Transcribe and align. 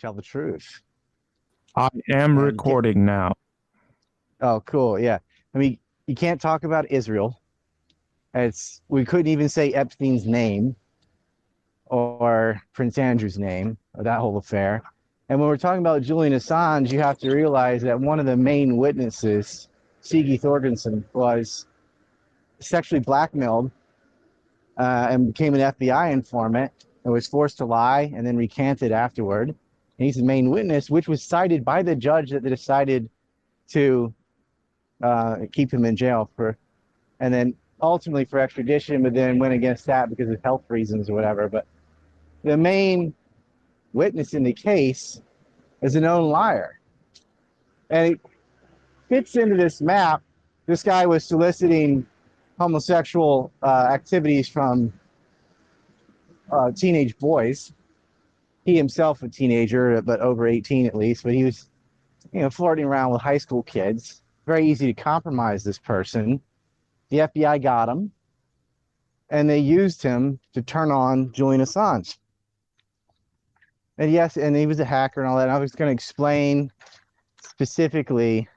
tell 0.00 0.12
the 0.12 0.22
truth. 0.22 0.82
I 1.76 1.88
am 2.10 2.32
And- 2.32 2.42
recording 2.42 3.04
now. 3.04 3.34
Oh, 4.40 4.60
cool. 4.64 4.98
Yeah. 4.98 5.18
I 5.54 5.58
mean, 5.58 5.78
you 6.06 6.14
can't 6.14 6.40
talk 6.40 6.64
about 6.64 6.90
Israel. 6.90 7.38
It's 8.34 8.80
we 8.88 9.04
couldn't 9.04 9.26
even 9.26 9.48
say 9.48 9.72
Epstein's 9.72 10.26
name 10.26 10.74
or 11.86 12.60
Prince 12.72 12.96
Andrew's 12.96 13.38
name 13.38 13.76
or 13.94 14.04
that 14.04 14.18
whole 14.20 14.38
affair. 14.38 14.82
And 15.28 15.38
when 15.38 15.48
we're 15.48 15.56
talking 15.58 15.80
about 15.80 16.02
Julian 16.02 16.32
Assange, 16.32 16.90
you 16.90 17.00
have 17.00 17.18
to 17.18 17.30
realize 17.34 17.82
that 17.82 18.00
one 18.00 18.18
of 18.18 18.26
the 18.26 18.36
main 18.36 18.76
witnesses, 18.76 19.68
Sigi 20.02 20.40
Thorgensen, 20.40 21.04
was 21.12 21.66
sexually 22.60 23.00
blackmailed 23.00 23.70
uh, 24.78 25.08
and 25.10 25.26
became 25.26 25.54
an 25.54 25.60
FBI 25.60 26.12
informant 26.12 26.72
and 27.04 27.12
was 27.12 27.26
forced 27.26 27.58
to 27.58 27.64
lie 27.64 28.10
and 28.14 28.26
then 28.26 28.36
recanted 28.36 28.92
afterward. 28.92 29.54
And 30.00 30.06
he's 30.06 30.16
the 30.16 30.22
main 30.22 30.48
witness, 30.48 30.88
which 30.88 31.08
was 31.08 31.22
cited 31.22 31.62
by 31.62 31.82
the 31.82 31.94
judge 31.94 32.30
that 32.30 32.42
decided 32.42 33.10
to 33.68 34.14
uh, 35.02 35.36
keep 35.52 35.70
him 35.70 35.84
in 35.84 35.94
jail 35.94 36.30
for, 36.34 36.56
and 37.20 37.34
then 37.34 37.54
ultimately 37.82 38.24
for 38.24 38.38
extradition, 38.38 39.02
but 39.02 39.12
then 39.12 39.38
went 39.38 39.52
against 39.52 39.84
that 39.84 40.08
because 40.08 40.30
of 40.30 40.42
health 40.42 40.64
reasons 40.68 41.10
or 41.10 41.14
whatever. 41.14 41.50
But 41.50 41.66
the 42.44 42.56
main 42.56 43.12
witness 43.92 44.32
in 44.32 44.42
the 44.42 44.54
case 44.54 45.20
is 45.82 45.96
a 45.96 46.00
known 46.00 46.30
liar. 46.30 46.80
And 47.90 48.14
it 48.14 48.20
fits 49.10 49.36
into 49.36 49.54
this 49.54 49.82
map. 49.82 50.22
This 50.64 50.82
guy 50.82 51.04
was 51.04 51.26
soliciting 51.26 52.06
homosexual 52.58 53.52
uh, 53.62 53.88
activities 53.90 54.48
from 54.48 54.94
uh, 56.50 56.70
teenage 56.70 57.18
boys. 57.18 57.74
He 58.64 58.76
himself 58.76 59.22
a 59.22 59.28
teenager, 59.28 60.00
but 60.02 60.20
over 60.20 60.46
18 60.46 60.86
at 60.86 60.94
least, 60.94 61.22
but 61.22 61.32
he 61.32 61.44
was, 61.44 61.70
you 62.32 62.40
know, 62.40 62.50
flirting 62.50 62.84
around 62.84 63.12
with 63.12 63.22
high 63.22 63.38
school 63.38 63.62
kids. 63.62 64.22
Very 64.46 64.66
easy 64.66 64.86
to 64.92 65.02
compromise 65.02 65.64
this 65.64 65.78
person. 65.78 66.40
The 67.08 67.18
FBI 67.18 67.62
got 67.62 67.88
him, 67.88 68.12
and 69.30 69.48
they 69.48 69.58
used 69.58 70.02
him 70.02 70.38
to 70.52 70.62
turn 70.62 70.90
on 70.90 71.32
Julian 71.32 71.62
Assange. 71.62 72.18
And 73.98 74.12
yes, 74.12 74.36
and 74.36 74.56
he 74.56 74.66
was 74.66 74.80
a 74.80 74.84
hacker 74.84 75.20
and 75.20 75.28
all 75.28 75.36
that. 75.36 75.48
And 75.48 75.52
I 75.52 75.58
was 75.58 75.72
going 75.72 75.88
to 75.88 75.92
explain 75.92 76.72
specifically 77.42 78.48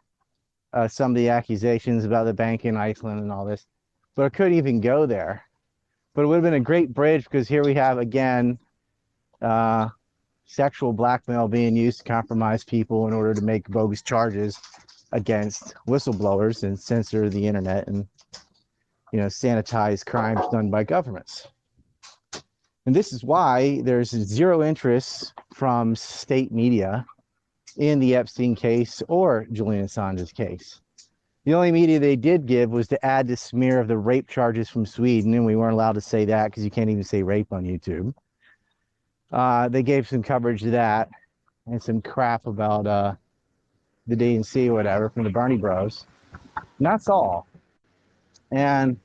uh, 0.74 0.88
some 0.88 1.12
of 1.12 1.16
the 1.18 1.30
accusations 1.30 2.06
about 2.06 2.26
the 2.26 2.34
bank 2.34 2.66
in 2.66 2.78
Iceland 2.78 3.20
and 3.20 3.32
all 3.32 3.46
this, 3.46 3.66
but 4.16 4.26
I 4.26 4.30
couldn't 4.30 4.54
even 4.54 4.82
go 4.82 5.06
there. 5.06 5.44
But 6.14 6.24
it 6.24 6.28
would 6.28 6.36
have 6.36 6.44
been 6.44 6.54
a 6.54 6.60
great 6.60 6.94
bridge 6.94 7.24
because 7.24 7.48
here 7.48 7.64
we 7.64 7.74
have 7.74 7.98
again 7.98 8.58
uh, 9.44 9.90
sexual 10.46 10.94
blackmail 10.94 11.48
being 11.48 11.76
used 11.76 12.00
to 12.00 12.04
compromise 12.04 12.64
people 12.64 13.08
in 13.08 13.14
order 13.14 13.34
to 13.34 13.42
make 13.42 13.68
bogus 13.70 14.02
charges 14.02 14.60
against 15.12 15.76
whistleblowers 15.88 16.64
and 16.64 16.80
censor 16.80 17.30
the 17.30 17.48
internet 17.48 17.88
and 17.88 18.08
you 19.12 19.20
know 19.20 19.28
sanitize 19.28 20.06
crimes 20.06 20.42
done 20.52 20.70
by 20.70 20.84
governments. 20.84 21.48
And 22.86 22.96
this 22.96 23.14
is 23.14 23.24
why 23.24 23.82
there's 23.84 24.10
zero 24.10 24.62
interest 24.64 25.34
from 25.54 25.96
state 25.96 26.52
media 26.52 27.06
in 27.78 28.00
the 28.00 28.16
Epstein 28.16 28.56
case 28.56 29.02
or 29.08 29.48
Julian 29.52 29.86
Assange's 29.86 30.34
case. 30.34 30.82
The 31.46 31.54
only 31.54 31.72
media 31.72 32.00
they 32.00 32.16
did 32.16 32.46
give 32.46 32.72
was 32.72 32.88
to 32.90 33.06
add 33.06 33.28
the 33.28 33.36
smear 33.36 33.80
of 33.80 33.88
the 33.88 33.98
rape 33.98 34.28
charges 34.28 34.70
from 34.70 34.86
Sweden, 34.86 35.34
and 35.34 35.46
we 35.46 35.56
weren't 35.56 35.74
allowed 35.74 35.96
to 35.96 36.02
say 36.02 36.26
that 36.26 36.46
because 36.46 36.64
you 36.64 36.72
can't 36.72 36.90
even 36.90 37.04
say 37.04 37.22
rape 37.22 37.52
on 37.52 37.64
YouTube. 37.64 38.14
Uh, 39.34 39.68
they 39.68 39.82
gave 39.82 40.08
some 40.08 40.22
coverage 40.22 40.62
to 40.62 40.70
that 40.70 41.10
and 41.66 41.82
some 41.82 42.02
crap 42.02 42.46
about 42.46 42.86
uh, 42.86 43.16
the 44.06 44.16
DNC 44.16 44.72
whatever 44.72 45.10
from 45.10 45.24
the 45.24 45.30
Bernie 45.32 45.58
Bros. 45.58 46.06
And 46.56 46.86
that's 46.86 47.10
all. 47.10 47.48
And 48.52 49.00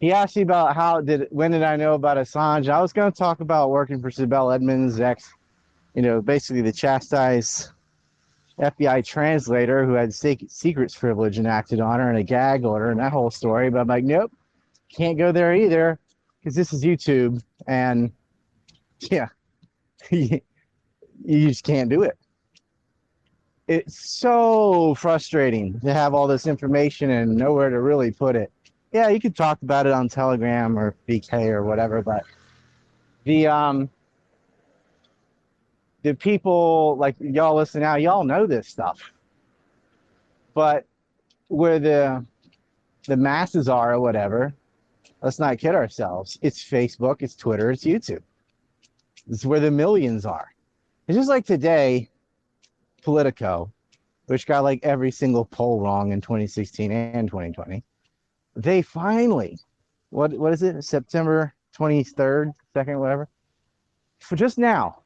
he 0.00 0.12
asked 0.12 0.36
me 0.36 0.42
about 0.42 0.76
how 0.76 1.00
did 1.00 1.26
when 1.30 1.50
did 1.50 1.62
I 1.62 1.76
know 1.76 1.94
about 1.94 2.18
Assange? 2.18 2.68
I 2.68 2.80
was 2.82 2.92
going 2.92 3.10
to 3.10 3.18
talk 3.18 3.40
about 3.40 3.70
working 3.70 4.00
for 4.00 4.10
Sibel 4.10 4.54
Edmonds, 4.54 5.00
ex, 5.00 5.32
you 5.94 6.02
know, 6.02 6.20
basically 6.20 6.60
the 6.60 6.72
chastised 6.72 7.70
FBI 8.60 9.04
translator 9.04 9.86
who 9.86 9.94
had 9.94 10.12
sec- 10.12 10.42
secrets 10.48 10.94
privilege 10.94 11.38
enacted 11.38 11.80
on 11.80 12.00
her 12.00 12.10
and 12.10 12.18
a 12.18 12.22
gag 12.22 12.64
order 12.64 12.90
and 12.90 13.00
that 13.00 13.12
whole 13.12 13.30
story. 13.30 13.70
But 13.70 13.80
I'm 13.80 13.86
like, 13.86 14.04
nope, 14.04 14.30
can't 14.94 15.16
go 15.16 15.32
there 15.32 15.54
either 15.54 15.98
because 16.38 16.54
this 16.54 16.72
is 16.74 16.84
YouTube 16.84 17.42
and 17.66 18.12
yeah, 19.00 19.28
you 21.24 21.48
just 21.48 21.64
can't 21.64 21.90
do 21.90 22.02
it. 22.02 22.16
It's 23.66 24.10
so 24.10 24.94
frustrating 24.94 25.78
to 25.80 25.92
have 25.92 26.14
all 26.14 26.26
this 26.26 26.46
information 26.46 27.10
and 27.10 27.36
nowhere 27.36 27.68
to 27.68 27.80
really 27.80 28.10
put 28.10 28.34
it. 28.34 28.50
Yeah, 28.92 29.08
you 29.08 29.20
could 29.20 29.36
talk 29.36 29.60
about 29.60 29.86
it 29.86 29.92
on 29.92 30.08
Telegram 30.08 30.78
or 30.78 30.94
VK 31.06 31.48
or 31.50 31.62
whatever, 31.62 32.00
but 32.00 32.24
the 33.24 33.46
um 33.46 33.90
the 36.02 36.14
people 36.14 36.96
like 36.96 37.16
y'all 37.20 37.54
listen 37.54 37.82
now, 37.82 37.96
y'all 37.96 38.24
know 38.24 38.46
this 38.46 38.66
stuff. 38.66 39.12
But 40.54 40.86
where 41.48 41.78
the 41.78 42.24
the 43.06 43.16
masses 43.16 43.68
are 43.68 43.94
or 43.94 44.00
whatever, 44.00 44.54
let's 45.22 45.38
not 45.38 45.58
kid 45.58 45.74
ourselves. 45.74 46.38
It's 46.40 46.62
Facebook, 46.62 47.16
it's 47.20 47.36
Twitter, 47.36 47.70
it's 47.70 47.84
YouTube. 47.84 48.22
It's 49.28 49.44
where 49.44 49.60
the 49.60 49.70
millions 49.70 50.24
are. 50.24 50.52
It's 51.06 51.16
just 51.16 51.28
like 51.28 51.44
today, 51.44 52.08
Politico, 53.02 53.72
which 54.26 54.46
got 54.46 54.64
like 54.64 54.80
every 54.82 55.10
single 55.10 55.44
poll 55.44 55.80
wrong 55.80 56.12
in 56.12 56.20
2016 56.20 56.92
and 56.92 57.28
2020. 57.28 57.82
They 58.56 58.82
finally, 58.82 59.58
what 60.10 60.32
what 60.32 60.52
is 60.52 60.62
it? 60.62 60.82
September 60.82 61.54
23rd, 61.78 62.52
second, 62.74 62.98
whatever. 62.98 63.28
For 64.18 64.36
just 64.36 64.58
now, 64.58 65.02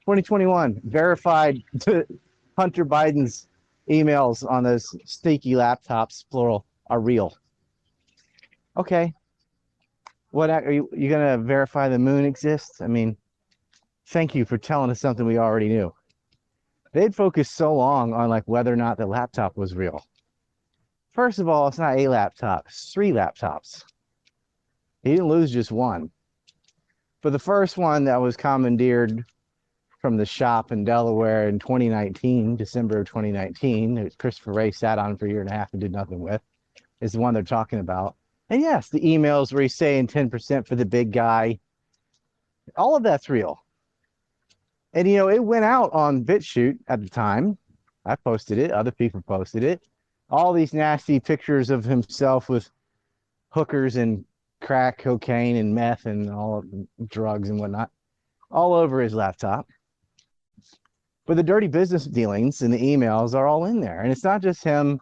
2021, 0.00 0.80
verified 0.84 1.62
Hunter 2.58 2.84
Biden's 2.84 3.48
emails 3.90 4.48
on 4.50 4.64
those 4.64 4.94
sneaky 5.04 5.52
laptops, 5.52 6.24
plural, 6.30 6.66
are 6.88 7.00
real. 7.00 7.36
Okay. 8.76 9.14
What 10.34 10.50
are 10.50 10.72
you, 10.72 10.90
you 10.92 11.08
gonna 11.08 11.38
verify 11.38 11.88
the 11.88 11.96
moon 11.96 12.24
exists? 12.24 12.80
I 12.80 12.88
mean, 12.88 13.16
thank 14.08 14.34
you 14.34 14.44
for 14.44 14.58
telling 14.58 14.90
us 14.90 14.98
something 14.98 15.24
we 15.24 15.38
already 15.38 15.68
knew. 15.68 15.94
They'd 16.92 17.14
focused 17.14 17.54
so 17.54 17.72
long 17.72 18.12
on 18.12 18.30
like 18.30 18.42
whether 18.46 18.72
or 18.72 18.76
not 18.76 18.98
the 18.98 19.06
laptop 19.06 19.56
was 19.56 19.76
real. 19.76 20.04
First 21.12 21.38
of 21.38 21.48
all, 21.48 21.68
it's 21.68 21.78
not 21.78 22.00
a 22.00 22.08
laptop, 22.08 22.64
it's 22.66 22.92
three 22.92 23.12
laptops. 23.12 23.84
He 25.04 25.12
didn't 25.12 25.28
lose 25.28 25.52
just 25.52 25.70
one. 25.70 26.10
For 27.22 27.30
the 27.30 27.38
first 27.38 27.78
one 27.78 28.02
that 28.06 28.20
was 28.20 28.36
commandeered 28.36 29.24
from 30.00 30.16
the 30.16 30.26
shop 30.26 30.72
in 30.72 30.82
Delaware 30.82 31.48
in 31.48 31.60
2019, 31.60 32.56
December 32.56 32.98
of 32.98 33.06
2019, 33.06 33.94
that 33.94 34.18
Christopher 34.18 34.52
Wray 34.52 34.72
sat 34.72 34.98
on 34.98 35.16
for 35.16 35.26
a 35.26 35.30
year 35.30 35.42
and 35.42 35.50
a 35.50 35.54
half 35.54 35.72
and 35.74 35.80
did 35.80 35.92
nothing 35.92 36.18
with, 36.18 36.42
is 37.00 37.12
the 37.12 37.20
one 37.20 37.34
they're 37.34 37.44
talking 37.44 37.78
about. 37.78 38.16
And 38.50 38.60
yes, 38.60 38.88
the 38.88 39.00
emails 39.00 39.52
where 39.52 39.62
he's 39.62 39.74
saying 39.74 40.08
10% 40.08 40.66
for 40.66 40.76
the 40.76 40.84
big 40.84 41.12
guy, 41.12 41.58
all 42.76 42.96
of 42.96 43.02
that's 43.02 43.28
real. 43.28 43.64
And 44.92 45.08
you 45.08 45.16
know, 45.16 45.28
it 45.28 45.42
went 45.42 45.64
out 45.64 45.92
on 45.92 46.24
BitChute 46.24 46.78
at 46.88 47.02
the 47.02 47.08
time. 47.08 47.58
I 48.04 48.16
posted 48.16 48.58
it, 48.58 48.70
other 48.70 48.90
people 48.90 49.22
posted 49.22 49.64
it. 49.64 49.82
All 50.30 50.52
these 50.52 50.74
nasty 50.74 51.20
pictures 51.20 51.70
of 51.70 51.84
himself 51.84 52.48
with 52.48 52.70
hookers 53.50 53.96
and 53.96 54.24
crack 54.60 54.98
cocaine 54.98 55.56
and 55.56 55.74
meth 55.74 56.06
and 56.06 56.30
all 56.30 56.64
drugs 57.06 57.50
and 57.50 57.60
whatnot 57.60 57.90
all 58.50 58.72
over 58.72 59.00
his 59.00 59.14
laptop. 59.14 59.68
But 61.26 61.36
the 61.36 61.42
dirty 61.42 61.66
business 61.66 62.04
dealings 62.04 62.62
and 62.62 62.72
the 62.72 62.80
emails 62.80 63.34
are 63.34 63.46
all 63.46 63.64
in 63.64 63.80
there. 63.80 64.00
And 64.00 64.12
it's 64.12 64.24
not 64.24 64.42
just 64.42 64.62
him 64.62 65.00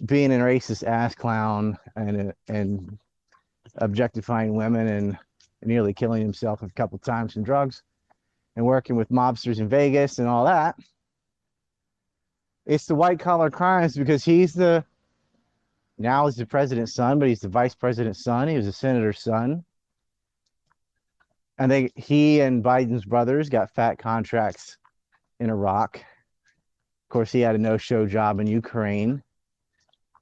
being 0.00 0.32
a 0.32 0.36
racist 0.36 0.86
ass 0.86 1.14
clown 1.14 1.78
and 1.96 2.32
and 2.48 2.98
objectifying 3.76 4.54
women 4.54 4.88
and 4.88 5.18
nearly 5.62 5.92
killing 5.92 6.22
himself 6.22 6.62
a 6.62 6.68
couple 6.70 6.98
times 6.98 7.34
from 7.34 7.42
drugs 7.42 7.82
and 8.56 8.64
working 8.64 8.96
with 8.96 9.10
mobsters 9.10 9.60
in 9.60 9.68
Vegas 9.68 10.18
and 10.18 10.28
all 10.28 10.44
that. 10.44 10.76
It's 12.66 12.86
the 12.86 12.94
white 12.94 13.20
collar 13.20 13.50
crimes 13.50 13.96
because 13.96 14.24
he's 14.24 14.52
the 14.52 14.84
now 15.98 16.26
he's 16.26 16.36
the 16.36 16.46
president's 16.46 16.94
son, 16.94 17.18
but 17.18 17.28
he's 17.28 17.40
the 17.40 17.48
vice 17.48 17.74
president's 17.74 18.24
son. 18.24 18.48
He 18.48 18.56
was 18.56 18.66
a 18.66 18.72
senator's 18.72 19.20
son. 19.20 19.64
And 21.58 21.70
they 21.70 21.90
he 21.94 22.40
and 22.40 22.64
Biden's 22.64 23.04
brothers 23.04 23.50
got 23.50 23.74
fat 23.74 23.98
contracts 23.98 24.78
in 25.40 25.50
Iraq. 25.50 25.96
Of 25.96 27.12
course, 27.12 27.32
he 27.32 27.40
had 27.40 27.54
a 27.54 27.58
no-show 27.58 28.06
job 28.06 28.40
in 28.40 28.46
Ukraine. 28.46 29.22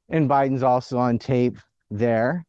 And 0.08 0.28
Biden's 0.28 0.62
also 0.62 0.98
on 0.98 1.18
tape 1.18 1.58
there 1.90 2.46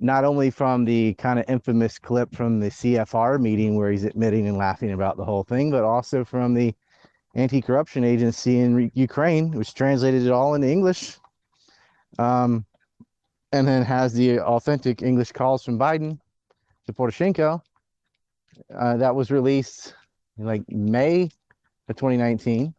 not 0.00 0.24
only 0.24 0.50
from 0.50 0.84
the 0.84 1.12
kind 1.14 1.38
of 1.38 1.44
infamous 1.46 1.98
clip 1.98 2.34
from 2.34 2.58
the 2.58 2.70
CFR 2.70 3.38
meeting 3.38 3.76
where 3.76 3.90
he's 3.90 4.04
admitting 4.04 4.48
and 4.48 4.56
laughing 4.56 4.92
about 4.92 5.18
the 5.18 5.24
whole 5.24 5.44
thing, 5.44 5.70
but 5.70 5.84
also 5.84 6.24
from 6.24 6.54
the 6.54 6.74
anti-corruption 7.34 8.02
agency 8.02 8.60
in 8.60 8.74
Re- 8.74 8.90
Ukraine, 8.94 9.52
which 9.52 9.74
translated 9.74 10.26
it 10.26 10.32
all 10.32 10.54
into 10.54 10.68
English, 10.68 11.18
um, 12.18 12.64
and 13.52 13.68
then 13.68 13.82
has 13.82 14.14
the 14.14 14.40
authentic 14.40 15.02
English 15.02 15.32
calls 15.32 15.62
from 15.62 15.78
Biden 15.78 16.18
to 16.86 16.92
Poroshenko. 16.92 17.60
Uh, 18.74 18.96
that 18.96 19.14
was 19.14 19.30
released 19.30 19.94
like 20.38 20.62
May 20.68 21.24
of 21.88 21.96
2019. 21.96 22.74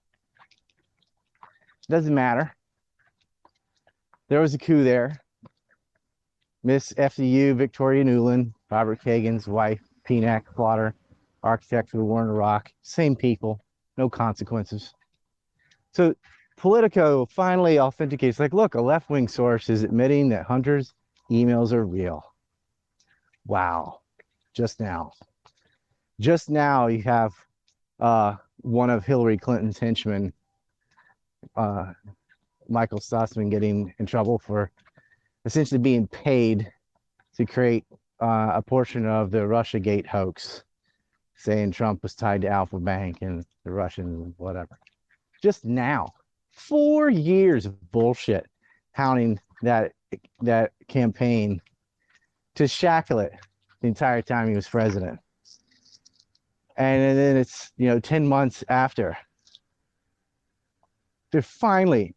Doesn't 1.88 2.16
matter. 2.16 2.56
There 4.31 4.39
was 4.39 4.54
a 4.54 4.57
coup 4.57 4.86
there. 4.86 5.22
Miss 6.63 6.94
FDU 6.94 7.54
Victoria 7.54 8.01
Nuland, 8.06 8.54
Robert 8.69 9.01
Kagan's 9.04 9.45
wife, 9.45 9.81
PNAC 10.07 10.45
plotter, 10.56 10.95
architect 11.44 11.89
for 11.89 11.98
the 11.98 12.06
war 12.06 12.24
in 12.24 12.30
Iraq, 12.30 12.72
same 12.81 13.13
people, 13.13 13.60
no 13.98 14.10
consequences. 14.10 14.94
So 15.92 16.16
Politico 16.56 17.25
finally 17.25 17.78
authenticates, 17.78 18.39
like, 18.39 18.54
look, 18.54 18.75
a 18.75 18.81
left 18.81 19.10
wing 19.10 19.28
source 19.28 19.69
is 19.69 19.83
admitting 19.83 20.30
that 20.30 20.45
Hunter's 20.45 20.94
emails 21.30 21.74
are 21.74 21.86
real. 21.86 22.24
Wow. 23.45 24.00
Just 24.54 24.80
now. 24.80 25.12
Just 26.22 26.50
now, 26.50 26.88
you 26.88 27.04
have 27.04 27.33
uh, 28.00 28.36
one 28.62 28.89
of 28.89 29.04
Hillary 29.04 29.38
Clinton's 29.38 29.78
henchmen, 29.78 30.31
uh, 31.57 31.92
Michael 32.71 33.00
Sussman, 33.00 33.51
getting 33.51 33.94
in 34.00 34.06
trouble 34.06 34.39
for 34.39 34.71
essentially 35.45 35.79
being 35.79 36.07
paid 36.07 36.71
to 37.35 37.45
create 37.45 37.85
uh, 38.21 38.51
a 38.53 38.62
portion 38.62 39.06
of 39.06 39.31
the 39.31 39.47
Russia 39.47 39.79
Gate 39.79 40.07
hoax, 40.07 40.63
saying 41.35 41.71
Trump 41.71 42.03
was 42.03 42.15
tied 42.15 42.41
to 42.41 42.47
Alpha 42.47 42.79
Bank 42.79 43.18
and 43.21 43.45
the 43.63 43.71
Russians, 43.71 44.33
whatever. 44.38 44.77
Just 45.41 45.65
now, 45.65 46.07
four 46.51 47.09
years 47.09 47.65
of 47.65 47.91
bullshit 47.91 48.47
pounding 48.94 49.39
that 49.62 49.94
that 50.41 50.73
campaign 50.88 51.62
to 52.56 52.68
shackle 52.68 53.19
it 53.19 53.33
the 53.81 53.88
entire 53.88 54.21
time 54.21 54.50
he 54.50 54.56
was 54.56 54.68
president. 54.68 55.19
And 56.77 57.18
then 57.18 57.38
it's 57.38 57.71
you 57.77 57.88
know 57.88 58.00
10 58.00 58.27
months 58.27 58.63
after. 58.69 59.18
They're 61.31 61.41
finally 61.41 62.13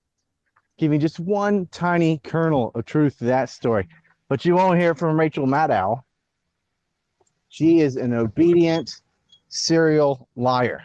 giving 0.79 1.01
just 1.01 1.21
one 1.21 1.67
tiny 1.67 2.19
kernel 2.25 2.73
of 2.75 2.85
truth 2.85 3.19
to 3.19 3.25
that 3.25 3.49
story. 3.49 3.89
But 4.29 4.45
you 4.45 4.55
won't 4.55 4.79
hear 4.79 4.95
from 4.95 5.19
Rachel 5.19 5.47
Maddow. 5.47 6.03
She 7.49 7.81
is 7.81 7.97
an 7.97 8.13
obedient 8.13 9.01
serial 9.49 10.29
liar. 10.35 10.83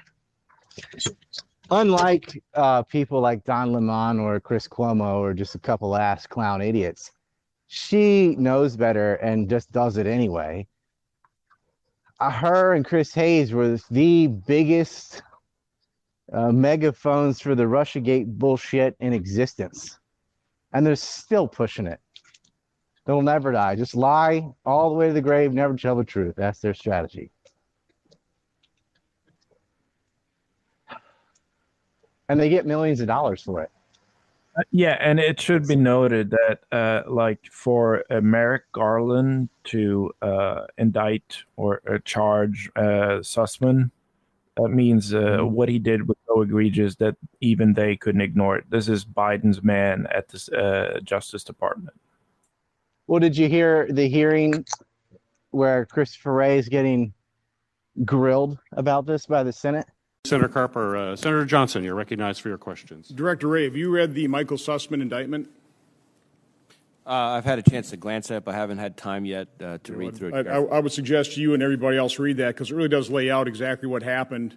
Unlike 1.72 2.44
uh, 2.54 2.84
people 2.84 3.22
like 3.22 3.44
Don 3.44 3.74
Lemon 3.74 4.20
or 4.20 4.40
Chris 4.40 4.68
Cuomo 4.68 5.20
or 5.20 5.34
just 5.34 5.56
a 5.56 5.60
couple 5.60 5.96
ass 5.96 6.28
clown 6.28 6.62
idiots, 6.62 7.12
she 7.68 8.36
knows 8.38 8.76
better 8.76 9.16
and 9.16 9.50
just 9.50 9.72
does 9.72 9.98
it 9.98 10.08
anyway. 10.08 10.68
Uh, 12.20 12.32
her 12.32 12.74
and 12.74 12.84
Chris 12.84 13.14
Hayes 13.14 13.54
were 13.54 13.80
the 13.92 14.28
biggest 14.28 15.22
uh, 16.34 16.52
megaphones 16.52 17.40
for 17.40 17.56
the 17.56 17.64
Russiagate 17.64 18.28
bullshit 18.28 18.96
in 19.00 19.14
existence. 19.14 20.00
And 20.74 20.86
they're 20.86 20.96
still 20.96 21.48
pushing 21.48 21.88
it. 21.88 22.00
They'll 23.06 23.22
never 23.24 23.52
die. 23.52 23.76
Just 23.76 23.96
lie 23.96 24.48
all 24.66 24.90
the 24.90 24.96
way 24.96 25.08
to 25.08 25.14
the 25.14 25.22
grave, 25.22 25.52
never 25.52 25.76
tell 25.76 25.96
the 25.96 26.04
truth. 26.04 26.36
That's 26.38 26.60
their 26.60 26.76
strategy. 26.76 27.32
And 32.28 32.40
they 32.40 32.50
get 32.50 32.68
millions 32.68 33.00
of 33.00 33.08
dollars 33.08 33.42
for 33.42 33.62
it. 33.64 33.72
Uh, 34.56 34.62
yeah, 34.72 34.98
and 35.00 35.20
it 35.20 35.42
should 35.42 35.68
be 35.68 35.76
noted 35.76 36.30
that, 36.30 36.60
uh, 36.72 37.02
like, 37.10 37.40
for 37.52 38.04
Merrick 38.22 38.72
Garland 38.72 39.50
to 39.66 40.12
uh, 40.22 40.66
indict 40.78 41.44
or 41.56 41.82
uh, 41.90 41.98
charge 42.06 42.70
uh, 42.76 43.22
Sussman, 43.22 43.90
that 44.62 44.70
means 44.70 45.12
Mhm. 45.12 45.52
what 45.52 45.70
he 45.70 45.80
did 45.80 46.08
was 46.08 46.18
so 46.28 46.42
egregious 46.42 46.96
that 46.98 47.16
even 47.42 47.74
they 47.74 47.96
couldn't 47.96 48.22
ignore 48.22 48.58
it. 48.58 48.66
This 48.70 48.88
is 48.90 49.06
Biden's 49.06 49.64
man 49.64 50.08
at 50.12 50.28
the 50.30 51.02
Justice 51.04 51.44
Department. 51.44 52.00
Well, 53.08 53.20
did 53.20 53.38
you 53.38 53.50
hear 53.50 53.88
the 53.90 54.08
hearing 54.08 54.66
where 55.52 55.86
Christopher 55.86 56.34
Wray 56.34 56.58
is 56.60 56.70
getting 56.70 57.14
grilled 58.06 58.58
about 58.74 59.06
this 59.06 59.26
by 59.26 59.44
the 59.44 59.52
Senate? 59.52 59.88
Senator 60.26 60.50
Carper, 60.50 60.96
uh, 60.96 61.16
Senator 61.16 61.46
Johnson, 61.46 61.84
you're 61.84 61.96
recognized 61.96 62.42
for 62.42 62.50
your 62.50 62.58
questions. 62.58 63.08
Director 63.10 63.48
Wray, 63.48 63.64
have 63.64 63.76
you 63.76 63.90
read 63.90 64.14
the 64.14 64.28
Michael 64.28 64.58
Sussman 64.58 65.02
indictment? 65.02 65.50
Uh, 67.10 67.32
I've 67.38 67.46
had 67.46 67.58
a 67.58 67.64
chance 67.64 67.90
to 67.90 67.98
glance 67.98 68.30
at 68.30 68.38
it, 68.38 68.46
but 68.46 68.54
I 68.54 68.58
haven't 68.60 68.78
had 68.78 68.96
time 68.96 69.26
yet 69.26 69.48
uh, 69.60 69.80
to 69.84 69.94
read 69.94 70.16
through 70.16 70.32
I, 70.36 70.40
it. 70.42 70.48
I, 70.48 70.58
I 70.58 70.80
would 70.80 70.92
suggest 70.92 71.38
you 71.38 71.56
and 71.56 71.64
everybody 71.64 71.98
else 71.98 72.20
read 72.20 72.38
that 72.38 72.54
because 72.54 72.70
it 72.70 72.76
really 72.76 72.88
does 72.88 73.10
lay 73.10 73.32
out 73.32 73.48
exactly 73.48 73.90
what 73.90 74.04
happened 74.04 74.56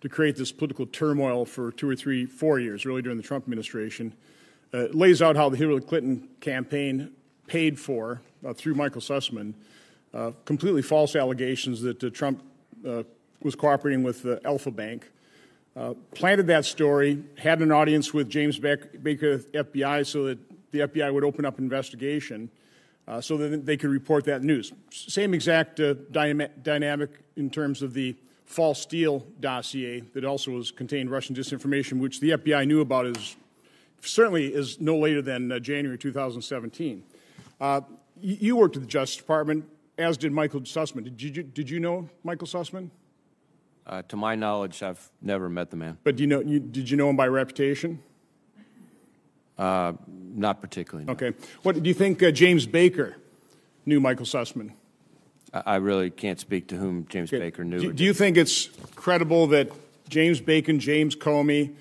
to 0.00 0.08
create 0.08 0.34
this 0.34 0.50
political 0.50 0.86
turmoil 0.86 1.44
for 1.44 1.72
two 1.72 1.86
or 1.86 1.94
three, 1.94 2.24
four 2.24 2.58
years, 2.58 2.86
really 2.86 3.02
during 3.02 3.18
the 3.18 3.22
Trump 3.22 3.44
administration. 3.44 4.14
Uh, 4.72 4.84
it 4.84 4.94
lays 4.94 5.20
out 5.20 5.36
how 5.36 5.50
the 5.50 5.58
Hillary 5.58 5.82
Clinton 5.82 6.26
campaign 6.40 7.10
paid 7.46 7.78
for, 7.78 8.22
uh, 8.46 8.54
through 8.54 8.74
Michael 8.76 9.02
Sussman, 9.02 9.52
uh, 10.14 10.30
completely 10.46 10.80
false 10.80 11.14
allegations 11.14 11.82
that 11.82 12.02
uh, 12.02 12.08
Trump 12.08 12.42
uh, 12.88 13.02
was 13.42 13.54
cooperating 13.54 14.02
with 14.02 14.24
uh, 14.24 14.38
Alpha 14.46 14.70
Bank. 14.70 15.10
Uh, 15.76 15.94
planted 16.14 16.46
that 16.46 16.64
story, 16.64 17.22
had 17.36 17.60
an 17.60 17.70
audience 17.70 18.14
with 18.14 18.28
James 18.28 18.58
Baker, 18.58 18.88
FBI, 19.38 20.06
so 20.06 20.24
that 20.24 20.38
the 20.70 20.80
FBI 20.80 21.12
would 21.12 21.24
open 21.24 21.44
up 21.44 21.58
an 21.58 21.64
investigation 21.64 22.50
uh, 23.08 23.20
so 23.20 23.36
that 23.36 23.66
they 23.66 23.76
could 23.76 23.90
report 23.90 24.24
that 24.24 24.42
news. 24.42 24.72
Same 24.90 25.34
exact 25.34 25.80
uh, 25.80 25.94
dyna- 26.10 26.50
dynamic 26.62 27.10
in 27.36 27.50
terms 27.50 27.82
of 27.82 27.94
the 27.94 28.16
false 28.44 28.80
Steele 28.82 29.26
dossier 29.38 30.00
that 30.12 30.24
also 30.24 30.50
was 30.50 30.70
contained 30.70 31.10
Russian 31.10 31.34
disinformation, 31.34 32.00
which 32.00 32.20
the 32.20 32.30
FBI 32.30 32.66
knew 32.66 32.80
about 32.80 33.06
is 33.06 33.36
certainly 34.00 34.46
is 34.52 34.80
no 34.80 34.96
later 34.98 35.22
than 35.22 35.52
uh, 35.52 35.58
January 35.58 35.98
2017. 35.98 37.02
Uh, 37.60 37.80
you, 38.20 38.36
you 38.40 38.56
worked 38.56 38.76
at 38.76 38.82
the 38.82 38.88
Justice 38.88 39.16
Department, 39.16 39.64
as 39.98 40.16
did 40.16 40.32
Michael 40.32 40.60
Sussman. 40.62 41.04
Did 41.04 41.22
you, 41.22 41.42
did 41.42 41.70
you 41.70 41.80
know 41.80 42.08
Michael 42.24 42.46
Sussman? 42.46 42.90
Uh, 43.86 44.02
to 44.02 44.16
my 44.16 44.34
knowledge, 44.34 44.82
I've 44.82 45.10
never 45.20 45.48
met 45.48 45.70
the 45.70 45.76
man. 45.76 45.98
But 46.04 46.16
do 46.16 46.22
you 46.22 46.26
know, 46.26 46.40
you, 46.40 46.60
did 46.60 46.88
you 46.88 46.96
know 46.96 47.10
him 47.10 47.16
by 47.16 47.28
reputation? 47.28 48.02
Uh, 49.60 49.92
not 50.34 50.60
particularly. 50.62 51.04
no. 51.06 51.12
Okay. 51.12 51.32
What 51.62 51.80
do 51.82 51.86
you 51.88 51.94
think 51.94 52.22
uh, 52.22 52.30
James 52.30 52.66
Baker 52.66 53.16
knew 53.84 54.00
Michael 54.00 54.24
Sussman? 54.26 54.72
I, 55.52 55.62
I 55.66 55.76
really 55.76 56.08
can't 56.10 56.40
speak 56.40 56.68
to 56.68 56.76
whom 56.76 57.06
James 57.08 57.30
Okay. 57.32 57.38
Baker 57.40 57.64
knew. 57.64 57.78
Do, 57.80 57.92
do 57.92 58.04
you 58.04 58.14
think 58.14 58.36
it's 58.36 58.70
credible 58.94 59.48
that 59.48 59.70
James 60.08 60.40
Bacon, 60.40 60.80
James 60.80 61.14
Comey, 61.14 61.74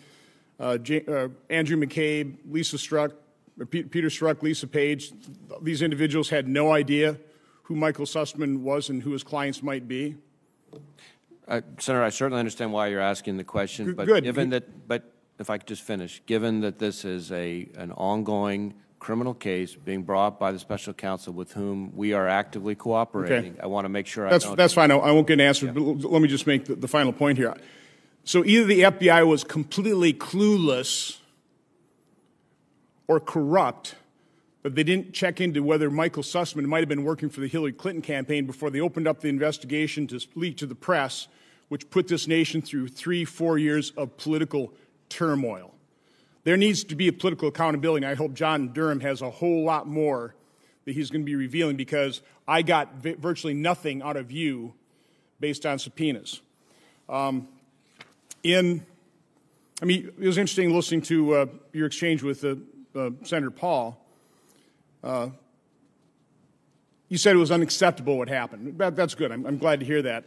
uh, 0.60 0.78
J, 0.78 1.06
uh, 1.08 1.30
Andrew 1.50 1.78
McCabe, 1.78 2.36
Lisa 2.50 2.76
Strzok, 2.78 3.14
Peter 3.70 4.10
Strzok, 4.10 4.42
Lisa 4.42 4.68
Page, 4.68 5.14
these 5.62 5.82
individuals 5.82 6.30
had 6.30 6.48
no 6.48 6.72
idea 6.74 7.18
who 7.64 7.76
Michael 7.76 8.06
Sussman 8.06 8.60
was 8.62 8.90
and 8.90 9.04
who 9.04 9.12
his 9.12 9.24
clients 9.24 9.64
might 9.64 9.88
be? 9.88 10.16
Uh, 11.48 11.62
Senator, 11.80 12.04
I 12.04 12.10
certainly 12.10 12.40
understand 12.40 12.74
why 12.74 12.88
you're 12.88 13.00
asking 13.00 13.38
the 13.38 13.44
question, 13.44 13.94
but 13.96 14.06
good. 14.06 14.24
given 14.24 14.50
that, 14.50 14.88
but 14.88 15.12
if 15.40 15.50
I 15.50 15.58
could 15.58 15.68
just 15.68 15.82
finish, 15.82 16.22
given 16.26 16.62
that 16.62 16.80
this 16.80 17.06
is 17.06 17.32
a 17.32 17.68
an 17.76 17.92
ongoing 17.94 18.76
criminal 19.00 19.34
case 19.34 19.76
being 19.76 20.04
brought 20.04 20.38
by 20.40 20.52
the 20.52 20.60
special 20.60 20.94
counsel 20.94 21.34
with 21.34 21.54
whom 21.54 21.96
we 21.96 22.12
are 22.12 22.28
actively 22.28 22.76
cooperating, 22.76 23.58
I 23.64 23.68
want 23.68 23.86
to 23.86 23.90
make 23.90 24.06
sure 24.08 24.30
That's, 24.30 24.44
I 24.44 24.50
don't. 24.50 24.58
that's 24.58 24.74
fine. 24.74 24.92
I, 24.92 24.98
I 24.98 25.12
won't 25.12 25.26
get 25.26 25.36
an 25.36 25.42
answer, 25.42 25.72
but 25.72 25.82
l- 25.82 25.96
let 25.96 26.22
me 26.22 26.28
just 26.28 26.46
make 26.46 26.66
the, 26.66 26.76
the 26.76 26.88
final 26.88 27.14
point 27.14 27.38
here. 27.38 27.56
So 28.26 28.44
either 28.44 28.66
the 28.66 28.82
FBI 28.82 29.26
was 29.26 29.46
completely 29.46 30.14
clueless 30.14 31.20
or 33.08 33.22
corrupt, 33.22 33.96
but 34.62 34.76
they 34.76 34.84
didn't 34.84 35.14
check 35.14 35.40
into 35.40 35.64
whether 35.64 35.90
Michael 35.90 36.22
Sussman 36.22 36.66
might 36.66 36.80
have 36.80 36.90
been 36.90 37.06
working 37.06 37.30
for 37.30 37.40
the 37.40 37.48
Hillary 37.48 37.72
Clinton 37.72 38.02
campaign 38.02 38.46
before 38.46 38.70
they 38.70 38.82
opened 38.82 39.08
up 39.08 39.22
the 39.22 39.30
investigation 39.30 40.08
to 40.08 40.20
leak 40.36 40.58
to 40.58 40.66
the 40.66 40.76
press, 40.76 41.30
which 41.70 41.90
put 41.90 42.10
this 42.10 42.28
nation 42.28 42.62
through 42.62 42.90
three, 42.90 43.24
four 43.24 43.58
years 43.58 43.92
of 43.92 44.18
political 44.18 44.74
turmoil. 45.10 45.74
There 46.44 46.58
needs 46.58 46.84
to 46.86 46.96
be 46.96 47.08
a 47.08 47.14
political 47.14 47.50
accountability, 47.50 48.06
and 48.06 48.12
I 48.12 48.16
hope 48.16 48.34
John 48.34 48.70
Durham 48.70 49.02
has 49.02 49.22
a 49.22 49.30
whole 49.30 49.64
lot 49.66 49.88
more 49.88 50.36
that 50.86 50.94
he's 50.94 51.10
going 51.10 51.22
to 51.22 51.26
be 51.26 51.36
revealing 51.36 51.76
because 51.76 52.22
I 52.48 52.62
got 52.62 52.96
vi- 52.96 53.16
virtually 53.16 53.54
nothing 53.54 54.02
out 54.02 54.18
of 54.18 54.32
you 54.32 54.74
based 55.40 55.66
on 55.66 55.80
subpoenas. 55.80 56.42
Um, 57.08 57.48
in, 58.44 58.86
I 59.82 59.86
mean, 59.86 60.12
it 60.20 60.26
was 60.26 60.38
interesting 60.38 60.74
listening 60.74 61.02
to 61.04 61.34
uh, 61.34 61.46
your 61.74 61.88
exchange 61.88 62.24
with 62.24 62.44
uh, 62.44 62.56
uh, 62.96 63.12
Senator 63.24 63.52
Paul. 63.52 64.04
Uh, 65.04 65.30
you 67.08 67.18
said 67.18 67.36
it 67.36 67.40
was 67.40 67.52
unacceptable 67.52 68.18
what 68.18 68.30
happened. 68.30 68.78
That, 68.78 68.96
that's 68.96 69.16
good. 69.16 69.32
I'm, 69.32 69.46
I'm, 69.46 69.58
glad 69.58 69.80
to 69.80 69.86
hear 69.86 70.02
that. 70.04 70.26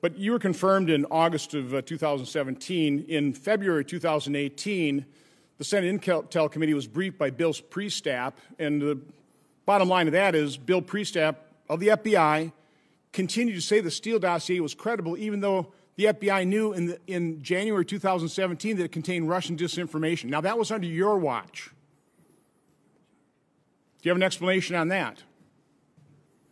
But 0.00 0.16
you 0.16 0.32
were 0.32 0.38
confirmed 0.38 0.90
in 0.90 1.06
August 1.10 1.54
of 1.54 1.74
uh, 1.74 1.82
2017. 1.82 3.06
In 3.08 3.32
February 3.32 3.84
2018, 3.84 5.04
the 5.58 5.64
Senate 5.64 6.00
Intel 6.00 6.50
Committee 6.50 6.74
was 6.74 6.86
briefed 6.86 7.18
by 7.18 7.30
Bill 7.30 7.52
Priestap, 7.52 8.34
and 8.58 8.80
the 8.80 8.98
bottom 9.66 9.88
line 9.88 10.06
of 10.06 10.12
that 10.12 10.34
is 10.36 10.56
Bill 10.56 10.80
Priestap 10.80 11.36
of 11.68 11.80
the 11.80 11.88
FBI 11.88 12.52
continued 13.12 13.54
to 13.54 13.60
say 13.60 13.80
the 13.80 13.90
Steele 13.90 14.20
dossier 14.20 14.60
was 14.60 14.74
credible, 14.74 15.16
even 15.16 15.40
though 15.40 15.72
the 15.96 16.04
FBI 16.04 16.46
knew 16.46 16.72
in, 16.72 16.86
the, 16.86 16.98
in 17.08 17.42
January 17.42 17.84
2017 17.84 18.76
that 18.76 18.84
it 18.84 18.92
contained 18.92 19.28
Russian 19.28 19.56
disinformation. 19.56 20.26
Now, 20.26 20.40
that 20.42 20.56
was 20.56 20.70
under 20.70 20.86
your 20.86 21.18
watch. 21.18 21.72
Do 24.00 24.08
you 24.08 24.10
have 24.10 24.16
an 24.16 24.22
explanation 24.22 24.76
on 24.76 24.88
that? 24.88 25.24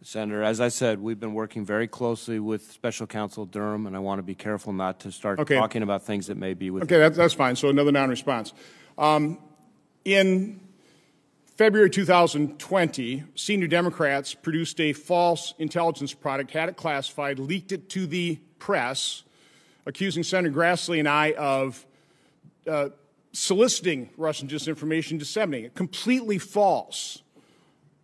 Senator, 0.06 0.40
as 0.40 0.60
I 0.60 0.68
said, 0.68 1.02
we've 1.02 1.18
been 1.18 1.34
working 1.34 1.64
very 1.64 1.88
closely 1.88 2.38
with 2.38 2.70
Special 2.70 3.08
Counsel 3.08 3.44
Durham, 3.44 3.88
and 3.88 3.96
I 3.96 3.98
want 3.98 4.20
to 4.20 4.22
be 4.22 4.36
careful 4.36 4.72
not 4.72 5.00
to 5.00 5.10
start 5.10 5.40
okay. 5.40 5.56
talking 5.56 5.82
about 5.82 6.04
things 6.04 6.28
that 6.28 6.36
may 6.36 6.54
be 6.54 6.70
with. 6.70 6.84
Okay, 6.84 7.00
that, 7.00 7.16
that's 7.16 7.34
fine. 7.34 7.56
So 7.56 7.70
another 7.70 7.90
non-response. 7.90 8.52
Um, 8.96 9.36
in 10.04 10.60
February 11.56 11.90
2020, 11.90 13.24
senior 13.34 13.66
Democrats 13.66 14.32
produced 14.32 14.80
a 14.80 14.92
false 14.92 15.54
intelligence 15.58 16.14
product, 16.14 16.52
had 16.52 16.68
it 16.68 16.76
classified, 16.76 17.40
leaked 17.40 17.72
it 17.72 17.88
to 17.88 18.06
the 18.06 18.36
press, 18.60 19.24
accusing 19.86 20.22
Senator 20.22 20.54
Grassley 20.54 21.00
and 21.00 21.08
I 21.08 21.32
of 21.32 21.84
uh, 22.68 22.90
soliciting 23.32 24.10
Russian 24.16 24.46
disinformation, 24.46 25.18
disseminating 25.18 25.66
it. 25.66 25.74
Completely 25.74 26.38
false. 26.38 27.22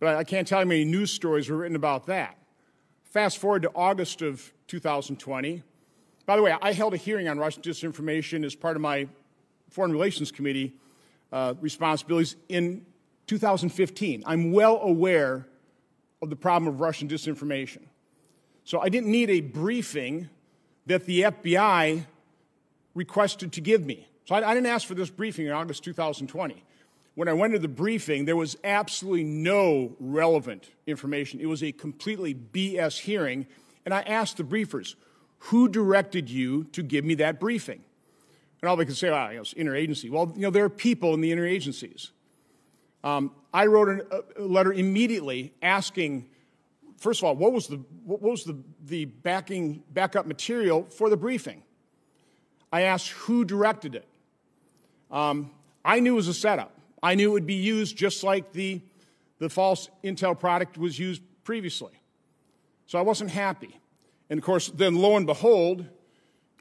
But 0.03 0.17
I 0.17 0.25
can't 0.25 0.45
tell 0.45 0.59
you 0.59 0.65
how 0.65 0.67
many 0.67 0.83
news 0.83 1.13
stories 1.13 1.49
were 1.49 1.55
written 1.55 1.77
about 1.77 2.07
that. 2.07 2.37
Fast 3.03 3.37
forward 3.37 3.61
to 3.61 3.71
August 3.73 4.21
of 4.21 4.51
2020. 4.67 5.63
By 6.25 6.35
the 6.35 6.41
way, 6.41 6.53
I 6.61 6.73
held 6.73 6.93
a 6.93 6.97
hearing 6.97 7.29
on 7.29 7.37
Russian 7.37 7.63
disinformation 7.63 8.43
as 8.43 8.53
part 8.53 8.75
of 8.75 8.81
my 8.81 9.07
Foreign 9.69 9.93
Relations 9.93 10.29
Committee 10.29 10.73
uh, 11.31 11.53
responsibilities 11.61 12.35
in 12.49 12.85
2015. 13.27 14.23
I'm 14.25 14.51
well 14.51 14.81
aware 14.81 15.47
of 16.21 16.29
the 16.29 16.35
problem 16.35 16.73
of 16.73 16.81
Russian 16.81 17.07
disinformation. 17.07 17.83
So 18.65 18.81
I 18.81 18.89
didn't 18.89 19.09
need 19.09 19.29
a 19.29 19.39
briefing 19.39 20.29
that 20.85 21.05
the 21.05 21.21
FBI 21.21 22.03
requested 22.93 23.53
to 23.53 23.61
give 23.61 23.85
me. 23.85 24.09
So 24.25 24.35
I, 24.35 24.49
I 24.49 24.53
didn't 24.53 24.67
ask 24.67 24.85
for 24.85 24.95
this 24.95 25.09
briefing 25.09 25.45
in 25.45 25.53
August 25.53 25.85
2020 25.85 26.61
when 27.15 27.27
I 27.27 27.33
went 27.33 27.53
to 27.53 27.59
the 27.59 27.67
briefing, 27.67 28.25
there 28.25 28.35
was 28.35 28.57
absolutely 28.63 29.23
no 29.23 29.95
relevant 29.99 30.71
information. 30.87 31.39
It 31.39 31.45
was 31.45 31.61
a 31.61 31.71
completely 31.71 32.33
BS 32.33 32.99
hearing. 32.99 33.45
And 33.85 33.93
I 33.93 34.01
asked 34.01 34.37
the 34.37 34.43
briefers, 34.43 34.95
who 35.37 35.67
directed 35.67 36.29
you 36.29 36.63
to 36.65 36.81
give 36.81 37.05
me 37.05 37.15
that 37.15 37.39
briefing? 37.39 37.83
And 38.61 38.69
all 38.69 38.77
they 38.77 38.85
could 38.85 38.97
say, 38.97 39.11
well, 39.11 39.29
it's 39.29 39.53
interagency. 39.53 40.09
Well, 40.09 40.31
you 40.35 40.43
know, 40.43 40.49
there 40.49 40.63
are 40.63 40.69
people 40.69 41.13
in 41.13 41.21
the 41.21 41.31
interagencies. 41.31 42.11
Um, 43.03 43.31
I 43.53 43.65
wrote 43.65 43.89
an, 43.89 44.01
a 44.37 44.41
letter 44.41 44.71
immediately 44.71 45.53
asking, 45.61 46.29
first 46.97 47.19
of 47.19 47.25
all, 47.25 47.35
what 47.35 47.51
was 47.51 47.67
the, 47.67 47.75
what 48.05 48.21
was 48.21 48.45
the, 48.45 48.57
the 48.85 49.05
backing, 49.05 49.83
backup 49.91 50.25
material 50.25 50.85
for 50.85 51.09
the 51.09 51.17
briefing? 51.17 51.61
I 52.71 52.83
asked 52.83 53.09
who 53.09 53.43
directed 53.43 53.95
it. 53.95 54.07
Um, 55.11 55.51
I 55.85 55.99
knew 55.99 56.13
it 56.13 56.15
was 56.15 56.29
a 56.29 56.33
setup. 56.33 56.71
I 57.03 57.15
knew 57.15 57.31
it 57.31 57.33
would 57.33 57.45
be 57.45 57.55
used 57.55 57.97
just 57.97 58.23
like 58.23 58.53
the, 58.53 58.81
the 59.37 59.49
false 59.49 59.89
Intel 60.03 60.39
product 60.39 60.77
was 60.77 60.97
used 60.97 61.21
previously. 61.43 61.91
So 62.87 62.97
I 62.97 63.01
wasn't 63.01 63.29
happy. 63.29 63.77
And 64.29 64.39
of 64.39 64.45
course, 64.45 64.69
then 64.69 64.95
lo 64.95 65.17
and 65.17 65.25
behold, 65.25 65.85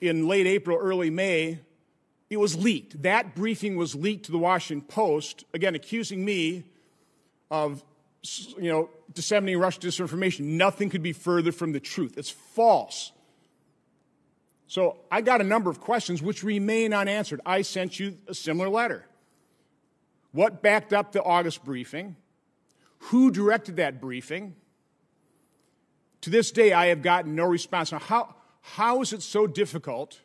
in 0.01 0.27
late 0.27 0.49
April, 0.49 0.77
early 0.77 1.11
May, 1.11 1.61
it 2.29 2.39
was 2.39 2.57
leaked. 2.57 3.03
That 3.03 3.37
briefing 3.37 3.77
was 3.77 3.95
leaked 3.95 4.27
to 4.27 4.33
the 4.33 4.39
Washington 4.39 4.87
Post, 4.87 5.45
again, 5.55 5.77
accusing 5.77 6.25
me 6.25 6.65
of 7.51 7.85
you 8.59 8.71
know, 8.71 8.91
disseminating 9.13 9.61
Russian 9.61 9.83
disinformation. 9.83 10.41
Nothing 10.41 10.91
could 10.91 11.03
be 11.03 11.13
further 11.13 11.53
from 11.53 11.73
the 11.73 11.81
truth. 11.81 12.19
It's 12.19 12.31
false. 12.31 13.13
So 14.67 14.97
I 15.11 15.21
got 15.21 15.41
a 15.41 15.45
number 15.45 15.71
of 15.71 15.81
questions 15.81 16.23
which 16.23 16.43
remain 16.43 16.93
unanswered. 16.93 17.41
I 17.45 17.63
sent 17.63 18.01
you 18.01 18.17
a 18.27 18.35
similar 18.35 18.69
letter. 18.69 19.05
What 20.33 20.63
backed 20.63 20.93
up 20.93 21.13
the 21.13 21.23
August 21.23 21.65
briefing? 21.65 22.17
Who 23.07 23.31
directed 23.31 23.77
that 23.77 24.01
briefing? 24.01 24.55
To 26.23 26.31
this 26.31 26.51
day, 26.51 26.73
I 26.73 26.87
have 26.87 27.03
gotten 27.03 27.35
no 27.35 27.45
response. 27.45 27.93
Now, 27.93 27.99
how, 27.99 28.35
how 28.61 29.03
is 29.03 29.13
it 29.13 29.23
so 29.23 29.47
difficult 29.47 30.21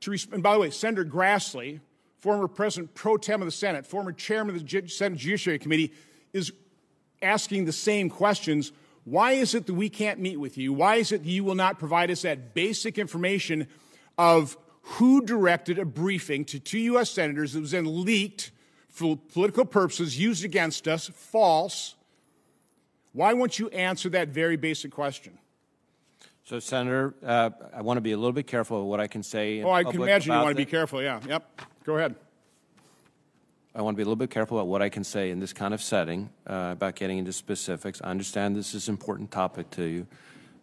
to 0.00 0.10
respond? 0.10 0.34
And 0.34 0.42
by 0.42 0.54
the 0.54 0.60
way, 0.60 0.70
Senator 0.70 1.04
Grassley, 1.04 1.80
former 2.18 2.48
President 2.48 2.94
pro 2.94 3.16
tem 3.16 3.42
of 3.42 3.46
the 3.46 3.52
Senate, 3.52 3.86
former 3.86 4.12
chairman 4.12 4.54
of 4.54 4.66
the 4.66 4.88
Senate 4.88 5.18
Judiciary 5.18 5.58
Committee, 5.58 5.92
is 6.32 6.52
asking 7.20 7.64
the 7.64 7.72
same 7.72 8.08
questions. 8.08 8.72
Why 9.04 9.32
is 9.32 9.54
it 9.54 9.66
that 9.66 9.74
we 9.74 9.90
can't 9.90 10.20
meet 10.20 10.38
with 10.38 10.56
you? 10.56 10.72
Why 10.72 10.96
is 10.96 11.12
it 11.12 11.24
that 11.24 11.28
you 11.28 11.44
will 11.44 11.54
not 11.54 11.78
provide 11.78 12.10
us 12.10 12.22
that 12.22 12.54
basic 12.54 12.98
information 12.98 13.66
of 14.16 14.56
who 14.82 15.22
directed 15.22 15.78
a 15.78 15.84
briefing 15.84 16.44
to 16.46 16.60
two 16.60 16.78
U.S. 16.78 17.10
senators 17.10 17.54
that 17.54 17.60
was 17.60 17.72
then 17.72 18.04
leaked 18.04 18.52
for 18.94 19.18
political 19.32 19.64
purposes 19.64 20.16
used 20.16 20.44
against 20.44 20.86
us 20.86 21.10
false, 21.12 21.96
why 23.12 23.32
won't 23.32 23.58
you 23.58 23.68
answer 23.70 24.08
that 24.10 24.28
very 24.28 24.56
basic 24.56 24.92
question? 24.92 25.36
So, 26.44 26.60
Senator, 26.60 27.12
uh, 27.26 27.50
I 27.74 27.82
want 27.82 27.96
to 27.96 28.00
be 28.00 28.12
a 28.12 28.16
little 28.16 28.32
bit 28.32 28.46
careful 28.46 28.82
of 28.82 28.86
what 28.86 29.00
I 29.00 29.08
can 29.08 29.24
say. 29.24 29.62
oh, 29.62 29.70
I 29.70 29.82
can 29.82 30.00
imagine 30.00 30.32
you 30.32 30.38
want 30.38 30.50
to 30.50 30.54
be 30.54 30.70
careful. 30.70 31.02
Yeah. 31.02 31.20
Yep. 31.26 31.62
Go 31.84 31.96
ahead. 31.96 32.14
I 33.74 33.82
want 33.82 33.94
to 33.94 33.96
be 33.96 34.02
a 34.02 34.06
little 34.06 34.14
bit 34.14 34.30
careful 34.30 34.58
about 34.58 34.68
what 34.68 34.80
I 34.80 34.88
can 34.88 35.02
say 35.02 35.30
in 35.30 35.40
this 35.40 35.52
kind 35.52 35.74
of 35.74 35.82
setting 35.82 36.30
uh, 36.46 36.70
about 36.72 36.94
getting 36.94 37.18
into 37.18 37.32
specifics. 37.32 38.00
I 38.04 38.10
understand 38.10 38.54
this 38.54 38.74
is 38.74 38.86
an 38.86 38.92
important 38.92 39.32
topic 39.32 39.70
to 39.70 39.82
you. 39.82 40.06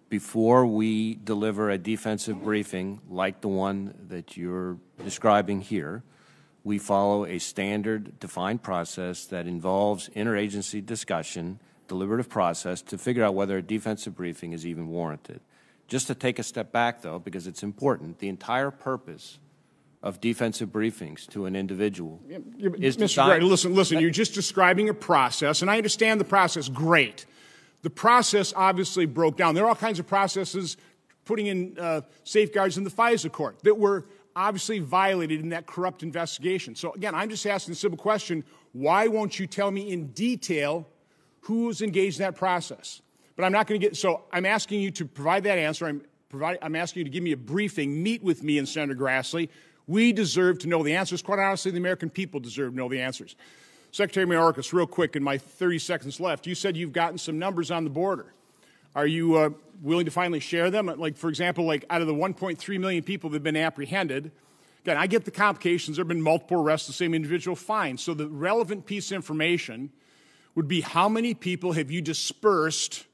Before 0.07 0.65
we 0.65 1.15
deliver 1.15 1.69
a 1.69 1.77
defensive 1.77 2.41
briefing 2.41 3.01
like 3.09 3.41
the 3.41 3.50
one 3.50 3.93
that 4.07 4.38
you're 4.38 4.77
describing 5.03 5.59
here, 5.59 6.03
we 6.63 6.77
follow 6.77 7.25
a 7.25 7.39
standard 7.39 8.20
defined 8.20 8.62
process 8.62 9.25
that 9.25 9.48
involves 9.48 10.10
interagency 10.10 10.86
discussion, 10.86 11.60
deliberative 11.88 12.30
process 12.30 12.82
to 12.84 12.98
figure 12.98 13.24
out 13.24 13.34
whether 13.34 13.58
a 13.58 13.62
defensive 13.62 14.15
briefing 14.15 14.53
is 14.53 14.65
even 14.65 14.88
warranted. 14.88 15.41
Just 15.88 16.08
to 16.08 16.15
take 16.15 16.39
a 16.39 16.44
step 16.44 16.72
back, 16.72 17.01
though, 17.01 17.20
because 17.20 17.48
it's 17.48 17.63
important, 17.63 18.20
the 18.20 18.30
entire 18.30 18.72
purpose 18.72 19.39
of 20.03 20.20
defensive 20.22 20.70
briefings 20.70 21.27
to 21.27 21.46
an 21.46 21.56
individual 21.56 22.20
yeah, 22.27 22.38
yeah, 22.58 22.70
is 22.80 22.98
Mr. 22.98 23.25
Gray, 23.25 23.39
listen, 23.39 23.75
listen, 23.75 24.00
you're 24.00 24.10
just 24.10 24.34
describing 24.34 24.89
a 24.89 24.94
process, 24.94 25.62
and 25.62 25.70
I 25.70 25.77
understand 25.77 26.20
the 26.20 26.25
process. 26.25 26.70
Great. 26.70 27.25
The 27.84 27.89
process 27.89 28.53
obviously 28.56 29.06
broke 29.06 29.38
down. 29.38 29.53
There 29.53 29.65
are 29.65 29.70
all 29.70 29.75
kinds 29.75 30.00
of 30.00 30.08
processes 30.08 30.77
putting 31.25 31.48
in 31.48 31.77
uh, 31.80 32.01
safeguards 32.24 32.77
in 32.77 32.84
the 32.84 32.89
FISA 32.89 33.32
court 33.32 33.60
that 33.63 33.77
were 33.77 34.06
obviously 34.35 34.79
violated 34.79 35.41
in 35.41 35.50
that 35.50 35.65
corrupt 35.65 36.03
investigation. 36.03 36.75
So, 36.75 36.93
again, 36.93 37.15
I'm 37.15 37.29
just 37.29 37.45
asking 37.45 37.73
the 37.73 37.79
simple 37.79 37.97
question 37.97 38.43
why 38.73 39.07
won't 39.07 39.38
you 39.38 39.47
tell 39.47 39.69
me 39.69 39.91
in 39.91 40.07
detail 40.07 40.88
who's 41.41 41.81
engaged 41.81 42.19
in 42.19 42.25
that 42.25 42.35
process? 42.35 43.01
But 43.35 43.45
I'm 43.45 43.51
not 43.51 43.67
going 43.67 43.79
to 43.79 43.88
get, 43.88 43.97
so 43.97 44.23
I'm 44.31 44.45
asking 44.45 44.81
you 44.81 44.91
to 44.91 45.05
provide 45.05 45.43
that 45.43 45.57
answer. 45.57 45.88
I'm, 45.88 46.01
provide, 46.29 46.57
I'm 46.61 46.75
asking 46.75 47.01
you 47.01 47.03
to 47.05 47.09
give 47.09 47.23
me 47.23 47.31
a 47.31 47.38
briefing, 47.38 48.01
meet 48.01 48.23
with 48.23 48.43
me 48.43 48.57
and 48.57 48.67
Senator 48.67 49.00
Grassley. 49.00 49.50
We 49.88 50.13
deserve 50.13 50.59
to 50.59 50.67
know 50.67 50.83
the 50.83 50.95
answers. 50.95 51.21
Quite 51.21 51.39
honestly, 51.39 51.71
the 51.71 51.77
American 51.77 52.09
people 52.09 52.39
deserve 52.39 52.71
to 52.71 52.77
know 52.77 52.88
the 52.88 53.01
answers. 53.01 53.35
Secretary 53.91 54.25
Mayorkas, 54.25 54.71
real 54.71 54.88
quick, 54.88 55.15
in 55.15 55.23
my 55.23 55.38
30 55.38 55.79
seconds 55.79 56.19
left, 56.19 56.47
you 56.47 56.55
said 56.55 56.77
you've 56.77 56.93
gotten 56.93 57.17
some 57.17 57.38
numbers 57.38 57.71
on 57.71 57.83
the 57.83 57.89
border. 57.89 58.33
Are 58.95 59.07
you 59.07 59.38
uh, 59.38 59.50
willing 59.81 60.05
to 60.05 60.12
finally 60.12 60.39
share 60.39 60.69
them? 60.69 60.88
Like, 60.98 61.17
for 61.17 61.29
example, 61.29 61.65
like 61.65 61.86
out 61.89 62.01
of 62.01 62.07
the 62.07 62.13
1.3 62.13 62.79
million 62.79 63.03
people 63.03 63.29
that 63.29 63.38
have 63.38 63.43
been 63.43 63.57
apprehended, 63.57 64.31
again, 64.83 64.98
I 64.98 65.07
get 65.07 65.25
the 65.25 65.31
complications. 65.31 65.98
There 65.98 66.03
have 66.03 66.10
been 66.10 66.21
multiple 66.21 66.62
arrests, 66.62 66.88
the 66.88 66.93
same 66.93 67.13
individual, 67.13 67.55
fine. 67.55 67.98
So 67.98 68.13
the 68.13 68.27
relevant 68.27 68.86
piece 68.86 69.12
of 69.12 69.15
information 69.15 69.91
would 70.55 70.67
be 70.67 70.81
how 70.81 71.07
many 71.07 71.33
people 71.33 71.71
have 71.74 71.89
you 71.89 72.01
dispersed 72.01 73.05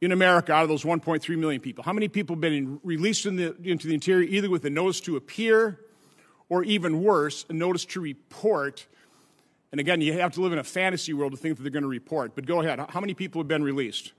in 0.00 0.10
America 0.10 0.52
out 0.52 0.64
of 0.64 0.68
those 0.68 0.82
1.3 0.82 1.38
million 1.38 1.60
people? 1.60 1.84
How 1.84 1.92
many 1.92 2.08
people 2.08 2.34
have 2.34 2.40
been 2.40 2.80
released 2.82 3.24
in 3.26 3.36
the, 3.36 3.54
into 3.62 3.86
the 3.86 3.94
interior 3.94 4.28
either 4.28 4.50
with 4.50 4.64
a 4.64 4.70
notice 4.70 5.00
to 5.02 5.16
appear 5.16 5.78
or 6.48 6.64
even 6.64 7.02
worse, 7.02 7.46
a 7.48 7.52
notice 7.52 7.84
to 7.86 8.00
report? 8.00 8.86
And 9.70 9.80
again, 9.80 10.00
you 10.00 10.12
have 10.14 10.32
to 10.34 10.40
live 10.40 10.52
in 10.52 10.58
a 10.58 10.64
fantasy 10.64 11.12
world 11.12 11.32
to 11.32 11.38
think 11.38 11.56
that 11.56 11.62
they're 11.62 11.70
going 11.70 11.82
to 11.82 11.88
report. 11.88 12.34
But 12.34 12.46
go 12.46 12.60
ahead. 12.60 12.80
How 12.90 13.00
many 13.00 13.14
people 13.14 13.40
have 13.40 13.48
been 13.48 13.62
released? 13.62 14.12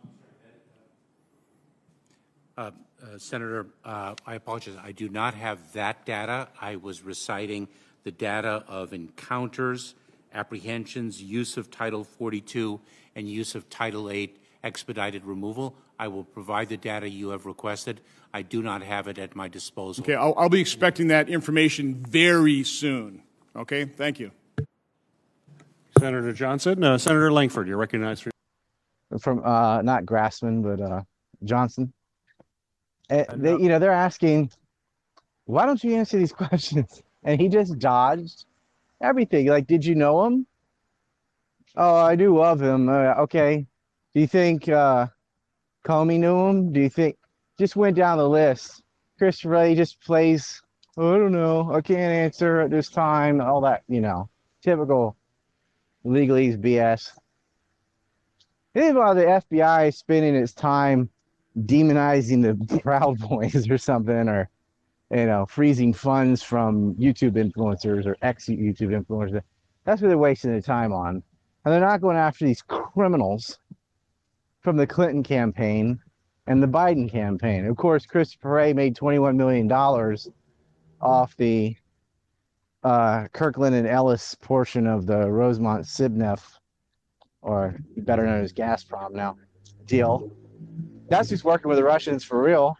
Uh, 2.58 2.72
uh, 3.04 3.18
Senator, 3.18 3.68
uh, 3.84 4.16
I 4.26 4.36
apologize. 4.36 4.76
I 4.82 4.94
do 4.94 5.10
not 5.10 5.34
have 5.34 5.74
that 5.74 6.06
data. 6.06 6.48
I 6.60 6.78
was 6.78 7.02
reciting 7.02 7.68
the 8.04 8.12
data 8.12 8.64
of 8.68 8.94
encounters, 8.94 9.94
apprehensions, 10.34 11.22
use 11.22 11.58
of 11.58 11.70
Title 11.70 12.04
42, 12.04 12.80
and 13.16 13.30
use 13.30 13.56
of 13.56 13.70
Title 13.70 14.10
8 14.10 14.38
expedited 14.64 15.26
removal. 15.26 15.76
I 16.00 16.08
will 16.08 16.24
provide 16.24 16.70
the 16.70 16.78
data 16.78 17.10
you 17.10 17.30
have 17.30 17.46
requested. 17.46 18.00
I 18.34 18.42
do 18.42 18.62
not 18.62 18.82
have 18.84 19.08
it 19.08 19.18
at 19.18 19.36
my 19.36 19.48
disposal. 19.48 20.04
Okay, 20.04 20.16
I'll, 20.16 20.34
I'll 20.38 20.50
be 20.50 20.60
expecting 20.60 21.08
that 21.08 21.30
information 21.30 22.06
very 22.08 22.64
soon. 22.64 23.22
Okay, 23.56 23.86
thank 23.86 24.20
you. 24.20 24.32
Senator 26.00 26.34
Johnson. 26.34 26.84
Uh, 26.84 26.98
Senator 26.98 27.32
Lankford, 27.32 27.68
you're 27.68 27.78
recognized 27.78 28.24
for 28.24 28.32
from 29.20 29.42
uh 29.46 29.82
not 29.82 30.04
Grassman 30.04 30.62
but 30.62 30.82
uh 30.82 31.02
Johnson. 31.44 31.94
And 33.10 33.26
they, 33.44 33.52
you 33.52 33.70
know, 33.70 33.80
they're 33.80 33.92
asking, 33.92 34.52
why 35.46 35.66
don't 35.66 35.84
you 35.84 35.96
answer 35.96 36.18
these 36.18 36.34
questions? 36.44 37.02
And 37.24 37.40
he 37.40 37.48
just 37.48 37.78
dodged 37.80 38.46
everything. 39.02 39.48
Like, 39.48 39.68
did 39.68 39.86
you 39.86 39.96
know 39.96 40.26
him? 40.26 40.48
Oh, 41.76 41.96
I 41.96 42.16
do 42.16 42.38
love 42.38 42.62
him. 42.62 42.90
Uh, 42.90 43.14
okay. 43.24 43.66
Do 44.14 44.20
you 44.22 44.28
think 44.28 44.70
uh 44.70 45.08
Comey 45.86 46.20
knew 46.20 46.48
him? 46.48 46.72
Do 46.72 46.80
you 46.80 46.90
think 46.90 47.18
just 47.60 47.76
went 47.76 47.98
down 47.98 48.18
the 48.18 48.30
list? 48.30 48.82
Chris 49.18 49.44
Wray 49.46 49.76
just 49.76 50.02
plays. 50.02 50.62
Oh, 50.98 51.16
I 51.16 51.18
don't 51.18 51.34
know. 51.34 51.72
I 51.74 51.82
can't 51.82 52.00
answer 52.00 52.62
at 52.62 52.70
this 52.70 52.90
time. 52.90 53.42
All 53.42 53.62
that, 53.62 53.84
you 53.88 54.00
know, 54.00 54.30
typical 54.62 55.18
legalese 56.06 56.58
BS. 56.58 57.12
Think 58.74 58.92
about 58.92 59.16
the 59.16 59.26
FBI 59.26 59.94
spending 59.94 60.36
its 60.36 60.54
time 60.54 61.10
demonizing 61.64 62.42
the 62.42 62.80
Proud 62.80 63.20
Boys 63.20 63.70
or 63.70 63.78
something, 63.78 64.28
or 64.28 64.50
you 65.12 65.26
know, 65.26 65.46
freezing 65.46 65.94
funds 65.94 66.42
from 66.42 66.96
YouTube 66.96 67.34
influencers 67.34 68.06
or 68.06 68.18
ex 68.22 68.48
YouTube 68.48 68.90
influencers. 68.90 69.42
That's 69.84 70.02
what 70.02 70.08
they're 70.08 70.18
wasting 70.18 70.52
their 70.52 70.62
time 70.62 70.92
on, 70.92 71.22
and 71.64 71.74
they're 71.74 71.80
not 71.80 72.02
going 72.02 72.18
after 72.18 72.46
these 72.46 72.62
criminals 72.62 73.60
from 74.62 74.78
the 74.78 74.88
Clinton 74.88 75.24
campaign 75.24 76.00
and 76.48 76.62
the 76.62 76.68
Biden 76.68 77.10
campaign. 77.10 77.66
Of 77.66 77.78
course, 77.78 78.06
Christopher 78.06 78.50
Wray 78.50 78.74
made 78.74 78.96
twenty-one 78.96 79.38
million 79.38 79.68
dollars 79.68 80.28
off 81.02 81.36
the 81.38 81.76
uh, 82.84 83.28
Kirkland 83.34 83.76
and 83.76 83.88
Ellis 83.88 84.36
portion 84.36 84.88
of 84.88 85.06
the 85.06 85.30
Rosemont 85.32 85.86
Sibneft, 85.86 86.60
or 87.42 87.76
better 87.98 88.26
known 88.26 88.44
as 88.44 88.54
Gazprom 88.54 89.12
now, 89.12 89.38
deal. 89.86 90.32
That's 91.08 91.30
who's 91.30 91.44
working 91.44 91.70
with 91.70 91.78
the 91.78 91.84
Russians 91.84 92.24
for 92.24 92.42
real. 92.42 92.76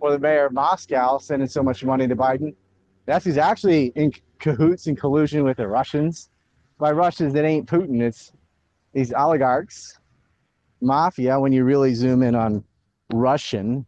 Or 0.00 0.10
the 0.12 0.18
mayor 0.18 0.46
of 0.46 0.52
Moscow 0.52 1.18
sending 1.18 1.48
so 1.48 1.62
much 1.62 1.84
money 1.84 2.08
to 2.08 2.16
Biden. 2.16 2.54
That's 3.06 3.24
who's 3.24 3.38
actually 3.38 3.92
in 3.94 4.12
cahoots 4.38 4.86
and 4.86 4.98
collusion 4.98 5.44
with 5.44 5.56
the 5.58 5.68
Russians. 5.68 6.30
By 6.78 6.92
Russians, 6.92 7.34
it 7.34 7.44
ain't 7.44 7.68
Putin, 7.68 8.00
it's 8.02 8.32
these 8.92 9.12
oligarchs, 9.12 9.98
mafia. 10.80 11.38
When 11.40 11.52
you 11.52 11.64
really 11.64 11.94
zoom 11.94 12.22
in 12.22 12.34
on 12.34 12.64
Russian, 13.12 13.86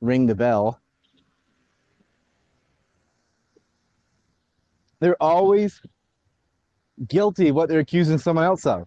ring 0.00 0.26
the 0.26 0.34
bell. 0.34 0.80
They're 5.00 5.20
always 5.20 5.80
guilty 7.08 7.48
of 7.48 7.56
what 7.56 7.68
they're 7.68 7.80
accusing 7.80 8.18
someone 8.18 8.44
else 8.44 8.64
of. 8.66 8.86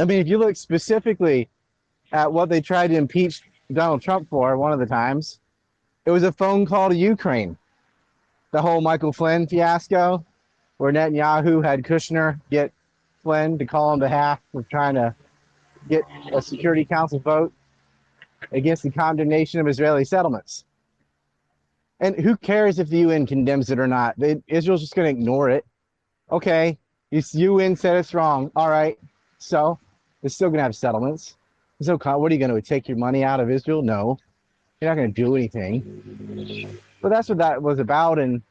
I 0.00 0.06
mean, 0.06 0.18
if 0.18 0.28
you 0.28 0.38
look 0.38 0.56
specifically 0.56 1.50
at 2.12 2.32
what 2.32 2.48
they 2.48 2.62
tried 2.62 2.88
to 2.88 2.96
impeach 2.96 3.42
Donald 3.70 4.00
Trump 4.00 4.30
for 4.30 4.56
one 4.56 4.72
of 4.72 4.78
the 4.78 4.86
times, 4.86 5.40
it 6.06 6.10
was 6.10 6.22
a 6.22 6.32
phone 6.32 6.64
call 6.64 6.88
to 6.88 6.96
Ukraine. 6.96 7.58
The 8.50 8.62
whole 8.62 8.80
Michael 8.80 9.12
Flynn 9.12 9.46
fiasco, 9.46 10.24
where 10.78 10.90
Netanyahu 10.90 11.62
had 11.62 11.84
Kushner 11.84 12.40
get 12.50 12.72
Flynn 13.22 13.58
to 13.58 13.66
call 13.66 13.90
on 13.90 13.98
behalf 13.98 14.40
of 14.54 14.66
trying 14.70 14.94
to 14.94 15.14
get 15.90 16.02
a 16.32 16.40
Security 16.40 16.86
Council 16.86 17.18
vote 17.18 17.52
against 18.52 18.82
the 18.82 18.90
condemnation 18.90 19.60
of 19.60 19.68
Israeli 19.68 20.06
settlements. 20.06 20.64
And 22.00 22.18
who 22.18 22.38
cares 22.38 22.78
if 22.78 22.88
the 22.88 23.00
UN 23.00 23.26
condemns 23.26 23.70
it 23.70 23.78
or 23.78 23.86
not? 23.86 24.18
They, 24.18 24.42
Israel's 24.48 24.80
just 24.80 24.94
going 24.94 25.14
to 25.14 25.20
ignore 25.20 25.50
it. 25.50 25.66
Okay, 26.32 26.78
you 27.10 27.22
UN 27.34 27.76
said 27.76 27.98
it's 27.98 28.14
wrong. 28.14 28.50
All 28.56 28.70
right, 28.70 28.98
so 29.36 29.78
they're 30.20 30.30
still 30.30 30.48
going 30.48 30.58
to 30.58 30.62
have 30.62 30.76
settlements. 30.76 31.36
Con- 31.84 32.20
what 32.20 32.30
are 32.30 32.34
you 32.34 32.38
going 32.38 32.54
to 32.54 32.60
take 32.60 32.88
your 32.88 32.98
money 32.98 33.24
out 33.24 33.40
of 33.40 33.50
Israel? 33.50 33.82
No, 33.82 34.18
you're 34.80 34.90
not 34.90 34.96
going 34.96 35.12
to 35.12 35.22
do 35.22 35.34
anything. 35.34 36.78
But 37.00 37.08
that's 37.08 37.28
what 37.28 37.38
that 37.38 37.62
was 37.62 37.78
about. 37.78 38.18
And 38.18 38.42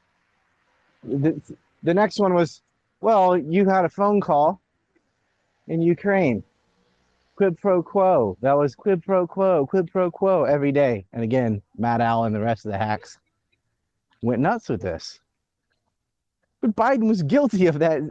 the, 1.03 1.39
the 1.83 1.93
next 1.93 2.19
one 2.19 2.33
was, 2.33 2.61
well, 3.01 3.37
you 3.37 3.69
had 3.69 3.85
a 3.85 3.89
phone 3.89 4.19
call 4.19 4.59
in 5.67 5.81
Ukraine. 5.81 6.43
Quid 7.35 7.57
pro 7.61 7.81
quo. 7.81 8.35
That 8.41 8.57
was 8.57 8.75
quid 8.75 9.03
pro 9.03 9.25
quo, 9.25 9.65
quid 9.65 9.91
pro 9.91 10.11
quo 10.11 10.43
every 10.43 10.71
day. 10.71 11.05
And 11.13 11.23
again, 11.23 11.61
Matt 11.77 12.01
Allen 12.01 12.27
and 12.27 12.35
the 12.35 12.45
rest 12.45 12.65
of 12.65 12.71
the 12.71 12.77
hacks 12.77 13.17
went 14.21 14.41
nuts 14.41 14.67
with 14.67 14.81
this. 14.81 15.19
But 16.59 16.75
Biden 16.75 17.07
was 17.07 17.23
guilty 17.23 17.67
of 17.67 17.79
that 17.79 18.01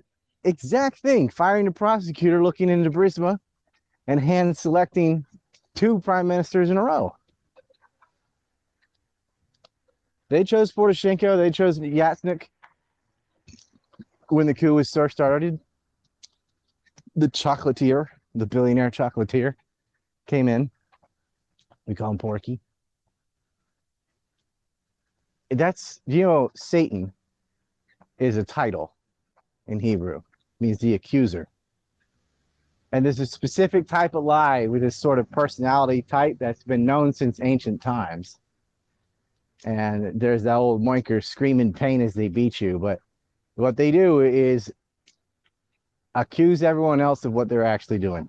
exact 0.44 1.00
thing, 1.00 1.28
firing 1.28 1.66
a 1.66 1.72
prosecutor 1.72 2.42
looking 2.42 2.70
into 2.70 2.90
Burisma 2.90 3.38
and 4.08 4.18
hand 4.18 4.56
selecting 4.56 5.24
two 5.76 6.00
prime 6.00 6.26
ministers 6.26 6.70
in 6.70 6.76
a 6.76 6.82
row. 6.82 7.14
They 10.30 10.42
chose 10.44 10.72
Poroshenko, 10.72 11.36
they 11.36 11.50
chose 11.50 11.78
Yatsenyuk 11.78 12.44
when 14.30 14.46
the 14.46 14.54
coup 14.54 14.74
was 14.74 14.90
first 14.90 15.16
started. 15.16 15.60
The 17.16 17.28
chocolatier, 17.28 18.06
the 18.34 18.46
billionaire 18.46 18.90
chocolatier, 18.90 19.54
came 20.26 20.48
in. 20.48 20.70
We 21.86 21.94
call 21.94 22.10
him 22.10 22.18
Porky. 22.18 22.60
That's, 25.50 26.00
you 26.06 26.22
know, 26.22 26.50
Satan 26.54 27.12
is 28.18 28.36
a 28.36 28.44
title 28.44 28.94
in 29.66 29.80
Hebrew, 29.80 30.22
means 30.60 30.78
the 30.78 30.94
accuser. 30.94 31.48
And 32.92 33.04
there's 33.04 33.20
a 33.20 33.26
specific 33.26 33.86
type 33.86 34.14
of 34.14 34.24
lie 34.24 34.66
with 34.66 34.82
this 34.82 34.96
sort 34.96 35.18
of 35.18 35.30
personality 35.30 36.02
type 36.02 36.36
that's 36.38 36.64
been 36.64 36.86
known 36.86 37.12
since 37.12 37.38
ancient 37.42 37.82
times. 37.82 38.38
And 39.64 40.18
there's 40.18 40.42
that 40.44 40.54
old 40.54 40.82
moinker 40.82 41.20
screaming 41.20 41.72
pain 41.72 42.00
as 42.00 42.14
they 42.14 42.28
beat 42.28 42.60
you. 42.60 42.78
But 42.78 43.00
what 43.56 43.76
they 43.76 43.90
do 43.90 44.20
is 44.20 44.72
accuse 46.14 46.62
everyone 46.62 47.00
else 47.00 47.24
of 47.24 47.32
what 47.32 47.48
they're 47.48 47.64
actually 47.64 47.98
doing. 47.98 48.28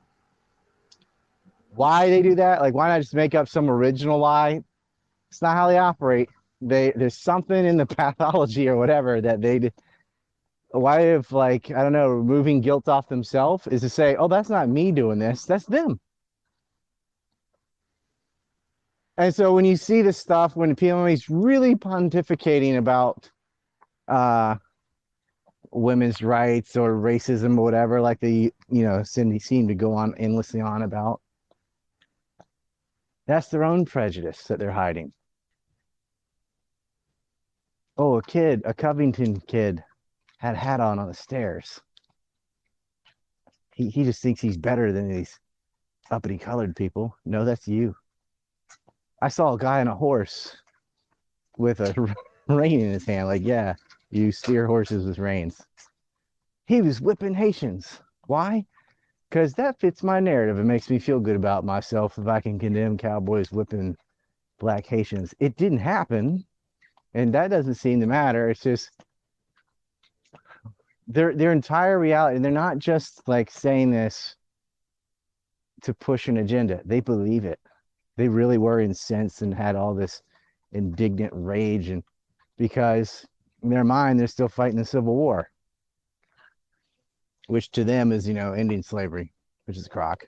Why 1.76 2.10
they 2.10 2.22
do 2.22 2.36
that? 2.36 2.62
Like, 2.62 2.74
why 2.74 2.90
not 2.90 3.00
just 3.00 3.14
make 3.14 3.36
up 3.36 3.48
some 3.48 3.70
original 3.70 4.20
lie? 4.20 4.62
It's 5.30 5.42
not 5.42 5.56
how 5.56 5.68
they 5.68 5.78
operate. 5.78 6.30
They 6.62 6.92
there's 6.96 7.16
something 7.16 7.66
in 7.66 7.78
the 7.78 7.86
pathology 7.86 8.68
or 8.68 8.76
whatever 8.76 9.22
that 9.22 9.42
they 9.42 9.72
why 10.72 11.02
if 11.02 11.32
like 11.32 11.72
I 11.72 11.82
don't 11.82 11.94
know 11.94 12.10
removing 12.10 12.62
guilt 12.62 12.88
off 12.88 13.10
themselves 13.10 13.68
is 13.68 13.82
to 13.82 13.90
say, 13.90 14.16
oh, 14.16 14.28
that's 14.28 14.50
not 14.50 14.70
me 14.70 14.92
doing 14.92 15.20
this, 15.20 15.46
that's 15.46 15.66
them. 15.66 16.00
And 19.18 19.34
so 19.36 19.54
when 19.54 19.66
you 19.66 19.76
see 19.76 20.02
this 20.02 20.18
stuff, 20.18 20.56
when 20.56 20.76
PMA's 20.76 21.30
really 21.30 21.76
pontificating 21.76 22.78
about 22.78 23.30
uh, 24.08 24.56
women's 25.72 26.22
rights 26.22 26.78
or 26.78 26.94
racism 26.94 27.58
or 27.58 27.64
whatever, 27.64 28.00
like 28.00 28.20
the 28.20 28.54
you 28.70 28.84
know 28.84 29.04
Cindy 29.04 29.40
seemed 29.40 29.70
to 29.70 29.76
go 29.76 29.94
on 29.94 30.16
endlessly 30.18 30.62
on 30.62 30.84
about, 30.84 31.22
that's 33.28 33.48
their 33.50 33.64
own 33.64 33.86
prejudice 33.86 34.44
that 34.44 34.60
they're 34.60 34.72
hiding. 34.72 35.14
Oh, 37.98 38.18
a 38.18 38.22
kid, 38.22 38.62
a 38.64 38.74
Covington 38.74 39.42
kid 39.42 39.84
had 40.40 40.56
a 40.56 40.58
hat 40.58 40.80
on 40.80 41.00
on 41.00 41.08
the 41.08 41.14
stairs. 41.14 41.80
He, 43.76 43.90
he 43.90 44.04
just 44.04 44.22
thinks 44.22 44.42
he's 44.42 44.58
better 44.58 44.92
than 44.92 45.08
these 45.08 45.40
uppity 46.12 46.38
colored 46.38 46.76
people. 46.76 47.16
No, 47.26 47.46
that's 47.46 47.68
you. 47.68 47.96
I 49.22 49.28
saw 49.28 49.54
a 49.54 49.58
guy 49.58 49.82
on 49.82 49.88
a 49.88 49.96
horse 49.96 50.56
with 51.58 51.82
a 51.82 52.16
rein 52.48 52.80
in 52.80 52.92
his 52.92 53.06
hand. 53.06 53.28
Like, 53.28 53.44
yeah, 53.44 53.76
you 54.10 54.32
steer 54.32 54.66
horses 54.66 55.06
with 55.06 55.20
reins. 55.20 55.62
He 56.68 56.82
was 56.82 57.02
whipping 57.02 57.34
Haitians. 57.34 58.00
Why? 58.28 58.66
Because 59.30 59.54
that 59.56 59.80
fits 59.80 60.04
my 60.04 60.20
narrative. 60.20 60.58
It 60.58 60.64
makes 60.64 60.90
me 60.90 61.00
feel 61.00 61.20
good 61.20 61.36
about 61.36 61.66
myself 61.66 62.18
if 62.18 62.28
I 62.28 62.40
can 62.40 62.60
condemn 62.60 62.98
cowboys 62.98 63.52
whipping 63.52 63.98
black 64.60 64.86
Haitians. 64.86 65.34
It 65.40 65.58
didn't 65.58 65.80
happen, 65.80 66.46
and 67.14 67.34
that 67.34 67.50
doesn't 67.50 67.76
seem 67.76 68.00
to 68.00 68.08
matter. 68.08 68.50
It's 68.50 68.62
just 68.62 68.90
their 71.10 71.34
their 71.34 71.52
entire 71.52 72.00
reality, 72.00 72.36
and 72.36 72.46
they're 72.46 72.52
not 72.52 72.78
just 72.78 73.28
like 73.28 73.50
saying 73.50 73.90
this 73.90 74.36
to 75.82 75.94
push 75.94 76.28
an 76.28 76.38
agenda. 76.38 76.82
They 76.86 77.00
believe 77.00 77.46
it. 77.46 77.60
They 78.16 78.30
really 78.30 78.58
were 78.58 78.80
incensed 78.80 79.42
and 79.42 79.54
had 79.54 79.76
all 79.76 79.96
this 79.96 80.22
indignant 80.72 81.34
rage, 81.36 81.90
and 81.90 82.04
because 82.58 83.26
in 83.64 83.70
their 83.70 83.84
mind 83.84 84.20
they're 84.20 84.28
still 84.28 84.48
fighting 84.48 84.78
the 84.78 84.86
Civil 84.86 85.16
War, 85.16 85.50
which 87.48 87.72
to 87.72 87.84
them 87.84 88.12
is 88.12 88.28
you 88.28 88.36
know 88.36 88.54
ending 88.54 88.84
slavery. 88.84 89.34
which 89.66 89.78
is 89.78 89.88
crock. 89.88 90.26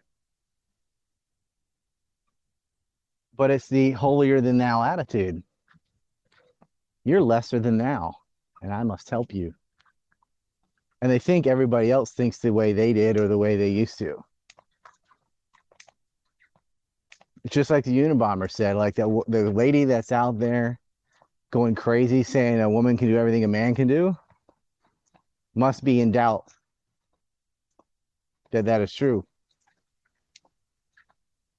But 3.36 3.52
it's 3.52 3.68
the 3.68 3.92
holier 3.92 4.42
than 4.42 4.58
thou 4.58 4.84
attitude. 4.84 5.44
You're 7.04 7.22
lesser 7.22 7.60
than 7.60 7.78
thou, 7.78 8.14
and 8.62 8.74
I 8.74 8.84
must 8.84 9.10
help 9.10 9.34
you. 9.34 9.54
And 11.02 11.12
they 11.12 11.20
think 11.20 11.48
everybody 11.48 11.92
else 11.92 12.12
thinks 12.12 12.38
the 12.38 12.54
way 12.54 12.74
they 12.74 12.94
did 12.94 13.20
or 13.20 13.28
the 13.28 13.38
way 13.38 13.58
they 13.58 13.70
used 13.70 13.98
to. 14.00 14.24
It's 17.44 17.56
just 17.56 17.72
like 17.72 17.86
the 17.86 17.98
Unabomber 17.98 18.52
said, 18.52 18.76
like 18.76 18.96
that 18.96 19.24
the 19.28 19.50
lady 19.50 19.86
that's 19.86 20.12
out 20.12 20.38
there 20.38 20.80
going 21.50 21.76
crazy 21.76 22.24
saying 22.24 22.62
a 22.62 22.70
woman 22.70 22.98
can 22.98 23.08
do 23.08 23.18
everything 23.18 23.44
a 23.44 23.48
man 23.48 23.74
can 23.74 23.88
do 23.88 24.16
must 25.56 25.84
be 25.84 26.00
in 26.00 26.12
doubt 26.12 26.46
that 28.52 28.66
that 28.66 28.82
is 28.82 28.94
true. 28.94 29.26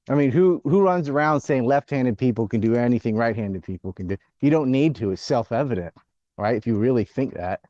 I 0.09 0.15
mean, 0.15 0.31
who 0.31 0.61
who 0.65 0.83
runs 0.83 1.09
around 1.09 1.41
saying 1.41 1.65
left-handed 1.65 2.19
people 2.19 2.49
can 2.49 2.61
do 2.61 2.75
anything 2.75 3.17
right-handed 3.17 3.63
people 3.63 3.93
can 3.93 4.09
do? 4.09 4.17
You 4.41 4.51
don't 4.51 4.71
need 4.71 4.97
to. 4.97 5.11
It's 5.11 5.23
self-evident, 5.23 5.95
right? 6.37 6.57
If 6.57 6.67
you 6.67 6.77
really 6.77 7.05
think 7.05 7.35
that. 7.35 7.61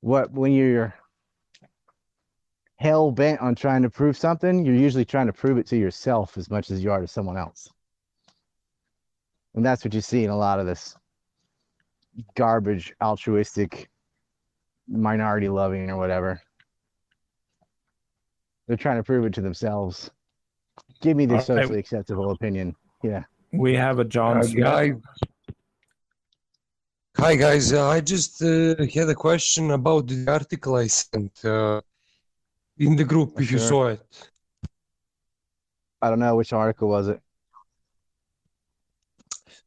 What 0.00 0.30
when 0.32 0.52
you're 0.52 0.94
hell 2.76 3.10
bent 3.10 3.40
on 3.40 3.54
trying 3.54 3.82
to 3.82 3.90
prove 3.90 4.16
something, 4.16 4.64
you're 4.64 4.74
usually 4.74 5.04
trying 5.04 5.26
to 5.26 5.32
prove 5.32 5.58
it 5.58 5.66
to 5.68 5.76
yourself 5.76 6.38
as 6.38 6.48
much 6.50 6.70
as 6.70 6.82
you 6.82 6.92
are 6.92 7.00
to 7.00 7.08
someone 7.08 7.36
else. 7.36 7.68
And 9.54 9.64
that's 9.66 9.84
what 9.84 9.92
you 9.94 10.00
see 10.00 10.22
in 10.24 10.30
a 10.30 10.36
lot 10.36 10.60
of 10.60 10.66
this 10.66 10.94
garbage, 12.36 12.94
altruistic, 13.02 13.88
minority 14.88 15.48
loving 15.48 15.90
or 15.90 15.96
whatever. 15.96 16.40
They're 18.68 18.76
trying 18.76 18.98
to 18.98 19.02
prove 19.02 19.24
it 19.24 19.34
to 19.34 19.40
themselves. 19.40 20.10
Give 21.00 21.16
me 21.16 21.26
the 21.26 21.40
socially 21.40 21.78
acceptable 21.78 22.30
opinion. 22.30 22.76
Yeah. 23.02 23.24
We 23.52 23.74
have 23.74 23.98
a 23.98 24.04
John 24.04 24.38
Uh, 24.38 24.42
Smith. 24.42 24.62
guy- 24.64 24.92
Hi 27.20 27.34
guys, 27.34 27.72
uh, 27.72 27.88
I 27.88 28.00
just 28.00 28.40
uh, 28.42 28.76
had 28.94 29.08
a 29.08 29.14
question 29.14 29.72
about 29.72 30.06
the 30.06 30.24
article 30.28 30.76
I 30.76 30.86
sent 30.86 31.44
uh, 31.44 31.80
in 32.78 32.94
the 32.94 33.02
group. 33.02 33.40
If 33.40 33.50
you 33.50 33.58
saw 33.58 33.88
it, 33.88 34.30
I 36.00 36.10
don't 36.10 36.20
know 36.20 36.36
which 36.36 36.52
article 36.52 36.88
was 36.90 37.08
it. 37.08 37.20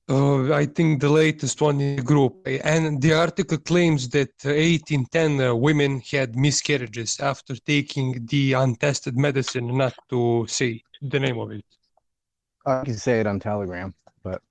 uh, 0.08 0.54
I 0.54 0.66
think 0.66 1.02
the 1.02 1.10
latest 1.10 1.62
one 1.62 1.82
in 1.82 1.98
the 1.98 2.02
group, 2.02 2.48
and 2.64 3.02
the 3.02 3.14
article 3.14 3.58
claims 3.58 4.08
that 4.10 4.32
uh, 4.46 4.50
eight 4.50 4.90
in 4.92 5.06
ten 5.08 5.42
uh, 5.42 5.54
women 5.54 6.02
had 6.10 6.38
miscarriages 6.38 7.20
after 7.20 7.54
taking 7.58 8.26
the 8.28 8.54
untested 8.54 9.18
medicine. 9.18 9.76
Not 9.78 9.94
to 10.10 10.46
say 10.48 10.82
the 11.02 11.20
name 11.20 11.38
of 11.38 11.52
it. 11.52 11.66
I 12.66 12.86
can 12.86 12.98
say 12.98 13.20
it 13.20 13.28
on 13.28 13.42
Telegram, 13.42 13.94
but 14.24 14.42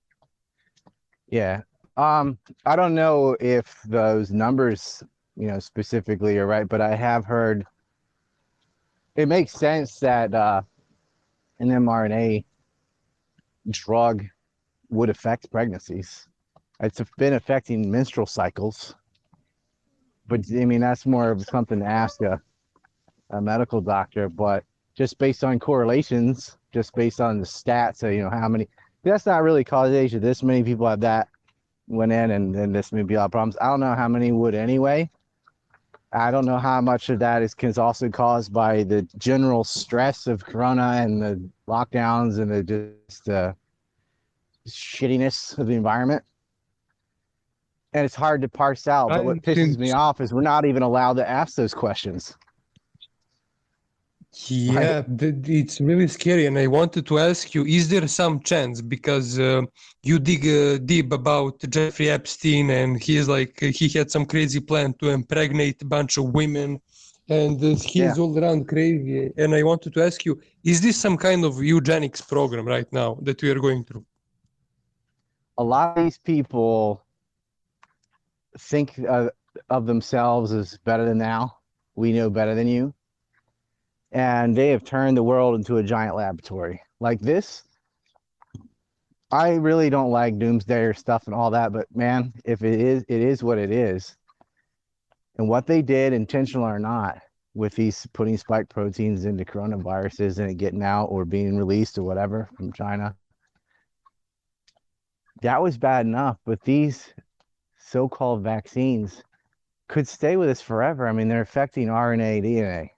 yeah. 1.27 1.63
Um, 2.01 2.39
I 2.65 2.75
don't 2.75 2.95
know 2.95 3.37
if 3.39 3.79
those 3.85 4.31
numbers, 4.31 5.03
you 5.35 5.45
know, 5.45 5.59
specifically 5.59 6.35
are 6.39 6.47
right, 6.47 6.67
but 6.67 6.81
I 6.81 6.95
have 6.95 7.25
heard 7.25 7.63
it 9.15 9.27
makes 9.27 9.51
sense 9.51 9.99
that 9.99 10.33
uh, 10.33 10.63
an 11.59 11.67
mRNA 11.67 12.43
drug 13.69 14.25
would 14.89 15.11
affect 15.11 15.51
pregnancies. 15.51 16.27
It's 16.79 16.99
been 17.19 17.33
affecting 17.33 17.91
menstrual 17.91 18.25
cycles, 18.25 18.95
but 20.27 20.39
I 20.51 20.65
mean 20.65 20.81
that's 20.81 21.05
more 21.05 21.29
of 21.29 21.43
something 21.43 21.81
to 21.81 21.85
ask 21.85 22.19
a, 22.23 22.41
a 23.29 23.39
medical 23.39 23.79
doctor. 23.79 24.27
But 24.27 24.63
just 24.97 25.19
based 25.19 25.43
on 25.43 25.59
correlations, 25.59 26.57
just 26.73 26.95
based 26.95 27.21
on 27.21 27.37
the 27.37 27.45
stats, 27.45 28.01
of, 28.01 28.11
you 28.11 28.23
know 28.23 28.31
how 28.31 28.49
many. 28.49 28.67
That's 29.03 29.27
not 29.27 29.43
really 29.43 29.63
causation. 29.63 30.19
This 30.19 30.41
many 30.41 30.63
people 30.63 30.87
have 30.87 31.01
that 31.01 31.27
went 31.91 32.11
in, 32.11 32.31
and 32.31 32.53
then 32.53 32.71
this 32.71 32.91
may 32.91 33.03
be 33.03 33.15
a 33.15 33.19
lot 33.19 33.25
of 33.25 33.31
problems. 33.31 33.57
I 33.61 33.67
don't 33.67 33.79
know 33.79 33.95
how 33.95 34.07
many 34.07 34.31
would 34.31 34.55
anyway. 34.55 35.09
I 36.13 36.29
don't 36.29 36.45
know 36.45 36.57
how 36.57 36.81
much 36.81 37.09
of 37.09 37.19
that 37.19 37.41
is, 37.41 37.55
is 37.59 37.77
also 37.77 38.09
caused 38.09 38.51
by 38.51 38.83
the 38.83 39.03
general 39.17 39.63
stress 39.63 40.27
of 40.27 40.43
Corona 40.43 40.99
and 41.01 41.21
the 41.21 41.49
lockdowns 41.67 42.39
and 42.39 42.51
the 42.51 42.63
just 43.07 43.29
uh, 43.29 43.53
shittiness 44.67 45.57
of 45.57 45.67
the 45.67 45.73
environment. 45.73 46.23
And 47.93 48.05
it's 48.05 48.15
hard 48.15 48.41
to 48.41 48.49
parse 48.49 48.87
out. 48.87 49.09
But 49.09 49.25
what 49.25 49.41
pisses 49.41 49.77
me 49.77 49.91
off 49.91 50.21
is 50.21 50.33
we're 50.33 50.41
not 50.41 50.65
even 50.65 50.83
allowed 50.83 51.17
to 51.17 51.29
ask 51.29 51.55
those 51.55 51.73
questions. 51.73 52.35
Yeah, 54.33 55.03
it's 55.09 55.81
really 55.81 56.07
scary. 56.07 56.45
And 56.45 56.57
I 56.57 56.67
wanted 56.67 57.05
to 57.07 57.19
ask 57.19 57.53
you, 57.53 57.65
is 57.65 57.89
there 57.89 58.07
some 58.07 58.39
chance 58.41 58.81
because 58.81 59.37
uh, 59.39 59.61
you 60.03 60.19
dig 60.19 60.47
uh, 60.47 60.77
deep 60.77 61.11
about 61.11 61.59
Jeffrey 61.69 62.09
Epstein 62.09 62.69
and 62.69 63.01
he's 63.01 63.27
like, 63.27 63.59
he 63.59 63.89
had 63.89 64.09
some 64.09 64.25
crazy 64.25 64.61
plan 64.61 64.93
to 64.99 65.09
impregnate 65.09 65.81
a 65.81 65.85
bunch 65.85 66.17
of 66.17 66.25
women 66.33 66.79
and 67.29 67.61
uh, 67.61 67.75
he's 67.75 67.95
Yeah. 67.95 68.13
all 68.17 68.37
around 68.37 68.67
crazy. 68.67 69.31
And 69.37 69.53
I 69.53 69.63
wanted 69.63 69.93
to 69.95 70.01
ask 70.03 70.23
you, 70.25 70.39
is 70.63 70.79
this 70.81 70.97
some 70.97 71.17
kind 71.17 71.43
of 71.43 71.61
eugenics 71.61 72.21
program 72.21 72.65
right 72.65 72.91
now 72.91 73.17
that 73.23 73.41
we 73.41 73.49
are 73.51 73.59
going 73.59 73.83
through? 73.83 74.05
a 75.57 75.63
lot 75.63 75.95
of 75.95 76.03
these 76.03 76.17
people 76.17 77.03
think 78.57 78.99
uh, 79.07 79.29
of 79.69 79.85
themselves 79.85 80.51
as 80.51 80.77
better 80.85 81.05
than 81.05 81.17
now. 81.17 81.57
We 81.95 82.13
know 82.13 82.29
better 82.29 82.55
than 82.55 82.67
you. 82.67 82.93
And 84.11 84.55
they 84.55 84.69
have 84.69 84.83
turned 84.83 85.15
the 85.15 85.23
world 85.23 85.55
into 85.55 85.77
a 85.77 85.83
giant 85.83 86.15
laboratory. 86.15 86.81
Like 86.99 87.19
this, 87.19 87.63
I 89.31 89.55
really 89.55 89.89
don't 89.89 90.11
like 90.11 90.37
doomsday 90.37 90.81
or 90.81 90.93
stuff 90.93 91.27
and 91.27 91.33
all 91.33 91.51
that, 91.51 91.71
but 91.71 91.87
man, 91.95 92.33
if 92.43 92.63
it 92.63 92.81
is, 92.81 93.05
it 93.07 93.21
is 93.21 93.41
what 93.41 93.57
it 93.57 93.71
is. 93.71 94.17
And 95.37 95.47
what 95.47 95.65
they 95.65 95.81
did, 95.81 96.11
intentional 96.11 96.67
or 96.67 96.79
not, 96.79 97.19
with 97.53 97.73
these 97.73 98.05
putting 98.13 98.37
spike 98.37 98.67
proteins 98.67 99.23
into 99.25 99.45
coronaviruses 99.45 100.39
and 100.39 100.49
it 100.49 100.55
getting 100.55 100.83
out 100.83 101.05
or 101.05 101.23
being 101.23 101.57
released 101.57 101.97
or 101.97 102.03
whatever 102.03 102.49
from 102.57 102.73
China, 102.73 103.15
that 105.41 105.61
was 105.61 105.77
bad 105.77 106.05
enough. 106.05 106.37
But 106.45 106.61
these 106.63 107.13
so-called 107.79 108.43
vaccines 108.43 109.23
could 109.87 110.07
stay 110.07 110.35
with 110.35 110.49
us 110.49 110.61
forever. 110.61 111.07
I 111.07 111.13
mean, 111.13 111.29
they're 111.29 111.41
affecting 111.41 111.87
RNA, 111.87 112.43
DNA, 112.43 112.89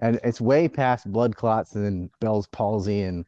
and 0.00 0.20
it's 0.24 0.40
way 0.40 0.68
past 0.68 1.10
blood 1.10 1.36
clots 1.36 1.74
and 1.74 2.10
Bell's 2.20 2.46
palsy 2.48 3.02
and 3.02 3.24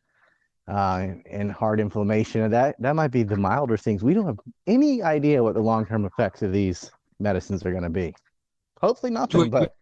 uh, 0.68 1.08
and 1.30 1.50
heart 1.50 1.80
inflammation. 1.80 2.42
And 2.42 2.52
that 2.52 2.76
that 2.80 2.94
might 2.94 3.10
be 3.10 3.22
the 3.22 3.36
milder 3.36 3.76
things. 3.76 4.02
We 4.02 4.14
don't 4.14 4.26
have 4.26 4.40
any 4.66 5.02
idea 5.02 5.42
what 5.42 5.54
the 5.54 5.60
long-term 5.60 6.04
effects 6.04 6.42
of 6.42 6.52
these 6.52 6.90
medicines 7.18 7.64
are 7.66 7.72
going 7.72 7.82
to 7.82 7.90
be. 7.90 8.14
Hopefully 8.80 9.12
nothing, 9.12 9.42
Wait, 9.42 9.50
but 9.50 9.74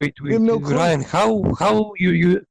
Wait, 0.00 0.14
have 0.18 0.40
wait, 0.40 0.40
no 0.40 0.58
clue. 0.60 0.76
Ryan, 0.76 1.02
how 1.02 1.54
how 1.58 1.92
you 1.96 2.10
you 2.10 2.46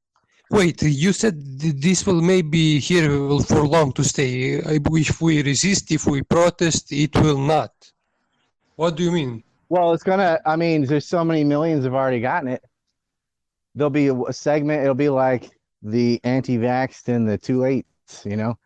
wait? 0.50 0.82
You 0.82 1.12
said 1.12 1.34
this 1.58 2.06
will 2.06 2.22
maybe 2.22 2.78
here 2.78 3.10
will 3.10 3.42
for 3.42 3.66
long 3.66 3.92
to 3.92 4.04
stay. 4.04 4.54
If 4.64 5.20
we 5.20 5.42
resist, 5.42 5.92
if 5.92 6.06
we 6.06 6.22
protest, 6.22 6.90
it 6.90 7.14
will 7.16 7.38
not. 7.38 7.72
What 8.76 8.96
do 8.96 9.04
you 9.04 9.12
mean? 9.12 9.44
Well, 9.68 9.92
it's 9.92 10.02
gonna. 10.02 10.40
I 10.46 10.56
mean, 10.56 10.86
there's 10.86 11.06
so 11.06 11.24
many 11.24 11.44
millions 11.44 11.84
have 11.84 11.94
already 11.94 12.20
gotten 12.20 12.48
it. 12.48 12.64
There'll 13.74 13.90
be 13.90 14.08
a, 14.08 14.14
a 14.14 14.32
segment. 14.32 14.82
It'll 14.82 14.94
be 14.94 15.08
like 15.08 15.50
the 15.82 16.20
anti-vaxxed 16.24 17.08
and 17.08 17.28
the 17.28 17.38
too 17.38 17.60
late. 17.60 17.86
You 18.24 18.36
know, 18.36 18.58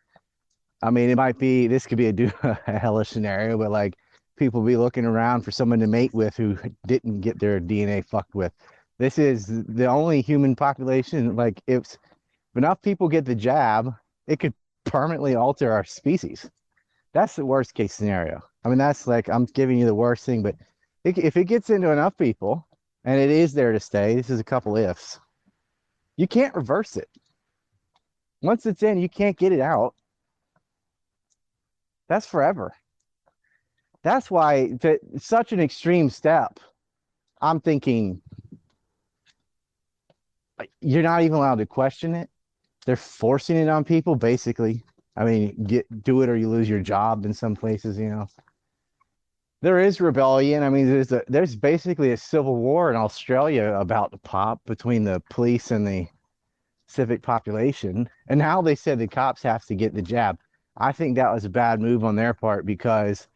I 0.83 0.91
mean, 0.91 1.11
it 1.11 1.17
might 1.17 1.39
be. 1.39 1.67
This 1.67 1.87
could 1.87 1.99
be 1.99 2.07
a, 2.07 2.13
do, 2.13 2.31
a 2.43 2.79
hellish 2.79 3.09
scenario, 3.09 3.57
but 3.59 3.71
like 3.71 3.95
people 4.37 4.63
be 4.63 4.77
looking 4.77 5.05
around 5.05 5.43
for 5.43 5.51
someone 5.51 5.81
to 5.81 5.87
mate 5.87 6.15
with 6.15 6.37
who 6.37 6.57
didn't 6.87 7.21
get 7.21 7.39
their 7.39 7.61
DNA 7.61 8.05
fucked 8.05 8.35
with. 8.35 8.53
This 8.99 9.19
is 9.19 9.47
the 9.47 9.87
only 9.87 10.23
human 10.23 10.57
population. 10.57 11.37
Like, 11.37 11.61
if, 11.67 11.83
if 11.83 12.57
enough 12.57 12.83
people 12.83 13.09
get 13.09 13.25
the 13.25 13.35
jab, 13.35 13.95
it 14.27 14.41
could 14.41 14.55
permanently 14.85 15.35
alter 15.35 15.73
our 15.73 15.85
species. 15.85 16.51
That's 17.13 17.37
the 17.37 17.47
worst 17.47 17.75
case 17.75 17.95
scenario. 17.95 18.41
I 18.65 18.69
mean, 18.69 18.79
that's 18.79 19.07
like 19.07 19.29
I'm 19.29 19.45
giving 19.47 19.79
you 19.79 19.87
the 19.87 19.95
worst 19.95 20.25
thing, 20.25 20.43
but 20.43 20.57
it, 21.05 21.19
if 21.19 21.37
it 21.37 21.45
gets 21.45 21.71
into 21.71 21.91
enough 21.91 22.17
people 22.17 22.67
and 23.05 23.21
it 23.21 23.31
is 23.31 23.53
there 23.53 23.73
to 23.73 23.81
stay, 23.81 24.15
this 24.15 24.31
is 24.31 24.41
a 24.41 24.45
couple 24.45 24.77
ifs. 24.77 25.19
You 26.17 26.27
can't 26.27 26.55
reverse 26.55 26.97
it. 26.97 27.09
Once 28.43 28.67
it's 28.67 28.83
in, 28.83 28.99
you 28.99 29.09
can't 29.09 29.37
get 29.37 29.53
it 29.53 29.61
out. 29.61 29.95
That's 32.09 32.27
forever. 32.27 32.75
That's 34.03 34.31
why 34.31 34.73
to, 34.81 34.99
such 35.19 35.53
an 35.53 35.61
extreme 35.61 36.09
step. 36.11 36.61
I'm 37.41 37.61
thinking 37.61 38.21
you're 40.81 41.03
not 41.03 41.23
even 41.23 41.37
allowed 41.37 41.59
to 41.59 41.67
question 41.67 42.15
it. 42.15 42.31
They're 42.87 42.97
forcing 42.97 43.57
it 43.57 43.69
on 43.69 43.85
people, 43.85 44.17
basically. 44.17 44.83
I 45.17 45.25
mean, 45.25 45.65
get 45.65 45.87
do 46.05 46.23
it 46.23 46.29
or 46.29 46.37
you 46.37 46.49
lose 46.49 46.69
your 46.69 46.81
job 46.81 47.27
in 47.27 47.35
some 47.35 47.55
places, 47.55 47.99
you 47.99 48.09
know. 48.09 48.29
There 49.61 49.81
is 49.81 50.01
rebellion. 50.01 50.63
I 50.63 50.71
mean, 50.71 50.89
there's 50.89 51.13
a 51.13 51.23
there's 51.29 51.57
basically 51.57 52.13
a 52.13 52.17
civil 52.17 52.57
war 52.57 52.91
in 52.91 52.97
Australia 52.97 53.75
about 53.75 54.13
to 54.13 54.19
pop 54.19 54.61
between 54.67 55.05
the 55.05 55.23
police 55.31 55.71
and 55.71 55.87
the 55.87 56.07
civic 56.87 57.23
population. 57.23 58.09
And 58.29 58.39
now 58.39 58.63
they 58.63 58.75
said 58.75 58.99
the 58.99 59.09
cops 59.09 59.43
have 59.43 59.65
to 59.67 59.75
get 59.75 59.95
the 59.95 60.03
jab. 60.03 60.39
I 60.77 60.93
think 60.93 61.17
that 61.17 61.33
was 61.33 61.45
a 61.45 61.51
bad 61.51 61.81
move 61.81 62.05
on 62.05 62.15
their 62.15 62.35
part 62.35 62.65
because 62.65 63.27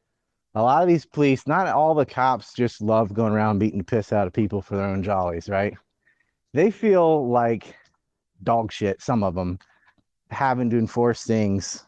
a 0.54 0.62
lot 0.62 0.82
of 0.82 0.88
these 0.88 1.04
police, 1.04 1.46
not 1.46 1.66
all 1.66 1.94
the 1.94 2.06
cops 2.06 2.52
just 2.54 2.80
love 2.80 3.12
going 3.12 3.32
around 3.32 3.58
beating 3.58 3.78
the 3.78 3.84
piss 3.84 4.12
out 4.12 4.26
of 4.26 4.32
people 4.32 4.62
for 4.62 4.76
their 4.76 4.86
own 4.86 5.02
jollies, 5.02 5.48
right? 5.48 5.74
They 6.52 6.70
feel 6.70 7.28
like 7.28 7.74
dog 8.44 8.70
shit, 8.70 9.02
some 9.02 9.24
of 9.24 9.34
them, 9.34 9.58
having 10.30 10.70
to 10.70 10.78
enforce 10.78 11.24
things, 11.24 11.84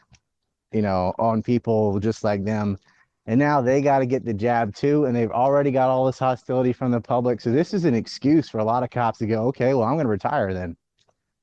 you 0.72 0.82
know, 0.82 1.14
on 1.18 1.42
people 1.42 2.00
just 2.00 2.24
like 2.24 2.44
them 2.44 2.78
and 3.26 3.38
now 3.38 3.60
they 3.60 3.80
got 3.80 4.00
to 4.00 4.06
get 4.06 4.24
the 4.24 4.34
jab 4.34 4.74
too 4.74 5.06
and 5.06 5.16
they've 5.16 5.30
already 5.30 5.70
got 5.70 5.88
all 5.88 6.06
this 6.06 6.18
hostility 6.18 6.72
from 6.72 6.90
the 6.90 7.00
public. 7.00 7.40
So 7.40 7.50
this 7.50 7.72
is 7.72 7.84
an 7.84 7.94
excuse 7.94 8.48
for 8.48 8.58
a 8.58 8.64
lot 8.64 8.82
of 8.82 8.90
cops 8.90 9.18
to 9.18 9.26
go 9.26 9.46
okay 9.46 9.74
well 9.74 9.84
i'm 9.84 9.94
going 9.94 10.04
to 10.04 10.10
retire 10.10 10.52
then. 10.52 10.76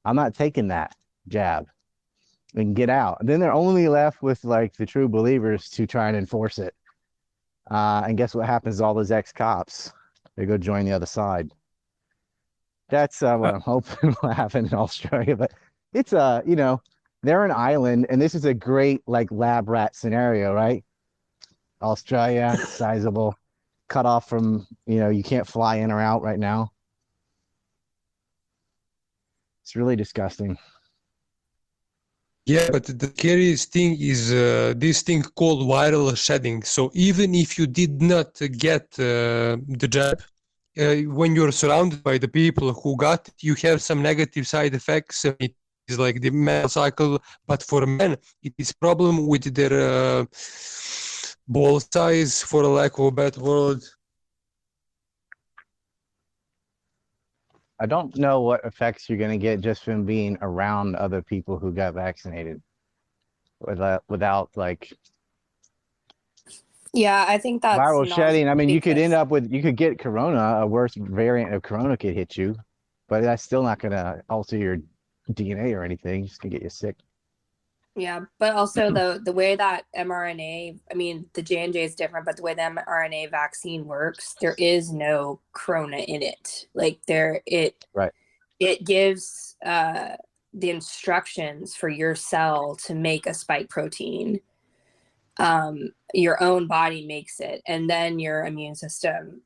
I'm 0.05 0.15
not 0.15 0.33
taking 0.33 0.67
that 0.69 0.95
jab. 1.27 1.67
And 2.53 2.75
get 2.75 2.89
out. 2.89 3.17
And 3.21 3.29
then 3.29 3.39
they're 3.39 3.53
only 3.53 3.87
left 3.87 4.21
with 4.21 4.43
like 4.43 4.75
the 4.75 4.85
true 4.85 5.07
believers 5.07 5.69
to 5.69 5.87
try 5.87 6.09
and 6.09 6.17
enforce 6.17 6.59
it. 6.59 6.75
Uh, 7.69 8.03
and 8.05 8.17
guess 8.17 8.35
what 8.35 8.45
happens 8.45 8.79
to 8.79 8.83
all 8.83 8.93
those 8.93 9.11
ex-cops? 9.11 9.93
They 10.35 10.45
go 10.45 10.57
join 10.57 10.83
the 10.83 10.91
other 10.91 11.05
side. 11.05 11.49
That's 12.89 13.23
uh, 13.23 13.37
what 13.37 13.55
i'm 13.55 13.61
hoping 13.65 14.15
will 14.21 14.29
happen 14.33 14.65
in 14.65 14.73
australia 14.73 15.35
but 15.35 15.53
it's 15.93 16.13
a 16.13 16.19
uh, 16.19 16.41
you 16.45 16.57
know 16.57 16.81
they're 17.23 17.45
an 17.45 17.51
island 17.51 18.05
and 18.09 18.21
this 18.21 18.35
is 18.35 18.45
a 18.45 18.53
great 18.53 19.01
like 19.07 19.31
lab 19.31 19.69
rat 19.69 19.95
scenario 19.95 20.53
right 20.53 20.83
Australia, 21.81 22.57
sizable, 22.57 23.35
cut 23.87 24.05
off 24.05 24.29
from, 24.29 24.67
you 24.85 24.99
know, 24.99 25.09
you 25.09 25.23
can't 25.23 25.47
fly 25.47 25.77
in 25.77 25.91
or 25.91 25.99
out 25.99 26.21
right 26.21 26.39
now. 26.39 26.71
It's 29.63 29.75
really 29.75 29.95
disgusting. 29.95 30.57
Yeah, 32.45 32.69
but 32.71 32.85
the 32.85 33.07
scariest 33.15 33.71
thing 33.71 33.95
is 33.99 34.33
uh, 34.33 34.73
this 34.75 35.03
thing 35.03 35.21
called 35.21 35.61
viral 35.67 36.17
shedding. 36.17 36.63
So 36.63 36.89
even 36.93 37.35
if 37.35 37.57
you 37.57 37.67
did 37.67 38.01
not 38.01 38.39
get 38.67 38.85
uh, 38.99 39.57
the 39.81 39.87
jab, 39.87 40.19
uh, 40.77 40.95
when 41.19 41.35
you're 41.35 41.51
surrounded 41.51 42.01
by 42.03 42.17
the 42.17 42.27
people 42.27 42.73
who 42.73 42.97
got 42.97 43.27
it, 43.27 43.35
you 43.41 43.55
have 43.61 43.81
some 43.81 44.01
negative 44.01 44.47
side 44.47 44.73
effects. 44.73 45.23
It 45.25 45.53
is 45.87 45.99
like 45.99 46.19
the 46.21 46.31
menstrual 46.31 46.69
cycle, 46.69 47.21
but 47.45 47.61
for 47.61 47.85
men, 47.85 48.17
it 48.41 48.53
is 48.57 48.71
problem 48.71 49.27
with 49.27 49.53
their 49.53 50.25
ball 51.47 51.79
size, 51.79 52.41
for 52.41 52.63
lack 52.65 52.97
of 52.97 53.05
a 53.05 53.11
better 53.11 53.41
word. 53.41 53.81
I 57.79 57.87
don't 57.87 58.15
know 58.15 58.41
what 58.41 58.63
effects 58.63 59.09
you're 59.09 59.17
going 59.17 59.31
to 59.31 59.37
get 59.37 59.61
just 59.61 59.83
from 59.83 60.05
being 60.05 60.37
around 60.41 60.95
other 60.95 61.23
people 61.23 61.57
who 61.57 61.71
got 61.71 61.95
vaccinated 61.95 62.61
without, 63.59 64.03
without 64.07 64.51
like 64.55 64.93
Yeah, 66.93 67.25
I 67.27 67.39
think 67.39 67.63
that's 67.63 67.79
viral 67.79 68.05
shedding. 68.05 68.47
I 68.47 68.53
mean, 68.53 68.69
you 68.69 68.81
could 68.81 68.99
end 68.99 69.13
up 69.13 69.29
with, 69.29 69.51
you 69.51 69.63
could 69.63 69.77
get 69.77 69.97
corona, 69.97 70.61
a 70.61 70.67
worse 70.67 70.93
variant 70.95 71.53
of 71.55 71.63
corona 71.63 71.97
could 71.97 72.13
hit 72.13 72.37
you, 72.37 72.55
but 73.07 73.21
that's 73.21 73.41
still 73.41 73.63
not 73.63 73.79
going 73.79 73.93
to 73.93 74.21
alter 74.29 74.57
your 74.57 74.77
DNA 75.31 75.73
or 75.73 75.83
anything. 75.83 76.25
It's 76.25 76.37
going 76.37 76.51
to 76.51 76.57
get 76.57 76.63
you 76.63 76.69
sick. 76.69 76.97
Yeah, 77.95 78.21
but 78.39 78.55
also 78.55 78.89
the 78.89 79.21
the 79.23 79.33
way 79.33 79.55
that 79.55 79.83
mRNA, 79.95 80.79
I 80.89 80.93
mean, 80.93 81.25
the 81.33 81.41
J 81.41 81.65
and 81.65 81.73
J 81.73 81.83
is 81.83 81.95
different, 81.95 82.25
but 82.25 82.37
the 82.37 82.43
way 82.43 82.53
the 82.53 82.61
mRNA 82.61 83.31
vaccine 83.31 83.85
works, 83.85 84.35
there 84.39 84.55
is 84.57 84.93
no 84.93 85.41
corona 85.51 85.97
in 85.97 86.21
it. 86.21 86.67
Like 86.73 86.99
there, 87.07 87.41
it 87.45 87.85
Right. 87.93 88.13
it 88.59 88.85
gives 88.85 89.57
uh, 89.65 90.15
the 90.53 90.69
instructions 90.69 91.75
for 91.75 91.89
your 91.89 92.15
cell 92.15 92.75
to 92.85 92.95
make 92.95 93.25
a 93.25 93.33
spike 93.33 93.69
protein. 93.69 94.39
Um, 95.37 95.91
your 96.13 96.41
own 96.41 96.67
body 96.67 97.05
makes 97.05 97.41
it, 97.41 97.61
and 97.67 97.89
then 97.89 98.19
your 98.19 98.45
immune 98.45 98.75
system 98.75 99.41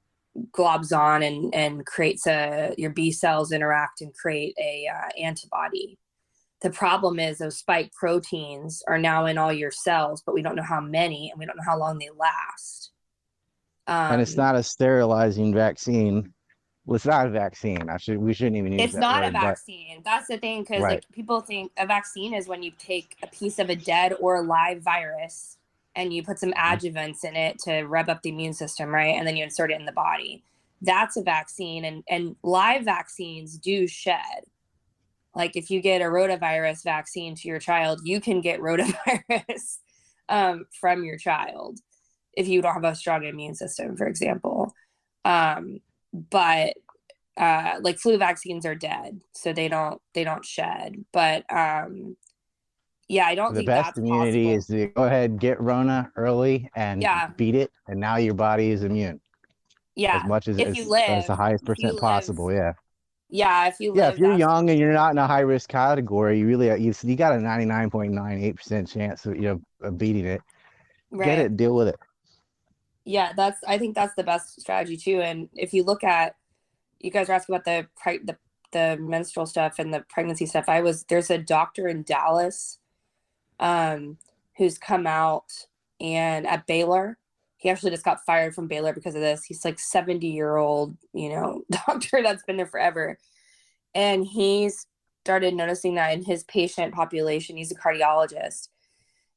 globs 0.52 0.96
on 0.96 1.24
and 1.24 1.56
and 1.56 1.86
creates 1.88 2.28
a 2.28 2.76
your 2.78 2.92
B 2.92 3.12
cells 3.12 3.52
interact 3.52 4.02
and 4.02 4.14
create 4.14 4.54
a 4.60 4.88
uh, 4.88 5.10
antibody 5.20 5.98
the 6.66 6.72
problem 6.72 7.20
is 7.20 7.38
those 7.38 7.58
spike 7.60 7.92
proteins 7.94 8.82
are 8.88 8.98
now 8.98 9.28
in 9.28 9.38
all 9.38 9.54
your 9.54 9.70
cells, 9.70 10.24
but 10.26 10.34
we 10.34 10.42
don't 10.42 10.56
know 10.56 10.64
how 10.64 10.82
many 10.82 11.30
and 11.30 11.38
we 11.38 11.46
don't 11.46 11.56
know 11.58 11.64
how 11.64 11.78
long 11.78 12.00
they 12.00 12.10
last. 12.18 12.90
Um, 13.86 14.14
and 14.14 14.22
it's 14.22 14.36
not 14.36 14.56
a 14.56 14.64
sterilizing 14.64 15.54
vaccine. 15.54 16.34
Well, 16.86 16.96
it's 16.96 17.06
not 17.06 17.28
a 17.28 17.30
vaccine. 17.30 17.88
I 17.88 17.98
should, 17.98 18.18
we 18.18 18.34
shouldn't 18.34 18.56
even 18.58 18.72
use 18.74 18.82
it's 18.82 18.96
not 18.96 19.22
a 19.22 19.28
word, 19.28 19.34
but- 19.34 19.42
vaccine. 19.42 20.02
That's 20.04 20.28
the 20.28 20.40
thing, 20.40 20.64
because 20.64 20.82
Right. 20.82 20.96
like 20.96 21.12
people 21.12 21.40
think 21.42 21.72
a 21.78 21.86
vaccine 21.86 22.34
is 22.34 22.48
when 22.48 22.64
you 22.64 22.72
take 22.80 23.16
a 23.22 23.28
piece 23.28 23.60
of 23.60 23.70
a 23.70 23.76
dead 23.76 24.14
or 24.20 24.44
live 24.44 24.82
virus 24.82 25.58
and 25.96 26.12
you 26.12 26.24
put 26.24 26.40
some 26.40 26.52
Mm-hmm. 26.52 26.88
adjuvants 26.88 27.24
in 27.24 27.36
it 27.36 27.60
to 27.60 27.84
rev 27.84 28.10
up 28.10 28.24
the 28.24 28.30
immune 28.30 28.54
system, 28.54 28.90
right? 28.90 29.16
And 29.16 29.28
then 29.28 29.38
you 29.38 29.44
insert 29.44 29.70
it 29.72 29.80
in 29.80 29.86
the 29.86 29.92
body. 29.92 30.44
That's 30.82 31.16
a 31.16 31.22
vaccine, 31.22 31.86
and 31.86 32.04
and 32.10 32.36
live 32.42 32.86
vaccines 32.86 33.60
do 33.60 33.86
shed. 33.88 34.46
Like 35.36 35.56
if 35.56 35.70
you 35.70 35.82
get 35.82 36.02
a 36.02 36.06
rotavirus 36.06 36.84
vaccine 36.84 37.36
to 37.36 37.48
your 37.48 37.60
child, 37.60 38.02
you 38.04 38.22
can 38.22 38.42
get 38.42 38.60
rotavirus 38.62 39.78
um, 40.30 40.66
from 40.80 41.04
your 41.04 41.18
child 41.18 41.80
if 42.34 42.48
you 42.48 42.62
don't 42.62 42.74
have 42.74 42.84
a 42.84 42.96
strong 42.96 43.24
immune 43.26 43.56
system, 43.56 43.96
for 43.98 44.08
example. 44.08 44.74
Um, 45.26 45.80
but 46.32 46.74
uh, 47.38 47.76
like 47.82 47.98
flu 48.00 48.18
vaccines 48.18 48.66
are 48.66 48.76
dead, 48.76 49.20
so 49.34 49.52
they 49.52 49.68
don't 49.68 50.02
they 50.14 50.24
don't 50.24 50.46
shed. 50.46 51.04
But 51.12 51.44
um, 51.54 52.16
yeah, 53.10 53.26
I 53.26 53.36
don't 53.36 53.54
the 53.54 53.60
think 53.60 53.68
best 53.68 53.88
that's 53.88 53.98
immunity 53.98 54.46
possible. 54.46 54.58
is 54.58 54.68
to 54.68 54.88
go 54.96 55.04
ahead 55.04 55.38
get 55.40 55.60
Rona 55.62 56.12
early 56.16 56.70
and 56.76 57.02
Yeah. 57.02 57.28
beat 57.36 57.56
it, 57.56 57.72
and 57.88 58.00
now 58.00 58.16
your 58.16 58.34
body 58.36 58.70
is 58.72 58.84
immune 58.84 59.20
yeah, 59.96 60.22
as 60.24 60.28
much 60.28 60.48
as 60.48 60.58
if 60.58 60.68
as, 60.70 60.78
you 60.78 60.84
as 60.84 60.90
live- 60.90 61.28
the 61.28 61.36
highest 61.36 61.66
percent 61.66 61.94
live- 61.94 62.02
possible. 62.02 62.52
Yeah, 62.54 62.74
yeah. 63.30 63.68
If 63.68 63.80
you 63.80 63.94
yeah, 63.96 64.10
if 64.10 64.18
you're 64.20 64.38
young 64.38 64.70
and 64.70 64.80
you're 64.80 64.94
not 64.94 65.12
in 65.12 65.18
a 65.18 65.28
high 65.28 65.42
risk 65.42 65.70
category, 65.70 66.40
you 66.40 66.48
really 66.48 66.68
you 66.82 66.94
you 67.04 67.16
got 67.16 67.34
a 67.34 67.38
99.98 67.38 68.56
percent 68.56 68.88
chance 68.90 69.26
of 69.26 69.36
you 69.36 69.42
know 69.42 69.62
of 69.82 69.98
beating 69.98 70.26
it. 70.26 70.42
right. 71.12 71.26
Get 71.26 71.40
it, 71.40 71.58
deal 71.58 71.76
with 71.76 71.88
it. 71.90 72.00
yeah 73.06 73.34
that's 73.36 73.60
i 73.68 73.78
think 73.78 73.96
that's 73.96 74.16
the 74.16 74.24
best 74.24 74.60
strategy 74.60 74.98
too 74.98 75.22
and 75.22 75.48
if 75.54 75.74
you 75.74 75.84
look 75.84 76.04
at 76.04 76.36
you 77.00 77.12
guys 77.12 77.30
are 77.30 77.34
asking 77.34 77.56
about 77.56 77.66
the 77.66 77.88
preg- 78.04 78.26
the, 78.26 78.36
the 78.72 78.98
menstrual 79.00 79.46
stuff 79.46 79.78
and 79.80 79.94
the 79.94 80.04
pregnancy 80.10 80.46
stuff 80.46 80.66
i 80.68 80.82
was 80.82 81.04
there's 81.04 81.30
a 81.30 81.38
doctor 81.38 81.88
in 81.88 82.02
dallas 82.04 82.80
um 83.60 84.18
who's 84.58 84.78
come 84.78 85.06
out 85.06 85.68
and 86.00 86.48
at 86.48 86.66
baylor 86.66 87.18
he 87.66 87.72
actually 87.72 87.90
just 87.90 88.06
got 88.06 88.24
fired 88.28 88.54
from 88.54 88.68
baylor 88.68 88.94
because 88.94 89.16
of 89.16 89.22
this. 89.22 89.44
He's 89.44 89.66
like 89.66 89.80
70 89.80 90.28
year 90.28 90.58
old 90.58 90.96
you 91.14 91.30
know 91.30 91.64
doctor 91.88 92.22
that's 92.22 92.44
been 92.44 92.58
there 92.58 92.68
forever. 92.68 93.18
And 93.96 94.24
he's 94.24 94.86
started 95.24 95.56
noticing 95.56 95.96
that 95.96 96.14
in 96.14 96.24
his 96.24 96.44
patient 96.44 96.94
population 96.94 97.58
he's 97.58 97.72
a 97.72 97.76
cardiologist 97.76 98.68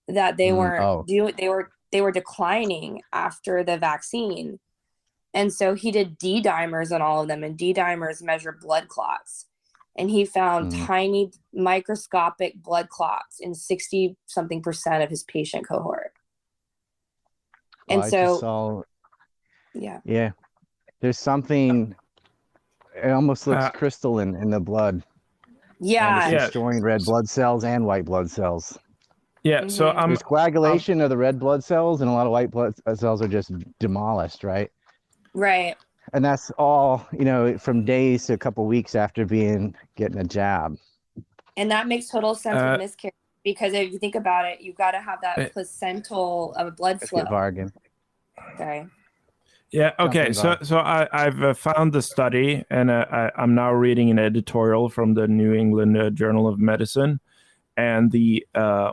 that 0.08 0.36
they 0.36 0.50
Mm, 0.50 0.56
weren't 0.58 0.84
oh. 0.84 1.04
doing 1.08 1.32
they 1.38 1.48
were 1.48 1.72
they 1.90 2.02
were 2.02 2.12
declining 2.12 3.00
after 3.14 3.64
the 3.64 3.78
vaccine. 3.78 4.58
And 5.32 5.50
so 5.50 5.74
he 5.74 5.90
did 5.90 6.18
d 6.18 6.42
dimers 6.42 6.92
on 6.94 7.00
all 7.00 7.22
of 7.22 7.28
them 7.28 7.42
and 7.42 7.56
d 7.56 7.72
dimers 7.72 8.22
measure 8.22 8.52
blood 8.52 8.88
clots. 8.88 9.46
And 9.96 10.10
he 10.10 10.26
found 10.26 10.70
Mm. 10.70 10.86
tiny 10.86 11.30
microscopic 11.54 12.62
blood 12.62 12.90
clots 12.90 13.40
in 13.40 13.54
60 13.54 14.16
something 14.26 14.60
percent 14.60 15.02
of 15.02 15.08
his 15.08 15.22
patient 15.22 15.66
cohort 15.66 16.12
and 17.88 18.02
I 18.02 18.10
just 18.10 18.10
so 18.10 18.38
saw- 18.38 18.82
yeah 19.74 20.00
yeah, 20.04 20.30
there's 21.00 21.18
something. 21.18 21.94
It 22.94 23.10
almost 23.10 23.46
looks 23.46 23.64
Uh, 23.66 23.70
crystalline 23.70 24.34
in 24.36 24.50
the 24.50 24.60
blood. 24.60 24.94
and 24.94 25.04
yeah 25.80 26.18
it's 26.24 26.32
Yeah. 26.32 26.38
destroying 26.46 26.82
red 26.82 27.04
blood 27.04 27.28
cells 27.28 27.62
and 27.64 27.86
white 27.86 28.04
blood 28.04 28.28
cells. 28.30 28.76
Yeah, 29.44 29.66
so 29.68 29.86
Mhm. 29.86 29.96
I'm 29.96 30.10
There's 30.10 30.22
coagulation 30.22 31.00
of 31.00 31.08
the 31.10 31.16
red 31.16 31.38
blood 31.38 31.62
cells, 31.62 32.00
and 32.00 32.10
a 32.10 32.12
lot 32.12 32.26
of 32.26 32.32
white 32.32 32.50
blood 32.50 32.74
cells 32.96 33.22
are 33.22 33.28
just 33.28 33.52
demolished, 33.78 34.42
right? 34.42 34.70
right 35.34 35.76
And 36.14 36.24
that's 36.24 36.50
all, 36.58 37.06
you 37.12 37.24
know, 37.24 37.56
from 37.58 37.84
days 37.84 38.26
to 38.26 38.32
a 38.32 38.38
couple 38.38 38.66
weeks 38.66 38.94
after 38.96 39.24
being 39.24 39.74
getting 39.94 40.18
a 40.18 40.24
jab. 40.24 40.76
and 41.56 41.70
that 41.70 41.86
makes 41.86 42.08
total 42.08 42.34
sense 42.34 42.56
Uh, 42.60 42.70
with 42.70 42.80
miscarriage 42.80 43.14
because 43.52 43.72
if 43.74 43.92
you 43.92 43.98
think 43.98 44.14
about 44.14 44.44
it 44.44 44.60
you've 44.60 44.76
got 44.76 44.92
to 44.92 45.00
have 45.00 45.20
that 45.20 45.38
Uh, 45.38 45.48
placental 45.52 46.54
uh, 46.56 46.70
blood 46.70 46.98
Let's 47.00 47.10
flow 47.10 47.22
get 47.22 47.30
Vargan. 47.30 47.72
sorry 48.56 48.86
Yeah. 49.70 49.92
Okay. 50.00 50.32
So, 50.32 50.56
so 50.62 50.78
I, 50.78 51.06
I've 51.12 51.42
uh, 51.42 51.52
found 51.52 51.92
the 51.92 52.00
study, 52.00 52.64
and 52.70 52.90
uh, 52.90 53.04
I, 53.12 53.30
I'm 53.36 53.54
now 53.54 53.70
reading 53.72 54.10
an 54.10 54.18
editorial 54.18 54.88
from 54.88 55.12
the 55.12 55.28
New 55.28 55.52
England 55.52 55.96
uh, 55.98 56.08
Journal 56.08 56.48
of 56.48 56.58
Medicine, 56.58 57.20
and 57.76 58.10
the 58.10 58.46
uh, 58.54 58.92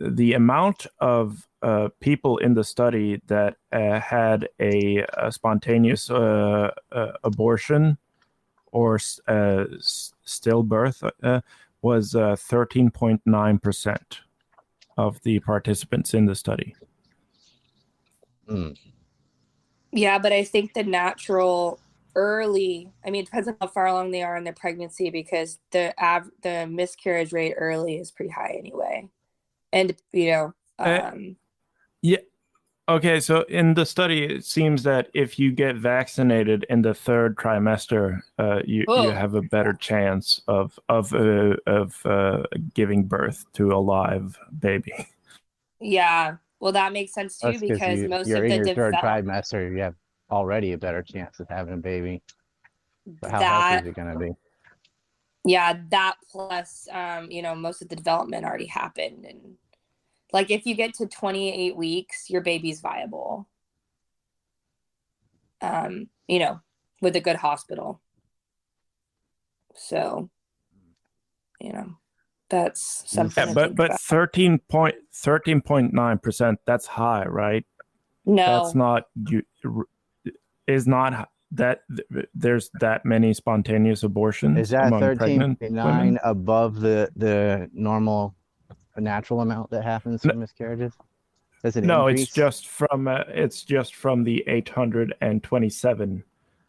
the 0.00 0.32
amount 0.32 0.86
of 0.98 1.46
uh, 1.62 1.90
people 2.00 2.38
in 2.38 2.54
the 2.54 2.64
study 2.64 3.20
that 3.26 3.56
uh, 3.70 4.00
had 4.00 4.48
a, 4.58 5.04
a 5.14 5.30
spontaneous 5.30 6.10
uh, 6.10 6.70
uh, 6.90 7.12
abortion 7.22 7.98
or 8.72 8.96
s- 8.96 9.20
uh, 9.28 9.66
stillbirth 10.26 11.08
uh, 11.22 11.40
was 11.82 12.14
uh, 12.14 12.36
13.9% 12.36 13.98
of 14.96 15.22
the 15.22 15.40
participants 15.40 16.14
in 16.14 16.26
the 16.26 16.34
study. 16.34 16.74
Mm. 18.48 18.76
Yeah, 19.92 20.18
but 20.18 20.32
I 20.32 20.44
think 20.44 20.74
the 20.74 20.82
natural 20.82 21.80
early, 22.14 22.92
I 23.04 23.10
mean, 23.10 23.22
it 23.22 23.26
depends 23.26 23.48
on 23.48 23.56
how 23.60 23.68
far 23.68 23.86
along 23.86 24.10
they 24.10 24.22
are 24.22 24.36
in 24.36 24.44
their 24.44 24.52
pregnancy 24.52 25.10
because 25.10 25.58
the 25.70 25.94
av- 26.02 26.30
the 26.42 26.66
miscarriage 26.66 27.32
rate 27.32 27.54
early 27.56 27.96
is 27.96 28.10
pretty 28.10 28.32
high 28.32 28.56
anyway. 28.58 29.08
And, 29.72 29.96
you 30.12 30.30
know, 30.30 30.54
Uh, 30.78 31.10
um, 31.12 31.36
Okay, 32.90 33.20
so 33.20 33.42
in 33.42 33.74
the 33.74 33.86
study, 33.86 34.24
it 34.24 34.44
seems 34.44 34.82
that 34.82 35.10
if 35.14 35.38
you 35.38 35.52
get 35.52 35.76
vaccinated 35.76 36.66
in 36.68 36.82
the 36.82 36.92
third 36.92 37.36
trimester, 37.36 38.20
uh, 38.36 38.62
you, 38.66 38.84
Oh. 38.88 39.04
you 39.04 39.10
have 39.10 39.34
a 39.34 39.42
better 39.42 39.72
chance 39.74 40.42
of 40.48 40.76
of 40.88 41.14
uh, 41.14 41.54
of 41.68 42.04
uh, 42.04 42.42
giving 42.74 43.04
birth 43.04 43.44
to 43.52 43.70
a 43.72 43.78
live 43.78 44.36
baby. 44.58 44.92
yeah, 45.80 46.34
well, 46.58 46.72
that 46.72 46.92
makes 46.92 47.12
sense 47.14 47.38
too 47.38 47.52
That's 47.52 47.60
because 47.60 48.00
you, 48.00 48.08
most 48.08 48.26
you're 48.26 48.38
of 48.38 48.44
in 48.44 48.48
the 48.50 48.56
your 48.56 48.74
third 48.74 48.94
develop- 48.96 49.24
trimester. 49.24 49.70
You 49.70 49.82
have 49.82 49.94
already 50.28 50.72
a 50.72 50.78
better 50.78 51.02
chance 51.02 51.38
of 51.38 51.48
having 51.48 51.74
a 51.74 51.76
baby. 51.76 52.22
But 53.20 53.30
how 53.30 53.38
that 53.38 53.70
healthy 53.70 53.88
is 53.88 53.92
it 53.92 53.94
going 53.94 54.12
to 54.12 54.18
be? 54.18 54.32
yeah 55.46 55.78
that 55.88 56.16
plus 56.30 56.86
um 56.92 57.30
you 57.30 57.40
know 57.40 57.54
most 57.54 57.80
of 57.80 57.88
the 57.88 57.96
development 57.96 58.44
already 58.44 58.66
happened 58.66 59.24
and 59.24 59.54
like 60.32 60.50
if 60.50 60.66
you 60.66 60.74
get 60.74 60.94
to 60.94 61.06
28 61.06 61.76
weeks 61.76 62.30
your 62.30 62.40
baby's 62.40 62.80
viable 62.80 63.48
um 65.60 66.08
you 66.28 66.38
know 66.38 66.60
with 67.02 67.16
a 67.16 67.20
good 67.20 67.36
hospital 67.36 68.00
so 69.74 70.28
you 71.60 71.72
know 71.72 71.94
that's 72.48 73.04
something 73.06 73.46
Yeah, 73.48 73.54
but 73.54 73.62
think 73.66 73.76
but 73.76 73.86
about. 73.90 74.00
thirteen 74.00 74.58
point 74.68 74.96
thirteen 75.14 75.60
point 75.60 75.92
nine 75.92 76.18
percent. 76.18 76.58
That's 76.66 76.84
high, 76.86 77.24
right? 77.24 77.64
no 78.26 78.44
That's 78.44 78.74
not 78.74 79.04
you. 79.28 79.44
Is 80.66 80.88
not 80.88 81.28
that 81.52 81.82
there's 82.34 82.70
that 82.80 83.04
many 83.04 83.34
spontaneous 83.34 84.02
abortions 84.02 84.58
Is 84.58 84.70
that 84.70 84.88
among 84.88 85.00
thirteen 85.00 85.16
pregnant 85.56 85.60
women? 85.60 85.74
nine 85.84 86.18
above 86.24 86.80
the 86.80 87.10
the 87.14 87.70
normal 87.72 88.34
natural 88.98 89.40
amount 89.40 89.70
that 89.70 89.84
happens 89.84 90.24
No. 90.24 90.30
from 90.32 90.40
miscarriages? 90.40 90.92
Does 91.62 91.76
it 91.76 91.84
No, 91.84 92.06
increase? 92.08 92.26
it's 92.28 92.34
just 92.34 92.68
from 92.68 93.06
uh, 93.06 93.24
it's 93.28 93.62
just 93.64 93.94
from 93.94 94.24
the 94.24 94.42
827 94.46 96.24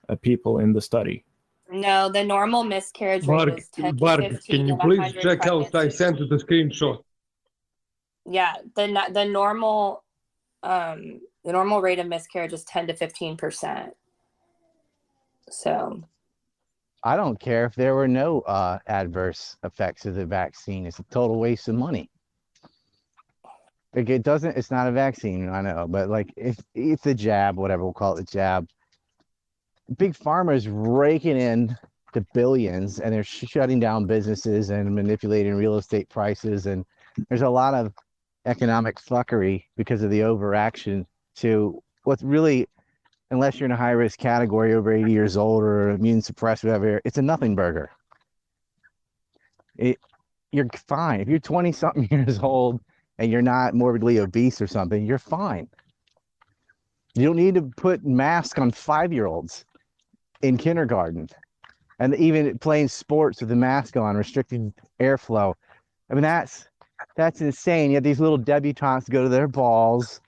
uh, 0.10 0.15
people 0.15 0.60
in 0.60 0.73
the 0.73 0.81
study. 0.81 1.23
no 1.69 2.10
the 2.10 2.23
normal 2.23 2.63
miscarriage 2.65 3.25
rate 3.25 3.57
is 3.57 3.69
10 3.69 3.86
to 3.86 3.93
Barb, 3.93 4.19
15 4.21 4.57
can 4.57 4.67
you 4.67 4.77
please 4.77 5.13
check 5.21 5.45
out? 5.47 5.73
I 5.73 5.88
sent 5.88 6.19
you 6.19 6.27
the 6.27 6.36
screenshot. 6.36 7.01
yeah 8.25 8.55
the 8.75 8.86
the 9.13 9.23
normal 9.25 10.03
um 10.63 11.21
the 11.45 11.51
normal 11.53 11.81
rate 11.81 11.97
of 11.99 12.07
miscarriage 12.07 12.51
is 12.53 12.63
10 12.65 12.88
to 12.88 12.93
15 12.95 13.38
percent 13.38 13.93
so 15.49 16.03
I 17.03 17.15
don't 17.15 17.39
care 17.39 17.65
if 17.65 17.75
there 17.75 17.95
were 17.95 18.07
no 18.07 18.41
uh, 18.41 18.79
adverse 18.87 19.57
effects 19.63 20.05
of 20.05 20.15
the 20.15 20.25
vaccine. 20.25 20.85
It's 20.85 20.99
a 20.99 21.03
total 21.03 21.39
waste 21.39 21.67
of 21.67 21.75
money. 21.75 22.09
Like 23.95 24.09
it 24.09 24.23
doesn't. 24.23 24.55
It's 24.55 24.71
not 24.71 24.87
a 24.87 24.91
vaccine. 24.91 25.49
I 25.49 25.61
know, 25.61 25.87
but 25.89 26.09
like 26.09 26.31
if 26.37 26.57
it's 26.75 27.05
a 27.07 27.13
jab, 27.13 27.57
whatever 27.57 27.83
we'll 27.83 27.93
call 27.93 28.17
it, 28.17 28.21
a 28.21 28.31
jab. 28.31 28.67
Big 29.97 30.13
pharma 30.13 30.55
is 30.55 30.69
raking 30.69 31.37
in 31.37 31.75
the 32.13 32.25
billions, 32.33 32.99
and 32.99 33.13
they're 33.13 33.23
sh- 33.23 33.45
shutting 33.47 33.79
down 33.79 34.05
businesses 34.05 34.69
and 34.69 34.93
manipulating 34.95 35.55
real 35.55 35.77
estate 35.77 36.07
prices, 36.07 36.67
and 36.67 36.85
there's 37.27 37.41
a 37.41 37.49
lot 37.49 37.73
of 37.73 37.93
economic 38.45 38.97
fuckery 38.99 39.65
because 39.75 40.03
of 40.03 40.09
the 40.09 40.23
overaction 40.23 41.05
to 41.35 41.81
what's 42.03 42.23
really 42.23 42.67
unless 43.31 43.59
you're 43.59 43.65
in 43.65 43.71
a 43.71 43.77
high 43.77 43.91
risk 43.91 44.19
category 44.19 44.73
over 44.73 44.93
80 44.93 45.11
years 45.11 45.37
old 45.37 45.63
or 45.63 45.89
immune 45.91 46.21
suppressed, 46.21 46.63
whatever, 46.63 47.01
it's 47.05 47.17
a 47.17 47.21
nothing 47.21 47.55
burger. 47.55 47.89
It, 49.77 49.97
you're 50.51 50.67
fine. 50.87 51.21
If 51.21 51.29
you're 51.29 51.39
20 51.39 51.71
something 51.71 52.07
years 52.11 52.39
old 52.39 52.81
and 53.17 53.31
you're 53.31 53.41
not 53.41 53.73
morbidly 53.73 54.19
obese 54.19 54.61
or 54.61 54.67
something, 54.67 55.05
you're 55.05 55.17
fine. 55.17 55.67
You 57.15 57.25
don't 57.25 57.37
need 57.37 57.55
to 57.55 57.63
put 57.63 58.05
masks 58.05 58.59
on 58.59 58.71
five 58.71 59.11
year 59.11 59.25
olds 59.25 59.65
in 60.41 60.57
kindergarten 60.57 61.27
and 61.99 62.15
even 62.15 62.57
playing 62.59 62.89
sports 62.89 63.39
with 63.39 63.49
the 63.49 63.55
mask 63.55 63.95
on, 63.95 64.17
restricting 64.17 64.73
airflow. 64.99 65.53
I 66.09 66.13
mean, 66.13 66.23
that's 66.23 66.67
that's 67.15 67.41
insane. 67.41 67.91
You 67.91 67.95
have 67.95 68.03
these 68.03 68.19
little 68.19 68.37
debutantes 68.37 69.09
go 69.09 69.23
to 69.23 69.29
their 69.29 69.47
balls 69.47 70.21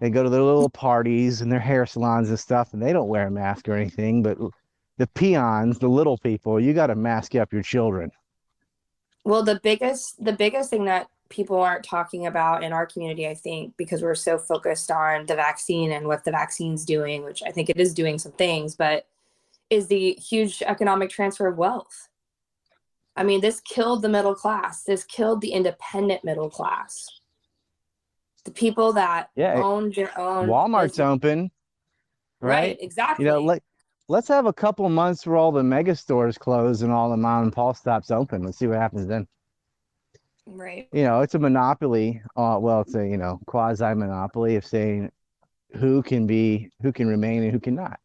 they 0.00 0.10
go 0.10 0.22
to 0.22 0.30
their 0.30 0.42
little 0.42 0.70
parties 0.70 1.40
and 1.40 1.50
their 1.50 1.60
hair 1.60 1.86
salons 1.86 2.28
and 2.28 2.38
stuff, 2.38 2.72
and 2.72 2.82
they 2.82 2.92
don't 2.92 3.08
wear 3.08 3.26
a 3.26 3.30
mask 3.30 3.68
or 3.68 3.74
anything. 3.74 4.22
But 4.22 4.38
the 4.98 5.06
peons, 5.08 5.78
the 5.78 5.88
little 5.88 6.18
people, 6.18 6.60
you 6.60 6.72
got 6.74 6.88
to 6.88 6.94
mask 6.96 7.34
up 7.34 7.52
your 7.52 7.62
children. 7.62 8.10
well 9.24 9.42
the 9.42 9.60
biggest 9.62 10.22
the 10.24 10.32
biggest 10.32 10.70
thing 10.70 10.84
that 10.86 11.08
people 11.28 11.60
aren't 11.60 11.84
talking 11.84 12.26
about 12.26 12.62
in 12.64 12.72
our 12.72 12.86
community 12.86 13.26
i 13.28 13.34
think 13.34 13.74
because 13.76 14.00
we're 14.02 14.14
so 14.14 14.38
focused 14.38 14.90
on 14.90 15.26
the 15.26 15.34
vaccine 15.34 15.92
and 15.92 16.06
what 16.06 16.24
the 16.24 16.30
vaccine's 16.30 16.84
doing 16.84 17.22
which 17.24 17.42
i 17.42 17.50
think 17.50 17.68
it 17.68 17.76
is 17.76 17.92
doing 17.92 18.18
some 18.18 18.32
things 18.32 18.74
but 18.74 19.06
is 19.68 19.88
the 19.88 20.14
huge 20.14 20.62
economic 20.62 21.10
transfer 21.10 21.46
of 21.46 21.58
wealth 21.58 22.08
i 23.16 23.22
mean 23.22 23.40
this 23.40 23.60
killed 23.60 24.00
the 24.02 24.08
middle 24.08 24.34
class 24.34 24.84
this 24.84 25.04
killed 25.04 25.40
the 25.42 25.52
independent 25.52 26.24
middle 26.24 26.48
class 26.48 27.17
the 28.48 28.54
people 28.54 28.92
that 28.94 29.30
Yeah, 29.36 29.60
own 29.62 29.90
their 29.92 30.18
own 30.18 30.48
Walmart's 30.48 30.92
business- 30.92 31.06
open, 31.06 31.50
right, 32.40 32.50
right? 32.50 32.76
exactly 32.80 33.24
You 33.24 33.30
know, 33.30 33.40
let 33.40 33.62
let's 34.08 34.28
have 34.28 34.46
a 34.46 34.52
couple 34.52 34.88
months 34.88 35.26
where 35.26 35.36
all 35.36 35.52
the 35.52 35.62
mega 35.62 35.94
stores 35.94 36.38
close 36.38 36.80
and 36.82 36.90
all 36.92 37.10
the 37.10 37.16
mom 37.16 37.44
and 37.44 37.52
pop 37.52 37.76
stops 37.76 38.10
open. 38.10 38.42
Let's 38.42 38.58
see 38.58 38.66
what 38.66 38.78
happens 38.78 39.06
then. 39.06 39.26
right 40.46 40.88
You 40.92 41.04
know, 41.04 41.20
it's 41.20 41.34
a 41.34 41.38
monopoly. 41.38 42.22
Uh, 42.36 42.58
well, 42.60 42.80
it's 42.80 42.94
a 42.94 43.06
you 43.06 43.18
know 43.18 43.38
quasi 43.46 43.94
monopoly 43.94 44.56
of 44.56 44.64
saying 44.64 45.10
who 45.76 46.02
can 46.02 46.26
be, 46.26 46.70
who 46.80 46.92
can 46.92 47.06
remain, 47.06 47.42
and 47.42 47.52
who 47.52 47.60
cannot. 47.60 48.00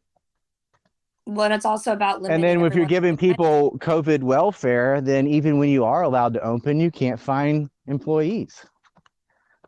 well 1.26 1.46
and 1.46 1.54
it's 1.54 1.64
also 1.64 1.92
about 1.94 2.22
and 2.28 2.44
then 2.44 2.60
if 2.66 2.74
you're 2.74 2.84
giving 2.84 3.16
people 3.16 3.78
COVID 3.78 4.22
welfare, 4.22 5.00
then 5.00 5.26
even 5.26 5.58
when 5.58 5.70
you 5.70 5.84
are 5.84 6.02
allowed 6.02 6.34
to 6.34 6.42
open, 6.42 6.78
you 6.80 6.90
can't 6.90 7.18
find 7.18 7.70
employees. 7.86 8.66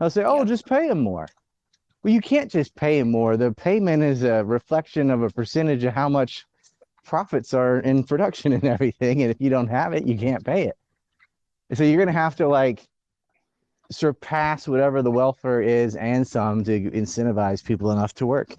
I'll 0.01 0.11
say, 0.11 0.25
oh, 0.25 0.39
Yeah. 0.39 0.45
just 0.45 0.67
pay 0.67 0.89
them 0.89 1.01
more. 1.01 1.27
Well, 2.03 2.13
you 2.13 2.21
can't 2.21 2.51
just 2.51 2.75
pay 2.75 2.99
them 2.99 3.11
more. 3.11 3.37
The 3.37 3.53
payment 3.53 4.03
is 4.03 4.23
a 4.23 4.45
reflection 4.45 5.11
of 5.11 5.23
a 5.23 5.31
percentage 5.31 5.85
of 5.85 5.95
how 5.95 6.09
much 6.09 6.45
profits 7.05 7.55
are 7.55 7.81
in 7.81 8.05
production 8.05 8.53
and 8.53 8.65
everything. 8.65 9.23
And 9.23 9.31
if 9.31 9.41
you 9.41 9.51
don't 9.51 9.69
have 9.69 9.93
it, 9.93 10.07
you 10.07 10.17
can't 10.19 10.45
pay 10.45 10.69
it. 10.69 10.77
So 11.75 11.85
you're 11.85 11.97
going 11.97 12.07
to 12.07 12.13
have 12.13 12.37
to 12.37 12.49
like 12.49 12.87
surpass 13.91 14.69
whatever 14.69 15.03
the 15.03 15.11
welfare 15.11 15.63
is 15.63 15.97
and 15.97 16.27
some 16.27 16.63
to 16.65 16.91
incentivize 16.91 17.65
people 17.65 17.91
enough 17.91 18.15
to 18.15 18.27
work. 18.27 18.55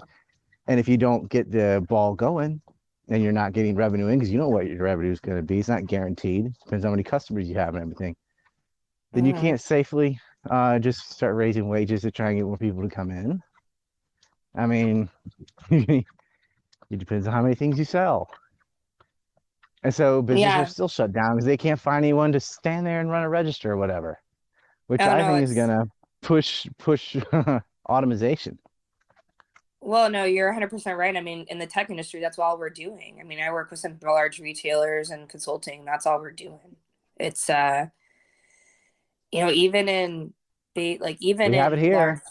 And 0.68 0.80
if 0.80 0.90
you 0.90 0.98
don't 0.98 1.30
get 1.30 1.52
the 1.52 1.86
ball 1.88 2.14
going, 2.14 2.62
and 3.10 3.24
you're 3.24 3.32
not 3.32 3.54
getting 3.54 3.76
revenue 3.76 4.08
in 4.08 4.20
because 4.20 4.32
you 4.32 4.38
know 4.38 4.50
what 4.50 4.68
your 4.68 4.84
revenue 4.84 5.12
is 5.12 5.22
going 5.22 5.38
to 5.38 5.44
be. 5.44 5.60
It's 5.60 5.70
not 5.70 5.86
guaranteed. 5.86 6.52
Depends 6.66 6.84
on 6.84 6.90
how 6.90 6.92
many 6.92 7.04
customers 7.04 7.48
you 7.48 7.56
have 7.56 7.74
and 7.74 7.82
everything. 7.82 8.16
Then 9.14 9.26
you 9.26 9.34
Mhm. 9.34 9.40
can't 9.40 9.62
safely 9.62 10.20
uh, 10.50 10.80
just 10.80 11.12
start 11.12 11.36
raising 11.36 11.70
wages 11.70 12.02
to 12.02 12.12
try 12.12 12.30
and 12.30 12.38
get 12.40 12.46
more 12.46 12.58
people 12.58 12.84
to 12.84 12.90
come 12.90 13.12
in. 13.12 13.42
I 14.56 14.66
mean, 14.66 15.10
it 15.72 16.06
depends 16.90 17.28
on 17.28 17.34
how 17.34 17.42
many 17.42 17.56
things 17.56 17.80
you 17.80 17.86
sell. 17.86 18.30
And 19.84 19.94
so 19.94 20.22
businesses 20.22 20.56
Yeah. 20.56 20.62
are 20.62 20.66
still 20.66 20.88
shut 20.88 21.14
down 21.14 21.36
because 21.36 21.46
they 21.46 21.58
can't 21.58 21.80
find 21.80 22.04
anyone 22.04 22.32
to 22.34 22.40
stand 22.40 22.86
there 22.86 23.00
and 23.00 23.10
run 23.10 23.24
a 23.24 23.30
register 23.30 23.72
or 23.72 23.78
whatever, 23.78 24.20
which 24.88 25.06
Oh, 25.06 25.08
I 25.08 25.24
no, 25.24 25.26
think 25.26 25.44
is 25.44 25.54
going 25.54 25.70
to 25.70 25.86
push 26.22 26.68
push 26.80 27.18
automation. 27.90 28.60
Well, 29.80 30.10
no, 30.10 30.24
you're 30.26 30.50
100% 30.50 30.98
right. 30.98 31.16
I 31.16 31.22
mean, 31.22 31.46
in 31.50 31.60
the 31.60 31.68
tech 31.68 31.90
industry, 31.90 32.20
that's 32.20 32.40
all 32.40 32.58
we're 32.58 32.70
doing. 32.70 33.18
I 33.20 33.24
mean, 33.24 33.40
I 33.40 33.52
work 33.52 33.70
with 33.72 33.80
some 33.80 34.00
large 34.02 34.40
retailers 34.40 35.10
and 35.12 35.30
consulting. 35.30 35.86
That's 35.86 36.06
all 36.06 36.20
we're 36.20 36.32
doing. 36.32 36.78
It's, 37.18 37.50
uh, 37.50 37.88
you 39.32 39.42
know, 39.42 39.52
even 39.52 39.90
in 39.90 40.34
like, 41.00 41.18
even 41.20 41.52
We 41.52 41.58
have 41.58 41.74
it 41.74 41.80
here. 41.80 42.22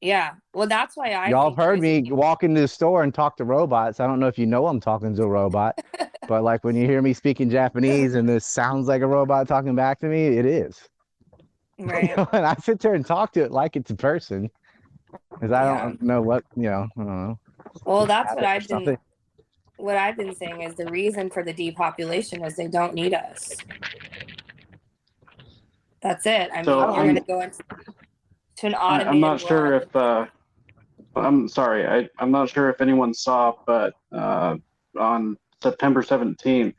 yeah. 0.00 0.32
Well, 0.54 0.66
that's 0.66 0.96
why 0.96 1.12
I, 1.12 1.28
Y'all 1.28 1.50
have 1.50 1.56
heard 1.56 1.80
me 1.80 2.10
walk 2.10 2.42
into 2.42 2.60
the 2.60 2.68
store 2.68 3.02
and 3.02 3.14
talk 3.14 3.36
to 3.38 3.44
robots. 3.44 4.00
I 4.00 4.06
don't 4.06 4.20
know 4.20 4.26
if 4.26 4.38
you 4.38 4.46
know 4.46 4.66
I'm 4.66 4.80
talking 4.80 5.14
to 5.14 5.22
a 5.22 5.28
robot, 5.28 5.80
but 6.28 6.42
like 6.42 6.64
when 6.64 6.76
you 6.76 6.86
hear 6.86 7.02
me 7.02 7.12
speaking 7.12 7.50
Japanese 7.50 8.14
and 8.14 8.28
this 8.28 8.46
sounds 8.46 8.88
like 8.88 9.02
a 9.02 9.06
robot 9.06 9.48
talking 9.48 9.74
back 9.74 10.00
to 10.00 10.06
me, 10.06 10.26
it 10.26 10.46
is. 10.46 10.88
right. 11.78 12.16
and 12.32 12.46
I 12.46 12.54
sit 12.54 12.80
there 12.80 12.94
and 12.94 13.04
talk 13.04 13.32
to 13.32 13.42
it 13.42 13.52
like 13.52 13.76
it's 13.76 13.90
a 13.90 13.96
person. 13.96 14.50
because 15.30 15.52
I 15.52 15.64
don't 15.64 16.00
know 16.02 16.22
what 16.22 16.44
you 16.56 16.64
know. 16.70 16.88
I 16.96 17.00
don't 17.02 17.28
know. 17.28 17.38
Well, 17.84 18.06
that's 18.06 18.34
what 18.34 18.44
I've 18.44 18.66
been 18.66 18.98
what 19.78 19.96
I've 19.96 20.16
been 20.16 20.34
saying 20.34 20.62
is 20.62 20.74
the 20.74 20.86
reason 20.86 21.30
for 21.30 21.42
the 21.42 21.52
depopulation 21.52 22.44
is 22.44 22.56
they 22.56 22.66
don't 22.66 22.94
need 22.94 23.14
us. 23.14 23.56
That's 26.02 26.26
it. 26.26 26.50
I 26.52 26.56
mean, 26.56 26.64
So, 26.64 26.78
you're 26.80 26.88
I'm- 26.90 27.02
going 27.04 27.14
to 27.16 27.20
go 27.22 27.40
into 27.40 27.58
to 28.58 28.66
an 28.66 28.74
I, 28.74 28.78
automated. 28.78 29.08
I'm 29.08 29.20
not 29.20 29.40
sure 29.40 29.64
world. 29.68 29.82
if 29.82 29.96
uh, 29.96 30.26
I'm 31.16 31.48
sorry. 31.48 31.86
I, 31.86 32.08
I'm 32.18 32.30
not 32.30 32.48
sure 32.48 32.68
if 32.70 32.80
anyone 32.80 33.14
saw, 33.14 33.54
but 33.66 33.94
uh, 34.12 34.56
on 34.98 35.36
September 35.62 36.02
17th, 36.02 36.74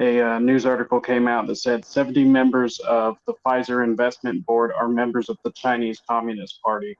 a 0.00 0.20
uh, 0.20 0.38
news 0.38 0.64
article 0.66 1.00
came 1.00 1.26
out 1.26 1.46
that 1.48 1.56
said 1.56 1.84
70 1.84 2.24
members 2.24 2.78
of 2.80 3.16
the 3.26 3.34
Pfizer 3.44 3.82
investment 3.84 4.44
board 4.46 4.70
are 4.78 4.88
members 4.88 5.28
of 5.28 5.36
the 5.44 5.50
Chinese 5.52 6.00
Communist 6.08 6.60
Party, 6.64 6.96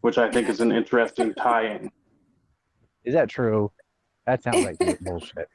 which 0.00 0.16
I 0.16 0.30
think 0.30 0.48
is 0.48 0.60
an 0.60 0.72
interesting 0.72 1.34
tie-in. 1.34 1.90
Is 3.04 3.12
that 3.14 3.28
true? 3.28 3.70
That 4.26 4.42
sounds 4.42 4.64
like 4.64 4.78
bullshit. 5.02 5.48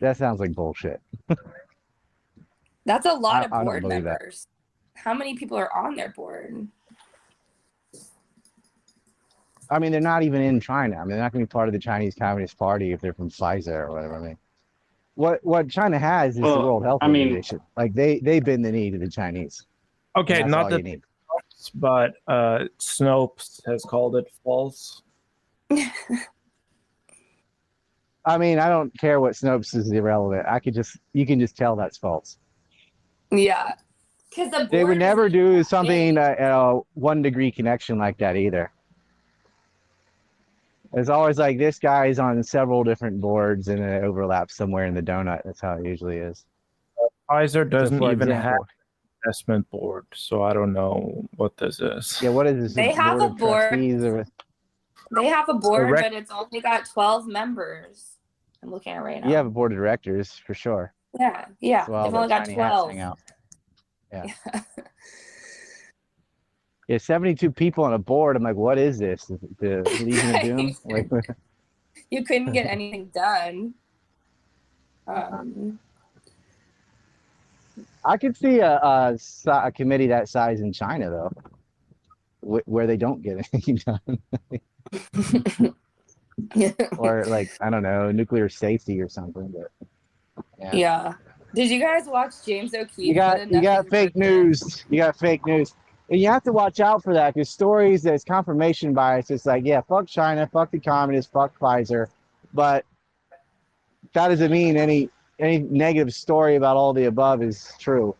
That 0.00 0.16
sounds 0.16 0.38
like 0.38 0.52
bullshit. 0.54 1.00
That's 2.84 3.06
a 3.06 3.12
lot 3.12 3.42
I- 3.42 3.44
of 3.46 3.52
I 3.52 3.56
don't 3.58 3.64
board 3.66 3.82
believe 3.82 4.04
that. 4.04 4.20
members. 4.20 4.48
How 4.94 5.14
many 5.14 5.34
people 5.36 5.56
are 5.56 5.74
on 5.76 5.94
their 5.96 6.10
board? 6.10 6.68
I 9.70 9.78
mean, 9.78 9.90
they're 9.92 10.00
not 10.02 10.22
even 10.22 10.42
in 10.42 10.60
China. 10.60 10.96
I 10.96 11.00
mean, 11.00 11.10
they're 11.10 11.18
not 11.20 11.32
going 11.32 11.42
to 11.44 11.48
be 11.48 11.50
part 11.52 11.68
of 11.68 11.72
the 11.72 11.78
Chinese 11.78 12.14
Communist 12.14 12.58
Party 12.58 12.92
if 12.92 13.00
they're 13.00 13.14
from 13.14 13.30
Pfizer 13.30 13.88
or 13.88 13.92
whatever. 13.92 14.16
I 14.16 14.20
mean, 14.20 14.36
what 15.14 15.42
what 15.44 15.68
China 15.70 15.98
has 15.98 16.34
is 16.36 16.40
the 16.42 16.46
World 16.46 16.84
Health 16.84 16.98
I 17.02 17.08
mean- 17.08 17.28
Organization. 17.28 17.60
like 17.76 17.94
they 17.94 18.18
they 18.20 18.40
bend 18.40 18.64
the 18.64 18.72
knee 18.72 18.90
to 18.90 18.98
the 18.98 19.08
Chinese. 19.08 19.66
Okay, 20.16 20.42
not 20.42 20.64
all 20.64 20.70
that 20.70 20.84
need. 20.84 21.00
but 21.74 22.12
uh, 22.28 22.64
Snopes 22.78 23.60
has 23.66 23.82
called 23.82 24.16
it 24.16 24.26
false. 24.44 25.02
I 28.24 28.38
mean, 28.38 28.58
I 28.58 28.68
don't 28.68 28.96
care 28.98 29.20
what 29.20 29.32
Snopes 29.32 29.74
is 29.74 29.90
irrelevant. 29.90 30.46
I 30.46 30.60
could 30.60 30.74
just 30.74 30.98
you 31.14 31.24
can 31.26 31.40
just 31.40 31.56
tell 31.56 31.76
that's 31.76 31.96
false. 31.98 32.38
Yeah, 33.32 33.72
because 34.30 34.50
the 34.50 34.68
They 34.70 34.84
would 34.84 34.98
never 34.98 35.28
do 35.28 35.62
something 35.64 36.18
uh, 36.18 36.20
uh, 36.20 36.80
one 36.94 37.22
degree 37.22 37.50
connection 37.50 37.98
like 37.98 38.18
that 38.18 38.36
either. 38.36 38.70
It's 40.94 41.08
always 41.08 41.38
like 41.38 41.56
this 41.56 41.78
guy's 41.78 42.18
on 42.18 42.42
several 42.42 42.84
different 42.84 43.20
boards 43.20 43.68
and 43.68 43.80
it 43.80 44.04
overlaps 44.04 44.54
somewhere 44.54 44.84
in 44.84 44.92
the 44.94 45.00
donut. 45.00 45.40
That's 45.44 45.60
how 45.60 45.74
it 45.78 45.86
usually 45.86 46.18
is. 46.18 46.44
Pfizer 47.30 47.68
doesn't 47.68 47.98
for 47.98 48.12
even 48.12 48.28
have 48.28 48.36
example- 48.44 48.66
investment 49.24 49.70
board, 49.70 50.04
so 50.12 50.42
I 50.42 50.52
don't 50.52 50.72
know 50.74 51.26
what 51.36 51.56
this 51.56 51.80
is. 51.80 52.20
Yeah, 52.20 52.30
what 52.30 52.46
is 52.46 52.62
this? 52.62 52.74
They 52.74 52.92
have 52.92 53.20
a 53.22 53.28
board. 53.30 53.72
or- 53.72 54.26
They 55.14 55.26
have 55.26 55.48
a 55.48 55.54
board, 55.54 55.90
rec- 55.90 56.04
but 56.04 56.12
it's 56.12 56.30
only 56.30 56.60
got 56.60 56.84
twelve 56.86 57.26
members. 57.26 58.18
I'm 58.62 58.70
looking 58.70 58.92
at 58.92 58.98
it 58.98 59.02
right 59.02 59.22
now. 59.22 59.28
You 59.30 59.36
have 59.36 59.46
a 59.46 59.50
board 59.50 59.72
of 59.72 59.78
directors 59.78 60.32
for 60.32 60.52
sure. 60.54 60.92
Yeah, 61.18 61.46
yeah. 61.60 61.86
Well, 61.88 62.04
They've 62.04 62.14
only 62.14 62.28
got 62.28 62.44
tiny 62.46 62.54
hats 62.54 62.70
twelve. 62.72 62.90
hang 62.90 63.00
out. 63.00 63.18
Yeah. 64.12 64.26
Yeah, 66.88 66.98
72 66.98 67.50
people 67.52 67.84
on 67.84 67.94
a 67.94 67.98
board. 67.98 68.36
I'm 68.36 68.42
like, 68.42 68.56
what 68.56 68.76
is 68.76 68.98
this? 68.98 69.30
Is 69.30 69.38
it 69.42 69.58
The 69.58 70.04
Legion 70.04 70.34
of 70.34 70.42
Doom? 70.42 70.76
Like, 70.84 71.08
you 72.10 72.24
couldn't 72.24 72.52
get 72.52 72.66
anything 72.66 73.06
done. 73.14 73.72
Um, 75.06 75.78
I 78.04 78.16
could 78.18 78.36
see 78.36 78.58
a, 78.58 78.78
a, 78.82 79.14
si- 79.16 79.48
a 79.48 79.70
committee 79.70 80.08
that 80.08 80.28
size 80.28 80.60
in 80.60 80.72
China, 80.72 81.08
though, 81.08 81.32
wh- 82.58 82.68
where 82.68 82.86
they 82.88 82.96
don't 82.96 83.22
get 83.22 83.48
anything 83.54 83.76
done. 83.76 84.18
or, 86.98 87.24
like, 87.26 87.50
I 87.60 87.70
don't 87.70 87.84
know, 87.84 88.10
nuclear 88.10 88.48
safety 88.48 89.00
or 89.00 89.08
something. 89.08 89.54
But 89.56 89.70
yeah. 90.58 90.70
yeah. 90.72 91.12
Did 91.54 91.70
you 91.70 91.80
guys 91.80 92.06
watch 92.06 92.32
James 92.46 92.74
O'Keefe? 92.74 93.06
you 93.08 93.14
got 93.14 93.50
you 93.50 93.60
got 93.60 93.88
fake 93.88 94.16
news. 94.16 94.84
You 94.88 94.98
got 94.98 95.18
fake 95.18 95.44
news, 95.44 95.74
and 96.08 96.18
you 96.18 96.28
have 96.28 96.42
to 96.44 96.52
watch 96.52 96.80
out 96.80 97.02
for 97.02 97.12
that 97.12 97.34
because 97.34 97.50
stories 97.50 98.02
that's 98.02 98.24
confirmation 98.24 98.94
bias. 98.94 99.30
It's 99.30 99.44
like, 99.44 99.64
yeah, 99.66 99.82
fuck 99.82 100.06
China, 100.06 100.46
fuck 100.46 100.70
the 100.70 100.80
communists, 100.80 101.30
fuck 101.30 101.58
Pfizer, 101.58 102.06
but 102.54 102.86
that 104.14 104.28
doesn't 104.28 104.50
mean 104.50 104.76
any 104.76 105.10
any 105.38 105.58
negative 105.58 106.14
story 106.14 106.56
about 106.56 106.76
all 106.76 106.92
the 106.94 107.04
above 107.04 107.42
is 107.42 107.72
true. 107.78 108.14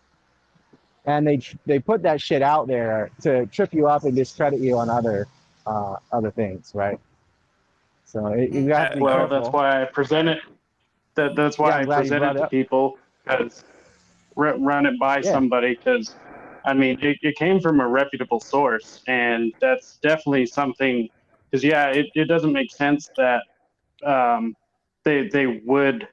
And 1.06 1.26
they 1.26 1.40
they 1.64 1.78
put 1.78 2.02
that 2.02 2.20
shit 2.20 2.42
out 2.42 2.68
there 2.68 3.10
to 3.22 3.46
trip 3.46 3.72
you 3.72 3.88
up 3.88 4.04
and 4.04 4.14
discredit 4.14 4.60
you 4.60 4.76
on 4.78 4.90
other 4.90 5.26
uh, 5.66 5.96
other 6.12 6.30
things, 6.30 6.72
right? 6.74 7.00
So 8.04 8.26
it, 8.26 8.50
you 8.52 8.68
got 8.68 8.90
to 8.90 8.96
be 8.96 9.02
Well, 9.02 9.16
careful. 9.16 9.40
that's 9.40 9.52
why 9.52 9.82
I 9.82 9.84
present 9.86 10.28
it. 10.28 10.40
That 11.14 11.36
that's 11.36 11.58
why 11.58 11.70
Yeah, 11.70 11.76
I'm 11.76 11.82
I 11.82 11.84
glad 11.84 11.96
you 11.98 12.02
present 12.02 12.24
it 12.24 12.28
it 12.28 12.38
to 12.38 12.44
up. 12.44 12.50
people 12.50 12.98
because 13.24 13.64
run 14.34 14.86
it 14.86 14.98
by 14.98 15.20
Yeah. 15.20 15.32
somebody 15.32 15.74
because 15.74 16.14
I 16.64 16.72
mean 16.74 16.98
it, 17.02 17.18
it 17.22 17.36
came 17.36 17.60
from 17.60 17.80
a 17.80 17.88
reputable 17.88 18.40
source 18.40 19.02
and 19.06 19.52
that's 19.60 19.98
definitely 20.02 20.46
something 20.46 21.08
because 21.50 21.62
yeah 21.62 21.88
it, 21.88 22.06
it 22.14 22.26
doesn't 22.26 22.52
make 22.52 22.70
sense 22.70 23.10
that 23.16 23.42
um, 24.04 24.56
they 25.04 25.28
they 25.28 25.60
would 25.66 26.08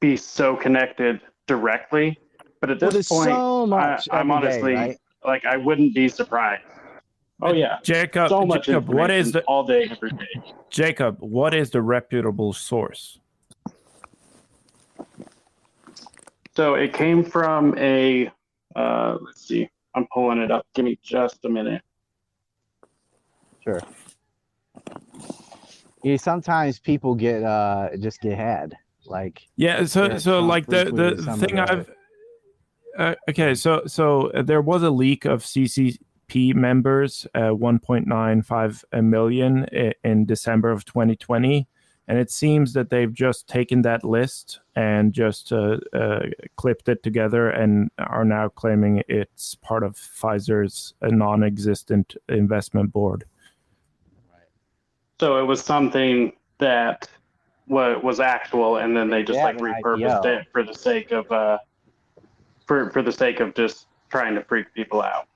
be 0.00 0.16
so 0.16 0.56
connected 0.56 1.20
directly 1.46 2.18
but 2.60 2.70
at 2.70 2.80
Well, 2.80 2.90
this 2.90 2.94
there's 2.94 3.08
point 3.08 3.30
so 3.30 3.66
much. 3.66 4.08
I, 4.10 4.18
I'm 4.18 4.30
every 4.30 4.48
day, 4.48 4.48
honestly 4.48 4.74
right? 4.74 4.98
like 5.24 5.44
I 5.44 5.56
wouldn't 5.56 5.94
be 5.94 6.08
surprised. 6.08 6.62
Oh 7.42 7.52
yeah, 7.52 7.78
Jacob, 7.84 8.28
so 8.28 8.44
much 8.44 8.66
Jacob, 8.66 8.88
what 8.88 9.10
is 9.10 9.32
the 9.32 9.42
all 9.44 9.64
day 9.64 9.88
every 9.90 10.10
day. 10.10 10.54
Jacob? 10.70 11.16
What 11.20 11.54
is 11.54 11.70
the 11.70 11.82
reputable 11.82 12.52
source? 12.52 13.20
So 16.56 16.74
it 16.74 16.94
came 16.94 17.22
from 17.22 17.76
a, 17.76 18.30
uh, 18.74 19.18
let's 19.20 19.46
see, 19.46 19.68
I'm 19.94 20.06
pulling 20.10 20.38
it 20.38 20.50
up. 20.50 20.66
Give 20.74 20.86
me 20.86 20.98
just 21.02 21.44
a 21.44 21.50
minute. 21.50 21.82
Sure. 23.62 23.82
Yeah, 26.02 26.16
sometimes 26.16 26.78
people 26.78 27.14
get 27.14 27.42
uh 27.42 27.90
just 27.98 28.22
get 28.22 28.38
had. 28.38 28.74
Like 29.04 29.42
Yeah, 29.56 29.84
so 29.84 30.16
so 30.16 30.40
like 30.40 30.66
the 30.66 30.84
the, 30.84 30.90
retweeted 30.92 31.16
the 31.18 31.22
some 31.24 31.40
thing 31.40 31.58
I've 31.58 31.90
uh, 32.98 33.14
okay, 33.28 33.54
so 33.54 33.82
so 33.86 34.30
uh, 34.30 34.40
there 34.40 34.62
was 34.62 34.82
a 34.82 34.88
leak 34.88 35.26
of 35.26 35.42
CCP 35.42 36.54
members, 36.54 37.26
uh, 37.34 37.50
1.95 37.52 38.84
million 39.02 39.66
i- 39.70 39.92
in 40.02 40.24
December 40.24 40.70
of 40.70 40.86
2020, 40.86 41.68
and 42.08 42.18
it 42.18 42.30
seems 42.30 42.72
that 42.74 42.90
they've 42.90 43.12
just 43.12 43.48
taken 43.48 43.82
that 43.82 44.04
list 44.04 44.60
and 44.76 45.12
just 45.12 45.52
uh, 45.52 45.78
uh, 45.92 46.20
clipped 46.56 46.88
it 46.88 47.02
together 47.02 47.50
and 47.50 47.90
are 47.98 48.24
now 48.24 48.48
claiming 48.48 49.02
it's 49.08 49.56
part 49.56 49.82
of 49.82 49.96
Pfizer's 49.96 50.94
uh, 51.02 51.08
non-existent 51.08 52.14
investment 52.28 52.92
board. 52.92 53.24
So 55.18 55.38
it 55.38 55.44
was 55.44 55.62
something 55.62 56.32
that 56.58 57.08
wa- 57.66 57.98
was 57.98 58.20
actual, 58.20 58.76
and 58.76 58.96
then 58.96 59.10
they 59.10 59.22
just 59.22 59.38
They 59.38 59.42
like 59.42 59.56
repurposed 59.58 60.22
IPO. 60.22 60.40
it 60.40 60.46
for 60.52 60.62
the 60.62 60.74
sake 60.74 61.10
of, 61.10 61.30
uh, 61.32 61.58
for 62.66 62.90
for 62.90 63.02
the 63.02 63.12
sake 63.12 63.40
of 63.40 63.54
just 63.54 63.86
trying 64.10 64.34
to 64.34 64.44
freak 64.44 64.72
people 64.74 65.02
out. 65.02 65.26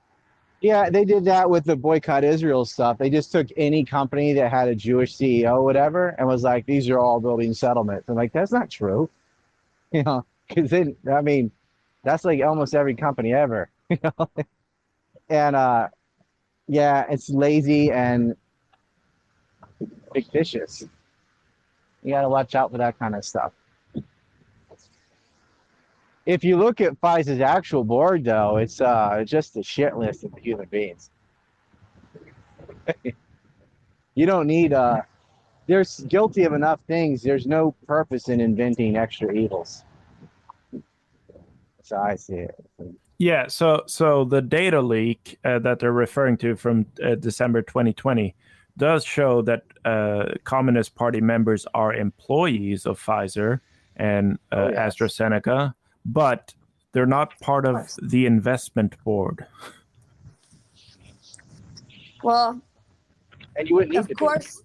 Yeah, 0.61 0.91
they 0.91 1.05
did 1.05 1.25
that 1.25 1.49
with 1.49 1.65
the 1.65 1.75
boycott 1.75 2.23
Israel 2.23 2.65
stuff. 2.65 2.99
They 2.99 3.09
just 3.09 3.31
took 3.31 3.47
any 3.57 3.83
company 3.83 4.33
that 4.33 4.51
had 4.51 4.67
a 4.67 4.75
Jewish 4.75 5.17
CEO, 5.17 5.63
whatever, 5.63 6.09
and 6.09 6.27
was 6.27 6.43
like, 6.43 6.67
"These 6.67 6.87
are 6.89 6.99
all 6.99 7.19
building 7.19 7.53
settlements." 7.53 8.07
I'm 8.07 8.15
like, 8.15 8.31
"That's 8.31 8.51
not 8.51 8.69
true," 8.69 9.09
you 9.91 10.03
know, 10.03 10.23
because 10.47 10.69
then 10.69 10.95
I 11.11 11.21
mean, 11.21 11.51
that's 12.03 12.25
like 12.25 12.41
almost 12.43 12.75
every 12.75 12.95
company 12.95 13.33
ever, 13.33 13.69
you 13.89 13.97
know. 14.03 14.29
and 15.29 15.55
uh, 15.55 15.87
yeah, 16.67 17.05
it's 17.09 17.29
lazy 17.29 17.91
and 17.91 18.35
fictitious. 20.13 20.83
You 22.03 22.11
got 22.11 22.21
to 22.21 22.29
watch 22.29 22.53
out 22.55 22.71
for 22.71 22.77
that 22.77 22.99
kind 22.99 23.15
of 23.15 23.25
stuff. 23.25 23.51
If 26.25 26.43
you 26.43 26.57
look 26.57 26.81
at 26.81 26.99
Pfizer's 27.01 27.41
actual 27.41 27.83
board, 27.83 28.23
though, 28.23 28.57
it's 28.57 28.79
uh, 28.79 29.23
just 29.25 29.57
a 29.57 29.63
shit 29.63 29.97
list 29.97 30.23
of 30.23 30.31
human 30.37 30.67
beings. 30.67 31.09
you 34.15 34.25
don't 34.25 34.47
need 34.47 34.73
uh, 34.73 35.01
they're 35.67 35.83
guilty 36.07 36.43
of 36.43 36.53
enough 36.53 36.79
things. 36.87 37.21
There's 37.21 37.47
no 37.47 37.71
purpose 37.87 38.29
in 38.29 38.41
inventing 38.41 38.97
extra 38.97 39.33
evils. 39.33 39.83
So 41.81 41.97
I 41.97 42.15
see 42.15 42.35
it. 42.35 42.55
Yeah, 43.17 43.47
so 43.47 43.83
so 43.85 44.25
the 44.25 44.41
data 44.41 44.81
leak 44.81 45.37
uh, 45.45 45.59
that 45.59 45.79
they're 45.79 45.91
referring 45.91 46.37
to 46.37 46.55
from 46.55 46.87
uh, 47.03 47.15
December 47.15 47.61
2020 47.61 48.35
does 48.77 49.05
show 49.05 49.41
that 49.43 49.63
uh, 49.85 50.33
Communist 50.43 50.95
Party 50.95 51.21
members 51.21 51.65
are 51.73 51.93
employees 51.93 52.85
of 52.85 52.99
Pfizer 52.99 53.59
and 53.95 54.39
uh, 54.51 54.55
Oh, 54.55 54.69
yes. 54.71 54.95
AstraZeneca, 54.95 55.73
but 56.05 56.53
they're 56.93 57.05
not 57.05 57.37
part 57.39 57.65
of 57.65 57.89
the 58.01 58.25
investment 58.25 58.95
board. 59.03 59.45
Well, 62.23 62.61
and 63.55 63.67
you 63.67 63.75
wouldn't 63.75 63.91
need 63.91 63.97
of 63.99 64.07
to 64.07 64.15
course, 64.15 64.61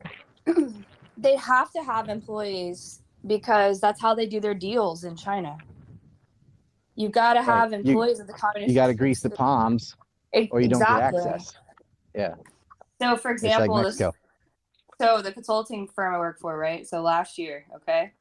they 1.16 1.36
have 1.36 1.70
to 1.72 1.82
have 1.82 2.08
employees 2.08 3.02
because 3.26 3.80
that's 3.80 4.00
how 4.00 4.14
they 4.14 4.26
do 4.26 4.40
their 4.40 4.54
deals 4.54 5.04
in 5.04 5.16
China. 5.16 5.56
You 6.94 7.08
got 7.08 7.34
to 7.34 7.42
have 7.42 7.72
You- 7.72 7.78
employees 7.78 8.20
of 8.20 8.26
the 8.26 8.32
communist. 8.32 8.68
You 8.68 8.74
got 8.74 8.86
to 8.88 8.94
grease 8.94 9.20
the 9.20 9.30
palms, 9.30 9.96
E- 10.34 10.48
or 10.50 10.60
you 10.60 10.68
don't 10.68 10.80
get 10.80 10.88
access. 10.90 11.54
Yeah, 12.14 12.34
So, 13.00 13.16
for 13.16 13.32
it's 13.32 13.42
like 13.42 13.52
example, 13.52 13.82
this, 13.82 13.98
so 14.98 15.20
the 15.20 15.32
consulting 15.32 15.86
firm 15.88 16.14
I 16.14 16.18
work 16.18 16.38
for, 16.40 16.56
right? 16.58 16.86
So 16.88 17.02
last 17.02 17.36
year, 17.36 17.66
okay, 17.76 18.12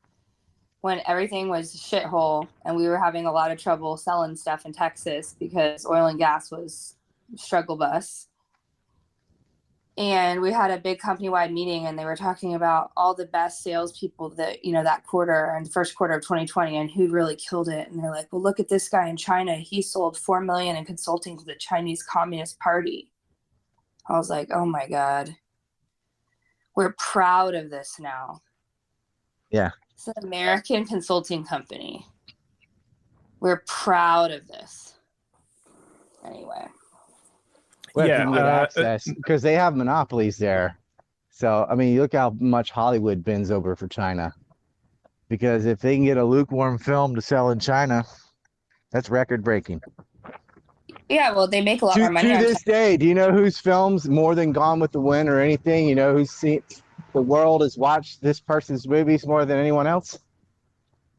when 0.85 1.01
everything 1.07 1.49
was 1.49 1.75
shithole 1.75 2.47
and 2.63 2.75
we 2.75 2.87
were 2.87 2.99
having 2.99 3.25
a 3.25 3.31
lot 3.31 3.49
of 3.49 3.57
trouble 3.57 3.97
selling 3.97 4.35
stuff 4.35 4.67
in 4.67 4.71
Texas 4.71 5.35
because 5.39 5.83
oil 5.83 6.05
and 6.05 6.19
gas 6.19 6.51
was 6.51 6.93
struggle 7.35 7.75
bus. 7.75 8.27
And 9.97 10.41
we 10.41 10.51
had 10.51 10.69
a 10.69 10.77
big 10.77 10.99
company 10.99 11.27
wide 11.27 11.51
meeting 11.51 11.87
and 11.87 11.97
they 11.97 12.05
were 12.05 12.15
talking 12.15 12.53
about 12.53 12.91
all 12.95 13.15
the 13.15 13.25
best 13.25 13.63
salespeople 13.63 14.29
that, 14.35 14.63
you 14.63 14.73
know, 14.73 14.83
that 14.83 15.07
quarter 15.07 15.55
and 15.55 15.65
the 15.65 15.71
first 15.71 15.95
quarter 15.95 16.13
of 16.13 16.21
2020 16.21 16.77
and 16.77 16.91
who 16.91 17.07
really 17.07 17.35
killed 17.35 17.67
it. 17.67 17.89
And 17.89 17.97
they're 17.97 18.11
like, 18.11 18.31
well, 18.31 18.43
look 18.43 18.59
at 18.59 18.69
this 18.69 18.87
guy 18.87 19.09
in 19.09 19.17
China. 19.17 19.55
He 19.55 19.81
sold 19.81 20.15
4 20.15 20.41
million 20.41 20.75
in 20.75 20.85
consulting 20.85 21.35
to 21.39 21.45
the 21.45 21.55
Chinese 21.55 22.03
Communist 22.03 22.59
Party. 22.59 23.09
I 24.07 24.19
was 24.19 24.29
like, 24.29 24.49
oh 24.53 24.67
my 24.67 24.87
God. 24.87 25.35
We're 26.75 26.93
proud 26.99 27.55
of 27.55 27.71
this 27.71 27.95
now. 27.99 28.43
Yeah. 29.49 29.71
It's 29.95 30.07
an 30.07 30.13
American 30.23 30.85
consulting 30.85 31.43
company. 31.45 32.05
We're 33.39 33.63
proud 33.65 34.31
of 34.31 34.47
this. 34.47 34.99
Anyway. 36.25 36.65
Well, 37.95 38.07
Yeah, 38.07 38.29
yeah, 38.29 38.35
get 38.35 38.45
uh, 38.45 38.47
access 38.49 39.07
because 39.13 39.41
they 39.41 39.53
have 39.53 39.75
monopolies 39.75 40.37
there. 40.37 40.77
So 41.29 41.65
I 41.69 41.75
mean, 41.75 41.93
you 41.93 42.01
look 42.01 42.13
how 42.13 42.35
much 42.39 42.71
Hollywood 42.71 43.23
bends 43.23 43.51
over 43.51 43.75
for 43.75 43.87
China. 43.87 44.33
Because 45.27 45.65
if 45.65 45.79
they 45.79 45.95
can 45.95 46.05
get 46.05 46.17
a 46.17 46.23
lukewarm 46.23 46.77
film 46.77 47.15
to 47.15 47.21
sell 47.21 47.49
in 47.49 47.59
China, 47.59 48.05
that's 48.91 49.09
record 49.09 49.43
breaking. 49.43 49.81
Yeah, 51.09 51.31
well, 51.33 51.47
they 51.47 51.61
make 51.61 51.81
a 51.81 51.85
lot 51.85 51.95
To, 51.95 52.01
more 52.01 52.11
money. 52.11 52.29
to 52.29 52.35
on 52.35 52.41
this 52.41 52.63
day, 52.63 52.95
do 52.97 53.05
you 53.07 53.13
know 53.13 53.31
whose 53.31 53.57
films 53.59 54.07
more 54.09 54.35
than 54.35 54.51
Gone 54.51 54.79
with 54.79 54.91
the 54.91 54.99
Wind 54.99 55.29
or 55.29 55.39
anything? 55.39 55.87
You 55.87 55.95
know 55.95 56.13
who's 56.13 56.31
seen 56.31 56.61
the 57.15 57.21
world 57.21 57.61
has 57.61 57.77
watched 57.77 58.21
this 58.21 58.39
person's 58.41 58.87
movies 58.87 59.25
more 59.25 59.45
than 59.45 59.57
anyone 59.57 59.87
else? 59.87 60.19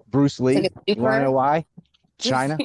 Bruce 0.08 0.38
Lee. 0.38 0.60
like 0.60 0.72
you 0.86 1.02
want 1.02 1.14
to 1.16 1.24
know 1.24 1.32
why? 1.32 1.64
China. 2.18 2.56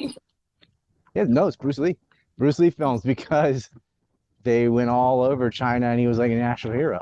Yeah, 1.14 1.24
no, 1.26 1.46
it's 1.46 1.56
Bruce 1.56 1.78
Lee. 1.78 1.96
Bruce 2.38 2.58
Lee 2.58 2.70
films 2.70 3.02
because 3.14 3.70
they 4.42 4.68
went 4.68 4.90
all 4.90 5.22
over 5.22 5.48
China 5.50 5.86
and 5.86 5.98
he 5.98 6.06
was 6.06 6.18
like 6.18 6.30
a 6.30 6.36
national 6.36 6.74
hero. 6.74 7.00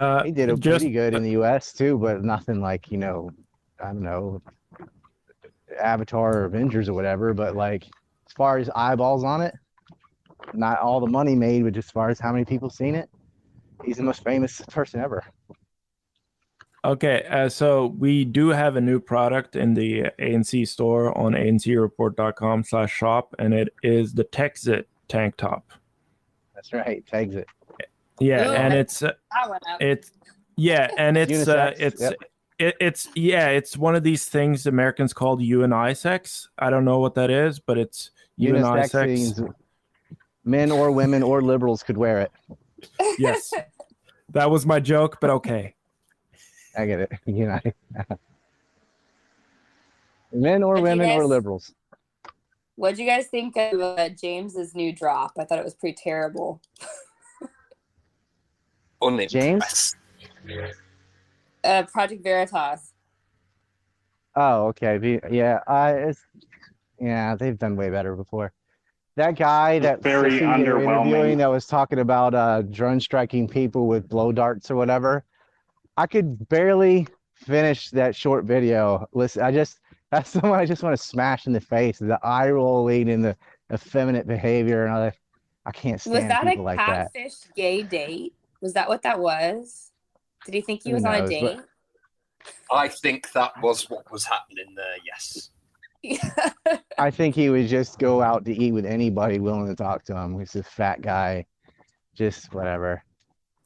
Uh, 0.00 0.24
He 0.24 0.32
did 0.32 0.48
it 0.48 0.58
just 0.60 0.80
pretty 0.80 0.92
good 0.92 1.14
in 1.14 1.22
the 1.22 1.30
US 1.32 1.72
too, 1.72 1.98
but 1.98 2.24
nothing 2.24 2.60
like, 2.60 2.90
you 2.90 2.96
know, 2.98 3.30
I 3.78 3.88
don't 3.88 4.02
know, 4.02 4.40
Avatar 5.78 6.38
or 6.38 6.44
Avengers 6.46 6.88
or 6.88 6.94
whatever. 6.94 7.34
But 7.34 7.54
like 7.54 7.84
as 7.84 8.32
far 8.34 8.56
as 8.56 8.70
eyeballs 8.74 9.24
on 9.24 9.42
it, 9.42 9.54
not 10.54 10.78
all 10.80 11.00
the 11.00 11.06
money 11.06 11.34
made, 11.34 11.64
but 11.64 11.74
just 11.74 11.88
as 11.88 11.92
far 11.92 12.08
as 12.08 12.18
how 12.18 12.32
many 12.32 12.44
people 12.46 12.70
seen 12.70 12.94
it, 12.94 13.10
he's 13.84 13.96
the 13.96 14.02
most 14.02 14.24
famous 14.24 14.60
person 14.70 15.00
ever. 15.00 15.24
Okay, 16.84 17.24
uh, 17.30 17.48
so 17.48 17.86
we 17.98 18.26
do 18.26 18.48
have 18.48 18.76
a 18.76 18.80
new 18.80 19.00
product 19.00 19.56
in 19.56 19.72
the 19.72 20.04
ANC 20.18 20.68
store 20.68 21.16
on 21.16 21.32
ancreport.com 21.32 22.62
slash 22.62 22.92
shop, 22.92 23.34
and 23.38 23.54
it 23.54 23.72
is 23.82 24.12
the 24.12 24.24
Texit 24.24 24.84
tank 25.08 25.36
top. 25.36 25.72
That's 26.54 26.72
right. 26.74 27.04
Tags 27.06 27.36
it. 27.36 27.46
Yeah, 28.20 28.48
Ooh, 28.48 28.52
and 28.52 28.74
it's 28.74 29.02
uh, 29.02 29.12
that 29.32 29.48
one 29.48 29.60
up. 29.68 29.82
it's 29.82 30.12
yeah, 30.56 30.90
and 30.98 31.16
it's 31.16 31.48
uh, 31.48 31.72
it's 31.78 32.02
yep. 32.02 32.14
it, 32.58 32.76
it's 32.80 33.08
yeah, 33.14 33.48
it's 33.48 33.76
one 33.76 33.94
of 33.94 34.02
these 34.02 34.26
things 34.26 34.66
Americans 34.66 35.12
called 35.12 35.40
unisex. 35.40 35.74
I 35.74 35.92
sex. 35.94 36.48
I 36.58 36.70
don't 36.70 36.84
know 36.84 37.00
what 37.00 37.14
that 37.14 37.30
is, 37.30 37.58
but 37.58 37.78
it's 37.78 38.10
Unisex 38.38 38.90
unisex. 38.90 39.06
means 39.06 39.42
men 40.44 40.70
or 40.70 40.90
women 40.90 41.22
or 41.22 41.40
liberals 41.40 41.82
could 41.82 41.96
wear 41.96 42.20
it. 42.20 42.32
Yes, 43.18 43.52
that 44.34 44.50
was 44.50 44.66
my 44.66 44.80
joke, 44.80 45.18
but 45.20 45.30
okay. 45.30 45.74
I 46.78 46.86
get 46.86 47.00
it. 47.00 47.12
You 47.26 47.46
know, 47.46 47.60
men 50.32 50.62
or 50.62 50.74
But 50.74 50.78
you 50.80 50.84
women 50.84 51.10
or 51.10 51.26
liberals. 51.26 51.72
What'd 52.76 52.98
you 52.98 53.06
guys 53.06 53.28
think 53.28 53.56
of 53.56 53.80
uh, 53.80 54.08
James's 54.10 54.74
new 54.74 54.92
drop? 54.92 55.32
I 55.38 55.44
thought 55.44 55.60
it 55.60 55.64
was 55.64 55.74
pretty 55.74 55.96
terrible. 56.02 56.60
Only 59.00 59.26
James? 59.26 59.94
Uh, 61.62 61.84
Project 61.84 62.22
Veritas. 62.24 62.92
Oh, 64.34 64.66
okay. 64.68 65.20
Yeah, 65.30 65.60
uh, 65.66 65.94
it's 65.96 66.20
yeah, 67.00 67.36
they've 67.36 67.58
done 67.58 67.76
way 67.76 67.90
better 67.90 68.16
before. 68.16 68.52
That 69.16 69.36
guy 69.36 69.78
that 69.78 70.02
Very 70.02 70.32
sissy 70.32 70.40
underwhelming. 70.42 71.06
interviewing 71.06 71.38
that 71.38 71.50
was 71.50 71.66
talking 71.66 72.00
about 72.00 72.34
uh, 72.34 72.62
drone 72.62 72.98
striking 72.98 73.46
people 73.46 73.86
with 73.86 74.08
blow 74.08 74.32
darts 74.32 74.70
or 74.70 74.76
whatever. 74.76 75.24
I 75.96 76.06
could 76.08 76.48
barely 76.48 77.06
finish 77.34 77.90
that 77.90 78.16
short 78.16 78.44
video. 78.44 79.06
Listen, 79.12 79.42
I 79.42 79.52
just 79.52 79.78
that's 80.10 80.32
the 80.32 80.40
one 80.40 80.58
I 80.58 80.66
just 80.66 80.82
want 80.82 80.96
to 80.96 81.02
smash 81.02 81.46
in 81.46 81.52
the 81.52 81.60
face. 81.60 81.98
The 81.98 82.18
eye 82.24 82.50
rolling 82.50 83.08
and 83.10 83.24
the 83.24 83.36
effeminate 83.72 84.26
behavior 84.26 84.84
and 84.84 84.94
all 84.94 85.00
that. 85.02 85.16
I 85.66 85.70
can't 85.70 85.94
Was 85.94 86.02
stand 86.02 86.30
that 86.30 86.44
a 86.44 86.50
people 86.50 86.64
like 86.64 86.76
that. 86.76 87.12
catfish 87.14 87.34
gay 87.56 87.82
date? 87.82 88.34
Was 88.60 88.74
that 88.74 88.88
what 88.88 89.02
that 89.02 89.18
was? 89.18 89.92
Did 90.44 90.54
he 90.54 90.60
think 90.60 90.82
he 90.82 90.90
Who 90.90 90.96
was 90.96 91.04
on 91.06 91.14
a 91.14 91.18
knows, 91.20 91.30
date? 91.30 91.60
I 92.70 92.88
think 92.88 93.32
that 93.32 93.52
was 93.62 93.88
what 93.88 94.10
was 94.12 94.24
happening 94.26 94.74
there. 94.76 94.96
Yes. 95.06 95.50
I 96.98 97.10
think 97.10 97.34
he 97.34 97.50
would 97.50 97.66
just 97.68 97.98
go 97.98 98.22
out 98.22 98.44
to 98.44 98.52
eat 98.54 98.72
with 98.72 98.86
anybody 98.86 99.38
willing 99.38 99.66
to 99.66 99.74
talk 99.74 100.04
to 100.04 100.16
him. 100.16 100.38
He's 100.38 100.54
a 100.56 100.62
fat 100.62 101.02
guy, 101.02 101.46
just 102.14 102.54
whatever. 102.54 103.02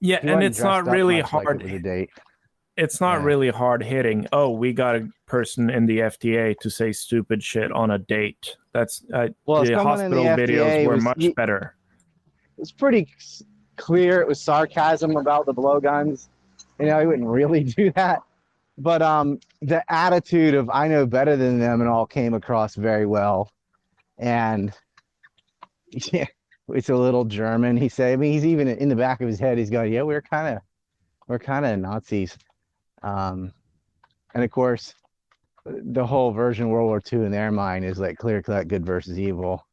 Yeah, 0.01 0.21
He 0.23 0.29
and 0.29 0.43
it's 0.43 0.61
not 0.61 0.87
really 0.87 1.21
much 1.23 1.33
like 1.33 1.45
hard. 1.47 1.63
it 1.63 1.83
date. 1.83 2.11
it's 2.77 3.01
not 3.01 3.19
Yeah. 3.21 3.25
really 3.27 3.49
hard 3.51 3.83
hitting. 3.83 4.27
Oh, 4.33 4.51
we 4.51 4.73
got 4.73 4.95
a 4.97 5.09
person 5.27 5.69
in 5.71 5.87
the 5.87 5.99
FDA 5.99 6.55
to 6.61 6.71
say 6.71 6.93
stupid 6.93 7.43
shit 7.43 7.73
on 7.73 7.91
a 7.91 7.99
date. 7.99 8.57
That's 8.73 9.05
uh, 9.13 9.29
Well, 9.47 9.65
the 9.65 9.73
in 9.73 9.79
the 9.79 9.83
hospital 9.85 10.25
videos 10.25 10.87
were 10.87 10.95
was- 10.95 11.05
much 11.05 11.17
he- 11.19 11.33
better. 11.33 11.75
It 12.57 12.61
was 12.61 12.73
pretty 12.73 13.09
clear. 13.77 14.21
It 14.21 14.27
was 14.29 14.41
sarcasm 14.41 15.17
about 15.17 15.47
the 15.47 15.53
blowguns. 15.53 16.29
You 16.81 16.87
know, 16.87 17.01
he 17.01 17.07
wouldn't 17.07 17.29
really 17.29 17.65
do 17.77 17.91
that. 17.93 18.21
But 18.79 19.03
um, 19.03 19.41
the 19.61 19.83
attitude 19.93 20.55
of 20.55 20.71
I 20.71 20.87
know 20.87 21.05
better 21.05 21.37
than 21.37 21.59
them 21.59 21.81
and 21.81 21.91
all 21.91 22.07
came 22.07 22.33
across 22.33 22.77
very 22.77 23.07
well. 23.07 23.53
And 24.19 24.73
yeah, 25.91 26.27
it's 26.69 26.89
a 26.89 26.97
little 26.97 27.25
German. 27.25 27.77
He 27.77 27.89
said, 27.89 28.13
I 28.13 28.17
mean, 28.17 28.33
he's 28.33 28.47
even 28.47 28.69
in 28.69 28.89
the 28.89 28.97
back 28.97 29.21
of 29.21 29.29
his 29.29 29.41
head. 29.41 29.59
He's 29.59 29.71
going, 29.71 29.93
yeah, 29.93 30.03
we're 30.03 30.23
kind 30.23 30.57
of, 30.57 30.63
we're 31.27 31.39
kind 31.39 31.67
of 31.67 31.79
Nazis. 31.79 32.39
Um, 33.03 33.53
and 34.35 34.45
of 34.45 34.51
course, 34.51 34.95
the 35.65 36.07
whole 36.07 36.31
version 36.31 36.67
of 36.67 36.71
World 36.71 36.89
War 36.89 37.03
II 37.13 37.27
in 37.27 37.33
their 37.33 37.51
mind 37.51 37.85
is 37.85 37.99
like 37.99 38.17
clear 38.17 38.43
cut 38.43 38.69
good 38.69 38.87
versus 38.87 39.19
evil. 39.19 39.67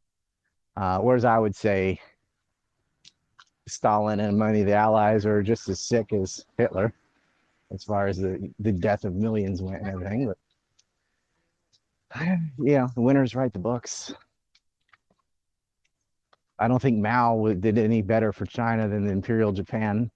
Uh, 0.75 0.99
whereas 0.99 1.25
I 1.25 1.37
would 1.37 1.55
say 1.55 1.99
Stalin 3.67 4.19
and 4.19 4.37
many 4.37 4.61
of 4.61 4.67
the 4.67 4.73
Allies 4.73 5.25
are 5.25 5.41
just 5.41 5.69
as 5.69 5.79
sick 5.79 6.11
as 6.11 6.43
Hitler, 6.57 6.93
as 7.73 7.83
far 7.83 8.07
as 8.07 8.17
the 8.17 8.51
the 8.59 8.71
death 8.71 9.05
of 9.05 9.15
millions 9.15 9.61
went 9.61 9.81
and 9.81 9.89
everything. 9.89 10.27
But 10.27 10.37
yeah, 12.59 12.87
the 12.95 13.01
winners 13.01 13.35
write 13.35 13.53
the 13.53 13.59
books. 13.59 14.13
I 16.57 16.67
don't 16.67 16.81
think 16.81 16.99
Mao 16.99 17.53
did 17.53 17.77
any 17.77 18.01
better 18.01 18.31
for 18.31 18.45
China 18.45 18.87
than 18.87 19.05
the 19.05 19.11
Imperial 19.11 19.51
Japan. 19.51 20.09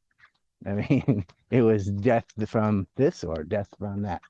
I 0.65 0.71
mean, 0.89 1.25
it 1.51 1.61
was 1.61 1.87
death 1.87 2.25
from 2.47 2.87
this 2.95 3.23
or 3.23 3.43
death 3.43 3.69
from 3.77 4.03
that. 4.03 4.21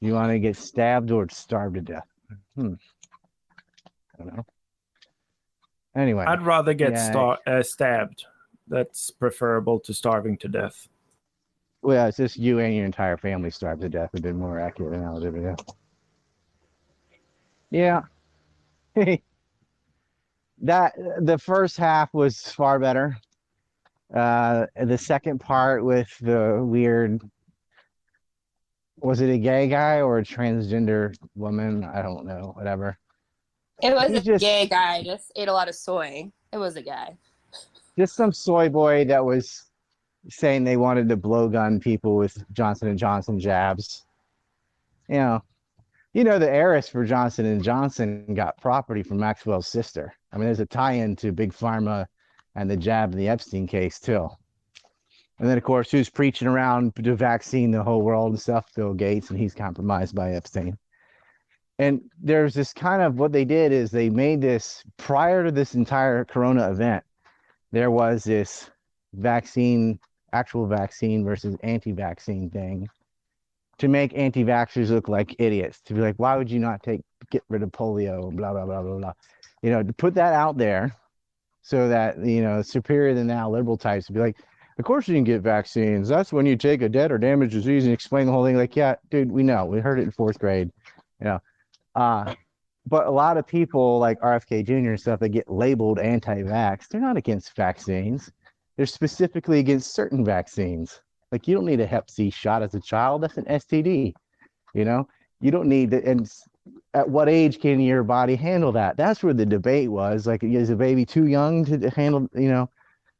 You 0.00 0.14
want 0.14 0.30
to 0.30 0.38
get 0.38 0.56
stabbed 0.56 1.10
or 1.10 1.28
starved 1.28 1.76
to 1.76 1.80
death? 1.80 2.08
Hmm. 2.56 2.74
I 4.14 4.24
don't 4.24 4.36
know. 4.36 4.46
Anyway, 5.96 6.24
I'd 6.24 6.42
rather 6.42 6.74
get 6.74 6.92
yeah, 6.92 7.10
star- 7.10 7.38
uh, 7.46 7.62
stabbed. 7.62 8.24
That's 8.68 9.10
preferable 9.10 9.80
to 9.80 9.94
starving 9.94 10.36
to 10.38 10.48
death. 10.48 10.88
Well, 11.86 12.08
it's 12.08 12.16
just 12.16 12.36
you 12.36 12.58
and 12.58 12.74
your 12.74 12.84
entire 12.84 13.16
family 13.16 13.48
starved 13.48 13.82
to 13.82 13.88
death. 13.88 14.12
Would 14.12 14.24
have 14.24 14.32
been 14.32 14.40
more 14.40 14.58
accurate 14.58 14.90
than 14.90 15.04
I 15.04 15.12
would 15.12 15.22
have 15.22 15.34
been. 15.34 15.56
Yeah. 17.70 18.02
that 20.62 20.94
the 21.20 21.38
first 21.38 21.76
half 21.76 22.12
was 22.12 22.40
far 22.40 22.80
better. 22.80 23.16
Uh, 24.12 24.66
the 24.82 24.98
second 24.98 25.38
part 25.38 25.84
with 25.84 26.08
the 26.20 26.60
weird 26.60 27.22
was 28.98 29.20
it 29.20 29.30
a 29.30 29.38
gay 29.38 29.68
guy 29.68 30.00
or 30.00 30.18
a 30.18 30.24
transgender 30.24 31.14
woman? 31.36 31.84
I 31.84 32.02
don't 32.02 32.26
know. 32.26 32.50
Whatever. 32.56 32.98
It 33.80 33.94
was 33.94 34.08
He's 34.10 34.18
a 34.18 34.22
just- 34.22 34.42
gay 34.42 34.66
guy. 34.66 35.04
Just 35.04 35.30
ate 35.36 35.46
a 35.46 35.52
lot 35.52 35.68
of 35.68 35.76
soy. 35.76 36.32
It 36.52 36.58
was 36.58 36.74
a 36.74 36.82
guy. 36.82 37.16
just 37.96 38.16
some 38.16 38.32
soy 38.32 38.68
boy 38.68 39.04
that 39.04 39.24
was 39.24 39.65
saying 40.28 40.64
they 40.64 40.76
wanted 40.76 41.08
to 41.08 41.16
blowgun 41.16 41.80
people 41.80 42.16
with 42.16 42.44
Johnson 42.52 42.88
and 42.88 42.98
Johnson 42.98 43.38
jabs. 43.38 44.04
You 45.08 45.16
know, 45.16 45.42
you 46.14 46.24
know 46.24 46.38
the 46.38 46.50
heiress 46.50 46.88
for 46.88 47.04
Johnson 47.04 47.46
and 47.46 47.62
Johnson 47.62 48.34
got 48.34 48.60
property 48.60 49.02
from 49.02 49.18
Maxwell's 49.18 49.68
sister. 49.68 50.14
I 50.32 50.36
mean, 50.36 50.46
there's 50.46 50.60
a 50.60 50.66
tie-in 50.66 51.16
to 51.16 51.32
Big 51.32 51.52
Pharma 51.52 52.06
and 52.54 52.70
the 52.70 52.76
jab 52.76 53.12
in 53.12 53.18
the 53.18 53.28
Epstein 53.28 53.66
case 53.66 54.00
too. 54.00 54.28
And 55.38 55.48
then, 55.48 55.58
of 55.58 55.64
course, 55.64 55.90
who's 55.90 56.08
preaching 56.08 56.48
around 56.48 56.92
the 56.96 57.14
vaccine 57.14 57.70
the 57.70 57.82
whole 57.82 58.00
world 58.00 58.30
and 58.30 58.40
stuff? 58.40 58.72
Bill 58.74 58.94
Gates, 58.94 59.30
and 59.30 59.38
he's 59.38 59.54
compromised 59.54 60.14
by 60.14 60.32
Epstein. 60.32 60.78
And 61.78 62.00
there's 62.22 62.54
this 62.54 62.72
kind 62.72 63.02
of 63.02 63.18
what 63.18 63.32
they 63.32 63.44
did 63.44 63.70
is 63.70 63.90
they 63.90 64.08
made 64.08 64.40
this 64.40 64.82
prior 64.96 65.44
to 65.44 65.50
this 65.50 65.74
entire 65.74 66.24
Corona 66.24 66.70
event. 66.70 67.04
There 67.72 67.90
was 67.90 68.24
this 68.24 68.70
vaccine, 69.12 69.98
actual 70.36 70.66
vaccine 70.66 71.24
versus 71.24 71.56
anti-vaccine 71.62 72.50
thing, 72.50 72.88
to 73.78 73.88
make 73.88 74.16
anti-vaxxers 74.16 74.90
look 74.90 75.08
like 75.08 75.34
idiots. 75.38 75.80
To 75.86 75.94
be 75.94 76.00
like, 76.00 76.16
why 76.16 76.36
would 76.36 76.50
you 76.50 76.58
not 76.58 76.82
take 76.82 77.02
get 77.30 77.42
rid 77.48 77.62
of 77.62 77.70
polio? 77.70 78.34
Blah 78.34 78.52
blah 78.52 78.66
blah 78.66 78.82
blah 78.82 78.98
blah. 78.98 79.12
You 79.62 79.70
know, 79.70 79.82
to 79.82 79.92
put 79.92 80.14
that 80.14 80.32
out 80.32 80.56
there, 80.58 80.94
so 81.62 81.88
that 81.88 82.24
you 82.24 82.42
know 82.42 82.62
superior 82.62 83.14
than 83.14 83.26
now 83.26 83.50
liberal 83.50 83.76
types 83.76 84.08
would 84.08 84.14
be 84.14 84.20
like, 84.20 84.36
of 84.78 84.84
course 84.84 85.08
you 85.08 85.14
can 85.14 85.24
get 85.24 85.42
vaccines. 85.42 86.08
That's 86.08 86.32
when 86.32 86.46
you 86.46 86.56
take 86.56 86.82
a 86.82 86.88
dead 86.88 87.10
or 87.10 87.18
damaged 87.18 87.52
disease 87.52 87.84
and 87.84 87.92
explain 87.92 88.26
the 88.26 88.32
whole 88.32 88.44
thing. 88.44 88.56
Like, 88.56 88.76
yeah, 88.76 88.96
dude, 89.10 89.32
we 89.32 89.42
know. 89.42 89.64
We 89.64 89.80
heard 89.80 89.98
it 89.98 90.02
in 90.02 90.10
fourth 90.10 90.38
grade. 90.38 90.70
You 91.20 91.24
know. 91.24 91.40
Uh, 91.94 92.34
but 92.88 93.06
a 93.06 93.10
lot 93.10 93.36
of 93.36 93.46
people 93.46 93.98
like 93.98 94.20
RFK 94.20 94.64
Jr. 94.64 94.90
and 94.90 95.00
stuff 95.00 95.20
that 95.20 95.30
get 95.30 95.50
labeled 95.50 95.98
anti-vax, 95.98 96.88
they're 96.88 97.00
not 97.00 97.16
against 97.16 97.56
vaccines. 97.56 98.30
They're 98.76 98.86
specifically 98.86 99.58
against 99.58 99.94
certain 99.94 100.24
vaccines. 100.24 101.00
Like 101.32 101.48
you 101.48 101.54
don't 101.54 101.66
need 101.66 101.80
a 101.80 101.86
Hep 101.86 102.10
C 102.10 102.30
shot 102.30 102.62
as 102.62 102.74
a 102.74 102.80
child. 102.80 103.22
That's 103.22 103.36
an 103.36 103.44
STD. 103.44 104.14
You 104.74 104.84
know, 104.84 105.08
you 105.40 105.50
don't 105.50 105.68
need 105.68 105.90
the, 105.90 106.06
and 106.06 106.30
at 106.94 107.08
what 107.08 107.28
age 107.28 107.60
can 107.60 107.80
your 107.80 108.02
body 108.02 108.36
handle 108.36 108.72
that? 108.72 108.96
That's 108.96 109.22
where 109.22 109.34
the 109.34 109.46
debate 109.46 109.90
was. 109.90 110.26
Like, 110.26 110.42
is 110.42 110.70
a 110.70 110.76
baby 110.76 111.06
too 111.06 111.26
young 111.26 111.64
to 111.64 111.90
handle, 111.90 112.28
you 112.34 112.48
know, 112.48 112.70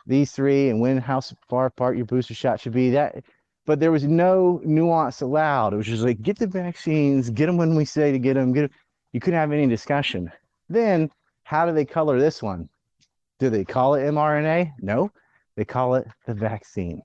these 0.07 0.33
three 0.33 0.69
and 0.69 0.81
when 0.81 0.99
how 0.99 1.21
far 1.49 1.67
apart 1.67 1.97
your 1.97 2.07
booster 2.07 2.35
shot 2.35 2.61
should 2.61 2.73
be? 2.73 2.91
That, 2.91 3.25
but 3.65 3.81
there 3.81 3.91
was 3.91 4.05
no 4.05 4.61
nuance 4.65 5.21
allowed. 5.21 5.73
It 5.73 5.77
was 5.77 5.87
just 5.87 6.05
like, 6.05 6.23
get 6.23 6.39
the 6.39 6.47
vaccines, 6.47 7.31
get 7.31 7.47
them 7.47 7.57
when 7.57 7.75
we 7.75 7.85
say 7.85 8.13
to 8.13 8.19
get 8.19 8.35
them. 8.35 8.53
Get 8.53 8.63
them. 8.63 8.71
You 9.13 9.21
couldn't 9.21 9.41
have 9.41 9.53
any 9.53 9.67
discussion. 9.67 10.31
Then, 10.69 11.11
how 11.45 11.67
do 11.67 11.73
they 11.73 11.85
color 11.85 12.21
this 12.21 12.43
one? 12.43 12.69
Do 13.39 13.51
they 13.51 13.65
call 13.65 13.95
it 13.95 14.03
mRNA? 14.03 14.73
No, 14.81 15.11
they 15.57 15.65
call 15.65 15.95
it 15.95 16.07
the 16.27 16.35
vaccine. 16.35 17.03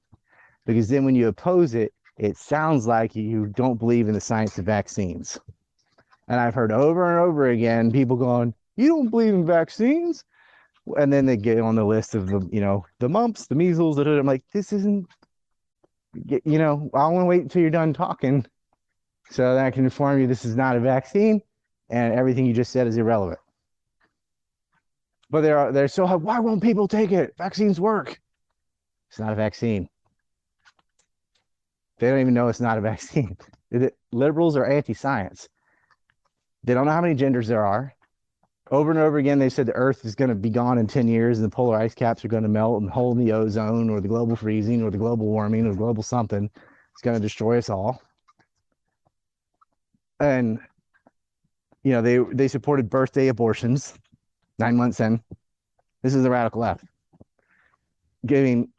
Because 0.66 0.90
then 0.90 1.06
when 1.06 1.16
you 1.16 1.28
oppose 1.28 1.74
it, 1.74 1.94
it 2.18 2.38
sounds 2.38 2.86
like 2.86 3.16
you 3.16 3.48
don't 3.48 3.80
believe 3.80 4.08
in 4.08 4.14
the 4.14 4.22
science 4.22 4.58
of 4.60 4.66
vaccines. 4.66 5.40
And 6.28 6.40
I've 6.40 6.54
heard 6.54 6.72
over 6.72 7.10
and 7.10 7.20
over 7.20 7.50
again 7.50 7.92
people 7.92 8.16
going, 8.16 8.54
"You 8.76 8.90
don't 8.90 9.10
believe 9.10 9.34
in 9.34 9.46
vaccines," 9.46 10.24
and 10.98 11.12
then 11.12 11.26
they 11.26 11.38
get 11.38 11.60
on 11.60 11.76
the 11.76 11.84
list 11.84 12.14
of 12.14 12.28
the, 12.28 12.48
you 12.52 12.62
know, 12.62 12.86
the 13.00 13.10
mumps, 13.10 13.48
the 13.48 13.56
measles. 13.56 13.98
Da. 13.98 14.04
I'm 14.04 14.28
like, 14.28 14.44
this 14.54 14.72
isn't, 14.72 15.08
you 16.14 16.60
know, 16.60 16.90
I 16.94 17.08
want 17.08 17.24
to 17.24 17.26
wait 17.26 17.42
until 17.42 17.62
you're 17.62 17.72
done 17.72 17.94
talking, 17.94 18.46
so 19.30 19.56
that 19.56 19.66
I 19.66 19.72
can 19.72 19.84
inform 19.84 20.22
you 20.22 20.28
this 20.28 20.46
is 20.46 20.56
not 20.56 20.76
a 20.76 20.80
vaccine, 20.80 21.42
and 21.90 22.14
everything 22.14 22.46
you 22.46 22.54
just 22.54 22.72
said 22.72 22.86
is 22.86 22.98
irrelevant. 22.98 23.40
But 25.30 25.42
they're 25.42 25.72
they're 25.72 25.88
so 25.88 26.06
why 26.18 26.40
won't 26.40 26.62
people 26.62 26.88
take 26.88 27.12
it? 27.12 27.34
Vaccines 27.38 27.80
work. 27.80 28.21
It's 29.12 29.20
not 29.20 29.34
a 29.34 29.36
vaccine. 29.36 29.90
They 32.00 32.10
don't 32.10 32.22
even 32.22 32.34
know 32.34 32.48
it's 32.48 32.62
not 32.62 32.78
a 32.78 32.82
vaccine. 32.92 33.38
Liberals 34.14 34.56
are 34.56 34.66
anti-science. 34.66 35.50
They 36.64 36.74
don't 36.74 36.86
know 36.86 36.94
how 36.94 37.02
many 37.02 37.16
genders 37.16 37.50
there 37.50 37.66
are. 37.66 37.94
Over 38.72 38.90
and 38.90 39.00
over 39.00 39.18
again, 39.18 39.38
they 39.38 39.50
said 39.50 39.66
the 39.66 39.74
Earth 39.74 40.06
is 40.06 40.16
going 40.16 40.30
to 40.30 40.36
be 40.36 40.50
gone 40.50 40.78
in 40.78 40.88
10 40.88 41.10
years 41.10 41.40
and 41.40 41.46
the 41.46 41.54
polar 41.54 41.78
ice 41.78 41.94
caps 41.94 42.24
are 42.24 42.30
going 42.30 42.44
to 42.44 42.50
melt 42.50 42.82
and 42.82 42.90
hole 42.90 43.12
in 43.12 43.18
the 43.18 43.34
ozone 43.34 43.90
or 43.90 44.00
the 44.00 44.08
global 44.08 44.38
freezing 44.38 44.82
or 44.82 44.90
the 44.90 44.98
global 44.98 45.26
warming 45.26 45.68
or 45.68 45.76
global 45.76 46.04
something. 46.04 46.50
It's 46.94 47.02
going 47.02 47.18
to 47.18 47.22
destroy 47.22 47.58
us 47.58 47.70
all. 47.70 48.02
And, 50.22 50.60
you 51.84 51.92
know, 51.92 52.02
they, 52.02 52.20
they 52.32 52.48
supported 52.48 52.90
birthday 52.90 53.28
abortions 53.28 53.94
nine 54.58 54.78
months 54.78 55.02
in. 55.02 55.22
This 56.02 56.16
is 56.16 56.24
the 56.24 56.30
radical 56.30 56.62
left. 56.62 56.86
Giving 58.26 58.70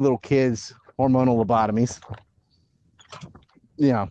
little 0.00 0.18
kids 0.18 0.74
hormonal 0.98 1.42
lobotomies. 1.44 2.00
You 3.76 3.92
know, 3.92 4.10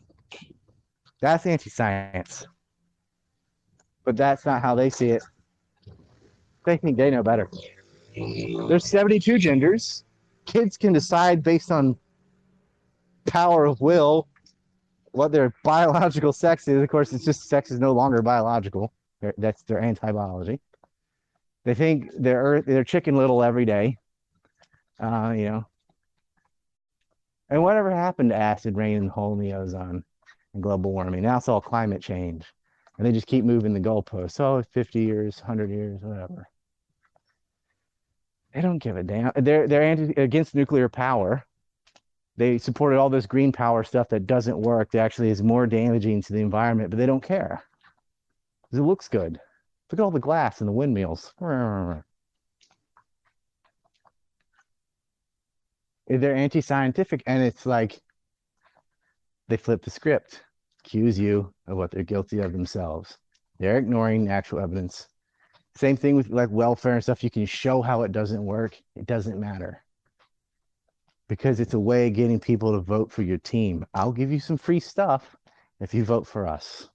that's 1.22 1.46
anti 1.46 1.70
science 1.70 2.48
but 4.10 4.18
that's 4.18 4.44
not 4.44 4.60
how 4.60 4.74
they 4.74 4.90
see 4.90 5.12
it. 5.12 5.24
They 6.66 6.78
think 6.78 6.98
they 6.98 7.12
know 7.12 7.22
better. 7.22 7.48
There's 8.16 8.86
72 8.86 9.38
genders. 9.38 10.04
Kids 10.48 10.78
can 10.78 10.94
decide 10.94 11.44
based 11.44 11.72
on 11.72 11.96
power 13.28 13.66
of 13.66 13.80
will 13.82 14.28
what 15.12 15.32
their 15.32 15.54
biological 15.64 16.34
sex 16.34 16.68
is. 16.68 16.82
Of 16.82 16.90
course, 16.90 17.14
it's 17.14 17.24
just 17.24 17.48
sex 17.48 17.70
is 17.70 17.80
no 17.80 17.92
longer 17.92 18.24
biological. 18.24 18.94
That's 19.38 19.62
their 19.62 19.80
anti-biology. 19.80 20.60
They 21.66 21.76
think 21.76 22.10
they're 22.18 22.64
they're 22.64 22.84
chicken 22.84 23.16
little 23.16 23.44
every 23.44 23.66
day. 23.66 23.98
Uh, 25.00 25.36
you 25.38 25.46
know. 25.46 25.66
And 27.50 27.64
whatever 27.64 27.90
happened 27.92 28.30
to 28.30 28.36
acid 28.36 28.78
rain 28.78 28.98
and 28.98 29.10
hole 29.10 29.34
in 29.34 29.40
the 29.40 29.54
ozone 29.54 30.04
and 30.54 30.64
global 30.64 30.92
warming? 30.92 31.24
Now 31.24 31.38
it's 31.38 31.50
all 31.50 31.62
climate 31.62 32.02
change 32.02 32.46
and 33.00 33.08
they 33.08 33.14
just 33.14 33.28
keep 33.28 33.46
moving 33.46 33.74
the 33.74 33.80
goalposts. 33.80 34.34
So 34.34 34.62
50 34.72 35.00
years, 35.00 35.40
100 35.40 35.72
years, 35.72 36.02
whatever. 36.02 36.48
They 38.54 38.62
don't 38.62 38.80
give 38.80 38.98
a 38.98 39.04
damn. 39.04 39.32
They're 39.36 39.68
they're 39.68 39.84
anti 39.84 40.22
against 40.22 40.54
nuclear 40.54 40.90
power. 40.90 41.46
They 42.36 42.58
supported 42.58 42.98
all 42.98 43.10
this 43.10 43.26
green 43.26 43.52
power 43.52 43.84
stuff 43.84 44.10
that 44.10 44.28
doesn't 44.28 44.58
work. 44.58 44.92
That 44.92 45.00
actually 45.00 45.30
is 45.30 45.42
more 45.42 45.66
damaging 45.66 46.22
to 46.24 46.34
the 46.34 46.40
environment, 46.42 46.90
but 46.90 46.98
they 46.98 47.06
don't 47.06 47.24
care 47.24 47.64
because 48.64 48.80
it 48.80 48.88
looks 48.88 49.08
good. 49.08 49.40
Look 49.92 50.00
at 50.00 50.04
all 50.04 50.12
the 50.12 50.20
glass 50.20 50.60
and 50.60 50.68
the 50.68 50.74
windmills. 50.74 51.34
They're 56.10 56.36
anti-scientific, 56.36 57.24
and 57.28 57.44
it's 57.44 57.66
like 57.66 58.02
they 59.48 59.58
flip 59.58 59.84
the 59.84 59.92
script 59.92 60.42
accuse 60.84 61.20
you 61.20 61.54
of 61.68 61.78
what 61.78 61.92
they're 61.92 62.04
guilty 62.04 62.40
of 62.40 62.52
themselves. 62.52 63.18
They're 63.60 63.78
ignoring 63.78 64.30
actual 64.30 64.60
evidence. 64.60 65.08
Same 65.76 65.98
thing 65.98 66.16
with 66.16 66.30
like 66.30 66.50
welfare 66.50 66.94
and 66.94 67.04
stuff. 67.04 67.24
You 67.24 67.30
can 67.30 67.46
show 67.46 67.82
how 67.82 68.04
it 68.04 68.12
doesn't 68.12 68.44
work. 68.44 68.82
It 68.96 69.06
doesn't 69.06 69.40
matter 69.40 69.84
because 71.28 71.60
it's 71.60 71.76
a 71.76 71.80
way 71.80 72.08
of 72.08 72.14
getting 72.14 72.40
people 72.40 72.74
to 72.74 72.80
vote 72.80 73.12
for 73.12 73.22
your 73.22 73.38
team. 73.38 73.86
I'll 73.94 74.12
give 74.12 74.32
you 74.32 74.40
some 74.40 74.58
free 74.58 74.80
stuff 74.80 75.36
if 75.80 75.94
you 75.94 76.04
vote 76.04 76.26
for 76.26 76.48
us. 76.48 76.90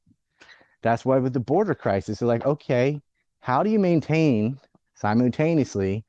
That's 0.82 1.04
why 1.04 1.18
with 1.18 1.32
the 1.32 1.40
border 1.40 1.74
crisis, 1.74 2.18
they're 2.18 2.28
like, 2.28 2.44
okay, 2.44 3.00
how 3.40 3.62
do 3.62 3.70
you 3.70 3.78
maintain 3.78 4.58
simultaneously 4.94 6.04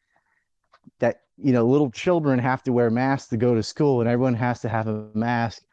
that 1.00 1.22
you 1.38 1.52
know 1.52 1.66
little 1.66 1.92
children 1.92 2.40
have 2.40 2.64
to 2.64 2.72
wear 2.72 2.90
masks 2.90 3.30
to 3.30 3.38
go 3.38 3.54
to 3.56 3.64
school 3.64 4.02
and 4.02 4.10
everyone 4.10 4.34
has 4.34 4.62
to 4.62 4.70
have 4.70 4.88
a 4.88 5.10
mask 5.14 5.64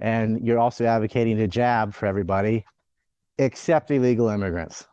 and 0.00 0.44
you're 0.44 0.58
also 0.58 0.84
advocating 0.84 1.40
a 1.40 1.48
jab 1.48 1.94
for 1.94 2.06
everybody 2.06 2.64
except 3.38 3.90
illegal 3.90 4.28
immigrants. 4.28 4.86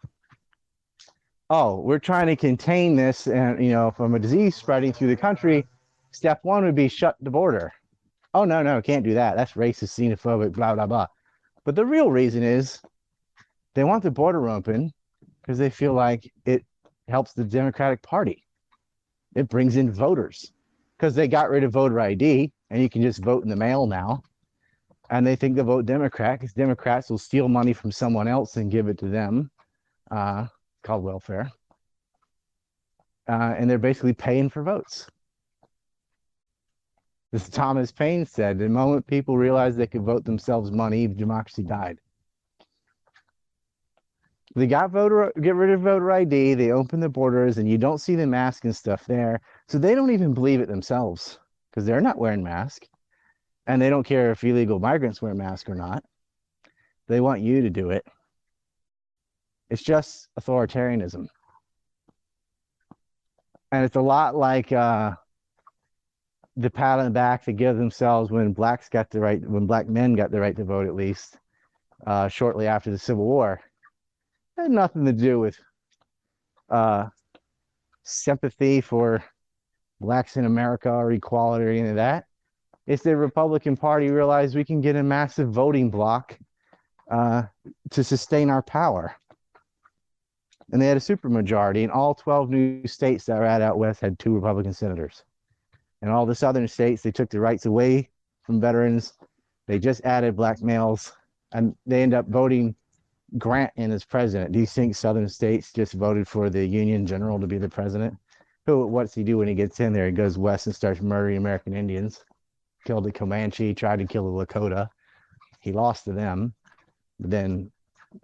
Oh, 1.50 1.80
we're 1.80 2.00
trying 2.00 2.28
to 2.28 2.36
contain 2.36 2.96
this 2.96 3.28
and 3.28 3.64
you 3.64 3.72
know 3.72 3.92
from 3.92 4.16
a 4.16 4.20
disease 4.20 4.56
spreading 4.56 4.94
through 4.94 5.08
the 5.08 5.16
country. 5.16 5.66
Step 6.12 6.40
one 6.44 6.64
would 6.64 6.76
be 6.76 6.88
shut 6.88 7.16
the 7.22 7.32
border. 7.32 7.72
Oh 8.34 8.46
no, 8.46 8.62
no, 8.62 8.82
can't 8.82 9.04
do 9.04 9.16
that. 9.16 9.36
That's 9.36 9.54
racist, 9.54 9.98
xenophobic, 9.98 10.54
blah 10.54 10.76
blah 10.76 10.86
blah. 10.86 11.08
But 11.66 11.76
the 11.76 11.86
real 11.86 12.12
reason 12.12 12.44
is 12.44 12.80
they 13.74 13.84
want 13.84 14.04
the 14.04 14.12
border 14.12 14.48
open 14.48 14.92
because 15.42 15.58
they 15.58 15.70
feel 15.70 15.94
like 15.94 16.32
it 16.46 16.64
helps 17.08 17.34
the 17.34 17.44
Democratic 17.44 18.04
Party. 18.04 18.44
It 19.36 19.50
brings 19.50 19.76
in 19.76 19.92
voters 19.92 20.52
because 20.98 21.16
they 21.16 21.28
got 21.28 21.50
rid 21.50 21.64
of 21.64 21.74
voter 21.74 22.00
ID 22.00 22.52
and 22.70 22.82
you 22.82 22.90
can 22.90 23.02
just 23.02 23.24
vote 23.24 23.44
in 23.44 23.50
the 23.50 23.56
mail 23.56 23.86
now 23.88 24.24
and 25.10 25.26
they 25.26 25.36
think 25.36 25.56
they 25.56 25.64
vote 25.64 25.86
Democrat 25.86 26.40
because 26.40 26.54
Democrats 26.54 27.10
will 27.10 27.18
steal 27.18 27.48
money 27.48 27.74
from 27.74 27.92
someone 27.92 28.28
else 28.28 28.58
and 28.58 28.72
give 28.72 28.88
it 28.88 28.98
to 29.00 29.08
them, 29.08 29.50
uh, 30.12 30.46
called 30.84 31.04
welfare. 31.04 31.52
Uh, 33.28 33.56
and 33.58 33.70
they're 33.70 33.78
basically 33.78 34.14
paying 34.14 34.50
for 34.50 34.64
votes. 34.64 35.08
As 37.32 37.48
Thomas 37.50 37.92
Paine 37.92 38.26
said, 38.26 38.58
the 38.58 38.70
moment 38.70 39.06
people 39.06 39.38
realized 39.38 39.78
they 39.78 39.88
could 39.88 40.02
vote 40.02 40.26
themselves 40.26 40.72
money, 40.72 41.08
democracy 41.08 41.64
died. 41.64 42.00
They 44.56 44.66
got 44.66 44.90
voter 44.90 45.32
get 45.42 45.56
rid 45.56 45.70
of 45.70 45.82
voter 45.82 46.12
ID. 46.12 46.56
They 46.56 46.72
open 46.72 47.00
the 47.00 47.10
borders, 47.10 47.58
and 47.58 47.70
you 47.70 47.78
don't 47.78 48.00
see 48.00 48.16
the 48.16 48.26
mask 48.26 48.66
and 48.66 48.76
stuff 48.76 49.06
there. 49.06 49.42
So 49.68 49.78
they 49.78 49.94
don't 49.94 50.12
even 50.12 50.34
believe 50.34 50.60
it 50.60 50.68
themselves 50.68 51.38
because 51.70 51.86
they're 51.86 52.02
not 52.02 52.18
wearing 52.18 52.44
masks, 52.44 52.88
and 53.68 53.82
they 53.82 53.90
don't 53.90 54.04
care 54.04 54.32
if 54.32 54.44
illegal 54.44 54.80
migrants 54.80 55.22
wear 55.22 55.36
masks 55.36 55.70
or 55.70 55.76
not. 55.76 56.04
They 57.08 57.22
want 57.22 57.42
you 57.42 57.62
to 57.62 57.70
do 57.70 57.92
it. 57.92 58.06
It's 59.70 59.84
just 59.84 60.28
authoritarianism, 60.40 61.28
and 63.72 63.86
it's 63.86 63.96
a 63.96 64.02
lot 64.02 64.36
like 64.36 64.72
uh, 64.72 65.12
the 66.58 66.72
pat 66.72 66.98
on 66.98 67.06
the 67.06 67.12
back 67.12 67.46
they 67.46 67.54
give 67.54 67.78
themselves 67.78 68.32
when 68.32 68.52
blacks 68.54 68.90
got 68.90 69.12
the 69.12 69.20
right, 69.20 69.48
when 69.48 69.68
black 69.68 69.88
men 69.88 70.16
got 70.16 70.32
the 70.32 70.40
right 70.40 70.56
to 70.56 70.64
vote, 70.64 70.88
at 70.88 70.96
least 70.96 71.38
uh, 72.08 72.28
shortly 72.28 72.66
after 72.66 72.90
the 72.90 72.98
Civil 72.98 73.26
War 73.26 73.62
had 74.64 74.72
nothing 74.72 75.06
to 75.06 75.14
do 75.14 75.40
with 75.40 75.58
uh, 76.70 77.08
sympathy 78.04 78.82
for 78.82 79.24
blacks 80.00 80.38
in 80.38 80.46
America 80.46 80.90
or 80.90 81.12
equality 81.12 81.66
or 81.66 81.70
any 81.70 81.90
of 81.90 81.96
that. 81.96 82.26
It's 82.88 83.04
the 83.04 83.16
Republican 83.16 83.78
Party 83.78 84.10
realized 84.10 84.56
we 84.56 84.66
can 84.66 84.82
get 84.82 84.96
a 84.96 85.04
massive 85.04 85.50
voting 85.50 85.92
block 85.92 86.38
uh, 87.12 87.44
to 87.92 88.04
sustain 88.04 88.50
our 88.50 88.64
power. 88.64 89.16
And 90.72 90.82
they 90.82 90.88
had 90.88 90.98
a 90.98 91.00
supermajority, 91.00 91.84
and 91.84 91.92
all 91.92 92.14
12 92.14 92.50
new 92.50 92.88
states 92.88 93.26
that 93.26 93.38
were 93.38 93.46
at 93.46 93.62
out 93.62 93.80
west 93.80 94.02
had 94.02 94.20
two 94.20 94.34
Republican 94.34 94.74
senators. 94.74 95.24
And 96.02 96.12
all 96.12 96.26
the 96.26 96.36
southern 96.36 96.68
states, 96.68 97.02
they 97.02 97.12
took 97.12 97.30
the 97.30 97.40
rights 97.40 97.66
away 97.66 98.10
from 98.44 98.62
veterans. 98.62 99.14
They 99.68 99.80
just 99.80 100.02
added 100.06 100.36
black 100.36 100.62
males, 100.62 101.12
and 101.52 101.76
they 101.86 102.04
end 102.04 102.14
up 102.14 102.28
voting 102.28 102.76
Grant 103.38 103.72
in 103.76 103.92
as 103.92 104.04
president. 104.04 104.52
Do 104.52 104.60
you 104.60 104.66
think 104.66 104.96
Southern 104.96 105.28
states 105.30 105.72
just 105.72 105.94
voted 105.94 106.28
for 106.28 106.50
the 106.50 106.66
Union 106.66 107.06
General 107.06 107.40
to 107.40 107.48
be 107.48 107.58
the 107.58 107.70
president? 107.70 108.18
Who? 108.66 108.88
What's 108.88 109.14
he 109.14 109.24
do 109.24 109.38
when 109.38 109.48
he 109.48 109.56
gets 109.56 109.80
in 109.80 109.94
there? 109.94 110.08
He 110.08 110.12
goes 110.12 110.38
west 110.38 110.68
and 110.68 110.76
starts 110.76 111.02
murdering 111.02 111.38
American 111.38 111.76
Indians. 111.76 112.24
Killed 112.86 113.04
the 113.04 113.12
Comanche, 113.12 113.74
tried 113.74 114.00
to 114.00 114.06
kill 114.06 114.26
the 114.32 114.46
Lakota. 114.46 114.90
He 115.60 115.72
lost 115.72 116.06
to 116.06 116.14
them. 116.14 116.54
But 117.20 117.32
then 117.32 117.72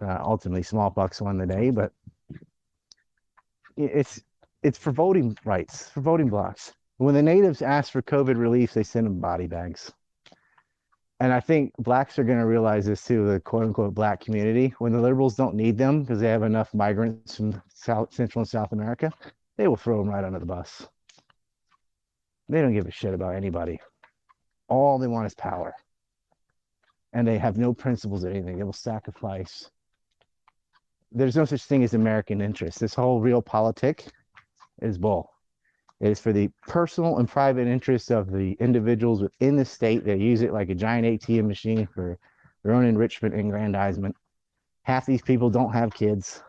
uh, 0.00 0.18
ultimately, 0.20 0.62
smallpox 0.62 1.20
won 1.20 1.38
the 1.38 1.46
day. 1.46 1.70
But 1.70 1.92
it's 3.76 4.22
it's 4.62 4.78
for 4.78 4.90
voting 4.90 5.36
rights, 5.44 5.88
for 5.90 6.00
voting 6.00 6.28
blocks. 6.28 6.72
When 6.96 7.14
the 7.14 7.22
natives 7.22 7.62
ask 7.62 7.92
for 7.92 8.02
COVID 8.02 8.38
relief, 8.38 8.72
they 8.72 8.82
send 8.82 9.06
them 9.06 9.20
body 9.20 9.46
bags 9.46 9.92
and 11.20 11.32
I 11.32 11.40
think 11.40 11.72
blacks 11.78 12.18
are 12.18 12.24
going 12.24 12.38
to 12.38 12.46
realize 12.46 12.84
this 12.84 13.04
too, 13.04 13.26
the 13.26 13.40
quote 13.40 13.64
unquote 13.64 13.94
black 13.94 14.20
community. 14.20 14.74
When 14.78 14.92
the 14.92 15.00
liberals 15.00 15.34
don't 15.34 15.54
need 15.54 15.78
them 15.78 16.02
because 16.02 16.20
they 16.20 16.28
have 16.28 16.42
enough 16.42 16.74
migrants 16.74 17.36
from 17.36 17.60
South 17.72 18.12
Central 18.12 18.40
and 18.40 18.48
South 18.48 18.72
America, 18.72 19.10
they 19.56 19.66
will 19.66 19.76
throw 19.76 19.98
them 19.98 20.10
right 20.10 20.24
under 20.24 20.38
the 20.38 20.46
bus. 20.46 20.86
They 22.48 22.60
don't 22.60 22.74
give 22.74 22.86
a 22.86 22.90
shit 22.90 23.14
about 23.14 23.34
anybody. 23.34 23.80
All 24.68 24.98
they 24.98 25.06
want 25.06 25.26
is 25.26 25.34
power. 25.34 25.74
And 27.12 27.26
they 27.26 27.38
have 27.38 27.56
no 27.56 27.72
principles 27.72 28.24
or 28.24 28.28
anything. 28.28 28.58
They 28.58 28.64
will 28.64 28.72
sacrifice. 28.74 29.70
There's 31.12 31.36
no 31.36 31.46
such 31.46 31.64
thing 31.64 31.82
as 31.82 31.94
American 31.94 32.42
interest. 32.42 32.78
This 32.78 32.94
whole 32.94 33.22
realpolitik 33.22 34.06
is 34.82 34.98
bull. 34.98 35.30
It 36.00 36.10
is 36.10 36.20
for 36.20 36.32
the 36.32 36.50
personal 36.66 37.18
and 37.18 37.28
private 37.28 37.66
interests 37.66 38.10
of 38.10 38.30
the 38.30 38.52
individuals 38.60 39.22
within 39.22 39.56
the 39.56 39.64
state 39.64 40.04
that 40.04 40.18
use 40.18 40.42
it 40.42 40.52
like 40.52 40.68
a 40.68 40.74
giant 40.74 41.06
ATM 41.06 41.46
machine 41.46 41.86
for 41.86 42.18
their 42.62 42.74
own 42.74 42.84
enrichment 42.84 43.34
and 43.34 43.48
aggrandizement. 43.48 44.14
Half 44.82 45.06
these 45.06 45.22
people 45.22 45.48
don't 45.48 45.72
have 45.72 45.94
kids. 45.94 46.42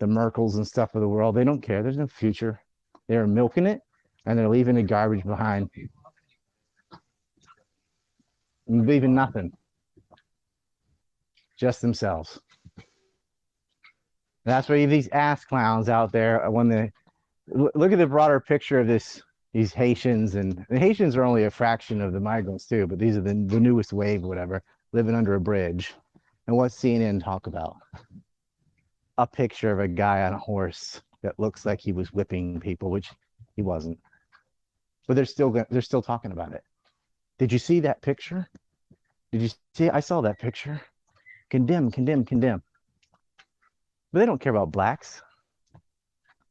The 0.00 0.06
Merkels 0.06 0.56
and 0.56 0.66
stuff 0.66 0.94
of 0.94 1.00
the 1.00 1.08
world, 1.08 1.34
they 1.34 1.44
don't 1.44 1.62
care. 1.62 1.82
There's 1.82 1.96
no 1.96 2.06
future. 2.06 2.60
They're 3.08 3.26
milking 3.26 3.66
it 3.66 3.80
and 4.26 4.38
they're 4.38 4.48
leaving 4.48 4.74
the 4.74 4.82
garbage 4.82 5.24
behind. 5.24 5.70
Leaving 8.66 9.14
nothing. 9.14 9.52
Just 11.56 11.80
themselves. 11.80 12.38
That's 14.44 14.68
why 14.68 14.86
these 14.86 15.08
ass 15.08 15.44
clowns 15.44 15.88
out 15.88 16.12
there 16.12 16.50
when 16.50 16.68
the 16.68 16.92
look 17.54 17.92
at 17.92 17.98
the 17.98 18.06
broader 18.06 18.40
picture 18.40 18.80
of 18.80 18.86
this 18.86 19.22
these 19.52 19.72
Haitians 19.72 20.34
and 20.34 20.64
the 20.70 20.78
Haitians 20.78 21.16
are 21.16 21.24
only 21.24 21.44
a 21.44 21.50
fraction 21.50 22.00
of 22.00 22.12
the 22.12 22.20
migrants 22.20 22.66
too, 22.66 22.86
but 22.86 22.98
these 22.98 23.16
are 23.16 23.20
the, 23.20 23.34
the 23.34 23.60
newest 23.60 23.92
wave, 23.92 24.22
whatever, 24.22 24.62
living 24.92 25.14
under 25.14 25.34
a 25.34 25.40
bridge. 25.40 25.94
And 26.46 26.56
what's 26.56 26.76
CNN 26.76 27.22
talk 27.22 27.46
about? 27.46 27.76
A 29.18 29.26
picture 29.26 29.70
of 29.70 29.78
a 29.78 29.88
guy 29.88 30.22
on 30.22 30.32
a 30.32 30.38
horse 30.38 31.02
that 31.22 31.38
looks 31.38 31.66
like 31.66 31.80
he 31.80 31.92
was 31.92 32.12
whipping 32.12 32.60
people, 32.60 32.90
which 32.90 33.10
he 33.54 33.62
wasn't. 33.62 33.98
But 35.06 35.16
they're 35.16 35.24
still 35.26 35.50
they're 35.70 35.82
still 35.82 36.02
talking 36.02 36.32
about 36.32 36.52
it. 36.52 36.64
Did 37.38 37.52
you 37.52 37.58
see 37.58 37.80
that 37.80 38.00
picture? 38.00 38.48
Did 39.32 39.42
you 39.42 39.50
see? 39.74 39.90
I 39.90 40.00
saw 40.00 40.22
that 40.22 40.38
picture. 40.38 40.80
Condemn, 41.50 41.90
condemn, 41.90 42.24
condemn. 42.24 42.62
But 44.12 44.20
they 44.20 44.26
don't 44.26 44.40
care 44.40 44.54
about 44.54 44.72
blacks. 44.72 45.22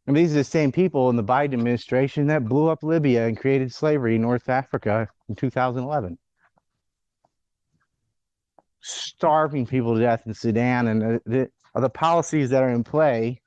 And 0.08 0.18
these 0.18 0.32
are 0.32 0.36
the 0.36 0.43
same 0.43 0.72
people 0.72 1.10
in 1.10 1.16
the 1.16 1.24
Biden 1.24 1.54
administration 1.54 2.28
that 2.28 2.45
blew 2.45 2.70
up 2.70 2.84
Libya 2.84 3.28
and 3.28 3.38
created 3.38 3.74
slavery 3.74 4.16
in 4.16 4.22
North 4.22 4.49
Africa 4.49 5.08
in 5.30 5.36
2011. 5.36 6.18
Starving 8.82 9.68
people 9.68 9.93
to 9.95 10.02
death 10.02 10.24
in 10.26 10.34
Sudan 10.34 10.88
and 10.88 11.02
the, 11.02 11.22
the, 11.26 11.80
the 11.80 11.89
policies 11.89 12.49
that 12.49 12.64
are 12.64 12.72
in 12.72 12.84
play 12.84 13.41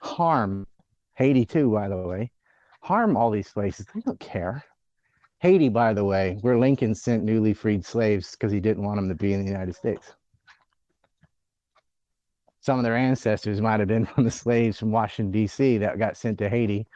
harm 0.00 0.66
Haiti 1.14 1.44
too, 1.44 1.70
by 1.70 1.88
the 1.88 1.96
way, 1.96 2.30
harm 2.80 3.16
all 3.16 3.30
these 3.30 3.50
places. 3.50 3.86
They 3.94 4.00
don't 4.00 4.18
care. 4.18 4.64
Haiti, 5.40 5.68
by 5.68 5.92
the 5.92 6.04
way, 6.04 6.38
where 6.40 6.58
Lincoln 6.58 6.94
sent 6.94 7.24
newly 7.24 7.54
freed 7.54 7.84
slaves 7.84 8.32
because 8.32 8.52
he 8.52 8.60
didn't 8.60 8.84
want 8.84 8.96
them 8.96 9.08
to 9.08 9.14
be 9.14 9.32
in 9.32 9.40
the 9.44 9.50
United 9.50 9.74
States 9.74 10.14
some 12.62 12.78
of 12.78 12.84
their 12.84 12.96
ancestors 12.96 13.60
might 13.60 13.80
have 13.80 13.88
been 13.88 14.06
from 14.14 14.24
the 14.24 14.30
slaves 14.30 14.78
from 14.78 14.92
Washington, 14.92 15.32
D.C., 15.32 15.78
that 15.78 15.98
got 15.98 16.16
sent 16.16 16.38
to 16.38 16.48
Haiti 16.48 16.86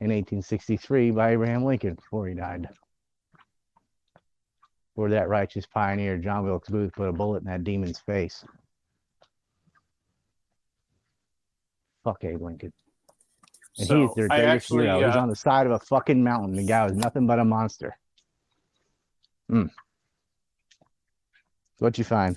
in 0.00 0.08
1863 0.08 1.12
by 1.12 1.32
Abraham 1.32 1.64
Lincoln 1.64 1.94
before 1.94 2.26
he 2.26 2.34
died. 2.34 2.68
Where 4.94 5.10
that 5.10 5.28
righteous 5.28 5.66
pioneer, 5.66 6.18
John 6.18 6.44
Wilkes 6.44 6.68
Booth, 6.68 6.92
put 6.94 7.08
a 7.08 7.12
bullet 7.12 7.42
in 7.42 7.48
that 7.48 7.62
demon's 7.62 8.00
face. 8.00 8.44
Fuck 12.04 12.24
Abe 12.24 12.42
Lincoln. 12.42 12.72
And 13.78 13.86
So, 13.86 14.00
he's 14.02 14.14
their 14.14 14.28
I 14.30 14.38
greatest 14.40 14.64
actually, 14.64 14.84
hero. 14.84 15.06
He's 15.06 15.16
uh, 15.16 15.20
on 15.20 15.28
the 15.28 15.36
side 15.36 15.66
of 15.66 15.72
a 15.72 15.78
fucking 15.78 16.22
mountain. 16.22 16.56
The 16.56 16.66
guy 16.66 16.84
was 16.84 16.94
nothing 16.94 17.26
but 17.26 17.38
a 17.38 17.44
monster. 17.44 17.96
Hmm. 19.48 19.66
What'd 21.78 21.98
you 21.98 22.04
find? 22.04 22.36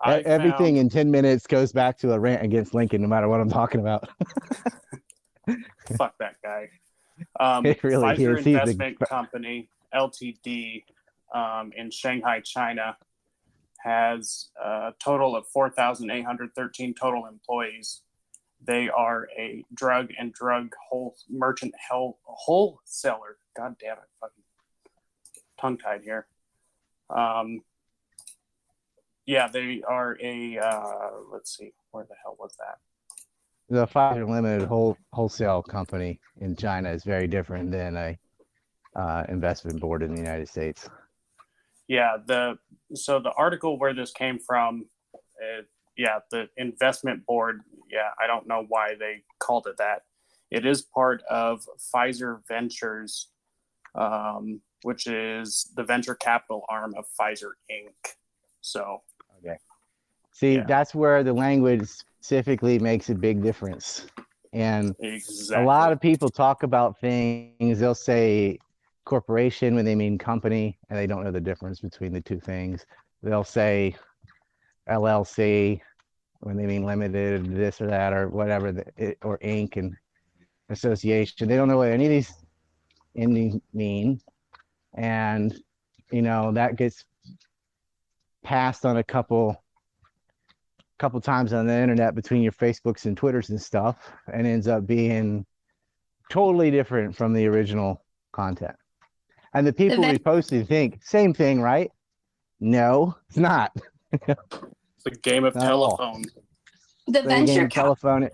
I 0.00 0.20
Everything 0.20 0.74
found- 0.74 0.78
in 0.78 0.88
10 0.88 1.10
minutes 1.10 1.46
goes 1.46 1.72
back 1.72 1.98
to 1.98 2.12
a 2.12 2.18
rant 2.18 2.42
against 2.44 2.74
Lincoln, 2.74 3.02
no 3.02 3.08
matter 3.08 3.28
what 3.28 3.40
I'm 3.40 3.50
talking 3.50 3.80
about. 3.80 4.08
fuck 5.96 6.14
that 6.18 6.36
guy. 6.42 6.68
Um, 7.40 7.66
It 7.66 7.82
really 7.84 8.02
Pfizer 8.16 8.38
is. 8.38 8.44
He's 8.44 8.54
the- 8.54 8.60
Investment 8.60 8.98
Company 9.00 9.68
Ltd. 9.94 10.84
Um, 11.34 11.72
in 11.76 11.90
Shanghai, 11.90 12.40
China, 12.40 12.96
has 13.78 14.50
a 14.62 14.92
total 15.02 15.34
of 15.34 15.46
4,813 15.48 16.94
total 16.94 17.26
employees. 17.26 18.02
They 18.64 18.88
are 18.90 19.28
a 19.36 19.64
drug 19.74 20.10
and 20.18 20.32
drug 20.32 20.72
whole 20.88 21.16
merchant 21.30 21.74
hell 21.88 22.18
wholesaler. 22.24 23.38
God 23.56 23.76
damn 23.80 23.94
it, 23.96 24.04
fucking 24.20 24.44
tongue 25.58 25.78
tied 25.78 26.02
here. 26.02 26.26
Um, 27.10 27.62
yeah, 29.26 29.48
they 29.48 29.82
are 29.86 30.16
a. 30.20 30.58
Uh, 30.58 31.10
let's 31.32 31.56
see, 31.56 31.72
where 31.90 32.04
the 32.04 32.14
hell 32.22 32.36
was 32.38 32.54
that? 32.58 32.78
The 33.68 33.86
Pfizer 33.86 34.28
Limited 34.28 34.68
whole, 34.68 34.98
wholesale 35.12 35.62
company 35.62 36.20
in 36.40 36.56
China 36.56 36.90
is 36.90 37.04
very 37.04 37.26
different 37.26 37.70
than 37.70 37.96
a 37.96 38.18
uh, 38.94 39.24
investment 39.28 39.80
board 39.80 40.02
in 40.02 40.14
the 40.14 40.20
United 40.20 40.48
States. 40.48 40.90
Yeah, 41.88 42.16
the 42.26 42.58
so 42.94 43.18
the 43.18 43.32
article 43.32 43.78
where 43.78 43.94
this 43.94 44.12
came 44.12 44.38
from, 44.38 44.86
uh, 45.14 45.62
yeah, 45.96 46.18
the 46.30 46.48
investment 46.56 47.24
board. 47.24 47.60
Yeah, 47.90 48.10
I 48.22 48.26
don't 48.26 48.46
know 48.46 48.64
why 48.68 48.94
they 48.98 49.22
called 49.38 49.66
it 49.66 49.76
that. 49.78 50.02
It 50.50 50.66
is 50.66 50.82
part 50.82 51.22
of 51.30 51.66
Pfizer 51.94 52.40
Ventures, 52.48 53.28
um, 53.94 54.60
which 54.82 55.06
is 55.06 55.70
the 55.76 55.84
venture 55.84 56.14
capital 56.14 56.64
arm 56.68 56.92
of 56.96 57.04
Pfizer 57.18 57.52
Inc. 57.70 58.16
So. 58.60 59.02
See, 60.42 60.56
Yeah. 60.56 60.64
that's 60.66 60.92
where 60.92 61.22
the 61.22 61.32
language 61.32 61.86
specifically 61.86 62.76
makes 62.80 63.10
a 63.10 63.14
big 63.14 63.44
difference. 63.44 64.08
And 64.52 64.92
exactly, 64.98 65.62
a 65.62 65.64
lot 65.64 65.92
of 65.92 66.00
people 66.00 66.30
talk 66.30 66.64
about 66.64 66.98
things, 66.98 67.78
they'll 67.78 67.94
say 67.94 68.58
corporation 69.04 69.76
when 69.76 69.84
they 69.84 69.94
mean 69.94 70.18
company, 70.18 70.80
and 70.90 70.98
they 70.98 71.06
don't 71.06 71.22
know 71.22 71.30
the 71.30 71.40
difference 71.40 71.78
between 71.78 72.12
the 72.12 72.20
two 72.20 72.40
things. 72.40 72.84
They'll 73.22 73.44
say 73.44 73.94
LLC 74.88 75.80
when 76.40 76.56
they 76.56 76.66
mean 76.66 76.82
limited, 76.84 77.54
this 77.54 77.80
or 77.80 77.86
that, 77.86 78.12
or 78.12 78.28
whatever, 78.28 78.72
the, 78.72 79.14
or 79.22 79.38
Inc. 79.38 79.76
and 79.76 79.96
association. 80.70 81.46
They 81.46 81.54
don't 81.54 81.68
know 81.68 81.76
what 81.76 81.92
any 81.92 82.06
of 82.06 82.10
these 82.10 82.34
endings 83.14 83.60
mean, 83.72 84.20
and 84.94 85.56
you 86.10 86.20
know 86.20 86.50
that 86.50 86.74
gets 86.74 87.04
passed 88.42 88.84
on 88.84 88.96
a 88.96 89.04
couple 89.04 89.62
couple 91.02 91.20
times 91.20 91.52
on 91.52 91.66
the 91.66 91.74
internet 91.74 92.14
between 92.14 92.42
your 92.42 92.52
Facebooks 92.52 93.06
and 93.06 93.16
Twitters 93.16 93.50
and 93.50 93.60
stuff, 93.60 94.12
and 94.32 94.46
ends 94.46 94.68
up 94.68 94.86
being 94.86 95.44
totally 96.30 96.70
different 96.70 97.16
from 97.16 97.32
the 97.32 97.44
original 97.44 98.04
content. 98.30 98.76
And 99.52 99.66
the 99.66 99.72
people 99.72 100.00
ven- 100.00 100.16
reposting 100.16 100.64
think 100.64 101.00
same 101.02 101.34
thing, 101.34 101.60
right? 101.60 101.90
No, 102.60 103.16
it's 103.28 103.36
not. 103.36 103.76
It's 104.12 105.06
a 105.06 105.10
game 105.10 105.44
of 105.44 105.56
Not 105.56 105.64
telephone. 105.64 106.22
The 107.08 107.22
Play 107.22 107.34
a 107.34 107.36
game 107.38 107.46
venture 107.46 107.64
of 107.64 107.70
cap. 107.70 107.82
telephone. 107.82 108.30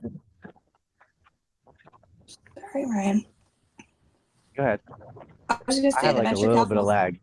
Sorry, 2.26 2.84
Ryan. 2.84 3.24
Go 4.54 4.62
ahead. 4.62 4.80
I 5.48 5.56
was 5.66 5.80
just 5.80 5.96
gonna 6.02 6.12
say 6.12 6.18
like 6.18 6.18
a 6.18 6.22
venture 6.36 6.48
little 6.48 6.66
bit 6.66 6.76
of 6.76 6.84
lag. 6.84 7.18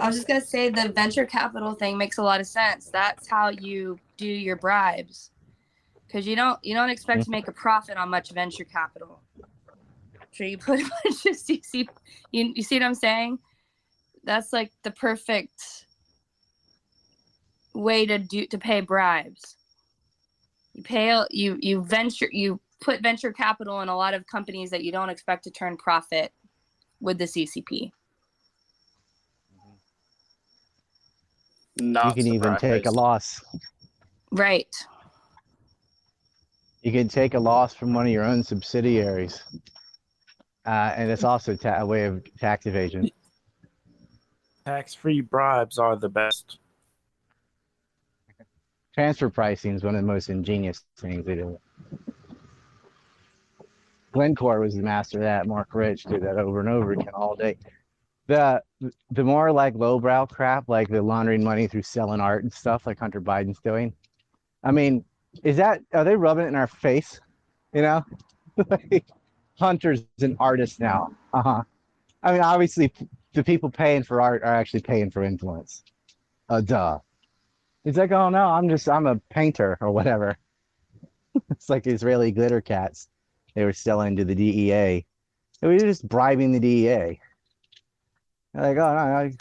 I 0.00 0.06
was 0.06 0.16
just 0.16 0.26
gonna 0.26 0.40
say 0.40 0.70
the 0.70 0.88
venture 0.88 1.26
capital 1.26 1.74
thing 1.74 1.98
makes 1.98 2.16
a 2.16 2.22
lot 2.22 2.40
of 2.40 2.46
sense. 2.46 2.86
That's 2.86 3.28
how 3.28 3.50
you 3.50 3.98
do 4.18 4.26
your 4.26 4.56
bribes, 4.56 5.30
because 6.06 6.26
you 6.26 6.36
don't 6.36 6.58
you 6.62 6.74
don't 6.74 6.90
expect 6.90 7.20
to 7.20 7.24
mm-hmm. 7.24 7.32
make 7.32 7.48
a 7.48 7.52
profit 7.52 7.96
on 7.96 8.10
much 8.10 8.30
venture 8.32 8.64
capital. 8.64 9.22
So 10.32 10.44
you 10.44 10.58
put 10.58 10.80
a 10.80 10.82
bunch 11.04 11.26
of 11.26 11.36
CC. 11.36 11.86
You 12.32 12.52
you 12.54 12.62
see 12.62 12.76
what 12.76 12.84
I'm 12.84 12.94
saying? 12.94 13.38
That's 14.24 14.52
like 14.52 14.72
the 14.82 14.90
perfect 14.90 15.86
way 17.74 18.04
to 18.04 18.18
do 18.18 18.46
to 18.46 18.58
pay 18.58 18.80
bribes. 18.82 19.56
You 20.74 20.82
pay 20.82 21.24
you 21.30 21.56
you 21.60 21.82
venture 21.82 22.28
you 22.30 22.60
put 22.80 23.02
venture 23.02 23.32
capital 23.32 23.80
in 23.80 23.88
a 23.88 23.96
lot 23.96 24.14
of 24.14 24.26
companies 24.26 24.70
that 24.70 24.84
you 24.84 24.92
don't 24.92 25.08
expect 25.08 25.44
to 25.44 25.50
turn 25.50 25.76
profit 25.76 26.32
with 27.00 27.18
the 27.18 27.24
CCP. 27.24 27.90
Not 31.80 32.16
you 32.16 32.24
can 32.24 32.34
even 32.34 32.56
take 32.56 32.86
a 32.86 32.90
loss. 32.90 33.40
Right. 34.30 34.74
You 36.82 36.92
can 36.92 37.08
take 37.08 37.34
a 37.34 37.40
loss 37.40 37.74
from 37.74 37.92
one 37.92 38.06
of 38.06 38.12
your 38.12 38.24
own 38.24 38.42
subsidiaries. 38.42 39.42
Uh, 40.66 40.92
and 40.96 41.10
it's 41.10 41.24
also 41.24 41.56
ta- 41.56 41.78
a 41.78 41.86
way 41.86 42.04
of 42.04 42.22
tax 42.38 42.66
evasion. 42.66 43.10
Tax-free 44.66 45.22
bribes 45.22 45.78
are 45.78 45.96
the 45.96 46.08
best. 46.08 46.58
Transfer 48.94 49.30
pricing 49.30 49.74
is 49.74 49.82
one 49.82 49.94
of 49.94 50.02
the 50.02 50.06
most 50.06 50.28
ingenious 50.28 50.84
things 50.98 51.24
they 51.24 51.36
do. 51.36 51.58
Glencore 54.12 54.60
was 54.60 54.74
the 54.74 54.82
master 54.82 55.18
of 55.18 55.24
that. 55.24 55.46
Marc 55.46 55.74
Rich 55.74 56.04
did 56.04 56.22
that 56.22 56.36
over 56.36 56.60
and 56.60 56.68
over 56.68 56.92
again 56.92 57.14
all 57.14 57.36
day. 57.36 57.56
The 58.26 58.62
the 59.10 59.24
more 59.24 59.52
like 59.52 59.74
lowbrow 59.74 60.26
crap, 60.26 60.68
like 60.68 60.88
the 60.88 61.00
laundering 61.00 61.42
money 61.42 61.66
through 61.66 61.82
selling 61.82 62.20
art 62.20 62.42
and 62.42 62.52
stuff, 62.52 62.86
like 62.86 62.98
Hunter 62.98 63.20
Biden's 63.20 63.60
doing. 63.60 63.94
I 64.62 64.72
mean, 64.72 65.04
is 65.44 65.56
that 65.56 65.80
are 65.92 66.04
they 66.04 66.16
rubbing 66.16 66.44
it 66.44 66.48
in 66.48 66.54
our 66.54 66.66
face? 66.66 67.20
You 67.72 67.82
know, 67.82 68.04
like 68.68 69.04
Hunter's 69.58 70.02
an 70.20 70.36
artist 70.40 70.80
now. 70.80 71.14
Uh 71.32 71.42
huh. 71.42 71.62
I 72.22 72.32
mean, 72.32 72.40
obviously, 72.40 72.92
the 73.34 73.44
people 73.44 73.70
paying 73.70 74.02
for 74.02 74.20
art 74.20 74.42
are 74.42 74.54
actually 74.54 74.80
paying 74.80 75.10
for 75.10 75.22
influence. 75.22 75.82
Uh, 76.48 76.60
duh. 76.60 76.98
He's 77.84 77.96
like, 77.96 78.12
oh 78.12 78.28
no, 78.28 78.46
I'm 78.48 78.68
just 78.68 78.88
I'm 78.88 79.06
a 79.06 79.16
painter 79.30 79.78
or 79.80 79.90
whatever. 79.90 80.36
it's 81.50 81.68
like 81.68 81.86
Israeli 81.86 82.32
glitter 82.32 82.60
cats 82.60 83.08
they 83.54 83.64
were 83.64 83.72
selling 83.72 84.14
to 84.16 84.24
the 84.24 84.34
DEA. 84.34 85.04
We 85.62 85.68
were 85.68 85.78
just 85.78 86.08
bribing 86.08 86.52
the 86.52 86.60
DEA. 86.60 87.20
They're 88.54 88.62
like, 88.62 88.76
oh 88.76 88.94
no, 88.94 89.16
I, 89.16 89.32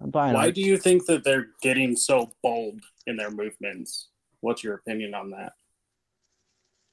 I'm 0.00 0.10
buying. 0.10 0.34
Why 0.34 0.46
art." 0.46 0.54
do 0.54 0.60
you 0.60 0.76
think 0.76 1.06
that 1.06 1.22
they're 1.22 1.46
getting 1.62 1.94
so 1.94 2.32
bold 2.42 2.80
in 3.06 3.16
their 3.16 3.30
movements? 3.30 4.08
What's 4.44 4.62
your 4.62 4.74
opinion 4.74 5.14
on 5.14 5.30
that? 5.30 5.54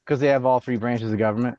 Because 0.06 0.22
they 0.22 0.28
have 0.28 0.46
all 0.46 0.62
three 0.62 0.78
branches 0.78 1.12
of 1.12 1.20
government. 1.20 1.58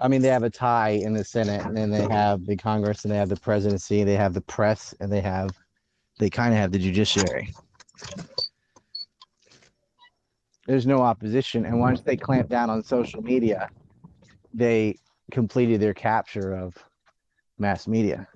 I 0.00 0.08
mean, 0.08 0.22
they 0.22 0.28
have 0.28 0.44
a 0.44 0.50
tie 0.50 0.90
in 0.90 1.12
the 1.12 1.24
Senate, 1.24 1.64
and 1.66 1.76
then 1.76 1.90
they 1.90 2.08
have 2.08 2.46
the 2.46 2.56
Congress, 2.56 3.04
and 3.04 3.12
they 3.12 3.18
have 3.18 3.28
the 3.28 3.36
presidency, 3.36 4.00
and 4.00 4.08
they 4.08 4.16
have 4.16 4.32
the 4.32 4.40
press, 4.40 4.94
and 4.98 5.12
they 5.12 5.20
have, 5.20 5.50
they 6.18 6.30
kind 6.30 6.54
of 6.54 6.58
have 6.58 6.72
the 6.72 6.78
judiciary. 6.78 7.52
There's 10.66 10.86
no 10.86 11.02
opposition, 11.02 11.66
and 11.66 11.78
once 11.78 12.00
they 12.00 12.16
clamp 12.16 12.48
down 12.48 12.70
on 12.70 12.82
social 12.82 13.20
media, 13.20 13.68
they 14.54 14.98
completed 15.30 15.82
their 15.82 15.94
capture 15.94 16.54
of 16.54 16.76
mass 17.58 17.86
media. 17.86 18.26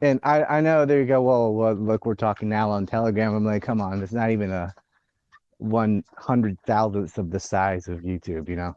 And 0.00 0.20
I, 0.22 0.44
I 0.44 0.60
know 0.60 0.84
there 0.84 1.00
you 1.00 1.06
go. 1.06 1.22
Well, 1.22 1.54
well, 1.54 1.74
look, 1.74 2.04
we're 2.06 2.14
talking 2.14 2.48
now 2.48 2.70
on 2.70 2.86
Telegram. 2.86 3.34
I'm 3.34 3.44
like, 3.44 3.62
come 3.62 3.80
on, 3.80 4.02
it's 4.02 4.12
not 4.12 4.30
even 4.30 4.50
a 4.50 4.74
one 5.58 6.04
hundred 6.18 6.58
thousandth 6.66 7.16
of 7.18 7.30
the 7.30 7.40
size 7.40 7.88
of 7.88 8.00
YouTube, 8.00 8.48
you 8.48 8.56
know, 8.56 8.76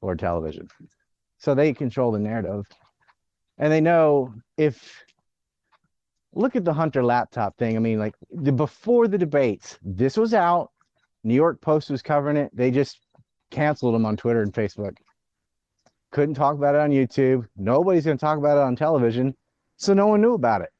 or 0.00 0.16
television. 0.16 0.68
So 1.38 1.54
they 1.54 1.72
control 1.72 2.10
the 2.10 2.18
narrative, 2.18 2.66
and 3.58 3.72
they 3.72 3.80
know 3.80 4.34
if. 4.56 5.04
Look 6.38 6.54
at 6.54 6.66
the 6.66 6.74
Hunter 6.74 7.02
laptop 7.02 7.56
thing. 7.56 7.76
I 7.76 7.78
mean, 7.78 7.98
like 7.98 8.14
the 8.30 8.52
before 8.52 9.08
the 9.08 9.16
debates, 9.16 9.78
this 9.82 10.18
was 10.18 10.34
out. 10.34 10.70
New 11.24 11.34
York 11.34 11.62
Post 11.62 11.88
was 11.88 12.02
covering 12.02 12.36
it. 12.36 12.54
They 12.54 12.70
just 12.70 13.00
canceled 13.50 13.94
them 13.94 14.04
on 14.04 14.18
Twitter 14.18 14.42
and 14.42 14.52
Facebook. 14.52 14.98
Couldn't 16.10 16.34
talk 16.34 16.54
about 16.54 16.74
it 16.74 16.82
on 16.82 16.90
YouTube. 16.90 17.48
Nobody's 17.56 18.04
going 18.04 18.18
to 18.18 18.20
talk 18.20 18.36
about 18.36 18.58
it 18.58 18.64
on 18.64 18.76
television 18.76 19.34
so 19.76 19.94
no 19.94 20.06
one 20.06 20.20
knew 20.20 20.34
about 20.34 20.62
it. 20.62 20.72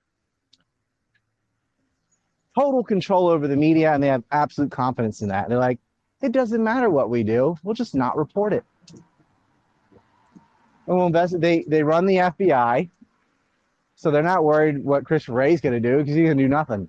Total 2.59 2.83
control 2.83 3.29
over 3.29 3.47
the 3.47 3.57
media, 3.57 3.93
and 3.93 4.03
they 4.03 4.09
have 4.09 4.25
absolute 4.31 4.71
confidence 4.71 5.21
in 5.21 5.29
that. 5.29 5.49
They're 5.49 5.59
like, 5.59 5.79
it 6.23 6.33
doesn't 6.33 6.63
matter 6.65 6.89
what 6.89 7.11
we 7.11 7.23
do, 7.23 7.57
we'll 7.63 7.75
just 7.75 7.95
not 7.95 8.17
report 8.17 8.53
it. 8.53 8.65
And 10.87 10.97
we'll 10.97 11.07
invest. 11.07 11.39
They 11.41 11.65
they 11.67 11.83
run 11.83 12.07
the 12.07 12.17
FBI, 12.17 12.89
so 13.97 14.11
they're 14.11 14.23
not 14.23 14.45
worried 14.45 14.83
what 14.83 15.05
Chris 15.05 15.29
Wray's 15.29 15.61
going 15.61 15.75
to 15.75 15.81
do 15.81 15.99
because 15.99 16.15
he's 16.15 16.25
going 16.25 16.39
to 16.39 16.45
do 16.45 16.49
nothing, 16.49 16.89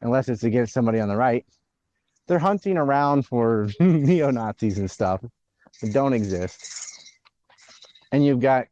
unless 0.00 0.28
it's 0.28 0.44
against 0.44 0.72
somebody 0.72 1.00
on 1.00 1.08
the 1.08 1.16
right. 1.16 1.44
They're 2.26 2.38
hunting 2.38 2.76
around 2.76 3.26
for 3.26 3.68
neo 3.80 4.30
Nazis 4.30 4.78
and 4.78 4.90
stuff 4.90 5.22
that 5.82 5.92
don't 5.92 6.12
exist, 6.12 7.10
and 8.12 8.24
you've 8.24 8.40
got 8.40 8.68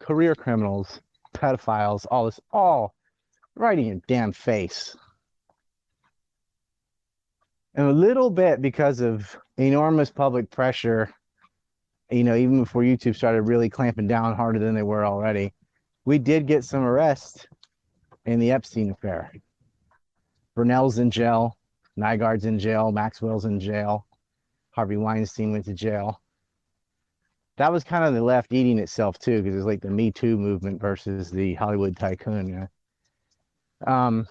career 0.00 0.34
criminals 0.34 1.00
pedophiles, 1.36 2.06
all 2.10 2.24
this, 2.26 2.40
all 2.52 2.94
right 3.54 3.78
in 3.78 3.86
your 3.86 4.00
damn 4.06 4.32
face. 4.32 4.96
And 7.74 7.88
a 7.88 7.92
little 7.92 8.30
bit 8.30 8.62
because 8.62 9.00
of 9.00 9.36
enormous 9.56 10.10
public 10.10 10.50
pressure, 10.50 11.12
you 12.10 12.24
know, 12.24 12.34
even 12.34 12.60
before 12.60 12.82
YouTube 12.82 13.16
started 13.16 13.42
really 13.42 13.68
clamping 13.68 14.06
down 14.06 14.34
harder 14.34 14.58
than 14.58 14.74
they 14.74 14.82
were 14.82 15.04
already, 15.04 15.52
we 16.04 16.18
did 16.18 16.46
get 16.46 16.64
some 16.64 16.82
arrests 16.82 17.46
in 18.24 18.38
the 18.38 18.52
Epstein 18.52 18.90
affair. 18.90 19.30
Brunel's 20.54 20.98
in 20.98 21.10
jail, 21.10 21.56
Nygard's 21.98 22.46
in 22.46 22.58
jail, 22.58 22.92
Maxwell's 22.92 23.44
in 23.44 23.60
jail, 23.60 24.06
Harvey 24.70 24.96
Weinstein 24.96 25.52
went 25.52 25.66
to 25.66 25.74
jail 25.74 26.20
that 27.56 27.72
was 27.72 27.84
kind 27.84 28.04
of 28.04 28.14
the 28.14 28.22
left 28.22 28.52
eating 28.52 28.78
itself 28.78 29.18
too, 29.18 29.42
because 29.42 29.56
it's 29.56 29.66
like 29.66 29.80
the 29.80 29.90
Me 29.90 30.10
Too 30.10 30.36
movement 30.36 30.80
versus 30.80 31.30
the 31.30 31.54
Hollywood 31.54 31.96
tycoon. 31.96 32.48
You 32.48 32.68
know? 33.86 33.92
Um, 33.92 34.26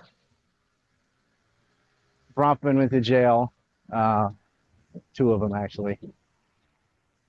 Bronfman 2.36 2.78
went 2.78 2.92
to 2.92 3.02
jail, 3.02 3.54
uh, 3.92 4.30
two 5.14 5.32
of 5.32 5.42
them 5.42 5.54
actually, 5.54 6.00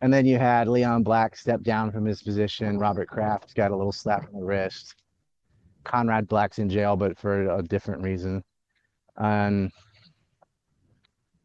and 0.00 0.12
then 0.12 0.26
you 0.26 0.38
had 0.38 0.68
Leon 0.68 1.02
Black 1.02 1.36
step 1.36 1.62
down 1.62 1.90
from 1.90 2.04
his 2.04 2.22
position. 2.22 2.78
Robert 2.78 3.08
Kraft 3.08 3.54
got 3.54 3.70
a 3.70 3.76
little 3.76 3.92
slap 3.92 4.26
on 4.32 4.40
the 4.40 4.46
wrist. 4.46 4.94
Conrad 5.84 6.28
Black's 6.28 6.58
in 6.58 6.68
jail, 6.68 6.96
but 6.96 7.16
for 7.18 7.56
a 7.56 7.62
different 7.62 8.02
reason. 8.02 8.42
And 9.16 9.70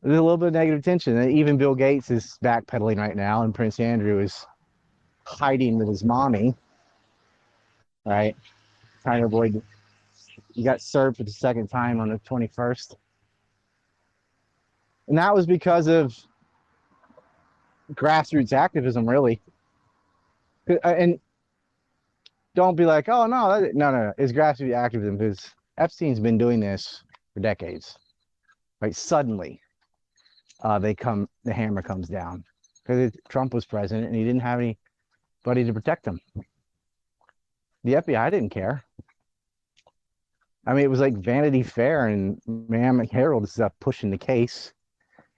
a 0.04 0.08
little 0.08 0.38
bit 0.38 0.48
of 0.48 0.54
negative 0.54 0.84
tension. 0.84 1.30
Even 1.30 1.58
Bill 1.58 1.76
Gates 1.76 2.10
is 2.10 2.38
backpedaling 2.44 2.98
right 2.98 3.16
now, 3.16 3.44
and 3.44 3.54
Prince 3.54 3.80
Andrew 3.80 4.20
is 4.20 4.46
hiding 5.26 5.78
with 5.78 5.88
his 5.88 6.04
mommy, 6.04 6.56
right? 8.06 8.36
Trying 9.04 9.22
to 9.22 9.26
avoid. 9.28 9.62
He 10.54 10.64
got 10.64 10.82
served 10.82 11.18
for 11.18 11.24
the 11.24 11.32
second 11.32 11.68
time 11.68 12.00
on 12.00 12.10
the 12.10 12.20
21st. 12.20 12.96
And 15.08 15.18
that 15.18 15.34
was 15.34 15.46
because 15.46 15.88
of 15.88 16.16
grassroots 17.94 18.54
activism, 18.54 19.08
really. 19.08 19.40
Uh, 20.70 20.76
And 20.84 21.20
don't 22.56 22.76
be 22.76 22.86
like, 22.86 23.08
oh 23.08 23.28
no, 23.28 23.62
that, 23.62 23.76
no, 23.76 23.92
no, 23.92 24.06
no. 24.06 24.14
It's 24.18 24.32
grassroots 24.34 24.76
activism 24.76 25.18
because 25.18 25.52
Epstein's 25.78 26.20
been 26.20 26.38
doing 26.38 26.60
this 26.60 27.04
for 27.34 27.40
decades. 27.40 27.98
Right? 28.82 28.96
Suddenly, 28.96 29.61
uh, 30.62 30.80
they 30.80 30.94
come, 30.94 31.28
the 31.44 31.54
hammer 31.54 31.82
comes 31.82 32.08
down 32.08 32.44
because 32.84 33.12
Trump 33.30 33.54
was 33.54 33.66
president 33.66 34.08
and 34.08 34.16
he 34.16 34.24
didn't 34.24 34.42
have 34.42 34.60
anybody 34.60 35.66
to 35.66 35.74
protect 35.74 36.06
him. 36.06 36.20
The 37.84 37.96
FBI 37.96 38.32
didn't 38.32 38.50
care. 38.50 38.84
I 40.68 40.74
mean, 40.74 40.84
it 40.84 40.90
was 40.90 41.00
like 41.00 41.18
Vanity 41.18 41.64
Fair 41.64 42.08
and 42.08 42.40
Miami 42.46 43.08
Herald 43.12 43.50
stuff 43.50 43.74
pushing 43.80 44.12
the 44.12 44.18
case. 44.18 44.74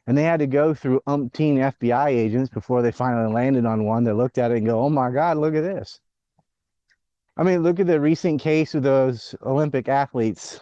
And 0.06 0.18
they 0.18 0.24
had 0.24 0.42
to 0.42 0.48
go 0.48 0.74
through 0.74 1.02
umpteen 1.08 1.56
FBI 1.80 2.08
agents 2.10 2.50
before 2.50 2.82
they 2.82 2.92
finally 2.92 3.34
landed 3.34 3.66
on 3.66 3.86
one 3.86 4.04
that 4.04 4.16
looked 4.16 4.38
at 4.38 4.52
it 4.52 4.58
and 4.58 4.66
go, 4.66 4.82
oh 4.82 4.90
my 4.90 5.10
God, 5.10 5.38
look 5.38 5.56
at 5.56 5.62
this. 5.62 6.02
I 7.38 7.44
mean, 7.44 7.64
look 7.64 7.80
at 7.80 7.88
the 7.88 8.02
recent 8.02 8.42
case 8.42 8.76
of 8.76 8.84
those 8.84 9.34
Olympic 9.44 9.88
athletes 9.88 10.60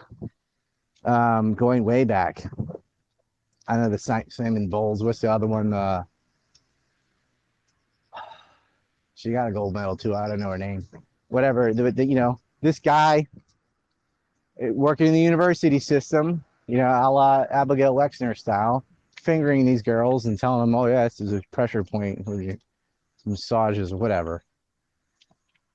um, 1.04 1.54
going 1.54 1.82
way 1.84 2.04
back. 2.04 2.44
I 3.68 3.76
know 3.76 3.88
the 3.88 3.98
Simone 4.28 4.68
Biles. 4.68 5.04
What's 5.04 5.20
the 5.20 5.30
other 5.30 5.46
one? 5.46 5.72
Uh, 5.72 6.02
she 9.14 9.30
got 9.30 9.48
a 9.48 9.52
gold 9.52 9.74
medal 9.74 9.96
too. 9.96 10.14
I 10.14 10.28
don't 10.28 10.40
know 10.40 10.50
her 10.50 10.58
name. 10.58 10.86
Whatever. 11.28 11.72
The, 11.72 11.92
the, 11.92 12.04
you 12.04 12.16
know, 12.16 12.40
this 12.60 12.80
guy 12.80 13.26
eh, 14.60 14.70
working 14.70 15.06
in 15.06 15.12
the 15.12 15.20
university 15.20 15.78
system, 15.78 16.44
you 16.66 16.76
know, 16.76 16.88
a 16.88 17.08
la 17.10 17.44
Abigail 17.50 17.94
Wexner 17.94 18.36
style, 18.36 18.84
fingering 19.20 19.64
these 19.64 19.82
girls 19.82 20.26
and 20.26 20.38
telling 20.38 20.60
them, 20.60 20.74
oh, 20.74 20.86
yeah, 20.86 21.04
this 21.04 21.20
is 21.20 21.32
a 21.32 21.42
pressure 21.52 21.84
point 21.84 22.24
for 22.24 22.40
your 22.42 22.56
massages 23.24 23.94
whatever. 23.94 24.42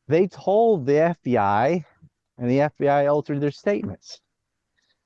They 0.07 0.27
told 0.27 0.85
the 0.85 1.15
FBI, 1.23 1.83
and 2.37 2.49
the 2.49 2.59
FBI 2.59 3.11
altered 3.11 3.41
their 3.41 3.51
statements. 3.51 4.21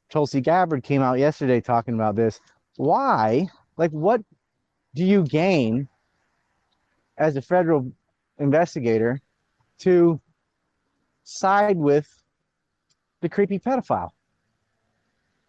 Tulsi 0.10 0.42
Gabbard 0.42 0.84
came 0.84 1.02
out 1.02 1.20
yesterday 1.20 1.62
talking 1.62 1.94
about 1.94 2.16
this. 2.16 2.40
Why? 2.78 3.48
Like, 3.78 3.92
what 3.92 4.22
do 4.96 5.04
you 5.04 5.24
gain 5.24 5.88
as 7.18 7.36
a 7.36 7.42
federal 7.42 7.92
investigator 8.40 9.20
to 9.80 10.20
side 11.24 11.78
with 11.78 12.08
the 13.22 13.30
creepy 13.30 13.60
pedophile? 13.60 14.12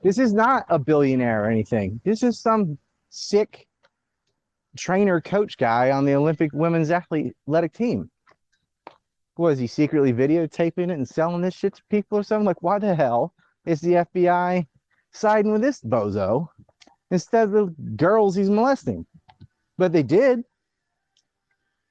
This 0.03 0.19
is 0.19 0.33
not 0.33 0.67
a 0.69 0.79
billionaire 0.79 1.45
or 1.45 1.51
anything. 1.51 2.01
This 2.05 2.23
is 2.23 2.41
some 2.41 2.77
sick 3.11 3.69
trainer 4.77 5.21
coach 5.21 5.57
guy 5.59 5.91
on 5.91 6.05
the 6.05 6.15
Olympic 6.15 6.51
women's 6.53 6.91
athletic 6.91 7.73
team. 7.73 8.11
Was 9.37 9.59
he 9.59 9.67
secretly 9.67 10.13
videotaping 10.13 10.85
it 10.85 10.91
and 10.91 11.09
selling 11.09 11.41
this 11.41 11.55
shit 11.55 11.75
to 11.75 11.83
people 11.89 12.19
or 12.19 12.23
something? 12.23 12.45
Like, 12.45 12.63
why 12.63 12.79
the 12.79 12.95
hell 12.95 13.33
is 13.65 13.81
the 13.81 13.93
FBI 13.93 14.67
siding 15.13 15.53
with 15.53 15.63
this 15.63 15.81
bozo 15.81 16.49
instead 17.13 17.49
of 17.49 17.53
the 17.53 17.75
girls 17.95 18.35
he's 18.35 18.51
molesting? 18.51 19.07
But 19.79 19.93
they 19.93 20.03
did. 20.03 20.43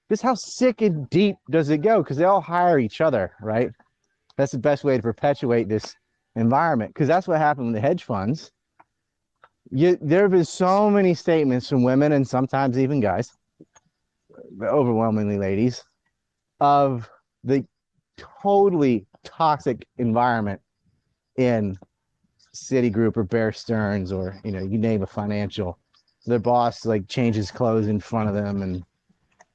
This 0.10 0.22
how 0.22 0.36
sick 0.36 0.82
and 0.82 1.10
deep 1.10 1.38
does 1.50 1.70
it 1.70 1.78
go? 1.78 2.04
Because 2.04 2.18
they 2.18 2.26
all 2.26 2.42
hire 2.42 2.80
each 2.80 3.00
other, 3.00 3.32
right? 3.42 3.72
That's 4.36 4.52
the 4.52 4.58
best 4.58 4.84
way 4.84 4.98
to 4.98 5.04
perpetuate 5.04 5.70
this 5.70 5.96
environment. 6.36 6.94
Because 6.94 7.08
that's 7.08 7.28
what 7.28 7.38
happened 7.38 7.68
with 7.68 7.76
the 7.76 7.82
hedge 7.82 8.04
funds. 8.04 8.52
You, 9.70 9.98
there 10.02 10.24
have 10.24 10.32
been 10.32 10.44
so 10.44 10.90
many 10.90 11.14
statements 11.14 11.70
from 11.70 11.84
women 11.84 12.12
and 12.12 12.28
sometimes 12.28 12.78
even 12.78 13.00
guys, 13.00 13.32
overwhelmingly 14.62 15.38
ladies, 15.38 15.84
of 16.60 17.10
the 17.44 17.66
totally 18.18 19.06
toxic 19.24 19.88
environment 19.98 20.60
in 21.38 21.78
Citigroup 22.54 23.18
or 23.18 23.24
Bear 23.24 23.52
Stearns 23.52 24.12
or 24.12 24.40
you 24.44 24.52
know 24.52 24.62
you 24.62 24.78
name 24.78 25.04
a 25.04 25.08
financial. 25.08 25.78
Their 26.26 26.40
boss 26.40 26.86
like 26.86 27.08
changes 27.08 27.50
clothes 27.50 27.88
in 27.88 28.00
front 28.00 28.30
of 28.30 28.36
them 28.36 28.62
and 28.62 28.84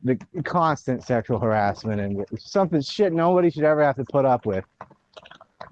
the 0.03 0.19
constant 0.45 1.03
sexual 1.03 1.39
harassment 1.39 2.01
and 2.01 2.25
something 2.39 2.81
shit 2.81 3.13
nobody 3.13 3.51
should 3.51 3.65
ever 3.65 3.83
have 3.83 3.97
to 3.97 4.05
put 4.05 4.25
up 4.25 4.47
with. 4.47 4.65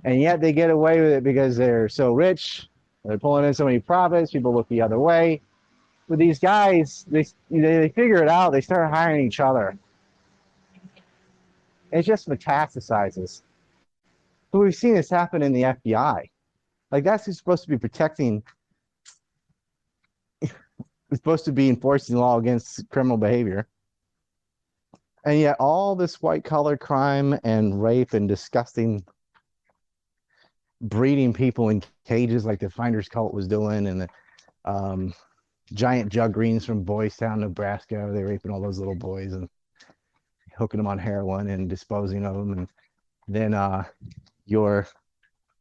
And 0.05 0.21
yet 0.21 0.41
they 0.41 0.53
get 0.53 0.71
away 0.71 1.01
with 1.01 1.13
it 1.13 1.25
because 1.25 1.57
they're 1.57 1.89
so 1.89 2.13
rich 2.13 2.69
they're 3.05 3.19
pulling 3.19 3.45
in 3.45 3.55
so 3.55 3.67
many 3.67 3.79
profits. 3.81 4.33
People 4.33 4.55
look 4.55 4.69
the 4.69 4.81
other 4.81 4.99
way. 4.99 5.43
But 6.09 6.19
these 6.19 6.39
guys, 6.39 7.05
they 7.09 7.27
they 7.51 7.89
figure 7.91 8.23
it 8.23 8.29
out. 8.29 8.51
They 8.51 8.61
start 8.61 8.93
hiring 8.93 9.27
each 9.27 9.41
other. 9.41 9.77
It 11.93 12.03
just 12.03 12.29
metastasizes. 12.29 13.43
But 14.51 14.59
we've 14.59 14.75
seen 14.75 14.95
this 14.95 15.11
happen 15.11 15.43
in 15.43 15.53
the 15.53 15.63
FBI. 15.63 16.29
Like 16.95 17.03
that's 17.03 17.27
who's 17.27 17.39
supposed 17.39 17.65
to 17.65 17.69
be 17.69 17.77
protecting. 17.77 18.41
it's 20.41 20.55
supposed 21.11 21.45
to 21.45 21.51
be 21.51 21.69
enforcing 21.69 22.17
law 22.17 22.39
against 22.39 22.89
criminal 22.89 23.17
behavior. 23.17 23.67
And 25.27 25.41
yet, 25.41 25.57
all 25.59 25.97
this 25.97 26.23
white 26.23 26.45
collar 26.45 26.77
crime 26.77 27.37
and 27.43 27.83
rape 27.83 28.13
and 28.13 28.29
disgusting 28.29 29.05
breeding 30.83 31.33
people 31.33 31.71
in 31.71 31.83
cages 32.07 32.45
like 32.45 32.61
the 32.61 32.71
Finders 32.71 33.09
Cult 33.09 33.35
was 33.35 33.49
doing, 33.49 33.89
and 33.89 34.03
the 34.03 34.09
um, 34.65 35.13
giant 35.73 36.13
jug 36.13 36.33
greens 36.33 36.65
from 36.65 36.85
Boys 36.85 37.17
Town, 37.17 37.41
Nebraska. 37.41 38.09
They're 38.15 38.29
raping 38.29 38.53
all 38.53 38.63
those 38.63 38.79
little 38.79 38.95
boys 38.95 39.33
and 39.33 39.49
hooking 40.57 40.79
them 40.79 40.87
on 40.87 40.99
heroin 40.99 41.49
and 41.49 41.69
disposing 41.69 42.25
of 42.25 42.37
them. 42.37 42.53
And 42.53 42.69
then 43.27 43.53
uh, 43.53 43.83
your 44.47 44.87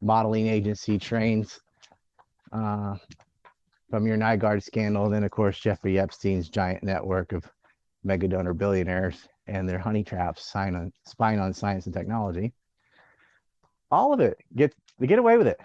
modeling 0.04 0.46
agency 0.46 0.98
trains 0.98 1.58
uh, 2.52 2.94
from 3.90 4.06
your 4.06 4.16
Nygard 4.16 4.62
scandal. 4.62 5.08
Then, 5.08 5.24
of 5.24 5.30
course, 5.30 5.58
Jeffrey 5.58 5.98
Epstein's 5.98 6.48
giant 6.48 6.84
network 6.84 7.32
of 7.32 7.44
mega 8.04 8.28
donor 8.28 8.54
billionaires 8.54 9.26
and 9.46 9.68
their 9.68 9.78
honey 9.78 10.04
traps, 10.04 10.44
sign 10.44 10.74
on, 10.74 10.92
spying 11.04 11.40
on 11.40 11.52
science 11.52 11.86
and 11.86 11.94
technology. 11.94 12.52
All 13.90 14.12
of 14.12 14.20
it 14.20 14.38
gets 14.54 14.76
they 14.98 15.06
get 15.06 15.18
away 15.18 15.36
with 15.36 15.46
it. 15.46 15.60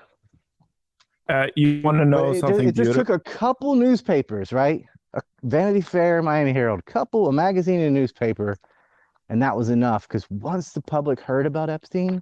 Uh, 1.27 1.47
you 1.55 1.81
want 1.83 1.97
to 1.97 2.05
know 2.05 2.31
it, 2.31 2.39
something? 2.39 2.67
It 2.67 2.75
just 2.75 2.93
took 2.93 3.09
a 3.09 3.19
couple 3.19 3.75
newspapers, 3.75 4.51
right? 4.51 4.83
A 5.13 5.21
Vanity 5.43 5.81
Fair, 5.81 6.21
Miami 6.21 6.53
Herald, 6.53 6.83
couple, 6.85 7.27
a 7.27 7.31
magazine, 7.31 7.79
and 7.79 7.95
a 7.95 7.99
newspaper, 7.99 8.57
and 9.29 9.41
that 9.41 9.55
was 9.55 9.69
enough. 9.69 10.07
Because 10.07 10.29
once 10.29 10.71
the 10.71 10.81
public 10.81 11.19
heard 11.19 11.45
about 11.45 11.69
Epstein, 11.69 12.21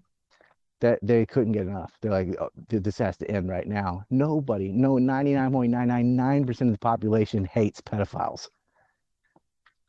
that 0.80 1.00
they 1.02 1.26
couldn't 1.26 1.54
get 1.54 1.64
enough. 1.64 1.92
They're 2.02 2.12
like, 2.12 2.36
oh, 2.40 2.50
this 2.70 2.98
has 3.00 3.18
to 3.18 3.32
end 3.32 3.50
right 3.50 3.68
now. 3.68 4.04
Nobody, 4.10 4.72
no, 4.72 4.96
99.999% 4.96 6.62
of 6.62 6.72
the 6.72 6.78
population 6.78 7.46
hates 7.46 7.82
pedophiles. 7.82 8.50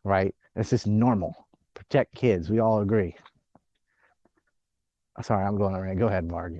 Right? 0.04 0.34
That's 0.54 0.70
just 0.70 0.86
normal. 0.86 1.46
Protect 1.74 2.14
kids. 2.14 2.50
We 2.50 2.60
all 2.60 2.80
agree. 2.80 3.14
Sorry, 5.20 5.44
I'm 5.44 5.58
going 5.58 5.74
around. 5.74 5.98
Go 5.98 6.06
ahead, 6.06 6.28
Mark. 6.28 6.52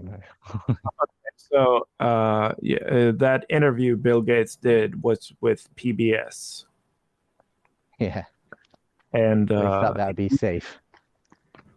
so, 1.36 1.86
uh, 2.00 2.52
yeah, 2.60 2.78
uh, 2.78 3.12
that 3.16 3.46
interview 3.48 3.96
Bill 3.96 4.20
Gates 4.20 4.56
did 4.56 5.00
was 5.02 5.32
with 5.40 5.68
PBS. 5.76 6.64
Yeah. 7.98 8.24
And 9.12 9.50
uh, 9.50 9.62
thought 9.62 9.96
that'd 9.96 10.16
be 10.16 10.28
safe. 10.28 10.78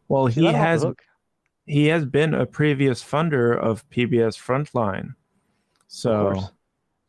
Well, 0.08 0.26
he 0.26 0.46
has 0.46 0.86
he 1.72 1.88
has 1.88 2.06
been 2.06 2.34
a 2.34 2.46
previous 2.46 3.02
funder 3.02 3.58
of 3.58 3.90
PBS 3.90 4.38
Frontline. 4.38 5.16
So, 5.88 6.36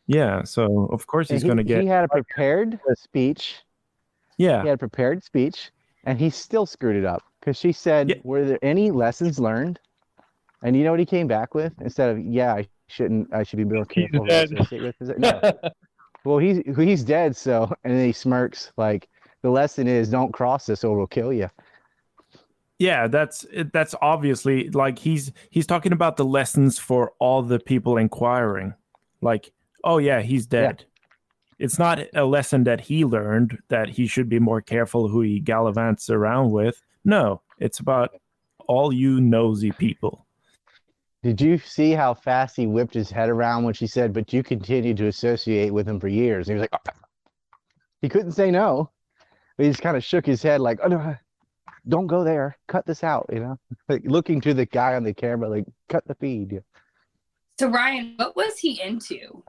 yeah, 0.07 0.45
so 0.45 0.89
of 0.93 1.07
course 1.09 1.29
he's 1.29 1.43
he, 1.43 1.49
going 1.49 1.59
to 1.59 1.65
get. 1.65 1.83
He 1.83 1.89
had 1.89 2.05
a 2.05 2.09
prepared 2.09 2.79
speech. 2.95 3.57
Yeah. 4.39 4.63
He 4.63 4.69
had 4.69 4.75
a 4.75 4.79
prepared 4.79 5.25
speech, 5.25 5.73
and 6.05 6.17
he 6.17 6.31
still 6.31 6.65
screwed 6.65 6.95
it 6.95 7.05
up 7.05 7.25
because 7.41 7.57
she 7.57 7.73
said, 7.73 8.09
yeah. 8.09 8.15
"Were 8.23 8.45
there 8.45 8.59
any 8.63 8.93
lessons 8.93 9.41
learned?" 9.41 9.81
And 10.63 10.77
you 10.77 10.85
know 10.85 10.93
what 10.93 11.01
he 11.01 11.07
came 11.07 11.27
back 11.27 11.55
with? 11.55 11.73
Instead 11.81 12.11
of, 12.11 12.25
"Yeah, 12.25 12.55
I 12.55 12.69
shouldn't. 12.87 13.35
I 13.35 13.43
should 13.43 13.57
be 13.57 13.65
more 13.65 13.85
careful." 13.85 14.21
With 14.21 15.19
no. 15.19 15.53
well, 16.25 16.39
he's 16.39 16.61
he's 16.77 17.03
dead. 17.03 17.35
So, 17.35 17.73
and 17.83 17.95
then 17.95 18.07
he 18.07 18.13
smirks 18.13 18.73
like, 18.77 19.09
"The 19.43 19.51
lesson 19.51 19.89
is 19.89 20.09
don't 20.09 20.33
cross 20.33 20.67
this, 20.67 20.85
or 20.85 20.97
we'll 20.97 21.09
kill 21.09 21.33
you." 21.33 21.49
Yeah, 22.83 23.07
that's 23.07 23.47
that's 23.73 23.95
obviously 24.03 24.69
like 24.71 24.99
he's 24.99 25.33
he's 25.51 25.67
talking 25.67 25.93
about 25.93 26.17
the 26.17 26.25
lessons 26.25 26.79
for 26.79 27.13
all 27.19 27.43
the 27.43 27.61
people 27.61 27.97
inquiring. 27.97 28.75
Like, 29.21 29.53
oh 29.85 29.99
yeah, 29.99 30.21
he's 30.21 30.47
dead. 30.47 30.81
Yeah 30.81 30.87
it's 31.63 31.79
not 31.79 32.01
a 32.15 32.25
lesson 32.25 32.65
that 32.65 32.81
he 32.81 33.05
learned 33.05 33.57
that 33.69 33.89
he 33.89 34.09
should 34.09 34.29
be 34.29 34.41
more 34.41 34.61
careful 34.61 35.07
who 35.07 35.21
he 35.21 35.41
gallivants 35.41 36.11
around 36.11 36.51
with. 36.51 36.83
No, 37.05 37.41
it's 37.59 37.79
about 37.79 38.11
all 38.67 38.93
you 38.93 39.21
nosy 39.21 39.71
people. 39.71 40.27
Did 41.23 41.41
you 41.41 41.59
see 41.59 41.93
how 41.93 42.15
fast 42.15 42.57
he 42.57 42.67
whipped 42.67 42.95
his 42.95 43.11
head 43.11 43.29
around 43.29 43.63
when 43.63 43.75
she 43.75 43.87
said, 43.87 44.13
"But 44.13 44.33
you 44.33 44.43
continued 44.43 44.97
to 44.97 45.07
associate 45.07 45.73
with 45.73 45.87
him 45.87 46.01
for 46.01 46.09
years"? 46.09 46.49
And 46.49 46.57
he 46.57 46.61
was 46.63 46.69
like, 46.73 46.81
oh. 46.85 47.01
he 48.03 48.09
couldn't 48.09 48.33
say 48.33 48.51
no, 48.51 48.91
but 49.57 49.65
he 49.65 49.71
just 49.71 49.83
kind 49.83 49.97
of 49.97 50.03
shook 50.03 50.27
his 50.27 50.43
head 50.43 50.61
like, 50.61 50.81
"Oh 50.83 50.89
no." 50.89 51.17
Don't 51.89 52.07
go 52.07 52.25
there. 52.25 52.57
Cut 52.69 52.87
this 52.87 53.03
out. 53.05 53.29
You 53.33 53.41
know, 53.41 53.59
like 53.89 54.03
looking 54.05 54.41
to 54.43 54.55
the 54.55 54.67
guy 54.67 54.95
on 54.95 55.03
the 55.05 55.15
camera, 55.15 55.49
like 55.49 55.65
cut 55.89 56.07
the 56.07 56.15
feed. 56.15 56.63
So 57.59 57.69
Ryan, 57.69 58.15
what 58.17 58.35
was 58.37 58.59
he 58.59 58.81
into? 58.81 59.43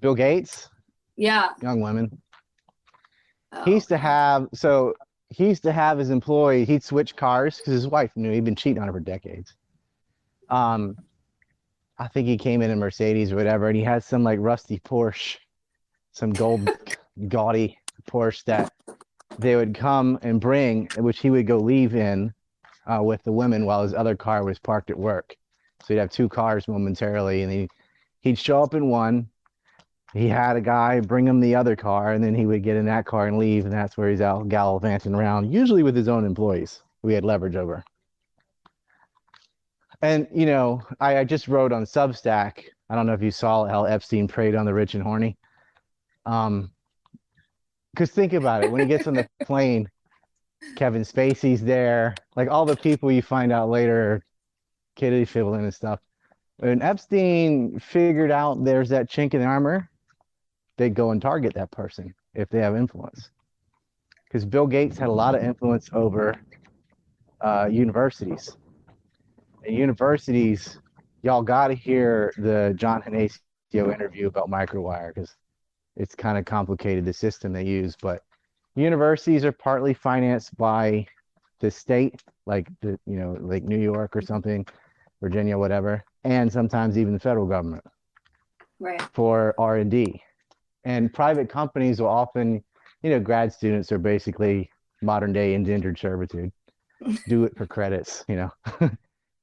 Bill 0.00 0.14
Gates, 0.14 0.68
Yeah. 1.16 1.48
young 1.62 1.80
women. 1.80 2.20
Oh, 3.52 3.64
He 3.64 3.72
used 3.72 3.88
to 3.88 3.96
have 3.96 4.48
so 4.54 4.94
he 5.30 5.46
used 5.48 5.62
to 5.64 5.72
have 5.72 5.98
his 5.98 6.10
employee. 6.10 6.64
He'd 6.64 6.82
switch 6.82 7.16
cars 7.16 7.58
because 7.58 7.72
his 7.74 7.88
wife 7.88 8.10
knew 8.16 8.30
he'd 8.30 8.44
been 8.44 8.54
cheating 8.56 8.80
on 8.80 8.86
her 8.88 8.92
for 8.94 9.00
decades. 9.00 9.54
Um, 10.48 10.96
I 11.98 12.08
think 12.08 12.28
he 12.28 12.38
came 12.38 12.62
in 12.62 12.70
a 12.70 12.76
Mercedes 12.76 13.32
or 13.32 13.36
whatever, 13.36 13.68
and 13.68 13.76
he 13.76 13.82
had 13.82 14.04
some 14.04 14.22
like 14.22 14.38
rusty 14.40 14.78
Porsche, 14.78 15.36
some 16.12 16.30
gold 16.32 16.70
gaudy 17.28 17.76
Porsche 18.08 18.44
that 18.44 18.72
they 19.38 19.56
would 19.56 19.74
come 19.74 20.18
and 20.22 20.40
bring, 20.40 20.88
which 20.96 21.20
he 21.20 21.30
would 21.30 21.46
go 21.46 21.58
leave 21.58 21.94
in 21.94 22.32
uh, 22.86 23.02
with 23.02 23.22
the 23.22 23.32
women 23.32 23.66
while 23.66 23.82
his 23.82 23.94
other 23.94 24.16
car 24.16 24.44
was 24.44 24.58
parked 24.58 24.90
at 24.90 24.98
work. 24.98 25.36
So 25.82 25.94
he'd 25.94 26.00
have 26.00 26.10
two 26.10 26.28
cars 26.28 26.66
momentarily, 26.66 27.42
and 27.42 27.52
he 27.52 27.68
he'd 28.20 28.38
show 28.38 28.62
up 28.62 28.74
in 28.74 28.88
one. 28.88 29.28
He 30.14 30.26
had 30.26 30.56
a 30.56 30.60
guy 30.60 31.00
bring 31.00 31.26
him 31.26 31.38
the 31.38 31.54
other 31.54 31.76
car, 31.76 32.12
and 32.12 32.24
then 32.24 32.34
he 32.34 32.46
would 32.46 32.62
get 32.62 32.76
in 32.76 32.86
that 32.86 33.04
car 33.04 33.26
and 33.26 33.38
leave, 33.38 33.64
and 33.64 33.72
that's 33.72 33.96
where 33.96 34.10
he's 34.10 34.22
out 34.22 34.48
gallivanting 34.48 35.14
around, 35.14 35.52
usually 35.52 35.82
with 35.82 35.94
his 35.94 36.08
own 36.08 36.24
employees. 36.24 36.82
We 37.02 37.14
had 37.14 37.24
leverage 37.24 37.56
over. 37.56 37.84
And 40.02 40.26
you 40.32 40.46
know, 40.46 40.82
I, 40.98 41.18
I 41.18 41.24
just 41.24 41.46
wrote 41.46 41.72
on 41.72 41.84
Substack. 41.84 42.64
I 42.90 42.94
don't 42.94 43.06
know 43.06 43.12
if 43.12 43.22
you 43.22 43.30
saw 43.30 43.66
how 43.66 43.84
Epstein 43.84 44.26
preyed 44.26 44.54
on 44.54 44.64
the 44.64 44.74
rich 44.74 44.94
and 44.94 45.02
horny. 45.02 45.36
Um, 46.24 46.72
because 47.98 48.12
think 48.12 48.32
about 48.32 48.62
it, 48.62 48.70
when 48.70 48.80
he 48.80 48.86
gets 48.86 49.08
on 49.08 49.14
the 49.14 49.28
plane, 49.44 49.90
Kevin 50.76 51.02
Spacey's 51.02 51.60
there, 51.60 52.14
like 52.36 52.48
all 52.48 52.64
the 52.64 52.76
people 52.76 53.10
you 53.10 53.22
find 53.22 53.50
out 53.50 53.70
later, 53.70 54.22
kitty 54.94 55.24
fiddling 55.24 55.64
and 55.64 55.74
stuff. 55.74 55.98
When 56.58 56.80
Epstein 56.80 57.80
figured 57.80 58.30
out 58.30 58.64
there's 58.64 58.88
that 58.90 59.10
chink 59.10 59.34
in 59.34 59.40
the 59.40 59.46
armor, 59.46 59.90
they 60.76 60.90
go 60.90 61.10
and 61.10 61.20
target 61.20 61.54
that 61.54 61.72
person 61.72 62.14
if 62.34 62.48
they 62.50 62.60
have 62.60 62.76
influence. 62.76 63.30
Because 64.24 64.44
Bill 64.44 64.68
Gates 64.68 64.96
had 64.96 65.08
a 65.08 65.12
lot 65.12 65.34
of 65.34 65.42
influence 65.42 65.90
over 65.92 66.36
uh, 67.40 67.68
universities. 67.68 68.56
And 69.66 69.74
universities, 69.76 70.78
y'all 71.22 71.42
got 71.42 71.68
to 71.68 71.74
hear 71.74 72.32
the 72.38 72.74
John 72.76 73.02
Hanacio 73.02 73.92
interview 73.92 74.28
about 74.28 74.48
microwire 74.48 75.12
because 75.12 75.34
it's 75.98 76.14
kind 76.14 76.38
of 76.38 76.44
complicated 76.44 77.04
the 77.04 77.12
system 77.12 77.52
they 77.52 77.64
use. 77.64 77.96
But 78.00 78.22
universities 78.76 79.44
are 79.44 79.52
partly 79.52 79.92
financed 79.92 80.56
by 80.56 81.06
the 81.60 81.70
state, 81.70 82.22
like 82.46 82.68
the 82.80 82.98
you 83.06 83.18
know 83.18 83.36
like 83.40 83.64
New 83.64 83.78
York 83.78 84.16
or 84.16 84.22
something, 84.22 84.64
Virginia, 85.20 85.58
whatever, 85.58 86.02
and 86.24 86.50
sometimes 86.50 86.96
even 86.96 87.12
the 87.12 87.20
federal 87.20 87.46
government 87.46 87.84
Right. 88.80 89.02
for 89.12 89.54
R&D. 89.58 90.22
And 90.84 91.12
private 91.12 91.48
companies 91.48 92.00
will 92.00 92.08
often, 92.08 92.62
you 93.02 93.10
know, 93.10 93.18
grad 93.18 93.52
students 93.52 93.90
are 93.90 93.98
basically 93.98 94.70
modern 95.02 95.32
day 95.32 95.54
indentured 95.54 95.98
servitude. 95.98 96.52
Do 97.28 97.44
it 97.44 97.56
for 97.56 97.66
credits, 97.66 98.24
you 98.28 98.36
know. 98.36 98.50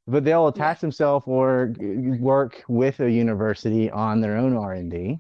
but 0.08 0.24
they'll 0.24 0.48
attach 0.48 0.80
themselves 0.80 1.26
or 1.28 1.74
work 2.20 2.64
with 2.70 3.02
a 3.02 3.12
university 3.12 3.92
on 3.92 4.22
their 4.22 4.38
own 4.38 4.56
R&D 4.56 5.20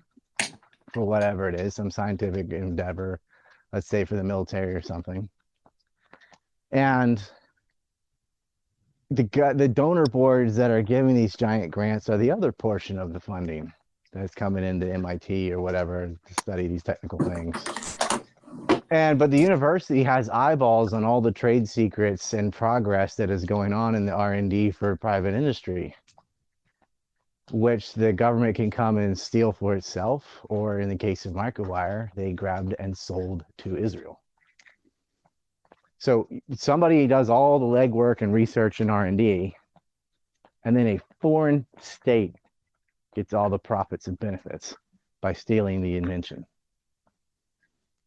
for 0.96 1.04
whatever 1.04 1.50
it 1.50 1.60
is, 1.60 1.76
some 1.76 1.92
scientific 1.92 2.54
endeavor, 2.54 3.20
let's 3.74 3.88
say 3.88 4.06
for 4.06 4.16
the 4.16 4.24
military 4.24 4.74
or 4.74 4.82
something. 4.82 5.28
And 6.72 7.22
the 9.12 9.54
the 9.56 9.68
donor 9.68 10.06
boards 10.06 10.56
that 10.56 10.72
are 10.72 10.82
giving 10.82 11.14
these 11.14 11.36
giant 11.36 11.72
grants 11.72 12.10
are 12.10 12.18
the 12.18 12.32
other 12.32 12.54
portion 12.54 12.98
of 12.98 13.12
the 13.12 13.20
funding 13.20 13.74
that's 14.14 14.34
coming 14.34 14.64
into 14.64 14.92
MIT 14.92 15.52
or 15.52 15.60
whatever 15.60 16.08
to 16.08 16.34
study 16.42 16.68
these 16.68 16.82
technical 16.82 17.20
things. 17.20 17.56
And 18.90 19.20
but 19.20 19.32
the 19.32 19.38
university 19.38 20.02
has 20.04 20.30
eyeballs 20.30 20.94
on 20.94 21.04
all 21.04 21.20
the 21.20 21.32
trade 21.32 21.68
secrets 21.68 22.32
and 22.32 22.54
progress 22.54 23.16
that 23.16 23.30
is 23.30 23.44
going 23.44 23.74
on 23.74 23.96
in 23.96 24.06
the 24.06 24.14
R&D 24.14 24.72
for 24.72 24.96
private 24.96 25.34
industry, 25.34 25.94
which 27.52 27.94
the 27.94 28.12
government 28.12 28.56
can 28.56 28.72
come 28.72 28.98
and 28.98 29.18
steal 29.18 29.52
for 29.52 29.76
itself, 29.76 30.42
or 30.50 30.80
in 30.80 30.90
the 30.90 30.98
case 30.98 31.26
of 31.26 31.34
Microwire, 31.34 32.10
they 32.16 32.34
grabbed 32.34 32.76
and 32.80 32.98
sold 32.98 33.46
to 33.60 33.78
Israel. 33.78 34.22
So 36.00 36.28
somebody 36.54 37.08
does 37.08 37.30
all 37.30 37.60
the 37.60 37.66
legwork 37.66 38.22
and 38.22 38.34
research 38.34 38.82
in 38.82 38.90
R&D, 38.90 39.56
and 40.64 40.76
then 40.76 40.88
a 40.88 41.00
foreign 41.22 41.66
state 41.80 42.36
gets 43.16 43.34
all 43.34 43.50
the 43.50 43.60
profits 43.60 44.08
and 44.08 44.20
benefits 44.20 44.76
by 45.22 45.34
stealing 45.34 45.82
the 45.82 45.96
invention. 45.96 46.46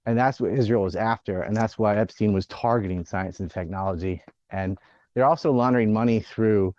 And 0.06 0.18
that's 0.18 0.40
what 0.40 0.52
Israel 0.52 0.84
was 0.84 0.96
after. 0.96 1.42
And 1.42 1.56
that's 1.56 1.78
why 1.78 1.96
Epstein 1.96 2.32
was 2.32 2.46
targeting 2.46 3.04
science 3.04 3.40
and 3.40 3.50
technology. 3.50 4.22
And 4.50 4.78
they're 5.14 5.26
also 5.26 5.52
laundering 5.52 5.92
money 5.92 6.20
through 6.20 6.74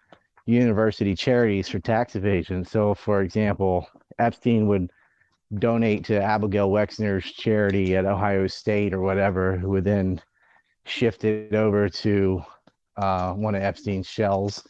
university 0.49 1.15
charities 1.15 1.69
for 1.69 1.79
tax 1.79 2.15
evasion. 2.15 2.65
So, 2.65 2.93
for 2.93 3.21
example, 3.21 3.87
Epstein 4.17 4.67
would 4.67 4.91
donate 5.59 6.05
to 6.05 6.21
Abigail 6.21 6.69
Wexner's 6.69 7.31
charity 7.31 7.95
at 7.95 8.05
Ohio 8.05 8.47
State 8.47 8.93
or 8.93 9.01
whatever, 9.01 9.57
who 9.57 9.69
would 9.69 9.83
then 9.83 10.21
shift 10.85 11.23
it 11.23 11.53
over 11.53 11.87
to 11.87 12.41
uh, 12.97 13.33
one 13.33 13.55
of 13.55 13.61
Epstein's 13.61 14.07
shells, 14.07 14.67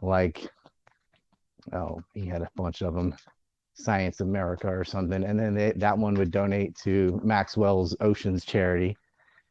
like 0.00 0.48
oh, 1.72 2.02
he 2.14 2.26
had 2.26 2.42
a 2.42 2.50
bunch 2.56 2.82
of 2.82 2.94
them, 2.94 3.14
Science 3.74 4.20
America 4.20 4.68
or 4.68 4.84
something, 4.84 5.22
and 5.24 5.38
then 5.38 5.54
they, 5.54 5.72
that 5.76 5.96
one 5.96 6.14
would 6.14 6.30
donate 6.30 6.74
to 6.76 7.20
Maxwell's 7.22 7.96
Oceans 8.00 8.44
charity, 8.44 8.96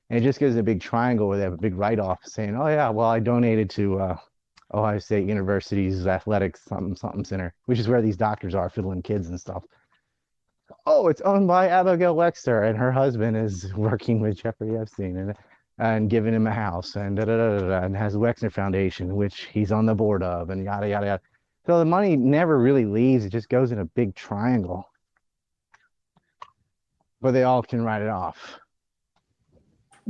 and 0.10 0.20
it 0.20 0.24
just 0.24 0.40
gives 0.40 0.58
a 0.58 0.64
big 0.64 0.82
triangle 0.82 1.28
where 1.28 1.38
they 1.38 1.46
have 1.46 1.54
a 1.54 1.58
big 1.58 1.76
write-off 1.76 2.20
saying, 2.26 2.56
"Oh 2.56 2.68
yeah, 2.68 2.90
well 2.90 3.08
I 3.08 3.20
donated 3.20 3.70
to 3.72 4.00
uh, 4.00 4.18
Ohio 4.74 5.00
State 5.00 5.28
University's 5.28 6.08
athletics 6.08 6.62
something 6.62 6.96
something 6.96 7.26
center, 7.26 7.54
which 7.66 7.80
is 7.80 7.88
where 7.88 8.02
these 8.02 8.18
doctors 8.18 8.56
are 8.56 8.70
fiddling 8.70 9.02
kids 9.02 9.30
and 9.30 9.40
stuff." 9.40 9.64
Oh, 10.86 11.08
it's 11.10 11.22
owned 11.22 11.48
by 11.48 11.68
Abigail 11.68 12.16
Wexner, 12.16 12.68
and 12.68 12.78
her 12.78 12.92
husband 12.92 13.38
is 13.38 13.74
working 13.76 14.20
with 14.20 14.38
Jeffrey 14.38 14.78
Epstein, 14.78 15.18
and 15.18 15.36
and 15.78 16.10
giving 16.10 16.34
him 16.34 16.48
a 16.48 16.52
house, 16.52 16.96
and 16.96 17.18
da 17.18 17.26
da 17.26 17.38
da 17.38 17.60
da, 17.60 17.68
da 17.68 17.86
and 17.86 17.98
has 17.98 18.14
the 18.14 18.20
Wexner 18.20 18.52
Foundation, 18.52 19.16
which 19.16 19.46
he's 19.52 19.72
on 19.72 19.86
the 19.86 19.96
board 19.96 20.24
of, 20.24 20.50
and 20.50 20.64
yada 20.64 20.88
yada 20.88 21.06
yada. 21.06 21.22
So 21.66 21.80
the 21.80 21.86
money 21.86 22.16
never 22.16 22.58
really 22.58 22.86
leaves; 22.86 23.26
it 23.26 23.30
just 23.30 23.50
goes 23.50 23.72
in 23.72 23.80
a 23.80 23.86
big 23.86 24.16
triangle, 24.16 24.90
but 27.20 27.32
they 27.32 27.44
all 27.44 27.64
can 27.64 27.84
write 27.84 28.02
it 28.02 28.10
off. 28.10 28.60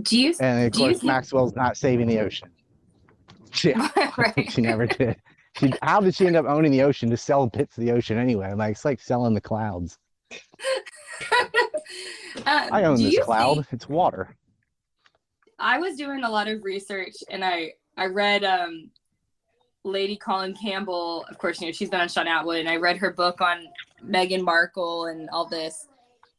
Do 0.01 0.19
you? 0.19 0.33
And 0.39 0.67
of 0.67 0.73
course, 0.77 0.99
think- 0.99 1.03
Maxwell's 1.03 1.55
not 1.55 1.77
saving 1.77 2.07
the 2.07 2.19
ocean. 2.19 2.49
She, 3.51 3.73
she 4.49 4.61
never 4.61 4.85
did. 4.87 5.17
She, 5.57 5.73
how 5.81 5.99
did 6.01 6.15
she 6.15 6.27
end 6.27 6.35
up 6.35 6.45
owning 6.45 6.71
the 6.71 6.81
ocean 6.83 7.09
to 7.09 7.17
sell 7.17 7.47
bits 7.47 7.77
of 7.77 7.83
the 7.83 7.91
ocean 7.91 8.17
anyway? 8.17 8.53
Like 8.53 8.71
it's 8.71 8.85
like 8.85 8.99
selling 9.01 9.33
the 9.33 9.41
clouds. 9.41 9.97
Um, 10.31 10.37
I 12.45 12.83
own 12.83 12.95
this 13.01 13.19
cloud. 13.19 13.55
think- 13.55 13.67
It's 13.73 13.89
water. 13.89 14.35
I 15.59 15.77
was 15.77 15.95
doing 15.95 16.23
a 16.23 16.29
lot 16.29 16.47
of 16.47 16.63
research 16.63 17.13
and 17.29 17.45
I 17.45 17.73
I 17.97 18.05
read 18.07 18.43
um 18.43 18.89
Lady 19.83 20.15
Colin 20.15 20.55
Campbell, 20.55 21.25
of 21.29 21.37
course, 21.37 21.59
you 21.59 21.67
know, 21.67 21.71
she's 21.73 21.89
been 21.89 21.99
on 22.01 22.07
Shaun 22.07 22.27
Attwood, 22.27 22.59
and 22.59 22.69
I 22.69 22.75
read 22.75 22.97
her 22.97 23.11
book 23.11 23.41
on 23.41 23.65
Meghan 24.05 24.43
Markle 24.43 25.05
and 25.07 25.27
all 25.31 25.47
this. 25.47 25.87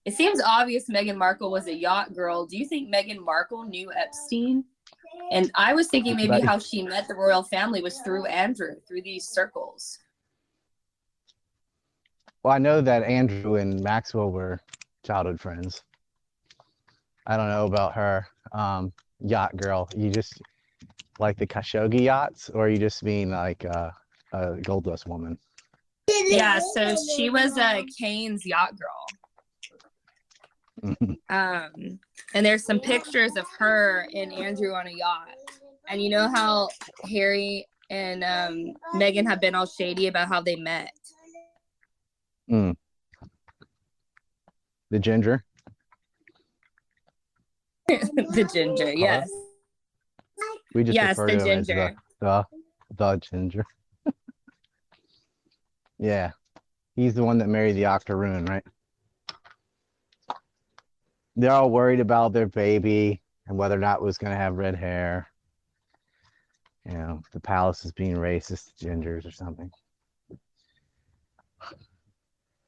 It 0.05 0.15
seems 0.15 0.41
obvious 0.41 0.89
Meghan 0.89 1.17
Markle 1.17 1.51
was 1.51 1.67
a 1.67 1.75
yacht 1.75 2.15
girl. 2.15 2.47
Do 2.47 2.57
you 2.57 2.67
think 2.67 2.93
Meghan 2.93 3.19
Markle 3.19 3.65
knew 3.65 3.93
Epstein? 3.93 4.65
And 5.31 5.51
I 5.55 5.75
was 5.75 5.89
thinking 5.89 6.17
maybe 6.17 6.41
how 6.41 6.59
she 6.59 6.83
met 6.83 7.09
the 7.09 7.15
royal 7.15 7.43
family 7.43 7.83
was 7.83 7.99
through 8.01 8.27
Andrew, 8.27 8.75
through 8.87 9.03
these 9.03 9.27
circles. 9.27 9.99
Well, 12.43 12.53
I 12.53 12.59
know 12.59 12.81
that 12.81 13.05
Andrew 13.05 13.55
and 13.57 13.81
Maxwell 13.81 14.31
were 14.31 14.61
childhood 15.05 15.41
friends. 15.41 15.83
I 17.27 17.37
don't 17.37 17.49
know 17.49 17.67
about 17.67 17.95
her. 17.95 18.27
Um, 18.53 18.93
yacht 19.21 19.57
girl. 19.57 19.89
You 19.97 20.11
just 20.11 20.41
like 21.19 21.39
the 21.39 21.47
Khashoggi 21.47 22.03
yachts, 22.03 22.51
or 22.51 22.69
you 22.69 22.79
just 22.79 23.03
mean 23.03 23.31
like 23.31 23.65
uh, 23.65 23.91
a 24.33 24.57
gold 24.61 24.85
dust 24.85 25.07
woman? 25.07 25.39
Yeah, 26.09 26.59
so 26.75 26.97
she 27.17 27.31
was 27.31 27.57
a 27.59 27.87
Kane's 27.99 28.45
yacht 28.45 28.77
girl. 28.79 29.07
Um, 31.31 31.99
and 32.35 32.45
there's 32.45 32.63
some 32.67 32.79
pictures 32.79 33.37
of 33.37 33.47
her 33.59 34.07
and 34.15 34.35
Andrew 34.35 34.75
on 34.75 34.87
a 34.87 34.91
yacht. 34.91 35.35
And 35.89 36.03
you 36.03 36.11
know 36.11 36.29
how 36.29 36.69
Harry 37.11 37.67
and 37.89 38.23
um, 38.23 38.75
Meghan 38.97 39.27
have 39.27 39.41
been 39.41 39.55
all 39.55 39.65
shady 39.65 40.09
about 40.09 40.29
how 40.29 40.43
they 40.43 40.57
met. 40.57 40.93
Mm. 42.51 42.77
The 44.91 44.99
ginger. 44.99 45.43
the 47.89 48.51
ginger, 48.53 48.93
yes. 48.93 49.31
We 50.75 50.85
just 50.85 50.97
Yes, 50.97 51.17
refer 51.17 51.37
the 51.37 51.45
ginger. 51.45 51.97
the 52.21 52.47
the, 52.91 52.97
the 52.97 53.17
ginger. 53.17 53.65
yeah, 55.99 56.33
he's 56.95 57.15
the 57.15 57.25
one 57.25 57.39
that 57.39 57.49
married 57.49 57.77
the 57.77 57.87
Octoroon, 57.87 58.45
right? 58.47 58.65
They're 61.37 61.53
all 61.53 61.71
worried 61.71 62.01
about 62.01 62.33
their 62.33 62.47
baby 62.47 63.23
and 63.47 63.57
whether 63.57 63.77
or 63.77 63.81
not 63.81 64.01
it 64.01 64.05
was 64.05 64.19
going 64.19 64.33
to 64.33 64.37
have 64.37 64.57
red 64.57 64.75
hair. 64.75 65.29
You 66.87 66.95
know, 66.95 67.23
the 67.33 67.41
palace 67.41 67.85
is 67.85 67.93
being 67.93 68.17
racist 68.17 68.77
to 68.79 68.87
gingers 68.87 69.27
or 69.27 69.31
something. 69.31 69.71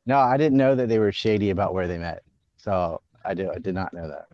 No, 0.07 0.19
I 0.19 0.37
didn't 0.37 0.59
know 0.59 0.75
that 0.75 0.89
they 0.89 0.99
were 0.99 1.13
shady 1.13 1.51
about 1.51 1.75
where 1.75 1.89
they 1.89 1.99
met. 1.99 2.23
So 2.57 3.01
I 3.25 3.35
do. 3.35 3.51
I 3.51 3.59
did 3.59 3.75
not 3.75 3.93
know 3.93 4.09
that. 4.09 4.27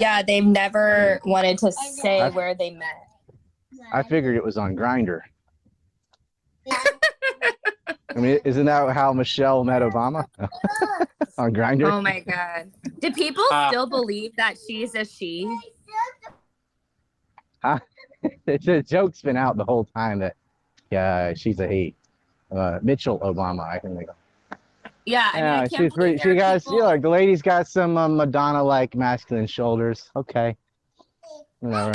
Yeah, 0.00 0.22
they've 0.22 0.44
never 0.44 1.20
wanted 1.24 1.58
to 1.58 1.72
say 1.72 2.20
I- 2.20 2.30
where 2.30 2.54
they 2.54 2.70
met. 2.70 3.04
I 3.92 4.02
figured 4.02 4.36
it 4.36 4.44
was 4.44 4.58
on 4.58 4.74
Grindr. 4.74 5.20
I 8.18 8.20
mean, 8.20 8.38
isn't 8.44 8.66
that 8.66 8.92
how 8.94 9.12
Michelle 9.12 9.62
met 9.62 9.80
Obama? 9.80 10.24
on 11.38 11.52
Grindr? 11.54 11.92
Oh 11.92 12.02
my 12.02 12.18
god. 12.20 12.72
Do 12.98 13.12
people 13.12 13.44
Uh, 13.52 13.68
still 13.70 13.88
believe 13.88 14.34
that 14.36 14.56
she's 14.66 14.94
a 14.96 15.04
she? 15.04 15.56
Huh? 17.62 17.78
the 18.44 18.82
joke's 18.84 19.22
been 19.22 19.36
out 19.36 19.56
the 19.56 19.64
whole 19.64 19.84
time 19.84 20.18
that 20.18 20.34
yeah, 20.90 21.32
she's 21.34 21.60
a 21.60 21.68
he. 21.68 21.94
Uh, 22.50 22.78
Mitchell 22.82 23.18
Obama, 23.20 23.68
I 23.68 23.78
think. 23.78 24.08
Yeah, 25.04 25.30
I 25.32 25.36
mean, 25.36 25.44
I 25.44 25.46
Yeah, 25.46 25.58
can't 25.60 25.70
she's 25.70 25.76
believe 25.76 25.92
pretty. 25.94 26.18
She 26.18 26.34
got, 26.34 26.60
people- 26.64 26.78
yeah, 26.78 26.84
like 26.86 27.02
the 27.02 27.08
lady's 27.10 27.42
got 27.42 27.68
some 27.68 27.96
uh, 27.96 28.08
Madonna-like 28.08 28.96
masculine 28.96 29.46
shoulders. 29.46 30.10
Okay, 30.16 30.56
whatever. 31.60 31.92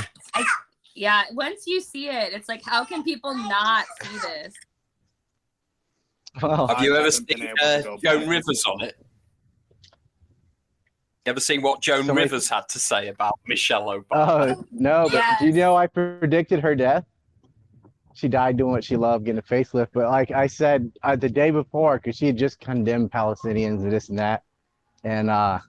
Yeah, 0.96 1.24
once 1.34 1.66
you 1.66 1.82
see 1.82 2.08
it, 2.08 2.34
it's 2.34 2.48
like, 2.48 2.62
how 2.64 2.86
can 2.86 3.04
people 3.04 3.34
not 3.34 3.86
see 4.04 4.18
this? 4.20 4.54
Well, 6.42 6.68
Have 6.68 6.82
you 6.84 6.96
I 6.96 7.00
ever 7.00 7.12
seen 7.12 7.48
uh, 7.64 7.82
Joan. 8.04 8.28
Rivers 8.28 8.64
on 8.66 8.82
it? 8.82 8.96
You 11.26 11.30
ever 11.30 11.40
seen 11.40 11.62
what 11.62 11.82
Joan 11.82 12.06
Somebody- 12.06 12.26
Rivers 12.26 12.50
had 12.50 12.68
to 12.70 12.80
say 12.80 13.08
about 13.08 13.40
Michelle 13.48 13.86
Obama? 13.86 14.56
Oh 14.58 14.66
no, 14.72 15.08
but 15.12 15.24
do 15.40 15.46
you 15.46 15.54
know 15.54 15.76
I 15.76 15.88
predicted 15.88 16.60
her 16.62 16.76
death? 16.76 17.06
She 18.16 18.28
died 18.28 18.58
doing 18.58 18.72
what 18.72 18.84
she 18.84 18.96
loved, 18.96 19.26
getting 19.26 19.40
a 19.40 19.42
facelift. 19.42 19.88
But 19.94 20.10
like 20.10 20.32
I 20.32 20.48
said 20.48 20.92
uh, 21.04 21.16
the 21.16 21.30
day 21.30 21.50
before, 21.52 21.98
because 21.98 22.16
she 22.18 22.28
had 22.28 22.38
just 22.38 22.60
condemned 22.60 23.12
Palestinians 23.12 23.82
and 23.84 23.92
this 23.92 24.10
and 24.10 24.20
that, 24.20 24.44
and 25.04 25.30
uh, 25.30 25.60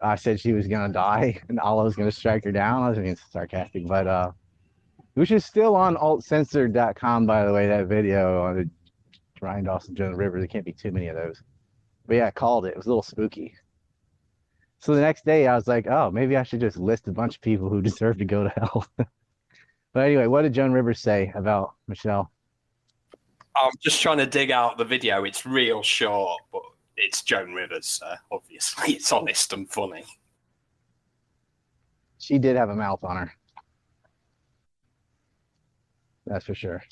I 0.00 0.16
said 0.16 0.40
she 0.40 0.52
was 0.52 0.66
gonna 0.68 0.92
die 0.92 1.40
and 1.48 1.58
Allah 1.60 1.84
was 1.84 1.96
gonna 1.96 2.10
strike 2.12 2.44
her 2.44 2.52
down. 2.52 2.82
I 2.82 2.88
was 2.88 2.98
being 2.98 3.16
sarcastic, 3.30 3.86
but 3.86 4.06
uh, 4.06 4.30
which 5.14 5.30
is 5.32 5.44
still 5.44 5.76
on 5.76 5.96
altcensored.com 5.96 7.26
by 7.26 7.44
the 7.44 7.52
way. 7.52 7.66
That 7.66 7.86
video 7.88 8.42
on 8.42 8.56
the 8.56 8.70
Ryan 9.42 9.64
Dawson 9.64 9.94
Joan 9.94 10.14
River. 10.14 10.38
There 10.38 10.46
can't 10.46 10.64
be 10.64 10.72
too 10.72 10.92
many 10.92 11.08
of 11.08 11.16
those. 11.16 11.42
But 12.06 12.16
yeah, 12.16 12.26
I 12.26 12.30
called 12.30 12.66
it. 12.66 12.70
It 12.70 12.76
was 12.76 12.86
a 12.86 12.88
little 12.88 13.02
spooky. 13.02 13.54
So 14.78 14.94
the 14.94 15.00
next 15.00 15.24
day, 15.24 15.46
I 15.46 15.54
was 15.54 15.68
like, 15.68 15.86
oh, 15.86 16.10
maybe 16.10 16.36
I 16.36 16.42
should 16.42 16.60
just 16.60 16.76
list 16.76 17.06
a 17.06 17.12
bunch 17.12 17.36
of 17.36 17.40
people 17.40 17.68
who 17.68 17.82
deserve 17.82 18.18
to 18.18 18.24
go 18.24 18.44
to 18.44 18.50
hell. 18.50 18.86
but 19.92 20.00
anyway, 20.00 20.26
what 20.26 20.42
did 20.42 20.54
Joan 20.54 20.72
Rivers 20.72 21.00
say 21.00 21.32
about 21.34 21.74
Michelle? 21.86 22.30
I'm 23.56 23.72
just 23.82 24.00
trying 24.00 24.18
to 24.18 24.26
dig 24.26 24.50
out 24.50 24.78
the 24.78 24.84
video. 24.84 25.24
It's 25.24 25.44
real 25.44 25.82
short, 25.82 26.40
but 26.52 26.62
it's 26.96 27.22
Joan 27.22 27.52
Rivers, 27.52 27.86
so 27.86 28.14
obviously 28.30 28.94
it's 28.94 29.12
honest 29.12 29.52
and 29.52 29.70
funny. 29.70 30.04
She 32.18 32.38
did 32.38 32.56
have 32.56 32.70
a 32.70 32.76
mouth 32.76 33.04
on 33.04 33.16
her. 33.16 33.32
That's 36.26 36.46
for 36.46 36.54
sure. 36.54 36.82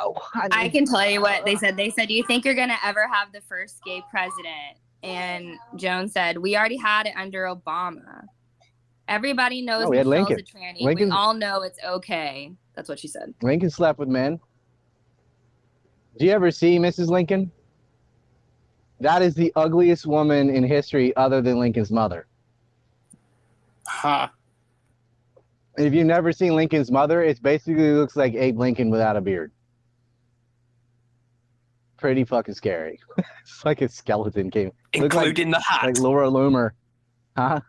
Oh, 0.00 0.14
I 0.52 0.68
can 0.68 0.84
tell 0.84 1.08
you 1.08 1.20
what 1.20 1.44
they 1.44 1.54
uh, 1.54 1.58
said. 1.58 1.76
They 1.76 1.90
said, 1.90 2.08
"Do 2.08 2.14
you 2.14 2.24
think 2.24 2.44
you're 2.44 2.54
gonna 2.54 2.78
ever 2.84 3.06
have 3.08 3.32
the 3.32 3.40
first 3.42 3.82
gay 3.84 4.02
president?" 4.10 4.78
And 5.02 5.56
Joan 5.76 6.08
said, 6.08 6.38
"We 6.38 6.56
already 6.56 6.76
had 6.76 7.06
it 7.06 7.14
under 7.16 7.44
Obama. 7.44 8.24
Everybody 9.08 9.62
knows 9.62 9.84
No, 9.84 9.90
we 9.90 9.98
had 9.98 10.06
Michelle's 10.06 10.28
Lincoln. 10.30 10.46
a 10.54 10.58
tranny. 10.58 10.82
Lincoln- 10.82 11.08
We 11.10 11.16
all 11.16 11.34
know 11.34 11.62
it's 11.62 11.78
okay." 11.84 12.52
That's 12.74 12.88
what 12.88 12.98
she 12.98 13.08
said. 13.08 13.32
Lincoln 13.42 13.70
slept 13.70 13.98
with 13.98 14.08
men. 14.08 14.38
Do 16.18 16.24
you 16.26 16.32
ever 16.32 16.50
see 16.50 16.78
Mrs. 16.78 17.08
Lincoln? 17.08 17.50
That 19.00 19.22
is 19.22 19.34
the 19.34 19.52
ugliest 19.56 20.06
woman 20.06 20.48
in 20.48 20.64
history 20.64 21.14
other 21.16 21.42
than 21.42 21.58
Lincoln's 21.58 21.90
mother. 21.90 22.26
Ha. 23.86 24.32
If 25.76 25.92
you've 25.92 26.06
never 26.06 26.32
seen 26.32 26.56
Lincoln's 26.56 26.90
mother, 26.90 27.22
it 27.22 27.42
basically 27.42 27.92
looks 27.92 28.16
like 28.16 28.34
Abe 28.34 28.58
Lincoln 28.58 28.88
without 28.90 29.16
a 29.16 29.20
beard. 29.20 29.52
Pretty 31.98 32.24
fucking 32.24 32.54
scary. 32.54 32.98
it's 33.42 33.64
like 33.64 33.80
a 33.82 33.88
skeleton 33.88 34.50
came. 34.50 34.70
Looked 34.96 35.14
like- 35.14 35.26
Including 35.28 35.50
the 35.50 35.60
hat. 35.60 35.86
Like 35.86 35.98
Laura 35.98 36.28
Loomer. 36.28 36.70
Huh? 37.36 37.60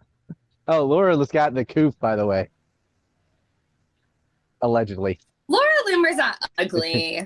Oh, 0.68 0.86
Laura's 0.86 1.30
got 1.30 1.54
the 1.54 1.64
coof, 1.64 1.98
by 2.00 2.16
the 2.16 2.26
way. 2.26 2.50
Allegedly. 4.62 5.20
Laura 5.48 5.66
Loomer's 5.90 6.18
not 6.18 6.38
ugly. 6.58 7.26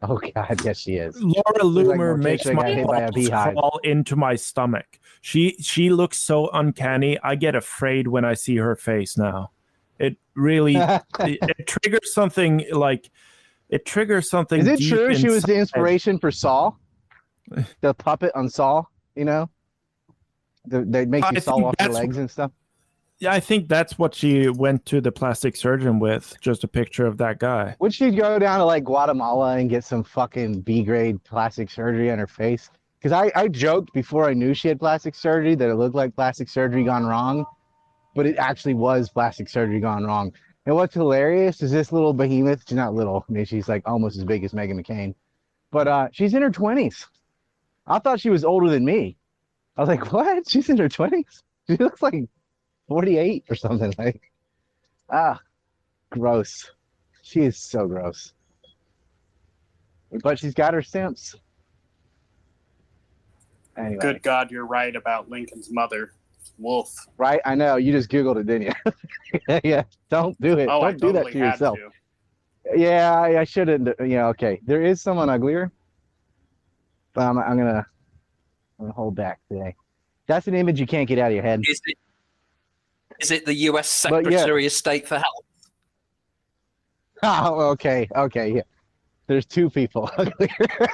Oh 0.00 0.18
God, 0.34 0.64
yes 0.64 0.78
she 0.78 0.92
is. 0.94 1.20
Laura 1.20 1.64
Looks 1.64 1.88
like 1.98 2.18
makes 2.18 2.46
my 2.46 2.70
hit 2.70 2.86
by 2.86 2.98
a 2.98 3.00
balls 3.10 3.14
beehive. 3.14 3.54
crawl 3.54 3.80
into 3.82 4.14
my 4.16 4.36
stomach. 4.36 4.86
She 5.20 5.56
she 5.60 5.90
looks 5.90 6.16
so 6.18 6.48
uncanny. 6.52 7.18
I 7.24 7.34
get 7.34 7.56
afraid 7.56 8.06
when 8.06 8.24
I 8.24 8.34
see 8.34 8.56
her 8.56 8.76
face 8.76 9.18
now. 9.18 9.50
It 9.98 10.16
really 10.36 10.76
it, 10.76 11.02
it 11.42 11.66
triggers 11.66 12.14
something 12.14 12.64
like 12.70 13.10
it 13.68 13.84
triggers 13.84 14.30
something. 14.30 14.60
Is 14.60 14.66
it 14.66 14.80
true 14.88 15.14
she 15.14 15.28
was 15.28 15.42
the 15.42 15.56
inspiration 15.56 16.18
for 16.18 16.30
Saw? 16.30 16.72
The 17.80 17.94
puppet 17.94 18.32
on 18.34 18.50
Saw, 18.50 18.82
you 19.16 19.24
know? 19.24 19.48
The, 20.66 20.84
they 20.84 21.06
make 21.06 21.24
I 21.24 21.30
you 21.30 21.40
saw 21.40 21.54
think 21.54 21.66
off 21.66 21.74
your 21.80 21.92
legs 21.92 22.18
and 22.18 22.30
stuff. 22.30 22.50
Yeah, 23.20 23.32
I 23.32 23.40
think 23.40 23.68
that's 23.68 23.98
what 23.98 24.14
she 24.14 24.48
went 24.48 24.84
to 24.86 25.00
the 25.00 25.10
plastic 25.10 25.56
surgeon 25.56 25.98
with. 25.98 26.36
Just 26.40 26.62
a 26.62 26.68
picture 26.68 27.06
of 27.06 27.16
that 27.18 27.38
guy. 27.38 27.74
Would 27.80 27.92
she 27.94 28.10
go 28.10 28.38
down 28.38 28.58
to 28.58 28.64
like 28.64 28.84
Guatemala 28.84 29.56
and 29.56 29.68
get 29.68 29.82
some 29.82 30.04
fucking 30.04 30.60
B 30.60 30.84
grade 30.84 31.24
plastic 31.24 31.70
surgery 31.70 32.10
on 32.10 32.18
her 32.18 32.28
face? 32.28 32.70
Because 32.98 33.12
I, 33.12 33.32
I 33.34 33.48
joked 33.48 33.92
before 33.92 34.28
I 34.28 34.34
knew 34.34 34.54
she 34.54 34.68
had 34.68 34.78
plastic 34.78 35.14
surgery 35.14 35.54
that 35.56 35.68
it 35.68 35.74
looked 35.74 35.96
like 35.96 36.14
plastic 36.14 36.48
surgery 36.48 36.84
gone 36.84 37.06
wrong, 37.06 37.44
but 38.14 38.26
it 38.26 38.36
actually 38.36 38.74
was 38.74 39.08
plastic 39.08 39.48
surgery 39.48 39.80
gone 39.80 40.04
wrong. 40.04 40.32
And 40.68 40.76
what's 40.76 40.92
hilarious 40.92 41.62
is 41.62 41.70
this 41.70 41.92
little 41.92 42.12
behemoth, 42.12 42.64
she's 42.68 42.76
not 42.76 42.92
little, 42.92 43.24
I 43.26 43.32
mean, 43.32 43.46
she's 43.46 43.70
like 43.70 43.88
almost 43.88 44.18
as 44.18 44.24
big 44.24 44.44
as 44.44 44.52
Meghan 44.52 44.78
McCain, 44.78 45.14
but 45.70 45.88
uh, 45.88 46.08
she's 46.12 46.34
in 46.34 46.42
her 46.42 46.50
20s. 46.50 47.06
I 47.86 47.98
thought 47.98 48.20
she 48.20 48.28
was 48.28 48.44
older 48.44 48.68
than 48.68 48.84
me. 48.84 49.16
I 49.78 49.80
was 49.80 49.88
like, 49.88 50.12
what? 50.12 50.46
She's 50.46 50.68
in 50.68 50.76
her 50.76 50.90
20s? 50.90 51.42
She 51.70 51.76
looks 51.78 52.02
like 52.02 52.28
48 52.86 53.44
or 53.48 53.54
something. 53.54 53.94
Like, 53.98 54.30
ah, 55.08 55.40
gross. 56.10 56.70
She 57.22 57.40
is 57.40 57.56
so 57.56 57.86
gross. 57.86 58.34
But 60.22 60.38
she's 60.38 60.52
got 60.52 60.74
her 60.74 60.82
simps. 60.82 61.34
Anyway, 63.78 64.00
Good 64.02 64.22
God, 64.22 64.50
you're 64.50 64.66
right 64.66 64.94
about 64.94 65.30
Lincoln's 65.30 65.70
mother, 65.70 66.12
Wolf. 66.58 66.92
right? 67.16 67.40
I 67.44 67.54
know. 67.54 67.76
You 67.76 67.92
just 67.92 68.10
Googled 68.10 68.40
it, 68.40 68.46
didn't 68.46 68.74
you? 69.46 69.60
yeah. 69.64 69.84
Don't 70.10 70.38
do 70.40 70.58
it. 70.58 70.68
Oh, 70.70 70.80
Don't 70.82 71.00
do 71.00 71.12
that 71.12 71.24
totally 71.24 71.32
to 71.32 71.38
had 71.38 71.52
yourself. 71.52 71.78
to. 71.78 72.78
Yeah, 72.78 73.14
I, 73.14 73.40
I 73.40 73.44
shouldn't. 73.44 73.88
Yeah, 74.04 74.26
okay. 74.28 74.60
There 74.64 74.82
is 74.82 75.00
someone 75.00 75.30
uglier, 75.30 75.72
but 77.14 77.22
I'm, 77.22 77.38
I'm 77.38 77.56
gonna, 77.56 77.86
I'm 78.78 78.84
gonna 78.86 78.92
hold 78.92 79.14
back 79.14 79.40
today. 79.50 79.74
That's 80.26 80.46
an 80.48 80.54
image 80.54 80.78
you 80.78 80.86
can't 80.86 81.08
get 81.08 81.18
out 81.18 81.28
of 81.28 81.34
your 81.34 81.42
head. 81.44 81.62
Is 81.66 81.80
it, 81.86 81.98
is 83.20 83.30
it 83.30 83.46
the 83.46 83.54
US 83.54 84.06
But 84.08 84.24
yeah. 84.24 84.30
Secretary 84.38 84.66
of 84.66 84.72
State 84.72 85.08
for 85.08 85.16
Health? 85.16 85.44
Oh, 87.22 87.70
okay, 87.70 88.08
okay, 88.14 88.52
yeah. 88.54 88.62
There's 89.26 89.44
two 89.44 89.68
people 89.68 90.08
uglier. 90.18 90.88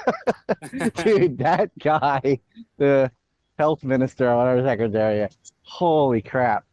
Dude, 0.96 1.36
that 1.36 1.70
guy, 1.78 2.40
the 2.78 3.10
health 3.58 3.84
minister 3.84 4.28
or 4.30 4.36
whatever 4.36 4.62
secretary, 4.68 5.28
holy 5.62 6.22
crap. 6.22 6.64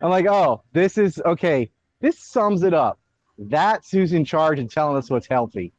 I'm 0.00 0.10
like, 0.10 0.26
oh, 0.26 0.62
this 0.72 0.98
is 0.98 1.20
okay. 1.24 1.70
This 2.00 2.18
sums 2.18 2.62
it 2.62 2.74
up. 2.74 2.98
That's 3.38 3.90
who's 3.90 4.12
in 4.12 4.24
charge 4.24 4.58
and 4.58 4.70
telling 4.70 4.96
us 4.96 5.10
what's 5.10 5.26
healthy. 5.26 5.72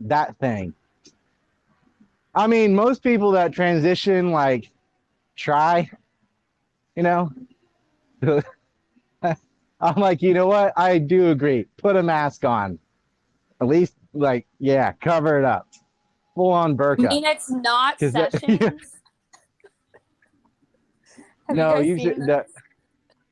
That 0.00 0.36
thing. 0.38 0.74
I 2.34 2.46
mean, 2.46 2.74
most 2.74 3.02
people 3.02 3.32
that 3.32 3.52
transition 3.52 4.30
like 4.30 4.70
try, 5.36 5.90
you 6.96 7.02
know. 7.02 7.30
I'm 9.82 9.96
like, 10.00 10.22
you 10.22 10.32
know 10.32 10.46
what? 10.46 10.72
I 10.76 10.98
do 10.98 11.30
agree. 11.30 11.66
Put 11.76 11.96
a 11.96 12.02
mask 12.02 12.44
on. 12.44 12.78
At 13.60 13.66
least, 13.66 13.94
like, 14.14 14.46
yeah, 14.58 14.92
cover 14.92 15.38
it 15.38 15.44
up. 15.44 15.68
Full 16.34 16.50
on 16.52 16.76
Burke. 16.76 17.00
I 17.00 17.02
burqa. 17.04 17.08
mean, 17.10 17.24
it's 17.26 17.50
not 17.50 17.98
'Cause 17.98 18.12
that- 18.12 18.32
Sessions. 18.40 19.00
Have 21.48 21.56
no, 21.56 21.78
you 21.80 21.94
you 21.94 21.96
guys 21.96 22.04
should. 22.04 22.16
seen 22.16 22.26
The, 22.26 22.46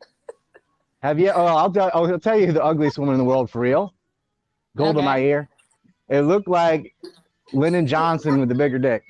have 1.02 1.18
you? 1.18 1.30
Oh, 1.30 1.44
I'll 1.46 1.72
tell. 1.72 1.90
I'll 1.94 2.18
tell 2.18 2.38
you 2.38 2.52
the 2.52 2.62
ugliest 2.62 2.98
woman 2.98 3.14
in 3.14 3.18
the 3.18 3.24
world 3.24 3.50
for 3.50 3.60
real. 3.60 3.94
Golda 4.76 5.02
Meir. 5.02 5.48
It 6.08 6.22
looked 6.22 6.48
like 6.48 6.94
Lyndon 7.52 7.86
Johnson 7.86 8.38
with 8.40 8.48
the 8.48 8.54
bigger 8.54 8.78
dick. 8.78 9.02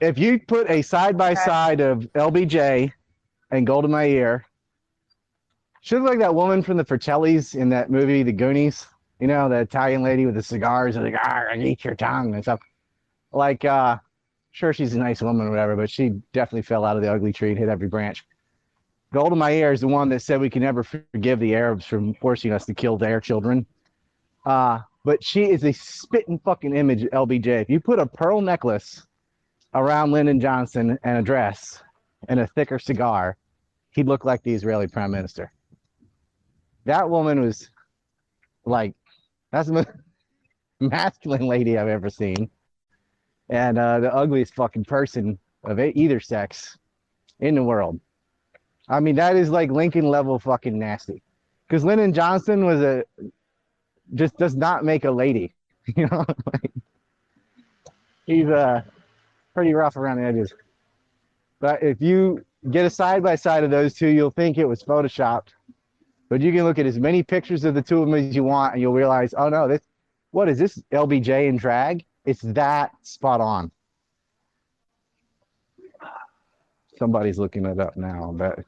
If 0.00 0.18
you 0.18 0.38
put 0.40 0.68
a 0.70 0.82
side 0.82 1.16
by 1.16 1.34
side 1.34 1.80
of 1.80 2.00
LBJ 2.14 2.92
and 3.50 3.66
Golda 3.66 3.86
Meir, 3.88 4.44
she 5.80 5.94
looked 5.96 6.06
like 6.08 6.18
that 6.20 6.34
woman 6.34 6.62
from 6.62 6.76
the 6.76 6.84
Fratellis 6.84 7.54
in 7.54 7.68
that 7.70 7.90
movie, 7.90 8.22
The 8.22 8.32
Goonies. 8.32 8.86
You 9.22 9.28
know, 9.28 9.48
the 9.48 9.60
Italian 9.60 10.02
lady 10.02 10.26
with 10.26 10.34
the 10.34 10.42
cigars 10.42 10.96
and 10.96 11.04
like, 11.04 11.14
ah, 11.22 11.54
eat 11.54 11.84
your 11.84 11.94
tongue 11.94 12.34
and 12.34 12.42
stuff. 12.42 12.58
Like, 13.30 13.64
uh, 13.64 13.98
sure, 14.50 14.72
she's 14.72 14.94
a 14.94 14.98
nice 14.98 15.22
woman 15.22 15.46
or 15.46 15.50
whatever, 15.50 15.76
but 15.76 15.88
she 15.88 16.08
definitely 16.32 16.62
fell 16.62 16.84
out 16.84 16.96
of 16.96 17.04
the 17.04 17.12
ugly 17.12 17.32
tree 17.32 17.50
and 17.50 17.58
hit 17.60 17.68
every 17.68 17.86
branch. 17.86 18.24
Golda 19.12 19.36
Meir 19.36 19.70
is 19.70 19.80
the 19.80 19.86
one 19.86 20.08
that 20.08 20.22
said 20.22 20.40
we 20.40 20.50
can 20.50 20.60
never 20.60 20.82
forgive 20.82 21.38
the 21.38 21.54
Arabs 21.54 21.86
from 21.86 22.14
forcing 22.14 22.52
us 22.52 22.66
to 22.66 22.74
kill 22.74 22.98
their 22.98 23.20
children. 23.20 23.64
Uh, 24.44 24.80
but 25.04 25.22
she 25.22 25.44
is 25.44 25.62
a 25.62 25.72
spitting 25.72 26.40
fucking 26.40 26.74
image 26.74 27.04
of 27.04 27.10
LBJ. 27.10 27.62
If 27.62 27.70
you 27.70 27.78
put 27.78 28.00
a 28.00 28.06
pearl 28.06 28.40
necklace 28.40 29.06
around 29.72 30.10
Lyndon 30.10 30.40
Johnson 30.40 30.98
and 31.04 31.18
a 31.18 31.22
dress 31.22 31.80
and 32.26 32.40
a 32.40 32.48
thicker 32.48 32.80
cigar, 32.80 33.36
he'd 33.90 34.08
look 34.08 34.24
like 34.24 34.42
the 34.42 34.52
Israeli 34.52 34.88
prime 34.88 35.12
minister. 35.12 35.52
That 36.86 37.08
woman 37.08 37.40
was 37.40 37.70
like, 38.64 38.96
that's 39.52 39.68
the 39.68 39.74
most 39.74 39.88
masculine 40.80 41.46
lady 41.46 41.78
I've 41.78 41.88
ever 41.88 42.10
seen. 42.10 42.50
And 43.48 43.78
uh, 43.78 44.00
the 44.00 44.12
ugliest 44.12 44.54
fucking 44.54 44.84
person 44.84 45.38
of 45.64 45.78
either 45.78 46.18
sex 46.18 46.76
in 47.40 47.54
the 47.54 47.62
world. 47.62 48.00
I 48.88 49.00
mean, 49.00 49.14
that 49.16 49.36
is 49.36 49.50
like 49.50 49.70
Lincoln 49.70 50.06
level 50.06 50.38
fucking 50.38 50.78
nasty. 50.78 51.22
Because 51.68 51.84
Lyndon 51.84 52.12
Johnson 52.12 52.64
was 52.64 52.80
a 52.80 53.04
just 54.14 54.36
does 54.36 54.54
not 54.54 54.84
make 54.84 55.04
a 55.04 55.10
lady. 55.10 55.54
You 55.96 56.06
know, 56.06 56.24
he's 58.24 58.46
uh 58.46 58.82
pretty 59.52 59.74
rough 59.74 59.96
around 59.96 60.18
the 60.18 60.24
edges. 60.24 60.54
But 61.58 61.82
if 61.82 62.00
you 62.00 62.44
get 62.70 62.86
a 62.86 62.90
side 62.90 63.20
by 63.24 63.34
side 63.34 63.64
of 63.64 63.72
those 63.72 63.94
two, 63.94 64.06
you'll 64.06 64.30
think 64.30 64.58
it 64.58 64.64
was 64.64 64.84
photoshopped. 64.84 65.48
But 66.32 66.40
you 66.40 66.50
can 66.50 66.64
look 66.64 66.78
at 66.78 66.86
as 66.86 66.98
many 66.98 67.22
pictures 67.22 67.62
of 67.64 67.74
the 67.74 67.82
two 67.82 68.00
of 68.00 68.08
them 68.08 68.14
as 68.14 68.34
you 68.34 68.42
want, 68.42 68.72
and 68.72 68.80
you'll 68.80 68.94
realize, 68.94 69.34
oh 69.36 69.50
no, 69.50 69.68
this 69.68 69.82
what 70.30 70.48
is 70.48 70.58
this 70.58 70.82
LBJ 70.90 71.46
in 71.46 71.58
drag? 71.58 72.06
It's 72.24 72.40
that 72.40 72.92
spot 73.02 73.42
on. 73.42 73.70
Somebody's 76.98 77.38
looking 77.38 77.66
it 77.66 77.78
up 77.78 77.98
now, 77.98 78.32
but 78.34 78.60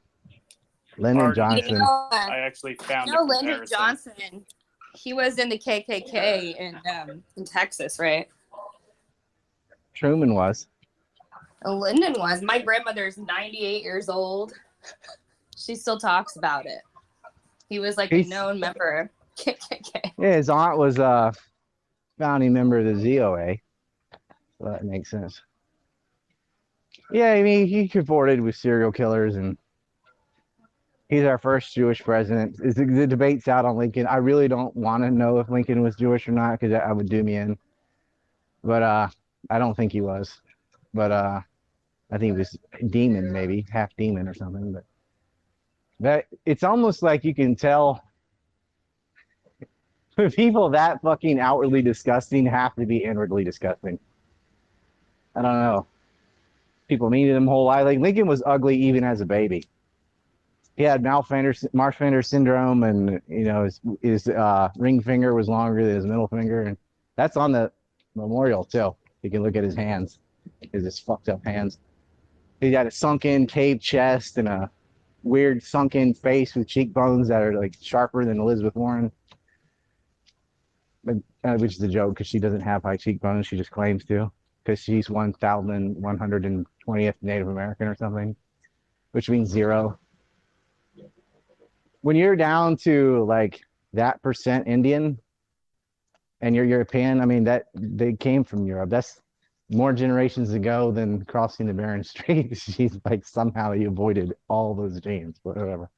Lyndon 0.99 1.33
Pardon. 1.33 1.55
You 1.55 1.61
Johnson. 1.63 1.77
know, 1.79 2.07
uh, 2.11 2.27
I 2.29 2.37
actually 2.37 2.75
found 2.75 3.07
you 3.07 3.15
know 3.15 3.23
a 3.23 3.25
Lyndon. 3.25 3.65
Johnson. 3.67 4.45
He 4.93 5.13
was 5.13 5.39
in 5.39 5.49
the 5.49 5.57
KKK 5.57 6.55
in 6.57 6.79
um, 6.87 7.23
in 7.35 7.45
Texas, 7.45 7.97
right? 7.97 8.27
Truman 9.95 10.35
was. 10.35 10.67
And 11.63 11.79
Lyndon 11.79 12.13
was. 12.19 12.43
My 12.43 12.59
grandmother's 12.61 13.17
98 13.17 13.81
years 13.81 14.07
old. 14.07 14.53
She 15.57 15.73
still 15.73 15.97
talks 15.97 16.35
about 16.35 16.65
it. 16.65 16.81
He 17.69 17.79
was 17.79 17.97
like 17.97 18.09
He's- 18.11 18.27
a 18.27 18.29
known 18.29 18.59
member. 18.59 19.09
Yeah, 20.17 20.37
his 20.37 20.49
aunt 20.49 20.77
was 20.77 20.97
a 20.97 21.33
founding 22.17 22.53
member 22.53 22.79
of 22.79 22.85
the 22.85 22.93
ZOA. 22.93 23.59
So 24.57 24.69
that 24.69 24.85
makes 24.85 25.11
sense. 25.11 25.41
Yeah, 27.11 27.33
I 27.33 27.43
mean, 27.43 27.67
he 27.67 27.89
cavorted 27.89 28.39
with 28.39 28.55
serial 28.55 28.93
killers, 28.93 29.35
and 29.35 29.57
he's 31.09 31.25
our 31.25 31.37
first 31.37 31.73
Jewish 31.75 32.01
president. 32.01 32.55
Is 32.63 32.75
the, 32.75 33.05
debate's 33.05 33.49
out 33.49 33.65
on 33.65 33.75
Lincoln? 33.75 34.07
I 34.07 34.15
really 34.17 34.47
don't 34.47 34.73
want 34.73 35.03
to 35.03 35.11
know 35.11 35.39
if 35.39 35.49
Lincoln 35.49 35.81
was 35.83 35.97
Jewish 35.97 36.29
or 36.29 36.31
not 36.31 36.53
because 36.59 36.71
that 36.71 36.95
would 36.95 37.09
do 37.09 37.21
me 37.21 37.35
in. 37.35 37.57
But 38.63 38.83
uh, 38.83 39.09
I 39.49 39.59
don't 39.59 39.75
think 39.75 39.91
he 39.91 39.99
was. 40.01 40.39
But 40.93 41.11
uh, 41.11 41.41
I 42.09 42.17
think 42.17 42.33
he 42.33 42.37
was 42.39 42.57
demon, 42.89 43.33
maybe 43.33 43.65
half 43.69 43.93
demon 43.97 44.29
or 44.29 44.33
something. 44.33 44.71
But 44.71 44.85
that 45.99 46.25
it's 46.45 46.63
almost 46.63 47.03
like 47.03 47.23
you 47.23 47.33
can 47.33 47.55
tell 47.55 48.03
people 50.31 50.69
that 50.69 51.01
fucking 51.01 51.39
outwardly 51.39 51.81
disgusting 51.81 52.45
have 52.45 52.75
to 52.75 52.85
be 52.85 52.97
inwardly 52.97 53.43
disgusting. 53.43 53.99
I 55.35 55.41
don't 55.41 55.59
know. 55.59 55.87
People 56.87 57.09
mean 57.09 57.27
him 57.27 57.47
whole 57.47 57.65
life. 57.65 57.85
Like 57.85 57.99
Lincoln 57.99 58.27
was 58.27 58.43
ugly 58.45 58.77
even 58.77 59.03
as 59.03 59.21
a 59.21 59.25
baby. 59.25 59.65
He 60.77 60.83
had 60.83 61.01
Marfan 61.01 61.53
Marfan 61.73 62.25
syndrome, 62.25 62.83
and 62.83 63.21
you 63.27 63.45
know 63.45 63.63
his 63.63 63.81
his 64.01 64.27
uh, 64.27 64.69
ring 64.77 65.01
finger 65.01 65.33
was 65.33 65.47
longer 65.47 65.85
than 65.85 65.95
his 65.95 66.05
middle 66.05 66.27
finger, 66.27 66.63
and 66.63 66.77
that's 67.15 67.37
on 67.37 67.51
the 67.51 67.71
memorial 68.13 68.63
too. 68.63 68.95
You 69.21 69.29
can 69.31 69.41
look 69.41 69.55
at 69.55 69.63
his 69.63 69.75
hands, 69.75 70.19
his 70.73 70.83
his 70.83 70.99
fucked 70.99 71.29
up 71.29 71.43
hands. 71.45 71.79
He 72.61 72.71
had 72.71 72.87
a 72.87 72.91
sunken, 72.91 73.47
caved 73.47 73.81
chest 73.81 74.37
and 74.37 74.47
a 74.47 74.69
weird 75.25 75.61
sunken 75.61 76.13
face 76.13 76.55
with 76.55 76.67
cheekbones 76.67 77.27
that 77.27 77.41
are 77.41 77.59
like 77.59 77.75
sharper 77.81 78.23
than 78.23 78.39
Elizabeth 78.39 78.75
Warren 78.75 79.11
but, 81.05 81.15
uh, 81.43 81.55
which 81.57 81.75
is 81.75 81.83
a 81.83 81.87
joke 81.87 82.15
because 82.15 82.27
she 82.27 82.39
doesn't 82.39 82.61
have 82.61 82.83
high 82.83 82.97
cheekbones. 82.97 83.47
She 83.47 83.55
just 83.55 83.71
claims 83.71 84.03
to 84.05 84.31
because 84.63 84.79
she's 84.79 85.07
1,120th 85.07 87.13
Native 87.21 87.47
American 87.47 87.87
or 87.87 87.95
something, 87.95 88.35
which 89.11 89.29
means 89.29 89.49
zero. 89.49 89.99
When 92.01 92.15
you're 92.15 92.35
down 92.35 92.77
to 92.77 93.23
like 93.25 93.61
that 93.93 94.21
percent 94.21 94.67
Indian 94.67 95.19
and 96.41 96.55
you're 96.55 96.65
European, 96.65 97.21
I 97.21 97.25
mean, 97.25 97.43
that 97.45 97.65
they 97.75 98.13
came 98.13 98.43
from 98.43 98.65
Europe. 98.65 98.89
That's 98.89 99.21
more 99.69 99.93
generations 99.93 100.53
ago 100.53 100.91
than 100.91 101.25
crossing 101.25 101.67
the 101.67 101.73
Bering 101.73 102.03
Strait. 102.03 102.57
She's 102.57 102.99
like 103.05 103.25
somehow 103.25 103.71
you 103.73 103.89
avoided 103.89 104.33
all 104.47 104.73
those 104.73 104.99
genes, 105.01 105.39
but 105.43 105.57
whatever 105.57 105.89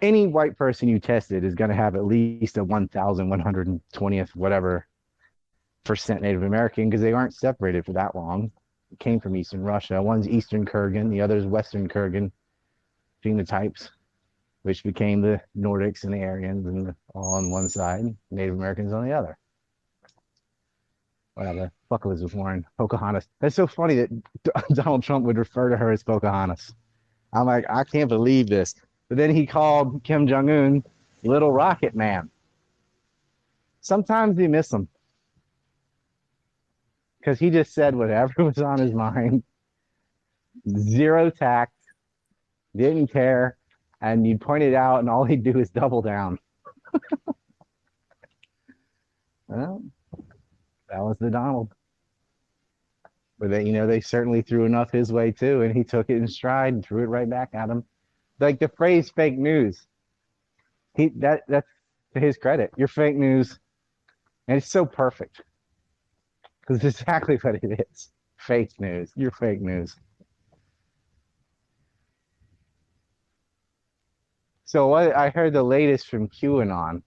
any 0.00 0.26
white 0.26 0.56
person 0.56 0.88
you 0.88 0.98
tested 0.98 1.44
is 1.44 1.54
going 1.54 1.70
to 1.70 1.76
have 1.76 1.96
at 1.96 2.04
least 2.04 2.58
a 2.58 2.64
1,120th 2.64 4.36
whatever 4.36 4.86
percent 5.84 6.22
Native 6.22 6.42
American 6.42 6.88
because 6.88 7.00
they 7.00 7.12
aren't 7.12 7.34
separated 7.34 7.84
for 7.84 7.92
that 7.94 8.14
long. 8.14 8.50
It 8.92 8.98
came 8.98 9.20
from 9.20 9.36
Eastern 9.36 9.62
Russia. 9.62 10.02
One's 10.02 10.28
Eastern 10.28 10.64
Kurgan, 10.64 11.10
the 11.10 11.20
other's 11.20 11.46
Western 11.46 11.88
Kurgan 11.88 12.30
phenotypes, 13.24 13.90
which 14.62 14.84
became 14.84 15.20
the 15.20 15.40
Nordics 15.56 16.04
and 16.04 16.12
the 16.12 16.22
Aryans 16.22 16.66
and 16.66 16.94
all 17.14 17.34
on 17.34 17.50
one 17.50 17.68
side, 17.68 18.04
Native 18.30 18.54
Americans 18.54 18.92
on 18.92 19.04
the 19.04 19.12
other. 19.12 19.36
Whatever. 21.34 21.72
Fuck 21.88 22.04
Elizabeth 22.04 22.34
Warren. 22.34 22.64
Pocahontas. 22.76 23.28
That's 23.40 23.54
so 23.54 23.66
funny 23.66 23.94
that 23.94 24.10
Donald 24.74 25.02
Trump 25.02 25.24
would 25.24 25.38
refer 25.38 25.70
to 25.70 25.76
her 25.76 25.90
as 25.90 26.02
Pocahontas. 26.02 26.74
I'm 27.32 27.46
like, 27.46 27.64
I 27.68 27.84
can't 27.84 28.08
believe 28.08 28.48
this. 28.48 28.74
But 29.08 29.16
then 29.16 29.34
he 29.34 29.46
called 29.46 30.04
Kim 30.04 30.26
Jong 30.26 30.50
Un 30.50 30.82
Little 31.22 31.50
Rocket 31.50 31.94
Man. 31.94 32.30
Sometimes 33.80 34.38
you 34.38 34.48
miss 34.48 34.72
him 34.72 34.88
because 37.18 37.38
he 37.38 37.50
just 37.50 37.72
said 37.74 37.94
whatever 37.94 38.32
was 38.44 38.58
on 38.58 38.78
his 38.78 38.92
mind. 38.92 39.42
Zero 40.76 41.30
tact, 41.30 41.72
didn't 42.76 43.08
care, 43.08 43.56
and 44.00 44.26
you 44.26 44.36
point 44.38 44.62
it 44.62 44.74
out, 44.74 45.00
and 45.00 45.08
all 45.08 45.24
he'd 45.24 45.44
do 45.44 45.58
is 45.58 45.70
double 45.70 46.02
down. 46.02 46.38
well, 49.46 49.82
that 50.88 51.00
was 51.00 51.16
the 51.18 51.30
Donald. 51.30 51.72
But 53.38 53.50
they, 53.50 53.64
you 53.64 53.72
know, 53.72 53.86
they 53.86 54.00
certainly 54.00 54.42
threw 54.42 54.64
enough 54.64 54.90
his 54.90 55.12
way 55.12 55.30
too, 55.30 55.62
and 55.62 55.74
he 55.74 55.84
took 55.84 56.10
it 56.10 56.16
in 56.16 56.26
stride 56.26 56.74
and 56.74 56.84
threw 56.84 57.04
it 57.04 57.06
right 57.06 57.28
back 57.28 57.50
at 57.54 57.70
him. 57.70 57.84
Like 58.40 58.58
the 58.58 58.68
phrase 58.68 59.10
fake 59.10 59.38
news 59.38 59.86
he 60.98 61.10
that 61.20 61.42
that's 61.48 61.68
to 62.14 62.20
his 62.20 62.36
credit. 62.36 62.70
You're 62.76 62.88
fake 62.88 63.16
news 63.16 63.58
and 64.48 64.58
it's 64.58 64.68
so 64.68 64.84
perfect. 64.84 65.40
Because 66.60 66.84
it's 66.84 67.00
exactly 67.00 67.36
what 67.36 67.54
it 67.54 67.86
is. 67.90 68.10
Fake 68.36 68.72
news. 68.78 69.12
You're 69.14 69.30
fake 69.30 69.60
news. 69.60 69.96
So 74.64 74.88
what 74.88 75.16
i 75.16 75.30
heard 75.30 75.54
the 75.54 75.62
latest 75.62 76.08
from 76.08 76.28
qanon 76.28 77.02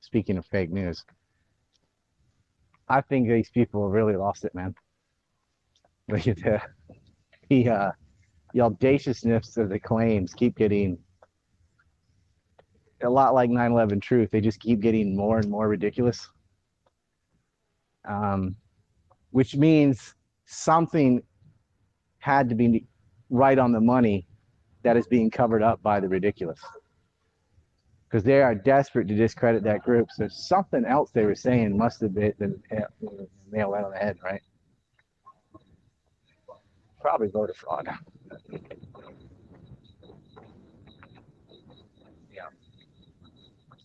speaking 0.00 0.36
of 0.36 0.46
fake 0.46 0.70
news. 0.70 1.04
I 2.88 3.00
think 3.00 3.28
these 3.28 3.50
people 3.50 3.88
really 3.88 4.16
lost 4.16 4.44
it 4.44 4.54
man 4.54 4.74
the 7.48 7.68
uh 7.68 7.92
the 8.52 8.60
audaciousness 8.60 9.56
of 9.56 9.68
the 9.68 9.78
claims 9.78 10.34
keep 10.34 10.56
getting 10.56 10.98
a 13.02 13.08
lot 13.08 13.32
like 13.32 13.48
9-11 13.48 14.02
truth 14.02 14.30
they 14.30 14.40
just 14.40 14.60
keep 14.60 14.80
getting 14.80 15.16
more 15.16 15.38
and 15.38 15.48
more 15.48 15.68
ridiculous 15.68 16.28
um, 18.08 18.56
which 19.30 19.56
means 19.56 20.14
something 20.46 21.22
had 22.18 22.48
to 22.48 22.54
be 22.54 22.84
right 23.30 23.58
on 23.58 23.72
the 23.72 23.80
money 23.80 24.26
that 24.82 24.96
is 24.96 25.06
being 25.06 25.30
covered 25.30 25.62
up 25.62 25.82
by 25.82 26.00
the 26.00 26.08
ridiculous. 26.08 26.60
Because 28.08 28.24
they 28.24 28.42
are 28.42 28.54
desperate 28.54 29.06
to 29.08 29.14
discredit 29.14 29.62
that 29.64 29.82
group. 29.82 30.08
So 30.10 30.26
something 30.28 30.84
else 30.84 31.10
they 31.12 31.24
were 31.24 31.34
saying 31.34 31.76
must 31.76 32.00
have 32.00 32.14
been 32.14 32.32
been 32.38 32.60
nailed 33.52 33.72
right 33.72 33.84
on 33.84 33.92
the 33.92 33.98
head, 33.98 34.18
right? 34.24 34.42
Probably 37.00 37.28
voter 37.28 37.54
fraud. 37.54 37.88
Yeah. 42.32 42.48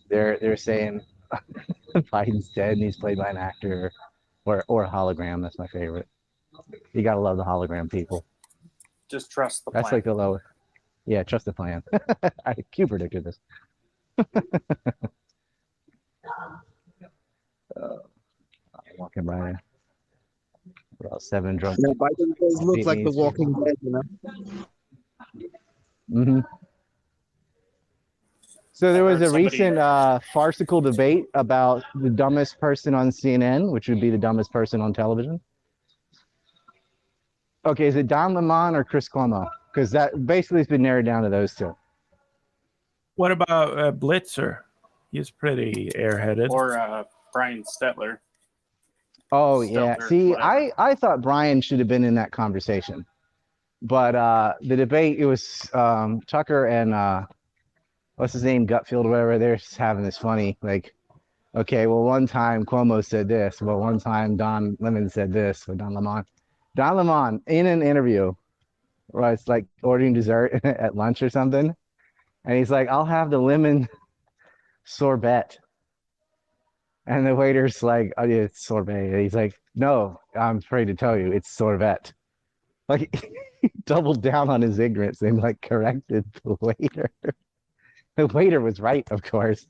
They're 0.08 0.38
they're 0.38 0.56
saying 0.56 1.00
Biden's 1.94 2.50
dead 2.54 2.72
and 2.74 2.82
he's 2.82 2.96
played 2.96 3.18
by 3.18 3.30
an 3.30 3.36
actor 3.36 3.90
or 4.44 4.64
or 4.68 4.84
a 4.84 4.90
hologram. 4.90 5.42
That's 5.42 5.58
my 5.58 5.66
favorite. 5.68 6.08
You 6.92 7.02
gotta 7.02 7.20
love 7.20 7.36
the 7.36 7.44
hologram 7.44 7.90
people. 7.90 8.24
Just 9.10 9.30
trust 9.30 9.64
the 9.64 9.70
Plan. 9.70 9.82
That's 9.82 9.90
plan. 9.90 9.98
like 9.98 10.04
the 10.04 10.14
lowest. 10.14 10.44
Yeah, 11.06 11.22
trust 11.22 11.44
the 11.44 11.52
plan. 11.52 11.82
I 12.44 12.54
Q 12.72 12.86
predicted 12.88 13.24
this. 13.24 13.38
uh, 14.18 14.24
I'm 17.76 18.96
walking 18.98 19.24
by 19.24 19.36
there. 19.36 19.62
About 21.00 21.22
seven 21.22 21.56
drunk. 21.56 21.78
Yeah, 21.78 21.92
Biden 21.94 22.36
does 22.40 22.62
look 22.62 22.86
like 22.86 23.04
the 23.04 23.12
Walking 23.12 23.52
Dead, 23.52 23.74
you 23.82 23.90
know. 23.92 24.02
hmm 26.10 26.40
So 28.72 28.92
there 28.92 29.04
was 29.04 29.20
a 29.20 29.30
recent 29.30 29.78
uh, 29.78 30.20
farcical 30.32 30.80
debate 30.80 31.26
about 31.34 31.82
the 31.94 32.08
dumbest 32.10 32.58
person 32.60 32.94
on 32.94 33.10
CNN, 33.10 33.70
which 33.70 33.88
would 33.88 34.00
be 34.00 34.10
the 34.10 34.18
dumbest 34.18 34.50
person 34.52 34.80
on 34.80 34.94
television. 34.94 35.40
Okay, 37.66 37.86
is 37.86 37.96
it 37.96 38.06
Don 38.06 38.32
Lemon 38.34 38.74
or 38.76 38.84
Chris 38.84 39.08
Cuomo? 39.08 39.48
Because 39.72 39.90
that 39.90 40.24
basically 40.26 40.58
has 40.58 40.66
been 40.66 40.82
narrowed 40.82 41.04
down 41.04 41.22
to 41.24 41.28
those 41.28 41.54
two. 41.54 41.76
What 43.16 43.32
about 43.32 43.78
uh, 43.78 43.92
Blitzer? 43.92 44.60
He's 45.10 45.30
pretty 45.30 45.90
airheaded. 45.96 46.48
or 46.50 46.78
uh, 46.78 47.04
Brian 47.32 47.64
Stelter. 47.64 48.18
Oh 49.32 49.60
yeah. 49.62 49.96
See, 50.08 50.30
whatever. 50.30 50.42
I 50.42 50.72
I 50.78 50.94
thought 50.94 51.20
Brian 51.22 51.60
should 51.60 51.78
have 51.78 51.88
been 51.88 52.04
in 52.04 52.14
that 52.14 52.30
conversation, 52.30 53.04
but 53.82 54.14
uh, 54.14 54.54
the 54.60 54.76
debate 54.76 55.18
it 55.18 55.26
was 55.26 55.68
um, 55.74 56.20
Tucker 56.26 56.66
and 56.66 56.94
uh, 56.94 57.26
what's 58.16 58.32
his 58.32 58.44
name 58.44 58.66
Gutfeld 58.66 59.04
or 59.04 59.10
whatever. 59.10 59.38
They're 59.38 59.56
just 59.56 59.76
having 59.76 60.04
this 60.04 60.18
funny 60.18 60.56
like, 60.62 60.94
okay, 61.56 61.86
well 61.86 62.02
one 62.02 62.26
time 62.26 62.64
Cuomo 62.64 63.04
said 63.04 63.28
this, 63.28 63.58
but 63.60 63.78
one 63.78 63.98
time 63.98 64.36
Don 64.36 64.76
Lemon 64.80 65.08
said 65.08 65.32
this, 65.32 65.68
or 65.68 65.74
Don 65.74 65.94
Lemon. 65.94 66.24
Don 66.76 66.96
Lemon 66.96 67.42
in 67.46 67.66
an 67.66 67.82
interview, 67.82 68.32
where 69.08 69.32
it's 69.32 69.48
like 69.48 69.66
ordering 69.82 70.12
dessert 70.12 70.60
at 70.64 70.94
lunch 70.94 71.22
or 71.22 71.30
something, 71.30 71.74
and 72.44 72.58
he's 72.58 72.70
like, 72.70 72.88
"I'll 72.88 73.04
have 73.04 73.30
the 73.30 73.38
lemon 73.38 73.88
sorbet." 74.84 75.58
And 77.06 77.26
the 77.26 77.34
waiter's 77.34 77.82
like, 77.82 78.12
oh, 78.18 78.24
yeah, 78.24 78.36
it's 78.36 78.64
sorbet. 78.64 79.10
And 79.10 79.20
he's 79.20 79.34
like, 79.34 79.54
no, 79.74 80.20
I'm 80.38 80.58
afraid 80.58 80.86
to 80.86 80.94
tell 80.94 81.16
you, 81.16 81.32
it's 81.32 81.50
sorbet. 81.50 82.12
Like, 82.88 83.14
he 83.62 83.70
doubled 83.84 84.22
down 84.22 84.50
on 84.50 84.62
his 84.62 84.78
ignorance 84.78 85.22
and 85.22 85.38
like 85.38 85.60
corrected 85.60 86.24
the 86.44 86.56
waiter. 86.60 87.10
the 88.16 88.26
waiter 88.26 88.60
was 88.60 88.80
right, 88.80 89.08
of 89.10 89.22
course. 89.22 89.66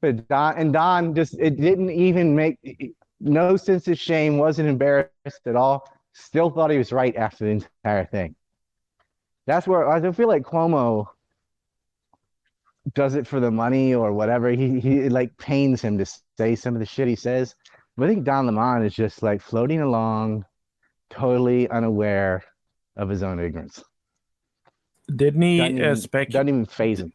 But 0.00 0.28
Don 0.28 0.56
and 0.58 0.72
Don 0.72 1.14
just 1.14 1.34
it 1.38 1.58
didn't 1.58 1.90
even 1.90 2.36
make 2.36 2.94
no 3.20 3.56
sense 3.56 3.88
of 3.88 3.98
shame, 3.98 4.36
wasn't 4.36 4.68
embarrassed 4.68 5.46
at 5.46 5.56
all. 5.56 5.88
Still 6.12 6.50
thought 6.50 6.70
he 6.70 6.78
was 6.78 6.92
right 6.92 7.16
after 7.16 7.44
the 7.44 7.50
entire 7.84 8.04
thing. 8.04 8.34
That's 9.46 9.66
where 9.66 9.88
I 9.88 10.12
feel 10.12 10.28
like 10.28 10.42
Cuomo 10.42 11.06
does 12.92 13.14
it 13.14 13.26
for 13.26 13.40
the 13.40 13.50
money 13.50 13.94
or 13.94 14.12
whatever. 14.12 14.50
He 14.50 14.78
he 14.80 14.98
it, 15.00 15.12
like 15.12 15.36
pains 15.38 15.80
him 15.80 15.96
to 15.98 16.06
say 16.36 16.54
some 16.54 16.74
of 16.74 16.80
the 16.80 16.86
shit 16.86 17.08
he 17.08 17.16
says. 17.16 17.54
But 17.96 18.04
I 18.04 18.08
think 18.08 18.24
Don 18.24 18.46
Lemon 18.46 18.84
is 18.84 18.94
just 18.94 19.22
like 19.22 19.40
floating 19.40 19.80
along, 19.80 20.44
totally 21.10 21.68
unaware 21.70 22.42
of 22.96 23.08
his 23.08 23.22
own 23.22 23.40
ignorance. 23.40 23.82
Didn't 25.14 25.42
he 25.42 25.58
Doesn't 25.58 25.80
uh, 25.80 25.84
even, 25.84 25.96
spec- 25.96 26.30
doesn't 26.30 26.48
even 26.48 26.66
phase 26.66 27.00
him. 27.00 27.12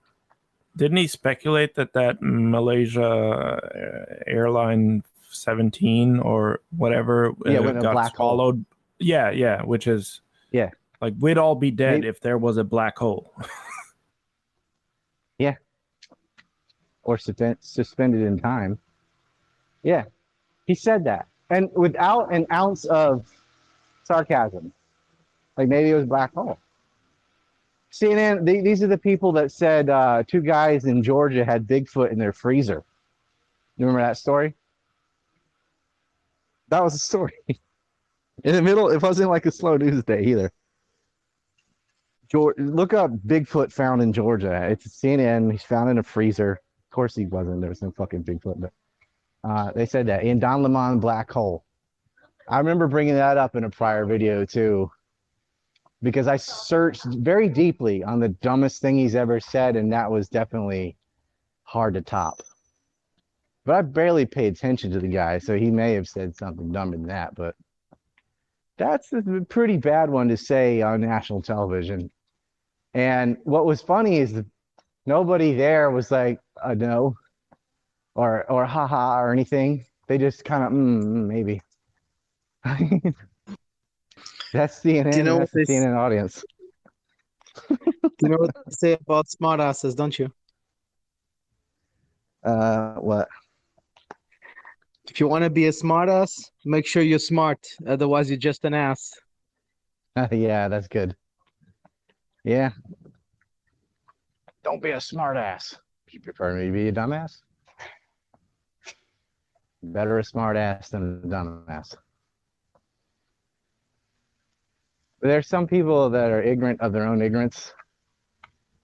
Didn't 0.77 0.97
he 0.97 1.07
speculate 1.07 1.75
that 1.75 1.93
that 1.93 2.17
Malaysia 2.21 3.03
uh, 3.03 4.23
airline 4.27 5.03
17 5.31 6.19
or 6.19 6.61
whatever 6.75 7.33
Yeah, 7.45 7.59
uh, 7.59 7.71
got 7.73 7.91
black 7.93 8.15
hole. 8.15 8.59
Yeah, 8.99 9.31
yeah, 9.31 9.61
which 9.63 9.87
is 9.87 10.21
Yeah. 10.51 10.69
like 11.01 11.13
we'd 11.19 11.37
all 11.37 11.55
be 11.55 11.71
dead 11.71 12.03
They- 12.03 12.07
if 12.07 12.21
there 12.21 12.37
was 12.37 12.57
a 12.57 12.63
black 12.63 12.97
hole. 12.97 13.33
Yeah. 15.37 15.55
Or 17.09 17.17
suspended 17.17 18.21
in 18.21 18.37
time. 18.37 18.77
Yeah. 19.81 20.03
He 20.67 20.75
said 20.75 21.05
that. 21.05 21.25
And 21.49 21.67
without 21.73 22.31
an 22.31 22.45
ounce 22.53 22.85
of 22.85 23.25
sarcasm. 24.03 24.71
Like 25.57 25.69
maybe 25.69 25.89
it 25.89 25.95
was 25.95 26.05
black 26.05 26.35
hole. 26.35 26.59
CNN, 27.91 28.45
the- 28.45 28.61
these 28.61 28.83
are 28.83 28.87
the 28.87 28.95
people 28.99 29.31
that 29.31 29.51
said 29.51 29.89
uh, 29.89 30.21
two 30.27 30.41
guys 30.41 30.85
in 30.85 31.01
Georgia 31.01 31.43
had 31.43 31.65
Bigfoot 31.65 32.11
in 32.11 32.19
their 32.19 32.31
freezer. 32.31 32.83
You 33.77 33.87
remember 33.87 34.05
that 34.05 34.17
story? 34.17 34.53
That 36.67 36.83
was 36.83 36.93
a 36.93 36.99
story. 36.99 37.33
In 38.43 38.53
the 38.53 38.61
middle, 38.61 38.89
it 38.89 39.01
wasn't 39.01 39.31
like 39.31 39.47
a 39.47 39.51
slow 39.51 39.77
news 39.77 40.03
day 40.03 40.21
either. 40.25 40.51
George, 42.31 42.55
look 42.59 42.93
up 42.93 43.11
Bigfoot 43.25 43.71
found 43.71 44.01
in 44.01 44.13
Georgia. 44.13 44.67
It's 44.69 44.87
CNN. 44.87 45.51
He's 45.51 45.63
found 45.63 45.89
in 45.89 45.97
a 45.97 46.03
freezer. 46.03 46.61
Course 46.99 47.15
he 47.15 47.27
wasn't. 47.27 47.61
There 47.61 47.69
was 47.69 47.81
no 47.81 47.91
fucking 47.91 48.25
Bigfoot, 48.25 48.59
but 48.59 48.73
uh, 49.49 49.71
they 49.71 49.85
said 49.85 50.05
that 50.07 50.25
in 50.25 50.37
Don 50.37 50.61
Lemon 50.63 50.99
black 50.99 51.31
hole. 51.31 51.63
I 52.49 52.57
remember 52.57 52.89
bringing 52.89 53.13
that 53.13 53.37
up 53.37 53.55
in 53.55 53.63
a 53.63 53.69
prior 53.69 54.05
video 54.05 54.43
too, 54.43 54.91
because 56.03 56.27
I 56.27 56.35
searched 56.35 57.05
very 57.05 57.47
deeply 57.47 58.03
on 58.03 58.19
the 58.19 58.27
dumbest 58.27 58.81
thing 58.81 58.97
he's 58.97 59.15
ever 59.15 59.39
said, 59.39 59.77
and 59.77 59.93
that 59.93 60.11
was 60.11 60.27
definitely 60.27 60.97
hard 61.63 61.93
to 61.93 62.01
top. 62.01 62.41
But 63.63 63.75
I 63.75 63.81
barely 63.83 64.25
pay 64.25 64.47
attention 64.47 64.91
to 64.91 64.99
the 64.99 65.07
guy, 65.07 65.37
so 65.37 65.57
he 65.57 65.71
may 65.71 65.93
have 65.93 66.09
said 66.09 66.35
something 66.35 66.69
dumber 66.69 66.97
than 66.97 67.07
that. 67.07 67.33
But 67.33 67.55
that's 68.75 69.13
a 69.13 69.21
pretty 69.47 69.77
bad 69.77 70.09
one 70.09 70.27
to 70.27 70.35
say 70.35 70.81
on 70.81 70.99
national 70.99 71.43
television. 71.43 72.11
And 72.93 73.37
what 73.43 73.65
was 73.65 73.81
funny 73.81 74.17
is 74.17 74.33
that 74.33 74.45
nobody 75.05 75.53
there 75.53 75.91
was 75.91 76.11
like, 76.11 76.39
uh, 76.63 76.73
no, 76.73 77.15
or 78.15 78.49
or 78.51 78.65
haha 78.65 79.19
or 79.19 79.31
anything. 79.31 79.85
They 80.07 80.17
just 80.17 80.43
kind 80.43 80.63
of 80.63 80.71
mm, 80.71 81.03
mm, 81.03 81.27
maybe. 81.27 81.61
that's 84.53 84.79
CNN. 84.79 85.11
Do 85.11 85.17
you 85.17 85.23
know 85.23 85.39
that's 85.39 85.53
what 85.53 85.67
they 85.67 85.73
CNN 85.73 85.95
audience. 85.97 86.43
You 88.21 88.27
know 88.27 88.37
what 88.37 88.53
they 88.53 88.71
say 88.71 88.93
about 88.99 89.27
smartasses, 89.27 89.95
don't 89.95 90.17
you? 90.19 90.29
Uh, 92.43 92.95
what? 92.95 93.29
If 95.09 95.21
you 95.21 95.27
want 95.29 95.45
to 95.45 95.49
be 95.49 95.67
a 95.67 95.71
smartass, 95.71 96.51
make 96.65 96.85
sure 96.85 97.01
you're 97.01 97.17
smart. 97.17 97.65
Otherwise, 97.87 98.29
you're 98.29 98.37
just 98.37 98.65
an 98.65 98.73
ass. 98.73 99.13
yeah, 100.31 100.67
that's 100.67 100.89
good. 100.89 101.15
Yeah. 102.43 102.71
Don't 104.63 104.81
be 104.81 104.91
a 104.91 104.97
smartass. 104.97 105.77
You 106.11 106.19
prefer 106.19 106.55
me 106.55 106.67
to 106.67 106.71
be 106.71 106.87
a 106.87 106.91
dumbass? 106.91 107.41
Better 109.81 110.19
a 110.19 110.23
smartass 110.23 110.89
than 110.89 111.21
a 111.23 111.27
dumbass. 111.27 111.95
There's 115.21 115.47
some 115.47 115.67
people 115.67 116.09
that 116.09 116.31
are 116.31 116.41
ignorant 116.41 116.81
of 116.81 116.93
their 116.93 117.05
own 117.05 117.21
ignorance, 117.21 117.73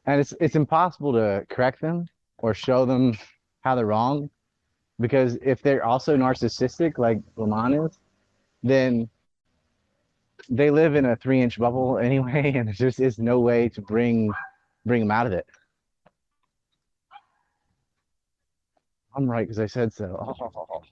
and 0.05 0.19
it's 0.19 0.33
it's 0.39 0.55
impossible 0.55 1.13
to 1.13 1.45
correct 1.49 1.81
them 1.81 2.07
or 2.37 2.53
show 2.53 2.85
them 2.85 3.17
how 3.61 3.75
they're 3.75 3.85
wrong, 3.85 4.29
because 4.99 5.37
if 5.41 5.61
they're 5.61 5.85
also 5.85 6.17
narcissistic 6.17 6.97
like 6.97 7.19
Lamont 7.37 7.73
is, 7.73 7.99
then 8.63 9.09
they 10.49 10.69
live 10.69 10.95
in 10.95 11.05
a 11.05 11.15
three 11.15 11.41
inch 11.41 11.57
bubble 11.57 11.97
anyway, 12.09 12.53
and 12.55 12.67
there 12.67 12.73
just 12.73 12.99
is 12.99 13.17
no 13.17 13.39
way 13.39 13.69
to 13.69 13.81
bring 13.81 14.31
bring 14.85 15.01
them 15.01 15.11
out 15.11 15.27
of 15.27 15.33
it. 15.33 15.45
I'm 19.15 19.29
right 19.29 19.47
because 19.47 19.59
I 19.59 19.67
said 19.67 19.93
so. 19.93 20.35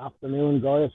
Afternoon, 0.00 0.60
guys. 0.62 0.90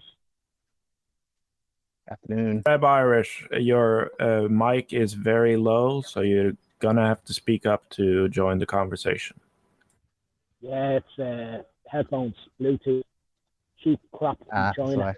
Afternoon. 2.09 2.63
Reb 2.65 2.83
Irish, 2.83 3.47
your 3.51 4.11
uh, 4.19 4.47
mic 4.49 4.93
is 4.93 5.13
very 5.13 5.57
low, 5.57 6.01
so 6.01 6.21
you're 6.21 6.53
gonna 6.79 7.05
have 7.05 7.23
to 7.25 7.33
speak 7.33 7.65
up 7.65 7.87
to 7.91 8.27
join 8.29 8.57
the 8.57 8.65
conversation. 8.65 9.39
Yeah, 10.61 10.99
it's 10.99 11.19
uh, 11.19 11.63
headphones, 11.87 12.35
Bluetooth, 12.59 13.03
cheap 13.83 13.99
crap 14.11 14.39
from 14.39 14.47
Ah, 14.51 14.73
that's 14.75 14.77
China. 14.77 14.97
why. 14.97 15.13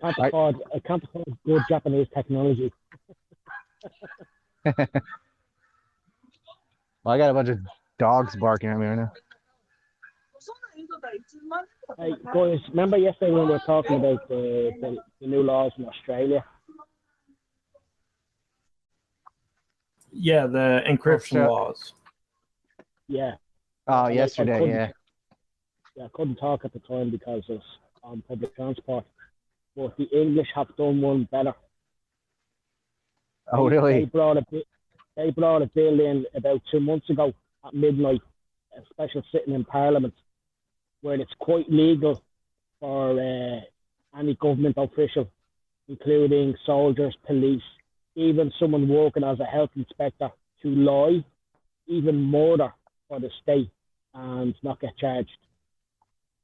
can't 0.00 0.16
afford 0.18 0.56
I 0.74 0.78
can't 0.80 1.04
afford 1.04 1.26
good 1.44 1.62
Japanese 1.68 2.08
technology. 2.14 2.72
Well, 7.04 7.14
I 7.14 7.18
got 7.18 7.30
a 7.30 7.34
bunch 7.34 7.48
of 7.48 7.58
dogs 7.98 8.36
barking 8.36 8.70
at 8.70 8.78
me 8.78 8.86
right 8.86 8.96
now. 8.96 9.12
Hey 11.98 12.12
guys, 12.32 12.58
remember 12.70 12.96
yesterday 12.96 13.32
when 13.32 13.46
we 13.46 13.52
were 13.52 13.62
talking 13.66 13.96
about 13.96 14.28
the, 14.28 14.70
the, 14.80 14.96
the 15.20 15.26
new 15.26 15.42
laws 15.42 15.72
in 15.78 15.86
Australia? 15.86 16.44
Yeah, 20.12 20.46
the 20.46 20.80
encryption 20.88 21.28
sure. 21.32 21.48
laws. 21.48 21.94
Yeah. 23.08 23.32
Oh, 23.88 23.92
I- 23.94 24.06
I 24.08 24.10
yesterday, 24.10 24.58
couldn't- 24.58 24.74
yeah. 24.74 24.90
yeah, 25.96 26.04
I 26.04 26.08
couldn't 26.12 26.36
talk 26.36 26.64
at 26.64 26.72
the 26.72 26.80
time 26.80 27.10
because 27.10 27.44
I 27.48 27.52
was 27.52 27.62
on 28.02 28.22
public 28.28 28.54
transport. 28.54 29.04
But 29.76 29.96
the 29.96 30.04
English 30.04 30.48
have 30.54 30.74
done 30.76 31.00
one 31.00 31.28
better. 31.30 31.54
Oh, 33.52 33.68
They- 33.68 33.76
really? 33.76 33.92
They 34.00 34.04
brought 34.06 34.36
a 34.36 34.42
bi- 34.50 34.62
they 35.16 35.30
brought 35.30 35.62
a 35.62 35.66
bill 35.66 36.00
in 36.00 36.24
about 36.34 36.62
two 36.70 36.80
months 36.80 37.08
ago 37.10 37.32
at 37.66 37.74
midnight, 37.74 38.22
a 38.76 38.80
special 38.90 39.22
sitting 39.32 39.54
in 39.54 39.64
Parliament, 39.64 40.14
where 41.02 41.20
it's 41.20 41.32
quite 41.38 41.70
legal 41.70 42.22
for 42.78 43.12
uh, 43.20 44.18
any 44.18 44.34
government 44.36 44.76
official, 44.78 45.30
including 45.88 46.54
soldiers, 46.64 47.16
police, 47.26 47.62
even 48.14 48.52
someone 48.58 48.88
working 48.88 49.24
as 49.24 49.40
a 49.40 49.44
health 49.44 49.70
inspector, 49.76 50.30
to 50.62 50.68
lie, 50.68 51.24
even 51.86 52.22
murder 52.22 52.72
for 53.08 53.20
the 53.20 53.30
state 53.42 53.70
and 54.14 54.54
not 54.62 54.80
get 54.80 54.96
charged. 54.98 55.30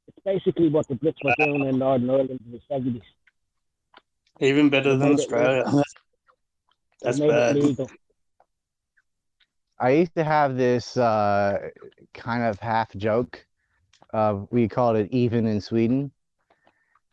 It's 0.07 0.19
basically 0.23 0.69
what 0.69 0.87
the 0.87 0.95
Brits 0.95 1.17
were 1.23 1.33
doing 1.37 1.65
in 1.67 1.79
Northern 1.79 2.09
Ireland 2.09 2.41
in 2.45 2.51
the 2.51 2.61
seventies. 2.67 3.01
Even 4.39 4.69
better 4.69 4.95
than 4.95 5.13
Australia. 5.13 5.65
That's 7.01 7.19
bad. 7.19 7.55
legal. 7.55 7.89
I 9.79 9.91
used 9.91 10.15
to 10.15 10.23
have 10.23 10.57
this 10.57 10.97
uh, 10.97 11.69
kind 12.13 12.43
of 12.43 12.59
half 12.59 12.93
joke. 12.95 13.45
Uh, 14.13 14.45
we 14.51 14.67
called 14.67 14.95
it 14.97 15.09
even 15.11 15.45
in 15.45 15.61
Sweden. 15.61 16.11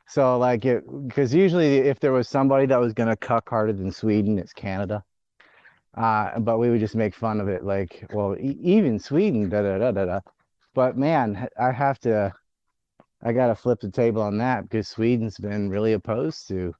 So 0.07 0.39
like 0.39 0.63
because 0.63 1.35
usually 1.35 1.79
if 1.79 1.99
there 2.01 2.13
was 2.13 2.29
somebody 2.29 2.67
that 2.67 2.79
was 2.81 2.93
gonna 2.93 3.17
cuck 3.17 3.49
harder 3.49 3.73
than 3.73 3.91
Sweden, 3.91 4.39
it's 4.39 4.53
Canada. 4.53 5.03
Uh, 5.97 6.39
but 6.41 6.59
we 6.59 6.71
would 6.71 6.81
just 6.81 6.97
make 6.97 7.15
fun 7.15 7.41
of 7.41 7.49
it, 7.49 7.65
like, 7.65 8.05
well, 8.13 8.37
e- 8.37 8.59
even 8.61 8.99
Sweden, 8.99 9.49
da 9.49 9.63
da 9.63 9.79
da 9.79 9.93
da 9.93 10.05
da. 10.05 10.21
But 10.75 10.97
man, 10.97 11.49
I 11.61 11.71
have 11.71 12.01
to, 12.01 12.35
I 13.23 13.33
gotta 13.33 13.55
flip 13.55 13.81
the 13.81 13.91
table 13.91 14.23
on 14.23 14.39
that 14.39 14.63
because 14.63 14.89
Sweden's 14.89 15.39
been 15.39 15.71
really 15.71 15.93
opposed 15.93 16.49
to 16.49 16.75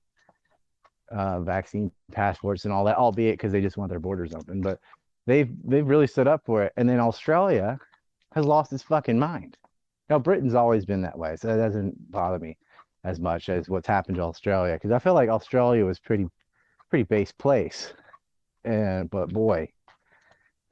uh, 1.11 1.41
vaccine 1.41 1.93
passports 2.13 2.65
and 2.65 2.73
all 2.73 2.85
that, 2.85 2.97
albeit 2.97 3.35
because 3.35 3.53
they 3.53 3.61
just 3.61 3.77
want 3.77 3.91
their 3.91 4.01
borders 4.01 4.35
open. 4.35 4.61
But 4.61 4.81
they've 5.27 5.51
they've 5.65 5.87
really 5.87 6.07
stood 6.07 6.29
up 6.29 6.43
for 6.45 6.63
it. 6.63 6.73
And 6.77 6.89
then 6.89 7.01
Australia 7.01 7.79
has 8.33 8.45
lost 8.45 8.73
its 8.73 8.83
fucking 8.83 9.19
mind. 9.19 9.57
Now 10.09 10.19
Britain's 10.19 10.55
always 10.55 10.85
been 10.85 11.03
that 11.03 11.19
way, 11.19 11.37
so 11.37 11.49
that 11.49 11.57
doesn't 11.57 12.11
bother 12.11 12.39
me 12.39 12.57
as 13.05 13.21
much 13.21 13.49
as 13.49 13.69
what's 13.69 13.87
happened 13.87 14.17
to 14.17 14.23
Australia 14.23 14.75
because 14.75 14.91
I 14.91 14.99
feel 14.99 15.15
like 15.15 15.29
Australia 15.29 15.85
was 15.85 15.99
pretty 15.99 16.27
pretty 16.91 17.05
base 17.05 17.33
place. 17.33 17.93
And 18.65 19.11
but 19.11 19.33
boy, 19.33 19.69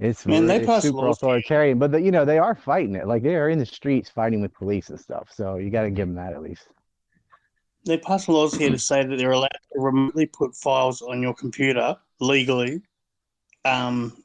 it's, 0.02 0.26
Man, 0.26 0.46
they 0.46 0.60
it's 0.60 0.82
super 0.82 1.06
authoritarian. 1.06 1.78
But 1.78 1.92
the, 1.92 2.00
you 2.00 2.10
know 2.10 2.24
they 2.24 2.38
are 2.38 2.54
fighting 2.54 2.96
it. 2.96 3.06
Like 3.06 3.22
they 3.22 3.36
are 3.36 3.50
in 3.50 3.58
the 3.58 3.66
streets 3.66 4.10
fighting 4.10 4.40
with 4.40 4.52
police 4.52 4.90
and 4.90 4.98
stuff. 4.98 5.28
So 5.32 5.56
you 5.56 5.70
got 5.70 5.82
to 5.82 5.90
give 5.90 6.08
them 6.08 6.16
that 6.16 6.32
at 6.32 6.42
least. 6.42 6.66
They 7.84 7.98
passed 7.98 8.28
laws 8.28 8.54
here 8.54 8.70
to 8.70 8.78
say 8.78 9.04
that 9.04 9.16
they're 9.16 9.32
allowed 9.32 9.48
to 9.72 9.80
remotely 9.80 10.26
put 10.26 10.56
files 10.56 11.02
on 11.02 11.22
your 11.22 11.34
computer 11.34 11.96
legally. 12.20 12.80
Um, 13.64 14.21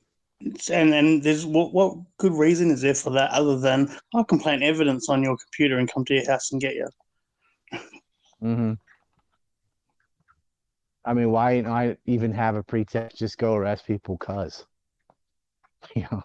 and 0.70 0.94
and 0.94 1.24
there's 1.24 1.46
what 1.46 1.74
what 1.74 1.96
good 2.18 2.34
reason 2.34 2.70
is 2.72 2.82
there 2.82 2.94
for 2.94 3.10
that 3.12 3.32
other 3.32 3.60
than 3.60 3.90
I 4.16 4.24
can 4.24 4.40
plant 4.40 4.64
evidence 4.64 5.10
on 5.10 5.24
your 5.24 5.38
computer 5.38 5.78
and 5.78 5.92
come 5.92 6.06
to 6.06 6.14
your 6.14 6.26
house 6.30 6.52
and 6.52 6.62
get 6.62 6.76
you. 6.76 6.88
hmm 8.42 8.74
I 11.06 11.14
mean, 11.14 11.32
why 11.32 11.62
not 11.62 11.98
even 12.06 12.34
have 12.34 12.56
a 12.56 12.64
pretext? 12.64 13.18
Just 13.18 13.38
go 13.38 13.56
arrest 13.56 13.88
people, 13.88 14.18
cause 14.18 14.66
you 15.96 16.06
know, 16.12 16.22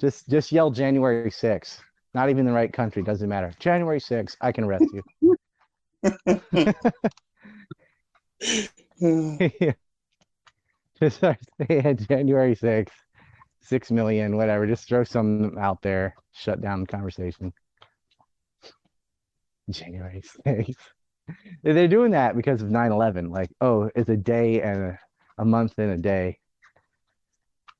just 0.00 0.28
just 0.28 0.52
yell 0.52 0.70
January 0.70 1.30
6th. 1.30 1.82
Not 2.14 2.28
even 2.28 2.44
the 2.44 2.52
right 2.52 2.72
country, 2.72 3.02
doesn't 3.02 3.28
matter. 3.28 3.52
January 3.58 4.00
6th, 4.00 4.36
I 4.40 4.52
can 4.52 4.64
arrest 4.64 4.92
you. 4.92 5.02
just 11.02 11.16
start 11.16 11.38
saying 11.68 11.98
January 12.08 12.54
6th, 12.54 12.88
six 13.60 13.90
million, 13.90 14.36
whatever. 14.36 14.66
Just 14.66 14.88
throw 14.88 15.02
some 15.02 15.58
out 15.58 15.82
there, 15.82 16.14
shut 16.32 16.60
down 16.60 16.82
the 16.82 16.86
conversation. 16.86 17.52
January 19.68 20.22
6th. 20.46 20.76
They're 21.62 21.88
doing 21.88 22.12
that 22.12 22.36
because 22.36 22.62
of 22.62 22.68
9/11. 22.68 23.30
Like, 23.30 23.50
oh, 23.60 23.90
it's 23.96 24.08
a 24.08 24.16
day 24.16 24.60
and 24.60 24.82
a, 24.82 24.98
a 25.38 25.44
month 25.44 25.74
and 25.78 25.90
a 25.90 25.96
day. 25.96 26.38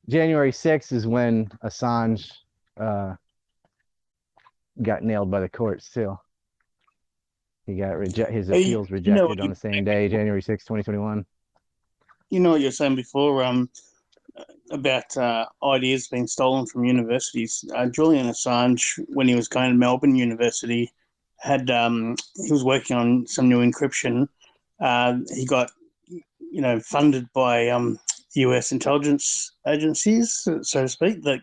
January 0.08 0.50
6th 0.50 0.92
is 0.92 1.06
when 1.06 1.46
Assange 1.64 2.28
uh, 2.80 3.14
got 4.80 5.04
nailed 5.04 5.30
by 5.30 5.40
the 5.40 5.48
courts 5.48 5.90
too. 5.90 6.16
He 7.66 7.76
got 7.76 7.98
reject 7.98 8.32
his 8.32 8.48
appeals 8.48 8.90
you 8.90 8.96
know, 8.96 9.26
rejected 9.28 9.40
on 9.40 9.50
the 9.50 9.54
same 9.54 9.84
day, 9.84 10.08
January 10.08 10.42
6th, 10.42 10.64
2021. 10.66 11.24
You 12.32 12.40
know 12.40 12.52
what 12.52 12.62
you're 12.62 12.70
saying 12.70 12.96
before 12.96 13.44
um, 13.44 13.68
about 14.70 15.14
uh, 15.18 15.44
ideas 15.62 16.08
being 16.08 16.26
stolen 16.26 16.64
from 16.64 16.82
universities. 16.82 17.62
Uh, 17.76 17.90
Julian 17.90 18.26
Assange, 18.26 18.98
when 19.08 19.28
he 19.28 19.34
was 19.34 19.48
going 19.48 19.68
to 19.68 19.76
Melbourne 19.76 20.16
University, 20.16 20.90
had 21.36 21.68
um, 21.70 22.16
he 22.42 22.50
was 22.50 22.64
working 22.64 22.96
on 22.96 23.26
some 23.26 23.50
new 23.50 23.58
encryption. 23.58 24.28
Uh, 24.80 25.18
he 25.34 25.44
got 25.44 25.72
you 26.08 26.62
know 26.62 26.80
funded 26.80 27.30
by 27.34 27.68
um, 27.68 27.98
U.S. 28.32 28.72
intelligence 28.72 29.52
agencies, 29.68 30.48
so 30.62 30.80
to 30.80 30.88
speak, 30.88 31.22
that 31.24 31.40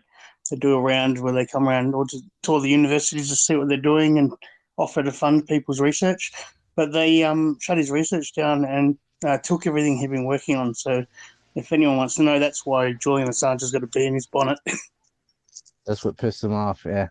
they 0.50 0.56
do 0.56 0.76
around 0.76 1.20
where 1.20 1.32
they 1.32 1.46
come 1.46 1.68
around 1.68 1.94
or 1.94 2.04
to 2.06 2.18
tour 2.42 2.60
the 2.60 2.68
universities 2.68 3.28
to 3.28 3.36
see 3.36 3.54
what 3.54 3.68
they're 3.68 3.76
doing 3.76 4.18
and 4.18 4.32
offer 4.76 5.04
to 5.04 5.12
fund 5.12 5.46
people's 5.46 5.80
research. 5.80 6.32
But 6.74 6.92
they 6.92 7.22
um, 7.22 7.58
shut 7.60 7.78
his 7.78 7.92
research 7.92 8.34
down 8.34 8.64
and 8.64 8.98
uh, 9.24 9.38
took 9.38 9.66
everything 9.66 9.96
he'd 9.98 10.10
been 10.10 10.24
working 10.24 10.56
on. 10.56 10.74
So, 10.74 11.04
if 11.54 11.72
anyone 11.72 11.96
wants 11.96 12.14
to 12.16 12.22
know, 12.22 12.38
that's 12.38 12.64
why 12.64 12.92
Julian 12.92 13.28
Assange 13.28 13.60
has 13.60 13.70
got 13.70 13.82
a 13.82 13.86
bee 13.86 14.06
in 14.06 14.14
his 14.14 14.26
bonnet. 14.26 14.58
That's 15.86 16.04
what 16.04 16.16
pissed 16.16 16.44
him 16.44 16.52
off. 16.52 16.82
Yeah. 16.84 17.08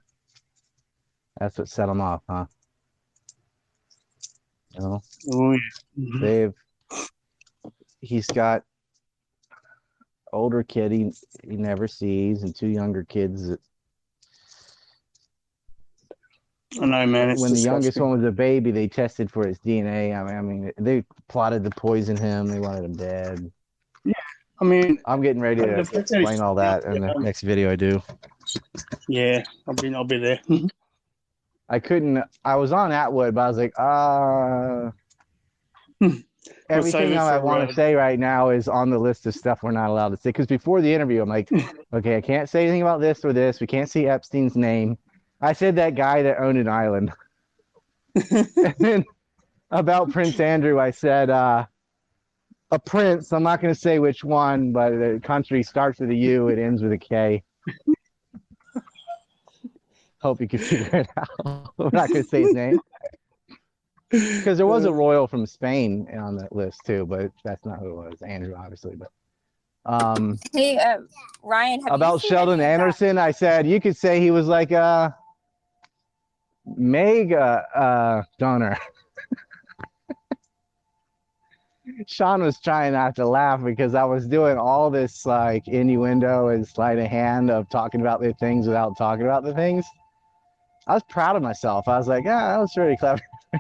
That's 1.40 1.58
what 1.58 1.68
set 1.68 1.90
him 1.90 2.00
off, 2.02 2.22
huh? 2.30 2.46
You 4.74 4.82
know, 4.82 5.02
oh, 5.34 5.52
yeah. 5.52 5.58
Mhm. 5.98 6.22
they've 6.22 6.54
he's 8.02 8.28
got 8.28 8.64
older 10.32 10.64
kid 10.64 10.92
he, 10.92 11.12
he 11.44 11.58
never 11.58 11.88
sees 11.88 12.44
and 12.44 12.56
two 12.56 12.68
younger 12.68 13.04
kids 13.04 13.48
that 13.48 13.60
I 16.80 16.86
know, 16.86 17.06
man. 17.08 17.32
It's 17.32 17.42
when 17.42 17.54
the 17.54 17.60
youngest 17.60 18.00
one 18.00 18.12
was 18.12 18.24
a 18.24 18.32
baby 18.32 18.72
they 18.72 18.88
tested 18.88 19.32
for 19.32 19.48
his 19.48 19.58
dna 19.60 20.16
i 20.16 20.24
mean, 20.24 20.36
I 20.36 20.42
mean 20.42 20.72
they 20.78 21.04
plotted 21.28 21.64
to 21.64 21.70
poison 21.72 22.18
him 22.18 22.48
they 22.48 22.60
wanted 22.60 22.86
him 22.86 22.94
dead 22.94 23.52
Yeah, 24.04 24.14
I 24.62 24.66
mean, 24.66 25.00
i'm 25.06 25.22
getting 25.22 25.42
ready 25.42 25.62
to 25.62 25.84
fact 25.84 25.92
that 25.92 26.02
explain 26.02 26.42
all 26.42 26.56
that 26.56 26.84
in 26.84 27.02
the 27.02 27.08
yeah. 27.08 27.14
next 27.22 27.42
video 27.42 27.72
i 27.72 27.76
do 27.76 28.02
Yeah, 29.08 29.44
I'll 29.68 29.74
be, 29.74 29.94
I'll 29.94 30.04
be 30.04 30.18
there. 30.18 30.40
i 31.70 31.80
couldn't 31.80 32.24
i 32.46 32.56
was 32.56 32.72
on 32.72 32.92
Attwood 32.92 33.34
but 33.34 33.42
i 33.42 33.48
was 33.48 33.58
like 33.58 33.74
uh 33.78 34.92
everything 36.70 36.92
save 36.92 37.12
it 37.12 37.18
I 37.18 37.38
want 37.40 37.64
uh, 37.64 37.68
to 37.68 37.74
say 37.74 37.96
right 37.96 38.18
now 38.18 38.50
is 38.50 38.68
on 38.68 38.90
the 38.90 39.00
list 39.00 39.26
of 39.26 39.36
stuff 39.36 39.64
we're 39.64 39.72
not 39.72 39.90
allowed 39.90 40.10
to 40.10 40.18
say. 40.18 40.30
Because 40.30 40.48
before 40.48 40.82
the 40.82 40.94
interview, 40.94 41.22
I'm 41.22 41.30
like, 41.30 41.50
okay, 41.94 42.16
I 42.18 42.22
can't 42.22 42.50
say 42.50 42.64
anything 42.64 42.82
about 42.82 43.02
this 43.02 43.26
or 43.26 43.34
this. 43.34 43.60
We 43.60 43.68
can't 43.68 43.90
see 43.90 44.08
Epstein's 44.08 44.56
name. 44.56 44.98
I 45.42 45.54
said 45.54 45.76
that 45.78 45.96
guy 45.96 46.24
that 46.24 46.40
owned 46.40 46.58
an 46.58 46.68
island. 46.68 47.14
and 48.32 48.76
then 48.80 49.06
about 49.72 50.12
Prince 50.12 50.40
Andrew, 50.40 50.80
I 50.80 50.92
said 50.92 51.30
uh, 51.30 51.66
a 52.72 52.80
prince. 52.80 53.32
I'm 53.32 53.44
not 53.44 53.62
going 53.62 53.74
to 53.74 53.80
say 53.80 54.00
which 54.00 54.24
one, 54.24 54.72
but 54.72 54.92
the 54.92 55.20
country 55.24 55.64
starts 55.64 56.00
with 56.00 56.10
a 56.10 56.16
U, 56.16 56.48
it 56.50 56.60
ends 56.60 56.82
with 56.82 56.92
a 56.92 56.98
K. 56.98 57.44
Hope 60.22 60.42
you 60.42 60.48
can 60.48 60.60
figure 60.60 61.00
it 61.00 61.10
out. 61.18 61.74
We're 61.78 61.92
not 61.94 62.10
going 62.10 62.24
to 62.24 62.30
say 62.30 62.42
his 62.42 62.54
name. 62.54 62.80
Because 64.10 64.58
there 64.58 64.68
was 64.68 64.86
a 64.86 64.92
royal 64.92 65.28
from 65.28 65.46
Spain 65.46 66.08
on 66.20 66.36
that 66.38 66.54
list 66.54 66.82
too, 66.86 67.06
but 67.06 67.32
that's 67.46 67.64
not 67.66 67.80
who 67.80 67.90
it 67.90 68.10
was. 68.10 68.22
Andrew, 68.24 68.56
obviously. 68.58 68.96
But 68.96 69.12
um, 69.86 70.38
Hey, 70.52 70.78
uh, 70.78 70.98
Ryan, 71.44 71.82
have 71.84 71.94
about 71.94 72.16
you 72.16 72.20
seen 72.22 72.30
Sheldon 72.32 72.60
any 72.60 72.78
that? 72.78 72.96
Adelson, 72.96 73.18
I 73.20 73.32
said 73.32 73.68
you 73.68 73.80
could 73.80 73.96
say 73.96 74.20
he 74.20 74.32
was 74.32 74.48
like 74.48 74.72
a 74.72 75.16
mega 76.78 77.66
uh, 77.76 78.24
donor. 78.38 78.78
Sean 82.08 82.42
was 82.44 82.60
trying 82.60 82.94
not 82.94 83.16
to 83.16 83.28
laugh 83.28 83.64
because 83.64 83.96
I 83.96 84.04
was 84.04 84.28
doing 84.28 84.58
all 84.58 84.90
this 84.90 85.26
like 85.26 85.68
innuendo 85.68 86.50
and 86.50 86.68
sleight 86.68 87.00
of 87.00 87.08
hand 87.08 87.50
of 87.50 87.70
talking 87.70 88.02
about 88.02 88.22
the 88.22 88.34
things 88.34 88.68
without 88.68 88.98
talking 88.98 89.26
about 89.26 89.44
the 89.44 89.54
things. 89.54 89.86
I 90.88 90.94
was 90.94 91.04
proud 91.10 91.36
of 91.36 91.42
myself. 91.44 91.88
I 91.88 91.98
was 91.98 92.08
like, 92.08 92.26
yeah, 92.26 92.48
that 92.48 92.58
was 92.58 92.76
really 92.76 92.98
clever. 92.98 93.22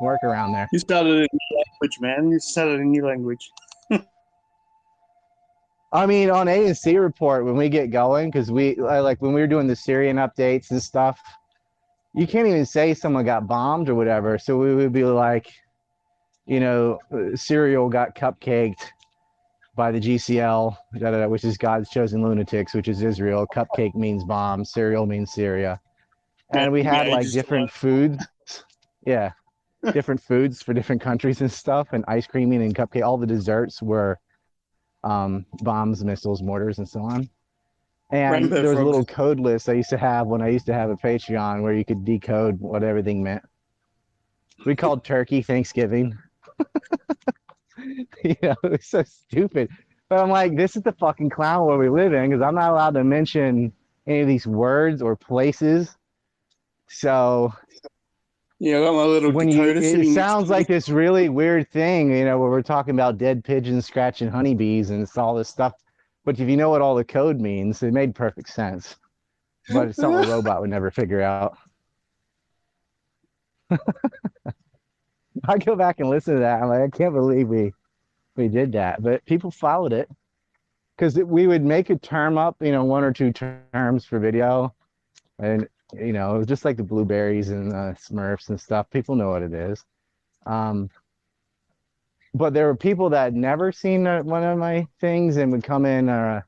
Work 0.00 0.20
around 0.22 0.52
there. 0.52 0.68
You 0.72 0.78
started 0.78 1.12
a 1.12 1.26
new 1.32 1.56
language, 1.56 1.98
man. 2.00 2.30
You 2.30 2.40
started 2.40 2.80
a 2.80 2.84
new 2.84 3.04
language. 3.04 3.50
I 5.92 6.06
mean, 6.06 6.30
on 6.30 6.48
A 6.48 6.66
and 6.66 6.76
C 6.76 6.96
report 6.96 7.44
when 7.44 7.56
we 7.56 7.68
get 7.68 7.90
going, 7.90 8.30
because 8.30 8.50
we 8.50 8.76
like 8.76 9.20
when 9.20 9.32
we 9.32 9.40
were 9.40 9.46
doing 9.46 9.66
the 9.66 9.76
Syrian 9.76 10.16
updates 10.16 10.70
and 10.70 10.82
stuff, 10.82 11.20
you 12.14 12.26
can't 12.26 12.46
even 12.48 12.66
say 12.66 12.94
someone 12.94 13.24
got 13.24 13.46
bombed 13.46 13.88
or 13.88 13.94
whatever. 13.94 14.38
So 14.38 14.56
we 14.56 14.74
would 14.74 14.92
be 14.92 15.04
like, 15.04 15.52
you 16.46 16.60
know, 16.60 16.98
cereal 17.34 17.88
got 17.88 18.14
cupcaked 18.16 18.90
by 19.76 19.92
the 19.92 20.00
GCL, 20.00 20.76
da, 20.98 21.10
da, 21.10 21.20
da, 21.20 21.28
which 21.28 21.44
is 21.44 21.56
God's 21.56 21.88
chosen 21.88 22.22
lunatics, 22.22 22.74
which 22.74 22.88
is 22.88 23.02
Israel. 23.02 23.46
Cupcake 23.46 23.94
means 23.94 24.24
bomb. 24.24 24.64
Cereal 24.64 25.06
means 25.06 25.32
Syria. 25.32 25.80
And 26.50 26.72
we 26.72 26.82
had 26.82 27.06
Yeah, 27.06 27.14
like 27.14 27.30
different 27.30 27.70
foods. 27.70 28.26
Yeah. 29.06 29.30
different 29.92 30.20
foods 30.20 30.62
for 30.62 30.74
different 30.74 31.00
countries 31.00 31.40
and 31.40 31.50
stuff. 31.50 31.88
And 31.92 32.04
ice 32.08 32.26
creaming 32.26 32.62
and 32.62 32.74
cupcake. 32.74 33.04
All 33.04 33.16
the 33.16 33.26
desserts 33.26 33.80
were 33.80 34.18
um, 35.04 35.46
bombs, 35.62 36.04
missiles, 36.04 36.42
mortars, 36.42 36.78
and 36.78 36.88
so 36.88 37.00
on. 37.00 37.30
And 38.12 38.32
Rainbow 38.32 38.62
there 38.62 38.70
was 38.70 38.78
a 38.78 38.84
little 38.84 39.04
code 39.04 39.38
list 39.38 39.68
I 39.68 39.74
used 39.74 39.90
to 39.90 39.98
have 39.98 40.26
when 40.26 40.42
I 40.42 40.48
used 40.48 40.66
to 40.66 40.74
have 40.74 40.90
a 40.90 40.96
Patreon 40.96 41.62
where 41.62 41.72
you 41.72 41.84
could 41.84 42.04
decode 42.04 42.60
what 42.60 42.82
everything 42.82 43.22
meant. 43.22 43.42
We 44.66 44.74
called 44.74 45.04
turkey 45.04 45.42
Thanksgiving. 45.42 46.18
you 48.24 48.36
know, 48.42 48.56
it's 48.64 48.88
so 48.88 49.02
stupid. 49.04 49.70
But 50.08 50.18
I'm 50.18 50.30
like, 50.30 50.56
this 50.56 50.74
is 50.74 50.82
the 50.82 50.92
fucking 50.92 51.30
clown 51.30 51.66
where 51.66 51.78
we 51.78 51.88
live 51.88 52.12
in 52.12 52.30
because 52.30 52.42
I'm 52.42 52.56
not 52.56 52.72
allowed 52.72 52.94
to 52.94 53.04
mention 53.04 53.72
any 54.08 54.20
of 54.20 54.26
these 54.26 54.46
words 54.46 55.02
or 55.02 55.14
places. 55.14 55.96
So 56.88 57.52
Yeah, 58.58 58.78
I 58.78 58.80
got 58.80 58.94
my 58.94 59.04
little 59.04 59.30
when 59.30 59.48
you, 59.48 59.62
it 59.62 60.12
sounds 60.12 60.50
like 60.50 60.66
this 60.66 60.88
really 60.88 61.28
weird 61.28 61.70
thing, 61.70 62.10
you 62.10 62.24
know, 62.24 62.38
where 62.38 62.50
we're 62.50 62.62
talking 62.62 62.94
about 62.94 63.18
dead 63.18 63.44
pigeons 63.44 63.86
scratching 63.86 64.28
honeybees 64.28 64.90
and 64.90 65.00
it's 65.00 65.16
all 65.16 65.36
this 65.36 65.48
stuff. 65.48 65.74
But 66.24 66.38
if 66.38 66.48
you 66.48 66.56
know 66.56 66.70
what 66.70 66.82
all 66.82 66.94
the 66.94 67.04
code 67.04 67.40
means, 67.40 67.82
it 67.82 67.92
made 67.92 68.14
perfect 68.14 68.50
sense. 68.50 68.96
But 69.72 69.88
it's 69.88 69.98
something 69.98 70.24
a 70.24 70.28
robot 70.34 70.60
would 70.60 70.70
never 70.70 70.90
figure 70.90 71.22
out. 71.22 71.56
I 75.44 75.58
go 75.58 75.76
back 75.76 76.00
and 76.00 76.10
listen 76.10 76.34
to 76.34 76.40
that. 76.40 76.62
I'm 76.62 76.68
like, 76.68 76.82
I 76.82 76.88
can't 76.88 77.14
believe 77.14 77.48
we 77.48 77.72
we 78.36 78.48
did 78.48 78.72
that. 78.72 79.02
But 79.02 79.24
people 79.24 79.50
followed 79.50 79.92
it 79.92 80.08
because 80.96 81.14
we 81.14 81.46
would 81.46 81.64
make 81.64 81.90
a 81.90 81.96
term 81.96 82.36
up, 82.36 82.56
you 82.60 82.72
know, 82.72 82.84
one 82.84 83.04
or 83.04 83.12
two 83.12 83.32
terms 83.32 84.04
for 84.04 84.18
video, 84.18 84.74
and 85.38 85.68
you 85.94 86.12
know, 86.12 86.34
it 86.34 86.38
was 86.38 86.46
just 86.46 86.64
like 86.64 86.76
the 86.76 86.82
blueberries 86.82 87.50
and 87.50 87.72
uh, 87.72 87.94
Smurfs 87.94 88.48
and 88.48 88.60
stuff. 88.60 88.90
People 88.90 89.14
know 89.14 89.30
what 89.30 89.42
it 89.42 89.52
is. 89.52 89.84
Um, 90.46 90.90
but 92.34 92.54
there 92.54 92.66
were 92.66 92.76
people 92.76 93.10
that 93.10 93.34
never 93.34 93.72
seen 93.72 94.04
one 94.04 94.44
of 94.44 94.58
my 94.58 94.86
things 95.00 95.36
and 95.36 95.50
would 95.52 95.64
come 95.64 95.84
in, 95.84 96.08
uh, 96.08 96.42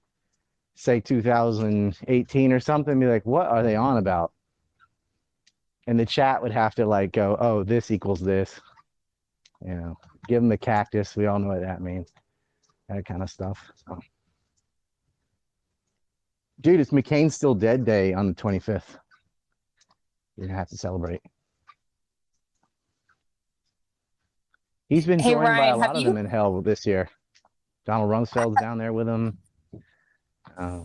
say 0.74 1.00
2018 1.00 2.52
or 2.52 2.60
something, 2.60 2.98
be 2.98 3.06
like, 3.06 3.26
"What 3.26 3.46
are 3.46 3.62
they 3.62 3.76
on 3.76 3.96
about?" 3.96 4.32
And 5.86 5.98
the 5.98 6.06
chat 6.06 6.42
would 6.42 6.52
have 6.52 6.74
to 6.76 6.86
like 6.86 7.12
go, 7.12 7.36
"Oh, 7.38 7.64
this 7.64 7.90
equals 7.90 8.20
this," 8.20 8.60
you 9.60 9.74
know, 9.74 9.96
give 10.28 10.40
them 10.40 10.48
the 10.48 10.58
cactus. 10.58 11.16
We 11.16 11.26
all 11.26 11.38
know 11.38 11.48
what 11.48 11.60
that 11.62 11.80
means. 11.80 12.12
That 12.88 13.04
kind 13.04 13.22
of 13.22 13.30
stuff. 13.30 13.72
So. 13.86 13.98
Dude, 16.60 16.78
it's 16.78 16.90
McCain's 16.90 17.34
still 17.34 17.54
dead 17.54 17.84
day 17.84 18.12
on 18.12 18.28
the 18.28 18.34
25th. 18.34 18.98
You're 20.36 20.46
gonna 20.46 20.58
have 20.58 20.68
to 20.68 20.76
celebrate. 20.76 21.20
He's 24.92 25.06
been 25.06 25.18
Hey, 25.18 25.32
joined 25.32 25.44
by 25.44 25.68
a 25.68 25.76
lot 25.78 25.96
of 25.96 26.02
you- 26.02 26.08
them 26.08 26.18
in 26.18 26.26
hell 26.26 26.60
this 26.60 26.84
year. 26.84 27.08
Donald 27.86 28.10
Rumsfeld's 28.10 28.60
down 28.60 28.76
there 28.76 28.92
with 28.92 29.08
him. 29.08 29.38
Uh, 30.58 30.80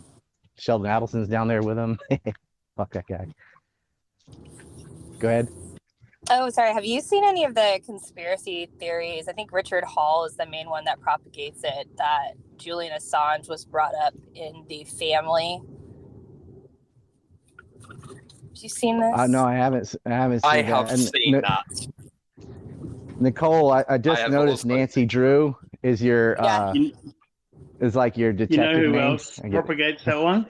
Sheldon 0.58 0.88
Adelson's 0.90 1.28
down 1.28 1.50
there 1.50 1.62
with 1.62 1.78
him. 1.78 2.00
Fuck 2.78 2.94
that 2.94 3.06
guy. 3.06 3.28
Go 5.20 5.28
ahead. 5.28 5.50
Oh, 6.30 6.50
sorry. 6.50 6.72
Have 6.74 6.86
you 6.86 7.02
seen 7.02 7.26
any 7.26 7.44
of 7.44 7.54
the 7.54 7.82
conspiracy 7.86 8.70
theories? 8.80 9.28
I 9.28 9.34
think 9.34 9.52
Richard 9.52 9.84
Hall 9.84 10.24
is 10.24 10.38
the 10.38 10.46
main 10.46 10.70
one 10.70 10.86
that 10.86 11.02
propagates 11.02 11.66
it 11.66 11.90
that 11.98 12.32
Julian 12.56 12.94
Assange 12.98 13.50
was 13.50 13.66
brought 13.66 13.94
up 14.02 14.14
in 14.36 14.64
the 14.70 14.86
family. 14.86 15.62
Have 17.90 18.64
you 18.64 18.70
seen 18.70 19.02
this? 19.02 19.14
Uh, 19.18 19.28
no, 19.28 19.44
I 19.44 19.56
haven't. 19.56 19.82
s- 19.82 19.98
I 20.06 20.10
haven't 20.12 20.40
seen 20.44 20.50
I 20.52 20.62
that. 20.62 20.66
have 20.66 20.90
And 20.92 21.00
seen 21.00 21.36
N- 21.36 21.42
that. 21.42 21.88
Nicole, 23.20 23.72
I, 23.72 23.84
I 23.90 23.98
just 23.98 24.22
have 24.22 24.32
noticed 24.32 24.66
also- 24.66 24.76
Nancy 24.76 25.06
Drew 25.06 25.56
is 25.84 26.02
your 26.02 26.36
Yeah. 26.42 26.46
uh, 26.70 26.74
is 27.80 27.96
like 27.96 28.18
your 28.18 28.34
detective. 28.34 28.58
you 28.58 28.64
detective 28.64 28.82
know 28.84 28.88
who 28.90 28.96
name. 28.96 29.12
else 29.12 29.40
propagates 29.40 30.04
that 30.06 30.22
one? 30.22 30.46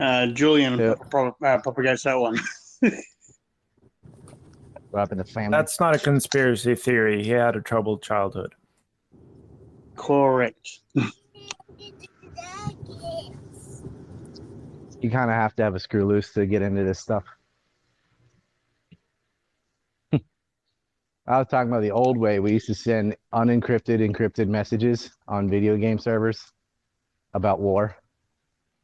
Uh, 0.00 0.26
Julian 0.28 0.78
Yeah. 0.78 0.94
pro- 1.10 1.36
uh, 1.44 1.58
propagates 1.58 2.02
that 2.04 2.14
one. 2.18 2.38
Grew 2.80 2.90
up 5.00 5.12
in 5.12 5.18
the 5.18 5.24
family. 5.24 5.50
That's 5.56 5.80
not 5.80 5.94
a 5.96 5.98
conspiracy 5.98 6.74
theory. 6.74 7.22
He 7.24 7.30
had 7.30 7.56
a 7.56 7.60
troubled 7.60 8.02
childhood. 8.02 8.54
Correct. 9.96 10.80
you 15.00 15.10
kind 15.10 15.30
of 15.30 15.36
have 15.36 15.54
to 15.56 15.62
have 15.62 15.74
a 15.74 15.78
screw 15.80 16.06
loose 16.06 16.32
to 16.34 16.46
get 16.46 16.62
into 16.62 16.82
this 16.84 16.98
stuff. 16.98 17.24
I 21.28 21.38
was 21.38 21.48
talking 21.48 21.70
about 21.70 21.82
the 21.82 21.90
old 21.90 22.16
way. 22.16 22.38
We 22.38 22.52
used 22.52 22.66
to 22.66 22.74
send 22.74 23.16
unencrypted, 23.32 23.98
encrypted 23.98 24.46
messages 24.46 25.10
on 25.26 25.48
video 25.50 25.76
game 25.76 25.98
servers 25.98 26.52
about 27.34 27.60
war. 27.60 27.96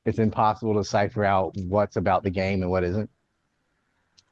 It's 0.05 0.19
impossible 0.19 0.75
to 0.75 0.83
cipher 0.83 1.25
out 1.25 1.55
what's 1.69 1.97
about 1.97 2.25
the 2.25 2.31
game 2.31 2.63
and 2.63 2.71
what 2.71 2.83
isn't. 2.83 3.09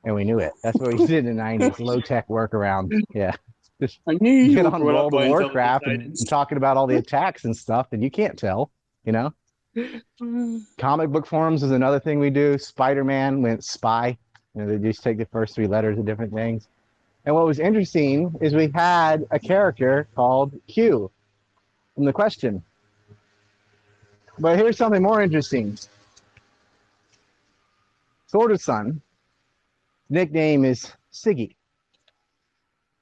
And 0.05 0.15
we 0.15 0.25
knew 0.25 0.41
it. 0.41 0.53
That's 0.65 0.79
what 0.79 0.93
we 0.95 1.07
did 1.07 1.25
in 1.27 1.37
the 1.37 1.43
90s. 1.43 1.79
Low 1.79 2.01
tech 2.01 2.27
workaround. 2.29 2.93
Yeah. 3.15 3.33
Just 3.81 4.01
I 4.09 4.19
knew 4.21 4.33
you 4.33 4.57
get 4.57 4.67
on 4.67 4.85
World 4.85 5.15
of 5.15 5.29
Warcraft 5.29 5.87
and, 5.87 6.03
and 6.03 6.29
talking 6.29 6.59
about 6.59 6.77
all 6.77 6.87
the 6.87 6.97
attacks 6.97 7.45
and 7.45 7.57
stuff, 7.57 7.89
and 7.93 8.03
you 8.03 8.11
can't 8.11 8.37
tell, 8.37 8.73
you 9.05 9.13
know? 9.13 9.33
Comic 10.79 11.11
book 11.11 11.27
forums 11.27 11.63
is 11.63 11.71
another 11.71 12.01
thing 12.01 12.19
we 12.19 12.29
do. 12.29 12.59
Spider 12.59 13.05
Man 13.05 13.41
went 13.41 13.65
spy. 13.65 14.19
You 14.55 14.63
know, 14.63 14.67
they 14.67 14.89
just 14.89 15.03
take 15.05 15.17
the 15.17 15.27
first 15.27 15.55
three 15.55 15.69
letters 15.69 15.97
of 15.99 16.05
different 16.05 16.35
things. 16.35 16.69
And 17.25 17.35
what 17.35 17.47
was 17.47 17.59
interesting 17.59 18.35
is 18.41 18.55
we 18.55 18.71
had 18.75 19.27
a 19.31 19.39
character 19.39 20.09
called 20.15 20.55
Q 20.69 21.11
from 21.95 22.05
the 22.05 22.13
question. 22.13 22.63
But 24.39 24.59
here's 24.59 24.79
something 24.79 25.03
more 25.03 25.21
interesting. 25.21 25.79
Sword 28.27 28.59
Son, 28.61 29.03
nickname 30.09 30.65
is 30.65 30.93
Siggy. 31.13 31.57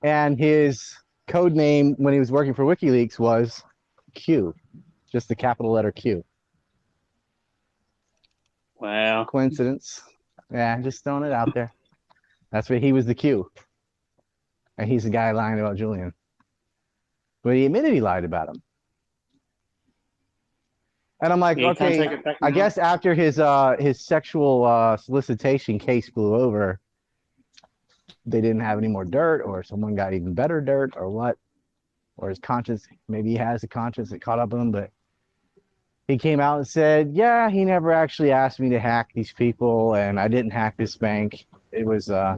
And 0.02 0.38
his 0.38 0.96
code 1.28 1.54
name 1.54 1.94
when 1.98 2.12
he 2.12 2.18
was 2.18 2.32
working 2.32 2.54
for 2.54 2.64
WikiLeaks 2.64 3.18
was 3.18 3.62
Q, 4.14 4.54
just 5.12 5.28
the 5.28 5.36
capital 5.36 5.70
letter 5.70 5.92
Q. 5.92 6.24
Wow. 8.80 9.24
Coincidence. 9.24 10.02
Yeah, 10.52 10.80
just 10.80 11.04
throwing 11.04 11.24
it 11.24 11.32
out 11.32 11.52
there. 11.54 11.72
That's 12.50 12.70
what 12.70 12.80
he 12.80 12.92
was 12.92 13.06
the 13.06 13.14
Q. 13.14 13.50
And 14.78 14.88
he's 14.88 15.04
the 15.04 15.10
guy 15.10 15.32
lying 15.32 15.58
about 15.58 15.76
Julian. 15.76 16.14
But 17.42 17.56
he 17.56 17.66
admitted 17.66 17.92
he 17.92 18.00
lied 18.00 18.24
about 18.24 18.48
him. 18.48 18.62
And 21.20 21.32
I'm 21.32 21.40
like, 21.40 21.58
Yeah, 21.58 21.70
okay, 21.70 21.98
take 21.98 22.12
it 22.12 22.24
back 22.24 22.36
I 22.42 22.52
guess 22.52 22.78
after 22.78 23.12
his 23.12 23.40
uh 23.40 23.74
his 23.80 24.00
sexual 24.00 24.64
uh 24.64 24.96
solicitation 24.96 25.78
case 25.78 26.08
blew 26.08 26.34
over, 26.36 26.78
they 28.24 28.40
didn't 28.40 28.60
have 28.60 28.78
any 28.78 28.86
more 28.86 29.04
dirt, 29.04 29.42
or 29.42 29.64
someone 29.64 29.96
got 29.96 30.14
even 30.14 30.32
better 30.32 30.60
dirt, 30.60 30.94
or 30.96 31.10
what, 31.10 31.36
or 32.16 32.28
his 32.28 32.38
conscience. 32.38 32.86
Maybe 33.08 33.30
he 33.30 33.36
has 33.36 33.64
a 33.64 33.68
conscience 33.68 34.10
that 34.10 34.20
caught 34.20 34.38
up 34.38 34.50
with 34.50 34.60
him, 34.60 34.70
but 34.70 34.90
he 36.06 36.18
came 36.18 36.38
out 36.38 36.58
and 36.58 36.68
said, 36.68 37.10
"Yeah, 37.12 37.50
he 37.50 37.64
never 37.64 37.90
actually 37.92 38.30
asked 38.30 38.60
me 38.60 38.68
to 38.70 38.78
hack 38.78 39.10
these 39.12 39.32
people, 39.32 39.94
and 39.96 40.20
I 40.20 40.28
didn't 40.28 40.52
hack 40.52 40.76
this 40.76 40.96
bank. 40.96 41.46
It 41.72 41.84
was 41.84 42.10
uh, 42.10 42.36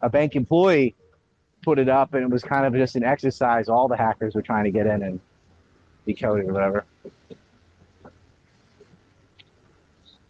a 0.00 0.08
bank 0.08 0.34
employee 0.34 0.96
put 1.64 1.78
it 1.78 1.88
up, 1.88 2.14
and 2.14 2.22
it 2.24 2.30
was 2.30 2.42
kind 2.42 2.66
of 2.66 2.74
just 2.74 2.96
an 2.96 3.04
exercise. 3.04 3.68
All 3.68 3.88
the 3.88 3.96
hackers 3.96 4.34
were 4.34 4.42
trying 4.42 4.64
to 4.64 4.70
get 4.70 4.86
in 4.86 5.02
and 5.02 5.20
decode 6.06 6.40
it 6.40 6.48
or 6.48 6.52
whatever." 6.52 6.84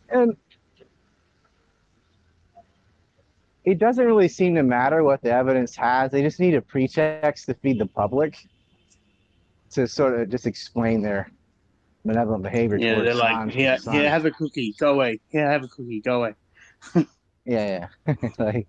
And 0.08 0.36
it 3.64 3.78
doesn't 3.78 4.04
really 4.04 4.28
seem 4.28 4.54
to 4.54 4.62
matter 4.62 5.02
what 5.02 5.22
the 5.22 5.32
evidence 5.32 5.74
has. 5.76 6.10
They 6.12 6.22
just 6.22 6.38
need 6.40 6.54
a 6.54 6.62
pretext 6.62 7.46
to 7.46 7.54
feed 7.54 7.78
the 7.80 7.86
public. 7.86 8.36
to 9.72 9.88
sort 9.88 10.18
of 10.20 10.30
just 10.30 10.46
explain 10.46 11.02
their 11.02 11.30
benevolent 12.04 12.42
behavior. 12.44 12.76
Yeah, 12.78 13.00
they're 13.00 13.14
like, 13.14 13.50
here, 13.50 13.76
and 13.86 14.06
have 14.06 14.24
a 14.24 14.30
cookie, 14.30 14.74
go 14.78 14.92
away. 14.94 15.20
Here, 15.30 15.50
have 15.50 15.64
a 15.64 15.68
cookie, 15.68 16.00
go 16.00 16.22
away. 16.22 16.34
Yeah, 17.46 17.88
yeah. 18.06 18.14
like 18.38 18.68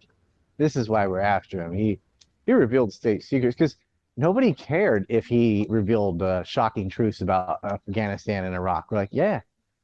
this 0.57 0.75
is 0.75 0.89
why 0.89 1.07
we're 1.07 1.21
after 1.21 1.61
him. 1.63 1.73
He 1.73 1.99
he 2.45 2.53
revealed 2.53 2.93
state 2.93 3.23
secrets 3.23 3.55
because 3.55 3.75
nobody 4.17 4.53
cared 4.53 5.05
if 5.09 5.25
he 5.25 5.65
revealed 5.69 6.21
uh, 6.21 6.43
shocking 6.43 6.89
truths 6.89 7.21
about 7.21 7.59
Afghanistan 7.63 8.45
and 8.45 8.55
Iraq. 8.55 8.91
We're 8.91 8.97
like, 8.97 9.09
yeah, 9.11 9.41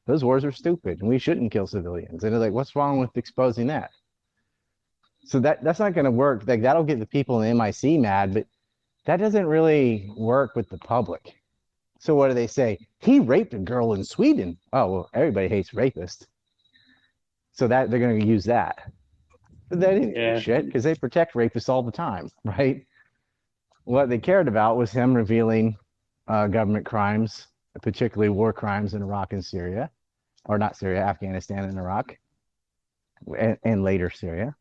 those 0.08 0.24
wars 0.24 0.44
are 0.44 0.52
stupid 0.52 1.00
and 1.00 1.10
we 1.10 1.20
shouldn't 1.20 1.52
kill 1.52 1.68
civilians. 1.68 2.24
And 2.24 2.34
they're 2.34 2.40
like, 2.40 2.54
what's 2.54 2.76
wrong 2.76 3.00
with 3.00 3.16
exposing 3.18 3.68
that? 3.68 3.92
So 5.24 5.40
that 5.40 5.64
that's 5.64 5.80
not 5.80 5.94
going 5.94 6.06
to 6.06 6.12
work. 6.12 6.44
Like 6.48 6.62
that'll 6.62 6.84
get 6.84 7.00
the 7.00 7.06
people 7.06 7.42
in 7.42 7.58
the 7.58 7.64
MIC 7.64 8.00
mad, 8.00 8.34
but 8.34 8.48
that 9.06 9.18
doesn't 9.18 9.46
really 9.46 10.12
work 10.18 10.56
with 10.56 10.70
the 10.70 10.78
public. 10.80 11.36
So 12.00 12.16
what 12.16 12.30
do 12.30 12.34
they 12.34 12.48
say? 12.48 12.80
He 12.98 13.20
raped 13.20 13.54
a 13.54 13.60
girl 13.60 13.94
in 13.94 14.04
Sweden. 14.04 14.58
Oh 14.74 14.88
well, 14.88 15.10
everybody 15.14 15.48
hates 15.48 15.72
rapists. 15.72 16.26
So 17.52 17.68
that 17.68 17.92
they're 17.92 18.00
going 18.00 18.20
to 18.20 18.26
use 18.26 18.46
that. 18.46 18.92
That 19.72 19.92
didn't 19.94 20.16
Yeah. 20.16 20.40
shit 20.40 20.66
because 20.66 20.84
they 20.84 20.96
protect 20.96 21.34
rapists 21.34 21.70
all 21.70 21.82
the 21.82 21.92
time, 21.92 22.30
right? 22.46 22.86
What 23.86 24.10
they 24.10 24.20
cared 24.20 24.48
about 24.48 24.78
was 24.78 24.92
him 24.92 25.14
revealing 25.14 25.78
uh, 26.28 26.48
government 26.48 26.86
crimes, 26.86 27.48
particularly 27.82 28.30
war 28.30 28.54
crimes 28.54 28.94
in 28.94 29.02
Iraq 29.02 29.34
and 29.34 29.44
Syria, 29.44 29.90
or 30.46 30.58
not 30.58 30.76
Syria, 30.76 31.02
Afghanistan 31.02 31.64
and 31.64 31.78
Iraq, 31.78 32.18
and, 33.38 33.58
and 33.64 33.84
later 33.84 34.10
Syria. 34.10 34.56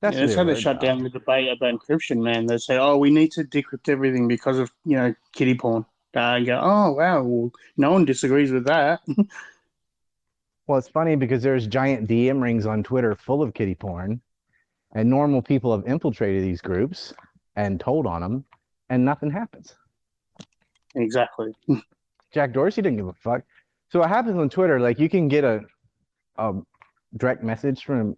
That's 0.00 0.16
yeah, 0.16 0.26
that's 0.26 0.34
how 0.36 0.44
they 0.44 0.54
shut 0.54 0.76
about. 0.76 0.86
down 0.86 1.02
the 1.02 1.10
debate 1.10 1.48
about 1.48 1.74
encryption, 1.74 2.22
man. 2.22 2.46
They 2.46 2.58
say, 2.58 2.78
oh, 2.78 2.96
we 2.96 3.10
need 3.10 3.32
to 3.32 3.44
decrypt 3.44 3.88
everything 3.88 4.28
because 4.28 4.58
of, 4.58 4.72
you 4.84 4.96
know, 4.96 5.14
kitty 5.32 5.54
porn. 5.56 5.84
Uh, 6.16 6.36
you 6.40 6.46
go, 6.46 6.60
oh, 6.62 6.92
wow, 6.92 7.22
well, 7.22 7.52
no 7.76 7.92
one 7.92 8.04
disagrees 8.04 8.50
with 8.50 8.64
that. 8.66 9.00
Well, 10.68 10.76
it's 10.76 10.88
funny 10.88 11.16
because 11.16 11.42
there's 11.42 11.66
giant 11.66 12.06
DM 12.06 12.42
rings 12.42 12.66
on 12.66 12.82
Twitter 12.82 13.14
full 13.14 13.42
of 13.42 13.54
kitty 13.54 13.74
porn, 13.74 14.20
and 14.92 15.08
normal 15.08 15.40
people 15.40 15.74
have 15.74 15.86
infiltrated 15.88 16.42
these 16.42 16.60
groups 16.60 17.14
and 17.56 17.80
told 17.80 18.06
on 18.06 18.20
them, 18.20 18.44
and 18.90 19.02
nothing 19.02 19.30
happens. 19.30 19.74
exactly. 20.94 21.54
Jack 22.34 22.52
Dorsey 22.52 22.82
didn't 22.82 22.98
give 22.98 23.08
a 23.08 23.14
fuck. 23.14 23.44
So 23.88 24.00
what 24.00 24.10
happens 24.10 24.36
on 24.36 24.50
Twitter? 24.50 24.78
Like 24.78 24.98
you 24.98 25.08
can 25.08 25.28
get 25.28 25.42
a, 25.42 25.62
a 26.36 26.52
direct 27.16 27.42
message 27.42 27.84
from, 27.84 28.14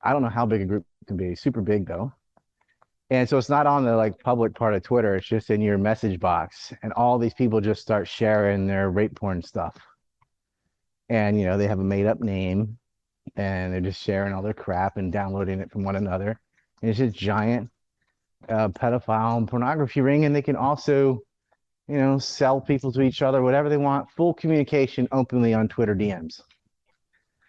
I 0.00 0.14
don't 0.14 0.22
know 0.22 0.30
how 0.30 0.46
big 0.46 0.62
a 0.62 0.64
group 0.64 0.86
can 1.06 1.18
be, 1.18 1.34
super 1.34 1.60
big 1.60 1.86
though. 1.86 2.14
And 3.10 3.28
so 3.28 3.36
it's 3.36 3.50
not 3.50 3.66
on 3.66 3.84
the 3.84 3.94
like 3.94 4.18
public 4.20 4.54
part 4.54 4.72
of 4.72 4.82
Twitter. 4.82 5.16
It's 5.16 5.26
just 5.26 5.50
in 5.50 5.60
your 5.60 5.76
message 5.76 6.18
box, 6.18 6.72
and 6.82 6.94
all 6.94 7.18
these 7.18 7.34
people 7.34 7.60
just 7.60 7.82
start 7.82 8.08
sharing 8.08 8.66
their 8.66 8.88
rape 8.88 9.14
porn 9.14 9.42
stuff. 9.42 9.78
And 11.08 11.38
you 11.38 11.46
know 11.46 11.58
they 11.58 11.68
have 11.68 11.80
a 11.80 11.84
made 11.84 12.06
up 12.06 12.20
name, 12.20 12.78
and 13.36 13.72
they're 13.72 13.80
just 13.80 14.02
sharing 14.02 14.32
all 14.32 14.42
their 14.42 14.54
crap 14.54 14.96
and 14.96 15.12
downloading 15.12 15.60
it 15.60 15.70
from 15.70 15.84
one 15.84 15.96
another. 15.96 16.40
And 16.80 16.90
it's 16.90 16.98
just 16.98 17.16
giant 17.16 17.70
uh, 18.48 18.68
pedophile 18.68 19.36
and 19.36 19.48
pornography 19.48 20.00
ring, 20.00 20.24
and 20.24 20.34
they 20.34 20.42
can 20.42 20.56
also 20.56 21.22
you 21.88 21.98
know, 21.98 22.18
sell 22.18 22.60
people 22.60 22.92
to 22.92 23.02
each 23.02 23.22
other, 23.22 23.42
whatever 23.42 23.68
they 23.68 23.76
want, 23.76 24.10
full 24.10 24.34
communication 24.34 25.08
openly 25.12 25.52
on 25.52 25.68
Twitter 25.68 25.94
DMs. 25.94 26.40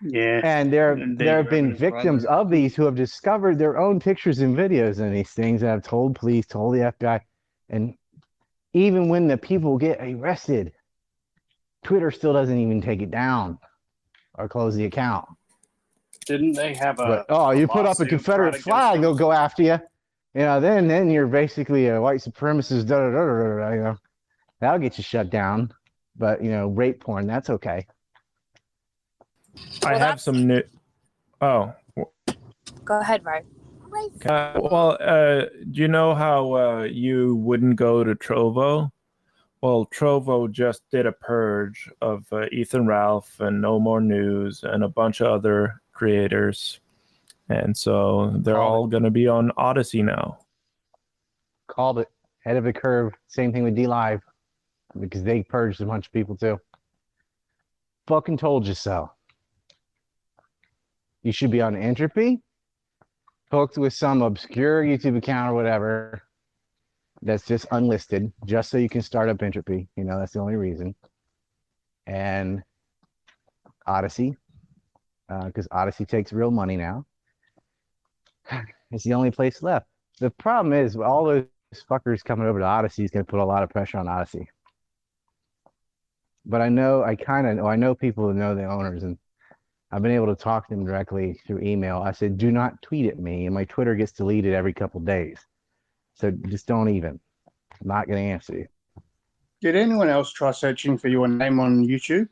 Yeah. 0.02 0.42
And 0.44 0.74
there, 0.74 0.94
And 0.94 1.18
there 1.18 1.38
have 1.38 1.50
been 1.50 1.74
victims 1.74 2.26
of 2.26 2.50
these 2.50 2.76
who 2.76 2.84
have 2.84 2.96
discovered 2.96 3.58
their 3.58 3.78
own 3.78 4.00
pictures 4.00 4.40
and 4.40 4.56
videos 4.56 5.00
in 5.00 5.14
these 5.14 5.30
things 5.30 5.62
and 5.62 5.72
have 5.72 5.84
told 5.84 6.16
police, 6.16 6.46
told 6.46 6.76
the 6.76 6.92
FBI. 7.00 7.22
And 7.70 7.96
even 8.74 9.08
when 9.08 9.28
the 9.28 9.38
people 9.38 9.78
get 9.78 10.00
arrested, 10.02 10.74
Twitter 11.84 12.12
still 12.12 12.34
doesn't 12.34 12.58
even 12.58 12.82
take 12.82 13.02
it 13.02 13.12
down 13.12 13.58
or 14.36 14.48
close 14.48 14.76
the 14.76 14.86
account. 14.86 15.28
Didn't 16.26 16.54
they 16.54 16.74
have 16.76 17.00
a? 17.00 17.06
But 17.06 17.26
oh, 17.30 17.52
you 17.52 17.68
put 17.68 17.86
up 17.86 18.00
a 18.00 18.06
Confederate 18.06 18.56
flag, 18.56 19.02
they'll 19.02 19.16
go 19.16 19.32
after 19.32 19.64
you. 19.64 19.80
You 20.34 20.42
know, 20.42 20.60
then 20.60 20.88
then 20.88 21.10
you're 21.10 21.28
basically 21.28 21.88
a 21.88 22.02
white 22.02 22.20
supremacist. 22.20 22.88
Da, 22.88 22.98
da, 22.98 23.12
da, 23.12 23.26
da, 23.26 23.44
da, 23.44 23.58
da, 23.58 23.74
you 23.74 23.84
know, 23.84 23.98
that'll 24.60 24.80
get 24.80 24.98
you 24.98 25.04
shut 25.04 25.30
down. 25.30 25.74
But 26.16 26.44
you 26.44 26.52
know, 26.52 26.68
rape 26.68 27.02
porn, 27.02 27.28
that's 27.28 27.50
okay. 27.50 27.86
I 29.86 29.98
have 29.98 30.20
some 30.20 30.48
new. 30.48 30.64
Oh, 31.42 31.74
Go 32.86 33.00
ahead, 33.00 33.24
Ryan. 33.24 33.46
uh, 34.26 34.60
well, 34.60 34.98
uh, 35.00 35.46
do 35.72 35.82
you 35.82 35.88
know 35.88 36.16
how 36.16 36.54
uh, 36.54 36.84
you 36.84 37.36
wouldn't 37.36 37.76
go 37.76 38.04
to 38.04 38.16
Trovo? 38.16 38.90
Well, 39.64 39.86
Trovo 39.86 40.52
just 40.52 40.82
did 40.92 41.06
a 41.06 41.14
purge 41.14 41.90
of 42.02 42.26
uh, 42.34 42.48
Ethan 42.52 42.86
Ralph 42.86 43.40
and 43.40 43.62
No 43.62 43.80
More 43.80 44.02
News 44.02 44.62
and 44.66 44.84
a 44.84 44.90
bunch 44.90 45.22
of 45.22 45.28
other 45.28 45.82
creators, 45.94 46.82
and 47.48 47.78
so 47.78 48.34
they're 48.40 48.60
all 48.60 48.88
going 48.88 49.04
to 49.04 49.10
be 49.10 49.26
on 49.26 49.54
Odysee 49.58 50.04
now. 50.04 50.40
Called 51.68 52.00
it 52.00 52.10
head 52.44 52.58
of 52.58 52.66
the 52.66 52.74
curve. 52.74 53.14
Same 53.28 53.54
thing 53.54 53.64
with 53.64 53.78
DLive 53.78 54.20
because 55.00 55.24
they 55.24 55.44
purged 55.44 55.80
a 55.80 55.86
bunch 55.86 56.08
of 56.08 56.12
people 56.12 56.36
too. 56.36 56.60
Fucking 58.08 58.40
told 58.40 58.68
you 58.68 58.74
so. 58.74 59.12
You 61.22 61.32
should 61.32 61.52
be 61.52 61.62
on 61.62 61.78
Entropy, 61.78 62.42
hooked 63.50 63.78
with 63.78 63.94
some 63.94 64.24
obscure 64.24 64.84
YouTube 64.84 65.16
account 65.16 65.52
or 65.52 65.54
whatever 65.54 66.22
that's 67.24 67.46
just 67.46 67.66
unlisted, 67.72 68.32
just 68.46 68.70
so 68.70 68.78
you 68.78 68.90
can 68.90 69.02
start 69.02 69.30
up 69.30 69.42
Entropy. 69.42 69.88
You 69.96 70.04
know, 70.04 70.20
that's 70.20 70.34
the 70.34 70.40
only 70.40 70.56
reason. 70.56 70.96
And 72.06 72.64
Odysee, 73.88 74.36
uh, 75.30 75.46
because 75.46 75.68
Odysee 75.72 76.06
takes 76.06 76.34
real 76.34 76.52
money 76.52 76.78
now. 76.78 77.06
It's 78.92 79.06
the 79.06 79.16
only 79.16 79.32
place 79.32 79.64
left. 79.64 79.88
The 80.20 80.30
problem 80.30 80.72
is 80.72 80.96
all 80.96 81.26
those 81.26 81.46
fuckers 81.90 82.24
coming 82.24 82.46
over 82.46 82.60
to 82.60 82.66
Odysee 82.66 83.04
is 83.04 83.10
going 83.10 83.26
to 83.26 83.30
put 83.30 83.40
a 83.40 83.44
lot 83.44 83.64
of 83.64 83.72
pressure 83.72 83.98
on 83.98 84.08
Odysee. 84.08 84.48
But 86.46 86.62
I 86.62 86.70
know, 86.70 87.04
I 87.04 87.16
kind 87.16 87.48
of 87.48 87.56
know, 87.56 87.66
I 87.66 87.76
know 87.76 87.96
people 87.96 88.26
who 88.26 88.36
know 88.36 88.54
the 88.54 88.66
owners, 88.66 89.02
and 89.02 89.18
I've 89.92 90.04
been 90.04 90.12
able 90.12 90.28
to 90.28 90.36
talk 90.36 90.68
to 90.68 90.76
them 90.76 90.86
directly 90.86 91.42
through 91.48 91.62
email. 91.62 92.04
I 92.04 92.12
said, 92.12 92.38
do 92.38 92.52
not 92.52 92.84
tweet 92.84 93.08
at 93.08 93.18
me, 93.18 93.48
and 93.48 93.56
my 93.56 93.66
Twitter 93.66 93.96
gets 93.96 94.12
deleted 94.12 94.54
every 94.54 94.74
couple 94.74 95.00
days. 95.00 95.40
So 96.16 96.32
just 96.32 96.68
don't 96.68 96.90
even. 96.90 97.20
I'm 97.82 97.88
not 97.88 98.08
going 98.08 98.24
to 98.24 98.32
answer 98.32 98.56
you. 98.56 98.68
Did 99.62 99.76
anyone 99.76 100.10
else 100.10 100.32
try 100.32 100.52
searching 100.52 100.98
for 100.98 101.08
your 101.08 101.28
name 101.28 101.60
on 101.60 101.86
YouTube? 101.88 102.28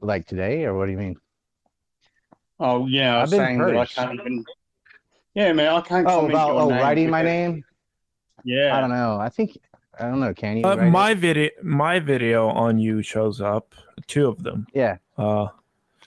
Like 0.00 0.26
today, 0.26 0.64
or 0.64 0.74
what 0.74 0.86
do 0.86 0.92
you 0.92 0.98
mean? 0.98 1.16
Oh, 2.58 2.86
yeah, 2.86 3.14
I 3.14 3.16
I've 3.18 3.22
was 3.22 3.30
been 3.32 3.40
saying 3.40 3.58
that 3.58 3.76
I 3.76 3.86
can't 3.86 4.14
even. 4.20 4.44
Yeah, 5.34 5.52
man, 5.52 5.68
I 5.74 5.80
can't 5.82 6.06
Oh, 6.08 6.26
about 6.26 6.48
your 6.54 6.60
oh 6.62 6.68
name 6.70 6.78
writing 6.78 7.10
my 7.10 7.22
because- 7.22 7.32
name? 7.34 7.64
Yeah. 8.44 8.76
I 8.76 8.80
don't 8.80 8.90
know. 8.90 9.18
I 9.20 9.28
think 9.28 9.58
I 9.98 10.04
don't 10.04 10.20
know. 10.20 10.32
Can 10.34 10.58
you? 10.58 10.64
Uh, 10.64 10.76
write 10.76 10.86
it? 10.86 10.90
my 10.90 11.14
video, 11.14 11.50
my 11.62 11.98
video 11.98 12.48
on 12.48 12.78
you 12.78 13.02
shows 13.02 13.40
up. 13.40 13.74
Two 14.06 14.28
of 14.28 14.42
them. 14.42 14.66
Yeah. 14.74 14.96
Uh, 15.18 15.48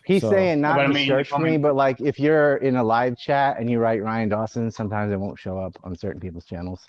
He's 0.08 0.22
so- 0.22 0.30
saying 0.32 0.62
not 0.62 0.78
But 0.78 0.86
I 0.86 0.88
to 0.88 0.94
mean, 0.94 1.08
search 1.08 1.28
for 1.30 1.40
me, 1.40 1.58
but 1.58 1.76
like 1.76 2.00
if 2.00 2.18
you're 2.18 2.56
in 2.58 2.78
a 2.78 2.84
live 2.84 3.18
chat 3.18 3.60
and 3.60 3.70
you 3.70 3.78
write 3.80 4.02
Ryan 4.02 4.30
Dawson, 4.30 4.72
sometimes 4.72 5.12
it 5.12 5.20
won't 5.20 5.38
show 5.38 5.58
up 5.60 5.76
on 5.84 5.96
certain 5.98 6.22
people's 6.22 6.46
channels. 6.46 6.88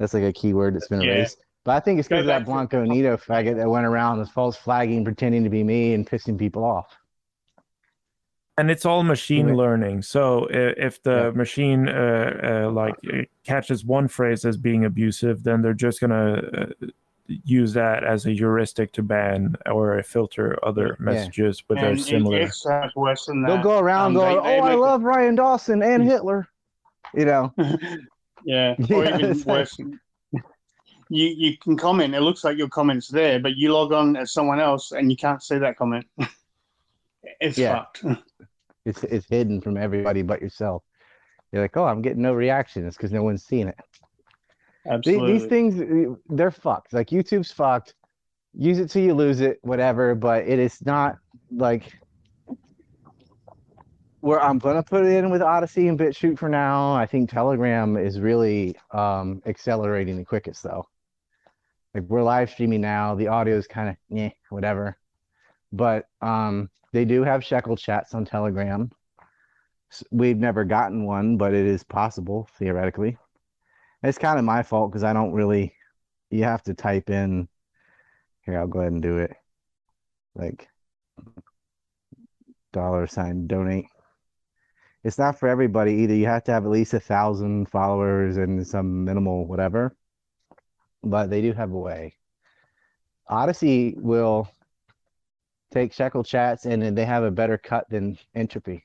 That's 0.00 0.12
like 0.14 0.24
a 0.24 0.32
keyword 0.32 0.74
that's 0.74 0.88
been 0.88 1.00
Yeah. 1.00 1.12
erased. 1.12 1.38
But 1.62 1.76
I 1.76 1.80
think 1.80 2.00
it's 2.00 2.08
because 2.08 2.22
of 2.22 2.26
that 2.26 2.40
back 2.40 2.46
to- 2.46 2.50
Blanco 2.50 2.84
Nito 2.84 3.16
faggot 3.16 3.54
that 3.56 3.70
went 3.70 3.86
around 3.86 4.18
with 4.18 4.30
false 4.30 4.56
flagging, 4.56 5.04
pretending 5.04 5.44
to 5.44 5.48
be 5.50 5.62
me 5.62 5.94
and 5.94 6.04
pissing 6.06 6.36
people 6.36 6.64
off. 6.64 6.88
and 8.56 8.70
it's 8.70 8.84
all 8.86 9.02
machine 9.02 9.46
Right. 9.48 9.56
learning. 9.56 10.02
So 10.02 10.46
if 10.50 11.02
the 11.02 11.32
machine 11.32 11.88
uh, 11.88 12.64
uh, 12.66 12.70
like 12.70 12.94
uh, 13.12 13.22
catches 13.44 13.84
one 13.84 14.06
phrase 14.06 14.44
as 14.44 14.56
being 14.56 14.84
abusive, 14.84 15.42
then 15.42 15.60
they're 15.60 15.74
just 15.74 16.00
gonna 16.00 16.34
uh, 16.82 16.86
use 17.26 17.72
that 17.72 18.04
as 18.04 18.26
a 18.26 18.30
heuristic 18.30 18.92
to 18.92 19.02
ban 19.02 19.56
or 19.66 20.02
filter 20.02 20.58
other 20.62 20.96
messages 20.98 21.62
with 21.68 21.78
And 21.78 21.86
a 21.86 21.90
it 21.92 22.00
similar. 22.00 22.38
gets 22.40 22.66
worse 22.94 23.26
than 23.26 23.42
that. 23.42 23.48
They'll 23.48 23.62
go 23.62 23.78
around 23.78 24.08
Um, 24.08 24.14
going, 24.14 24.36
they- 24.36 24.42
they 24.50 24.60
"Oh, 24.60 24.64
I 24.64 24.70
make- 24.70 24.78
love 24.78 25.02
Ryan 25.04 25.34
Dawson 25.34 25.82
and 25.82 26.02
Hitler," 26.02 26.48
you 27.14 27.24
know. 27.24 27.52
Yeah, 27.56 27.76
Yeah, 28.44 28.74
or 28.90 29.04
even 29.08 29.24
it's 29.30 29.46
like- 29.46 29.56
worse. 29.56 29.78
You 31.10 31.26
you 31.28 31.56
can 31.58 31.76
comment. 31.76 32.14
It 32.14 32.20
looks 32.22 32.44
like 32.44 32.56
your 32.58 32.68
comment's 32.68 33.08
there, 33.08 33.38
but 33.38 33.56
you 33.56 33.72
log 33.72 33.92
on 33.92 34.16
as 34.16 34.32
someone 34.32 34.58
else 34.58 34.92
and 34.92 35.10
you 35.10 35.16
can't 35.16 35.42
see 35.42 35.58
that 35.58 35.76
comment. 35.76 36.06
it's 37.40 37.58
Yeah. 37.58 37.74
fucked. 37.74 38.04
It's 38.86 39.02
it's 39.04 39.26
hidden 39.28 39.60
from 39.60 39.76
everybody 39.76 40.22
but 40.22 40.40
yourself. 40.42 40.82
You're 41.52 41.62
like, 41.62 41.76
"Oh, 41.76 41.84
I'm 41.86 42.02
getting 42.02 42.22
no 42.22 42.32
reaction." 42.34 42.86
It's 42.86 42.96
because 42.96 43.12
no 43.12 43.22
one's 43.22 43.44
seeing 43.44 43.68
it. 43.68 43.76
Absolutely. 44.86 45.32
these 45.32 45.46
things 45.46 45.80
uh, 45.80 46.14
they're 46.28 46.50
fucked 46.50 46.92
like 46.92 47.08
youtube's 47.08 47.50
fucked 47.50 47.94
use 48.52 48.78
it 48.78 48.90
till 48.90 49.02
you 49.02 49.14
lose 49.14 49.40
it 49.40 49.58
whatever 49.62 50.14
but 50.14 50.46
it 50.46 50.58
is 50.58 50.84
not 50.84 51.16
like 51.50 51.98
where 54.24 54.40
I'm 54.40 54.58
gonna 54.58 54.82
put 54.82 55.04
it 55.04 55.12
in 55.12 55.28
with 55.28 55.42
Odysee 55.42 55.86
and 55.86 55.98
BitChute 55.98 56.38
for 56.38 56.48
now. 56.48 56.94
I 56.94 57.04
think 57.04 57.28
Telegram 57.28 57.98
is 57.98 58.20
really 58.20 58.74
um, 58.90 59.42
accelerating 59.44 60.16
the 60.16 60.24
quickest 60.24 60.62
though. 60.62 60.88
Like 61.92 62.04
we're 62.04 62.22
live 62.22 62.48
streaming 62.48 62.80
now, 62.80 63.14
the 63.14 63.28
audio 63.28 63.54
is 63.58 63.66
kind 63.66 63.90
of 63.90 63.96
yeah, 64.08 64.30
whatever. 64.48 64.96
But 65.72 66.06
um, 66.22 66.70
they 66.94 67.04
do 67.04 67.22
have 67.22 67.44
shekel 67.44 67.76
chats 67.76 68.14
on 68.14 68.24
Telegram. 68.24 68.90
We've 70.10 70.38
never 70.38 70.64
gotten 70.64 71.04
one, 71.04 71.36
but 71.36 71.52
it 71.52 71.66
is 71.66 71.84
possible 71.84 72.48
theoretically. 72.58 73.18
It's 74.04 74.18
kind 74.18 74.38
of 74.38 74.44
my 74.44 74.62
fault 74.62 74.90
because 74.92 75.02
I 75.02 75.14
don't 75.14 75.32
really. 75.32 75.74
You 76.30 76.44
have 76.44 76.62
to 76.64 76.74
type 76.74 77.08
in. 77.08 77.48
Here, 78.42 78.58
I'll 78.58 78.66
go 78.66 78.80
ahead 78.80 78.92
and 78.92 79.02
do 79.02 79.18
it. 79.18 79.32
Like 80.34 80.68
dollar 82.72 83.06
sign 83.06 83.46
donate. 83.46 83.86
It's 85.04 85.16
not 85.18 85.38
for 85.38 85.48
everybody 85.48 85.92
either. 85.94 86.14
You 86.14 86.26
have 86.26 86.44
to 86.44 86.52
have 86.52 86.64
at 86.64 86.70
least 86.70 86.92
a 86.92 87.00
thousand 87.00 87.70
followers 87.70 88.36
and 88.36 88.66
some 88.66 89.04
minimal 89.04 89.46
whatever. 89.46 89.96
But 91.02 91.30
they 91.30 91.40
do 91.40 91.52
have 91.52 91.72
a 91.72 91.78
way. 91.78 92.14
Odysee 93.30 93.94
will 93.96 94.50
take 95.72 95.94
shekel 95.94 96.24
chats 96.24 96.66
and 96.66 96.96
they 96.96 97.04
have 97.06 97.24
a 97.24 97.30
better 97.30 97.56
cut 97.56 97.88
than 97.88 98.18
entropy. 98.34 98.84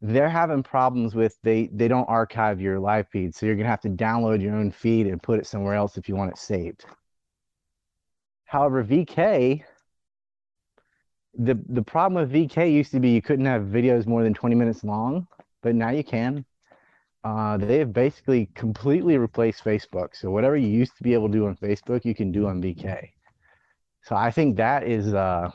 They're 0.00 0.28
having 0.28 0.62
problems 0.62 1.14
with 1.14 1.36
they 1.42 1.68
they 1.72 1.88
don't 1.88 2.08
archive 2.08 2.60
your 2.60 2.78
live 2.78 3.08
feed, 3.08 3.34
so 3.34 3.46
you're 3.46 3.56
gonna 3.56 3.68
have 3.68 3.80
to 3.82 3.90
download 3.90 4.40
your 4.40 4.54
own 4.54 4.70
feed 4.70 5.06
and 5.06 5.22
put 5.22 5.40
it 5.40 5.46
somewhere 5.46 5.74
else 5.74 5.96
if 5.96 6.08
you 6.08 6.16
want 6.16 6.30
it 6.30 6.38
saved. 6.38 6.84
However, 8.44 8.84
VK 8.84 9.64
the 11.38 11.58
the 11.68 11.82
problem 11.82 12.20
with 12.20 12.32
VK 12.32 12.72
used 12.72 12.90
to 12.92 13.00
be 13.00 13.10
you 13.10 13.22
couldn't 13.22 13.46
have 13.46 13.62
videos 13.62 14.06
more 14.06 14.22
than 14.22 14.34
20 14.34 14.54
minutes 14.54 14.84
long, 14.84 15.26
but 15.62 15.74
now 15.74 15.90
you 15.90 16.04
can. 16.04 16.44
Uh, 17.24 17.56
they 17.56 17.78
have 17.78 17.92
basically 17.92 18.48
completely 18.54 19.18
replaced 19.18 19.64
Facebook. 19.64 20.14
So 20.14 20.30
whatever 20.30 20.56
you 20.56 20.68
used 20.68 20.96
to 20.96 21.02
be 21.02 21.14
able 21.14 21.28
to 21.28 21.32
do 21.32 21.46
on 21.46 21.56
Facebook, 21.56 22.04
you 22.04 22.14
can 22.14 22.32
do 22.32 22.46
on 22.46 22.62
VK. 22.62 23.10
So 24.02 24.16
I 24.16 24.30
think 24.30 24.56
that 24.56 24.84
is 24.84 25.14
uh 25.14 25.50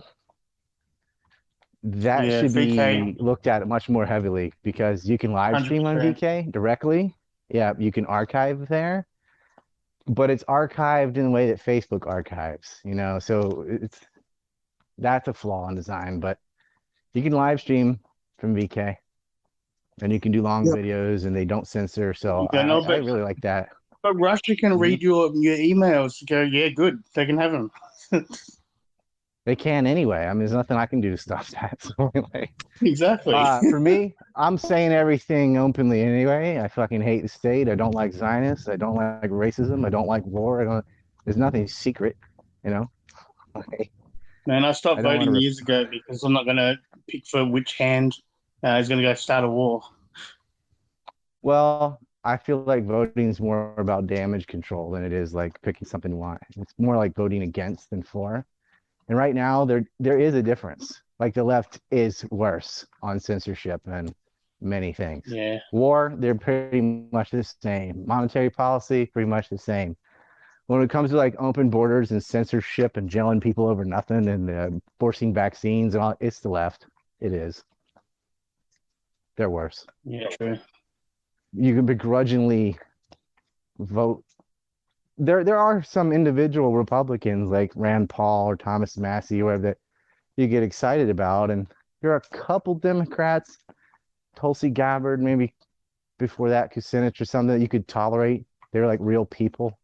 that 1.83 2.25
Yeah, 2.25 2.41
should 2.41 2.51
VK. 2.51 3.15
be 3.15 3.21
looked 3.21 3.47
at 3.47 3.67
much 3.67 3.89
more 3.89 4.05
heavily 4.05 4.53
because 4.63 5.05
you 5.05 5.17
can 5.17 5.31
live 5.33 5.63
stream 5.65 5.85
on 5.85 5.97
100%. 5.97 6.15
VK 6.17 6.51
directly. 6.51 7.15
Yeah, 7.49 7.73
you 7.77 7.91
can 7.91 8.05
archive 8.05 8.67
there, 8.69 9.05
but 10.07 10.29
it's 10.29 10.43
archived 10.45 11.17
in 11.17 11.25
the 11.25 11.29
way 11.29 11.47
that 11.47 11.59
Facebook 11.63 12.07
archives, 12.07 12.79
you 12.85 12.95
know. 12.95 13.19
So 13.19 13.65
it's 13.67 13.99
that's 14.97 15.27
a 15.27 15.33
flaw 15.33 15.67
in 15.69 15.75
design, 15.75 16.19
but 16.19 16.39
you 17.13 17.21
can 17.21 17.33
live 17.33 17.59
stream 17.59 17.99
from 18.39 18.55
VK 18.55 18.95
and 20.01 20.11
you 20.11 20.19
can 20.19 20.31
do 20.31 20.41
long 20.41 20.65
Yeah. 20.65 20.73
videos 20.73 21.25
and 21.25 21.35
they 21.35 21.45
don't 21.45 21.67
censor. 21.67 22.13
So 22.13 22.47
Yeah, 22.53 22.61
I, 22.61 22.63
no, 22.63 22.81
I 22.81 22.87
but- 22.87 22.99
really 23.03 23.21
like 23.21 23.41
that. 23.41 23.69
But 24.01 24.15
Russia 24.15 24.53
can 24.55 24.77
read 24.77 24.99
mm-hmm. 24.99 25.41
your 25.41 25.55
your 25.55 25.55
emails. 25.57 26.27
Go, 26.27 26.41
yeah, 26.41 26.67
good. 26.69 27.01
They 27.13 27.25
can 27.25 27.37
have 27.37 27.51
them. 27.53 27.71
They 29.45 29.55
can 29.57 29.85
anyway. 29.85 30.25
I 30.25 30.29
mean, 30.29 30.39
there's 30.39 30.53
nothing 30.53 30.77
I 30.77 30.85
can 30.85 31.01
do 31.01 31.11
to 31.11 31.17
stop 31.17 31.45
that. 31.61 31.81
So 31.81 32.11
anyway, 32.15 32.51
exactly. 32.81 33.33
uh, 33.33 33.59
for 33.69 33.79
me, 33.79 34.15
I'm 34.35 34.57
saying 34.57 34.91
everything 34.93 35.57
openly 35.57 36.01
anyway. 36.01 36.59
I 36.59 36.67
fucking 36.67 37.01
hate 37.01 37.23
the 37.23 37.27
state. 37.27 37.67
I 37.67 37.75
don't 37.75 37.93
like 37.93 38.13
Zionists. 38.13 38.69
I 38.69 38.77
don't 38.77 38.95
like 38.95 39.29
racism. 39.29 39.85
I 39.85 39.89
don't 39.89 40.07
like 40.07 40.25
war. 40.25 40.61
I 40.61 40.65
don't. 40.65 40.85
There's 41.25 41.37
nothing 41.37 41.67
secret, 41.67 42.15
you 42.63 42.71
know. 42.71 42.89
Man, 44.45 44.65
I 44.65 44.71
stopped 44.71 44.99
I 44.99 45.03
voting 45.03 45.31
re- 45.31 45.39
years 45.39 45.59
ago 45.59 45.85
because 45.89 46.23
I'm 46.23 46.33
not 46.33 46.45
going 46.45 46.57
to 46.57 46.77
pick 47.07 47.25
for 47.27 47.45
which 47.45 47.77
hand 47.77 48.15
uh, 48.65 48.71
is 48.71 48.89
going 48.89 49.01
to 49.01 49.07
go 49.07 49.13
start 49.13 49.45
a 49.45 49.49
war. 49.49 49.81
Well, 51.41 51.99
I 52.25 52.37
feel 52.37 52.63
like 52.63 52.85
voting 52.85 53.29
is 53.29 53.39
more 53.39 53.73
about 53.77 54.07
damage 54.07 54.47
control 54.47 54.91
than 54.91 55.03
it 55.03 55.11
is 55.11 55.33
like 55.33 55.61
picking 55.61 55.87
something 55.87 56.11
you 56.11 56.17
want. 56.17 56.41
It's 56.57 56.73
more 56.77 56.95
like 56.95 57.15
voting 57.15 57.43
against 57.43 57.89
than 57.89 58.03
for. 58.03 58.45
And 59.07 59.17
right 59.17 59.35
now 59.35 59.65
there 59.65 59.85
there 59.99 60.19
is 60.19 60.33
a 60.33 60.43
difference. 60.43 61.01
Like 61.19 61.33
the 61.33 61.43
left 61.43 61.79
is 61.91 62.25
worse 62.31 62.85
on 63.01 63.19
censorship 63.19 63.81
and 63.85 64.13
many 64.61 64.93
things. 64.93 65.25
Yeah. 65.27 65.57
War, 65.71 66.13
they're 66.17 66.35
pretty 66.35 66.81
much 66.81 67.31
the 67.31 67.43
same. 67.43 68.03
Monetary 68.05 68.49
policy, 68.49 69.05
pretty 69.05 69.29
much 69.29 69.49
the 69.49 69.57
same. 69.57 69.95
When 70.67 70.81
it 70.81 70.89
comes 70.89 71.11
to 71.11 71.17
like 71.17 71.35
open 71.39 71.69
borders 71.69 72.11
and 72.11 72.23
censorship 72.23 72.95
and 72.97 73.09
jailing 73.09 73.41
people 73.41 73.67
over 73.67 73.83
nothing 73.83 74.29
and 74.29 74.49
uh, 74.49 74.69
forcing 74.99 75.33
vaccines 75.33 75.93
and 75.93 76.03
all, 76.03 76.15
it's 76.19 76.39
the 76.39 76.49
left. 76.49 76.87
It 77.19 77.33
is. 77.33 77.63
They're 79.35 79.49
worse 79.49 79.85
Yeah, 80.05 80.27
true. 80.29 80.57
you 81.53 81.75
can 81.75 81.85
begrudgingly 81.85 82.77
vote. 83.79 84.23
There, 85.17 85.43
there 85.43 85.57
are 85.57 85.83
some 85.83 86.11
individual 86.11 86.73
Republicans 86.73 87.51
like 87.51 87.71
Rand 87.75 88.09
Paul 88.09 88.49
or 88.49 88.55
Thomas 88.55 88.97
Massie 88.97 89.41
or 89.41 89.45
whatever 89.45 89.63
that 89.63 89.77
you 90.37 90.47
get 90.47 90.63
excited 90.63 91.09
about, 91.09 91.51
and 91.51 91.67
there 92.01 92.11
are 92.11 92.17
a 92.17 92.37
couple 92.37 92.75
Democrats, 92.75 93.59
Tulsi 94.35 94.69
Gabbard, 94.69 95.21
maybe 95.21 95.53
before 96.17 96.49
that 96.49 96.73
Kucinich 96.73 97.21
or 97.21 97.25
something 97.25 97.55
that 97.55 97.61
you 97.61 97.69
could 97.69 97.87
tolerate. 97.87 98.45
They're 98.71 98.87
like 98.87 98.99
real 99.01 99.25
people, 99.25 99.77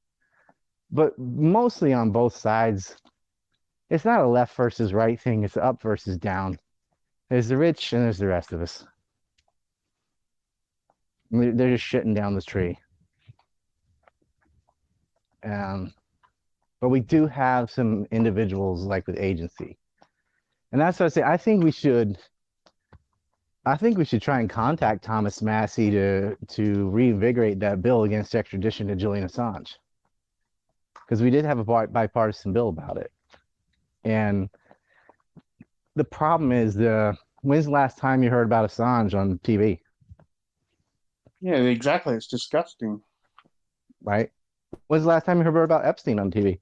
but 0.92 1.18
mostly 1.20 1.94
on 1.94 2.12
both 2.12 2.36
sides, 2.36 2.98
it's 3.90 4.06
not 4.06 4.22
a 4.22 4.28
left 4.28 4.56
versus 4.56 4.94
right 4.94 5.20
thing. 5.20 5.44
It's 5.44 5.58
up 5.58 5.82
versus 5.82 6.18
down. 6.18 6.58
There's 7.30 7.48
the 7.48 7.58
rich 7.58 7.94
and 7.94 8.04
there's 8.04 8.18
the 8.18 8.28
rest 8.28 8.52
of 8.52 8.62
us. 8.62 8.84
They're 11.30 11.52
they're 11.52 11.76
just 11.76 11.86
shitting 11.86 12.16
down 12.16 12.34
the 12.34 12.42
tree. 12.42 12.80
Um, 15.44 15.94
but 16.82 16.90
we 16.90 17.00
do 17.00 17.28
have 17.28 17.70
some 17.70 18.06
individuals 18.12 18.86
like 18.86 19.08
with 19.08 19.20
agency, 19.20 19.78
and 20.72 20.80
that's 20.80 21.00
what 21.00 21.08
I 21.08 21.10
say. 21.10 21.24
I 21.24 21.38
think 21.38 21.64
we 21.64 21.72
should. 21.72 22.18
I 23.66 23.76
think 23.76 23.98
we 23.98 24.06
should 24.06 24.22
try 24.22 24.40
and 24.40 24.50
contact 24.50 25.04
Thomas 25.04 25.42
Massie 25.42 25.92
to 25.92 26.36
to 26.36 26.90
reinvigorate 26.90 27.60
that 27.60 27.82
bill 27.82 28.04
against 28.04 28.36
extradition 28.36 28.88
to 28.88 28.96
Julian 28.96 29.28
Assange, 29.28 29.76
because 31.06 31.22
we 31.22 31.30
did 31.30 31.46
have 31.46 31.60
a 31.60 31.88
bipartisan 31.88 32.54
bill 32.54 32.70
about 32.70 32.98
it, 32.98 33.12
and 34.04 34.50
the 35.96 36.04
problem 36.06 36.52
is 36.52 36.76
the 36.76 37.18
when's 37.42 37.66
the 37.66 37.72
last 37.72 37.98
time 37.98 38.24
you 38.24 38.30
heard 38.30 38.46
about 38.46 38.70
Assange 38.70 39.14
on 39.14 39.38
TV? 39.40 39.80
Yeah, 41.42 41.56
exactly. 41.56 42.16
It's 42.16 42.28
disgusting. 42.28 43.02
right? 44.02 44.30
When's 44.90 45.04
the 45.04 45.10
last 45.10 45.26
time 45.26 45.38
you 45.38 45.44
heard 45.44 45.56
about 45.64 45.86
Epstein 45.86 46.20
on 46.20 46.32
TV? 46.32 46.60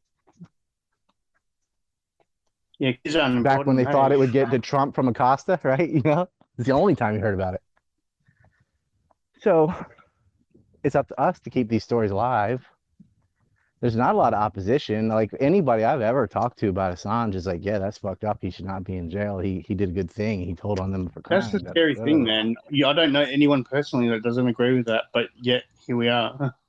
Yeah, 2.77 2.91
he's 3.01 3.15
Back 3.15 3.65
when 3.65 3.77
they 3.77 3.85
hey. 3.85 3.91
thought 3.93 4.11
it 4.11 4.19
would 4.19 4.33
get 4.33 4.51
to 4.51 4.59
Trump 4.59 4.95
from 4.95 5.07
Acosta, 5.07 5.57
right? 5.63 5.89
You 5.89 6.01
know, 6.01 6.27
it's 6.57 6.67
the 6.67 6.73
only 6.73 6.93
time 6.93 7.15
you 7.15 7.21
heard 7.21 7.33
about 7.33 7.53
it. 7.53 7.61
So 9.39 9.73
it's 10.83 10.95
up 10.95 11.07
to 11.07 11.19
us 11.19 11.39
to 11.39 11.49
keep 11.49 11.69
these 11.69 11.85
stories 11.85 12.11
alive. 12.11 12.67
There's 13.79 13.95
not 13.95 14.13
a 14.13 14.17
lot 14.17 14.33
of 14.33 14.41
opposition. 14.41 15.07
Like 15.07 15.31
anybody 15.39 15.85
I've 15.85 16.01
ever 16.01 16.27
talked 16.27 16.59
to 16.59 16.67
about 16.67 16.93
Assange 16.93 17.33
is 17.33 17.47
like, 17.47 17.63
yeah, 17.63 17.79
that's 17.79 17.97
fucked 17.97 18.25
up. 18.25 18.39
He 18.41 18.49
should 18.49 18.65
not 18.65 18.83
be 18.83 18.97
in 18.97 19.09
jail. 19.09 19.39
He 19.39 19.63
he 19.65 19.73
did 19.73 19.89
a 19.89 19.93
good 19.93 20.11
thing. 20.11 20.41
He 20.41 20.53
told 20.53 20.79
on 20.79 20.91
them 20.91 21.07
for 21.07 21.21
crime. 21.21 21.39
That's 21.39 21.53
the 21.53 21.59
scary 21.59 21.95
da- 21.95 22.03
thing, 22.03 22.23
man. 22.25 22.55
Yeah, 22.71 22.89
I 22.89 22.93
don't 22.93 23.13
know 23.13 23.21
anyone 23.21 23.63
personally 23.63 24.09
that 24.09 24.21
doesn't 24.21 24.47
agree 24.47 24.75
with 24.75 24.87
that, 24.87 25.05
but 25.13 25.29
yet 25.41 25.63
here 25.85 25.95
we 25.95 26.09
are. 26.09 26.53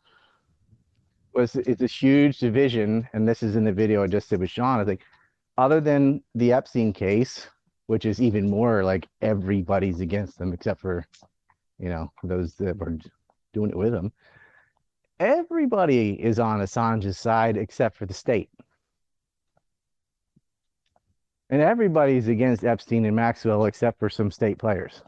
was 1.39 1.55
it's 1.55 1.82
a 1.82 1.86
huge 1.86 2.39
division, 2.39 3.09
and 3.12 3.27
this 3.27 3.43
is 3.43 3.55
in 3.56 3.65
the 3.65 3.73
video 3.73 4.02
I 4.02 4.09
just 4.09 4.28
did 4.28 4.40
with 4.40 4.51
Sean. 4.51 4.81
I 4.81 4.85
think, 4.85 5.01
other 5.56 5.81
than 5.81 6.23
the 6.35 6.52
Epstein 6.52 6.93
case, 6.93 7.48
which 7.86 8.05
is 8.05 8.20
even 8.20 8.51
more 8.51 8.85
like 8.85 9.06
everybody's 9.23 10.01
against 10.01 10.39
them 10.39 10.52
except 10.52 10.81
for, 10.81 11.06
you 11.78 11.89
know, 11.89 12.12
those 12.24 12.55
that 12.56 12.77
were 12.77 12.98
doing 13.55 13.70
it 13.70 13.77
with 13.77 13.94
him. 13.94 14.12
Everybody 15.20 16.10
is 16.10 16.39
on 16.39 16.60
Assange's 16.60 17.19
side 17.19 17.56
except 17.56 17.97
for 17.97 18.06
the 18.06 18.15
state. 18.15 18.51
And 21.51 21.62
everybody's 21.62 22.28
against 22.28 22.65
Epstein 22.65 23.06
and 23.06 23.16
Maxwell 23.16 23.65
except 23.65 23.98
for 23.98 24.10
some 24.10 24.31
state 24.31 24.59
players. 24.59 25.02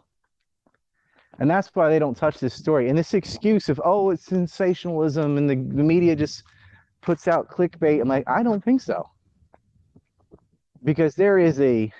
And 1.38 1.48
that's 1.50 1.70
why 1.74 1.88
they 1.88 1.98
don't 1.98 2.16
touch 2.16 2.38
this 2.38 2.54
story. 2.54 2.88
And 2.88 2.98
this 2.98 3.14
excuse 3.14 3.68
of, 3.68 3.80
oh, 3.84 4.10
it's 4.10 4.26
sensationalism 4.26 5.38
and 5.38 5.48
the, 5.48 5.54
the 5.54 5.82
media 5.82 6.14
just 6.14 6.42
puts 7.00 7.28
out 7.28 7.48
clickbait. 7.48 8.00
I'm 8.00 8.08
like, 8.08 8.28
I 8.28 8.42
don't 8.42 8.62
think 8.62 8.80
so. 8.80 9.08
Because 10.84 11.14
there 11.14 11.38
is 11.38 11.60
a 11.60 11.92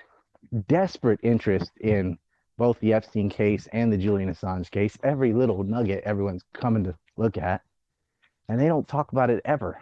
desperate 0.67 1.19
interest 1.23 1.71
in 1.79 2.17
both 2.57 2.79
the 2.79 2.93
Epstein 2.93 3.29
case 3.29 3.67
and 3.73 3.91
the 3.91 3.97
Julian 3.97 4.31
Assange 4.31 4.69
case. 4.69 4.97
Every 5.03 5.33
little 5.33 5.63
nugget 5.63 6.03
everyone's 6.03 6.43
coming 6.53 6.83
to 6.83 6.95
look 7.17 7.37
at. 7.37 7.61
And 8.49 8.59
they 8.59 8.67
don't 8.67 8.87
talk 8.87 9.11
about 9.11 9.29
it 9.29 9.41
ever. 9.45 9.81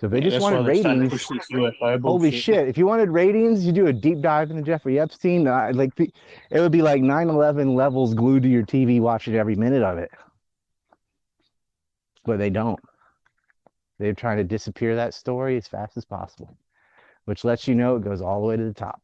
So 0.00 0.06
if 0.06 0.12
they 0.12 0.20
Yeah, 0.20 0.30
just 0.30 0.42
wanted 0.42 0.64
they're 0.64 0.76
starting 0.76 1.02
to 1.02 1.08
ratings, 1.08 1.28
push 1.28 1.38
this 1.38 1.50
UFO 1.50 1.98
holy 1.98 2.30
bullshit. 2.30 2.44
shit! 2.44 2.68
If 2.68 2.78
you 2.78 2.86
wanted 2.86 3.10
ratings, 3.10 3.66
you 3.66 3.72
do 3.72 3.88
a 3.88 3.92
deep 3.92 4.20
dive 4.20 4.50
into 4.50 4.62
Jeffrey 4.62 5.00
Epstein. 5.00 5.46
Uh, 5.48 5.72
like 5.74 5.94
the- 5.96 6.12
it 6.50 6.60
would 6.60 6.70
be 6.70 6.82
like 6.82 7.02
9/11 7.02 7.74
levels 7.74 8.14
glued 8.14 8.44
to 8.44 8.48
your 8.48 8.62
TV, 8.62 9.00
watching 9.00 9.34
every 9.34 9.56
minute 9.56 9.82
of 9.82 9.98
it. 9.98 10.10
But 12.24 12.38
they 12.38 12.50
don't. 12.50 12.78
They're 13.98 14.12
trying 14.12 14.36
to 14.36 14.44
disappear 14.44 14.94
that 14.94 15.14
story 15.14 15.56
as 15.56 15.66
fast 15.66 15.96
as 15.96 16.04
possible, 16.04 16.56
which 17.24 17.44
lets 17.44 17.66
you 17.66 17.74
know 17.74 17.96
it 17.96 18.04
goes 18.04 18.20
all 18.20 18.40
the 18.40 18.46
way 18.46 18.56
to 18.56 18.64
the 18.64 18.74
top. 18.74 19.02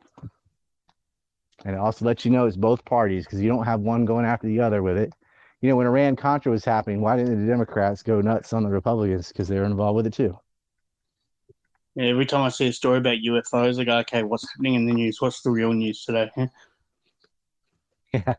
And 1.65 1.75
it 1.75 1.79
also 1.79 2.05
lets 2.05 2.25
you 2.25 2.31
know 2.31 2.47
it's 2.47 2.57
both 2.57 2.85
parties 2.85 3.25
because 3.25 3.41
you 3.41 3.49
don't 3.49 3.65
have 3.65 3.81
one 3.81 4.05
going 4.05 4.27
after 4.27 4.47
the 4.47 4.61
other 4.61 4.81
with 4.83 4.99
it. 4.99 5.13
You 5.61 5.71
know, 5.71 5.77
when 5.77 5.87
Iran 5.87 6.15
Contra 6.15 6.53
was 6.53 6.65
happening, 6.65 7.01
why 7.01 7.17
didn't 7.17 7.41
the 7.41 7.51
Democrats 7.51 8.03
go 8.05 8.21
nuts 8.21 8.53
on 8.53 8.63
the 8.63 8.69
Republicans? 8.69 9.29
Because 9.29 9.49
they 9.49 9.59
were 9.59 9.65
involved 9.65 9.97
with 9.97 10.07
it 10.07 10.13
too. 10.13 10.39
Yeah, 11.95 12.07
every 12.07 12.27
time 12.27 12.43
I 12.43 12.49
see 12.49 12.67
a 12.67 12.73
story 12.73 12.99
about 12.99 13.19
UFOs, 13.19 13.79
I 13.79 13.85
go, 13.85 13.99
okay, 13.99 14.25
what's 14.25 14.51
happening 14.51 14.75
in 14.75 14.87
the 14.87 14.93
news? 14.93 15.21
What's 15.21 15.43
the 15.43 15.51
real 15.51 15.73
news 15.73 16.05
today? 16.05 16.31
Yeah. 18.13 18.35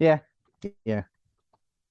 Yeah. 0.00 0.18
Yeah. 0.84 1.02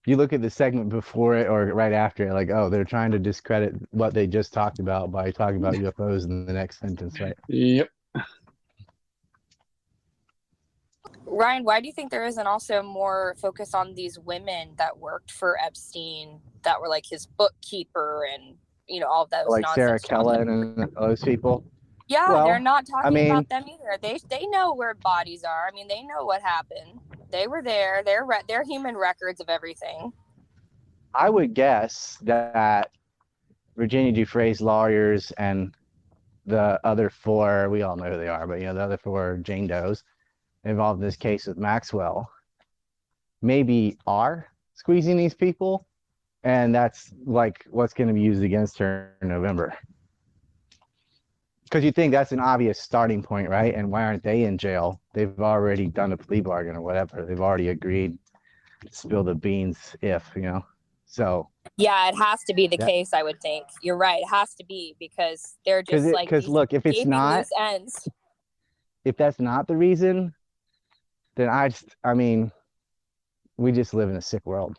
You 0.05 0.17
look 0.17 0.33
at 0.33 0.41
the 0.41 0.49
segment 0.49 0.89
before 0.89 1.37
it 1.37 1.47
or 1.47 1.67
right 1.67 1.93
after 1.93 2.27
it, 2.27 2.33
like, 2.33 2.49
oh, 2.49 2.69
they're 2.69 2.83
trying 2.83 3.11
to 3.11 3.19
discredit 3.19 3.73
what 3.91 4.13
they 4.13 4.27
just 4.27 4.51
talked 4.51 4.79
about 4.79 5.09
by 5.09 5.31
talking 5.31 5.55
about 5.57 5.75
UFOs 5.75 6.25
in 6.25 6.45
the 6.45 6.51
next 6.51 6.79
sentence, 6.79 7.21
right? 7.21 7.35
Yep. 7.47 7.89
Ryan, 11.25 11.63
why 11.63 11.79
do 11.79 11.87
you 11.87 11.93
think 11.93 12.11
there 12.11 12.25
isn't 12.25 12.47
also 12.47 12.81
more 12.81 13.35
focus 13.39 13.73
on 13.73 13.93
these 13.93 14.19
women 14.19 14.71
that 14.77 14.97
worked 14.97 15.31
for 15.31 15.57
Epstein 15.63 16.41
that 16.63 16.81
were 16.81 16.89
like 16.89 17.05
his 17.09 17.27
bookkeeper 17.27 18.25
and 18.33 18.55
you 18.89 18.99
know 18.99 19.07
all 19.07 19.23
of 19.23 19.29
those 19.29 19.47
Like 19.47 19.65
Sarah 19.75 19.99
Kellen 19.99 20.49
and 20.49 20.91
those 20.95 21.21
people. 21.21 21.63
Yeah, 22.07 22.29
Well, 22.29 22.45
they're 22.45 22.59
not 22.59 22.87
talking 22.87 23.05
I 23.05 23.09
mean, 23.11 23.29
about 23.29 23.49
them 23.49 23.65
either. 23.67 23.97
They 24.01 24.19
they 24.29 24.47
know 24.47 24.73
where 24.73 24.95
bodies 24.95 25.43
are. 25.43 25.67
I 25.67 25.71
mean, 25.71 25.87
they 25.87 26.01
know 26.03 26.25
what 26.25 26.41
happened. 26.41 26.99
They 27.31 27.47
were 27.47 27.61
there. 27.61 28.01
They're 28.03 28.25
re- 28.25 28.41
they're 28.47 28.63
human 28.63 28.97
records 28.97 29.39
of 29.39 29.49
everything. 29.49 30.11
I 31.13 31.29
would 31.29 31.53
guess 31.53 32.17
that 32.23 32.91
Virginia 33.77 34.11
Dufresne's 34.11 34.61
lawyers 34.61 35.31
and 35.37 35.73
the 36.45 36.79
other 36.83 37.09
four, 37.09 37.69
we 37.69 37.83
all 37.83 37.95
know 37.95 38.09
who 38.09 38.17
they 38.17 38.27
are, 38.27 38.47
but 38.47 38.59
you 38.59 38.65
know, 38.65 38.73
the 38.73 38.81
other 38.81 38.97
four 38.97 39.39
Jane 39.43 39.67
Does 39.67 40.03
involved 40.63 40.99
in 40.99 41.05
this 41.05 41.15
case 41.15 41.45
with 41.45 41.57
Maxwell 41.57 42.29
maybe 43.41 43.97
are 44.05 44.47
squeezing 44.73 45.17
these 45.17 45.33
people. 45.33 45.87
And 46.43 46.73
that's 46.73 47.13
like 47.25 47.65
what's 47.69 47.93
going 47.93 48.07
to 48.07 48.13
be 48.13 48.21
used 48.21 48.43
against 48.43 48.77
her 48.77 49.11
in 49.21 49.27
November. 49.27 49.77
Because 51.65 51.83
you 51.83 51.91
think 51.91 52.11
that's 52.11 52.31
an 52.31 52.39
obvious 52.39 52.79
starting 52.79 53.21
point, 53.21 53.49
right? 53.49 53.75
And 53.75 53.91
why 53.91 54.03
aren't 54.03 54.23
they 54.23 54.43
in 54.43 54.57
jail? 54.57 55.01
They've 55.13 55.39
already 55.39 55.87
done 55.87 56.13
a 56.13 56.17
plea 56.17 56.41
bargain 56.41 56.75
or 56.75 56.81
whatever. 56.81 57.25
They've 57.25 57.39
already 57.39 57.69
agreed 57.69 58.17
to 58.81 58.87
spill 58.91 59.23
the 59.23 59.35
beans 59.35 59.95
if, 60.01 60.31
you 60.35 60.41
know. 60.41 60.65
So 61.05 61.49
Yeah, 61.77 62.09
it 62.09 62.15
has 62.15 62.43
to 62.45 62.53
be 62.53 62.67
the 62.67 62.77
Yeah. 62.77 62.87
case. 62.87 63.13
I 63.13 63.21
would 63.21 63.39
think 63.41 63.65
you're 63.83 63.97
right. 63.97 64.21
It 64.21 64.29
has 64.29 64.55
to 64.55 64.65
be 64.65 64.95
because 64.99 65.57
they're 65.65 65.83
just 65.83 66.05
like 66.05 66.27
because 66.27 66.47
look 66.47 66.73
if 66.73 66.85
it's 66.85 67.05
not 67.05 67.45
ends. 67.59 68.07
if 69.05 69.15
that's 69.17 69.39
not 69.39 69.67
the 69.67 69.75
reason 69.75 70.33
then 71.35 71.49
i 71.49 71.69
just 71.69 71.95
i 72.03 72.13
mean 72.13 72.51
we 73.57 73.71
just 73.71 73.93
live 73.93 74.09
in 74.09 74.15
a 74.15 74.21
sick 74.21 74.45
world 74.45 74.77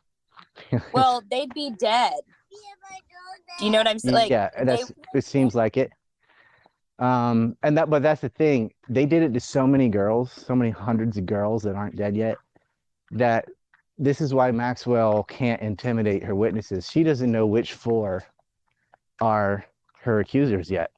Well, 0.93 1.23
they'd 1.31 1.53
be 1.55 1.73
dead. 1.79 2.13
Do 3.59 3.65
you 3.67 3.71
know 3.71 3.79
what 3.79 3.89
I'm 3.89 3.99
saying? 3.99 4.15
Like, 4.15 4.31
yeah 4.31 4.51
they- 4.65 4.83
it 5.15 5.25
seems 5.25 5.55
like 5.55 5.77
it. 5.77 5.91
Um 6.99 7.57
and 7.63 7.77
that 7.79 7.91
but 7.91 8.03
that's 8.03 8.21
the 8.21 8.29
thing. 8.29 8.73
They 8.89 9.07
did 9.07 9.23
it 9.23 9.33
to 9.35 9.41
so 9.41 9.67
many 9.67 9.89
girls 9.89 10.33
so 10.33 10.55
many 10.55 10.71
hundreds 10.71 11.17
of 11.17 11.27
girls 11.27 11.63
that 11.65 11.75
aren't 11.75 11.97
dead 11.97 12.17
yet 12.17 12.37
that 13.11 13.47
this 13.99 14.21
is 14.21 14.33
why 14.33 14.51
maxwell 14.51 15.25
can't 15.25 15.61
intimidate 15.63 16.23
her 16.25 16.35
witnesses. 16.35 16.91
She 16.91 17.03
doesn't 17.03 17.31
know 17.31 17.47
which 17.47 17.75
four 17.75 18.25
are 19.21 19.65
her 20.03 20.21
accusers 20.21 20.71
yet. 20.71 20.91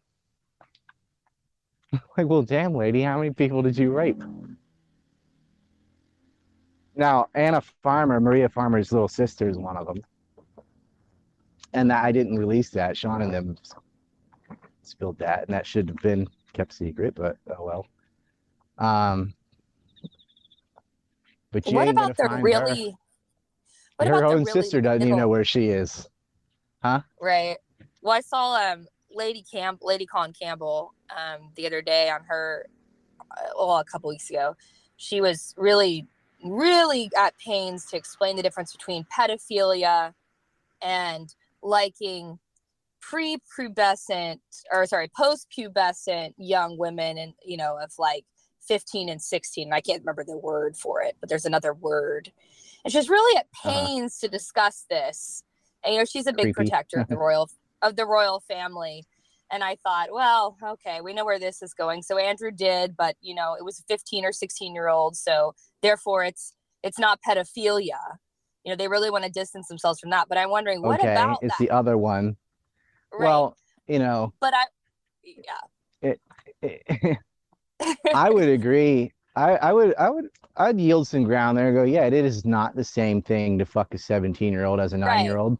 Like 2.16 2.26
well 2.28 2.42
damn 2.42 2.74
lady 2.74 3.02
how 3.02 3.18
many 3.18 3.32
people 3.32 3.62
did 3.62 3.76
you 3.76 3.92
rape 3.92 4.22
now 6.96 7.26
anna 7.34 7.60
farmer 7.82 8.20
maria 8.20 8.48
farmer's 8.48 8.92
little 8.92 9.08
sister 9.08 9.48
is 9.48 9.56
one 9.56 9.76
of 9.76 9.86
them 9.86 10.02
and 11.72 11.90
that 11.90 12.04
i 12.04 12.12
didn't 12.12 12.38
release 12.38 12.70
that 12.70 12.96
sean 12.96 13.22
and 13.22 13.32
them 13.32 13.56
spilled 14.82 15.18
that 15.18 15.44
and 15.46 15.54
that 15.54 15.66
should 15.66 15.88
have 15.88 15.98
been 15.98 16.26
kept 16.52 16.72
secret 16.72 17.14
but 17.14 17.36
oh 17.58 17.64
well 17.64 17.86
um 18.78 19.32
but 21.52 21.66
you 21.70 21.76
what 21.76 21.86
ain't 21.86 21.96
about 21.96 22.16
gonna 22.16 22.28
the 22.28 22.28
find 22.28 22.44
really? 22.44 22.90
her. 22.90 22.96
What 23.96 24.08
her 24.08 24.14
about 24.14 24.28
the 24.30 24.34
own 24.36 24.44
really 24.44 24.62
sister 24.62 24.80
doesn't 24.80 25.02
even 25.06 25.18
know 25.18 25.28
where 25.28 25.44
she 25.44 25.68
is 25.68 26.08
huh 26.82 27.00
Right. 27.20 27.56
Well, 28.00 28.14
I 28.14 28.20
saw 28.20 28.54
um 28.54 28.86
Lady 29.14 29.42
Camp, 29.42 29.80
Lady 29.82 30.06
Colin 30.06 30.32
Campbell, 30.32 30.94
um 31.14 31.50
the 31.56 31.66
other 31.66 31.82
day 31.82 32.10
on 32.10 32.24
her, 32.24 32.66
uh, 33.30 33.50
well, 33.56 33.78
a 33.78 33.84
couple 33.84 34.08
weeks 34.10 34.28
ago. 34.30 34.56
She 34.96 35.20
was 35.20 35.54
really, 35.56 36.06
really 36.42 37.10
at 37.18 37.36
pains 37.38 37.86
to 37.86 37.96
explain 37.96 38.36
the 38.36 38.42
difference 38.42 38.72
between 38.72 39.06
pedophilia 39.16 40.12
and 40.82 41.34
liking 41.62 42.38
pre-pubescent 43.00 44.38
or 44.72 44.86
sorry 44.86 45.10
post-pubescent 45.16 46.34
young 46.38 46.76
women 46.78 47.18
and 47.18 47.32
you 47.44 47.56
know 47.56 47.76
of 47.78 47.92
like 47.98 48.24
15 48.66 49.08
and 49.08 49.20
16 49.20 49.72
i 49.72 49.80
can't 49.80 50.02
remember 50.02 50.24
the 50.24 50.36
word 50.38 50.76
for 50.76 51.02
it 51.02 51.16
but 51.20 51.28
there's 51.28 51.44
another 51.44 51.74
word 51.74 52.32
and 52.84 52.92
she's 52.92 53.08
really 53.08 53.36
at 53.36 53.46
Uh-huh. 53.64 53.86
pains 53.86 54.18
to 54.18 54.28
discuss 54.28 54.84
this 54.88 55.42
and 55.84 55.94
you 55.94 56.00
know 56.00 56.04
she's 56.04 56.26
a 56.26 56.32
big 56.32 56.54
Creepy. 56.54 56.70
protector 56.70 57.00
of 57.00 57.08
the 57.08 57.16
royal 57.18 57.50
of 57.82 57.96
the 57.96 58.06
royal 58.06 58.40
family 58.40 59.04
and 59.52 59.62
i 59.62 59.76
thought 59.76 60.08
well 60.10 60.56
okay 60.66 61.00
we 61.00 61.12
know 61.12 61.24
where 61.24 61.38
this 61.38 61.62
is 61.62 61.74
going. 61.74 62.02
So 62.02 62.18
andrew 62.18 62.50
did 62.50 62.96
but 62.96 63.16
you 63.20 63.34
know 63.34 63.54
it 63.54 63.64
was 63.64 63.78
a 63.78 63.82
15 63.88 64.24
or 64.24 64.32
16 64.32 64.74
year 64.74 64.88
old 64.88 65.16
so 65.16 65.54
therefore 65.82 66.24
it's 66.24 66.54
it's 66.82 66.98
not 66.98 67.20
pedophilia. 67.26 68.00
You 68.64 68.72
know 68.72 68.76
they 68.76 68.88
really 68.88 69.10
want 69.10 69.24
to 69.24 69.30
distance 69.30 69.68
themselves 69.68 70.00
from 70.00 70.10
that 70.10 70.28
but 70.28 70.38
i'm 70.38 70.50
wondering 70.50 70.82
what 70.82 71.00
okay 71.00 71.12
about 71.12 71.38
it's 71.42 71.56
that? 71.58 71.64
the 71.64 71.70
other 71.70 71.96
one. 71.96 72.36
Right. 73.12 73.26
well 73.28 73.56
you 73.86 73.98
know 73.98 74.32
but 74.40 74.54
i 74.54 74.64
yeah. 75.24 76.10
it, 76.10 76.20
it 76.62 77.18
I 78.14 78.30
would 78.30 78.48
agree. 78.60 79.12
I, 79.34 79.56
I 79.56 79.72
would 79.72 79.94
I 79.96 80.10
would 80.10 80.28
I'd 80.56 80.78
yield 80.78 81.08
some 81.08 81.24
ground 81.24 81.56
there 81.56 81.68
and 81.68 81.76
go, 81.76 81.84
yeah, 81.84 82.04
it 82.04 82.12
is 82.12 82.44
not 82.44 82.76
the 82.76 82.84
same 82.84 83.22
thing 83.22 83.58
to 83.58 83.64
fuck 83.64 83.94
a 83.94 83.98
17 83.98 84.52
year 84.52 84.64
old 84.64 84.80
as 84.80 84.92
a 84.92 84.98
nine 84.98 85.24
year 85.24 85.38
old. 85.38 85.58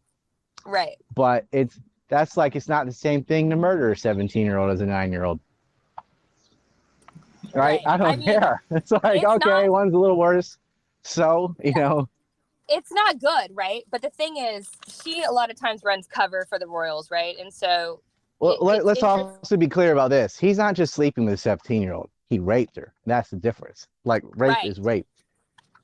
right. 0.67 0.97
But 1.15 1.47
it's 1.53 1.81
that's 2.13 2.37
like 2.37 2.55
it's 2.57 2.69
not 2.69 2.85
the 2.85 2.93
same 2.93 3.25
thing 3.25 3.49
to 3.49 3.57
murder 3.57 3.91
a 3.93 3.97
17 3.97 4.45
year 4.45 4.59
old 4.59 4.71
as 4.71 4.83
a 4.83 4.87
nine 4.87 5.11
year 5.11 5.25
old. 5.25 5.41
Right? 7.55 7.81
I 7.87 7.97
don't 7.97 8.07
I 8.07 8.17
mean, 8.17 8.25
care. 8.27 8.63
It's 8.71 8.93
like, 8.93 9.23
it's 9.23 9.25
okay, 9.25 9.63
not- 9.65 9.71
one's 9.71 9.95
a 9.95 9.99
little 9.99 10.19
worse. 10.19 10.59
So, 11.03 11.57
you 11.65 11.73
know, 11.75 12.09
it's 12.69 12.93
not 12.93 13.19
good 13.19 13.51
right 13.55 13.83
but 13.91 14.01
the 14.03 14.09
thing 14.11 14.37
is 14.37 14.69
she 14.89 15.23
a 15.25 15.31
lot 15.33 15.51
of 15.51 15.57
times 15.59 15.83
runs 15.85 16.07
cover 16.07 16.47
for 16.49 16.61
the 16.61 16.67
royals 16.67 17.11
right 17.11 17.37
and 17.41 17.53
so 17.53 18.01
well, 18.39 18.53
it- 18.53 18.63
let, 18.63 18.77
interest- 18.79 19.03
also 19.03 19.57
be 19.57 19.67
clear 19.67 19.93
about 19.93 20.11
this. 20.11 20.39
He's 20.39 20.59
not 20.59 20.75
just 20.75 20.95
sleeping 20.95 21.25
with 21.25 21.35
a 21.35 21.39
17 21.39 21.83
year 21.83 21.93
old, 21.95 22.09
he 22.31 22.39
raped 22.39 22.77
her. 22.77 22.93
That's 23.07 23.31
the 23.31 23.37
difference. 23.37 23.89
Like, 24.05 24.23
rape 24.37 24.57
Right. 24.57 24.67
is 24.67 24.79
rape. 24.81 25.07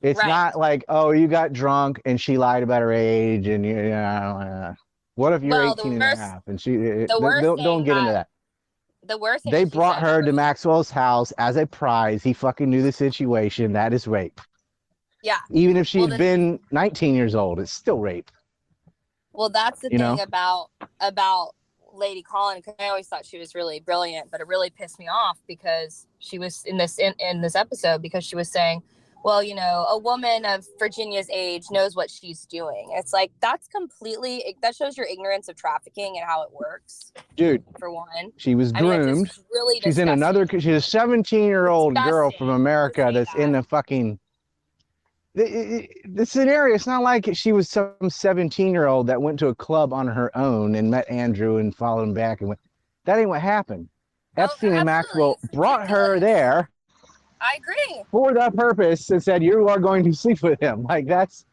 It's 0.01 0.19
Right. 0.19 0.27
not 0.29 0.57
like, 0.57 0.85
oh, 0.89 1.11
you 1.11 1.27
got 1.27 1.51
drunk 1.53 2.01
and 2.05 2.19
she 2.19 2.37
lied 2.37 2.63
about 2.63 2.81
her 2.81 2.93
age 2.93 3.47
and 3.47 3.65
you, 3.65 3.75
you 3.75 3.89
know, 3.89 4.75
what 5.19 5.33
if 5.33 5.43
you're 5.43 5.51
Well, 5.51 5.75
the 5.75 5.81
18 5.81 5.93
and 5.93 6.03
a 6.03 6.15
half 6.15 6.47
and 6.47 6.59
she, 6.59 6.77
worst 6.77 7.43
don't, 7.43 7.57
don't 7.57 7.83
get 7.83 7.97
into 7.97 8.11
that- 8.13 8.29
the 9.03 9.17
worst 9.17 9.43
thing 9.43 9.51
They 9.51 9.63
brought 9.63 9.99
her 9.99 10.21
to 10.21 10.31
Maxwell's 10.31 10.91
house 10.91 11.31
as 11.37 11.55
a 11.55 11.65
prize. 11.65 12.21
He 12.21 12.33
fucking 12.33 12.69
knew 12.69 12.81
the 12.83 12.91
situation. 12.91 13.73
That 13.73 13.93
is 13.93 14.07
rape. 14.07 14.39
yeah 15.23 15.39
Even 15.51 15.77
if 15.77 15.87
she 15.87 15.99
Well, 15.99 16.07
had 16.09 16.13
the- 16.19 16.23
been 16.23 16.59
19 16.71 17.15
years 17.15 17.33
old, 17.35 17.59
it's 17.59 17.71
still 17.73 17.99
rape. 17.99 18.29
well 19.33 19.49
that's 19.49 19.79
the 19.81 19.89
You 19.91 19.97
thing 19.99 20.15
know? 20.17 20.23
about 20.23 20.69
about 20.99 21.55
lady 21.91 22.21
colin 22.21 22.57
because 22.57 22.75
i 22.79 22.87
always 22.87 23.07
thought 23.07 23.25
she 23.25 23.39
was 23.39 23.55
really 23.55 23.79
brilliant 23.79 24.29
but 24.31 24.39
it 24.39 24.47
really 24.47 24.69
pissed 24.69 24.99
me 24.99 25.07
off 25.07 25.39
because 25.47 26.05
she 26.19 26.37
was 26.37 26.63
in 26.65 26.77
this 26.77 26.99
in, 26.99 27.13
in 27.19 27.41
this 27.41 27.55
episode 27.55 27.99
because 28.01 28.23
she 28.23 28.35
was 28.35 28.47
saying 28.47 28.81
well 29.23 29.43
you 29.43 29.55
know 29.55 29.85
a 29.89 29.97
woman 29.97 30.45
of 30.45 30.65
virginia's 30.77 31.29
age 31.31 31.65
knows 31.71 31.95
what 31.95 32.09
she's 32.09 32.45
doing. 32.45 32.89
It's 32.93 33.13
like 33.13 33.31
that's 33.41 33.67
completely 33.67 34.55
that 34.61 34.75
shows 34.75 34.97
your 34.97 35.05
ignorance 35.07 35.49
of 35.49 35.55
trafficking 35.55 36.17
and 36.17 36.25
how 36.27 36.43
it 36.43 36.49
works. 36.51 37.11
Dude, 37.35 37.63
for 37.77 37.91
one. 37.91 38.31
she 38.37 38.55
was 38.55 38.71
I 38.75 38.81
mean, 38.81 39.01
groomed. 39.01 39.31
really 39.51 39.79
she's 39.81 39.97
in 39.97 40.09
another, 40.09 40.45
she's 40.47 40.65
a 40.67 40.81
17 40.81 41.43
year 41.43 41.67
old 41.67 41.95
girl 41.95 42.31
from 42.31 42.49
America 42.49 43.09
that's 43.13 43.33
in 43.35 43.51
the 43.51 43.63
fucking, 43.63 44.19
the, 45.35 45.87
the 46.05 46.25
scenario 46.25 46.75
it's 46.75 46.87
not 46.87 47.01
like 47.01 47.29
she 47.33 47.51
was 47.51 47.69
some 47.69 47.93
17 48.09 48.71
year 48.71 48.87
old 48.87 49.07
that 49.07 49.21
went 49.21 49.39
to 49.39 49.47
a 49.47 49.55
club 49.55 49.93
on 49.93 50.07
her 50.07 50.35
own 50.37 50.75
and 50.75 50.89
met 50.89 51.09
andrew 51.09 51.57
and 51.57 51.75
followed 51.75 52.03
him 52.03 52.13
back 52.13 52.41
and 52.41 52.49
went 52.49 52.59
that 53.05 53.17
ain't 53.17 53.29
what 53.29 53.41
happened. 53.41 53.87
Epstein 54.37 54.73
and 54.73 54.85
maxwell 54.85 55.37
brought 55.53 55.89
her 55.89 56.19
there 56.19 56.69
I 57.41 57.57
agree. 57.57 58.03
for 58.11 58.33
that 58.33 58.55
purpose 58.55 59.09
and 59.11 59.21
said 59.23 59.43
you 59.43 59.67
are 59.69 59.79
going 59.79 60.03
to 60.03 60.13
sleep 60.13 60.41
with 60.43 60.59
him 60.59 60.83
like 60.83 61.07
that's 61.07 61.45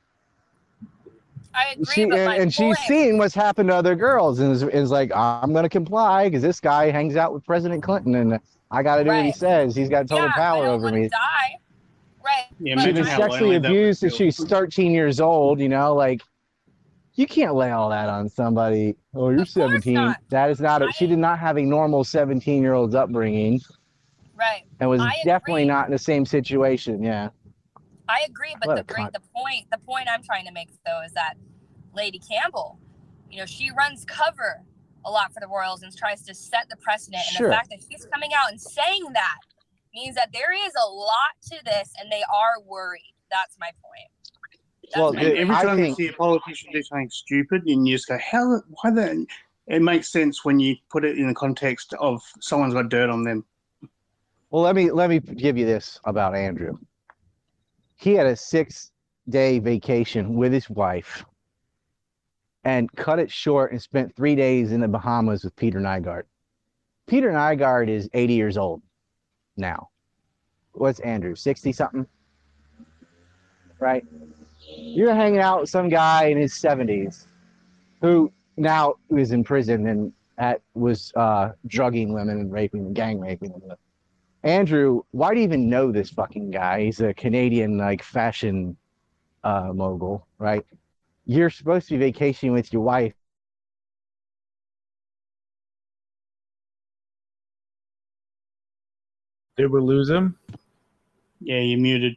I 1.54 1.72
agree. 1.72 1.84
she 1.94 2.02
and, 2.02 2.14
and 2.14 2.52
she's 2.52 2.76
point- 2.76 2.88
seen 2.88 3.18
what's 3.18 3.34
happened 3.34 3.68
to 3.70 3.76
other 3.76 3.94
girls 3.94 4.40
and 4.40 4.52
is, 4.52 4.62
is 4.62 4.90
like 4.90 5.10
i'm 5.14 5.52
going 5.52 5.62
to 5.62 5.68
comply 5.68 6.28
because 6.28 6.42
this 6.42 6.60
guy 6.60 6.90
hangs 6.90 7.16
out 7.16 7.32
with 7.32 7.44
president 7.44 7.82
clinton 7.82 8.14
and 8.16 8.40
i 8.70 8.82
got 8.82 8.96
to 8.96 9.04
do 9.04 9.10
what 9.10 9.24
he 9.24 9.32
says 9.32 9.76
he's 9.76 9.88
got 9.88 10.08
total 10.08 10.26
yeah, 10.26 10.32
I 10.34 10.38
power 10.38 10.64
don't 10.64 10.74
over 10.74 10.90
me 10.90 11.08
Die. 11.08 11.58
Right. 12.24 12.44
Yeah, 12.58 12.74
she 12.80 12.90
imagine 12.90 12.96
was 12.96 13.08
sexually 13.08 13.40
lonely 13.40 13.58
that 13.60 13.68
would 13.70 13.78
abused 13.78 14.00
since 14.00 14.16
she's 14.16 14.36
13 14.44 14.90
years 14.90 15.20
old 15.20 15.60
you 15.60 15.68
know 15.68 15.94
like 15.94 16.20
you 17.14 17.26
can't 17.26 17.54
lay 17.54 17.70
all 17.70 17.88
that 17.90 18.08
on 18.08 18.28
somebody 18.28 18.96
oh 19.14 19.30
you're 19.30 19.46
17 19.46 19.94
not. 19.94 20.20
that 20.28 20.50
is 20.50 20.60
not 20.60 20.82
a, 20.82 20.92
she 20.92 21.06
did 21.06 21.18
not 21.18 21.38
have 21.38 21.56
a 21.56 21.62
normal 21.62 22.02
17 22.04 22.60
year 22.60 22.74
old's 22.74 22.94
upbringing 22.94 23.60
Right. 24.38 24.62
and 24.80 24.90
was 24.90 25.00
I 25.00 25.14
definitely 25.24 25.62
agree. 25.62 25.72
not 25.74 25.86
in 25.86 25.92
the 25.92 25.98
same 25.98 26.24
situation 26.26 27.02
yeah 27.02 27.30
I 28.08 28.24
agree, 28.28 28.54
but 28.60 28.68
What 28.68 28.74
the 28.76 28.80
a 28.82 28.84
bring 28.84 29.08
the 29.12 29.20
point 29.34 29.66
the 29.72 29.78
point 29.78 30.06
I'm 30.08 30.22
trying 30.22 30.46
to 30.46 30.52
make 30.52 30.68
though 30.86 31.02
is 31.04 31.12
that 31.14 31.34
Lady 31.92 32.20
Campbell, 32.20 32.78
you 33.30 33.38
know, 33.38 33.46
she 33.46 33.70
runs 33.76 34.04
cover 34.04 34.62
a 35.04 35.10
lot 35.10 35.32
for 35.34 35.40
the 35.40 35.48
Royals 35.48 35.82
and 35.82 35.96
tries 35.96 36.22
to 36.26 36.32
set 36.34 36.68
the 36.70 36.76
precedent. 36.76 37.22
And 37.26 37.36
Sure. 37.36 37.48
the 37.48 37.54
fact 37.54 37.70
that 37.70 37.80
she's 37.90 38.06
coming 38.12 38.30
out 38.32 38.50
and 38.52 38.60
saying 38.60 39.12
that 39.14 39.38
means 39.92 40.14
that 40.14 40.30
there 40.32 40.52
is 40.52 40.72
a 40.80 40.86
lot 40.88 41.34
to 41.50 41.56
this 41.64 41.92
and 41.98 42.12
they 42.12 42.22
are 42.32 42.60
worried. 42.64 43.12
That's 43.28 43.56
my 43.58 43.70
point. 43.82 44.10
That's 44.84 44.96
Well, 44.96 45.12
my 45.12 45.20
the- 45.24 45.26
point. 45.30 45.38
Every 45.40 45.54
time 45.56 45.76
think- 45.76 45.98
you 45.98 46.06
see 46.06 46.12
a 46.12 46.16
politician 46.16 46.72
do 46.72 46.82
something 46.84 47.10
stupid, 47.10 47.62
and 47.66 47.88
you 47.88 47.96
just 47.96 48.06
go, 48.06 48.18
"How? 48.18 48.60
Why 48.82 48.90
the?" 48.92 49.26
It 49.66 49.82
makes 49.82 50.12
sense 50.12 50.44
when 50.44 50.60
you 50.60 50.76
put 50.90 51.04
it 51.04 51.18
in 51.18 51.26
the 51.26 51.34
context 51.34 51.92
of 51.94 52.22
someone's 52.40 52.74
got 52.74 52.88
dirt 52.88 53.10
on 53.10 53.24
them. 53.24 53.44
Well 54.50 54.62
let 54.62 54.76
me 54.76 54.90
let 54.90 55.10
me 55.10 55.18
give 55.18 55.56
you 55.56 55.66
this 55.66 55.98
about 56.04 56.36
andrew. 56.36 56.78
He 57.96 58.14
had 58.14 58.26
a 58.26 58.36
six 58.36 58.92
day 59.28 59.58
vacation 59.58 60.36
with 60.36 60.52
his 60.52 60.70
wife 60.70 61.24
and 62.64 62.90
cut 62.96 63.18
it 63.18 63.30
short 63.30 63.72
and 63.72 63.82
spent 63.82 64.14
three 64.14 64.36
days 64.36 64.72
in 64.72 64.80
the 64.80 64.88
bahamas 64.88 65.44
with 65.44 65.56
peter 65.56 65.80
Nygard. 65.80 66.22
peter 67.06 67.30
Nygard 67.32 67.88
is 67.88 68.08
80 68.14 68.34
years 68.34 68.56
old 68.56 68.82
now. 69.56 69.88
What's 70.72 71.00
andrew 71.00 71.34
60 71.34 71.72
something 71.72 72.06
right. 73.80 74.04
You're 74.68 75.14
hanging 75.14 75.40
out 75.40 75.60
with 75.60 75.70
some 75.70 75.88
guy 75.88 76.26
in 76.26 76.38
his 76.38 76.52
70s 76.54 77.26
who 78.00 78.32
now 78.56 78.94
is 79.10 79.32
in 79.32 79.44
prison 79.44 79.86
and 79.86 80.12
at, 80.38 80.60
was 80.74 81.12
uh, 81.16 81.50
drugging 81.66 82.12
women 82.12 82.40
and 82.40 82.52
raping 82.52 82.86
and 82.86 82.94
gang 82.94 83.18
raping 83.20 83.50
them 83.50 83.62
Andrew, 84.46 85.02
why 85.10 85.34
do 85.34 85.40
you 85.40 85.44
even 85.44 85.68
know 85.68 85.90
this 85.90 86.10
fucking 86.10 86.52
guy? 86.52 86.84
He's 86.84 87.00
a 87.00 87.12
Canadian 87.12 87.78
like 87.78 88.00
fashion 88.00 88.76
uh, 89.42 89.72
mogul, 89.74 90.24
right? 90.38 90.64
You're 91.24 91.50
supposed 91.50 91.88
to 91.88 91.94
be 91.94 92.12
vacationing 92.12 92.52
with 92.52 92.72
your 92.72 92.82
wife. 92.82 93.12
Did 99.56 99.72
we 99.72 99.80
lose 99.80 100.08
him? 100.08 100.38
Yeah, 101.40 101.58
you're 101.58 101.80
muted. 101.80 102.16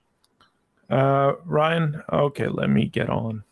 Uh, 0.88 1.34
Ryan. 1.46 2.04
Okay, 2.14 2.48
let 2.48 2.70
me 2.70 2.86
get 2.86 3.10
on. 3.10 3.44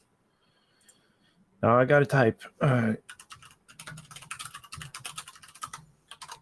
Now 1.63 1.79
I 1.79 1.85
gotta 1.85 2.05
type. 2.05 2.43
All 2.61 2.69
right. 2.69 2.97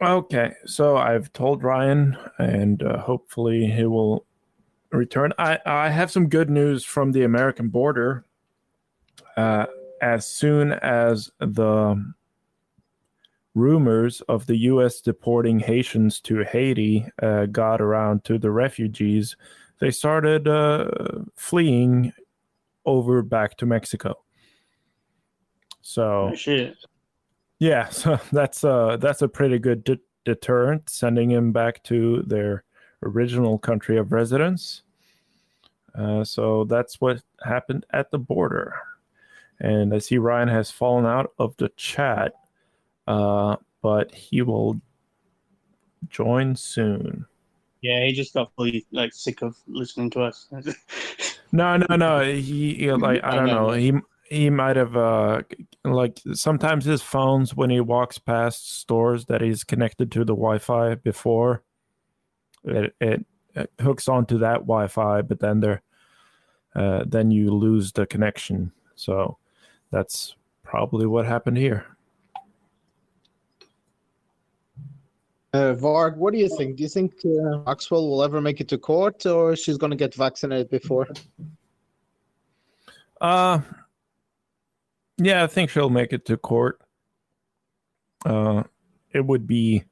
Okay, 0.02 0.52
so 0.66 0.98
I've 0.98 1.32
told 1.34 1.64
Ryan, 1.64 2.18
and 2.38 2.84
uh, 2.84 3.00
hopefully 3.00 3.66
he 3.66 3.86
will 3.86 4.26
return. 4.92 5.32
I 5.38 5.60
I 5.66 5.90
have 5.90 6.12
some 6.12 6.28
good 6.28 6.50
news 6.50 6.84
from 6.84 7.12
the 7.12 7.24
American 7.24 7.70
border. 7.70 8.26
Uh, 9.38 9.66
as 10.02 10.28
soon 10.28 10.74
as 10.74 11.32
the 11.40 12.14
rumors 13.54 14.22
of 14.22 14.46
the 14.46 14.58
U.S. 14.58 15.00
deporting 15.00 15.60
Haitians 15.60 16.20
to 16.22 16.44
Haiti 16.44 17.08
uh, 17.22 17.46
got 17.46 17.82
around 17.82 18.24
to 18.26 18.38
the 18.38 18.52
refugees, 18.52 19.38
they 19.80 19.92
started 19.92 20.48
uh, 20.48 20.90
fleeing 21.36 22.12
over 22.86 23.22
back 23.22 23.58
to 23.58 23.66
Mexico. 23.66 24.16
So 25.82 26.32
Oh. 26.34 26.74
Yeah, 27.66 27.90
so 27.90 28.20
that's 28.32 28.64
uh 28.64 28.98
that's 28.98 29.22
a 29.22 29.28
pretty 29.28 29.60
good 29.60 29.84
de- 29.84 30.00
deterrent, 30.24 30.90
sending 30.90 31.32
him 31.32 31.52
back 31.52 31.84
to 31.84 32.22
their 32.24 32.64
original 33.04 33.58
country 33.58 33.98
of 33.98 34.12
residence. 34.12 34.84
Uh, 35.98 36.24
so 36.24 36.66
that's 36.66 37.00
what 37.00 37.22
happened 37.44 37.86
at 37.92 38.12
the 38.12 38.20
border, 38.20 38.76
and 39.60 39.94
I 39.94 40.00
see 40.00 40.18
Ryan 40.18 40.50
has 40.50 40.70
fallen 40.70 41.06
out 41.06 41.32
of 41.40 41.56
the 41.58 41.70
chat, 41.78 42.34
uh, 43.08 43.56
but 43.82 44.14
he 44.14 44.42
will 44.42 44.80
join 46.10 46.56
soon. 46.56 47.26
Yeah, 47.82 48.06
he 48.06 48.14
just 48.14 48.34
got 48.34 48.52
fully 48.56 48.86
like 48.92 49.14
sick 49.14 49.42
of 49.42 49.58
listening 49.68 50.10
to 50.12 50.22
us. 50.22 50.48
No, 51.52 51.78
no, 51.78 51.96
no. 51.96 52.22
He, 52.22 52.74
he 52.74 52.92
like 52.92 53.22
I 53.24 53.36
don't 53.36 53.48
know. 53.48 53.68
know. 53.68 53.74
He 53.74 53.94
he 54.26 54.50
might 54.50 54.76
have 54.76 54.96
uh 54.98 55.42
like 55.84 56.20
sometimes 56.34 56.86
his 56.86 57.02
phones 57.02 57.56
when 57.56 57.70
he 57.70 57.80
walks 57.80 58.18
past 58.18 58.80
stores 58.80 59.26
that 59.26 59.42
he's 59.42 59.64
connected 59.64 60.12
to 60.12 60.20
the 60.20 60.34
Wi-Fi 60.34 60.96
before 60.96 61.64
it 62.64 62.96
it, 63.00 63.26
it 63.54 63.72
hooks 63.80 64.08
onto 64.08 64.40
that 64.40 64.62
Wi-Fi, 64.62 65.22
but 65.22 65.40
then 65.40 65.60
there 65.60 65.82
uh 66.76 67.04
then 67.08 67.32
you 67.32 67.52
lose 67.52 67.92
the 67.92 68.06
connection. 68.08 68.72
So 68.96 69.38
that's 69.92 70.36
probably 70.64 71.06
what 71.06 71.26
happened 71.26 71.58
here. 71.58 71.86
Uh, 75.54 75.74
Varg, 75.74 76.18
what 76.18 76.34
do 76.34 76.40
you 76.40 76.50
think? 76.58 76.76
Do 76.76 76.84
you 76.84 76.90
think 76.90 77.14
uh, 77.24 77.60
Maxwell 77.66 78.10
will 78.10 78.24
ever 78.24 78.42
make 78.42 78.60
it 78.60 78.68
to 78.68 78.78
court, 78.78 79.26
or 79.26 79.56
she's 79.56 79.78
gonna 79.78 79.96
get 79.96 80.14
vaccinated 80.14 80.70
before? 80.70 81.08
Uh 83.22 83.60
yeah, 85.18 85.44
I 85.44 85.48
think 85.48 85.70
she'll 85.70 85.90
make 85.90 86.14
it 86.14 86.26
to 86.26 86.38
court. 86.38 86.80
Uh 88.26 88.64
it 89.14 89.26
would 89.26 89.48
be 89.48 89.84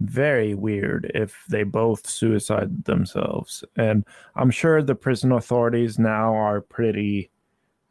very 0.00 0.54
weird 0.54 1.10
if 1.14 1.44
they 1.48 1.62
both 1.64 2.08
suicide 2.08 2.84
themselves. 2.84 3.62
And 3.76 4.04
I'm 4.36 4.50
sure 4.50 4.82
the 4.82 4.94
prison 4.94 5.32
authorities 5.32 5.98
now 5.98 6.34
are 6.34 6.60
pretty 6.60 7.30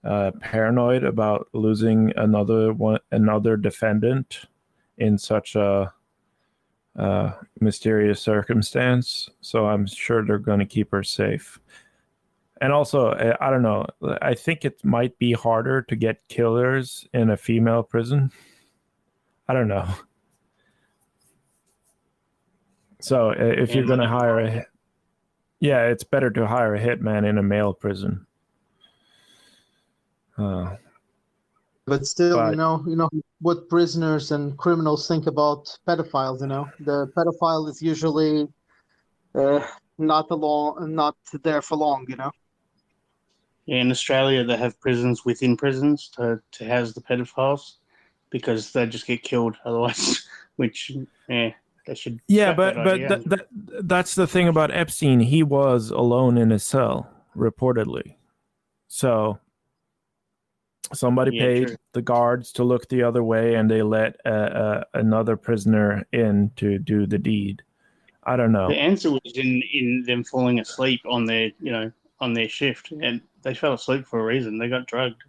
uh 0.04 0.32
paranoid 0.42 1.04
about 1.04 1.48
losing 1.54 2.12
another 2.18 2.74
one 2.74 3.00
another 3.12 3.56
defendant 3.58 4.46
in 4.98 5.18
such 5.18 5.56
a 5.56 5.94
uh 6.98 7.32
mysterious 7.60 8.20
circumstance. 8.22 9.30
So 9.42 9.68
I'm 9.68 9.86
sure 9.86 10.26
they're 10.26 10.40
going 10.40 10.60
to 10.60 10.66
keep 10.66 10.92
her 10.92 11.04
safe 11.04 11.60
and 12.62 12.72
also 12.72 13.12
i 13.42 13.50
don't 13.50 13.64
know 13.64 13.86
i 14.22 14.34
think 14.34 14.64
it 14.64 14.84
might 14.86 15.18
be 15.18 15.34
harder 15.34 15.82
to 15.82 15.96
get 15.96 16.26
killers 16.30 17.08
in 17.14 17.32
a 17.32 17.38
female 17.38 17.84
prison 17.84 18.32
i 19.50 19.54
don't 19.54 19.68
know 19.68 19.88
so 23.00 23.32
uh, 23.32 23.34
if 23.38 23.76
you're 23.76 23.86
going 23.86 24.00
to 24.00 24.08
hire 24.08 24.40
a 24.40 24.66
yeah 25.60 25.88
it's 25.88 26.04
better 26.04 26.30
to 26.30 26.48
hire 26.48 26.76
a 26.76 26.80
hitman 26.80 27.28
in 27.28 27.38
a 27.38 27.44
male 27.44 27.74
prison 27.74 28.26
uh, 30.38 30.76
But 31.86 32.06
still, 32.06 32.38
But- 32.38 32.52
you 32.52 32.58
know, 32.58 32.84
you 32.88 32.96
know 32.96 33.10
what 33.42 33.68
prisoners 33.68 34.32
and 34.32 34.58
criminals 34.58 35.08
think 35.08 35.28
about 35.28 35.78
pedophiles. 35.88 36.42
You 36.42 36.48
know, 36.48 36.70
the 36.80 37.08
pedophile 37.18 37.68
is 37.70 37.82
usually 37.82 38.48
uh, 39.36 39.60
not 39.98 40.32
along, 40.32 40.96
not 40.96 41.16
there 41.44 41.62
for 41.62 41.76
long. 41.76 42.06
You 42.08 42.16
know. 42.16 42.32
Yeah, 43.66 43.78
in 43.78 43.92
Australia, 43.92 44.44
they 44.44 44.58
have 44.58 44.80
prisons 44.80 45.24
within 45.24 45.56
prisons 45.56 46.10
to, 46.16 46.42
to 46.54 46.66
house 46.68 46.94
the 46.94 47.02
pedophiles 47.02 47.76
because 48.30 48.72
they 48.74 48.86
just 48.86 49.06
get 49.08 49.24
killed 49.24 49.56
otherwise. 49.66 50.28
Which, 50.58 50.92
yeah, 51.30 51.52
they 51.88 51.96
should. 51.96 52.20
yeah 52.28 52.54
but 52.54 52.76
but 52.76 52.94
idea. 53.00 53.08
th- 53.10 53.30
th- 53.30 53.82
that's 53.84 54.14
the 54.14 54.28
thing 54.28 54.48
about 54.48 54.70
epstein 54.72 55.20
he 55.22 55.42
was 55.42 55.90
alone 55.90 56.38
in 56.38 56.52
his 56.52 56.64
cell 56.64 57.10
reportedly 57.36 58.16
so 58.88 59.40
somebody 60.94 61.36
Yeah, 61.36 61.42
paid 61.42 61.68
true. 61.68 61.78
the 61.94 62.02
guards 62.02 62.52
to 62.54 62.64
look 62.64 62.88
the 62.90 63.02
other 63.02 63.24
way 63.24 63.56
and 63.56 63.72
they 63.72 63.82
let 63.82 64.18
uh, 64.26 64.30
uh, 64.30 64.84
another 64.94 65.36
prisoner 65.38 66.06
in 66.12 66.52
to 66.58 66.78
do 66.78 67.08
the 67.08 67.18
deed 67.18 67.64
i 68.24 68.36
don't 68.36 68.52
know 68.52 68.68
The 68.68 68.78
answer 68.78 69.10
was 69.12 69.34
in, 69.34 69.64
in 69.74 70.04
them 70.06 70.24
falling 70.24 70.60
asleep 70.60 71.02
on 71.10 71.26
their, 71.26 71.52
you 71.60 71.72
know, 71.72 71.92
on 72.22 72.34
their 72.34 72.48
shift, 72.48 72.92
and 72.92 73.22
they 73.42 73.54
fell 73.54 73.74
asleep 73.74 74.06
for 74.06 74.20
a 74.20 74.24
reason. 74.24 74.58
They 74.58 74.70
got 74.70 74.88
drugged. 74.88 75.22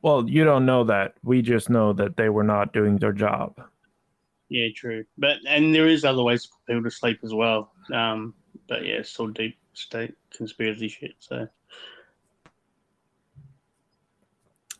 Well, 0.00 0.28
you 0.28 0.44
don't 0.44 0.64
know 0.64 0.84
that. 0.84 1.14
We 1.22 1.42
just 1.42 1.68
know 1.68 1.92
that 1.94 2.16
they 2.16 2.28
were 2.28 2.44
not 2.44 2.72
doing 2.72 2.96
their 2.96 3.12
job. 3.12 3.60
Yeah, 4.48 4.68
true. 4.74 5.04
But 5.18 5.38
and 5.46 5.74
there 5.74 5.88
is 5.88 6.04
other 6.04 6.22
ways 6.22 6.46
for 6.46 6.56
people 6.66 6.84
to 6.84 6.90
sleep 6.90 7.18
as 7.22 7.34
well. 7.34 7.72
Um, 7.92 8.32
but 8.68 8.86
yeah, 8.86 8.94
it's 8.94 9.10
still 9.10 9.28
deep 9.28 9.58
state 9.74 10.14
conspiracy 10.32 10.88
shit. 10.88 11.14
So 11.18 11.48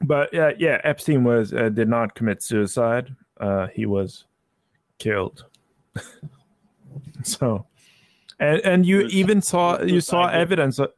But 0.03 0.35
uh, 0.35 0.53
yeah, 0.59 0.81
Epstein 0.85 1.25
was 1.25 1.53
uh, 1.53 1.69
did 1.69 1.89
not 1.89 2.15
commit 2.15 2.43
suicide. 2.43 3.15
Uh, 3.41 3.67
he 3.69 3.87
was 3.87 4.25
killed. 4.99 5.45
so, 7.23 7.67
and 8.39 8.61
and 8.61 8.87
you 8.87 9.03
even 9.03 9.43
saw 9.43 9.81
you 9.83 10.01
saw 10.01 10.29
evidence. 10.29 10.79
Of, 10.79 10.91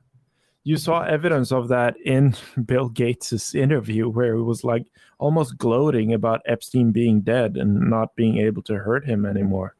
you 0.62 0.76
saw 0.76 1.02
evidence 1.02 1.52
of 1.52 1.68
that 1.68 1.96
in 2.04 2.36
Bill 2.64 2.88
Gates's 2.88 3.54
interview, 3.54 4.08
where 4.08 4.36
he 4.36 4.42
was 4.42 4.64
like 4.64 4.86
almost 5.18 5.58
gloating 5.58 6.12
about 6.12 6.42
Epstein 6.46 6.92
being 6.92 7.20
dead 7.20 7.56
and 7.56 7.90
not 7.90 8.14
being 8.14 8.38
able 8.38 8.62
to 8.62 8.76
hurt 8.76 9.04
him 9.04 9.24
anymore. 9.24 9.74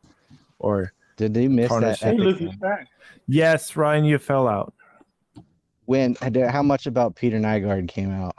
Or 0.58 0.92
did 1.16 1.36
he 1.36 1.48
miss 1.48 1.68
tarnish 1.68 2.00
that? 2.00 2.14
him. 2.14 2.50
epic 2.60 2.88
Yes, 3.26 3.76
Ryan, 3.76 4.04
you 4.04 4.18
fell 4.18 4.48
out. 4.48 4.74
When? 5.84 6.16
How 6.16 6.62
much 6.62 6.86
about 6.86 7.16
Peter 7.16 7.38
Nygard 7.38 7.88
came 7.88 8.10
out? 8.10 8.36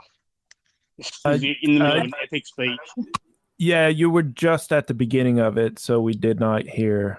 Uh, 1.24 1.32
in 1.32 1.40
the 1.40 1.56
middle 1.66 1.86
uh, 1.86 1.96
of 1.96 2.04
an 2.04 2.12
epic 2.22 2.46
speech. 2.46 2.78
Yeah, 3.58 3.88
you 3.88 4.10
were 4.10 4.22
just 4.22 4.72
at 4.72 4.86
the 4.86 4.94
beginning 4.94 5.38
of 5.38 5.56
it, 5.56 5.78
so 5.78 6.00
we 6.00 6.14
did 6.14 6.40
not 6.40 6.66
hear 6.66 7.18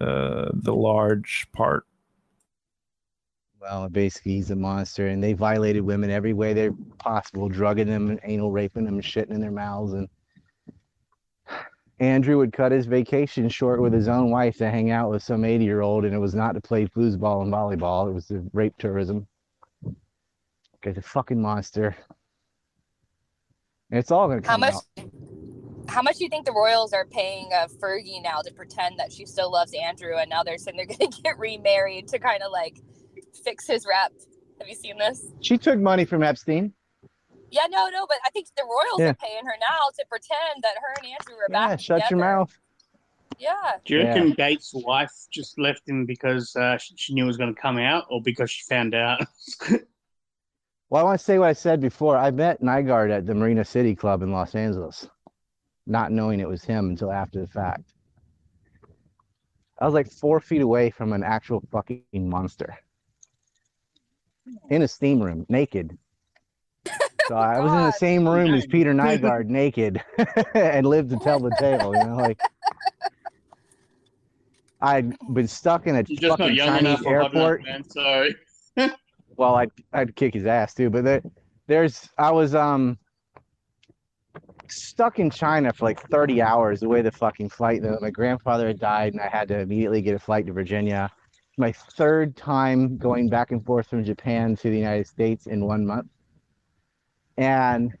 uh, 0.00 0.50
the 0.54 0.74
large 0.74 1.46
part. 1.52 1.84
Well, 3.60 3.88
basically, 3.88 4.32
he's 4.32 4.50
a 4.50 4.56
monster, 4.56 5.06
and 5.06 5.22
they 5.22 5.34
violated 5.34 5.82
women 5.82 6.10
every 6.10 6.32
way 6.32 6.52
they're 6.52 6.74
possible, 6.98 7.48
drugging 7.48 7.86
them, 7.86 8.10
and 8.10 8.18
anal 8.24 8.50
raping 8.50 8.84
them, 8.84 8.94
and 8.94 9.04
shitting 9.04 9.30
in 9.30 9.40
their 9.40 9.52
mouths. 9.52 9.92
And 9.92 10.08
Andrew 12.00 12.38
would 12.38 12.52
cut 12.52 12.72
his 12.72 12.86
vacation 12.86 13.48
short 13.48 13.80
with 13.80 13.92
his 13.92 14.08
own 14.08 14.32
wife 14.32 14.56
to 14.56 14.68
hang 14.68 14.90
out 14.90 15.10
with 15.10 15.22
some 15.22 15.44
80 15.44 15.64
year 15.64 15.82
old, 15.82 16.04
and 16.04 16.12
it 16.12 16.18
was 16.18 16.34
not 16.34 16.54
to 16.54 16.60
play 16.60 16.86
foosball 16.86 17.42
and 17.42 17.52
volleyball, 17.52 18.08
it 18.08 18.12
was 18.12 18.26
to 18.26 18.44
rape 18.52 18.74
tourism. 18.78 19.28
Guy's 20.82 20.98
a 20.98 21.02
fucking 21.02 21.40
monster. 21.40 21.96
And 23.92 24.00
it's 24.00 24.10
all 24.10 24.26
going 24.26 24.42
to 24.42 24.48
How 24.48 24.54
come 24.54 24.60
much? 24.62 24.74
out. 24.74 24.82
How 25.92 26.00
much 26.00 26.16
do 26.16 26.24
you 26.24 26.30
think 26.30 26.46
the 26.46 26.52
Royals 26.52 26.94
are 26.94 27.04
paying 27.04 27.50
uh, 27.52 27.68
Fergie 27.68 28.22
now 28.22 28.40
to 28.40 28.50
pretend 28.54 28.98
that 28.98 29.12
she 29.12 29.26
still 29.26 29.52
loves 29.52 29.74
Andrew, 29.74 30.16
and 30.16 30.30
now 30.30 30.42
they're 30.42 30.56
saying 30.56 30.78
they're 30.78 30.86
going 30.98 31.10
to 31.10 31.22
get 31.22 31.38
remarried 31.38 32.08
to 32.08 32.18
kind 32.18 32.42
of 32.42 32.50
like 32.50 32.78
fix 33.44 33.66
his 33.66 33.86
rep? 33.86 34.10
Have 34.58 34.68
you 34.68 34.74
seen 34.74 34.96
this? 34.96 35.26
She 35.42 35.58
took 35.58 35.78
money 35.78 36.06
from 36.06 36.22
Epstein. 36.22 36.72
Yeah, 37.50 37.66
no, 37.68 37.90
no, 37.90 38.06
but 38.06 38.16
I 38.26 38.30
think 38.30 38.46
the 38.56 38.62
Royals 38.62 39.00
Yeah. 39.00 39.10
are 39.10 39.14
paying 39.14 39.44
her 39.44 39.54
now 39.60 39.90
to 39.98 40.04
pretend 40.08 40.62
that 40.62 40.76
her 40.76 40.94
and 41.02 41.12
Andrew 41.12 41.34
are 41.36 41.48
Yeah, 41.50 41.68
back 41.68 41.80
shut 41.80 42.10
your 42.10 42.20
mouth. 42.20 42.50
Yeah. 43.38 43.52
Do 43.84 43.94
you 43.94 44.00
reckon 44.00 44.30
Gates' 44.30 44.72
wife 44.74 45.12
just 45.30 45.58
left 45.58 45.86
him 45.86 46.06
because 46.06 46.56
uh, 46.56 46.78
she, 46.78 46.94
she 46.96 47.12
knew 47.14 47.24
it 47.24 47.26
was 47.26 47.36
going 47.36 47.54
to 47.54 47.60
come 47.60 47.76
out, 47.76 48.06
or 48.08 48.22
because 48.22 48.50
she 48.50 48.62
found 48.66 48.94
out? 48.94 49.20
Well, 50.90 51.00
I 51.00 51.04
want 51.04 51.18
to 51.18 51.24
say 51.24 51.38
what 51.38 51.48
I 51.48 51.54
said 51.54 51.80
before. 51.80 52.18
I 52.18 52.30
met 52.30 52.60
Nygard 52.60 53.10
at 53.10 53.24
the 53.24 53.34
Marina 53.34 53.64
City 53.64 53.94
Club 53.94 54.20
in 54.20 54.30
Los 54.30 54.54
Angeles, 54.54 55.08
not 55.86 56.12
knowing 56.12 56.40
it 56.40 56.48
was 56.48 56.64
him 56.64 56.90
until 56.90 57.10
after 57.12 57.40
the 57.40 57.46
fact. 57.46 57.92
I 59.80 59.84
was 59.84 59.94
like 59.94 60.10
four 60.10 60.40
feet 60.40 60.62
away 60.62 60.90
from 60.90 61.12
an 61.12 61.24
actual 61.24 61.62
fucking 61.72 62.04
monster 62.14 62.78
in 64.70 64.82
a 64.82 64.88
steam 64.88 65.22
room, 65.22 65.46
naked. 65.48 65.96
So 67.28 67.36
I 67.36 67.60
was 67.60 67.72
in 67.72 67.78
the 67.78 67.92
same 67.92 68.28
room 68.28 68.52
as 68.52 68.66
Peter 68.70 68.92
Nygard, 68.92 69.46
naked, 69.46 70.02
and 70.54 70.84
lived 70.84 71.10
to 71.10 71.16
tell 71.18 71.38
the 71.38 71.54
tale. 71.58 71.94
You 71.94 72.04
know, 72.04 72.16
like 72.16 72.40
I'd 74.80 75.14
been 75.32 75.46
stuck 75.46 75.86
in 75.86 75.94
a 75.94 75.98
You're 76.08 76.18
just 76.20 76.22
not 76.22 76.38
fucking 76.40 76.56
young 76.56 76.68
Chinese 76.80 77.00
enough 77.00 77.06
or 77.06 77.20
enough, 77.20 77.34
airport 77.34 77.64
man. 77.64 77.88
Sorry. 77.88 78.34
well 79.36 79.54
i'd 79.54 79.70
i'd 79.92 80.16
kick 80.16 80.34
his 80.34 80.46
ass 80.46 80.74
too 80.74 80.90
but 80.90 81.04
there, 81.04 81.22
there's 81.68 82.10
i 82.18 82.30
was 82.30 82.54
um 82.54 82.98
stuck 84.70 85.18
in 85.18 85.30
china 85.30 85.72
for 85.72 85.84
like 85.86 86.00
30 86.08 86.40
hours 86.40 86.80
the 86.80 86.88
way 86.88 87.02
the 87.02 87.10
fucking 87.10 87.48
flight 87.48 87.82
though 87.82 87.98
my 88.00 88.10
grandfather 88.10 88.66
had 88.66 88.78
died 88.78 89.12
and 89.12 89.20
i 89.20 89.28
had 89.28 89.48
to 89.48 89.58
immediately 89.58 90.02
get 90.02 90.14
a 90.14 90.18
flight 90.18 90.46
to 90.46 90.52
virginia 90.52 91.10
my 91.58 91.72
third 91.72 92.36
time 92.36 92.96
going 92.96 93.28
back 93.28 93.50
and 93.50 93.64
forth 93.64 93.88
from 93.88 94.04
japan 94.04 94.56
to 94.56 94.70
the 94.70 94.76
united 94.76 95.06
states 95.06 95.46
in 95.46 95.64
one 95.64 95.84
month 95.84 96.08
and 97.36 97.92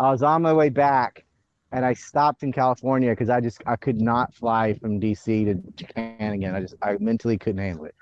i 0.00 0.10
was 0.10 0.22
on 0.22 0.42
my 0.42 0.52
way 0.52 0.68
back 0.68 1.24
and 1.72 1.84
i 1.84 1.92
stopped 1.92 2.42
in 2.42 2.52
california 2.52 3.10
because 3.10 3.30
i 3.30 3.40
just 3.40 3.62
i 3.66 3.76
could 3.76 4.00
not 4.00 4.34
fly 4.34 4.74
from 4.74 5.00
dc 5.00 5.24
to 5.24 5.54
japan 5.76 6.32
again 6.32 6.54
i 6.54 6.60
just 6.60 6.74
i 6.82 6.96
mentally 6.98 7.38
couldn't 7.38 7.62
handle 7.62 7.84
it 7.84 7.94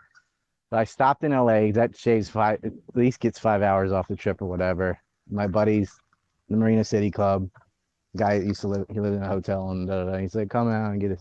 so 0.70 0.78
I 0.78 0.84
stopped 0.84 1.24
in 1.24 1.32
LA. 1.32 1.72
That 1.72 1.96
shaves 1.96 2.28
five, 2.28 2.60
at 2.62 2.72
least 2.94 3.18
gets 3.18 3.40
five 3.40 3.60
hours 3.60 3.90
off 3.90 4.06
the 4.06 4.14
trip 4.14 4.40
or 4.40 4.46
whatever. 4.46 5.00
My 5.28 5.48
buddies, 5.48 5.92
the 6.50 6.56
Marina 6.56 6.84
City 6.84 7.10
Club, 7.10 7.48
guy 8.16 8.34
used 8.34 8.60
to 8.62 8.68
live, 8.68 8.86
he 8.92 9.00
lived 9.00 9.16
in 9.16 9.22
a 9.22 9.28
hotel 9.28 9.70
and 9.70 9.86
da, 9.86 10.04
da, 10.04 10.12
da. 10.12 10.18
he's 10.18 10.34
like, 10.34 10.50
come 10.50 10.68
out 10.68 10.90
and 10.90 11.00
get 11.00 11.12
a 11.12 11.18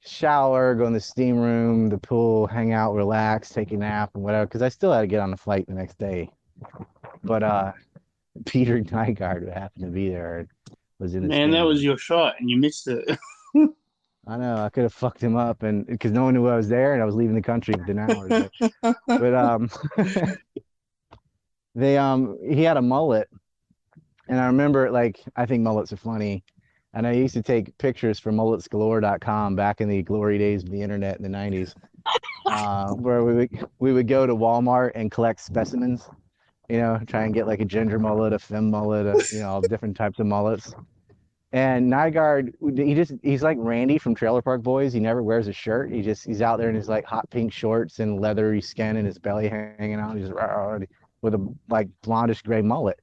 shower, 0.00 0.74
go 0.74 0.86
in 0.86 0.92
the 0.92 1.00
steam 1.00 1.36
room, 1.36 1.88
the 1.88 1.98
pool, 1.98 2.46
hang 2.46 2.72
out, 2.72 2.94
relax, 2.94 3.48
take 3.48 3.72
a 3.72 3.76
nap 3.76 4.10
and 4.14 4.22
whatever. 4.22 4.46
Cause 4.46 4.62
I 4.62 4.68
still 4.68 4.92
had 4.92 5.00
to 5.00 5.06
get 5.06 5.20
on 5.20 5.30
the 5.30 5.36
flight 5.36 5.66
the 5.66 5.74
next 5.74 5.98
day. 5.98 6.30
But 7.24 7.42
uh, 7.42 7.72
Peter 8.46 8.78
Nygard 8.80 9.40
who 9.40 9.50
happened 9.50 9.84
to 9.84 9.90
be 9.90 10.10
there 10.10 10.46
was 10.98 11.14
in 11.14 11.22
the 11.22 11.28
Man, 11.28 11.50
that 11.50 11.60
room. 11.60 11.68
was 11.68 11.82
your 11.82 11.96
shot, 11.96 12.34
and 12.38 12.48
you 12.48 12.58
missed 12.58 12.86
it. 12.86 13.18
I 14.26 14.36
know 14.36 14.56
I 14.56 14.68
could 14.68 14.82
have 14.82 14.92
fucked 14.92 15.22
him 15.22 15.36
up, 15.36 15.62
and 15.62 15.86
because 15.86 16.12
no 16.12 16.24
one 16.24 16.34
knew 16.34 16.46
I 16.46 16.56
was 16.56 16.68
there, 16.68 16.92
and 16.92 17.02
I 17.02 17.06
was 17.06 17.14
leaving 17.14 17.34
the 17.34 17.42
country 17.42 17.74
within 17.76 17.98
hours. 17.98 18.50
But, 18.82 18.96
but 19.06 19.34
um, 19.34 19.70
they 21.74 21.96
um, 21.96 22.38
he 22.46 22.62
had 22.62 22.76
a 22.76 22.82
mullet, 22.82 23.28
and 24.30 24.38
I 24.38 24.46
remember 24.46 24.90
like 24.90 25.20
I 25.36 25.44
think 25.44 25.62
mullets 25.62 25.92
are 25.92 25.96
funny, 25.96 26.44
and 26.94 27.06
I 27.06 27.12
used 27.12 27.34
to 27.34 27.42
take 27.42 27.76
pictures 27.78 28.18
for 28.20 28.30
mulletsgalore.com 28.32 29.56
back 29.56 29.80
in 29.80 29.88
the 29.88 30.02
glory 30.02 30.38
days 30.38 30.62
of 30.62 30.70
the 30.70 30.80
internet 30.80 31.16
in 31.18 31.22
the 31.24 31.36
'90s, 31.36 31.74
uh, 32.46 32.92
where 32.94 33.24
we 33.24 33.34
would 33.34 33.68
we 33.80 33.92
would 33.92 34.06
go 34.06 34.26
to 34.26 34.34
Walmart 34.34 34.92
and 34.94 35.10
collect 35.10 35.40
specimens, 35.40 36.08
you 36.68 36.78
know, 36.78 37.00
try 37.06 37.24
and 37.24 37.34
get 37.34 37.48
like 37.48 37.60
a 37.60 37.64
ginger 37.64 37.98
mullet, 37.98 38.32
a 38.32 38.38
femme 38.38 38.70
mullet, 38.70 39.04
a, 39.06 39.34
you 39.34 39.42
know, 39.42 39.48
all 39.50 39.60
different 39.60 39.96
types 39.96 40.20
of 40.20 40.26
mullets. 40.26 40.72
And 41.52 41.92
Nygard, 41.92 42.52
he 42.78 42.94
just 42.94 43.12
he's 43.24 43.42
like 43.42 43.56
Randy 43.58 43.98
from 43.98 44.14
Trailer 44.14 44.42
Park 44.42 44.62
Boys. 44.62 44.92
He 44.92 45.00
never 45.00 45.24
wears 45.24 45.48
a 45.48 45.52
shirt. 45.52 45.90
He 45.90 46.02
just 46.02 46.24
he's 46.24 46.40
out 46.40 46.60
there 46.60 46.68
in 46.68 46.76
his 46.76 46.88
like 46.88 47.04
hot 47.04 47.28
pink 47.30 47.52
shorts 47.52 47.98
and 47.98 48.20
leathery 48.20 48.62
skin 48.62 48.96
and 48.96 49.04
his 49.04 49.18
belly 49.18 49.48
hanging 49.48 49.98
out. 49.98 50.16
He's 50.16 50.30
with 51.22 51.34
a 51.34 51.54
like 51.68 51.88
blondish 52.04 52.44
gray 52.44 52.62
mullet. 52.62 53.00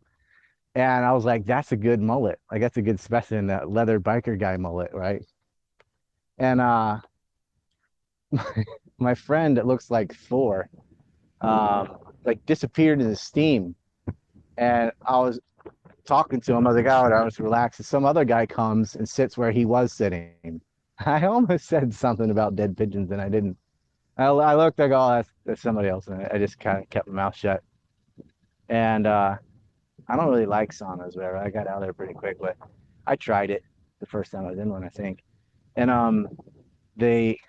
And 0.78 1.04
I 1.04 1.12
was 1.12 1.26
like, 1.26 1.44
that's 1.44 1.72
a 1.72 1.76
good 1.76 1.99
mullet. 1.99 2.40
Like 2.52 2.62
that's 2.62 2.78
a 2.78 2.84
good 2.84 2.99
specimen, 2.99 3.48
that 3.48 3.72
leather 3.72 3.99
biker 3.99 4.40
guy 4.40 4.58
mullet, 4.58 4.91
right? 4.94 5.26
And 6.38 6.62
uh 6.62 6.99
my, 8.99 9.16
friend 9.16 9.58
that 9.58 9.66
looks 9.66 9.90
like 9.90 10.14
Thor, 10.14 10.70
um, 11.41 11.98
like 12.26 12.45
disappeared 12.45 13.02
in 13.02 13.10
the 13.10 13.16
steam. 13.16 13.74
And 14.58 14.91
I 15.04 15.18
was 15.18 15.40
talking 16.06 16.41
to 16.41 16.54
him. 16.54 16.68
I 16.68 16.74
was 16.74 16.78
like, 16.78 16.94
oh, 16.94 17.12
I 17.12 17.24
was 17.24 17.40
relaxed. 17.40 17.80
And 17.80 17.86
some 17.86 18.06
other 18.06 18.24
guy 18.24 18.45
comes 18.45 18.95
and 18.95 19.10
sits 19.10 19.36
where 19.36 19.52
he 19.52 19.66
was 19.66 19.94
sitting. 19.94 20.62
I 20.99 21.26
almost 21.26 21.66
said 21.66 21.91
something 21.91 22.30
about 22.30 22.56
dead 22.56 22.78
pigeons 22.78 23.10
and 23.10 23.20
I 23.20 23.30
didn't. 23.30 23.58
I, 24.16 24.26
I 24.26 24.54
looked, 24.54 24.78
go, 24.78 24.86
oh, 24.86 25.16
that's, 25.16 25.30
that's 25.44 25.62
somebody 25.62 25.90
else. 25.90 26.06
And 26.06 26.22
I, 26.22 26.32
I 26.34 26.38
just 26.38 26.60
kind 26.60 26.84
of 26.84 26.90
kept 26.91 27.08
my 27.08 27.16
mouth 27.16 27.36
shut. 27.36 27.64
And 28.70 29.08
uh, 29.08 29.38
I 30.09 30.15
don't 30.15 30.29
really 30.29 30.45
like 30.45 30.71
saunas, 30.71 31.15
whatever. 31.15 31.38
I 31.38 31.49
got 31.49 31.67
out 31.67 31.81
there 31.81 31.93
pretty 31.93 32.13
quick, 32.13 32.38
but 32.39 32.55
I 33.05 33.15
tried 33.15 33.49
it 33.49 33.63
the 33.99 34.05
first 34.05 34.31
time 34.31 34.45
I 34.45 34.51
was 34.51 34.59
in 34.59 34.69
one, 34.69 34.84
I 34.84 34.89
think. 34.89 35.23
And 35.75 35.91
um, 35.91 36.27
they, 36.95 37.39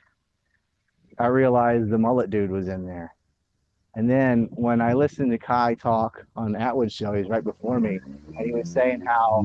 I 1.19 1.27
realized 1.27 1.91
the 1.91 1.99
mullet 1.99 2.31
dude 2.31 2.51
was 2.51 2.69
in 2.69 2.87
there. 2.87 3.15
And 3.95 4.09
then 4.09 4.49
when 4.53 4.81
I 4.81 4.93
listened 4.93 5.31
to 5.33 5.39
Kai 5.39 5.75
talk 5.75 6.25
on 6.37 6.53
Attwood's 6.55 6.93
show, 6.93 7.15
he's 7.15 7.29
right 7.29 7.43
before 7.43 7.81
me, 7.81 7.99
and 8.05 8.47
he 8.47 8.53
was 8.53 8.71
saying 8.71 9.01
how 9.01 9.43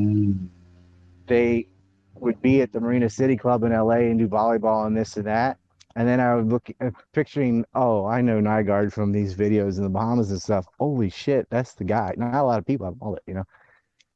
they 1.28 1.68
would 2.16 2.42
be 2.42 2.62
at 2.62 2.72
the 2.72 2.80
Marina 2.80 3.10
City 3.10 3.36
Club 3.36 3.64
in 3.64 3.72
LA 3.72 3.96
and 3.96 4.20
do 4.20 4.28
volleyball 4.28 4.86
and 4.86 4.96
this 4.96 5.18
and 5.18 5.26
that. 5.26 5.58
And 5.96 6.08
then 6.08 6.20
I 6.20 6.36
would 6.36 6.50
look 6.50 6.70
uh, 6.82 6.90
picturing, 7.14 7.66
oh, 7.76 8.06
I 8.06 8.22
know 8.22 8.40
Nygard 8.40 8.92
from 8.92 9.12
these 9.12 9.36
videos 9.36 9.78
in 9.78 9.84
the 9.84 9.90
Bahamas 9.90 10.32
and 10.32 10.42
stuff. 10.42 10.66
Holy 10.80 11.10
shit, 11.10 11.48
that's 11.50 11.76
the 11.76 11.84
guy. 11.84 12.14
Not 12.18 12.34
a 12.34 12.44
lot 12.44 12.58
of 12.58 12.66
people 12.66 12.88
have 12.88 13.00
mullet, 13.00 13.22
you 13.28 13.36
know, 13.36 13.44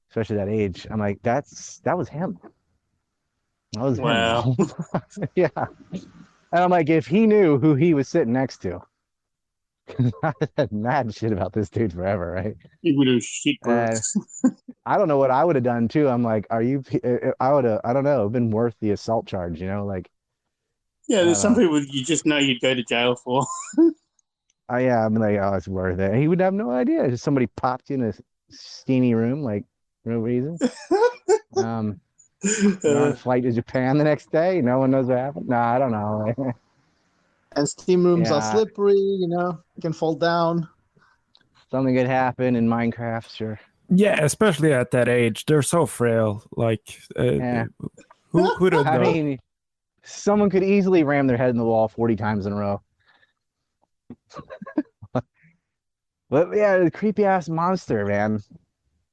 especially 0.09 0.37
that 0.37 0.49
age. 0.49 0.87
I'm 0.89 0.99
like, 0.99 1.19
that's 1.21 1.79
that 1.79 1.97
was 1.97 2.09
him. 2.09 2.39
That 3.73 3.83
was 3.83 3.99
him. 3.99 4.05
Wow. 4.05 4.55
yeah. 5.35 5.49
And 6.51 6.63
I'm 6.63 6.71
like, 6.71 6.89
if 6.89 7.05
he 7.05 7.27
knew 7.27 7.59
who 7.59 7.75
he 7.75 7.93
was 7.93 8.07
sitting 8.07 8.33
next 8.33 8.61
to, 8.63 8.81
I 10.23 10.33
had 10.57 10.71
mad 10.71 11.13
shit 11.13 11.31
about 11.31 11.53
this 11.53 11.69
dude 11.69 11.93
forever, 11.93 12.31
right? 12.31 12.55
He 12.81 12.93
would 12.97 13.07
have 13.07 13.23
shit 13.23 13.59
bricks. 13.61 14.15
I 14.85 14.97
don't 14.97 15.07
know 15.07 15.17
what 15.17 15.31
I 15.31 15.45
would 15.45 15.55
have 15.55 15.63
done 15.63 15.87
too. 15.87 16.07
I'm 16.09 16.23
like, 16.23 16.47
are 16.49 16.61
you? 16.61 16.83
uh, 17.03 17.31
I 17.39 17.53
would 17.53 17.65
have. 17.65 17.81
I 17.83 17.93
don't 17.93 18.03
know. 18.03 18.27
Been 18.29 18.49
worth 18.49 18.75
the 18.79 18.91
assault 18.91 19.27
charge, 19.27 19.61
you 19.61 19.67
know? 19.67 19.85
Like, 19.85 20.09
Yeah, 21.07 21.23
there's 21.23 21.39
I 21.39 21.41
some 21.41 21.55
people 21.55 21.81
you 21.81 22.03
just 22.03 22.25
know 22.25 22.38
you'd 22.38 22.61
go 22.61 22.73
to 22.73 22.84
jail 22.84 23.15
for. 23.15 23.45
oh 24.69 24.77
yeah, 24.77 25.05
I'm 25.05 25.15
like, 25.15 25.38
oh, 25.38 25.53
it's 25.53 25.67
worth 25.67 25.99
it. 25.99 26.15
He 26.15 26.27
would 26.27 26.41
have 26.41 26.53
no 26.53 26.71
idea. 26.71 27.09
Just 27.09 27.23
somebody 27.23 27.47
popped 27.47 27.89
you 27.89 27.95
in 27.95 28.03
a 28.03 28.13
steamy 28.49 29.13
room, 29.13 29.41
like 29.41 29.63
for 30.03 30.09
no 30.09 30.19
reason. 30.19 30.57
um, 31.57 31.99
on 32.43 33.11
a 33.11 33.15
flight 33.15 33.43
to 33.43 33.51
Japan 33.51 33.97
the 33.97 34.03
next 34.03 34.31
day. 34.31 34.61
No 34.61 34.79
one 34.79 34.91
knows 34.91 35.07
what 35.07 35.17
happened. 35.17 35.47
No, 35.47 35.57
I 35.57 35.79
don't 35.79 35.91
know. 35.91 36.53
And 37.55 37.67
steam 37.67 38.03
rooms 38.05 38.29
are 38.29 38.41
slippery, 38.41 38.93
you 38.93 39.27
know, 39.27 39.57
you 39.75 39.81
can 39.81 39.91
fall 39.91 40.13
down. 40.13 40.69
Something 41.71 41.95
could 41.95 42.05
happen 42.05 42.55
in 42.55 42.67
Minecraft, 42.67 43.27
sure. 43.29 43.59
Yeah, 43.89 44.23
especially 44.23 44.73
at 44.73 44.91
that 44.91 45.09
age, 45.09 45.45
they're 45.45 45.63
so 45.63 45.88
frail. 45.88 46.43
Like, 46.55 46.99
uh, 47.17 47.23
Yeah. 47.23 47.65
who 48.29 48.47
who'd 48.55 48.73
have 48.73 48.85
I 48.85 48.97
known? 48.97 49.39
Someone 50.07 50.49
could 50.49 50.63
easily 50.63 51.03
ram 51.03 51.27
their 51.27 51.38
head 51.38 51.49
in 51.49 51.57
the 51.57 51.65
wall 51.65 51.88
40 51.88 52.15
times 52.15 52.45
in 52.45 52.53
a 52.53 52.55
row. 52.55 52.81
but 56.29 56.47
yeah, 56.53 56.77
the 56.77 56.89
creepy 56.91 57.25
ass 57.25 57.49
monster, 57.49 58.05
man. 58.05 58.41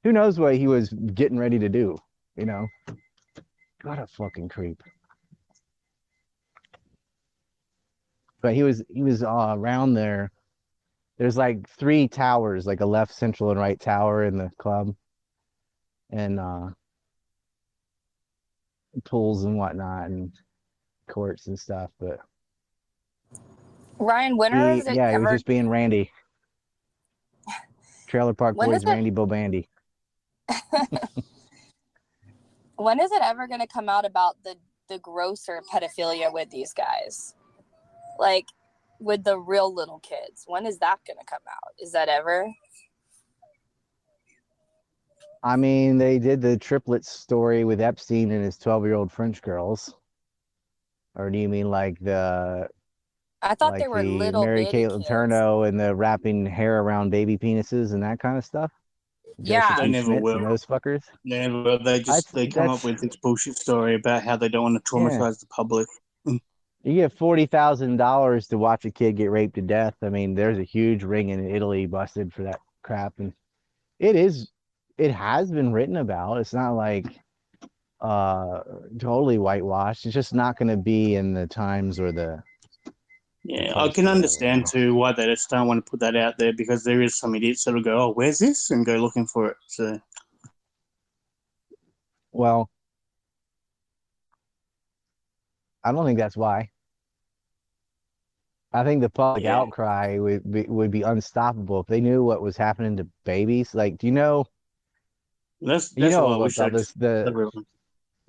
Who 0.05 0.13
knows 0.13 0.39
what 0.39 0.55
he 0.55 0.67
was 0.69 0.91
getting 0.91 1.39
ready 1.39 1.59
to 1.59 1.69
do, 1.69 1.97
you 2.37 2.45
know? 2.45 2.69
What 3.83 3.99
a 3.99 4.07
fucking 4.07 4.49
creep. 4.49 4.83
But 8.41 8.55
he 8.55 8.63
was 8.63 8.83
he 8.89 9.03
was 9.03 9.23
uh, 9.23 9.55
around 9.57 9.95
there. 9.95 10.31
There's 11.19 11.37
like 11.37 11.69
three 11.71 12.09
towers, 12.09 12.67
like 12.67 12.81
a 12.81 12.87
left, 12.87 13.15
central, 13.15 13.51
and 13.51 13.59
right 13.59 13.81
tower 13.81 14.25
in 14.25 14.37
the 14.37 14.51
club. 14.59 14.95
And 16.11 16.39
uh 16.39 16.69
pools 19.05 19.45
and 19.45 19.59
whatnot 19.59 20.07
and 20.07 20.33
courts 21.07 21.47
and 21.47 21.59
stuff. 21.59 21.91
But 21.99 22.21
Ryan, 23.99 24.37
when 24.37 24.53
he, 24.53 24.79
is 24.81 24.87
it 24.87 24.97
yeah, 24.97 25.13
he 25.13 25.19
was 25.19 25.31
just 25.31 25.47
being 25.47 25.69
Randy. 25.69 26.11
Trailer 28.07 28.35
Park 28.35 28.57
When 28.57 28.71
Boys, 28.71 28.83
it- 28.83 28.89
Randy 28.89 29.11
Bobandy. 29.11 29.67
when 32.77 33.01
is 33.01 33.11
it 33.11 33.23
ever 33.23 33.47
going 33.49 33.61
to 33.61 33.67
come 33.67 33.89
out 33.89 34.05
about 34.05 34.37
the 34.45 34.57
the 34.89 34.99
grosser 34.99 35.63
pedophilia 35.73 36.33
with 36.33 36.51
these 36.51 36.73
guys? 36.73 37.35
Like 38.19 38.45
with 39.01 39.25
the 39.25 39.39
real 39.39 39.73
little 39.75 39.99
kids. 40.01 40.45
When 40.47 40.67
is 40.67 40.79
that 40.79 40.99
going 41.07 41.19
to 41.19 41.25
come 41.25 41.43
out? 41.51 41.73
Is 41.79 41.93
that 41.93 42.09
ever? 42.09 42.47
I 45.43 45.57
mean, 45.57 45.99
they 45.99 46.19
did 46.19 46.41
the 46.41 46.57
triplets 46.57 47.11
story 47.11 47.65
with 47.65 47.81
Epstein 47.81 48.31
and 48.31 48.45
his 48.45 48.57
12 48.57 48.85
year 48.85 48.95
old 48.95 49.13
French 49.13 49.43
girls. 49.43 49.95
Or 51.15 51.31
do 51.31 51.39
you 51.39 51.49
mean 51.49 51.71
like 51.71 51.99
the 52.01 52.69
I 53.43 53.55
thought 53.55 53.73
like 53.73 53.83
they 53.83 53.89
were 53.89 54.03
the 54.03 54.09
little 54.09 54.45
Mary 54.45 54.65
bitty 54.65 54.71
Kate 54.71 54.91
kids. 54.91 55.09
Letourneau 55.09 55.69
and 55.69 55.79
the 55.79 55.95
wrapping 55.95 56.47
hair 56.47 56.81
around 56.81 57.11
baby 57.11 57.37
penises 57.39 57.93
and 57.93 58.03
that 58.03 58.19
kind 58.19 58.39
of 58.39 58.45
stuff? 58.45 58.73
Yeah. 59.39 59.61
Joseph 59.63 59.79
They 59.79 59.89
never 59.89 60.07
Smith 60.07 60.23
will. 60.23 60.37
and 60.39 60.47
those 60.47 60.65
fuckers? 60.65 61.03
Yeah, 61.25 61.77
they 61.85 62.01
just 62.01 62.29
I- 62.29 62.41
they 62.41 62.47
come 62.47 62.69
up 62.69 62.81
that's- 62.81 62.85
with 62.85 63.01
this 63.01 63.17
bullshit 63.17 63.57
story 63.57 63.95
about 63.97 64.23
how 64.23 64.37
they 64.37 64.49
don't 64.49 64.63
want 64.63 64.85
to 64.85 64.91
traumatize 64.91 65.41
the 65.41 65.47
public. 65.47 65.89
Mm. 66.27 66.41
You 66.85 66.95
get 66.95 67.13
forty 67.13 67.47
thousand 67.47 67.97
dollars 67.97 68.49
to 68.49 68.59
watch 68.59 68.85
a 68.85 68.91
kid 68.91 69.17
get 69.17 69.31
raped 69.31 69.55
to 69.55 69.63
death. 69.63 69.95
I 70.03 70.09
mean, 70.09 70.35
there's 70.35 70.59
a 70.59 70.65
huge 70.65 71.03
ring 71.03 71.31
in 71.31 71.49
Italy 71.55 71.87
busted 71.87 72.33
for 72.33 72.45
that 72.45 72.61
crap, 72.83 73.15
and 73.19 73.33
it 73.99 74.17
is, 74.17 74.51
it 74.99 75.11
has 75.11 75.51
been 75.51 75.73
written 75.73 75.97
about. 75.97 76.39
It's 76.39 76.55
not 76.55 76.73
like 76.73 77.07
uh 78.05 78.61
totally 78.99 79.39
whitewashed. 79.39 80.05
It's 80.05 80.15
just 80.15 80.35
not 80.35 80.59
going 80.59 80.69
to 80.69 80.77
be 80.77 81.15
in 81.15 81.33
the 81.33 81.47
Times 81.47 81.99
or 81.99 82.13
the. 82.13 82.43
Yeah, 83.45 83.73
I 83.77 83.89
can 83.89 84.07
understand 84.07 84.67
too 84.71 84.95
why 84.95 85.13
they 85.13 85.27
just 85.27 85.49
don't 85.49 85.67
want 85.67 85.85
to 85.85 85.91
put 85.91 86.01
that 86.01 86.15
out 86.15 86.37
there 86.39 86.53
because 86.53 86.85
there 86.85 87.01
is 87.03 87.19
some 87.19 87.35
idiots 87.35 87.65
that'll 87.65 87.83
go, 87.83 87.99
"Oh, 87.99 88.13
where's 88.13 88.39
this?" 88.39 88.71
and 88.71 88.85
go 88.85 88.97
looking 88.97 89.27
for 89.27 89.49
it. 89.49 89.57
So 89.69 89.99
Well, 92.33 92.69
I 95.83 95.93
don't 95.93 96.05
think 96.05 96.19
that's 96.19 96.37
why. 96.37 96.71
I 98.73 98.85
think 98.85 99.01
the 99.01 99.09
public 99.09 99.45
Yeah. 99.45 99.61
outcry 99.61 100.19
would 100.19 100.51
be 100.51 100.65
would 100.65 100.91
be 100.91 101.03
unstoppable 101.03 101.81
if 101.81 101.87
they 101.87 102.01
knew 102.03 102.23
what 102.23 102.43
was 102.43 102.57
happening 102.57 102.97
to 102.99 103.07
babies. 103.25 103.75
Like, 103.75 103.97
do 103.97 104.07
you 104.07 104.13
know? 104.13 104.45
that's 105.61 105.97
You 105.97 106.11
know 106.11 106.43
about 106.43 106.73
this 106.73 106.93
the 106.93 107.31
the 107.33 107.63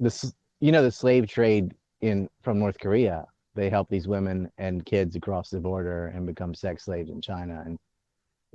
s- 0.03 0.33
you 0.59 0.71
know 0.71 0.83
the 0.83 0.91
slave 0.91 1.27
trade 1.27 1.73
in 2.01 2.29
from 2.41 2.59
North 2.59 2.79
Korea. 2.79 3.25
They 3.55 3.69
help 3.69 3.89
these 3.89 4.07
women 4.07 4.51
and 4.57 4.85
kids 4.85 5.15
across 5.15 5.49
the 5.49 5.59
border 5.59 6.07
and 6.07 6.25
become 6.25 6.53
sex 6.53 6.85
slaves 6.85 7.09
in 7.09 7.21
China. 7.21 7.63
And 7.65 7.79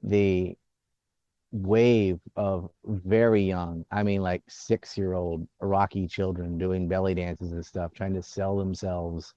the 0.03 0.57
wave 1.53 2.21
of 2.37 2.71
very 2.85 3.43
young, 3.43 3.85
I 3.91 4.03
mean 4.03 4.23
like 4.23 4.43
six 4.49 4.97
year 4.97 5.15
old 5.15 5.47
Iraqi 5.62 6.07
children 6.07 6.59
doing 6.59 6.89
belly 6.89 7.15
dances 7.15 7.53
and 7.53 7.65
stuff, 7.65 7.93
trying 7.95 8.15
to 8.15 8.23
sell 8.23 8.57
themselves 8.57 9.35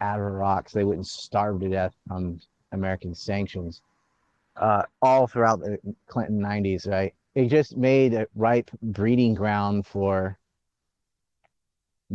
out 0.00 0.20
of 0.20 0.26
Iraq 0.26 0.68
so 0.68 0.78
they 0.78 0.84
wouldn't 0.84 1.06
starve 1.06 1.60
to 1.60 1.68
death 1.68 1.94
on 2.10 2.40
American 2.72 3.14
sanctions. 3.14 3.82
Uh, 4.56 4.82
all 5.02 5.26
throughout 5.26 5.60
the 5.60 5.78
Clinton 6.08 6.40
90s, 6.40 6.86
right? 6.86 7.14
It 7.34 7.46
just 7.46 7.76
made 7.76 8.14
a 8.14 8.26
ripe 8.34 8.70
breeding 8.82 9.34
ground 9.34 9.86
for 9.86 10.38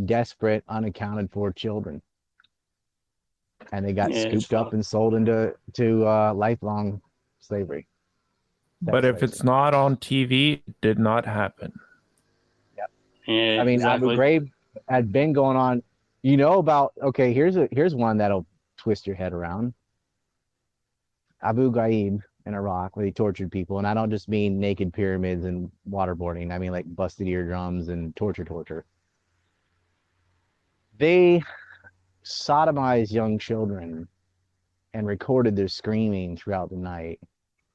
desperate, 0.04 0.64
unaccounted 0.68 1.30
for 1.30 1.52
children. 1.52 2.02
And 3.72 3.84
they 3.84 3.92
got 3.92 4.12
Yeah, 4.12 4.28
scooped 4.28 4.52
up 4.52 4.72
and 4.72 4.84
sold 4.84 5.14
into 5.14 5.54
to 5.74 6.06
uh, 6.06 6.34
lifelong 6.34 7.00
slavery. 7.40 7.86
But 8.82 9.04
if 9.04 9.22
it's 9.22 9.42
not 9.42 9.72
on 9.72 9.96
TV, 9.96 10.54
it 10.66 10.80
did 10.82 10.98
not 10.98 11.24
happen. 11.24 11.72
Yeah, 13.26 13.58
I 13.60 13.64
mean, 13.64 13.76
exactly. 13.76 14.14
Abu 14.14 14.20
Ghraib 14.20 14.50
had 14.88 15.12
been 15.12 15.32
going 15.32 15.56
on. 15.56 15.82
You 16.22 16.36
know 16.36 16.58
about? 16.58 16.92
Okay, 17.02 17.32
here's 17.32 17.56
a 17.56 17.68
here's 17.70 17.94
one 17.94 18.18
that'll 18.18 18.46
twist 18.76 19.06
your 19.06 19.16
head 19.16 19.32
around. 19.32 19.72
Abu 21.42 21.70
Ghraib 21.70 22.20
in 22.46 22.54
Iraq, 22.54 22.96
where 22.96 23.06
they 23.06 23.10
tortured 23.10 23.50
people, 23.50 23.78
and 23.78 23.86
I 23.86 23.94
don't 23.94 24.10
just 24.10 24.28
mean 24.28 24.60
naked 24.60 24.92
pyramids 24.92 25.44
and 25.46 25.70
waterboarding. 25.88 26.52
I 26.52 26.58
mean 26.58 26.72
like 26.72 26.84
busted 26.94 27.26
eardrums 27.26 27.88
and 27.88 28.14
torture, 28.16 28.44
torture. 28.44 28.84
They 30.98 31.42
sodomized 32.24 33.12
young 33.12 33.38
children 33.38 34.08
and 34.94 35.06
recorded 35.06 35.56
their 35.56 35.68
screaming 35.68 36.36
throughout 36.36 36.70
the 36.70 36.76
night. 36.76 37.20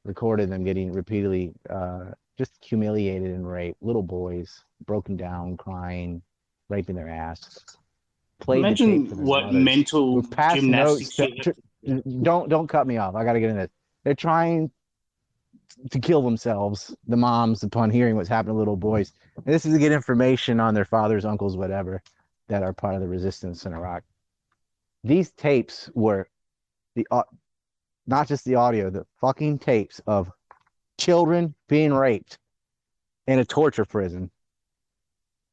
Recorded 0.05 0.49
them 0.49 0.63
getting 0.63 0.91
repeatedly 0.93 1.51
uh, 1.69 2.05
just 2.37 2.53
humiliated 2.63 3.31
and 3.31 3.47
raped. 3.47 3.83
Little 3.83 4.01
boys 4.03 4.63
broken 4.85 5.17
down, 5.17 5.57
crying, 5.57 6.21
raping 6.69 6.95
their 6.95 7.09
ass. 7.09 7.59
Played 8.39 8.59
Imagine 8.59 9.07
their 9.07 9.17
what 9.17 9.45
mothers. 9.47 9.63
mental 9.63 10.21
gymnastics. 10.21 11.15
to- 11.17 11.53
to- 11.83 12.03
don't 12.21 12.49
don't 12.49 12.67
cut 12.67 12.87
me 12.87 12.97
off. 12.97 13.15
I 13.15 13.23
got 13.23 13.33
to 13.33 13.39
get 13.39 13.49
in 13.49 13.55
this. 13.57 13.69
They're 14.03 14.13
trying 14.13 14.69
to 15.91 15.99
kill 15.99 16.21
themselves. 16.21 16.93
The 17.07 17.15
moms, 17.17 17.63
upon 17.63 17.89
hearing 17.89 18.15
what's 18.15 18.27
happened 18.29 18.53
to 18.53 18.57
little 18.57 18.75
boys, 18.77 19.13
and 19.35 19.45
this 19.45 19.65
is 19.65 19.73
to 19.73 19.79
get 19.79 19.91
information 19.91 20.59
on 20.59 20.73
their 20.73 20.83
fathers, 20.85 21.23
uncles, 21.25 21.55
whatever, 21.55 22.01
that 22.49 22.63
are 22.63 22.73
part 22.73 22.95
of 22.95 23.01
the 23.01 23.07
resistance 23.07 23.65
in 23.65 23.73
Iraq. 23.73 24.03
These 25.03 25.31
tapes 25.31 25.89
were 25.93 26.27
the 26.95 27.07
au- 27.11 27.23
not 28.05 28.27
just 28.27 28.43
the 28.43 28.55
audio, 28.55 28.89
the 28.89 29.05
fucking 29.21 29.59
tapes 29.59 30.01
of 30.05 30.29
children 30.99 31.55
being 31.69 31.93
raped 31.93 32.37
in 33.27 33.39
a 33.39 33.45
torture 33.45 33.85
prison 33.85 34.29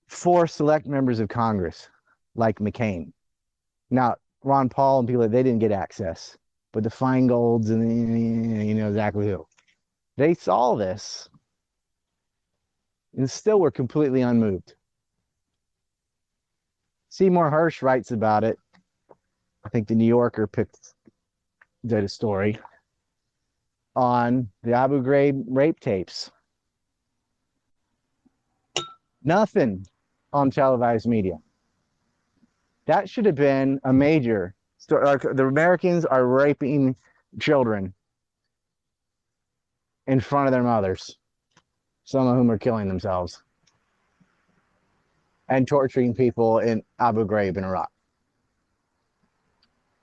for 0.08 0.46
select 0.46 0.86
members 0.86 1.20
of 1.20 1.28
Congress, 1.28 1.88
like 2.34 2.58
McCain. 2.58 3.12
Now, 3.90 4.16
Ron 4.42 4.68
Paul 4.68 5.00
and 5.00 5.08
people, 5.08 5.22
that 5.22 5.32
they 5.32 5.42
didn't 5.42 5.60
get 5.60 5.72
access, 5.72 6.36
but 6.72 6.82
the 6.82 6.90
Feingolds 6.90 7.68
and 7.68 7.82
the, 7.82 8.64
you 8.64 8.74
know 8.74 8.88
exactly 8.88 9.26
who. 9.26 9.46
They 10.16 10.34
saw 10.34 10.74
this 10.76 11.28
and 13.16 13.30
still 13.30 13.60
were 13.60 13.70
completely 13.70 14.22
unmoved. 14.22 14.74
Seymour 17.16 17.50
Hersh 17.50 17.80
writes 17.80 18.10
about 18.10 18.44
it. 18.44 18.58
I 19.64 19.70
think 19.70 19.88
the 19.88 19.94
New 19.94 20.04
Yorker 20.04 20.46
picked 20.46 20.92
did 21.86 22.04
a 22.04 22.08
story 22.10 22.58
on 23.94 24.50
the 24.62 24.74
Abu 24.74 25.02
Ghraib 25.02 25.42
rape 25.48 25.80
tapes. 25.80 26.30
Nothing 29.24 29.86
on 30.34 30.50
televised 30.50 31.06
media. 31.06 31.38
That 32.84 33.08
should 33.08 33.24
have 33.24 33.34
been 33.34 33.80
a 33.84 33.94
major 33.94 34.54
story. 34.76 35.16
the 35.32 35.46
Americans 35.46 36.04
are 36.04 36.26
raping 36.26 36.96
children 37.40 37.94
in 40.06 40.20
front 40.20 40.48
of 40.48 40.52
their 40.52 40.62
mothers, 40.62 41.16
some 42.04 42.26
of 42.26 42.36
whom 42.36 42.50
are 42.50 42.58
killing 42.58 42.88
themselves, 42.88 43.42
and 45.48 45.66
torturing 45.66 46.14
people 46.14 46.58
in 46.58 46.82
Abu 46.98 47.24
Ghraib 47.26 47.56
in 47.56 47.64
Iraq. 47.64 47.90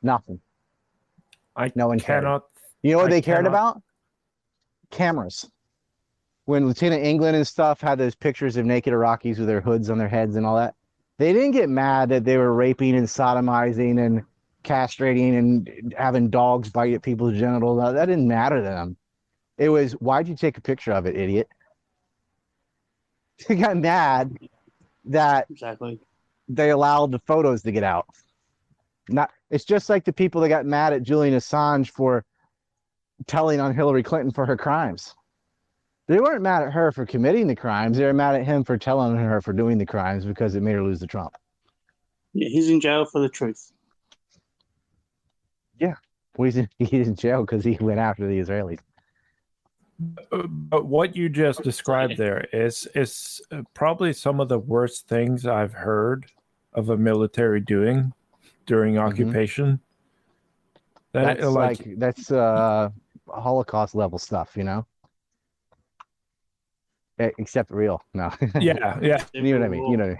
Nothing. 0.01 0.39
I 1.55 1.71
no 1.75 1.87
one 1.87 1.99
cared. 1.99 2.23
You 2.81 2.91
know 2.93 2.97
what 2.97 3.07
I 3.07 3.09
they 3.11 3.21
cared 3.21 3.45
cannot- 3.45 3.49
about? 3.49 3.81
Cameras. 4.91 5.49
When 6.45 6.67
Lieutenant 6.67 7.03
England 7.05 7.37
and 7.37 7.47
stuff 7.47 7.79
had 7.79 7.97
those 7.97 8.15
pictures 8.15 8.57
of 8.57 8.65
naked 8.65 8.91
Iraqis 8.93 9.37
with 9.37 9.47
their 9.47 9.61
hoods 9.61 9.89
on 9.89 9.97
their 9.97 10.09
heads 10.09 10.35
and 10.35 10.45
all 10.45 10.57
that, 10.57 10.75
they 11.17 11.31
didn't 11.31 11.51
get 11.51 11.69
mad 11.69 12.09
that 12.09 12.25
they 12.25 12.37
were 12.37 12.53
raping 12.53 12.95
and 12.95 13.07
sodomizing 13.07 14.05
and 14.05 14.23
castrating 14.65 15.37
and 15.37 15.93
having 15.97 16.29
dogs 16.29 16.69
bite 16.69 16.93
at 16.93 17.01
people's 17.01 17.37
genitals. 17.37 17.79
That 17.93 18.05
didn't 18.07 18.27
matter 18.27 18.57
to 18.57 18.61
them. 18.61 18.97
It 19.57 19.69
was, 19.69 19.93
why'd 19.93 20.27
you 20.27 20.35
take 20.35 20.57
a 20.57 20.61
picture 20.61 20.91
of 20.91 21.05
it, 21.05 21.15
idiot? 21.15 21.47
They 23.47 23.55
got 23.55 23.77
mad 23.77 24.37
that 25.05 25.47
exactly 25.49 25.99
they 26.47 26.71
allowed 26.71 27.11
the 27.11 27.19
photos 27.19 27.61
to 27.63 27.71
get 27.71 27.83
out. 27.83 28.07
Not 29.09 29.31
it's 29.49 29.65
just 29.65 29.89
like 29.89 30.05
the 30.05 30.13
people 30.13 30.41
that 30.41 30.49
got 30.49 30.65
mad 30.65 30.93
at 30.93 31.03
Julian 31.03 31.35
Assange 31.35 31.89
for 31.89 32.25
telling 33.27 33.59
on 33.59 33.73
Hillary 33.73 34.03
Clinton 34.03 34.31
for 34.31 34.45
her 34.45 34.57
crimes. 34.57 35.13
They 36.07 36.19
weren't 36.19 36.41
mad 36.41 36.63
at 36.63 36.73
her 36.73 36.91
for 36.91 37.05
committing 37.05 37.47
the 37.47 37.55
crimes. 37.55 37.97
They 37.97 38.03
were 38.03 38.13
mad 38.13 38.35
at 38.35 38.45
him 38.45 38.63
for 38.63 38.77
telling 38.77 39.15
her 39.15 39.41
for 39.41 39.53
doing 39.53 39.77
the 39.77 39.85
crimes 39.85 40.25
because 40.25 40.55
it 40.55 40.61
made 40.61 40.73
her 40.73 40.83
lose 40.83 40.99
the 40.99 41.07
Trump. 41.07 41.33
Yeah, 42.33 42.49
he's 42.49 42.69
in 42.69 42.81
jail 42.81 43.05
for 43.05 43.21
the 43.21 43.29
truth. 43.29 43.71
Yeah. 45.79 45.95
Well, 46.35 46.45
he's 46.45 46.57
in, 46.57 46.67
he's 46.79 47.07
in 47.07 47.15
jail 47.15 47.41
because 47.41 47.63
he 47.63 47.77
went 47.79 47.99
after 47.99 48.27
the 48.27 48.39
Israelis. 48.39 48.79
Uh, 50.31 50.47
But 50.47 50.85
what 50.85 51.15
you 51.15 51.29
just 51.29 51.63
described 51.63 52.17
there 52.17 52.47
is 52.51 52.87
is 52.95 53.41
uh, 53.51 53.61
probably 53.73 54.13
some 54.13 54.39
of 54.39 54.49
the 54.49 54.59
worst 54.59 55.07
things 55.07 55.45
I've 55.45 55.73
heard 55.73 56.25
of 56.73 56.89
a 56.89 56.97
military 56.97 57.61
doing 57.61 58.13
during 58.65 58.97
occupation. 58.97 59.79
That 61.13 61.37
Mm-hmm. 61.37 61.41
That's 61.41 61.53
like, 61.53 61.99
that's 61.99 62.31
uh 62.31 62.89
Holocaust 63.27 63.95
level 63.95 64.17
stuff, 64.19 64.57
you 64.57 64.63
know. 64.63 64.85
Except 67.19 67.69
real, 67.71 68.01
no. 68.13 68.33
Yeah, 68.59 68.99
yeah. 69.01 69.23
you 69.33 69.53
know 69.53 69.59
what 69.59 69.65
I 69.65 69.69
mean. 69.69 69.91
You 69.91 69.97
know, 69.97 70.15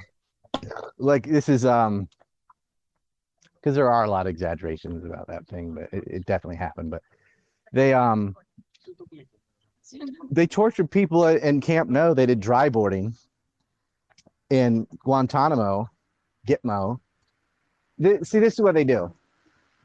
like 0.97 1.27
this 1.27 1.49
is 1.49 1.65
um, 1.65 2.07
because 3.55 3.75
there 3.75 3.89
are 3.89 4.03
a 4.03 4.09
lot 4.09 4.27
of 4.27 4.29
exaggerations 4.29 5.03
about 5.03 5.27
that 5.27 5.47
thing, 5.47 5.73
but 5.73 5.89
it, 5.91 6.03
it 6.05 6.25
definitely 6.25 6.57
happened. 6.57 6.91
But 6.91 7.01
they 7.73 7.93
um, 7.93 8.35
they 10.31 10.47
tortured 10.47 10.89
people 10.89 11.27
in 11.27 11.61
Camp 11.61 11.89
No. 11.89 12.13
They 12.13 12.25
did 12.25 12.39
dry 12.39 12.69
boarding 12.69 13.15
in 14.49 14.87
Guantanamo, 15.03 15.89
Gitmo. 16.47 16.99
See, 17.99 18.39
this 18.39 18.53
is 18.53 18.61
what 18.61 18.75
they 18.75 18.83
do. 18.83 19.13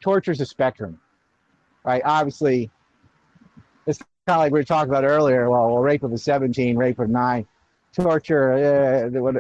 Torture's 0.01 0.41
a 0.41 0.47
spectrum, 0.47 1.01
right? 1.85 2.03
Obviously, 2.05 2.71
it's 3.87 3.99
kind 3.99 4.37
of 4.37 4.39
like 4.39 4.53
we 4.53 4.59
were 4.59 4.65
talking 4.65 4.91
about 4.91 5.05
earlier. 5.05 5.51
Well, 5.51 5.69
well 5.69 5.79
rape 5.79 6.03
of 6.03 6.13
a 6.13 6.19
17, 6.19 6.77
rape 6.77 6.99
of 6.99 7.09
nine, 7.09 7.47
torture. 7.93 9.11
Uh, 9.15 9.21
what, 9.21 9.37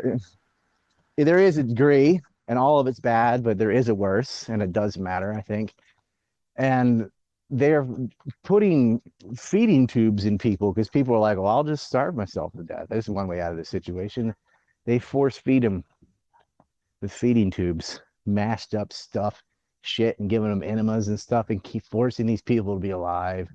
there 1.16 1.38
is 1.38 1.58
a 1.58 1.62
degree, 1.62 2.20
and 2.48 2.58
all 2.58 2.78
of 2.78 2.86
it's 2.86 3.00
bad, 3.00 3.42
but 3.42 3.58
there 3.58 3.70
is 3.70 3.88
a 3.88 3.94
worse, 3.94 4.48
and 4.48 4.62
it 4.62 4.72
does 4.72 4.96
matter, 4.96 5.32
I 5.32 5.40
think. 5.40 5.74
And 6.56 7.10
they're 7.50 7.86
putting 8.44 9.00
feeding 9.36 9.86
tubes 9.86 10.24
in 10.24 10.38
people 10.38 10.72
because 10.72 10.90
people 10.90 11.14
are 11.14 11.20
like, 11.20 11.38
well, 11.38 11.46
I'll 11.46 11.64
just 11.64 11.86
starve 11.86 12.14
myself 12.14 12.52
to 12.52 12.62
death. 12.62 12.86
This 12.90 13.06
is 13.06 13.10
one 13.10 13.26
way 13.26 13.40
out 13.40 13.52
of 13.52 13.58
this 13.58 13.70
situation. 13.70 14.34
They 14.84 14.98
force 14.98 15.38
feed 15.38 15.62
them 15.62 15.84
with 17.00 17.12
feeding 17.12 17.50
tubes, 17.50 18.00
mashed 18.26 18.74
up 18.74 18.92
stuff, 18.92 19.42
shit, 19.82 20.18
and 20.18 20.28
giving 20.28 20.50
them 20.50 20.62
enemas 20.62 21.08
and 21.08 21.18
stuff, 21.18 21.50
and 21.50 21.62
keep 21.62 21.84
forcing 21.86 22.26
these 22.26 22.42
people 22.42 22.74
to 22.74 22.80
be 22.80 22.90
alive, 22.90 23.48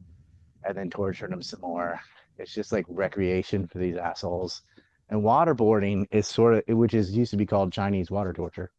and 0.64 0.78
then 0.78 0.90
torturing 0.90 1.32
them 1.32 1.42
some 1.42 1.62
more. 1.62 2.00
It's 2.38 2.54
just 2.54 2.72
like 2.72 2.86
recreation 2.88 3.68
for 3.68 3.78
these 3.78 3.98
assholes. 3.98 4.64
And 5.10 5.22
waterboarding 5.22 6.08
is 6.12 6.28
sort 6.28 6.56
of, 6.68 6.78
which 6.78 6.94
is 6.94 7.12
used 7.12 7.32
to 7.32 7.38
be 7.38 7.46
called 7.46 7.72
Chinese 7.72 8.10
water 8.10 8.34
torture, 8.34 8.72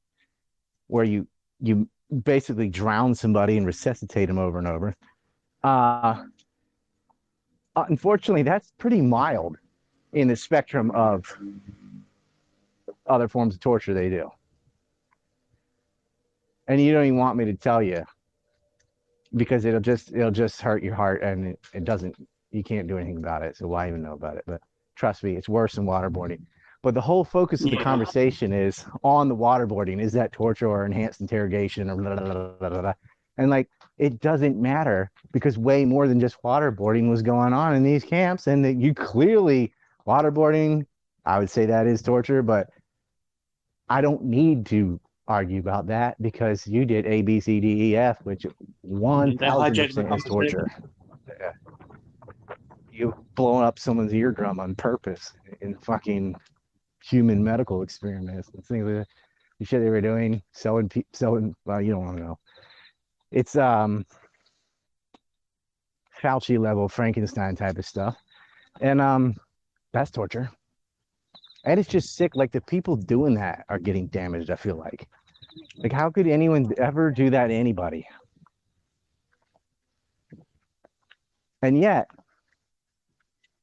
where 0.88 1.04
you 1.04 1.28
you 1.60 1.88
basically 2.22 2.68
drown 2.68 3.14
somebody 3.14 3.56
and 3.56 3.66
resuscitate 3.66 4.28
them 4.28 4.38
over 4.38 4.58
and 4.58 4.66
over. 4.66 4.94
Uh, 5.62 6.22
unfortunately, 7.76 8.42
that's 8.42 8.72
pretty 8.78 9.00
mild 9.00 9.56
in 10.12 10.28
the 10.28 10.36
spectrum 10.36 10.90
of 10.92 11.36
other 13.06 13.28
forms 13.28 13.54
of 13.54 13.60
torture 13.60 13.94
they 13.94 14.08
do. 14.08 14.30
And 16.66 16.80
you 16.80 16.92
don't 16.92 17.04
even 17.04 17.18
want 17.18 17.36
me 17.36 17.44
to 17.46 17.54
tell 17.54 17.82
you 17.82 18.04
because 19.34 19.64
it'll 19.64 19.80
just 19.80 20.12
it'll 20.12 20.30
just 20.30 20.60
hurt 20.60 20.82
your 20.82 20.94
heart 20.94 21.22
and 21.22 21.48
it, 21.48 21.58
it 21.74 21.84
doesn't 21.84 22.14
you 22.52 22.62
can't 22.62 22.88
do 22.88 22.96
anything 22.96 23.18
about 23.18 23.42
it. 23.42 23.56
So 23.56 23.66
why 23.66 23.88
even 23.88 24.02
know 24.02 24.12
about 24.12 24.36
it? 24.36 24.44
But 24.46 24.60
trust 24.94 25.24
me, 25.24 25.36
it's 25.36 25.48
worse 25.48 25.74
than 25.74 25.86
waterboarding. 25.86 26.42
But 26.84 26.92
the 26.92 27.00
whole 27.00 27.24
focus 27.24 27.64
of 27.64 27.70
the 27.70 27.78
Yeah. 27.78 27.82
conversation 27.82 28.52
is 28.52 28.84
on 29.02 29.26
the 29.28 29.34
waterboarding. 29.34 30.00
Is 30.02 30.12
that 30.12 30.32
torture 30.32 30.68
or 30.68 30.84
enhanced 30.84 31.22
interrogation 31.22 31.88
or 31.88 31.96
blah, 31.96 32.14
blah, 32.14 32.24
blah, 32.24 32.48
blah, 32.58 32.68
blah, 32.68 32.80
blah. 32.82 32.92
and 33.38 33.50
like 33.50 33.68
it 33.96 34.20
doesn't 34.20 34.60
matter 34.60 35.10
because 35.32 35.56
way 35.56 35.84
more 35.86 36.06
than 36.06 36.20
just 36.20 36.36
waterboarding 36.44 37.08
was 37.08 37.22
going 37.22 37.54
on 37.54 37.74
in 37.74 37.82
these 37.82 38.04
camps, 38.04 38.46
and 38.48 38.64
that 38.64 38.74
you 38.74 38.92
clearly 38.94 39.72
waterboarding. 40.06 40.84
I 41.24 41.38
would 41.38 41.48
say 41.48 41.64
that 41.64 41.86
is 41.86 42.02
torture, 42.02 42.42
but 42.42 42.68
I 43.88 44.02
don't 44.02 44.22
need 44.24 44.66
to 44.66 45.00
argue 45.26 45.60
about 45.60 45.86
that 45.86 46.20
because 46.20 46.66
you 46.66 46.84
did 46.84 47.06
A, 47.06 47.22
B, 47.22 47.40
C, 47.40 47.60
D, 47.60 47.92
E, 47.92 47.96
F, 47.96 48.18
which 48.24 48.44
one 48.82 49.38
thousand 49.38 49.86
percent 49.86 50.14
is 50.14 50.24
torture. 50.24 50.66
Yeah. 51.40 51.52
You 52.92 53.14
blowing 53.36 53.64
up 53.64 53.78
someone's 53.78 54.12
eardrum 54.12 54.60
on 54.60 54.74
purpose 54.74 55.32
in 55.62 55.76
fucking 55.78 56.36
human 57.04 57.42
medical 57.42 57.82
experiments 57.82 58.48
and 58.54 58.64
things 58.64 58.86
like 58.86 58.94
that. 58.94 59.06
The 59.58 59.66
shit 59.66 59.82
they 59.82 59.90
were 59.90 60.00
doing, 60.00 60.42
selling, 60.52 60.90
selling. 61.12 61.54
Well, 61.64 61.80
you 61.80 61.92
don't 61.92 62.04
want 62.04 62.16
to 62.18 62.24
know. 62.24 62.38
It's 63.30 63.56
um, 63.56 64.04
Fauci 66.20 66.58
level 66.58 66.88
Frankenstein 66.88 67.54
type 67.54 67.78
of 67.78 67.86
stuff, 67.86 68.16
and 68.80 69.00
um, 69.00 69.36
that's 69.92 70.10
torture. 70.10 70.50
And 71.64 71.78
it's 71.78 71.88
just 71.88 72.16
sick. 72.16 72.34
Like 72.34 72.50
the 72.52 72.60
people 72.62 72.96
doing 72.96 73.34
that 73.34 73.64
are 73.68 73.78
getting 73.78 74.08
damaged. 74.08 74.50
I 74.50 74.56
feel 74.56 74.76
like, 74.76 75.06
like 75.78 75.92
how 75.92 76.10
could 76.10 76.26
anyone 76.26 76.72
ever 76.78 77.10
do 77.10 77.30
that 77.30 77.48
to 77.48 77.54
anybody? 77.54 78.06
And 81.62 81.78
yet, 81.78 82.08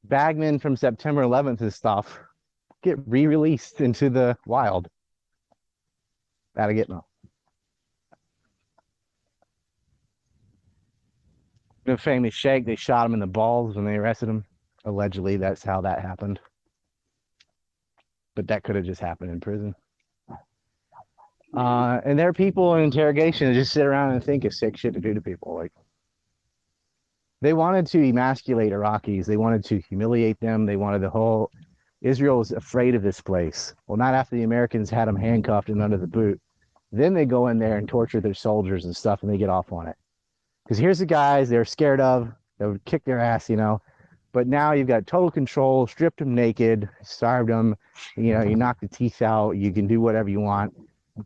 Bagman 0.04 0.58
from 0.58 0.74
September 0.74 1.22
11th 1.22 1.60
and 1.60 1.72
stuff 1.72 2.18
get 2.82 2.98
re-released 3.06 3.80
into 3.80 4.10
the 4.10 4.36
wild. 4.46 4.88
Out 6.56 6.70
of 6.70 6.76
Gitmo. 6.76 7.02
The 11.84 11.96
famous 11.96 12.34
Shake, 12.34 12.66
they 12.66 12.76
shot 12.76 13.06
him 13.06 13.14
in 13.14 13.20
the 13.20 13.26
balls 13.26 13.74
when 13.74 13.84
they 13.84 13.96
arrested 13.96 14.28
him. 14.28 14.44
Allegedly, 14.84 15.36
that's 15.36 15.64
how 15.64 15.80
that 15.80 16.00
happened. 16.00 16.38
But 18.34 18.48
that 18.48 18.62
could 18.62 18.76
have 18.76 18.84
just 18.84 19.00
happened 19.00 19.30
in 19.30 19.40
prison. 19.40 19.74
Uh, 21.54 22.00
and 22.04 22.18
there 22.18 22.28
are 22.28 22.32
people 22.32 22.74
in 22.76 22.84
interrogation 22.84 23.48
that 23.48 23.54
just 23.54 23.72
sit 23.72 23.84
around 23.84 24.12
and 24.12 24.24
think 24.24 24.44
of 24.44 24.54
sick 24.54 24.76
shit 24.76 24.94
to 24.94 25.00
do 25.00 25.12
to 25.12 25.20
people. 25.20 25.54
Like 25.54 25.72
they 27.42 27.52
wanted 27.52 27.86
to 27.88 28.08
emasculate 28.08 28.72
Iraqis. 28.72 29.26
They 29.26 29.36
wanted 29.36 29.64
to 29.66 29.80
humiliate 29.80 30.40
them. 30.40 30.64
They 30.64 30.76
wanted 30.76 31.02
the 31.02 31.10
whole 31.10 31.50
Israel 32.02 32.38
was 32.38 32.52
afraid 32.52 32.94
of 32.94 33.02
this 33.02 33.20
place. 33.20 33.74
Well, 33.86 33.96
not 33.96 34.14
after 34.14 34.36
the 34.36 34.42
Americans 34.42 34.90
had 34.90 35.06
them 35.06 35.16
handcuffed 35.16 35.68
and 35.68 35.82
under 35.82 35.96
the 35.96 36.06
boot. 36.06 36.40
Then 36.90 37.14
they 37.14 37.24
go 37.24 37.46
in 37.46 37.58
there 37.58 37.78
and 37.78 37.88
torture 37.88 38.20
their 38.20 38.34
soldiers 38.34 38.84
and 38.84 38.94
stuff, 38.94 39.22
and 39.22 39.32
they 39.32 39.38
get 39.38 39.48
off 39.48 39.72
on 39.72 39.86
it. 39.86 39.96
Because 40.64 40.78
here's 40.78 40.98
the 40.98 41.06
guys 41.06 41.48
they're 41.48 41.64
scared 41.64 42.00
of. 42.00 42.30
They 42.58 42.66
would 42.66 42.84
kick 42.84 43.04
their 43.04 43.18
ass, 43.18 43.48
you 43.48 43.56
know. 43.56 43.80
But 44.32 44.46
now 44.46 44.72
you've 44.72 44.88
got 44.88 45.06
total 45.06 45.30
control, 45.30 45.86
stripped 45.86 46.18
them 46.18 46.34
naked, 46.34 46.88
starved 47.02 47.50
them. 47.50 47.76
You 48.16 48.34
know, 48.34 48.42
you 48.42 48.56
knock 48.56 48.80
the 48.80 48.88
teeth 48.88 49.22
out. 49.22 49.52
You 49.52 49.72
can 49.72 49.86
do 49.86 50.00
whatever 50.00 50.28
you 50.28 50.40
want, 50.40 50.74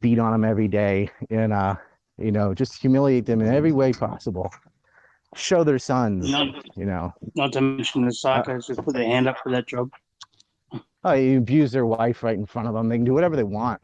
beat 0.01 0.19
on 0.19 0.33
them 0.33 0.45
every 0.45 0.69
day, 0.69 1.11
and 1.31 1.53
uh, 1.53 1.77
you 2.19 2.33
know, 2.33 2.55
just 2.55 2.81
humiliate 2.81 3.27
them 3.27 3.41
in 3.41 3.53
every 3.53 3.73
way 3.73 3.93
possible. 3.93 4.53
Show 5.35 5.65
their 5.65 5.79
sons, 5.79 6.31
Not, 6.31 6.49
you 6.77 6.87
know. 6.87 7.13
not 7.35 7.53
to 7.53 7.61
mention 7.61 8.05
the 8.05 8.11
psychos 8.11 8.69
just 8.69 8.83
put 8.83 8.95
their 8.95 9.05
hand 9.05 9.29
up 9.29 9.37
for 9.43 9.51
that 9.53 9.67
job. 9.67 9.91
Oh, 11.05 11.13
you 11.13 11.39
abuse 11.39 11.73
their 11.73 11.87
wife 11.87 12.23
right 12.23 12.37
in 12.37 12.47
front 12.47 12.69
of 12.69 12.75
them. 12.75 12.89
They 12.89 12.97
can 12.97 13.05
do 13.05 13.15
whatever 13.15 13.37
they 13.37 13.45
want. 13.45 13.81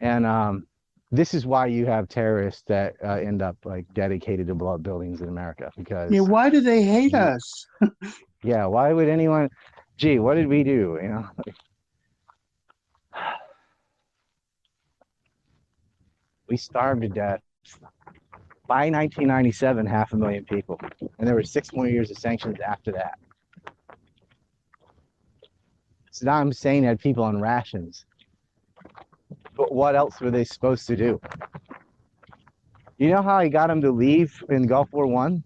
And 0.00 0.26
um, 0.26 0.66
this 1.10 1.34
is 1.34 1.46
why 1.46 1.66
you 1.66 1.86
have 1.86 2.08
terrorists 2.08 2.62
that 2.66 2.94
uh, 3.04 3.14
end 3.14 3.42
up 3.42 3.56
like 3.64 3.86
dedicated 3.94 4.46
to 4.46 4.54
blow 4.54 4.74
up 4.74 4.82
buildings 4.82 5.20
in 5.20 5.28
America 5.28 5.70
because 5.76 6.10
Yeah, 6.10 6.20
why 6.20 6.50
do 6.50 6.60
they 6.60 6.82
hate 6.82 7.14
us? 7.14 7.66
yeah, 8.44 8.66
why 8.66 8.92
would 8.92 9.08
anyone? 9.08 9.50
Gee, 9.96 10.18
what 10.18 10.34
did 10.34 10.46
we 10.46 10.62
do? 10.62 10.98
You 11.02 11.08
know, 11.08 11.28
we 16.48 16.56
starved 16.56 17.02
to 17.02 17.08
death. 17.08 17.40
By 18.66 18.88
1997, 18.88 19.84
half 19.84 20.12
a 20.12 20.16
million 20.16 20.44
people, 20.44 20.78
and 21.18 21.26
there 21.26 21.34
were 21.34 21.42
six 21.42 21.72
more 21.72 21.88
years 21.88 22.10
of 22.10 22.18
sanctions 22.18 22.58
after 22.60 22.92
that. 22.92 23.18
Saddam 26.12 26.46
Hussein 26.48 26.82
had 26.84 26.98
people 26.98 27.22
on 27.24 27.40
rations, 27.40 28.04
but 29.56 29.72
what 29.72 29.94
else 29.94 30.20
were 30.20 30.30
they 30.30 30.44
supposed 30.44 30.86
to 30.88 30.96
do? 30.96 31.20
You 32.98 33.10
know 33.10 33.22
how 33.22 33.40
he 33.40 33.48
got 33.48 33.68
them 33.68 33.80
to 33.82 33.90
leave 33.90 34.42
in 34.50 34.66
Gulf 34.66 34.92
War 34.92 35.06
One? 35.06 35.42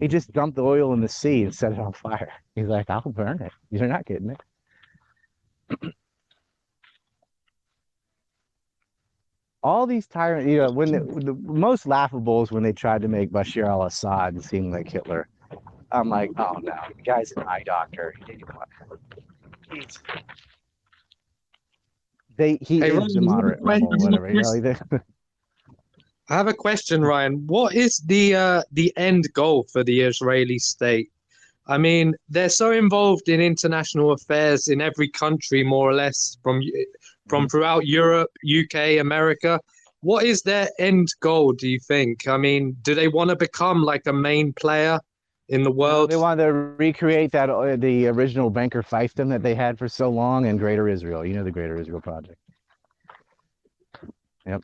He 0.00 0.06
just 0.06 0.32
dumped 0.32 0.56
the 0.56 0.62
oil 0.62 0.92
in 0.92 1.00
the 1.00 1.08
sea 1.08 1.42
and 1.42 1.54
set 1.54 1.72
it 1.72 1.78
on 1.78 1.92
fire. 1.92 2.32
He's 2.54 2.68
like, 2.68 2.88
I'll 2.88 3.00
burn 3.02 3.42
it. 3.42 3.52
You're 3.70 3.88
not 3.88 4.06
getting 4.06 4.30
it. 4.30 4.40
All 9.62 9.86
these 9.86 10.06
tyrants, 10.06 10.48
you 10.48 10.58
know, 10.58 10.70
when 10.70 10.92
the, 10.92 11.00
the 11.00 11.34
most 11.34 11.84
laughable 11.86 12.42
is 12.42 12.52
when 12.52 12.62
they 12.62 12.72
tried 12.72 13.02
to 13.02 13.08
make 13.08 13.30
Bashar 13.30 13.66
al-Assad 13.66 14.42
seem 14.44 14.70
like 14.70 14.88
Hitler. 14.88 15.28
I'm 15.90 16.08
like, 16.08 16.30
oh 16.38 16.54
no, 16.62 16.74
the 16.96 17.02
guy's 17.02 17.32
an 17.32 17.42
eye 17.48 17.64
doctor. 17.66 18.14
He- 18.26 18.44
He's, 19.72 19.98
they 22.36 22.58
he 22.60 22.80
Hey, 22.80 22.90
is 22.90 22.98
Ryan, 22.98 23.10
a 23.16 23.20
you 23.20 23.28
have 23.30 23.38
a 23.38 23.42
moderate 23.42 23.62
whatever. 23.62 24.30
You 24.30 24.40
know, 24.42 24.60
they- 24.60 24.98
I 26.30 26.36
have 26.36 26.46
a 26.46 26.54
question, 26.54 27.02
Ryan. 27.02 27.46
What 27.46 27.74
is 27.74 27.98
the 28.06 28.34
uh, 28.34 28.62
the 28.72 28.92
end 28.96 29.32
goal 29.32 29.66
for 29.72 29.82
the 29.82 30.00
Israeli 30.02 30.58
state? 30.58 31.10
I 31.66 31.76
mean, 31.78 32.14
they're 32.28 32.48
so 32.48 32.70
involved 32.70 33.28
in 33.28 33.40
international 33.40 34.12
affairs 34.12 34.68
in 34.68 34.80
every 34.80 35.08
country, 35.08 35.62
more 35.64 35.88
or 35.90 35.94
less, 35.94 36.38
from 36.42 36.62
from 37.28 37.48
throughout 37.48 37.86
Europe, 37.86 38.30
UK, 38.44 38.98
America. 39.00 39.60
What 40.00 40.24
is 40.24 40.42
their 40.42 40.68
end 40.78 41.08
goal? 41.20 41.52
Do 41.52 41.68
you 41.68 41.80
think? 41.80 42.28
I 42.28 42.36
mean, 42.36 42.76
do 42.82 42.94
they 42.94 43.08
want 43.08 43.30
to 43.30 43.36
become 43.36 43.82
like 43.82 44.06
a 44.06 44.12
main 44.12 44.52
player 44.52 44.98
in 45.48 45.62
the 45.62 45.70
world? 45.70 46.10
They 46.10 46.16
want 46.16 46.40
to 46.40 46.52
recreate 46.52 47.32
that 47.32 47.50
uh, 47.50 47.76
the 47.76 48.06
original 48.08 48.50
banker 48.50 48.82
fiefdom 48.82 49.28
that 49.30 49.42
they 49.42 49.54
had 49.54 49.78
for 49.78 49.88
so 49.88 50.10
long 50.10 50.46
in 50.46 50.56
Greater 50.56 50.88
Israel. 50.88 51.24
You 51.24 51.34
know 51.34 51.44
the 51.44 51.50
Greater 51.50 51.76
Israel 51.76 52.00
Project. 52.00 52.38
Yep. 54.46 54.62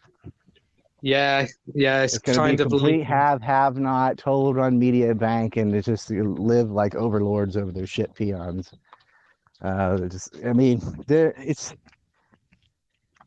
Yeah, 1.02 1.46
yeah, 1.74 2.02
it's, 2.04 2.14
It's 2.14 2.24
to 2.24 2.32
kind 2.32 2.58
of 2.58 2.70
complete 2.70 3.02
have 3.04 3.42
have 3.42 3.76
not 3.76 4.16
total 4.16 4.54
run 4.54 4.78
media 4.78 5.14
bank 5.14 5.58
and 5.58 5.74
it's 5.74 5.84
just 5.86 6.10
live 6.10 6.70
like 6.70 6.94
overlords 6.94 7.58
over 7.58 7.72
their 7.72 7.86
shit 7.86 8.14
peons. 8.14 8.72
Uh, 9.60 9.98
just 10.08 10.34
I 10.46 10.54
mean 10.54 10.80
there 11.06 11.34
it's 11.36 11.74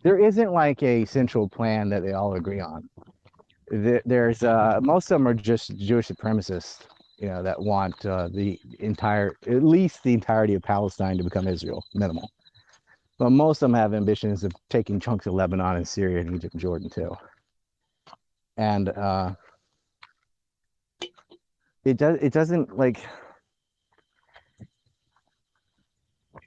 there 0.01 0.17
isn't 0.17 0.51
like 0.51 0.81
a 0.81 1.05
central 1.05 1.47
plan 1.47 1.89
that 1.89 2.01
they 2.03 2.13
all 2.13 2.33
agree 2.35 2.59
on. 2.59 2.89
There- 3.69 4.01
There's 4.05 4.41
uh 4.41 4.79
most 4.81 5.11
of 5.11 5.19
them 5.19 5.27
are 5.27 5.35
just 5.35 5.77
Jewish 5.77 6.07
supremacists, 6.07 6.79
you 7.17 7.27
know, 7.27 7.41
that 7.43 7.61
want 7.61 8.05
uh, 8.05 8.27
the 8.27 8.59
entire 8.79 9.35
at 9.47 9.63
least 9.63 10.03
the 10.03 10.13
entirety 10.13 10.53
of 10.53 10.61
Palestine 10.61 11.17
to 11.17 11.23
become 11.23 11.47
Israel, 11.47 11.83
minimal. 11.93 12.29
But 13.19 13.31
most 13.31 13.57
of 13.57 13.71
them 13.71 13.73
have 13.73 13.93
ambitions 13.93 14.43
of 14.43 14.51
taking 14.69 14.99
chunks 14.99 15.25
of 15.25 15.33
Lebanon 15.33 15.77
and 15.77 15.87
Syria 15.87 16.21
and 16.21 16.35
Egypt 16.35 16.53
and 16.53 16.61
Jordan 16.61 16.89
too 16.89 17.15
and 18.57 18.89
uh 18.89 19.33
it 21.85 21.97
does 21.97 22.17
it 22.21 22.33
doesn't 22.33 22.75
like 22.77 22.99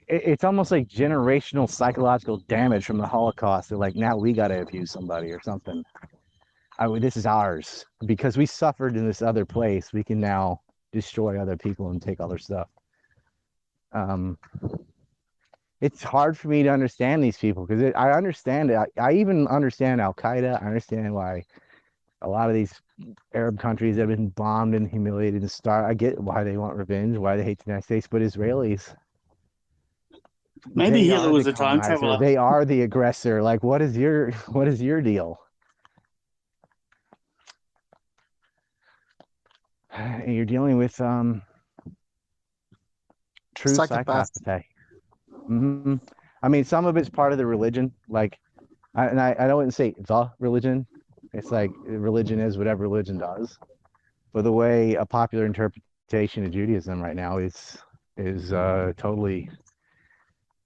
it, 0.07 0.21
it's 0.25 0.43
almost 0.43 0.71
like 0.71 0.87
generational 0.87 1.69
psychological 1.69 2.37
damage 2.47 2.85
from 2.85 2.97
the 2.97 3.07
holocaust 3.07 3.69
that 3.69 3.77
like 3.77 3.95
now 3.95 4.15
we 4.15 4.33
got 4.33 4.49
to 4.49 4.61
abuse 4.61 4.91
somebody 4.91 5.31
or 5.31 5.41
something 5.41 5.83
i 6.81 6.99
this 6.99 7.15
is 7.15 7.25
ours 7.25 7.85
because 8.05 8.37
we 8.37 8.45
suffered 8.45 8.97
in 8.97 9.07
this 9.07 9.21
other 9.21 9.45
place 9.45 9.93
we 9.93 10.03
can 10.03 10.19
now 10.19 10.59
destroy 10.91 11.39
other 11.41 11.55
people 11.55 11.91
and 11.91 12.01
take 12.01 12.19
all 12.19 12.27
their 12.27 12.37
stuff 12.37 12.67
um 13.93 14.37
it's 15.81 16.03
hard 16.03 16.37
for 16.37 16.47
me 16.47 16.61
to 16.63 16.69
understand 16.69 17.23
these 17.23 17.37
people 17.37 17.65
because 17.65 17.91
I 17.95 18.11
understand 18.11 18.69
it. 18.69 18.75
I, 18.75 18.85
I 19.01 19.13
even 19.13 19.47
understand 19.47 19.99
Al 19.99 20.13
Qaeda. 20.13 20.61
I 20.61 20.65
understand 20.67 21.11
why 21.13 21.43
a 22.21 22.29
lot 22.29 22.49
of 22.49 22.55
these 22.55 22.79
Arab 23.33 23.59
countries 23.59 23.97
have 23.97 24.07
been 24.07 24.29
bombed 24.29 24.75
and 24.75 24.87
humiliated 24.87 25.41
and 25.41 25.49
starved. 25.49 25.89
I 25.89 25.95
get 25.95 26.19
why 26.19 26.43
they 26.43 26.55
want 26.55 26.75
revenge, 26.75 27.17
why 27.17 27.35
they 27.35 27.43
hate 27.43 27.57
the 27.57 27.65
United 27.65 27.83
States, 27.83 28.07
but 28.07 28.21
Israelis. 28.21 28.95
Maybe 30.75 31.03
Hitler 31.03 31.31
was 31.31 31.47
a 31.47 31.53
time 31.53 31.81
traveler. 31.81 32.19
They 32.19 32.37
are 32.37 32.63
the 32.63 32.83
aggressor. 32.83 33.41
Like, 33.41 33.63
what 33.63 33.81
is 33.81 33.97
your 33.97 34.31
what 34.49 34.67
is 34.67 34.81
your 34.81 35.01
deal? 35.01 35.39
you're 40.27 40.45
dealing 40.45 40.77
with 40.77 40.99
um 41.01 41.41
true 43.55 43.77
Psychopaths. 43.77 44.31
psychopathy. 44.37 44.63
hmm 45.47 45.95
I 46.43 46.47
mean, 46.49 46.63
some 46.63 46.85
of 46.85 46.97
it's 46.97 47.09
part 47.09 47.31
of 47.31 47.37
the 47.37 47.45
religion. 47.45 47.91
Like, 48.09 48.39
I, 48.95 49.05
and 49.07 49.21
I, 49.21 49.35
I 49.37 49.47
don't 49.47 49.57
want 49.57 49.67
to 49.69 49.75
say 49.75 49.93
the 50.07 50.29
religion. 50.39 50.87
It's 51.33 51.51
like 51.51 51.71
religion 51.85 52.39
is 52.39 52.57
whatever 52.57 52.81
religion 52.83 53.17
does. 53.19 53.57
But 54.33 54.43
the 54.43 54.51
way 54.51 54.95
a 54.95 55.05
popular 55.05 55.45
interpretation 55.45 56.45
of 56.45 56.51
Judaism 56.51 57.01
right 57.01 57.15
now 57.15 57.37
is 57.37 57.77
is 58.17 58.53
uh, 58.53 58.93
totally 58.97 59.49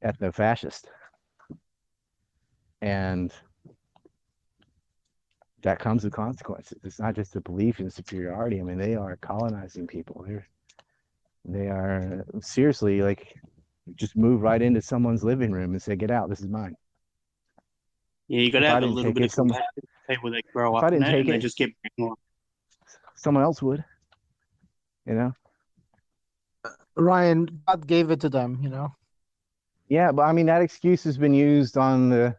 ethno-fascist, 0.04 0.88
and 2.82 3.34
that 5.66 5.80
comes 5.80 6.04
with 6.04 6.14
consequences. 6.14 6.78
It's 6.84 7.00
not 7.00 7.16
just 7.16 7.36
a 7.36 7.42
belief 7.42 7.80
in 7.80 7.90
superiority. 7.90 8.60
I 8.60 8.64
mean, 8.64 8.78
they 8.78 8.94
are 8.96 9.16
colonizing 9.18 9.88
people. 9.88 10.24
They're 10.26 10.48
they 11.44 11.68
are 11.68 12.24
seriously 12.40 13.02
like 13.02 13.36
just 13.96 14.16
move 14.16 14.42
right 14.42 14.62
into 14.62 14.80
someone's 14.82 15.24
living 15.24 15.52
room 15.52 15.72
and 15.72 15.82
say, 15.82 15.96
"Get 15.96 16.12
out! 16.12 16.30
This 16.30 16.40
is 16.40 16.48
mine." 16.48 16.76
Yeah, 18.28 18.42
you 18.42 18.52
got 18.52 18.60
to 18.60 18.70
have 18.70 18.84
a 18.84 18.86
little 18.86 19.10
take 19.12 19.16
bit 19.16 19.24
it, 19.24 19.26
of 19.26 19.32
some- 19.32 19.52
people 20.08 20.32
that 20.32 20.44
grow 20.54 20.78
if 20.78 20.84
up 20.84 20.84
I 20.84 20.88
in 20.96 21.02
didn't 21.02 21.08
it 21.08 21.18
take 21.18 21.26
and 21.28 21.36
it- 21.36 21.40
just 21.40 21.58
get 21.58 21.72
brainwashed. 22.00 22.16
Someone 23.16 23.44
else 23.44 23.60
would, 23.62 23.84
you 25.08 25.14
know. 25.14 25.34
Ryan, 26.96 27.62
God 27.68 27.88
gave 27.88 28.12
it 28.12 28.22
to 28.22 28.30
them, 28.30 28.60
you 28.62 28.70
know. 28.70 28.94
Yeah, 29.90 30.12
but 30.12 30.24
I 30.24 30.32
mean 30.32 30.46
that 30.46 30.62
excuse 30.62 31.04
has 31.06 31.18
been 31.18 31.34
used 31.34 31.76
on 31.78 32.10
the 32.10 32.36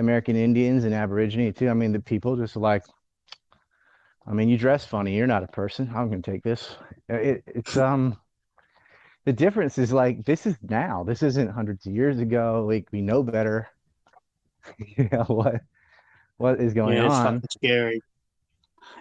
American 0.00 0.36
Indians 0.36 0.84
and 0.84 0.94
Aborigine 0.94 1.52
too. 1.54 1.68
I 1.68 1.74
mean 1.74 1.92
the 1.92 2.00
people 2.00 2.36
just 2.36 2.56
like, 2.56 2.84
I 4.26 4.32
mean 4.32 4.48
you 4.48 4.58
dress 4.58 4.84
funny, 4.84 5.16
you're 5.16 5.26
not 5.28 5.44
a 5.44 5.48
person. 5.48 5.90
I'm 5.94 6.10
gonna 6.10 6.22
take 6.22 6.42
this. 6.42 6.76
It, 7.08 7.44
it's 7.46 7.76
um, 7.76 8.18
the 9.24 9.32
difference 9.32 9.78
is 9.78 9.92
like 9.92 10.24
this 10.24 10.46
is 10.46 10.56
now. 10.62 11.04
This 11.04 11.22
isn't 11.22 11.50
hundreds 11.50 11.86
of 11.86 11.94
years 11.94 12.18
ago. 12.18 12.66
Like 12.68 12.88
we 12.92 13.02
know 13.02 13.22
better. 13.22 13.68
you 14.78 15.08
know 15.12 15.24
what 15.28 15.60
what 16.38 16.60
is 16.60 16.74
going 16.74 16.96
yeah, 16.96 17.06
it's 17.06 17.20
on? 17.20 17.42
fucking 17.42 17.48
scary. 17.50 18.02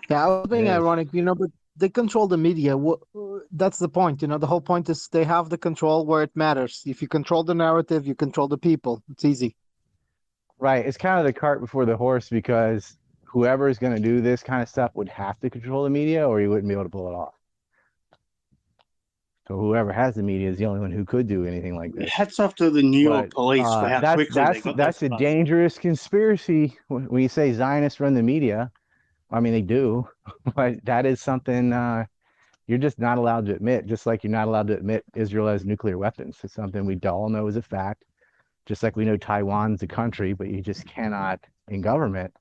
Yeah, 0.10 0.26
I 0.26 0.28
was 0.28 0.48
being 0.50 0.68
It 0.68 0.70
is. 0.70 0.70
ironic, 0.70 1.14
you 1.14 1.22
know, 1.24 1.36
but 1.36 1.52
they 1.78 1.90
control 1.90 2.28
the 2.28 2.38
media. 2.38 2.78
What 2.78 3.00
that's 3.52 3.80
the 3.80 3.90
point, 3.90 4.22
you 4.22 4.28
know. 4.28 4.38
The 4.38 4.48
whole 4.48 4.62
point 4.62 4.90
is 4.90 5.08
they 5.08 5.24
have 5.24 5.50
the 5.50 5.58
control 5.58 6.06
where 6.06 6.24
it 6.24 6.36
matters. 6.36 6.84
If 6.86 7.02
you 7.02 7.08
control 7.08 7.44
the 7.44 7.56
narrative, 7.56 8.06
you 8.08 8.16
control 8.16 8.48
the 8.48 8.58
people. 8.58 9.04
It's 9.12 9.26
easy. 9.26 9.56
Right. 10.60 10.86
It's 10.86 10.98
kind 10.98 11.19
of 11.19 11.26
the 11.26 11.34
cart 11.34 11.61
before 11.61 11.86
the 11.86 11.95
horse 11.95 12.30
because 12.30 12.98
whoever 13.23 13.69
is 13.69 13.80
going 13.80 13.95
to 13.95 14.02
do 14.02 14.22
this 14.22 14.44
kind 14.44 14.61
of 14.61 14.68
stuff 14.68 14.91
would 14.95 15.10
have 15.10 15.40
to 15.40 15.49
control 15.49 15.84
the 15.84 15.90
media 15.90 16.27
or 16.27 16.41
you 16.41 16.49
wouldn't 16.49 16.68
be 16.68 16.73
able 16.73 16.84
to 16.84 16.90
pull 16.90 17.07
it 17.07 17.14
off. 17.14 17.34
So 19.48 19.57
whoever 19.57 19.91
has 19.91 20.14
the 20.14 20.22
media 20.22 20.49
is 20.49 20.60
the 20.60 20.65
only 20.65 20.80
one 20.80 20.91
who 20.91 21.06
could 21.06 21.27
do 21.27 21.45
anything 21.45 21.76
like 21.76 21.94
this. 21.94 22.10
Hats 22.11 22.40
off 22.40 22.53
to 22.56 22.69
the 22.69 22.84
New 22.84 22.99
York 22.99 23.30
But, 23.30 23.31
police 23.31 23.65
uh, 23.65 23.81
for 23.81 23.90
how 23.90 23.99
that's 23.99 24.15
quickly 24.15 24.36
that's 24.36 24.61
they 24.61 24.61
got 24.61 24.77
that's 24.77 25.02
a 25.03 25.10
dangerous 25.10 25.80
conspiracy 25.80 26.77
when 26.88 27.06
when 27.06 27.23
you 27.23 27.30
say 27.30 27.52
Zionists 27.52 27.99
run 27.99 28.14
the 28.14 28.22
media. 28.22 28.72
I 29.31 29.40
mean 29.40 29.53
they 29.53 29.64
do, 29.64 30.07
but 30.56 30.86
that 30.86 31.07
is 31.07 31.19
something 31.19 31.73
uh, 31.73 32.06
you're 32.68 32.77
just 32.77 32.99
not 32.99 33.18
allowed 33.18 33.48
to 33.48 33.56
admit. 33.56 33.88
Just 33.88 34.06
like 34.06 34.23
you're 34.23 34.31
not 34.31 34.48
allowed 34.48 34.68
to 34.68 34.77
admit 34.77 35.03
Israel 35.15 35.48
has 35.48 35.65
nuclear 35.65 35.98
weapons. 35.98 36.38
It's 36.44 36.53
something 36.53 36.86
we 36.86 36.99
all 37.07 37.30
know 37.30 37.48
is 37.48 37.56
a 37.56 37.64
fact. 37.64 38.03
Just 38.70 38.84
like 38.84 38.96
we 38.96 39.04
know 39.04 39.18
Taiwan's 39.18 39.82
a 39.82 39.88
country, 39.88 40.34
but 40.34 40.48
you 40.48 40.62
just 40.62 40.86
cannot 40.86 41.40
in 41.70 41.82
government 41.82 42.32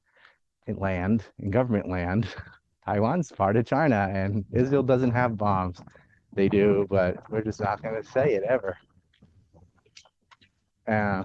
in 0.67 0.77
land 0.77 1.25
in 1.39 1.51
government 1.51 1.89
land. 1.89 2.29
Taiwan's 2.85 3.33
part 3.33 3.57
of 3.57 3.65
China, 3.65 4.11
and 4.13 4.45
Israel 4.53 4.83
doesn't 4.83 5.13
have 5.13 5.39
bombs. 5.39 5.81
They 6.35 6.51
do, 6.51 6.87
but 6.91 7.17
we're 7.31 7.41
just 7.41 7.63
not 7.63 7.83
going 7.83 7.95
to 7.95 8.07
say 8.07 8.35
it 8.35 8.43
ever. 8.43 8.77
Uh, 10.87 11.25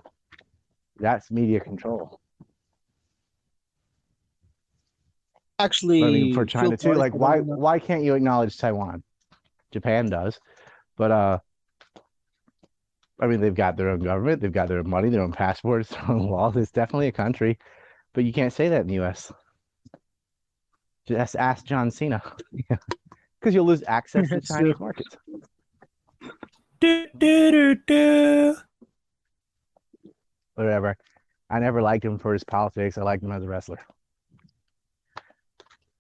that's 1.02 1.30
media 1.30 1.60
control. 1.60 2.22
actually 5.60 6.02
I 6.02 6.12
mean, 6.12 6.34
for 6.34 6.46
China 6.46 6.78
too. 6.78 6.94
Like, 6.94 7.14
why 7.14 7.42
why 7.42 7.78
can't 7.78 8.04
you 8.04 8.14
acknowledge 8.14 8.58
Taiwan? 8.58 9.04
Japan 9.70 10.10
does, 10.10 10.40
but 10.96 11.12
uh, 11.12 11.40
I 13.24 13.28
mean, 13.28 13.40
they've 13.40 13.56
got 13.56 13.78
their 13.78 13.88
own 13.88 14.02
government, 14.02 14.42
they've 14.42 14.52
got 14.52 14.68
their 14.68 14.80
own 14.80 14.90
money, 14.90 15.08
their 15.08 15.22
own 15.22 15.32
passports, 15.32 15.90
their 15.92 16.12
own 16.12 16.28
laws. 16.28 16.58
It's 16.58 16.72
definitely 16.72 17.08
a 17.08 17.14
country, 17.14 17.58
but 18.14 18.26
you 18.26 18.34
can't 18.34 18.52
say 18.52 18.68
that 18.68 18.82
in 18.82 18.88
the 18.88 18.96
U.S. 18.96 19.32
Just 21.08 21.38
ask 21.38 21.64
John 21.64 21.90
Cena, 21.90 22.22
because 23.40 23.56
you'll 23.56 23.66
lose 23.66 23.82
access 23.88 24.28
to 24.28 24.42
Chinese 24.54 24.78
markets. 24.78 25.16
Do, 26.82 27.08
do, 27.18 27.52
do, 27.52 27.76
do. 27.88 28.56
Whatever. 30.56 30.98
I 31.50 31.60
never 31.60 31.82
liked 31.82 32.04
him 32.04 32.20
for 32.20 32.34
his 32.34 32.44
politics. 32.44 32.98
I 32.98 33.04
liked 33.04 33.24
him 33.24 33.32
as 33.32 33.44
a 33.44 33.48
wrestler. 33.48 33.80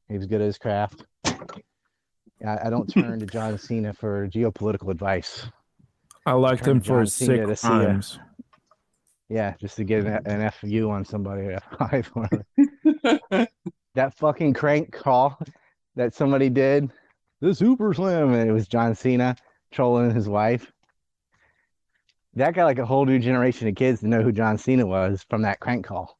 He 0.09 0.17
was 0.17 0.27
good 0.27 0.41
at 0.41 0.47
his 0.47 0.57
craft. 0.57 1.05
I, 1.25 2.65
I 2.65 2.69
don't 2.69 2.87
turn 2.87 3.17
to 3.19 3.25
John 3.25 3.57
Cena 3.57 3.93
for 3.93 4.27
geopolitical 4.27 4.91
advice. 4.91 5.47
I 6.25 6.33
liked 6.33 6.65
him 6.65 6.79
for 6.79 6.87
John 6.87 6.99
his 7.01 7.13
Cena 7.13 7.37
sick 7.37 7.47
to 7.47 7.55
see 7.55 7.67
a- 7.67 7.71
crimes. 7.71 8.19
Yeah, 9.29 9.55
just 9.59 9.77
to 9.77 9.83
get 9.83 10.05
an, 10.05 10.19
an 10.25 10.51
FU 10.51 10.89
on 10.91 11.05
somebody 11.05 11.43
or 11.43 11.59
F5 11.71 12.05
whatever. 12.07 13.47
that 13.95 14.13
fucking 14.15 14.53
crank 14.53 14.91
call 14.91 15.39
that 15.95 16.13
somebody 16.13 16.49
did, 16.49 16.91
the 17.41 17.53
Super 17.53 17.93
Slam, 17.93 18.33
and 18.33 18.49
it 18.49 18.53
was 18.53 18.67
John 18.67 18.95
Cena 18.95 19.35
trolling 19.71 20.13
his 20.13 20.29
wife. 20.29 20.71
That 22.35 22.53
got 22.53 22.65
like 22.65 22.79
a 22.79 22.85
whole 22.85 23.05
new 23.05 23.19
generation 23.19 23.67
of 23.67 23.75
kids 23.75 23.99
to 23.99 24.07
know 24.07 24.21
who 24.21 24.31
John 24.31 24.57
Cena 24.57 24.85
was 24.85 25.25
from 25.29 25.43
that 25.43 25.59
crank 25.59 25.85
call. 25.85 26.17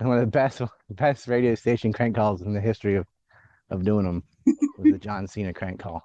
And 0.00 0.08
one 0.08 0.18
of 0.18 0.24
the 0.24 0.30
best 0.30 0.62
best 0.90 1.28
radio 1.28 1.54
station 1.54 1.92
crank 1.92 2.14
calls 2.14 2.42
in 2.42 2.54
the 2.54 2.60
history 2.60 2.96
of, 2.96 3.06
of 3.70 3.84
doing 3.84 4.06
them 4.06 4.22
was 4.46 4.92
the 4.92 4.98
John 4.98 5.26
Cena 5.26 5.52
crank 5.52 5.80
call. 5.80 6.02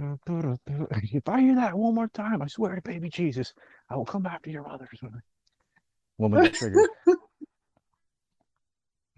If 1.12 1.28
I 1.28 1.40
hear 1.40 1.54
that 1.56 1.76
one 1.76 1.94
more 1.94 2.08
time, 2.08 2.42
I 2.42 2.46
swear 2.46 2.74
to 2.74 2.82
baby 2.82 3.10
Jesus, 3.10 3.52
I 3.88 3.96
will 3.96 4.04
come 4.04 4.26
after 4.26 4.50
your 4.50 4.62
mothers. 4.62 5.00
Woman 6.18 6.52
triggered. 6.52 6.88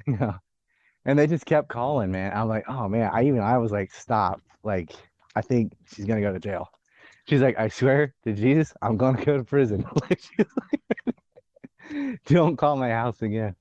yeah. 0.07 0.35
And 1.05 1.19
they 1.19 1.27
just 1.27 1.47
kept 1.47 1.69
calling, 1.69 2.13
man. 2.13 2.33
I'm 2.35 2.49
like, 2.49 2.65
oh 2.69 2.89
man. 2.89 3.11
I 3.13 3.25
even 3.25 3.41
I 3.41 3.59
was 3.59 3.73
like, 3.73 3.93
stop. 3.93 4.41
Like, 4.63 4.93
I 5.35 5.41
think 5.41 5.73
she's 5.93 6.05
gonna 6.05 6.21
go 6.21 6.33
to 6.33 6.39
jail. 6.39 6.69
She's 7.29 7.41
like, 7.41 7.59
I 7.59 7.69
swear 7.69 8.15
to 8.25 8.33
Jesus, 8.33 8.73
I'm 8.83 8.97
gonna 8.97 9.25
go 9.25 9.37
to 9.37 9.45
prison. 9.45 9.85
Don't 12.27 12.57
call 12.57 12.77
my 12.77 12.91
house 12.91 13.23
again. 13.23 13.55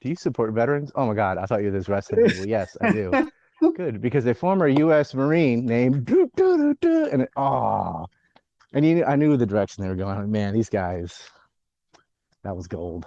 Do 0.00 0.08
you 0.08 0.16
support 0.16 0.54
veterans? 0.54 0.92
Oh 0.94 1.06
my 1.06 1.14
God, 1.14 1.38
I 1.38 1.46
thought 1.46 1.60
you 1.60 1.66
were 1.66 1.78
this 1.78 1.88
wrestling 1.88 2.24
people. 2.24 2.46
Yes, 2.46 2.76
I 2.80 2.92
do. 2.92 3.12
Good, 3.60 4.00
because 4.00 4.24
a 4.26 4.34
former 4.34 4.68
U.S. 4.68 5.14
Marine 5.14 5.66
named 5.66 6.04
doo, 6.06 6.30
doo, 6.36 6.56
doo, 6.56 6.74
doo, 6.80 7.08
and 7.12 7.22
it, 7.22 7.30
oh, 7.36 8.06
and 8.72 8.84
you, 8.84 9.04
I 9.04 9.16
knew 9.16 9.36
the 9.36 9.46
direction 9.46 9.82
they 9.82 9.88
were 9.88 9.96
going. 9.96 10.16
Like, 10.16 10.28
man, 10.28 10.54
these 10.54 10.68
guys, 10.68 11.28
that 12.44 12.56
was 12.56 12.66
gold. 12.66 13.06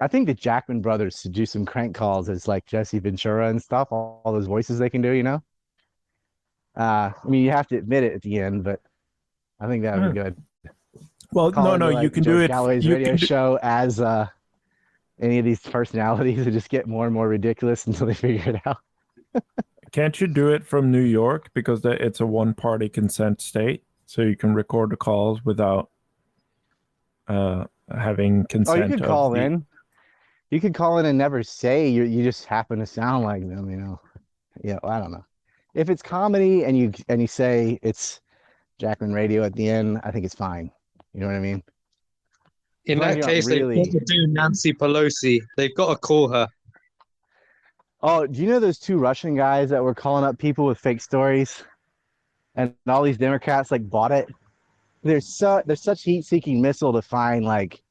I 0.00 0.06
think 0.06 0.26
the 0.26 0.34
Jackman 0.34 0.80
brothers 0.80 1.20
should 1.20 1.32
do 1.32 1.44
some 1.44 1.66
crank 1.66 1.94
calls 1.94 2.28
as 2.28 2.46
like 2.46 2.64
Jesse 2.66 3.00
Ventura 3.00 3.48
and 3.48 3.60
stuff. 3.60 3.88
All, 3.90 4.22
all 4.24 4.32
those 4.32 4.46
voices 4.46 4.78
they 4.78 4.90
can 4.90 5.02
do, 5.02 5.10
you 5.10 5.24
know. 5.24 5.42
Uh, 6.76 7.10
I 7.12 7.28
mean, 7.28 7.44
you 7.44 7.50
have 7.50 7.66
to 7.68 7.76
admit 7.76 8.04
it 8.04 8.12
at 8.12 8.22
the 8.22 8.38
end, 8.38 8.62
but 8.62 8.80
I 9.58 9.66
think 9.66 9.82
that 9.82 9.98
would 9.98 10.14
be 10.14 10.20
good. 10.20 10.36
Well, 11.32 11.50
Call 11.50 11.64
no, 11.64 11.76
no, 11.76 11.90
like, 11.90 12.02
you 12.02 12.10
can 12.10 12.22
George 12.22 12.36
do 12.36 12.44
it. 12.44 12.48
Galloway's 12.48 12.84
you 12.84 12.94
radio 12.94 13.16
do- 13.16 13.26
show 13.26 13.58
as 13.60 14.00
uh, 14.00 14.28
any 15.20 15.38
of 15.38 15.44
these 15.44 15.60
personalities 15.60 16.38
and 16.46 16.52
just 16.52 16.68
get 16.68 16.86
more 16.86 17.04
and 17.06 17.14
more 17.14 17.28
ridiculous 17.28 17.86
until 17.86 18.06
they 18.06 18.14
figure 18.26 18.54
it 18.54 18.60
out. 18.66 18.78
Can't 19.92 20.20
you 20.20 20.26
do 20.26 20.48
it 20.52 20.66
from 20.66 20.90
New 20.90 21.02
York 21.02 21.50
because 21.54 21.80
it's 21.84 22.20
a 22.20 22.26
one-party 22.26 22.88
consent 22.90 23.40
state, 23.40 23.84
so 24.06 24.22
you 24.22 24.36
can 24.36 24.52
record 24.54 24.90
the 24.90 24.96
calls 24.96 25.44
without 25.44 25.90
uh, 27.26 27.64
having 27.96 28.42
Oh, 28.42 28.46
consent. 28.48 28.82
you 28.84 28.88
could 28.90 29.00
of 29.02 29.08
call 29.08 29.30
the- 29.30 29.40
in. 29.42 29.66
You 30.50 30.60
could 30.60 30.72
call 30.74 30.98
in 30.98 31.04
and 31.06 31.18
never 31.18 31.42
say 31.42 31.88
you. 31.88 32.04
You 32.04 32.24
just 32.24 32.46
happen 32.46 32.78
to 32.78 32.86
sound 32.86 33.24
like 33.24 33.46
them, 33.46 33.70
you 33.70 33.76
know. 33.76 34.00
Yeah, 34.64 34.78
I 34.82 34.98
don't 34.98 35.10
know. 35.12 35.24
If 35.74 35.90
it's 35.90 36.00
comedy 36.02 36.64
and 36.64 36.76
you 36.76 36.90
and 37.10 37.20
you 37.20 37.26
say 37.26 37.78
it's 37.82 38.20
Jackman 38.78 39.12
Radio 39.12 39.42
at 39.44 39.52
the 39.52 39.68
end, 39.68 40.00
I 40.04 40.10
think 40.10 40.24
it's 40.24 40.34
fine. 40.34 40.70
You 41.12 41.20
know 41.20 41.26
what 41.26 41.36
I 41.36 41.40
mean? 41.40 41.62
In 42.88 42.98
As 42.98 43.00
long 43.02 43.10
as 43.10 43.26
that 43.26 43.32
case, 43.32 43.46
really- 43.46 43.74
they've 43.76 43.92
got 43.92 43.98
to 43.98 44.04
do 44.06 44.26
Nancy 44.28 44.72
Pelosi. 44.72 45.40
They've 45.58 45.74
got 45.74 45.90
to 45.90 45.96
call 45.96 46.28
her. 46.28 46.48
Oh, 48.02 48.26
do 48.26 48.40
you 48.40 48.48
know 48.48 48.60
those 48.60 48.78
two 48.78 48.96
Russian 48.96 49.36
guys 49.36 49.68
that 49.70 49.82
were 49.82 49.94
calling 49.94 50.24
up 50.24 50.38
people 50.38 50.64
with 50.64 50.78
fake 50.78 51.02
stories, 51.02 51.62
and 52.54 52.72
all 52.86 53.02
these 53.02 53.18
Democrats 53.18 53.70
like 53.70 53.88
bought 53.88 54.10
it? 54.10 54.28
There's 55.02 55.36
so 55.36 55.62
there's 55.66 55.82
such 55.82 56.02
heat-seeking 56.02 56.62
missile 56.62 56.92
to 56.94 57.02
find 57.02 57.44
like 57.44 57.82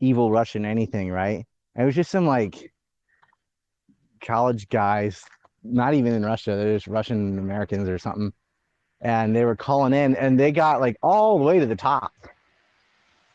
evil 0.00 0.30
Russian 0.30 0.64
anything, 0.64 1.10
right? 1.10 1.44
And 1.74 1.82
it 1.82 1.86
was 1.86 1.94
just 1.94 2.10
some 2.10 2.26
like 2.26 2.72
college 4.22 4.68
guys, 4.68 5.22
not 5.62 5.92
even 5.94 6.14
in 6.14 6.24
Russia. 6.24 6.56
They're 6.56 6.76
just 6.76 6.86
Russian 6.86 7.38
Americans 7.38 7.88
or 7.88 7.98
something, 7.98 8.32
and 9.02 9.36
they 9.36 9.44
were 9.44 9.56
calling 9.56 9.92
in, 9.92 10.16
and 10.16 10.40
they 10.40 10.50
got 10.50 10.80
like 10.80 10.96
all 11.02 11.38
the 11.38 11.44
way 11.44 11.58
to 11.58 11.66
the 11.66 11.76
top 11.76 12.12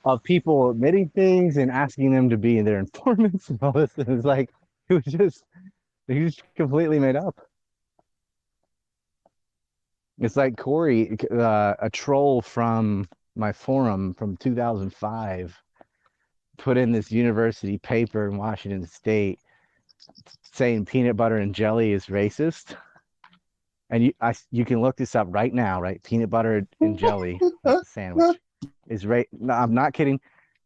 of 0.03 0.23
people 0.23 0.71
admitting 0.71 1.09
things 1.09 1.57
and 1.57 1.71
asking 1.71 2.11
them 2.11 2.29
to 2.29 2.37
be 2.37 2.61
their 2.61 2.79
informants 2.79 3.49
and 3.49 3.59
all 3.61 3.71
this. 3.71 3.91
And 3.97 4.09
it's 4.09 4.25
like 4.25 4.49
it 4.89 4.93
was 4.93 5.05
just 5.05 5.43
he 6.07 6.21
was 6.21 6.37
completely 6.55 6.99
made 6.99 7.15
up. 7.15 7.39
It's 10.19 10.35
like 10.35 10.57
Corey, 10.57 11.17
uh, 11.31 11.73
a 11.79 11.89
troll 11.89 12.41
from 12.41 13.07
my 13.35 13.51
forum 13.51 14.13
from 14.13 14.37
2005, 14.37 15.57
put 16.57 16.77
in 16.77 16.91
this 16.91 17.11
university 17.11 17.79
paper 17.79 18.27
in 18.27 18.37
Washington 18.37 18.85
State 18.85 19.39
saying 20.53 20.85
peanut 20.85 21.17
butter 21.17 21.37
and 21.37 21.55
jelly 21.55 21.93
is 21.93 22.05
racist. 22.07 22.75
And 23.89 24.05
you, 24.05 24.13
I, 24.21 24.33
you 24.51 24.65
can 24.65 24.81
look 24.81 24.97
this 24.97 25.15
up 25.15 25.27
right 25.31 25.53
now, 25.53 25.81
right? 25.81 26.01
Peanut 26.03 26.29
butter 26.29 26.67
and 26.79 26.97
jelly 26.97 27.39
sandwich 27.83 28.37
is 28.87 29.05
right. 29.05 29.27
No, 29.31 29.53
I'm 29.53 29.73
not 29.73 29.93
kidding. 29.93 30.19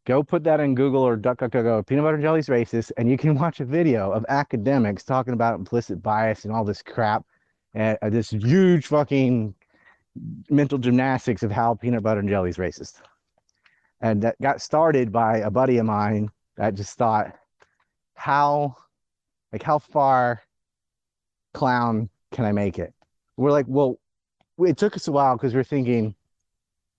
Go 0.05 0.23
put 0.23 0.43
that 0.45 0.59
in 0.59 0.73
Google 0.73 1.03
or 1.03 1.17
DuckDuckGo. 1.17 1.85
Peanut 1.85 2.03
butter 2.03 2.15
and 2.15 2.23
jelly 2.23 2.39
is 2.39 2.47
racist, 2.47 2.91
and 2.97 3.09
you 3.09 3.17
can 3.17 3.35
watch 3.39 3.59
a 3.59 3.65
video 3.65 4.11
of 4.11 4.25
academics 4.29 5.03
talking 5.03 5.33
about 5.33 5.55
implicit 5.55 6.01
bias 6.01 6.45
and 6.45 6.53
all 6.53 6.63
this 6.63 6.81
crap, 6.81 7.25
and 7.73 7.97
uh, 8.01 8.09
this 8.09 8.29
huge 8.31 8.87
fucking 8.87 9.53
mental 10.49 10.77
gymnastics 10.77 11.43
of 11.43 11.51
how 11.51 11.73
peanut 11.73 12.03
butter 12.03 12.21
and 12.21 12.29
jelly 12.29 12.49
is 12.49 12.57
racist. 12.57 13.01
And 14.01 14.21
that 14.21 14.39
got 14.41 14.61
started 14.61 15.11
by 15.11 15.39
a 15.39 15.51
buddy 15.51 15.77
of 15.77 15.85
mine 15.85 16.29
that 16.55 16.75
just 16.75 16.97
thought, 16.97 17.35
how, 18.13 18.75
like, 19.51 19.63
how 19.63 19.79
far 19.79 20.41
clown 21.53 22.09
can 22.31 22.45
I 22.45 22.51
make 22.51 22.79
it? 22.79 22.93
We're 23.35 23.51
like, 23.51 23.65
well, 23.67 23.99
it 24.59 24.77
took 24.77 24.95
us 24.95 25.07
a 25.07 25.11
while 25.11 25.35
because 25.35 25.53
we're 25.53 25.63
thinking, 25.63 26.15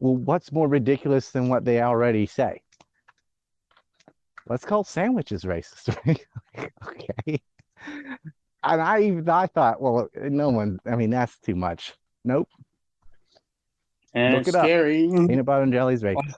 well, 0.00 0.16
what's 0.16 0.52
more 0.52 0.68
ridiculous 0.68 1.30
than 1.30 1.48
what 1.48 1.64
they 1.64 1.80
already 1.82 2.26
say? 2.26 2.62
Let's 4.48 4.64
call 4.64 4.84
sandwiches 4.84 5.44
racist. 5.44 5.94
okay. 6.86 7.40
And 8.64 8.80
I 8.82 9.02
even 9.02 9.28
I 9.28 9.46
thought, 9.46 9.80
well, 9.80 10.08
no 10.16 10.48
one. 10.50 10.80
I 10.86 10.96
mean, 10.96 11.10
that's 11.10 11.38
too 11.38 11.54
much. 11.54 11.94
Nope. 12.24 12.48
And 14.14 14.34
look 14.34 14.40
it's 14.40 14.48
it 14.50 14.54
up. 14.56 14.64
scary. 14.64 15.08
Peanut 15.08 15.44
butter 15.44 15.62
and 15.62 15.72
jelly 15.72 15.94
is 15.94 16.02
racist. 16.02 16.34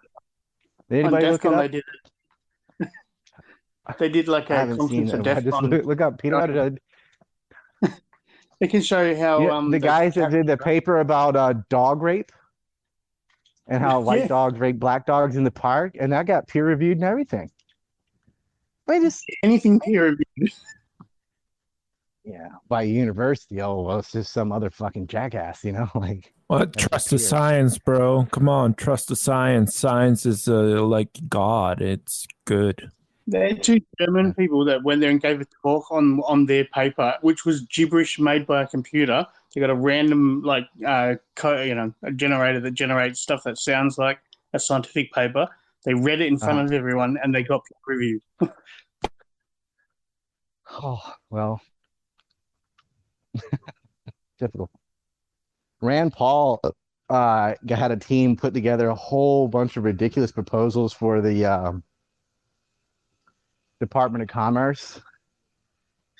Did 0.90 1.00
anybody 1.06 1.26
look 1.30 1.44
it 1.44 1.52
up? 1.55 1.60
they 1.60 1.68
did 1.68 1.84
it. 2.80 2.89
They 3.98 4.08
did 4.08 4.28
like 4.28 4.50
a 4.50 4.56
haven't 4.56 4.89
seen 4.89 5.08
conference 5.08 5.26
it. 5.26 5.30
at 5.30 5.36
I 5.39 5.40
just 5.40 5.56
DEFCON. 5.56 5.70
look, 5.70 5.84
look 5.86 6.00
up 6.00 6.18
peanut 6.20 6.40
butter. 6.40 6.52
and 6.60 6.80
jelly. 7.82 7.92
They 8.60 8.68
can 8.68 8.82
show 8.82 9.02
you 9.02 9.16
how 9.16 9.40
Yeah, 9.40 9.56
um 9.56 9.70
the 9.70 9.78
they- 9.78 9.86
guys 9.86 10.14
that 10.16 10.30
did 10.30 10.47
the 10.47 10.56
paper 10.56 10.98
about 11.00 11.34
uh, 11.36 11.55
dog 11.70 12.02
rape 12.02 12.30
and 13.70 13.82
how 13.82 14.00
white 14.00 14.20
Yeah. 14.20 14.26
dogs 14.28 14.58
rape 14.58 14.78
black 14.78 15.07
dogs 15.07 15.36
in 15.36 15.44
the 15.44 15.50
park, 15.50 15.97
and 15.99 16.12
that 16.12 16.26
got 16.26 16.47
peer 16.47 16.66
reviewed 16.66 16.99
and 16.99 17.05
everything. 17.05 17.50
I 18.89 18.99
just 19.00 19.24
anything 19.42 19.81
peer 19.81 20.05
reviewed. 20.10 20.52
Yeah, 22.24 22.49
by 22.68 22.82
a 22.82 22.86
university. 22.86 23.62
Oh, 23.62 23.81
well, 23.81 24.00
it's 24.00 24.12
just 24.12 24.32
some 24.32 24.52
other 24.52 24.68
fucking 24.68 25.07
jackass, 25.07 25.65
you 25.65 25.73
know? 25.73 25.89
Like, 25.94 26.34
What? 26.49 26.73
That's 26.74 26.86
Trust 26.89 27.10
the 27.10 27.18
science, 27.18 27.78
bro. 27.78 28.26
Come 28.31 28.49
on, 28.49 28.74
trust 28.74 29.08
the 29.08 29.16
science. 29.16 29.74
Science 29.74 30.26
is 30.26 30.47
uh, 30.49 30.84
like 30.84 31.08
God. 31.28 31.81
It's 31.81 32.26
good. 32.44 32.90
They're 33.26 33.55
two 33.55 33.81
German 34.00 34.34
people 34.34 34.65
that 34.65 34.82
went 34.82 35.00
there 35.00 35.10
and 35.10 35.20
gave 35.23 35.40
a 35.40 35.47
talk 35.62 35.90
on 35.92 36.20
on 36.26 36.47
their 36.47 36.65
paper, 36.65 37.15
which 37.23 37.44
was 37.44 37.62
gibberish 37.62 38.18
made 38.18 38.47
by 38.47 38.62
a 38.62 38.66
computer. 38.66 39.24
They 39.55 39.61
got 39.61 39.70
a 39.70 39.75
random 39.75 40.43
like 40.43 40.65
uh 40.87 41.15
co- 41.37 41.62
you 41.62 41.75
know 41.75 41.93
a 42.03 42.12
generator 42.12 42.61
that 42.61 42.73
generates 42.73 43.20
stuff 43.20 43.43
that 43.45 43.59
sounds 43.59 43.99
like 43.99 44.19
a 44.53 44.59
scientific 44.61 45.12
paper. 45.12 45.47
They 45.85 45.95
read 45.95 46.20
it 46.20 46.27
in 46.29 46.39
front 46.39 46.61
Uh. 46.61 46.65
of 46.65 46.73
everyone 46.73 47.19
and 47.23 47.35
they 47.35 47.43
got 47.43 47.62
peer 47.87 47.97
review. 47.97 48.20
Oh, 50.73 51.03
well, 51.31 51.61
difficult. 54.39 54.70
Rand 55.81 56.12
Paul 56.12 56.61
uh, 57.09 57.55
had 57.69 57.91
a 57.91 57.97
team 57.97 58.37
put 58.37 58.55
together 58.55 58.89
a 58.89 58.95
whole 58.95 59.49
bunch 59.49 59.77
of 59.77 59.83
ridiculous 59.83 60.31
proposals 60.31 60.93
for 60.93 61.20
the 61.20 61.45
um, 61.45 61.83
Department 63.81 64.23
of 64.23 64.29
Commerce. 64.29 65.01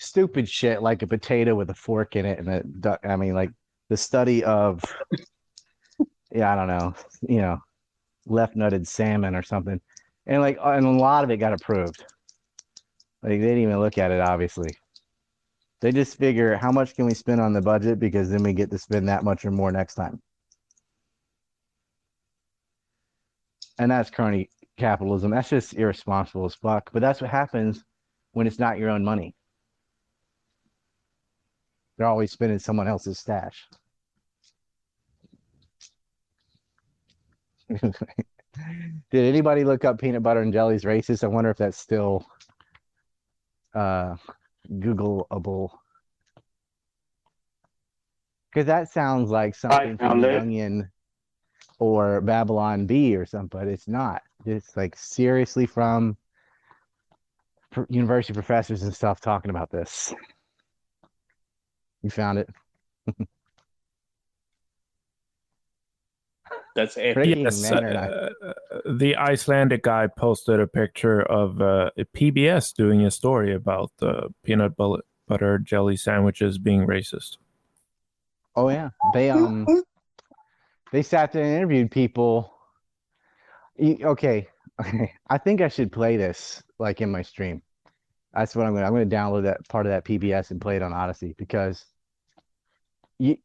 Stupid 0.03 0.49
shit 0.49 0.81
like 0.81 1.03
a 1.03 1.07
potato 1.07 1.55
with 1.55 1.69
a 1.69 1.75
fork 1.75 2.17
in 2.17 2.25
it, 2.25 2.39
and 2.39 2.49
a 2.49 2.63
duck. 2.63 3.01
I 3.05 3.17
mean, 3.17 3.35
like 3.35 3.51
the 3.91 3.99
study 3.99 4.43
of, 4.43 4.83
yeah, 6.33 6.51
I 6.51 6.57
don't 6.57 6.69
know, 6.69 6.95
you 7.29 7.43
know, 7.43 7.59
left 8.25 8.57
nutted 8.57 8.87
salmon 8.87 9.35
or 9.35 9.43
something, 9.43 9.79
and 10.27 10.41
like, 10.41 10.57
uh, 10.57 10.71
and 10.71 10.87
a 10.87 10.91
lot 10.91 11.23
of 11.23 11.31
it 11.31 11.37
got 11.37 11.53
approved. 11.53 12.03
Like 13.23 13.33
they 13.33 13.39
didn't 13.41 13.59
even 13.59 13.79
look 13.79 13.99
at 13.99 14.11
it, 14.11 14.23
obviously. 14.23 14.71
They 15.83 15.93
just 15.93 16.17
figure 16.17 16.57
how 16.57 16.73
much 16.73 16.95
can 16.95 17.05
we 17.05 17.13
spend 17.13 17.43
on 17.43 17.53
the 17.53 17.61
budget 17.61 17.99
because 17.99 18.31
then 18.31 18.43
we 18.43 18.55
get 18.55 18.71
to 18.71 18.79
spend 18.79 19.07
that 19.11 19.23
much 19.23 19.45
or 19.45 19.51
more 19.51 19.71
next 19.71 19.97
time. 19.97 20.23
And 23.79 23.91
that's 23.91 24.09
crony 24.09 24.49
capitalism. 24.79 25.31
That's 25.31 25.51
just 25.51 25.75
irresponsible 25.75 26.47
as 26.47 26.55
fuck. 26.55 26.89
But 26.91 27.03
that's 27.03 27.21
what 27.21 27.29
happens 27.29 27.85
when 28.33 28.47
it's 28.47 28.59
not 28.59 28.79
your 28.79 28.89
own 28.89 29.05
money. 29.05 29.35
They're 32.01 32.09
always 32.09 32.33
spending 32.33 32.59
someone 32.59 32.89
else's 32.89 33.19
stash. 33.19 33.69
Did 37.69 37.93
anybody 39.13 39.65
look 39.65 39.85
up 39.85 40.01
peanut 40.01 40.23
butter 40.23 40.41
and 40.41 40.51
jelly's 40.51 40.85
racist? 40.85 41.23
I 41.23 41.27
wonder 41.27 41.51
if 41.51 41.59
that's 41.59 41.77
still 41.77 42.25
uh 43.75 44.17
Googleable. 44.73 45.73
Because 48.51 48.65
that 48.65 48.89
sounds 48.89 49.29
like 49.29 49.55
something 49.55 49.99
from 49.99 50.09
found 50.09 50.25
The 50.25 50.31
it. 50.31 50.41
Onion 50.41 50.91
or 51.79 52.23
Babylon 52.23 52.87
Bee 52.87 53.15
or 53.15 53.27
something, 53.27 53.59
but 53.61 53.69
it's 53.69 53.87
not. 53.87 54.23
It's 54.47 54.75
like 54.75 54.97
seriously 54.97 55.67
from 55.67 56.17
university 57.91 58.33
professors 58.33 58.85
and 58.85 58.95
stuff 58.95 59.21
talking 59.21 59.51
about 59.51 59.71
this. 59.71 60.15
You 62.03 62.11
found 62.11 62.39
it? 62.39 62.49
That's 66.77 66.97
epic. 66.97 67.37
Yes, 67.37 67.63
men 67.63 67.85
are 67.85 67.93
not- 67.93 68.11
uh, 68.11 68.53
the 68.93 69.17
Icelandic 69.17 69.83
guy 69.83 70.07
posted 70.07 70.61
a 70.61 70.67
picture 70.67 71.21
of 71.23 71.61
uh, 71.61 71.91
PBS 72.15 72.73
doing 72.75 73.05
a 73.05 73.11
story 73.11 73.55
about 73.55 73.91
uh, 74.01 74.29
peanut 74.45 74.77
butter, 74.77 75.03
butter 75.27 75.59
jelly 75.59 75.97
sandwiches 75.97 76.59
being 76.59 76.87
racist. 76.87 77.39
Oh 78.57 78.69
yeah, 78.69 78.91
they 79.13 79.31
um 79.31 79.67
they 80.93 81.03
sat 81.03 81.33
there 81.33 81.45
and 81.45 81.55
interviewed 81.55 81.91
people. 81.91 82.55
Y- 83.77 83.99
Okay, 84.03 84.49
okay. 84.81 85.13
I 85.31 85.39
think 85.39 85.61
I 85.61 85.69
should 85.69 85.93
play 85.93 86.17
this 86.17 86.63
like 86.79 87.01
in 87.01 87.11
my 87.11 87.23
stream. 87.23 87.63
That's 88.35 88.55
what 88.55 88.67
I'm 88.67 88.75
gonna. 88.75 88.87
I'm 88.87 88.93
gonna 88.93 89.07
download 89.07 89.43
that 89.45 89.67
part 89.69 89.87
of 89.87 89.93
that 89.93 90.05
PBS 90.05 90.51
and 90.51 90.61
play 90.61 90.77
it 90.77 90.83
on 90.83 90.93
Odysee 90.93 91.35
because 91.37 91.85
you 93.19 93.37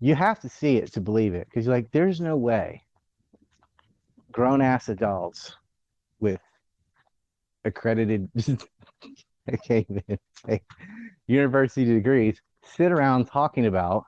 you 0.00 0.14
have 0.14 0.40
to 0.40 0.48
see 0.48 0.76
it 0.76 0.92
to 0.92 1.00
believe 1.00 1.34
it 1.34 1.46
because 1.48 1.66
you're 1.66 1.74
like, 1.74 1.90
there's 1.92 2.20
no 2.20 2.36
way 2.36 2.82
grown 4.32 4.60
ass 4.60 4.88
adults 4.88 5.54
with 6.20 6.40
accredited 7.64 8.28
okay 9.52 9.86
university 11.26 11.84
degrees 11.86 12.40
sit 12.62 12.92
around 12.92 13.26
talking 13.26 13.66
about 13.66 14.04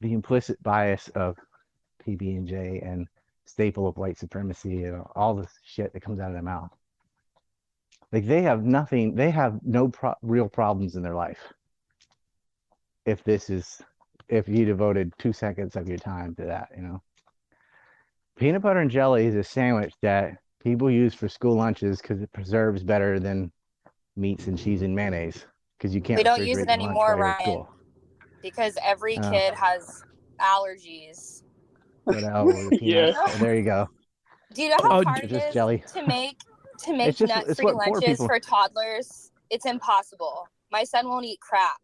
the 0.00 0.12
implicit 0.12 0.62
bias 0.62 1.08
of 1.14 1.36
PB 2.06 2.36
and 2.36 2.46
J 2.46 2.80
and 2.84 3.06
staple 3.44 3.86
of 3.88 3.96
white 3.96 4.18
supremacy 4.18 4.84
and 4.84 5.02
all 5.16 5.34
this 5.34 5.50
shit 5.64 5.92
that 5.92 6.02
comes 6.02 6.20
out 6.20 6.28
of 6.28 6.34
their 6.34 6.42
mouth. 6.42 6.70
Like 8.12 8.26
they 8.26 8.42
have 8.42 8.64
nothing, 8.64 9.14
they 9.14 9.30
have 9.30 9.58
no 9.62 9.88
pro- 9.88 10.14
real 10.22 10.48
problems 10.48 10.96
in 10.96 11.02
their 11.02 11.14
life. 11.14 11.52
If 13.04 13.22
this 13.24 13.50
is, 13.50 13.80
if 14.28 14.48
you 14.48 14.64
devoted 14.64 15.12
two 15.18 15.32
seconds 15.32 15.76
of 15.76 15.88
your 15.88 15.98
time 15.98 16.34
to 16.36 16.44
that, 16.44 16.70
you 16.76 16.82
know. 16.82 17.02
Peanut 18.36 18.62
butter 18.62 18.80
and 18.80 18.90
jelly 18.90 19.26
is 19.26 19.34
a 19.34 19.42
sandwich 19.42 19.92
that 20.02 20.38
people 20.62 20.90
use 20.90 21.14
for 21.14 21.28
school 21.28 21.56
lunches 21.56 22.00
because 22.00 22.22
it 22.22 22.32
preserves 22.32 22.82
better 22.82 23.18
than 23.18 23.50
meats 24.16 24.46
and 24.46 24.58
cheese 24.58 24.82
and 24.82 24.94
mayonnaise 24.94 25.44
because 25.76 25.94
you 25.94 26.00
can't. 26.00 26.18
We 26.18 26.24
don't 26.24 26.44
use 26.44 26.58
it 26.58 26.68
anymore, 26.68 27.16
while 27.16 27.36
Ryan, 27.40 27.66
because 28.42 28.78
every 28.82 29.18
Oh. 29.18 29.30
kid 29.30 29.54
has 29.54 30.02
allergies. 30.40 31.42
What 32.04 32.24
else? 32.24 32.54
The 32.70 32.78
Yeah. 32.80 33.12
peanuts. 33.12 33.38
There 33.38 33.54
you 33.54 33.64
go. 33.64 33.88
Do 34.54 34.62
you 34.62 34.70
know 34.70 34.76
how 34.82 35.00
Oh, 35.00 35.04
hard 35.04 35.24
it 35.24 35.28
just 35.30 35.52
jelly. 35.52 35.84
to 35.94 36.06
make 36.06 36.38
to 36.84 36.96
make 36.96 37.08
It's 37.08 37.18
just- 37.18 37.34
nut 37.34 37.56
free 37.56 37.72
lunches 37.72 38.04
people- 38.10 38.26
for 38.26 38.38
toddlers? 38.40 39.30
It's 39.50 39.66
impossible. 39.66 40.48
My 40.70 40.84
son 40.84 41.08
won't 41.08 41.24
eat 41.24 41.40
crap. 41.40 41.80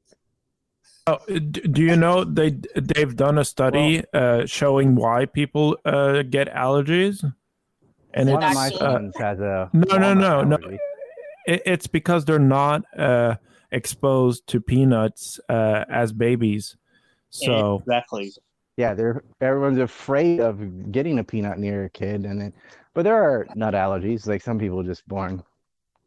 Oh, 1.06 1.18
do 1.26 1.82
you 1.82 1.96
know 1.96 2.24
they 2.24 2.58
they've 2.76 3.14
done 3.14 3.36
a 3.38 3.44
study 3.44 4.02
uh, 4.14 4.46
showing 4.46 4.94
why 4.94 5.26
people 5.26 5.76
uh, 5.84 6.22
get 6.22 6.52
allergies? 6.54 7.22
And 8.14 8.30
One 8.30 8.42
of 8.42 8.50
it's 8.50 8.54
my 8.54 8.68
uh, 8.68 8.78
sons 8.78 9.14
has 9.18 9.40
a 9.40 9.70
no, 9.72 9.96
no, 9.98 10.14
no, 10.14 10.42
no. 10.42 10.56
It, 11.46 11.62
it's 11.66 11.86
because 11.86 12.24
they're 12.24 12.38
not 12.38 12.84
uh, 12.98 13.36
exposed 13.70 14.46
to 14.48 14.60
peanuts 14.60 15.38
uh, 15.48 15.84
as 15.90 16.12
babies. 16.12 16.76
So 17.30 17.80
exactly. 17.80 18.32
Yeah, 18.76 18.94
they're 18.94 19.22
everyone's 19.40 19.78
afraid 19.78 20.40
of 20.40 20.90
getting 20.90 21.18
a 21.18 21.24
peanut 21.24 21.58
near 21.58 21.84
a 21.84 21.90
kid, 21.90 22.24
and 22.24 22.40
then, 22.40 22.52
but 22.94 23.02
there 23.02 23.16
are 23.22 23.46
nut 23.54 23.74
allergies. 23.74 24.26
Like 24.26 24.42
some 24.42 24.58
people 24.58 24.80
are 24.80 24.84
just 24.84 25.06
born. 25.06 25.42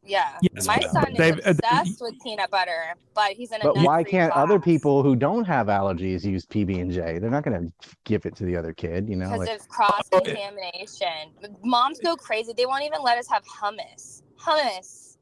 Yeah, 0.04 0.38
Yes, 0.42 0.66
my 0.66 0.80
son 0.80 1.12
is 1.12 1.18
they've- 1.18 1.40
uh, 1.46 1.50
obsessed 1.50 2.02
with 2.02 2.14
peanut 2.24 2.50
butter, 2.50 2.96
but 3.14 3.32
he's 3.32 3.52
in 3.52 3.60
a 3.60 3.64
But 3.66 3.76
why 3.76 4.06
can't 4.06 4.32
class 4.32 4.42
other 4.46 4.58
people 4.58 5.04
who 5.04 5.18
don't 5.18 5.44
have 5.44 5.68
allergies 5.68 6.24
use 6.24 6.46
PB 6.46 6.80
and 6.80 6.90
J? 6.92 7.20
They're 7.20 7.30
not 7.30 7.44
going 7.44 7.68
to 7.68 7.90
give 8.06 8.26
it 8.26 8.34
to 8.38 8.46
the 8.46 8.56
other 8.56 8.72
kid, 8.72 9.10
you 9.10 9.18
know. 9.18 9.26
Because 9.32 9.48
Like 9.48 9.60
of 9.60 9.68
cross 9.68 10.08
contamination. 10.10 11.34
Moms 11.62 12.00
go 12.00 12.16
crazy. 12.16 12.54
They 12.56 12.66
won't 12.66 12.86
even 12.86 13.02
let 13.04 13.18
us 13.18 13.28
have 13.28 13.44
hummus. 13.44 14.22
Hummus. 14.40 15.18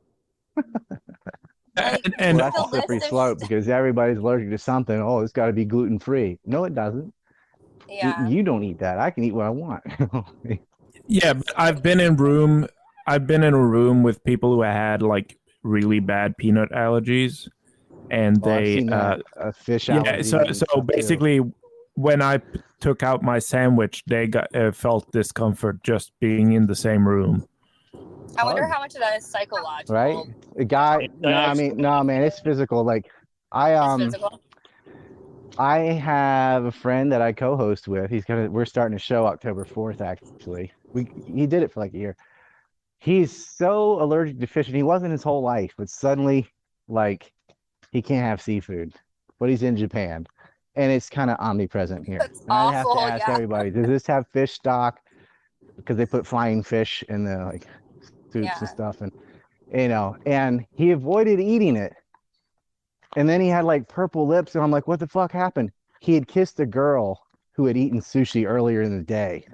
and, 1.78 2.16
and 2.20 2.38
well, 2.38 2.52
that's 2.52 2.68
a 2.68 2.70
slippery 2.70 3.00
slope 3.00 3.40
because 3.40 3.68
everybody's 3.68 4.20
allergic 4.20 4.52
to 4.52 4.58
something. 4.60 5.02
Oh, 5.02 5.22
it's 5.22 5.34
got 5.34 5.48
to 5.48 5.54
be 5.54 5.66
gluten 5.66 5.98
free. 5.98 6.38
No, 6.46 6.64
it 6.66 6.76
doesn't. 6.76 7.12
Y- 7.88 7.96
Yeah. 7.96 8.28
You 8.28 8.44
don't 8.44 8.64
eat 8.64 8.80
that. 8.80 9.00
I 9.00 9.10
can 9.10 9.24
eat 9.24 9.34
what 9.34 9.46
I 9.48 9.50
want. 9.50 9.84
yeah, 11.08 11.34
I've 11.56 11.84
been 11.84 12.00
in 12.00 12.16
room. 12.16 12.68
I've 13.08 13.28
been 13.28 13.44
in 13.44 13.54
a 13.54 13.66
room 13.66 14.04
with 14.04 14.24
people 14.24 14.54
who 14.54 14.62
had 14.62 15.02
like 15.02 15.38
really 15.64 16.00
bad 16.00 16.38
peanut 16.38 16.72
allergies, 16.72 17.48
and 18.10 18.40
Oh, 18.44 18.52
I've 18.52 18.64
they 18.64 18.76
seen 18.76 18.94
uh, 18.94 19.18
that, 19.18 19.48
uh, 19.48 19.52
fish 19.52 19.90
yeah. 19.90 20.22
So 20.22 20.44
so 20.48 20.54
stuff, 20.54 20.70
too. 20.74 20.82
basically, 20.82 21.42
when 21.96 22.22
I 22.22 22.42
took 22.80 23.04
out 23.04 23.24
my 23.24 23.40
sandwich, 23.40 24.04
they 24.08 24.28
got 24.28 24.54
uh, 24.56 24.72
felt 24.72 25.12
discomfort 25.12 25.84
just 25.84 26.12
being 26.20 26.54
in 26.54 26.68
the 26.68 26.76
same 26.76 27.08
room. 27.08 27.48
I 28.38 28.44
wonder 28.44 28.66
how 28.68 28.80
much 28.80 28.96
of 28.96 29.02
that 29.02 29.16
is 29.18 29.26
psychological. 29.26 29.96
right? 29.96 30.18
A 30.60 30.66
guy. 30.66 31.08
No, 31.20 31.30
I 31.30 31.54
mean, 31.54 31.78
no, 31.78 32.04
man, 32.04 32.24
it's 32.24 32.40
physical. 32.40 32.84
Like 32.84 33.10
I 33.52 33.76
um. 33.76 34.12
I 35.58 35.78
have 35.78 36.66
a 36.66 36.72
friend 36.72 37.14
that 37.14 37.22
I 37.22 37.32
co-host 37.32 37.88
with. 37.88 38.10
He's 38.10 38.26
gonna. 38.26 38.52
We're 38.52 38.66
starting 38.66 38.96
a 38.96 39.00
show 39.00 39.26
October 39.26 39.64
fourth. 39.64 40.02
Actually, 40.02 40.72
we 40.96 41.08
he 41.28 41.46
did 41.46 41.62
it 41.62 41.72
for 41.72 41.82
like 41.82 41.94
a 41.94 41.98
year. 41.98 42.16
He's 42.98 43.46
so 43.46 44.02
allergic 44.02 44.40
to 44.40 44.48
fish, 44.48 44.68
and 44.68 44.76
he 44.76 44.82
wasn't 44.82 45.12
his 45.12 45.22
whole 45.22 45.44
life, 45.44 45.74
but 45.78 45.90
suddenly, 45.90 46.48
like, 46.88 47.32
he 47.92 48.02
can't 48.02 48.26
have 48.26 48.42
seafood. 48.42 48.94
But 49.38 49.50
he's 49.50 49.62
in 49.62 49.76
Japan, 49.76 50.26
and 50.76 50.92
it's 50.92 51.10
kind 51.10 51.30
of 51.30 51.38
omnipresent 51.40 52.08
here. 52.08 52.32
I 52.50 52.72
have 52.72 52.86
to 52.86 53.00
ask 53.00 53.28
yeah. 53.28 53.34
everybody: 53.34 53.70
Does 53.70 53.88
this 53.88 54.08
have 54.08 54.26
fish 54.30 54.54
stock? 54.54 55.00
Because 55.76 55.98
they 55.98 56.06
put 56.06 56.26
flying 56.26 56.64
fish 56.64 57.04
in 57.10 57.26
the 57.26 57.38
like 57.46 57.68
soups 58.32 58.48
Yeah. 58.48 58.58
and 58.60 58.70
stuff, 58.70 59.02
and 59.02 59.12
you 59.74 59.90
know, 59.90 60.16
and 60.26 60.66
he 60.72 60.92
avoided 60.92 61.40
eating 61.40 61.76
it. 61.76 61.94
And 63.18 63.30
then 63.30 63.42
he 63.42 63.50
had 63.50 63.66
like 63.66 63.88
purple 63.90 64.26
lips, 64.26 64.56
and 64.56 64.64
I'm 64.64 64.72
like, 64.72 64.88
what 64.88 65.00
the 65.00 65.08
fuck 65.08 65.32
happened? 65.32 65.72
He 66.00 66.14
had 66.14 66.28
kissed 66.28 66.60
a 66.60 66.66
girl 66.66 67.22
who 67.54 67.66
had 67.66 67.78
eaten 67.78 68.00
sushi 68.00 68.48
earlier 68.48 68.82
in 68.82 68.98
the 68.98 69.04
day, 69.04 69.46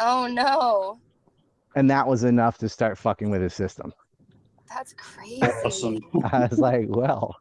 Oh 0.00 0.26
no. 0.26 0.98
and 1.76 1.90
that 1.90 2.06
was 2.06 2.24
enough 2.24 2.58
to 2.58 2.68
start 2.68 2.98
fucking 2.98 3.30
with 3.30 3.42
his 3.42 3.54
system. 3.54 3.92
That's 4.68 4.94
crazy. 4.94 5.42
Awesome. 5.64 5.98
I 6.32 6.46
was 6.46 6.58
like, 6.58 6.86
well, 6.88 7.36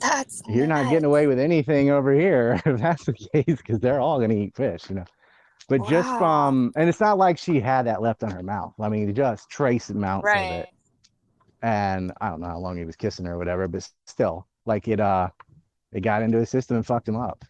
That's 0.00 0.42
you're 0.48 0.66
not 0.66 0.88
getting 0.90 1.04
away 1.04 1.26
with 1.26 1.38
anything 1.38 1.90
over 1.90 2.12
here 2.14 2.60
if 2.66 2.80
that's 2.80 3.04
the 3.04 3.12
case, 3.12 3.44
because 3.58 3.78
they're 3.80 4.00
all 4.00 4.20
gonna 4.20 4.34
eat 4.34 4.56
fish, 4.56 4.88
you 4.88 4.96
know. 4.96 5.04
But 5.68 5.86
just 5.88 6.08
from, 6.18 6.72
and 6.76 6.88
it's 6.88 7.00
not 7.00 7.18
like 7.18 7.38
she 7.38 7.58
had 7.60 7.86
that 7.86 8.00
left 8.00 8.22
on 8.22 8.30
her 8.30 8.42
mouth. 8.42 8.72
I 8.80 8.88
mean, 8.88 9.12
just 9.14 9.50
trace 9.50 9.90
amounts 9.90 10.28
of 10.28 10.34
Right. 10.34 10.50
it. 10.52 10.68
And 11.62 12.12
I 12.20 12.28
don't 12.30 12.40
know 12.40 12.46
how 12.46 12.58
long 12.58 12.76
he 12.76 12.84
was 12.84 12.94
kissing 12.94 13.26
her 13.26 13.34
or 13.34 13.38
whatever, 13.38 13.66
but 13.66 13.88
still, 14.06 14.46
like 14.64 14.86
it, 14.86 15.00
uh, 15.00 15.28
it 15.90 16.02
got 16.02 16.22
into 16.22 16.38
his 16.38 16.50
system 16.50 16.76
and 16.76 16.86
fucked 16.86 17.08
him 17.08 17.16
up. 17.16 17.44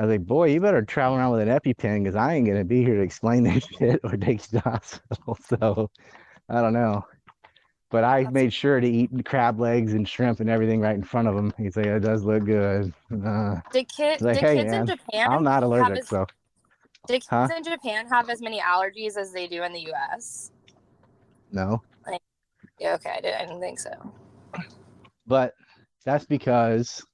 I 0.00 0.04
was 0.04 0.12
like, 0.12 0.24
boy, 0.26 0.48
you 0.48 0.62
better 0.62 0.80
travel 0.80 1.18
around 1.18 1.32
with 1.32 1.46
an 1.46 1.48
EpiPen 1.48 2.02
because 2.02 2.16
I 2.16 2.32
ain't 2.32 2.46
gonna 2.46 2.64
be 2.64 2.82
here 2.82 2.94
to 2.94 3.02
explain 3.02 3.42
this 3.42 3.64
shit 3.78 4.00
or 4.02 4.16
take 4.16 4.38
you 4.38 4.38
to 4.38 4.52
the 4.52 4.60
hospital. 4.60 5.36
So 5.46 5.90
I 6.48 6.62
don't 6.62 6.72
know. 6.72 7.04
But 7.90 8.04
I 8.04 8.24
made 8.30 8.50
sure 8.50 8.80
to 8.80 8.88
eat 8.88 9.10
crab 9.26 9.60
legs 9.60 9.92
and 9.92 10.08
shrimp 10.08 10.40
and 10.40 10.48
everything 10.48 10.80
right 10.80 10.94
in 10.94 11.02
front 11.02 11.28
of 11.28 11.36
him. 11.36 11.52
He's 11.58 11.76
like, 11.76 11.84
it 11.84 12.00
does 12.00 12.24
look 12.24 12.46
good. 12.46 12.94
Uh, 13.12 13.56
Did, 13.72 13.88
kid, 13.94 14.22
like, 14.22 14.36
did 14.36 14.44
hey, 14.44 14.56
kids 14.56 14.72
in 14.72 14.86
Japan 14.86 15.30
I'm 15.30 15.42
not 15.42 15.54
have 15.54 15.64
allergic, 15.64 15.98
as, 15.98 16.08
so 16.08 16.24
did 17.06 17.14
kids 17.16 17.26
Huh? 17.28 17.48
in 17.54 17.62
Japan 17.62 18.06
have 18.08 18.30
as 18.30 18.40
many 18.40 18.58
allergies 18.58 19.18
as 19.18 19.32
they 19.34 19.46
do 19.48 19.64
in 19.64 19.72
the 19.74 19.80
U.S.? 19.80 20.50
no. 21.52 21.82
Like, 22.06 22.22
yeah, 22.78 22.94
okay, 22.94 23.16
I, 23.18 23.20
did, 23.20 23.34
I 23.34 23.44
didn't 23.44 23.60
think 23.60 23.78
so. 23.78 23.90
But 25.26 25.52
that's 26.06 26.24
because 26.24 27.04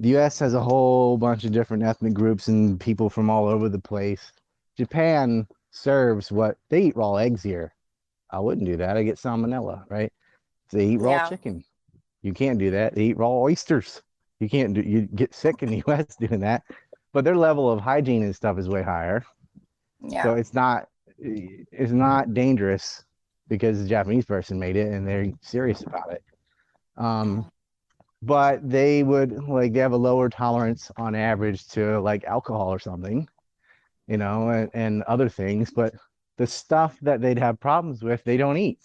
the 0.00 0.16
US 0.16 0.38
has 0.40 0.54
a 0.54 0.60
whole 0.60 1.16
bunch 1.16 1.44
of 1.44 1.52
different 1.52 1.82
ethnic 1.82 2.14
groups 2.14 2.48
and 2.48 2.78
people 2.80 3.08
from 3.08 3.30
all 3.30 3.46
over 3.46 3.68
the 3.68 3.78
place. 3.78 4.32
Japan 4.76 5.46
serves 5.70 6.32
what 6.32 6.56
they 6.68 6.84
eat 6.84 6.96
raw 6.96 7.14
eggs 7.16 7.42
here. 7.42 7.74
I 8.30 8.40
wouldn't 8.40 8.66
do 8.66 8.76
that. 8.76 8.96
I 8.96 9.02
get 9.04 9.16
salmonella, 9.18 9.84
right? 9.88 10.12
They 10.70 10.86
eat 10.86 11.00
raw 11.00 11.12
Yeah. 11.12 11.28
chicken. 11.28 11.64
You 12.22 12.32
can't 12.32 12.58
do 12.58 12.70
that. 12.72 12.94
They 12.94 13.04
eat 13.04 13.16
raw 13.18 13.30
oysters. 13.30 14.02
You 14.40 14.48
can't 14.48 14.74
do 14.74 14.80
you 14.80 15.02
get 15.02 15.34
sick 15.34 15.62
in 15.62 15.70
the 15.70 15.82
US 15.86 16.16
doing 16.16 16.40
that. 16.40 16.62
But 17.12 17.24
their 17.24 17.36
level 17.36 17.70
of 17.70 17.80
hygiene 17.80 18.24
and 18.24 18.34
stuff 18.34 18.58
is 18.58 18.68
way 18.68 18.82
higher. 18.82 19.24
Yeah. 20.00 20.22
So 20.22 20.34
it's 20.34 20.54
not 20.54 20.88
it's 21.18 21.92
not 21.92 22.34
dangerous 22.34 23.04
because 23.48 23.80
the 23.80 23.88
Japanese 23.88 24.24
person 24.24 24.58
made 24.58 24.76
it 24.76 24.92
and 24.92 25.06
they're 25.06 25.30
serious 25.40 25.82
about 25.82 26.12
it. 26.12 26.22
Um, 26.96 27.50
but 28.24 28.68
they 28.68 29.02
would 29.02 29.32
like 29.48 29.72
they 29.72 29.80
have 29.80 29.92
a 29.92 29.96
lower 29.96 30.28
tolerance 30.28 30.90
on 30.96 31.14
average 31.14 31.68
to 31.68 32.00
like 32.00 32.24
alcohol 32.24 32.72
or 32.72 32.78
something, 32.78 33.28
you 34.06 34.16
know, 34.16 34.48
and, 34.48 34.70
and 34.72 35.02
other 35.02 35.28
things. 35.28 35.70
But 35.70 35.94
the 36.38 36.46
stuff 36.46 36.96
that 37.02 37.20
they'd 37.20 37.38
have 37.38 37.60
problems 37.60 38.02
with, 38.02 38.24
they 38.24 38.36
don't 38.36 38.56
eat, 38.56 38.78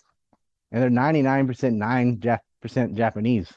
and 0.71 0.81
they're 0.81 0.89
ninety 0.89 1.21
nine 1.21 1.47
percent 1.47 1.75
nine 1.75 2.21
percent 2.61 2.95
Japanese. 2.95 3.51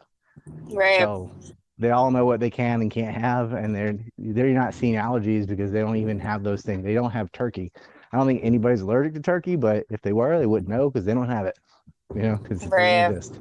Right. 0.47 1.01
So 1.01 1.31
they 1.79 1.91
all 1.91 2.11
know 2.11 2.27
what 2.27 2.41
they 2.41 2.51
can 2.51 2.81
and 2.81 2.91
can't 2.91 3.17
have, 3.17 3.53
and 3.53 3.75
they're 3.75 3.99
they're 4.19 4.51
not 4.51 4.75
seeing 4.75 4.95
allergies 4.95 5.47
because 5.49 5.73
they 5.73 5.81
don't 5.81 5.97
even 5.97 6.21
have 6.21 6.45
those 6.45 6.63
things. 6.63 6.85
They 6.85 6.95
don't 6.95 7.11
have 7.11 7.33
turkey. 7.33 7.73
I 8.13 8.19
don't 8.19 8.27
think 8.27 8.45
anybody's 8.45 8.83
allergic 8.83 9.15
to 9.15 9.21
turkey, 9.21 9.57
but 9.57 9.85
if 9.91 10.01
they 10.03 10.13
were, 10.13 10.39
they 10.39 10.47
wouldn't 10.47 10.71
know 10.71 10.91
because 10.91 11.07
they 11.07 11.15
don't 11.15 11.31
have 11.31 11.47
it. 11.47 11.59
You 12.15 12.23
know, 12.23 12.37
because 12.37 12.63
it 12.63 12.69
Right. 12.71 13.09
doesn't 13.09 13.17
exist. 13.17 13.41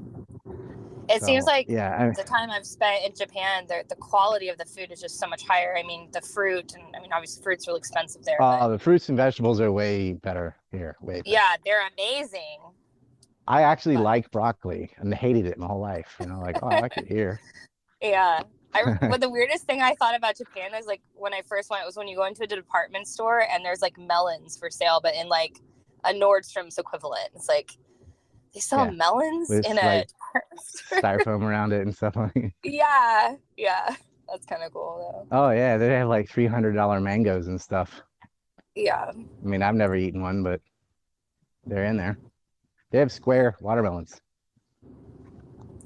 It 1.09 1.23
seems 1.23 1.45
like 1.45 1.67
yeah, 1.67 1.97
I- 1.99 2.13
the 2.15 2.23
time 2.23 2.49
I've 2.49 2.65
spent 2.65 3.05
in 3.05 3.13
Japan, 3.13 3.65
the 3.67 3.83
the 3.89 3.95
quality 3.95 4.47
of 4.49 4.57
the 4.57 4.65
food 4.65 4.91
is 4.91 5.01
just 5.01 5.19
so 5.19 5.27
much 5.27 5.45
higher. 5.45 5.75
I 5.77 5.83
mean, 5.83 6.09
the 6.11 6.21
fruit, 6.21 6.73
and 6.73 6.83
I 6.95 7.01
mean, 7.01 7.11
obviously, 7.11 7.43
fruit's 7.43 7.67
really 7.67 7.79
expensive 7.79 8.23
there. 8.23 8.41
Uh, 8.41 8.69
the 8.69 8.79
fruits 8.79 9.09
and 9.09 9.17
vegetables 9.17 9.59
are 9.59 9.71
way 9.71 10.13
better 10.13 10.55
here. 10.71 10.95
Way. 11.01 11.17
but 11.17 11.27
yeah, 11.27 11.55
they're 11.65 11.85
amazing. 11.97 12.59
I 13.47 13.63
actually 13.63 13.97
like 13.97 14.31
broccoli 14.31 14.91
and 14.97 15.13
hated 15.13 15.45
it 15.45 15.57
my 15.57 15.67
whole 15.67 15.81
life. 15.81 16.15
You 16.19 16.27
know, 16.27 16.39
like 16.39 16.59
oh, 16.63 16.67
I 16.67 16.79
like 16.79 16.97
it 16.97 17.07
here. 17.07 17.39
Yeah. 18.01 18.41
I, 18.73 18.97
but 19.01 19.21
the 19.21 19.29
weirdest 19.29 19.65
thing 19.65 19.81
I 19.81 19.93
thought 19.95 20.15
about 20.15 20.35
Japan 20.37 20.73
is 20.73 20.87
like 20.87 21.01
when 21.13 21.33
I 21.35 21.41
first 21.47 21.69
went 21.69 21.85
was 21.85 21.97
when 21.97 22.07
you 22.07 22.15
go 22.15 22.25
into 22.25 22.43
a 22.43 22.47
department 22.47 23.07
store 23.07 23.43
and 23.51 23.63
there's 23.63 23.81
like 23.81 23.95
melons 23.99 24.57
for 24.57 24.71
sale, 24.71 24.99
but 25.03 25.13
in 25.13 25.27
like 25.29 25.59
a 26.03 26.11
Nordstrom's 26.11 26.79
equivalent. 26.79 27.29
It's 27.35 27.47
like 27.47 27.77
they 28.53 28.59
sell 28.59 28.85
Yeah, 28.85 28.91
melons 28.91 29.49
with, 29.49 29.65
in 29.65 29.77
a 29.77 29.85
like, 29.85 30.07
department. 30.07 31.25
Styrofoam 31.25 31.43
around 31.43 31.73
it 31.73 31.81
and 31.81 31.95
stuff 31.95 32.15
like. 32.15 32.53
yeah, 32.63 33.35
yeah, 33.57 33.95
that's 34.29 34.45
kind 34.45 34.63
of 34.63 34.73
cool 34.73 35.25
though. 35.31 35.37
Oh 35.37 35.49
yeah, 35.51 35.77
they 35.77 35.87
have 35.87 36.07
like 36.09 36.29
three 36.29 36.47
hundred 36.47 36.73
dollar 36.73 36.99
mangoes 36.99 37.47
and 37.47 37.59
stuff. 37.59 38.01
Yeah, 38.75 39.11
I 39.11 39.47
mean, 39.47 39.61
I've 39.61 39.75
never 39.75 39.95
eaten 39.95 40.21
one, 40.21 40.43
but 40.43 40.61
they're 41.65 41.85
in 41.85 41.97
there. 41.97 42.17
They 42.91 42.99
have 42.99 43.11
square 43.11 43.55
watermelons. 43.61 44.19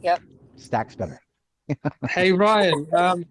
Yep. 0.02 0.22
Stacks 0.56 0.96
better. 0.96 1.20
hey 2.10 2.32
Ryan, 2.32 2.88
um, 2.96 3.26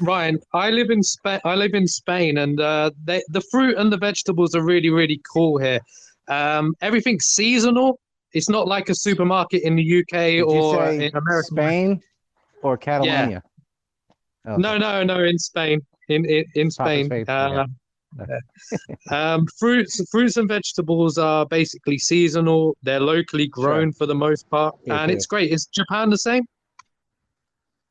Ryan, 0.00 0.40
I 0.54 0.70
live 0.70 0.90
in 0.90 1.02
Spain. 1.02 1.40
I 1.44 1.54
live 1.54 1.74
in 1.74 1.86
Spain, 1.86 2.38
and 2.38 2.60
uh, 2.60 2.90
they, 3.04 3.22
the 3.28 3.42
fruit 3.42 3.76
and 3.76 3.92
the 3.92 3.98
vegetables 3.98 4.54
are 4.54 4.62
really, 4.62 4.90
really 4.90 5.20
cool 5.30 5.58
here. 5.58 5.80
Um, 6.28 6.74
everything's 6.80 7.26
seasonal. 7.26 8.00
It's 8.32 8.48
not 8.48 8.68
like 8.68 8.88
a 8.88 8.94
supermarket 8.94 9.62
in 9.62 9.76
the 9.76 10.00
UK 10.00 10.10
Did 10.10 10.42
or 10.42 10.86
in 10.86 11.10
America. 11.14 11.46
Spain 11.46 12.02
or 12.62 12.76
Catalonia? 12.76 13.42
No, 14.44 14.78
no, 14.78 15.02
no. 15.02 15.24
In 15.24 15.38
Spain, 15.38 15.80
in 16.08 16.24
in, 16.24 16.44
in 16.54 16.70
Spain. 16.70 17.10
Uh, 17.28 17.66
um, 19.10 19.46
fruits, 19.58 20.02
fruits 20.10 20.36
and 20.36 20.48
vegetables 20.48 21.18
are 21.18 21.46
basically 21.46 21.98
seasonal. 21.98 22.76
They're 22.82 23.00
locally 23.00 23.46
grown 23.46 23.92
for 23.92 24.06
the 24.06 24.14
most 24.14 24.48
part, 24.50 24.76
Here 24.84 24.94
and 24.94 25.10
it's 25.10 25.26
great. 25.26 25.52
Is 25.52 25.66
Japan 25.66 26.10
the 26.10 26.18
same? 26.18 26.44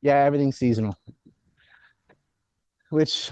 Yeah, 0.02 0.16
everything's 0.16 0.56
seasonal. 0.56 0.96
Which 2.90 3.30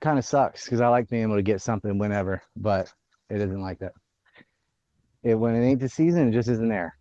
kind 0.00 0.18
of 0.18 0.24
sucks 0.24 0.64
because 0.64 0.80
I 0.80 0.88
like 0.88 1.08
being 1.08 1.22
able 1.22 1.36
to 1.36 1.42
get 1.42 1.60
something 1.60 1.98
whenever, 1.98 2.42
but 2.56 2.92
it 3.30 3.40
isn't 3.40 3.60
like 3.60 3.78
that. 3.80 3.92
It 5.28 5.34
when 5.34 5.54
it 5.54 5.62
ain't 5.62 5.80
the 5.80 5.90
season, 5.90 6.28
it 6.28 6.32
just 6.32 6.48
isn't 6.48 6.68
there. 6.68 6.96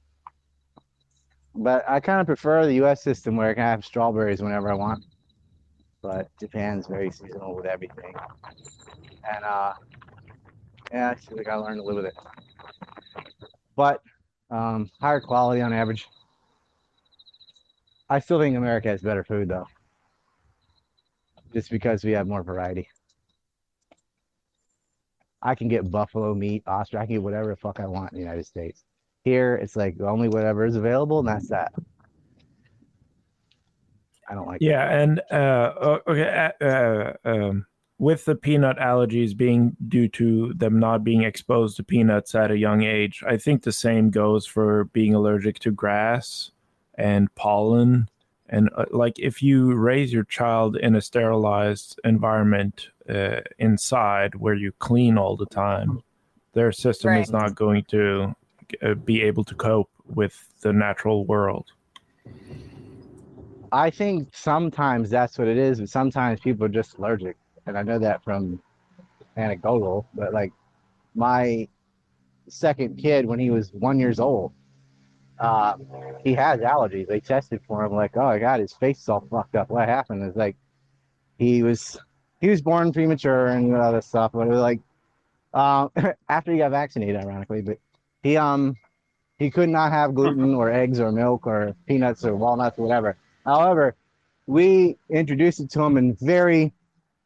But 1.55 1.85
I 1.87 2.01
kind 2.01 2.19
of 2.19 2.27
prefer 2.27 2.65
the 2.65 2.75
US 2.83 3.01
system 3.01 3.37
where 3.37 3.49
I 3.49 3.53
can 3.53 3.63
have 3.63 3.85
strawberries 3.85 4.41
whenever 4.41 4.69
I 4.69 4.73
want. 4.73 5.03
But 6.01 6.27
Japan's 6.39 6.87
very 6.87 7.09
seasonal 7.09 7.55
with 7.55 7.65
everything. 7.65 8.13
And 9.33 9.45
uh 9.45 9.73
yeah, 10.91 11.11
I 11.11 11.15
feel 11.15 11.37
like 11.37 11.47
I 11.47 11.55
learned 11.55 11.77
to 11.77 11.83
live 11.83 11.95
with 11.95 12.05
it. 12.05 12.15
But 13.77 14.01
um 14.51 14.91
higher 14.99 15.21
quality 15.21 15.61
on 15.61 15.71
average. 15.71 16.05
I 18.09 18.19
still 18.19 18.39
think 18.39 18.57
America 18.57 18.89
has 18.89 19.01
better 19.01 19.23
food 19.23 19.47
though. 19.47 19.67
Just 21.53 21.69
because 21.69 22.03
we 22.03 22.11
have 22.11 22.27
more 22.27 22.43
variety. 22.43 22.89
I 25.41 25.55
can 25.55 25.67
get 25.67 25.89
buffalo 25.91 26.33
meat, 26.33 26.63
ostrich, 26.67 26.99
I 26.99 27.05
can 27.05 27.15
get 27.15 27.23
whatever 27.23 27.49
the 27.49 27.55
fuck 27.55 27.79
I 27.79 27.85
want 27.85 28.11
in 28.11 28.17
the 28.17 28.23
United 28.23 28.45
States. 28.45 28.83
Here 29.23 29.55
it's 29.55 29.75
like 29.75 29.99
only 30.01 30.29
whatever 30.29 30.65
is 30.65 30.75
available 30.75 31.19
and 31.19 31.27
that's 31.27 31.49
that. 31.49 31.73
I 34.29 34.35
don't 34.35 34.47
like 34.47 34.61
Yeah, 34.61 34.89
and 34.99 35.21
uh, 35.31 35.99
okay, 36.07 36.51
uh, 36.61 37.13
um, 37.23 37.65
with 37.99 38.25
the 38.25 38.35
peanut 38.35 38.77
allergies 38.77 39.35
being 39.35 39.75
due 39.87 40.07
to 40.09 40.53
them 40.53 40.79
not 40.79 41.03
being 41.03 41.23
exposed 41.23 41.77
to 41.77 41.83
peanuts 41.83 42.35
at 42.35 42.51
a 42.51 42.57
young 42.57 42.83
age, 42.83 43.23
I 43.25 43.37
think 43.37 43.63
the 43.63 43.71
same 43.71 44.09
goes 44.09 44.45
for 44.45 44.85
being 44.85 45.15
allergic 45.15 45.59
to 45.59 45.71
grass 45.71 46.51
and 46.95 47.33
pollen. 47.35 48.09
And 48.49 48.69
uh, 48.75 48.85
like, 48.91 49.19
if 49.19 49.43
you 49.43 49.73
raise 49.73 50.13
your 50.13 50.23
child 50.23 50.77
in 50.77 50.95
a 50.95 51.01
sterilized 51.01 51.99
environment 52.03 52.89
uh, 53.09 53.41
inside 53.59 54.35
where 54.35 54.53
you 54.53 54.71
clean 54.79 55.17
all 55.17 55.35
the 55.35 55.45
time, 55.45 56.01
their 56.53 56.71
system 56.71 57.15
is 57.15 57.31
not 57.31 57.55
going 57.55 57.83
to 57.89 58.35
uh, 58.81 58.93
be 58.93 59.21
able 59.21 59.43
to 59.43 59.55
cope 59.55 59.89
with 60.07 60.47
the 60.61 60.71
natural 60.71 61.25
world. 61.25 61.71
I 63.71 63.89
think 63.89 64.29
sometimes 64.33 65.09
that's 65.09 65.37
what 65.37 65.47
it 65.47 65.57
is, 65.57 65.79
but 65.79 65.89
sometimes 65.89 66.39
people 66.39 66.65
are 66.65 66.69
just 66.69 66.97
allergic. 66.97 67.35
And 67.65 67.77
I 67.77 67.83
know 67.83 67.99
that 67.99 68.23
from 68.23 68.61
anecdotal, 69.35 70.07
but 70.15 70.33
like 70.33 70.53
my 71.15 71.67
second 72.47 72.97
kid 72.97 73.25
when 73.25 73.39
he 73.39 73.49
was 73.49 73.73
one 73.73 73.99
years 73.99 74.19
old, 74.19 74.53
uh, 75.39 75.75
he 76.23 76.33
has 76.33 76.59
allergies. 76.61 77.07
They 77.07 77.19
tested 77.19 77.61
for 77.67 77.83
him, 77.85 77.93
like, 77.93 78.15
oh 78.17 78.25
my 78.25 78.39
god, 78.39 78.59
his 78.59 78.73
face 78.73 78.99
is 78.99 79.09
all 79.09 79.25
fucked 79.29 79.55
up. 79.55 79.69
What 79.69 79.87
happened? 79.87 80.23
It's 80.23 80.37
like 80.37 80.55
he 81.37 81.63
was 81.63 81.97
he 82.39 82.49
was 82.49 82.61
born 82.61 82.91
premature 82.93 83.47
and 83.47 83.75
all 83.75 83.93
this 83.93 84.05
stuff, 84.05 84.31
but 84.33 84.47
it 84.47 84.51
was 84.51 84.59
like 84.59 84.79
uh, 85.53 85.89
after 86.29 86.51
he 86.51 86.57
got 86.57 86.71
vaccinated, 86.71 87.15
ironically, 87.15 87.61
but 87.61 87.77
he 88.23 88.37
um 88.37 88.75
he 89.37 89.51
could 89.51 89.69
not 89.69 89.91
have 89.91 90.15
gluten 90.15 90.55
or 90.55 90.71
eggs 90.71 90.99
or 90.99 91.11
milk 91.11 91.45
or 91.45 91.75
peanuts 91.87 92.25
or 92.25 92.35
walnuts 92.35 92.79
or 92.79 92.83
whatever. 92.83 93.17
However, 93.45 93.95
we 94.47 94.97
introduced 95.09 95.59
it 95.59 95.69
to 95.71 95.83
him 95.83 95.97
in 95.97 96.15
very 96.19 96.73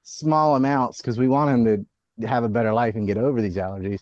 small 0.03 0.55
amounts 0.55 0.97
because 0.97 1.17
we 1.17 1.27
want 1.27 1.49
him 1.49 1.87
to 2.19 2.27
have 2.27 2.43
a 2.43 2.49
better 2.49 2.73
life 2.73 2.95
and 2.95 3.07
get 3.07 3.17
over 3.17 3.41
these 3.41 3.55
allergies. 3.55 4.01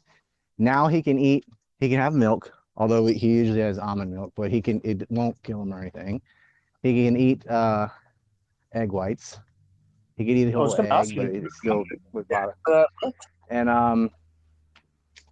Now 0.57 0.88
he 0.88 1.03
can 1.03 1.19
eat, 1.19 1.45
he 1.79 1.89
can 1.89 1.99
have 1.99 2.13
milk, 2.13 2.51
although 2.80 3.06
he 3.06 3.27
usually 3.27 3.59
has 3.59 3.77
almond 3.77 4.11
milk, 4.11 4.33
but 4.35 4.49
he 4.49 4.61
can, 4.61 4.82
it 4.83 5.06
won't 5.11 5.41
kill 5.43 5.61
him 5.61 5.74
or 5.74 5.82
anything. 5.82 6.22
He 6.82 7.06
can 7.06 7.17
eat 7.17 7.45
uh, 7.48 7.90
egg 8.74 8.91
whites. 8.91 9.38
He 10.16 10.25
can 10.25 10.38
eat 10.38 10.48
a 10.48 10.49
I 10.49 10.53
whole 10.53 10.74
egg, 10.80 11.16
but 11.16 11.33
you. 11.33 11.43
it's 11.45 11.58
still 11.58 11.83
with 12.14 12.27
butter. 12.30 12.88
And 13.49 13.69
um, 13.69 14.09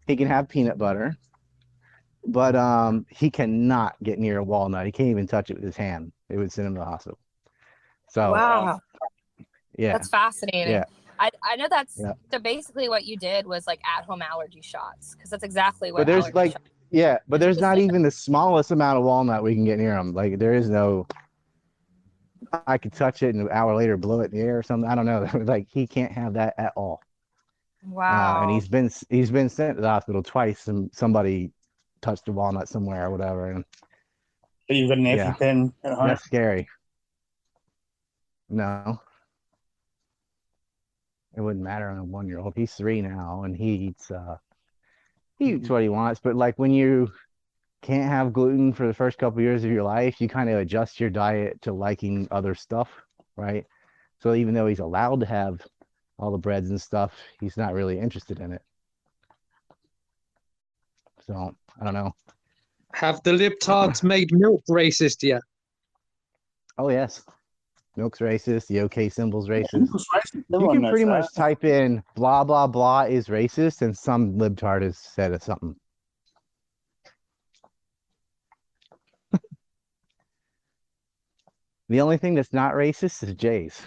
he 0.06 0.16
can 0.16 0.28
have 0.28 0.50
peanut 0.50 0.78
butter, 0.78 1.16
but 2.26 2.56
um, 2.56 3.06
he 3.10 3.30
cannot 3.30 3.96
get 4.04 4.20
near 4.20 4.40
a 4.40 4.44
walnut. 4.44 4.86
He 4.86 4.92
can't 4.92 5.10
even 5.10 5.28
touch 5.28 5.50
it 5.50 5.56
with 5.56 5.64
his 5.64 5.78
hand. 5.78 6.12
It 6.30 6.38
would 6.38 6.52
send 6.52 6.68
him 6.68 6.76
to 6.76 6.80
the 6.80 6.86
hospital. 6.86 7.20
So 8.10 8.32
wow. 8.32 8.80
yeah, 9.78 9.94
That's 9.94 10.10
fascinating. 10.10 10.74
Yeah. 10.74 10.86
I, 11.20 11.32
I 11.44 11.56
know 11.56 11.68
that's 11.70 11.98
Yeah. 11.98 12.14
so 12.32 12.40
basically 12.40 12.90
what 12.90 13.06
you 13.06 13.18
did 13.18 13.48
was 13.48 13.66
like 13.66 13.82
at 13.98 14.06
home 14.06 14.22
allergy 14.22 14.62
shots 14.62 15.16
because 15.16 15.32
that's 15.32 15.44
exactly 15.44 15.92
what 15.92 16.00
but 16.00 16.08
there's 16.08 16.26
allergy 16.26 16.36
like 16.36 16.52
shots- 16.52 16.70
yeah, 16.92 17.18
but 17.28 17.40
there's 17.40 17.60
not 17.60 17.78
even 17.80 18.02
the 18.02 18.12
smallest 18.12 18.72
amount 18.72 18.98
of 18.98 19.04
walnut 19.04 19.44
we 19.44 19.54
can 19.56 19.66
get 19.66 19.78
near 19.80 19.98
him. 19.98 20.14
Like 20.14 20.40
there 20.40 20.54
is 20.54 20.70
no. 20.70 21.08
I 22.66 22.78
could 22.78 22.94
touch 22.94 23.24
it 23.24 23.36
and 23.36 23.42
an 23.44 23.50
hour 23.52 23.76
later 23.76 23.98
blow 23.98 24.22
it 24.22 24.32
in 24.32 24.38
the 24.40 24.44
air 24.46 24.58
or 24.58 24.64
something. 24.64 24.90
I 24.90 24.96
don't 24.96 25.06
know. 25.06 25.28
like 25.44 25.68
he 25.70 25.88
can't 25.88 26.12
have 26.12 26.34
that 26.36 26.54
at 26.58 26.74
all. 26.76 27.02
wow 27.84 28.38
Uh, 28.38 28.42
and 28.42 28.52
he's 28.52 28.68
been 28.68 28.90
he's 29.10 29.32
been 29.32 29.50
sent 29.50 29.78
to 29.78 29.82
the 29.82 29.90
hospital 29.90 30.24
twice, 30.24 30.68
and 30.68 30.90
somebody 30.94 31.52
touched 32.02 32.28
a 32.28 32.32
walnut 32.32 32.70
somewhere 32.70 33.06
or 33.08 33.12
whatever, 33.12 33.52
and 33.52 33.66
you've 34.70 34.90
got 34.90 34.98
an 34.98 35.06
Yeah. 35.06 35.34
EpiPen 35.34 35.74
at 35.84 35.94
home. 35.94 36.08
that's 36.08 36.24
scary. 36.24 36.68
No, 38.50 39.02
it 41.36 41.42
wouldn't 41.42 41.64
matter 41.64 41.90
on 41.90 41.98
a 41.98 42.04
one 42.04 42.28
year 42.28 42.40
old. 42.40 42.54
He's 42.56 42.74
three 42.74 43.02
now, 43.02 43.44
and 43.44 43.56
he 43.56 43.72
eats 43.74 44.10
uh 44.10 44.38
he 45.38 45.54
eats 45.54 45.68
hmm. 45.68 45.74
what 45.74 45.84
he 45.84 45.90
wants. 45.90 46.20
But 46.24 46.36
like 46.36 46.58
when 46.58 46.72
you 46.72 47.12
can't 47.82 48.10
have 48.10 48.34
gluten 48.34 48.74
for 48.74 48.88
the 48.88 48.94
first 48.94 49.18
couple 49.18 49.42
years 49.42 49.64
of 49.64 49.72
your 49.72 49.84
life, 49.84 50.20
you 50.20 50.28
kind 50.28 50.50
of 50.50 50.58
adjust 50.58 51.00
your 51.00 51.10
diet 51.10 51.62
to 51.62 51.74
liking 51.74 52.28
other 52.32 52.56
stuff, 52.56 52.90
right? 53.36 53.66
So 54.20 54.34
even 54.34 54.54
though 54.54 54.68
he's 54.68 54.80
allowed 54.80 55.20
to 55.22 55.26
have 55.26 55.62
all 56.18 56.32
the 56.32 56.38
breads 56.38 56.70
and 56.70 56.82
stuff, 56.82 57.14
he's 57.40 57.58
not 57.58 57.74
really 57.74 58.00
interested 58.00 58.40
in 58.40 58.52
it. 58.52 58.62
So 61.26 61.56
I 61.80 61.84
don't 61.84 61.94
know. 61.94 62.14
Have 62.94 63.22
the 63.24 63.32
libtards 63.32 64.02
made 64.02 64.32
milk 64.32 64.64
racist 64.70 65.22
yet? 65.22 65.42
Oh 66.80 66.90
yes, 66.90 67.24
milk's 67.98 68.20
racist. 68.20 68.68
The 68.68 68.82
OK 68.82 69.10
symbol's 69.10 69.50
racist. 69.50 69.90
You 70.50 70.70
can 70.70 70.90
pretty 70.90 71.06
much 71.06 71.26
that. 71.26 71.36
type 71.36 71.66
in 71.66 72.04
blah 72.16 72.44
blah 72.44 72.68
blah 72.68 73.02
is 73.02 73.28
racist, 73.28 73.82
and 73.82 73.98
some 73.98 74.34
libtard 74.38 74.84
has 74.84 74.98
said 74.98 75.42
something. 75.42 75.76
the 81.90 82.02
only 82.02 82.18
thing 82.18 82.36
that's 82.36 82.54
not 82.54 82.74
racist 82.76 83.24
is 83.24 83.34
Jay's. 83.34 83.82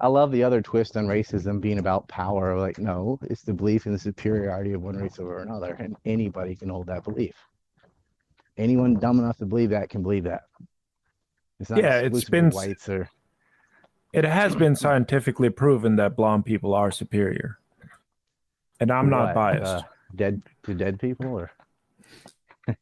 I 0.00 0.08
love 0.08 0.32
the 0.32 0.42
other 0.42 0.60
twist 0.60 0.96
on 0.96 1.06
racism 1.06 1.60
being 1.60 1.78
about 1.78 2.08
power. 2.08 2.58
Like, 2.58 2.78
no, 2.78 3.18
it's 3.22 3.42
the 3.42 3.54
belief 3.54 3.86
in 3.86 3.92
the 3.92 3.98
superiority 3.98 4.72
of 4.72 4.82
one 4.82 4.96
race 4.96 5.18
over 5.18 5.40
another, 5.40 5.74
and 5.78 5.96
anybody 6.04 6.56
can 6.56 6.68
hold 6.68 6.88
that 6.88 7.04
belief. 7.04 7.34
Anyone 8.56 8.94
dumb 8.94 9.18
enough 9.18 9.38
to 9.38 9.46
believe 9.46 9.70
that 9.70 9.88
can 9.88 10.02
believe 10.02 10.24
that. 10.24 10.42
It's 11.60 11.70
not 11.70 11.78
Yeah, 11.80 11.98
it's 12.00 12.24
been 12.28 12.50
whites 12.50 12.88
or 12.88 13.08
It 14.12 14.24
has 14.24 14.54
been 14.54 14.76
scientifically 14.76 15.50
proven 15.50 15.96
that 15.96 16.16
blonde 16.16 16.44
people 16.44 16.74
are 16.74 16.90
superior. 16.90 17.58
And 18.80 18.90
I'm 18.90 19.08
not 19.08 19.26
What, 19.26 19.34
biased. 19.34 19.64
uh, 19.72 19.82
dead 20.14 20.42
to 20.64 20.74
dead 20.74 20.98
people, 21.00 21.26
or 21.26 21.50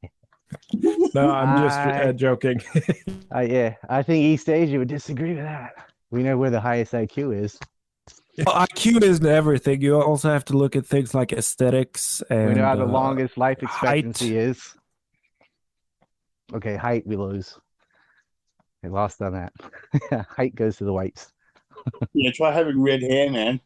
no, 0.73 1.31
I'm 1.31 1.63
just 1.63 1.79
I- 1.79 2.09
uh, 2.09 2.13
joking. 2.13 2.61
I 3.31 3.43
yeah, 3.43 3.75
I 3.89 4.03
think 4.03 4.23
East 4.25 4.49
Asia 4.49 4.79
would 4.79 4.89
disagree 4.89 5.35
with 5.35 5.45
that. 5.45 5.73
We 6.11 6.23
know 6.23 6.37
where 6.37 6.51
the 6.51 6.61
highest 6.61 6.93
IQ 6.93 7.43
is. 7.43 7.59
Well, 8.47 8.55
IQ 8.67 9.03
isn't 9.03 9.25
everything. 9.27 9.81
You 9.83 10.01
also 10.01 10.31
have 10.31 10.45
to 10.47 10.57
look 10.57 10.77
at 10.77 10.87
things 10.87 11.15
like 11.15 11.33
aesthetics 11.33 12.23
and 12.31 12.49
we 12.49 12.55
know 12.55 12.65
how 12.65 12.77
the 12.77 12.83
uh, 12.85 12.87
longest 12.87 13.37
life 13.39 13.59
height. 13.61 14.05
expectancy 14.05 14.37
is. 14.37 14.75
Okay, 16.55 16.77
height 16.77 17.07
we 17.07 17.17
lose. 17.17 17.59
I 18.85 18.89
lost 18.89 19.23
on 19.23 19.33
that. 19.33 19.53
height 20.29 20.55
goes 20.55 20.77
to 20.77 20.85
the 20.85 20.93
whites. 20.93 21.33
Yeah, 22.15 22.31
try 22.31 22.53
having 22.53 22.81
red 22.81 23.03
hair, 23.03 23.29
man. 23.29 23.61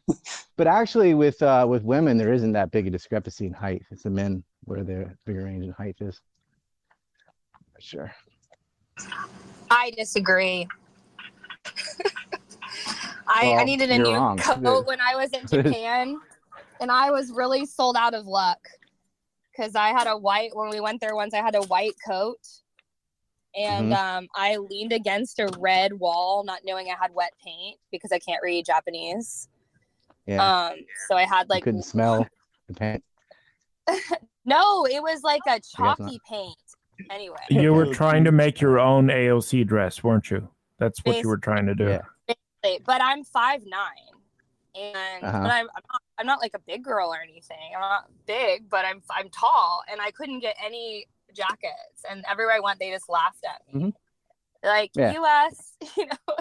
But 0.55 0.65
actually, 0.65 1.13
with 1.13 1.39
uh, 1.43 1.67
with 1.69 1.83
women, 1.83 2.17
there 2.17 2.33
isn't 2.33 2.53
that 2.53 2.71
big 2.71 2.87
a 2.87 2.89
discrepancy 2.89 3.45
in 3.45 3.53
height. 3.53 3.83
It's 3.91 4.03
the 4.03 4.09
men 4.09 4.43
where 4.63 4.83
the 4.83 5.15
bigger 5.25 5.43
range 5.43 5.65
in 5.65 5.71
height 5.71 5.97
is. 5.99 6.19
Sure. 7.77 8.11
I 9.69 9.91
disagree. 9.95 10.67
I, 13.27 13.57
I 13.59 13.63
needed 13.65 13.91
a 13.91 13.99
new 13.99 14.15
wrong. 14.15 14.37
coat 14.37 14.87
when 14.87 14.99
I 14.99 15.15
was 15.15 15.29
in 15.31 15.45
Japan, 15.45 16.19
and 16.79 16.91
I 16.91 17.11
was 17.11 17.31
really 17.31 17.67
sold 17.67 17.97
out 17.97 18.15
of 18.15 18.25
luck 18.25 18.59
because 19.51 19.75
I 19.75 19.89
had 19.89 20.07
a 20.07 20.17
white 20.17 20.55
when 20.55 20.69
we 20.69 20.79
went 20.79 21.01
there 21.01 21.15
once. 21.15 21.33
I 21.33 21.41
had 21.41 21.55
a 21.55 21.61
white 21.63 21.95
coat, 22.05 22.39
and 23.57 23.91
Mhm. 23.91 23.97
um, 23.97 24.27
I 24.35 24.57
leaned 24.57 24.93
against 24.93 25.39
a 25.39 25.47
red 25.59 25.93
wall, 25.93 26.43
not 26.43 26.61
knowing 26.63 26.89
I 26.91 26.95
had 26.99 27.13
wet 27.13 27.33
paint 27.43 27.79
because 27.91 28.11
I 28.11 28.19
can't 28.19 28.41
read 28.43 28.65
Japanese. 28.65 29.49
Yeah. 30.25 30.67
Um, 30.67 30.75
so 31.07 31.15
I 31.15 31.23
had 31.23 31.43
you 31.43 31.55
like 31.55 31.63
couldn't 31.63 31.83
smell 31.83 32.25
the 32.67 32.73
paint. 32.73 33.03
no, 34.45 34.85
it 34.85 35.01
was 35.01 35.23
like 35.23 35.41
a 35.47 35.59
chalky 35.59 36.19
paint. 36.29 36.55
Anyway, 37.09 37.37
You 37.49 37.73
were 37.73 37.93
trying 37.93 38.23
to 38.23 38.31
make 38.31 38.59
your 38.59 38.79
own 38.79 39.07
AOC 39.07 39.63
dress, 39.65 40.03
weren't 40.03 40.29
you? 40.31 40.49
That's 40.79 40.99
what 41.05 41.17
you 41.17 41.27
were 41.27 41.37
trying 41.37 41.65
to 41.67 41.75
do. 41.75 41.89
Yeah. 41.89 42.01
Basically, 42.63 42.83
but 42.85 43.01
I'm 43.01 43.23
five 43.23 43.63
nine, 43.65 43.91
and 44.75 45.23
Uh-huh. 45.23 45.41
but 45.41 45.51
I'm, 45.51 45.67
I'm 45.75 45.83
not 45.91 46.01
I'm 46.19 46.25
not 46.25 46.39
like 46.41 46.53
a 46.55 46.59
big 46.59 46.83
girl 46.83 47.13
or 47.13 47.21
anything. 47.21 47.57
I'm 47.75 47.81
not 47.81 48.09
big, 48.25 48.69
but 48.69 48.83
I'm 48.85 49.01
I'm 49.11 49.29
tall, 49.29 49.83
and 49.91 50.01
I 50.01 50.11
couldn't 50.11 50.39
get 50.39 50.55
any 50.63 51.05
jackets, 51.33 52.03
and 52.09 52.23
everywhere 52.29 52.55
I 52.55 52.59
went, 52.59 52.79
they 52.79 52.91
just 52.91 53.09
laughed 53.09 53.43
at 53.43 53.61
me. 53.73 53.81
Mhm. 53.81 53.93
Like 54.63 54.91
Yeah. 54.95 55.13
U.S., 55.13 55.73
you 55.97 56.05
know, 56.07 56.35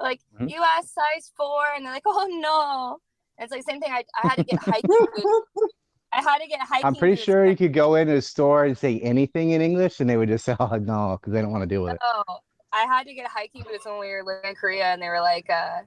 like 0.00 0.20
Mhm. 0.38 0.50
U.S. 0.50 0.92
size 0.92 1.32
four, 1.36 1.64
and 1.74 1.84
they're 1.84 1.92
like, 1.92 2.02
oh 2.06 2.26
no. 2.30 2.98
And 3.38 3.44
it's 3.44 3.52
like 3.52 3.64
same 3.64 3.80
thing. 3.80 3.92
I, 3.92 4.04
I 4.22 4.28
had 4.28 4.36
to 4.36 4.44
get 4.44 4.58
hiking 4.60 4.88
boots. 4.88 5.26
I 6.12 6.22
had 6.22 6.38
to 6.38 6.46
get 6.46 6.60
hiking. 6.60 6.86
I'm 6.86 6.94
pretty 6.94 7.16
sure 7.16 7.44
you 7.46 7.56
could 7.56 7.74
go 7.74 7.96
into 7.96 8.14
a 8.14 8.22
store 8.22 8.64
and 8.64 8.76
say 8.76 8.98
anything 9.00 9.50
in 9.50 9.60
English, 9.60 10.00
and 10.00 10.08
they 10.08 10.16
would 10.16 10.28
just 10.28 10.44
say, 10.44 10.56
"Oh 10.58 10.76
no," 10.76 11.18
because 11.20 11.32
they 11.32 11.42
don't 11.42 11.52
want 11.52 11.62
to 11.62 11.66
deal 11.66 11.82
with 11.82 11.94
it. 11.94 12.00
Oh, 12.02 12.38
I 12.72 12.84
had 12.84 13.06
to 13.06 13.14
get 13.14 13.26
hiking 13.28 13.62
boots 13.62 13.84
when 13.84 13.98
we 13.98 14.08
were 14.08 14.22
living 14.24 14.50
in 14.50 14.54
Korea, 14.54 14.86
and 14.86 15.02
they 15.02 15.08
were 15.08 15.20
like, 15.20 15.48
uh, 15.50 15.80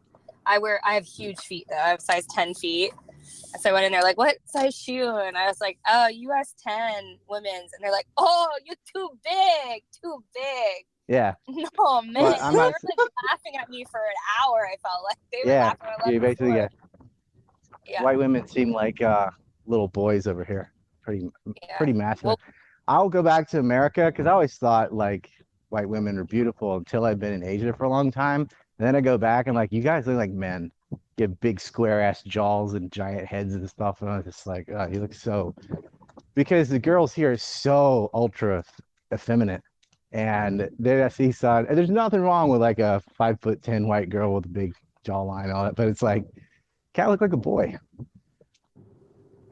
I 0.45 0.58
wear, 0.60 0.80
I 0.84 0.94
have 0.95 1.06
huge 1.06 1.40
feet 1.40 1.68
though. 1.70 1.78
I 1.78 1.90
have 1.90 2.02
size 2.02 2.26
10 2.28 2.53
feet. 2.56 2.92
So 3.60 3.70
I 3.70 3.74
went 3.74 3.86
in 3.86 3.92
there 3.92 4.02
like, 4.02 4.18
what 4.18 4.38
size 4.45 4.76
shoe? 4.76 5.16
And 5.18 5.38
I 5.38 5.48
was 5.48 5.60
like, 5.60 5.78
oh, 5.88 6.08
US 6.08 6.53
10 6.66 7.18
women's. 7.30 7.74
And 7.74 7.82
they're 7.84 7.92
like, 7.92 8.08
oh, 8.18 8.50
you're 8.66 8.76
too 8.94 9.10
big, 9.24 9.84
too 10.02 10.24
big. 10.34 10.86
Yeah, 11.08 11.34
No, 11.50 12.02
man. 12.02 12.24
Well, 12.24 12.38
I'm 12.42 12.53
they 12.53 12.60
not 12.60 12.68
were 12.68 12.90
like 12.98 13.10
laughing 13.30 13.60
at 13.61 13.70
me 13.70 13.84
for 13.92 14.00
an 14.00 14.16
hour. 14.40 14.66
I 14.66 14.76
felt 14.82 15.03
like 15.03 15.18
they 15.32 15.40
were 15.44 15.52
yeah. 15.52 15.66
laughing 15.66 15.90
at 16.00 16.08
me 16.08 16.20
basically 16.20 16.53
get 16.53 16.72
Yeah. 17.86 18.03
white 18.03 18.18
women 18.18 18.48
seem 18.48 18.72
like 18.72 19.02
uh, 19.02 19.30
little 19.66 19.90
boys 19.90 20.26
over 20.28 20.45
here. 20.45 20.72
Pretty, 21.02 21.28
yeah. 21.45 21.78
pretty 21.78 21.94
masculine. 21.94 22.38
I'll 22.88 23.10
go 23.10 23.22
back 23.24 23.50
to 23.50 23.60
America 23.60 24.06
because 24.06 24.28
I 24.28 24.32
always 24.32 24.56
thought 24.56 24.94
like 24.94 25.30
white 25.70 25.88
women 25.90 26.18
are 26.18 26.24
beautiful 26.24 26.78
until 26.78 27.06
I've 27.06 27.20
been 27.20 27.34
in 27.34 27.44
Asia 27.44 27.74
for 27.74 27.86
a 27.86 27.90
long 27.90 28.11
time. 28.11 28.48
And 28.82 28.88
then 28.88 28.95
I 28.95 29.01
go 29.01 29.16
back 29.16 29.45
and 29.45 29.56
like, 29.56 29.72
you 29.72 29.84
guys 29.84 30.08
look 30.08 30.18
like 30.18 30.32
men. 30.32 30.72
You 30.90 31.27
have 31.27 31.40
big 31.40 31.60
square 31.60 32.01
ass 32.01 32.24
jaws 32.24 32.74
and 32.74 32.92
giant 32.92 33.27
heads 33.27 33.53
and 33.53 33.69
stuff. 33.69 34.01
And 34.01 34.10
I'm 34.10 34.24
just 34.24 34.48
like, 34.48 34.68
oh, 34.76 34.88
you 34.92 35.00
look 35.00 35.14
so. 35.14 35.53
Because 36.34 36.68
the 36.68 36.80
girls 36.80 37.14
here 37.14 37.34
are 37.34 37.38
so 37.38 38.10
ultra 38.11 38.64
effeminate. 39.14 39.61
And 40.14 40.68
then 40.80 41.03
I 41.03 41.10
see 41.10 41.32
side, 41.32 41.68
and 41.68 41.77
there's 41.77 41.92
nothing 41.92 42.22
wrong 42.22 42.50
with 42.50 42.60
like 42.60 42.80
a 42.80 43.03
five 43.16 43.40
foot 43.40 43.61
ten 43.61 43.88
white 43.88 44.10
girl 44.10 44.34
with 44.34 44.45
a 44.45 44.50
big 44.50 44.74
jawline 45.06 45.43
and 45.43 45.53
all 45.53 45.66
that, 45.66 45.76
but 45.76 45.88
it's 45.88 46.01
like, 46.01 46.26
kind 46.95 47.06
of 47.06 47.11
look 47.11 47.22
like 47.22 47.34
a 47.34 47.38
boy. 47.38 47.77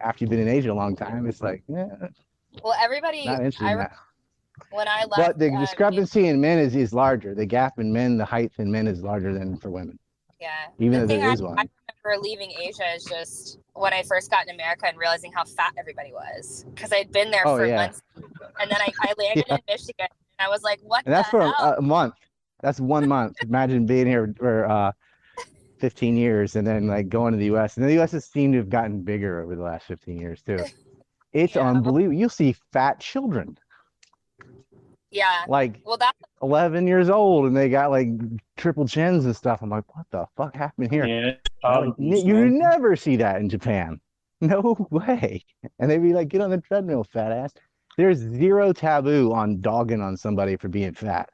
After 0.01 0.23
you've 0.23 0.31
been 0.31 0.39
in 0.39 0.49
Asia 0.49 0.71
a 0.71 0.73
long 0.73 0.95
time, 0.95 1.27
it's 1.27 1.41
like, 1.41 1.61
yeah, 1.67 1.85
Well, 2.63 2.73
everybody, 2.81 3.27
I, 3.27 3.75
that. 3.75 3.91
When 4.71 4.87
I 4.87 5.05
left, 5.05 5.15
But 5.15 5.39
the 5.39 5.49
um, 5.53 5.59
discrepancy 5.59 6.27
in 6.27 6.39
men 6.39 6.59
is, 6.59 6.75
is 6.75 6.93
larger. 6.93 7.35
The 7.35 7.45
gap 7.45 7.79
in 7.79 7.91
men, 7.91 8.17
the 8.17 8.25
height 8.25 8.51
in 8.57 8.71
men 8.71 8.87
is 8.87 9.01
larger 9.01 9.33
than 9.33 9.57
for 9.57 9.69
women. 9.69 9.97
Yeah. 10.39 10.49
Even 10.79 10.91
the 10.91 10.99
though 10.99 11.07
there 11.07 11.19
thing 11.19 11.29
I, 11.29 11.33
is 11.33 11.41
I 11.41 11.45
one. 11.45 11.69
remember 12.03 12.23
leaving 12.23 12.51
Asia 12.51 12.93
is 12.95 13.03
just 13.03 13.59
when 13.73 13.93
I 13.93 14.03
first 14.03 14.31
got 14.31 14.47
in 14.47 14.55
America 14.55 14.87
and 14.87 14.97
realizing 14.97 15.31
how 15.33 15.43
fat 15.43 15.73
everybody 15.77 16.13
was 16.13 16.65
because 16.73 16.93
I'd 16.93 17.11
been 17.11 17.31
there 17.31 17.45
Oh, 17.45 17.57
for 17.57 17.65
yeah. 17.65 17.75
months, 17.75 18.01
and 18.61 18.71
then 18.71 18.79
I, 18.81 18.91
I 19.01 19.13
landed 19.17 19.45
Yeah. 19.49 19.55
in 19.55 19.61
Michigan 19.67 20.07
and 20.09 20.47
I 20.47 20.49
was 20.49 20.63
like, 20.63 20.79
"What 20.83 21.03
And 21.05 21.13
that's 21.13 21.29
for 21.29 21.41
a, 21.41 21.49
hell?" 21.57 21.75
a 21.77 21.81
month. 21.81 22.13
That's 22.61 22.79
one 22.79 23.07
month. 23.07 23.35
Imagine 23.41 23.85
being 23.85 24.07
here 24.07 24.33
for 24.37 24.69
uh, 24.69 24.91
15 25.79 26.17
years 26.17 26.55
and 26.55 26.65
then 26.65 26.87
like 26.87 27.09
going 27.09 27.33
to 27.33 27.37
the 27.37 27.53
US. 27.55 27.77
And 27.77 27.85
the 27.87 28.01
US 28.01 28.11
has 28.13 28.25
seemed 28.25 28.53
to 28.53 28.59
have 28.59 28.69
gotten 28.69 29.01
bigger 29.01 29.41
over 29.41 29.55
the 29.55 29.61
last 29.63 29.85
15 29.87 30.17
years 30.17 30.41
too. 30.41 30.63
It's 31.31 31.55
unbelievable. 31.55 32.17
You'll 32.17 32.29
see 32.29 32.55
fat 32.73 32.99
children. 32.99 33.55
Yeah. 35.11 35.45
Like 35.47 35.81
well, 35.83 35.97
that 35.97 36.13
11 36.41 36.87
years 36.87 37.09
old 37.09 37.45
and 37.45 37.55
they 37.55 37.69
got 37.69 37.89
like 37.89 38.09
triple 38.57 38.87
chins 38.87 39.25
and 39.25 39.35
stuff. 39.35 39.61
I'm 39.61 39.69
like, 39.69 39.95
what 39.95 40.05
the 40.11 40.25
fuck 40.37 40.55
happened 40.55 40.91
here? 40.91 41.05
Yeah, 41.05 41.31
I'm 41.63 41.87
like, 41.87 41.95
you 41.97 42.49
never 42.49 42.95
see 42.95 43.15
that 43.17 43.39
in 43.41 43.49
Japan. 43.49 43.99
No 44.41 44.87
way. 44.89 45.43
And 45.79 45.91
they'd 45.91 45.97
be 45.97 46.13
like, 46.13 46.29
get 46.29 46.39
on 46.39 46.49
the 46.49 46.59
treadmill, 46.59 47.03
fat 47.03 47.33
ass. 47.33 47.53
There's 47.97 48.19
zero 48.19 48.71
taboo 48.71 49.33
on 49.33 49.59
dogging 49.59 49.99
on 49.99 50.15
somebody 50.15 50.55
for 50.55 50.69
being 50.69 50.93
fat. 50.93 51.29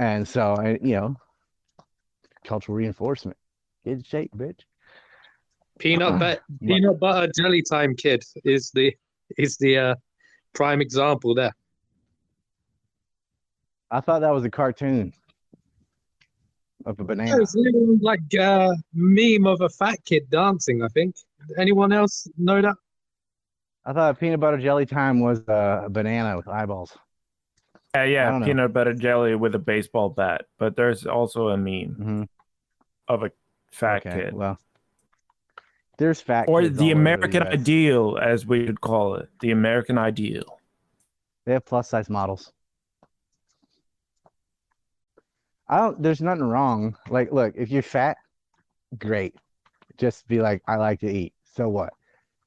And 0.00 0.26
so, 0.26 0.56
I, 0.58 0.70
you 0.82 0.96
know, 0.96 1.16
cultural 2.44 2.76
reinforcement. 2.76 3.36
Get 3.84 3.92
in 3.92 4.02
shape, 4.02 4.32
bitch. 4.36 4.60
Peanut 5.78 6.18
butter, 6.18 6.40
peanut 6.60 6.98
butter 6.98 7.30
jelly 7.36 7.62
time 7.62 7.94
kid 7.94 8.24
is 8.44 8.72
the 8.74 8.92
is 9.38 9.56
the 9.58 9.78
uh, 9.78 9.94
prime 10.52 10.80
example 10.80 11.34
there. 11.34 11.52
I 13.90 14.00
thought 14.00 14.20
that 14.20 14.30
was 14.32 14.44
a 14.44 14.50
cartoon 14.50 15.12
of 16.84 16.98
a 17.00 17.04
banana. 17.04 17.30
Yeah, 17.30 17.42
it's 17.42 17.54
a 17.54 17.60
like 18.00 18.20
uh, 18.38 18.72
meme 18.94 19.46
of 19.46 19.60
a 19.60 19.68
fat 19.68 19.98
kid 20.04 20.28
dancing. 20.30 20.82
I 20.82 20.88
think. 20.88 21.16
Anyone 21.58 21.92
else 21.92 22.26
know 22.36 22.60
that? 22.60 22.74
I 23.84 23.92
thought 23.92 24.18
peanut 24.18 24.40
butter 24.40 24.58
jelly 24.58 24.84
time 24.86 25.20
was 25.20 25.40
uh, 25.48 25.82
a 25.84 25.88
banana 25.88 26.36
with 26.36 26.48
eyeballs. 26.48 26.96
Yeah, 27.94 28.04
yeah, 28.04 28.30
don't 28.30 28.40
know. 28.40 28.46
peanut 28.46 28.72
butter 28.72 28.92
jelly 28.94 29.36
with 29.36 29.54
a 29.54 29.58
baseball 29.60 30.10
bat. 30.10 30.46
But 30.58 30.74
there's 30.76 31.06
also 31.06 31.48
a 31.48 31.56
meme 31.56 32.28
of 33.08 33.22
a 33.22 33.30
fat 33.70 34.02
Mm-hmm. 34.04 34.08
Okay, 34.08 34.24
kid. 34.26 34.34
well, 34.34 34.58
there's 35.98 36.20
fat 36.20 36.46
or 36.48 36.62
kids 36.62 36.76
the 36.78 36.90
American 36.90 37.42
US. 37.44 37.52
ideal, 37.52 38.18
as 38.20 38.44
we 38.44 38.64
would 38.66 38.80
call 38.80 39.14
it. 39.14 39.28
The 39.40 39.52
American 39.52 39.98
ideal. 39.98 40.58
They 41.44 41.52
have 41.52 41.64
plus 41.64 41.88
size 41.88 42.10
models. 42.10 42.52
I 45.68 45.78
don't. 45.78 46.02
There's 46.02 46.20
nothing 46.20 46.44
wrong. 46.44 46.96
Like, 47.08 47.32
look, 47.32 47.54
if 47.56 47.70
you're 47.70 47.82
fat, 47.82 48.16
great. 48.98 49.34
Just 49.96 50.26
be 50.28 50.40
like, 50.40 50.62
I 50.68 50.76
like 50.76 51.00
to 51.00 51.10
eat. 51.10 51.32
So 51.54 51.68
what? 51.68 51.92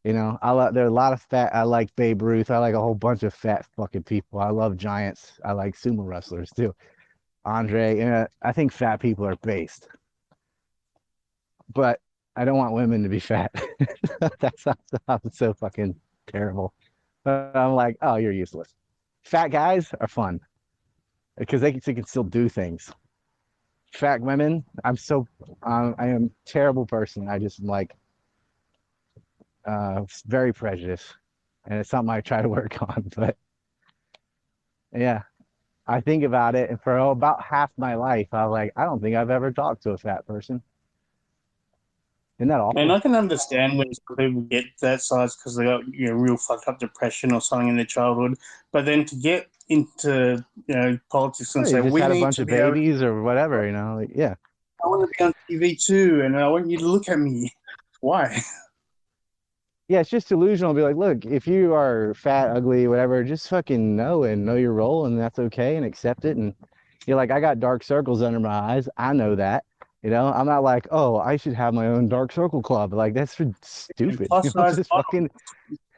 You 0.03 0.13
know, 0.13 0.37
I 0.41 0.51
like. 0.51 0.73
There 0.73 0.83
are 0.85 0.87
a 0.87 0.91
lot 0.91 1.13
of 1.13 1.21
fat. 1.21 1.53
I 1.53 1.63
like 1.63 1.93
Babe 1.95 2.21
Ruth. 2.21 2.49
I 2.51 2.57
like 2.59 2.75
a 2.75 2.79
whole 2.79 2.95
bunch 2.95 3.23
of 3.23 3.33
fat 3.33 3.65
fucking 3.75 4.03
people. 4.03 4.39
I 4.39 4.49
love 4.49 4.77
giants. 4.77 5.39
I 5.43 5.51
like 5.51 5.75
sumo 5.75 6.05
wrestlers 6.05 6.49
too. 6.55 6.73
Andre. 7.45 7.97
you 7.97 8.05
know, 8.05 8.27
I 8.41 8.51
think 8.51 8.71
fat 8.71 8.99
people 8.99 9.25
are 9.25 9.35
based. 9.37 9.87
But 11.73 11.99
I 12.35 12.45
don't 12.45 12.57
want 12.57 12.73
women 12.73 13.03
to 13.03 13.09
be 13.09 13.19
fat. 13.19 13.51
that 14.39 14.53
sounds, 14.57 14.77
sounds 15.07 15.37
so 15.37 15.53
fucking 15.53 15.95
terrible. 16.27 16.73
But 17.23 17.55
I'm 17.55 17.73
like, 17.73 17.97
oh, 18.01 18.15
you're 18.15 18.31
useless. 18.31 18.73
Fat 19.23 19.49
guys 19.49 19.91
are 19.99 20.07
fun 20.07 20.39
because 21.37 21.61
they, 21.61 21.71
can- 21.71 21.81
they 21.85 21.93
can 21.93 22.05
still 22.05 22.23
do 22.23 22.47
things. 22.47 22.91
Fat 23.91 24.21
women, 24.21 24.63
I'm 24.83 24.97
so 24.97 25.27
um, 25.63 25.95
I 25.97 26.07
am 26.07 26.31
terrible 26.45 26.85
person. 26.85 27.27
I 27.27 27.39
just 27.39 27.61
like 27.61 27.95
uh, 29.65 30.03
very 30.25 30.53
prejudiced, 30.53 31.15
and 31.65 31.79
it's 31.79 31.89
something 31.89 32.09
I 32.13 32.21
try 32.21 32.41
to 32.41 32.49
work 32.49 32.81
on. 32.81 33.09
But 33.15 33.37
yeah, 34.93 35.23
I 35.87 36.01
think 36.01 36.23
about 36.23 36.55
it, 36.55 36.69
and 36.69 36.81
for 36.81 36.97
about 36.97 37.41
half 37.43 37.71
my 37.77 37.95
life, 37.95 38.27
I 38.31 38.45
was 38.45 38.51
like, 38.51 38.73
I 38.75 38.85
don't 38.85 39.01
think 39.01 39.15
I've 39.15 39.31
ever 39.31 39.51
talked 39.51 39.83
to 39.83 39.91
a 39.91 39.97
fat 39.97 40.25
person. 40.27 40.61
Isn't 42.39 42.47
that 42.47 42.61
awful? 42.61 42.79
And 42.79 42.91
I 42.91 42.99
can 43.01 43.15
understand 43.15 43.77
when 43.77 43.91
people 44.17 44.41
get 44.43 44.63
that 44.81 45.01
size 45.01 45.35
because 45.35 45.57
they 45.57 45.65
got 45.65 45.85
you 45.93 46.07
know 46.07 46.13
real 46.13 46.37
fucked 46.37 46.67
up 46.69 46.79
depression 46.79 47.33
or 47.33 47.41
something 47.41 47.67
in 47.67 47.75
their 47.75 47.85
childhood. 47.85 48.35
But 48.71 48.85
then 48.85 49.03
to 49.05 49.15
get 49.15 49.47
into 49.67 50.43
you 50.67 50.75
know 50.75 50.99
politics 51.11 51.53
and 51.55 51.65
Yeah, 51.67 51.81
say 51.83 51.89
we 51.89 51.99
had 51.99 52.11
a 52.11 52.19
bunch 52.19 52.39
of 52.39 52.47
be 52.47 52.53
able- 52.53 52.71
babies 52.71 53.01
or 53.01 53.21
whatever, 53.23 53.65
you 53.65 53.73
know, 53.73 53.97
like 53.99 54.11
yeah. 54.15 54.35
I 54.83 54.87
want 54.87 55.01
to 55.05 55.13
be 55.17 55.23
on 55.25 55.33
TV 55.49 55.83
too, 55.83 56.21
and 56.23 56.37
I 56.39 56.47
want 56.47 56.69
you 56.69 56.77
to 56.77 56.85
look 56.87 57.09
at 57.09 57.19
me. 57.19 57.51
Why? 57.99 58.41
Yeah, 59.89 59.99
it's 59.99 60.09
just 60.09 60.29
delusional. 60.29 60.73
Be 60.73 60.83
like, 60.83 60.95
look, 60.95 61.25
if 61.25 61.47
you 61.47 61.73
are 61.73 62.13
fat, 62.13 62.55
ugly, 62.55 62.87
whatever, 62.87 63.23
just 63.23 63.49
fucking 63.49 63.95
know 63.97 64.23
and 64.23 64.45
know 64.45 64.55
your 64.55 64.71
role, 64.71 65.07
and 65.07 65.19
that's 65.19 65.39
okay, 65.39 65.75
and 65.75 65.85
accept 65.85 66.23
it. 66.23 66.37
And 66.37 66.53
you're 67.05 67.17
like, 67.17 67.31
I 67.31 67.41
got 67.41 67.59
dark 67.59 67.83
circles 67.83 68.21
under 68.21 68.39
my 68.39 68.49
eyes. 68.53 68.87
I 68.95 69.11
know 69.11 69.35
that. 69.35 69.65
You 70.03 70.09
know, 70.09 70.27
I'm 70.27 70.45
not 70.45 70.63
like, 70.63 70.87
oh, 70.91 71.17
I 71.17 71.35
should 71.35 71.53
have 71.53 71.73
my 71.73 71.87
own 71.87 72.07
dark 72.07 72.31
circle 72.31 72.61
club. 72.61 72.93
Like 72.93 73.13
that's 73.13 73.35
for 73.35 73.51
stupid. 73.61 74.27
plus 74.29 74.45
You 74.45 74.51
know, 74.55 74.71
size 74.71 74.87
fucking 74.87 75.29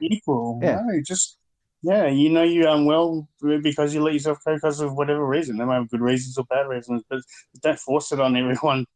Equal. 0.02 0.60
Yeah. 0.62 0.82
No, 0.84 1.02
just 1.06 1.38
yeah, 1.84 2.08
you 2.08 2.30
know 2.30 2.44
you're 2.44 2.70
unwell 2.70 3.28
um, 3.44 3.62
because 3.62 3.94
you 3.94 4.02
let 4.02 4.14
yourself 4.14 4.40
go 4.46 4.54
because 4.56 4.82
of 4.82 4.94
whatever 4.94 5.26
reason. 5.26 5.58
They 5.58 5.66
might 5.66 5.76
have 5.76 5.90
good 5.90 6.02
reasons 6.02 6.38
or 6.38 6.46
bad 6.46 6.68
reasons, 6.68 7.04
but 7.10 7.22
don't 7.62 7.80
force 7.80 8.12
it 8.12 8.20
on 8.20 8.36
everyone. 8.36 8.86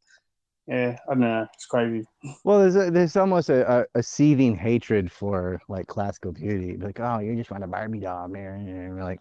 Yeah, 0.68 0.98
I 1.08 1.14
don't 1.14 1.20
know. 1.20 1.46
It's 1.54 1.68
crazy. 1.68 2.08
Well, 2.44 2.58
there's 2.58 2.76
a, 2.76 2.90
there's 2.90 3.16
almost 3.16 3.50
a, 3.50 3.72
a, 3.72 3.86
a 3.94 4.02
seething 4.02 4.56
hatred 4.56 5.12
for 5.12 5.62
like 5.70 5.86
classical 5.86 6.32
beauty. 6.32 6.76
Like, 6.76 7.00
oh, 7.00 7.20
you're 7.20 7.36
just 7.36 7.52
want 7.52 7.64
a 7.64 7.68
Barbie 7.68 8.00
doll, 8.00 8.28
man. 8.28 8.68
And 8.68 8.96
we're 8.96 9.04
like, 9.04 9.20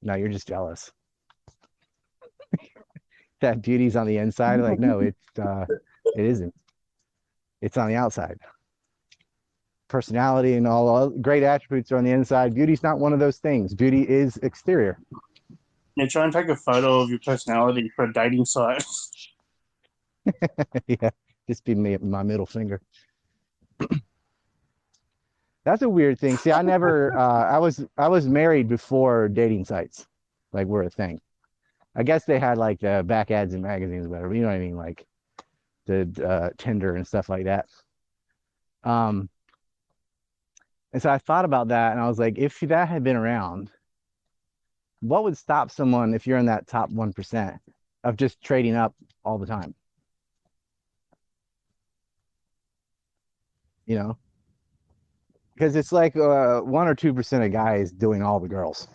no, 0.00 0.14
you're 0.14 0.28
just 0.28 0.46
jealous. 0.46 0.92
That 3.44 3.62
beauty's 3.62 3.96
on 3.96 4.06
the 4.06 4.16
inside. 4.18 4.60
Like, 4.60 4.78
no, 4.78 5.00
it's 5.00 5.18
uh, 5.38 5.66
it 6.16 6.24
isn't. 6.24 6.54
It's 7.60 7.76
on 7.76 7.88
the 7.88 7.94
outside. 7.94 8.38
Personality 9.88 10.54
and 10.54 10.66
all, 10.66 10.88
all 10.88 11.10
great 11.10 11.42
attributes 11.42 11.92
are 11.92 11.98
on 11.98 12.04
the 12.04 12.10
inside. 12.10 12.54
Beauty's 12.54 12.82
not 12.82 12.98
one 12.98 13.12
of 13.12 13.20
those 13.20 13.38
things. 13.38 13.74
Beauty 13.74 14.02
is 14.08 14.36
exterior. 14.38 14.98
Yeah, 15.96 16.06
try 16.06 16.24
and 16.24 16.32
take 16.32 16.48
a 16.48 16.56
photo 16.56 17.00
of 17.00 17.10
your 17.10 17.20
personality 17.20 17.90
for 17.94 18.06
a 18.06 18.12
dating 18.12 18.46
site. 18.46 18.84
yeah, 20.86 21.10
just 21.48 21.64
be 21.64 21.74
me 21.74 21.96
my 21.98 22.22
middle 22.22 22.46
finger. 22.46 22.80
That's 25.64 25.82
a 25.82 25.88
weird 25.88 26.18
thing. 26.18 26.36
See, 26.36 26.52
I 26.52 26.62
never 26.62 27.16
uh 27.16 27.44
I 27.44 27.58
was 27.58 27.84
I 27.96 28.08
was 28.08 28.26
married 28.26 28.68
before 28.68 29.28
dating 29.28 29.66
sites 29.66 30.06
like 30.52 30.66
were 30.66 30.82
a 30.82 30.90
thing. 30.90 31.20
I 31.96 32.02
guess 32.02 32.24
they 32.24 32.38
had 32.38 32.58
like 32.58 32.82
uh, 32.82 33.02
back 33.02 33.30
ads 33.30 33.54
in 33.54 33.62
magazines 33.62 34.08
whatever, 34.08 34.34
you 34.34 34.42
know 34.42 34.48
what 34.48 34.54
I 34.54 34.58
mean, 34.58 34.76
like 34.76 35.06
the 35.86 36.08
uh 36.26 36.50
Tinder 36.58 36.96
and 36.96 37.06
stuff 37.06 37.28
like 37.28 37.44
that. 37.44 37.66
Um 38.82 39.28
and 40.92 41.02
so 41.02 41.10
I 41.10 41.18
thought 41.18 41.44
about 41.44 41.68
that 41.68 41.92
and 41.92 42.00
I 42.00 42.08
was 42.08 42.18
like, 42.18 42.38
if 42.38 42.60
that 42.60 42.88
had 42.88 43.02
been 43.04 43.16
around, 43.16 43.70
what 45.00 45.24
would 45.24 45.36
stop 45.36 45.70
someone 45.70 46.14
if 46.14 46.26
you're 46.26 46.38
in 46.38 46.46
that 46.46 46.66
top 46.66 46.90
1% 46.90 47.58
of 48.04 48.16
just 48.16 48.40
trading 48.42 48.74
up 48.74 48.94
all 49.24 49.38
the 49.38 49.46
time? 49.46 49.74
you 53.86 53.96
know 53.96 54.16
because 55.54 55.76
it's 55.76 55.92
like 55.92 56.16
uh, 56.16 56.60
one 56.60 56.88
or 56.88 56.94
two 56.94 57.14
percent 57.14 57.44
of 57.44 57.52
guys 57.52 57.92
doing 57.92 58.22
all 58.22 58.40
the 58.40 58.48
girls 58.48 58.88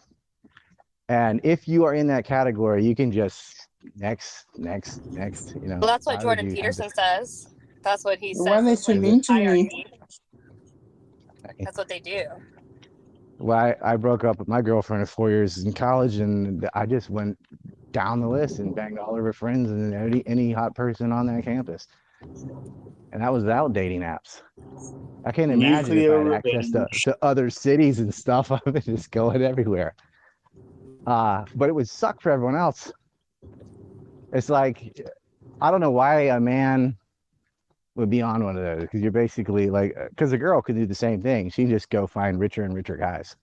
and 1.09 1.41
if 1.43 1.67
you 1.67 1.83
are 1.83 1.95
in 1.95 2.07
that 2.07 2.23
category 2.23 2.85
you 2.85 2.95
can 2.95 3.11
just 3.11 3.67
next 3.95 4.45
next 4.55 5.01
next 5.11 5.55
you 5.61 5.67
know 5.67 5.79
Well, 5.79 5.87
that's 5.87 6.05
what 6.05 6.21
Jordan 6.21 6.45
you 6.45 6.51
have 6.51 6.55
Peterson 6.55 6.89
says. 6.89 7.47
That's 7.83 8.05
what 8.05 8.19
he 8.19 8.33
says. 8.33 8.45
Why 8.45 8.59
are 8.59 8.61
they 8.63 8.73
is, 8.73 8.85
so 8.85 8.91
like, 8.93 9.01
mean 9.01 9.21
to 9.21 9.33
me? 9.33 9.85
That's 11.59 11.77
what 11.77 11.87
they 11.87 11.99
do. 11.99 12.23
well 13.39 13.57
I, 13.57 13.75
I 13.93 13.95
broke 13.95 14.23
up 14.23 14.39
with 14.39 14.47
my 14.47 14.61
girlfriend 14.61 15.01
at 15.01 15.09
four 15.09 15.29
years 15.29 15.57
in 15.57 15.73
college 15.73 16.17
and 16.17 16.67
i 16.73 16.85
just 16.85 17.09
went 17.09 17.37
down 17.91 18.19
the 18.19 18.27
list 18.27 18.59
and 18.59 18.75
banged 18.75 18.99
all 18.99 19.17
of 19.17 19.23
her 19.23 19.33
friends 19.33 19.71
and 19.71 19.93
any, 19.93 20.23
any 20.27 20.51
hot 20.51 20.75
person 20.75 21.11
on 21.11 21.25
that 21.27 21.43
campus 21.43 21.87
and 23.11 23.21
that 23.21 23.33
was 23.33 23.43
without 23.43 23.73
dating 23.73 24.01
apps 24.01 24.41
i 25.25 25.31
can't 25.31 25.51
imagine 25.51 25.97
if 25.97 26.11
i 26.11 26.23
Nuclear 26.23 26.23
had 26.25 26.45
access 26.45 26.71
to, 26.71 26.87
to 27.03 27.17
other 27.21 27.49
cities 27.49 27.99
and 27.99 28.13
stuff 28.13 28.51
i 28.51 28.59
would 28.65 28.83
just 28.83 29.09
going 29.11 29.41
everywhere 29.41 29.95
uh 31.09 31.45
but 31.55 31.69
it 31.69 31.73
would 31.73 31.89
suck 31.89 32.21
for 32.21 32.31
everyone 32.31 32.55
else. 32.55 32.91
It's 34.31 34.49
like 34.49 34.99
i 35.61 35.71
don't 35.71 35.81
know 35.81 35.91
why 35.91 36.21
a 36.21 36.39
man 36.39 36.95
would 37.95 38.09
be 38.09 38.21
on 38.21 38.43
one 38.43 38.55
of 38.55 38.63
those 38.63 38.81
because 38.83 39.01
you're 39.01 39.11
basically 39.11 39.69
like 39.69 39.93
because 40.09 40.31
a 40.31 40.37
girl 40.37 40.61
could 40.61 40.75
do 40.75 40.85
the 40.85 40.95
same 40.95 41.21
thing. 41.21 41.49
She 41.49 41.65
just 41.65 41.89
go 41.89 42.07
find 42.07 42.39
richer 42.39 42.63
and 42.63 42.73
richer 42.73 42.95
guys 42.97 43.35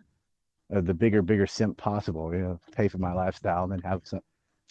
uh, 0.75 0.81
the 0.81 0.95
bigger 0.95 1.23
bigger 1.23 1.47
simp 1.47 1.77
possible 1.77 2.33
you 2.33 2.41
know 2.41 2.61
pay 2.73 2.89
for 2.89 2.99
my 2.99 3.13
lifestyle 3.13 3.65
and 3.65 3.73
then 3.73 3.81
have 3.81 4.01
some 4.05 4.21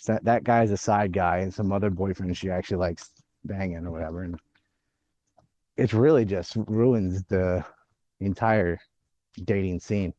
that, 0.05 0.23
that 0.25 0.43
guy's 0.43 0.71
a 0.71 0.77
side 0.77 1.11
guy 1.11 1.39
and 1.39 1.53
some 1.53 1.71
other 1.71 1.89
boyfriend 1.89 2.37
she 2.37 2.49
actually 2.49 2.77
likes 2.77 3.11
banging 3.43 3.85
or 3.85 3.91
whatever. 3.91 4.23
And 4.23 4.39
it 5.77 5.93
really 5.93 6.25
just 6.25 6.55
ruins 6.67 7.23
the 7.25 7.63
entire 8.19 8.79
dating 9.43 9.79
scene 9.79 10.13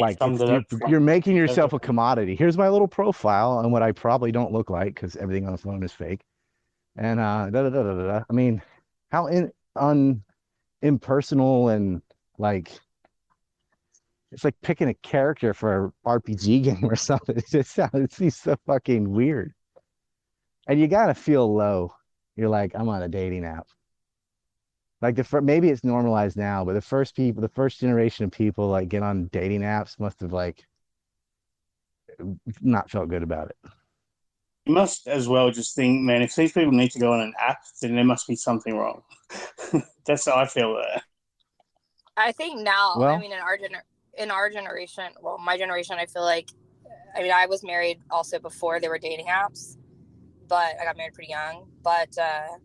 like 0.00 0.18
summed 0.18 0.40
it's- 0.40 0.64
it 0.72 0.78
you're, 0.80 0.90
you're 0.90 1.00
making 1.00 1.36
yourself 1.36 1.72
a 1.72 1.78
commodity 1.78 2.34
here's 2.34 2.56
my 2.58 2.68
little 2.68 2.88
profile 2.88 3.60
and 3.60 3.70
what 3.72 3.82
i 3.82 3.92
probably 3.92 4.32
don't 4.32 4.52
look 4.52 4.70
like 4.70 4.94
because 4.94 5.16
everything 5.16 5.46
on 5.46 5.52
the 5.52 5.58
phone 5.58 5.82
is 5.82 5.92
fake 5.92 6.20
and 6.96 7.20
uh 7.20 7.48
da, 7.50 7.62
da, 7.62 7.70
da, 7.70 7.82
da, 7.82 7.94
da, 7.94 8.06
da. 8.06 8.24
i 8.28 8.32
mean 8.32 8.60
how 9.10 9.26
in 9.26 9.50
un 9.76 10.22
impersonal 10.82 11.68
and 11.68 12.02
like 12.38 12.70
it's 14.32 14.42
like 14.44 14.60
picking 14.62 14.88
a 14.88 14.94
character 14.94 15.54
for 15.54 15.92
a 16.04 16.08
RPG 16.18 16.64
game 16.64 16.84
or 16.84 16.96
something. 16.96 17.36
It 17.36 17.44
just 17.48 17.70
sounds 17.72 17.94
it 17.94 18.12
seems 18.12 18.34
so 18.36 18.56
fucking 18.66 19.08
weird. 19.08 19.52
And 20.66 20.80
you 20.80 20.88
gotta 20.88 21.14
feel 21.14 21.54
low. 21.54 21.94
You're 22.34 22.48
like, 22.48 22.72
I'm 22.74 22.88
on 22.88 23.00
a 23.02 23.08
dating 23.08 23.44
app. 23.44 23.68
Like 25.04 25.16
the 25.16 25.24
fir- 25.24 25.42
maybe 25.42 25.68
it's 25.68 25.84
normalized 25.84 26.34
now, 26.34 26.64
but 26.64 26.72
the 26.72 26.80
first 26.80 27.14
people, 27.14 27.42
the 27.42 27.48
first 27.50 27.78
generation 27.78 28.24
of 28.24 28.30
people 28.30 28.68
like 28.68 28.88
get 28.88 29.02
on 29.02 29.26
dating 29.26 29.60
apps 29.60 30.00
must 30.00 30.18
have 30.20 30.32
like 30.32 30.66
not 32.62 32.88
felt 32.88 33.10
good 33.10 33.22
about 33.22 33.50
it. 33.50 33.56
You 34.64 34.72
must 34.72 35.06
as 35.06 35.28
well 35.28 35.50
just 35.50 35.76
think, 35.76 36.00
man, 36.00 36.22
if 36.22 36.34
these 36.34 36.52
people 36.52 36.72
need 36.72 36.90
to 36.92 36.98
go 36.98 37.12
on 37.12 37.20
an 37.20 37.34
app, 37.38 37.58
then 37.82 37.94
there 37.94 38.02
must 38.02 38.26
be 38.26 38.34
something 38.34 38.74
wrong. 38.78 39.02
That's 40.06 40.24
how 40.24 40.36
I 40.36 40.46
feel 40.46 40.74
there. 40.74 41.02
I 42.16 42.32
think 42.32 42.62
now, 42.62 42.94
I 43.02 43.18
mean, 43.18 43.32
in 43.32 43.40
our 43.40 43.58
gener- 43.58 43.84
in 44.16 44.30
our 44.30 44.48
generation, 44.48 45.12
well, 45.20 45.36
my 45.36 45.58
generation, 45.58 45.96
I 45.98 46.06
feel 46.06 46.22
like, 46.22 46.48
I 47.14 47.20
mean, 47.20 47.30
I 47.30 47.44
was 47.44 47.62
married 47.62 48.00
also 48.10 48.38
before 48.38 48.80
there 48.80 48.88
were 48.88 48.98
dating 48.98 49.26
apps, 49.26 49.76
but 50.48 50.76
I 50.80 50.84
got 50.86 50.96
married 50.96 51.12
pretty 51.12 51.30
young. 51.30 51.68
But 51.82 52.16
uh, 52.16 52.56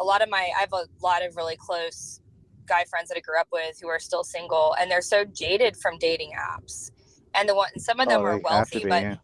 a 0.00 0.04
lot 0.04 0.22
of 0.22 0.28
my, 0.30 0.50
I 0.56 0.60
have 0.60 0.72
a 0.72 0.86
lot 1.02 1.24
of 1.24 1.36
really 1.36 1.56
close 1.56 2.20
guy 2.66 2.84
friends 2.88 3.08
that 3.10 3.16
I 3.16 3.20
grew 3.20 3.38
up 3.38 3.48
with 3.52 3.78
who 3.80 3.88
are 3.88 3.98
still 3.98 4.24
single, 4.24 4.74
and 4.80 4.90
they're 4.90 5.02
so 5.02 5.24
jaded 5.24 5.76
from 5.76 5.98
dating 5.98 6.32
apps. 6.38 6.90
And 7.34 7.48
the 7.48 7.54
one, 7.54 7.78
some 7.78 8.00
of 8.00 8.08
them 8.08 8.22
Oh, 8.22 8.24
are 8.24 8.38
they 8.38 8.42
have 8.48 8.70
to 8.70 8.78
wealthy, 8.78 8.78
be, 8.84 8.88
but 8.88 9.02
yeah. 9.02 9.16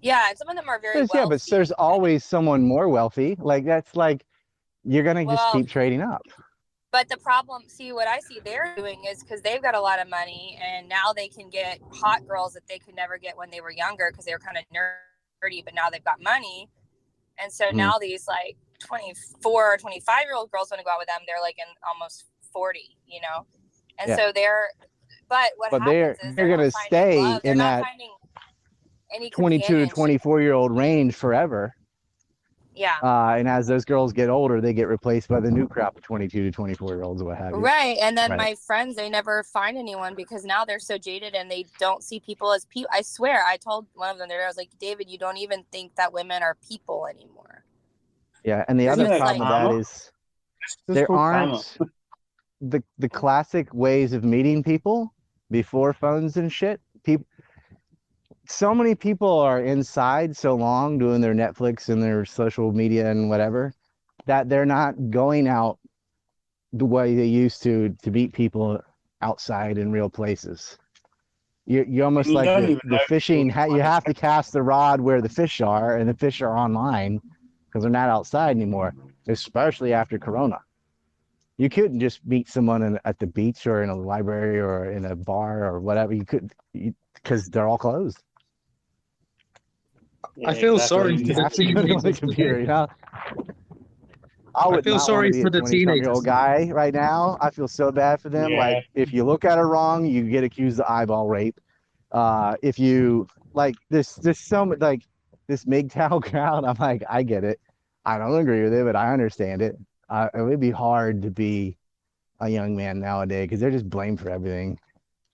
yeah, 0.00 0.28
and 0.28 0.38
some 0.38 0.48
of 0.48 0.56
them 0.56 0.68
are 0.68 0.78
very 0.78 1.06
yeah, 1.12 1.24
but 1.26 1.42
there's 1.48 1.72
always 1.72 2.24
someone 2.24 2.62
more 2.62 2.88
wealthy. 2.88 3.36
Like 3.40 3.64
that's 3.64 3.96
like 3.96 4.24
you're 4.84 5.02
gonna 5.02 5.24
just 5.24 5.42
Well- 5.42 5.52
keep 5.52 5.68
trading 5.68 6.02
up. 6.02 6.22
But 6.92 7.08
the 7.08 7.16
problem, 7.16 7.64
see, 7.66 7.90
what 7.90 8.06
I 8.06 8.20
see 8.20 8.38
they're 8.44 8.72
doing 8.76 9.04
is 9.04 9.20
because 9.20 9.42
they've 9.42 9.60
got 9.60 9.74
a 9.74 9.80
lot 9.80 9.98
of 10.00 10.08
money 10.08 10.56
and 10.64 10.88
now 10.88 11.12
they 11.12 11.26
can 11.26 11.50
get 11.50 11.80
hot 11.92 12.24
girls 12.24 12.52
that 12.52 12.68
they 12.68 12.78
could 12.78 12.94
never 12.94 13.18
get 13.18 13.36
when 13.36 13.50
they 13.50 13.60
were 13.60 13.72
younger 13.72 14.10
because 14.12 14.24
they 14.24 14.32
were 14.32 14.38
kind 14.38 14.56
of 14.56 14.62
nerdy, 14.72 15.64
but 15.64 15.74
now 15.74 15.90
they've 15.90 16.04
got 16.04 16.22
money. 16.22 16.68
And 17.42 17.52
so 17.52 17.64
Mhm. 17.64 17.74
now 17.74 17.98
these 17.98 18.28
like 18.28 18.56
24 18.80 19.74
or 19.74 19.76
25 19.76 20.24
year 20.24 20.34
old 20.34 20.50
girls 20.50 20.70
want 20.70 20.80
to 20.80 20.84
go 20.84 20.90
out 20.90 20.98
with 20.98 21.08
them. 21.08 21.20
They're 21.26 21.40
like 21.42 21.58
in 21.58 21.66
almost 21.86 22.24
40, 22.52 22.96
you 23.06 23.20
know? 23.20 23.46
And 23.98 24.08
Yeah. 24.08 24.16
so 24.16 24.32
they're, 24.32 24.70
but 25.28 25.52
what 25.56 25.70
But 25.70 25.84
they're 25.84 26.12
is 26.12 26.18
they're 26.22 26.46
they're 26.46 26.56
gonna 26.56 26.70
stay 26.70 27.20
love. 27.20 27.40
In 27.44 27.58
that 27.58 27.84
any 29.14 29.30
22 29.30 29.86
to 29.86 29.86
24 29.86 30.40
year 30.42 30.52
old 30.52 30.76
range 30.76 31.14
forever. 31.14 31.74
Yeah. 32.74 32.96
Uh, 33.02 33.36
and 33.38 33.48
as 33.48 33.68
those 33.68 33.84
girls 33.84 34.12
get 34.12 34.28
older, 34.28 34.60
they 34.60 34.72
get 34.72 34.88
replaced 34.88 35.28
by 35.28 35.38
the 35.38 35.50
new 35.50 35.68
crop 35.68 35.96
of 35.96 36.02
22 36.02 36.42
to 36.44 36.50
24 36.50 36.88
year 36.94 37.02
olds, 37.04 37.22
what 37.22 37.38
have 37.38 37.52
you. 37.52 37.58
Right. 37.58 37.96
And 37.98 38.18
then 38.18 38.30
Right. 38.30 38.36
my 38.36 38.54
friends, 38.66 38.96
they 38.96 39.08
never 39.08 39.44
find 39.44 39.76
anyone 39.78 40.16
because 40.16 40.44
now 40.44 40.64
they're 40.64 40.80
so 40.80 40.98
jaded 40.98 41.34
and 41.34 41.48
they 41.48 41.66
don't 41.78 42.02
see 42.02 42.18
people 42.18 42.52
as 42.52 42.64
people. 42.64 42.90
I 42.92 43.02
swear, 43.02 43.44
I 43.44 43.58
told 43.58 43.86
one 43.94 44.10
of 44.10 44.18
them 44.18 44.28
there, 44.28 44.42
I 44.42 44.48
was 44.48 44.56
like, 44.56 44.70
David, 44.80 45.08
you 45.08 45.18
don't 45.18 45.36
even 45.36 45.64
think 45.70 45.94
that 45.96 46.12
women 46.12 46.42
are 46.42 46.56
people 46.68 47.06
anymore. 47.06 47.63
Yeah, 48.44 48.64
and 48.68 48.78
the 48.78 48.86
Isn't 48.86 49.06
other 49.06 49.14
it 49.14 49.18
problem 49.20 49.48
like- 49.48 49.64
of 49.64 49.70
that 49.72 49.78
is 49.80 50.12
there 50.86 51.10
aren't 51.10 51.78
the 52.60 52.82
the 52.98 53.08
classic 53.08 53.72
ways 53.74 54.12
of 54.12 54.24
meeting 54.24 54.62
people 54.62 55.12
before 55.50 55.92
phones 55.92 56.36
and 56.36 56.52
shit. 56.52 56.80
People, 57.04 57.26
so 58.46 58.74
many 58.74 58.94
people 58.94 59.40
are 59.40 59.60
inside 59.62 60.36
so 60.36 60.54
long 60.54 60.98
doing 60.98 61.20
their 61.20 61.34
Netflix 61.34 61.88
and 61.88 62.02
their 62.02 62.24
social 62.24 62.72
media 62.72 63.10
and 63.10 63.28
whatever 63.28 63.72
that 64.26 64.48
they're 64.48 64.66
not 64.66 65.10
going 65.10 65.46
out 65.48 65.78
the 66.72 66.84
way 66.86 67.14
they 67.14 67.26
used 67.26 67.62
to 67.62 67.94
to 68.02 68.10
meet 68.10 68.32
people 68.32 68.80
outside 69.22 69.78
in 69.78 69.90
real 69.92 70.10
places. 70.10 70.78
You 71.66 71.84
you 71.88 72.04
almost 72.04 72.28
You 72.28 72.34
like 72.34 72.46
don't 72.46 72.62
the, 72.62 72.68
even 72.72 72.80
the 72.84 72.96
know 72.96 73.02
fishing. 73.08 73.48
people 73.48 73.62
Ha- 73.62 73.74
you 73.76 73.82
have 73.82 74.04
to 74.04 74.14
cast 74.14 74.52
the 74.52 74.62
rod 74.62 75.00
where 75.00 75.22
the 75.22 75.28
fish 75.30 75.60
are, 75.62 75.96
and 75.96 76.08
the 76.08 76.14
fish 76.14 76.42
are 76.42 76.56
online 76.56 77.20
because 77.74 77.82
they're 77.82 77.90
not 77.90 78.08
outside 78.08 78.50
anymore, 78.50 78.94
especially 79.26 79.92
after 79.92 80.16
Corona. 80.16 80.60
You 81.58 81.68
couldn't 81.68 81.98
just 81.98 82.24
meet 82.24 82.48
someone 82.48 82.82
in, 82.82 83.00
at 83.04 83.18
the 83.18 83.26
beach 83.26 83.66
or 83.66 83.82
in 83.82 83.90
a 83.90 83.96
library 83.96 84.60
or 84.60 84.92
in 84.92 85.04
a 85.06 85.16
bar 85.16 85.64
or 85.64 85.80
whatever. 85.80 86.12
You 86.12 86.24
could 86.24 86.52
because 87.14 87.48
they're 87.48 87.66
all 87.66 87.78
closed. 87.78 88.22
Yeah, 90.36 90.50
I 90.50 90.54
feel 90.54 90.74
exactly. 90.74 90.86
sorry 90.96 91.16
You 91.16 91.26
for 91.26 91.34
the 91.34 91.42
have 91.42 91.52
to 91.54 91.64
go 91.72 91.80
on 91.80 91.86
the 91.86 91.88
teenagers. 91.94 92.20
computer. 92.20 92.60
You 92.60 92.66
know? 92.68 92.86
I 94.54 94.68
would 94.68 94.84
feel 94.84 95.00
sorry 95.00 95.32
for 95.42 95.50
the 95.50 95.60
20-some 95.60 96.12
old 96.12 96.24
guy 96.24 96.70
right 96.72 96.94
now. 96.94 97.36
I 97.40 97.50
feel 97.50 97.66
so 97.66 97.90
bad 97.90 98.20
for 98.20 98.28
them. 98.28 98.52
Yeah. 98.52 98.58
Like 98.58 98.84
if 98.94 99.12
you 99.12 99.24
look 99.24 99.44
at 99.44 99.58
it 99.58 99.62
wrong, 99.62 100.06
you 100.06 100.30
get 100.30 100.44
accused 100.44 100.78
of 100.78 100.86
eyeball 100.88 101.26
rape. 101.26 101.60
Uh, 102.12 102.54
if 102.62 102.78
you 102.78 103.26
like 103.52 103.74
this, 103.90 104.14
this 104.14 104.38
so 104.38 104.64
much 104.64 104.78
like 104.78 105.02
this 105.48 105.64
MGTOW 105.64 106.22
crowd. 106.30 106.64
I'm 106.64 106.76
like, 106.78 107.02
I 107.08 107.22
get 107.24 107.42
it. 107.42 107.60
I 108.04 108.18
don't 108.18 108.38
agree 108.38 108.62
with 108.62 108.74
it, 108.74 108.84
but 108.84 108.96
I 108.96 109.12
understand 109.12 109.62
it. 109.62 109.76
Uh, 110.08 110.28
it 110.34 110.42
would 110.42 110.60
be 110.60 110.70
hard 110.70 111.22
to 111.22 111.30
be 111.30 111.76
a 112.40 112.48
young 112.48 112.76
man 112.76 113.00
nowadays 113.00 113.44
because 113.44 113.60
they're 113.60 113.70
just 113.70 113.88
blamed 113.88 114.20
for 114.20 114.30
everything. 114.30 114.78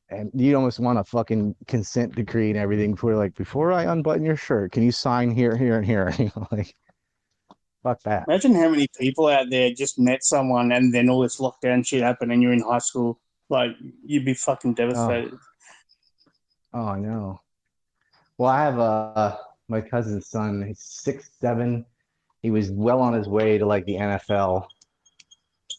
And 0.08 0.31
you 0.34 0.57
almost 0.57 0.81
want 0.81 0.99
a 0.99 1.05
fucking 1.05 1.55
consent 1.66 2.15
decree 2.15 2.50
and 2.50 2.58
everything 2.58 2.92
before 2.92 3.15
like 3.16 3.34
before 3.34 3.73
I 3.73 3.84
unbutton 3.84 4.24
your 4.24 4.36
shirt, 4.36 4.73
can 4.73 4.82
you 4.82 4.92
sign 4.92 5.31
here, 5.31 5.57
here, 5.57 5.76
and 5.76 5.86
here? 5.86 6.12
You 6.18 6.31
know, 6.36 6.47
like 6.50 6.74
fuck 7.82 8.02
that. 8.02 8.24
Imagine 8.28 8.55
how 8.55 8.68
many 8.68 8.89
people 8.99 9.28
out 9.28 9.50
there 9.50 9.70
just 9.73 9.99
met 9.99 10.24
someone 10.24 10.73
and 10.73 10.92
then 10.92 11.08
all 11.08 11.20
this 11.20 11.39
lockdown 11.39 11.86
shit 11.86 12.02
happened 12.02 12.32
and 12.32 12.42
you're 12.42 12.52
in 12.52 12.60
high 12.60 12.78
school. 12.78 13.20
Like, 13.49 13.73
you'd 14.05 14.24
be 14.24 14.34
fucking 14.34 14.74
devastated. 14.74 15.36
Oh, 16.73 16.86
I 16.86 16.99
know. 17.00 17.40
Well, 18.39 18.49
I 18.49 18.62
have 18.62 18.78
a 18.78 19.39
my 19.68 19.81
cousin's 19.81 20.28
son. 20.28 20.65
He's 20.66 20.81
six 20.81 21.31
seven. 21.40 21.84
He 22.43 22.51
was 22.51 22.70
well 22.70 23.01
on 23.01 23.12
his 23.12 23.28
way 23.28 23.59
to 23.59 23.67
like 23.67 23.85
the 23.85 23.97
NFL, 23.97 24.67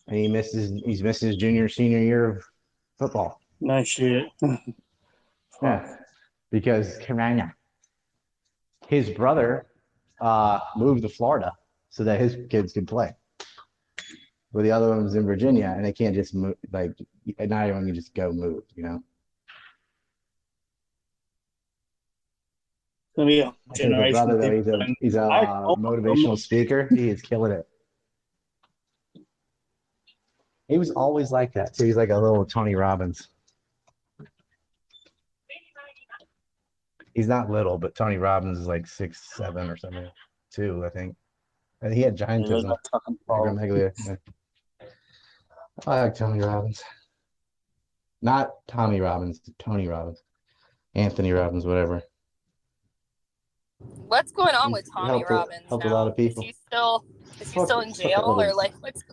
and 0.07 0.17
he 0.17 0.27
misses. 0.27 0.71
He's 0.85 1.01
missed 1.01 1.21
his 1.21 1.35
junior 1.35 1.67
senior 1.67 1.99
year 1.99 2.25
of 2.29 2.43
football. 2.97 3.39
Nice 3.59 3.87
shit. 3.87 4.25
Yeah, 5.61 5.95
because. 6.49 6.97
His 8.87 9.11
brother 9.11 9.67
uh, 10.19 10.59
moved 10.75 11.03
to 11.03 11.09
Florida 11.09 11.53
so 11.91 12.03
that 12.03 12.19
his 12.19 12.35
kids 12.49 12.73
could 12.73 12.87
play. 12.87 13.15
But 14.51 14.63
the 14.63 14.71
other 14.71 14.89
one 14.89 15.03
was 15.03 15.13
in 15.13 15.25
Virginia, 15.25 15.71
and 15.75 15.85
they 15.85 15.93
can't 15.93 16.15
just 16.15 16.33
move. 16.33 16.55
Like, 16.71 16.93
not 17.39 17.61
everyone 17.61 17.85
can 17.85 17.93
just 17.93 18.15
go 18.15 18.31
move. 18.31 18.63
You 18.75 18.83
know. 18.83 19.03
It's 23.21 23.21
gonna 23.21 23.29
be 23.29 23.39
a 23.39 23.75
generation. 23.75 24.11
brother, 24.13 24.37
though, 24.41 24.51
he's 24.51 24.67
a 24.67 24.95
he's 24.99 25.15
a 25.15 25.21
I- 25.21 25.45
uh, 25.45 25.75
motivational 25.75 26.37
speaker. 26.37 26.87
He 26.93 27.09
is 27.09 27.21
killing 27.21 27.51
it. 27.51 27.67
He 30.67 30.77
was 30.77 30.91
always 30.91 31.31
like 31.31 31.53
that 31.53 31.73
too. 31.73 31.85
He's 31.85 31.97
like 31.97 32.09
a 32.09 32.17
little 32.17 32.45
Tony 32.45 32.75
Robbins. 32.75 33.27
He's 37.13 37.27
not 37.27 37.49
little, 37.49 37.77
but 37.77 37.93
Tony 37.93 38.17
Robbins 38.17 38.57
is 38.57 38.67
like 38.67 38.87
six 38.87 39.21
seven 39.35 39.69
or 39.69 39.75
something, 39.75 40.09
two, 40.51 40.83
I 40.85 40.89
think. 40.89 41.15
And 41.81 41.93
he 41.93 42.01
had 42.01 42.17
giantism. 42.17 42.73
Yeah. 44.07 44.15
I 45.87 46.03
like 46.03 46.15
Tony 46.15 46.39
Robbins. 46.39 46.81
Not 48.21 48.51
Tommy 48.67 49.01
Robbins, 49.01 49.41
Tony 49.59 49.87
Robbins. 49.87 50.21
Anthony 50.93 51.31
Robbins, 51.31 51.65
whatever. 51.65 52.03
What's 54.07 54.31
going 54.31 54.55
on 54.55 54.71
with 54.71 54.87
Tommy 54.91 55.07
helped 55.09 55.29
a- 55.29 55.33
Robbins 55.33 55.61
helped 55.69 55.85
a 55.85 55.89
lot 55.93 56.07
of 56.07 56.17
people. 56.17 56.43
Is 56.43 56.47
he 56.49 56.55
still 56.67 57.05
is 57.39 57.51
he 57.51 57.59
Fuck- 57.59 57.65
still 57.67 57.79
in 57.81 57.93
jail 57.93 58.23
or 58.25 58.35
little- 58.35 58.57
like 58.57 58.73
what's 58.81 59.03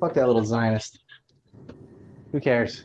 Fuck 0.00 0.14
that 0.14 0.26
little 0.26 0.44
Zionist. 0.44 0.98
Who 2.32 2.40
cares? 2.40 2.84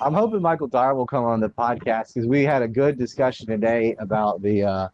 I'm 0.00 0.14
hoping 0.14 0.42
Michael 0.42 0.68
Dyer 0.68 0.94
will 0.94 1.06
come 1.06 1.24
on 1.24 1.40
the 1.40 1.48
podcast 1.48 2.14
because 2.14 2.26
we 2.28 2.44
had 2.44 2.62
a 2.62 2.68
good 2.68 2.98
discussion 2.98 3.46
today 3.46 3.96
about 3.98 4.42
the 4.42 4.62
uh, 4.62 4.88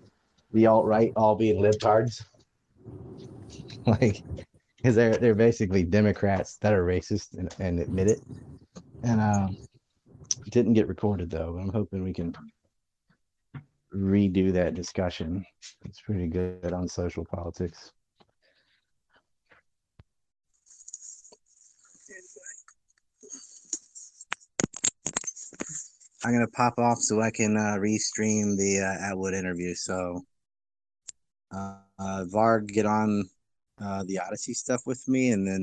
the 0.53 0.67
alt 0.67 0.87
right 0.87 1.13
all 1.17 1.35
being 1.35 1.61
libtards. 1.61 2.25
like, 3.87 4.23
because 4.77 4.95
they're 4.95 5.17
they're 5.17 5.35
basically 5.35 5.83
Democrats 5.83 6.57
that 6.59 6.73
are 6.73 6.85
racist 6.85 7.37
and, 7.37 7.55
and 7.59 7.81
admit 7.81 8.09
it. 8.09 8.21
And 9.03 9.21
uh, 9.21 9.49
it 10.47 10.53
didn't 10.53 10.75
get 10.75 10.89
recorded 10.89 11.31
though. 11.31 11.59
I'm 11.61 11.71
hoping 11.73 12.05
we 12.05 12.13
can 12.13 12.35
redo 13.95 14.53
that 14.53 14.75
discussion. 14.75 15.45
It's 15.85 16.01
pretty 16.01 16.29
good 16.29 16.73
on 16.73 16.89
social 16.89 17.25
politics. 17.25 17.93
I'm 26.25 26.33
gonna 26.33 26.47
pop 26.49 26.79
off 26.79 26.99
so 26.99 27.21
I 27.21 27.31
can 27.31 27.57
uh, 27.57 27.77
restream 27.79 28.57
the 28.57 28.81
uh, 28.81 29.13
Attwood 29.13 29.35
interview. 29.35 29.75
So, 29.75 30.23
uh, 31.53 31.79
uh, 31.99 32.25
Varg, 32.33 32.69
get 32.69 32.87
on 32.87 33.29
uh, 33.83 34.05
the 34.05 34.21
Odysee 34.21 34.55
stuff 34.55 34.83
with 34.87 35.03
me, 35.09 35.31
and 35.33 35.47
then 35.47 35.61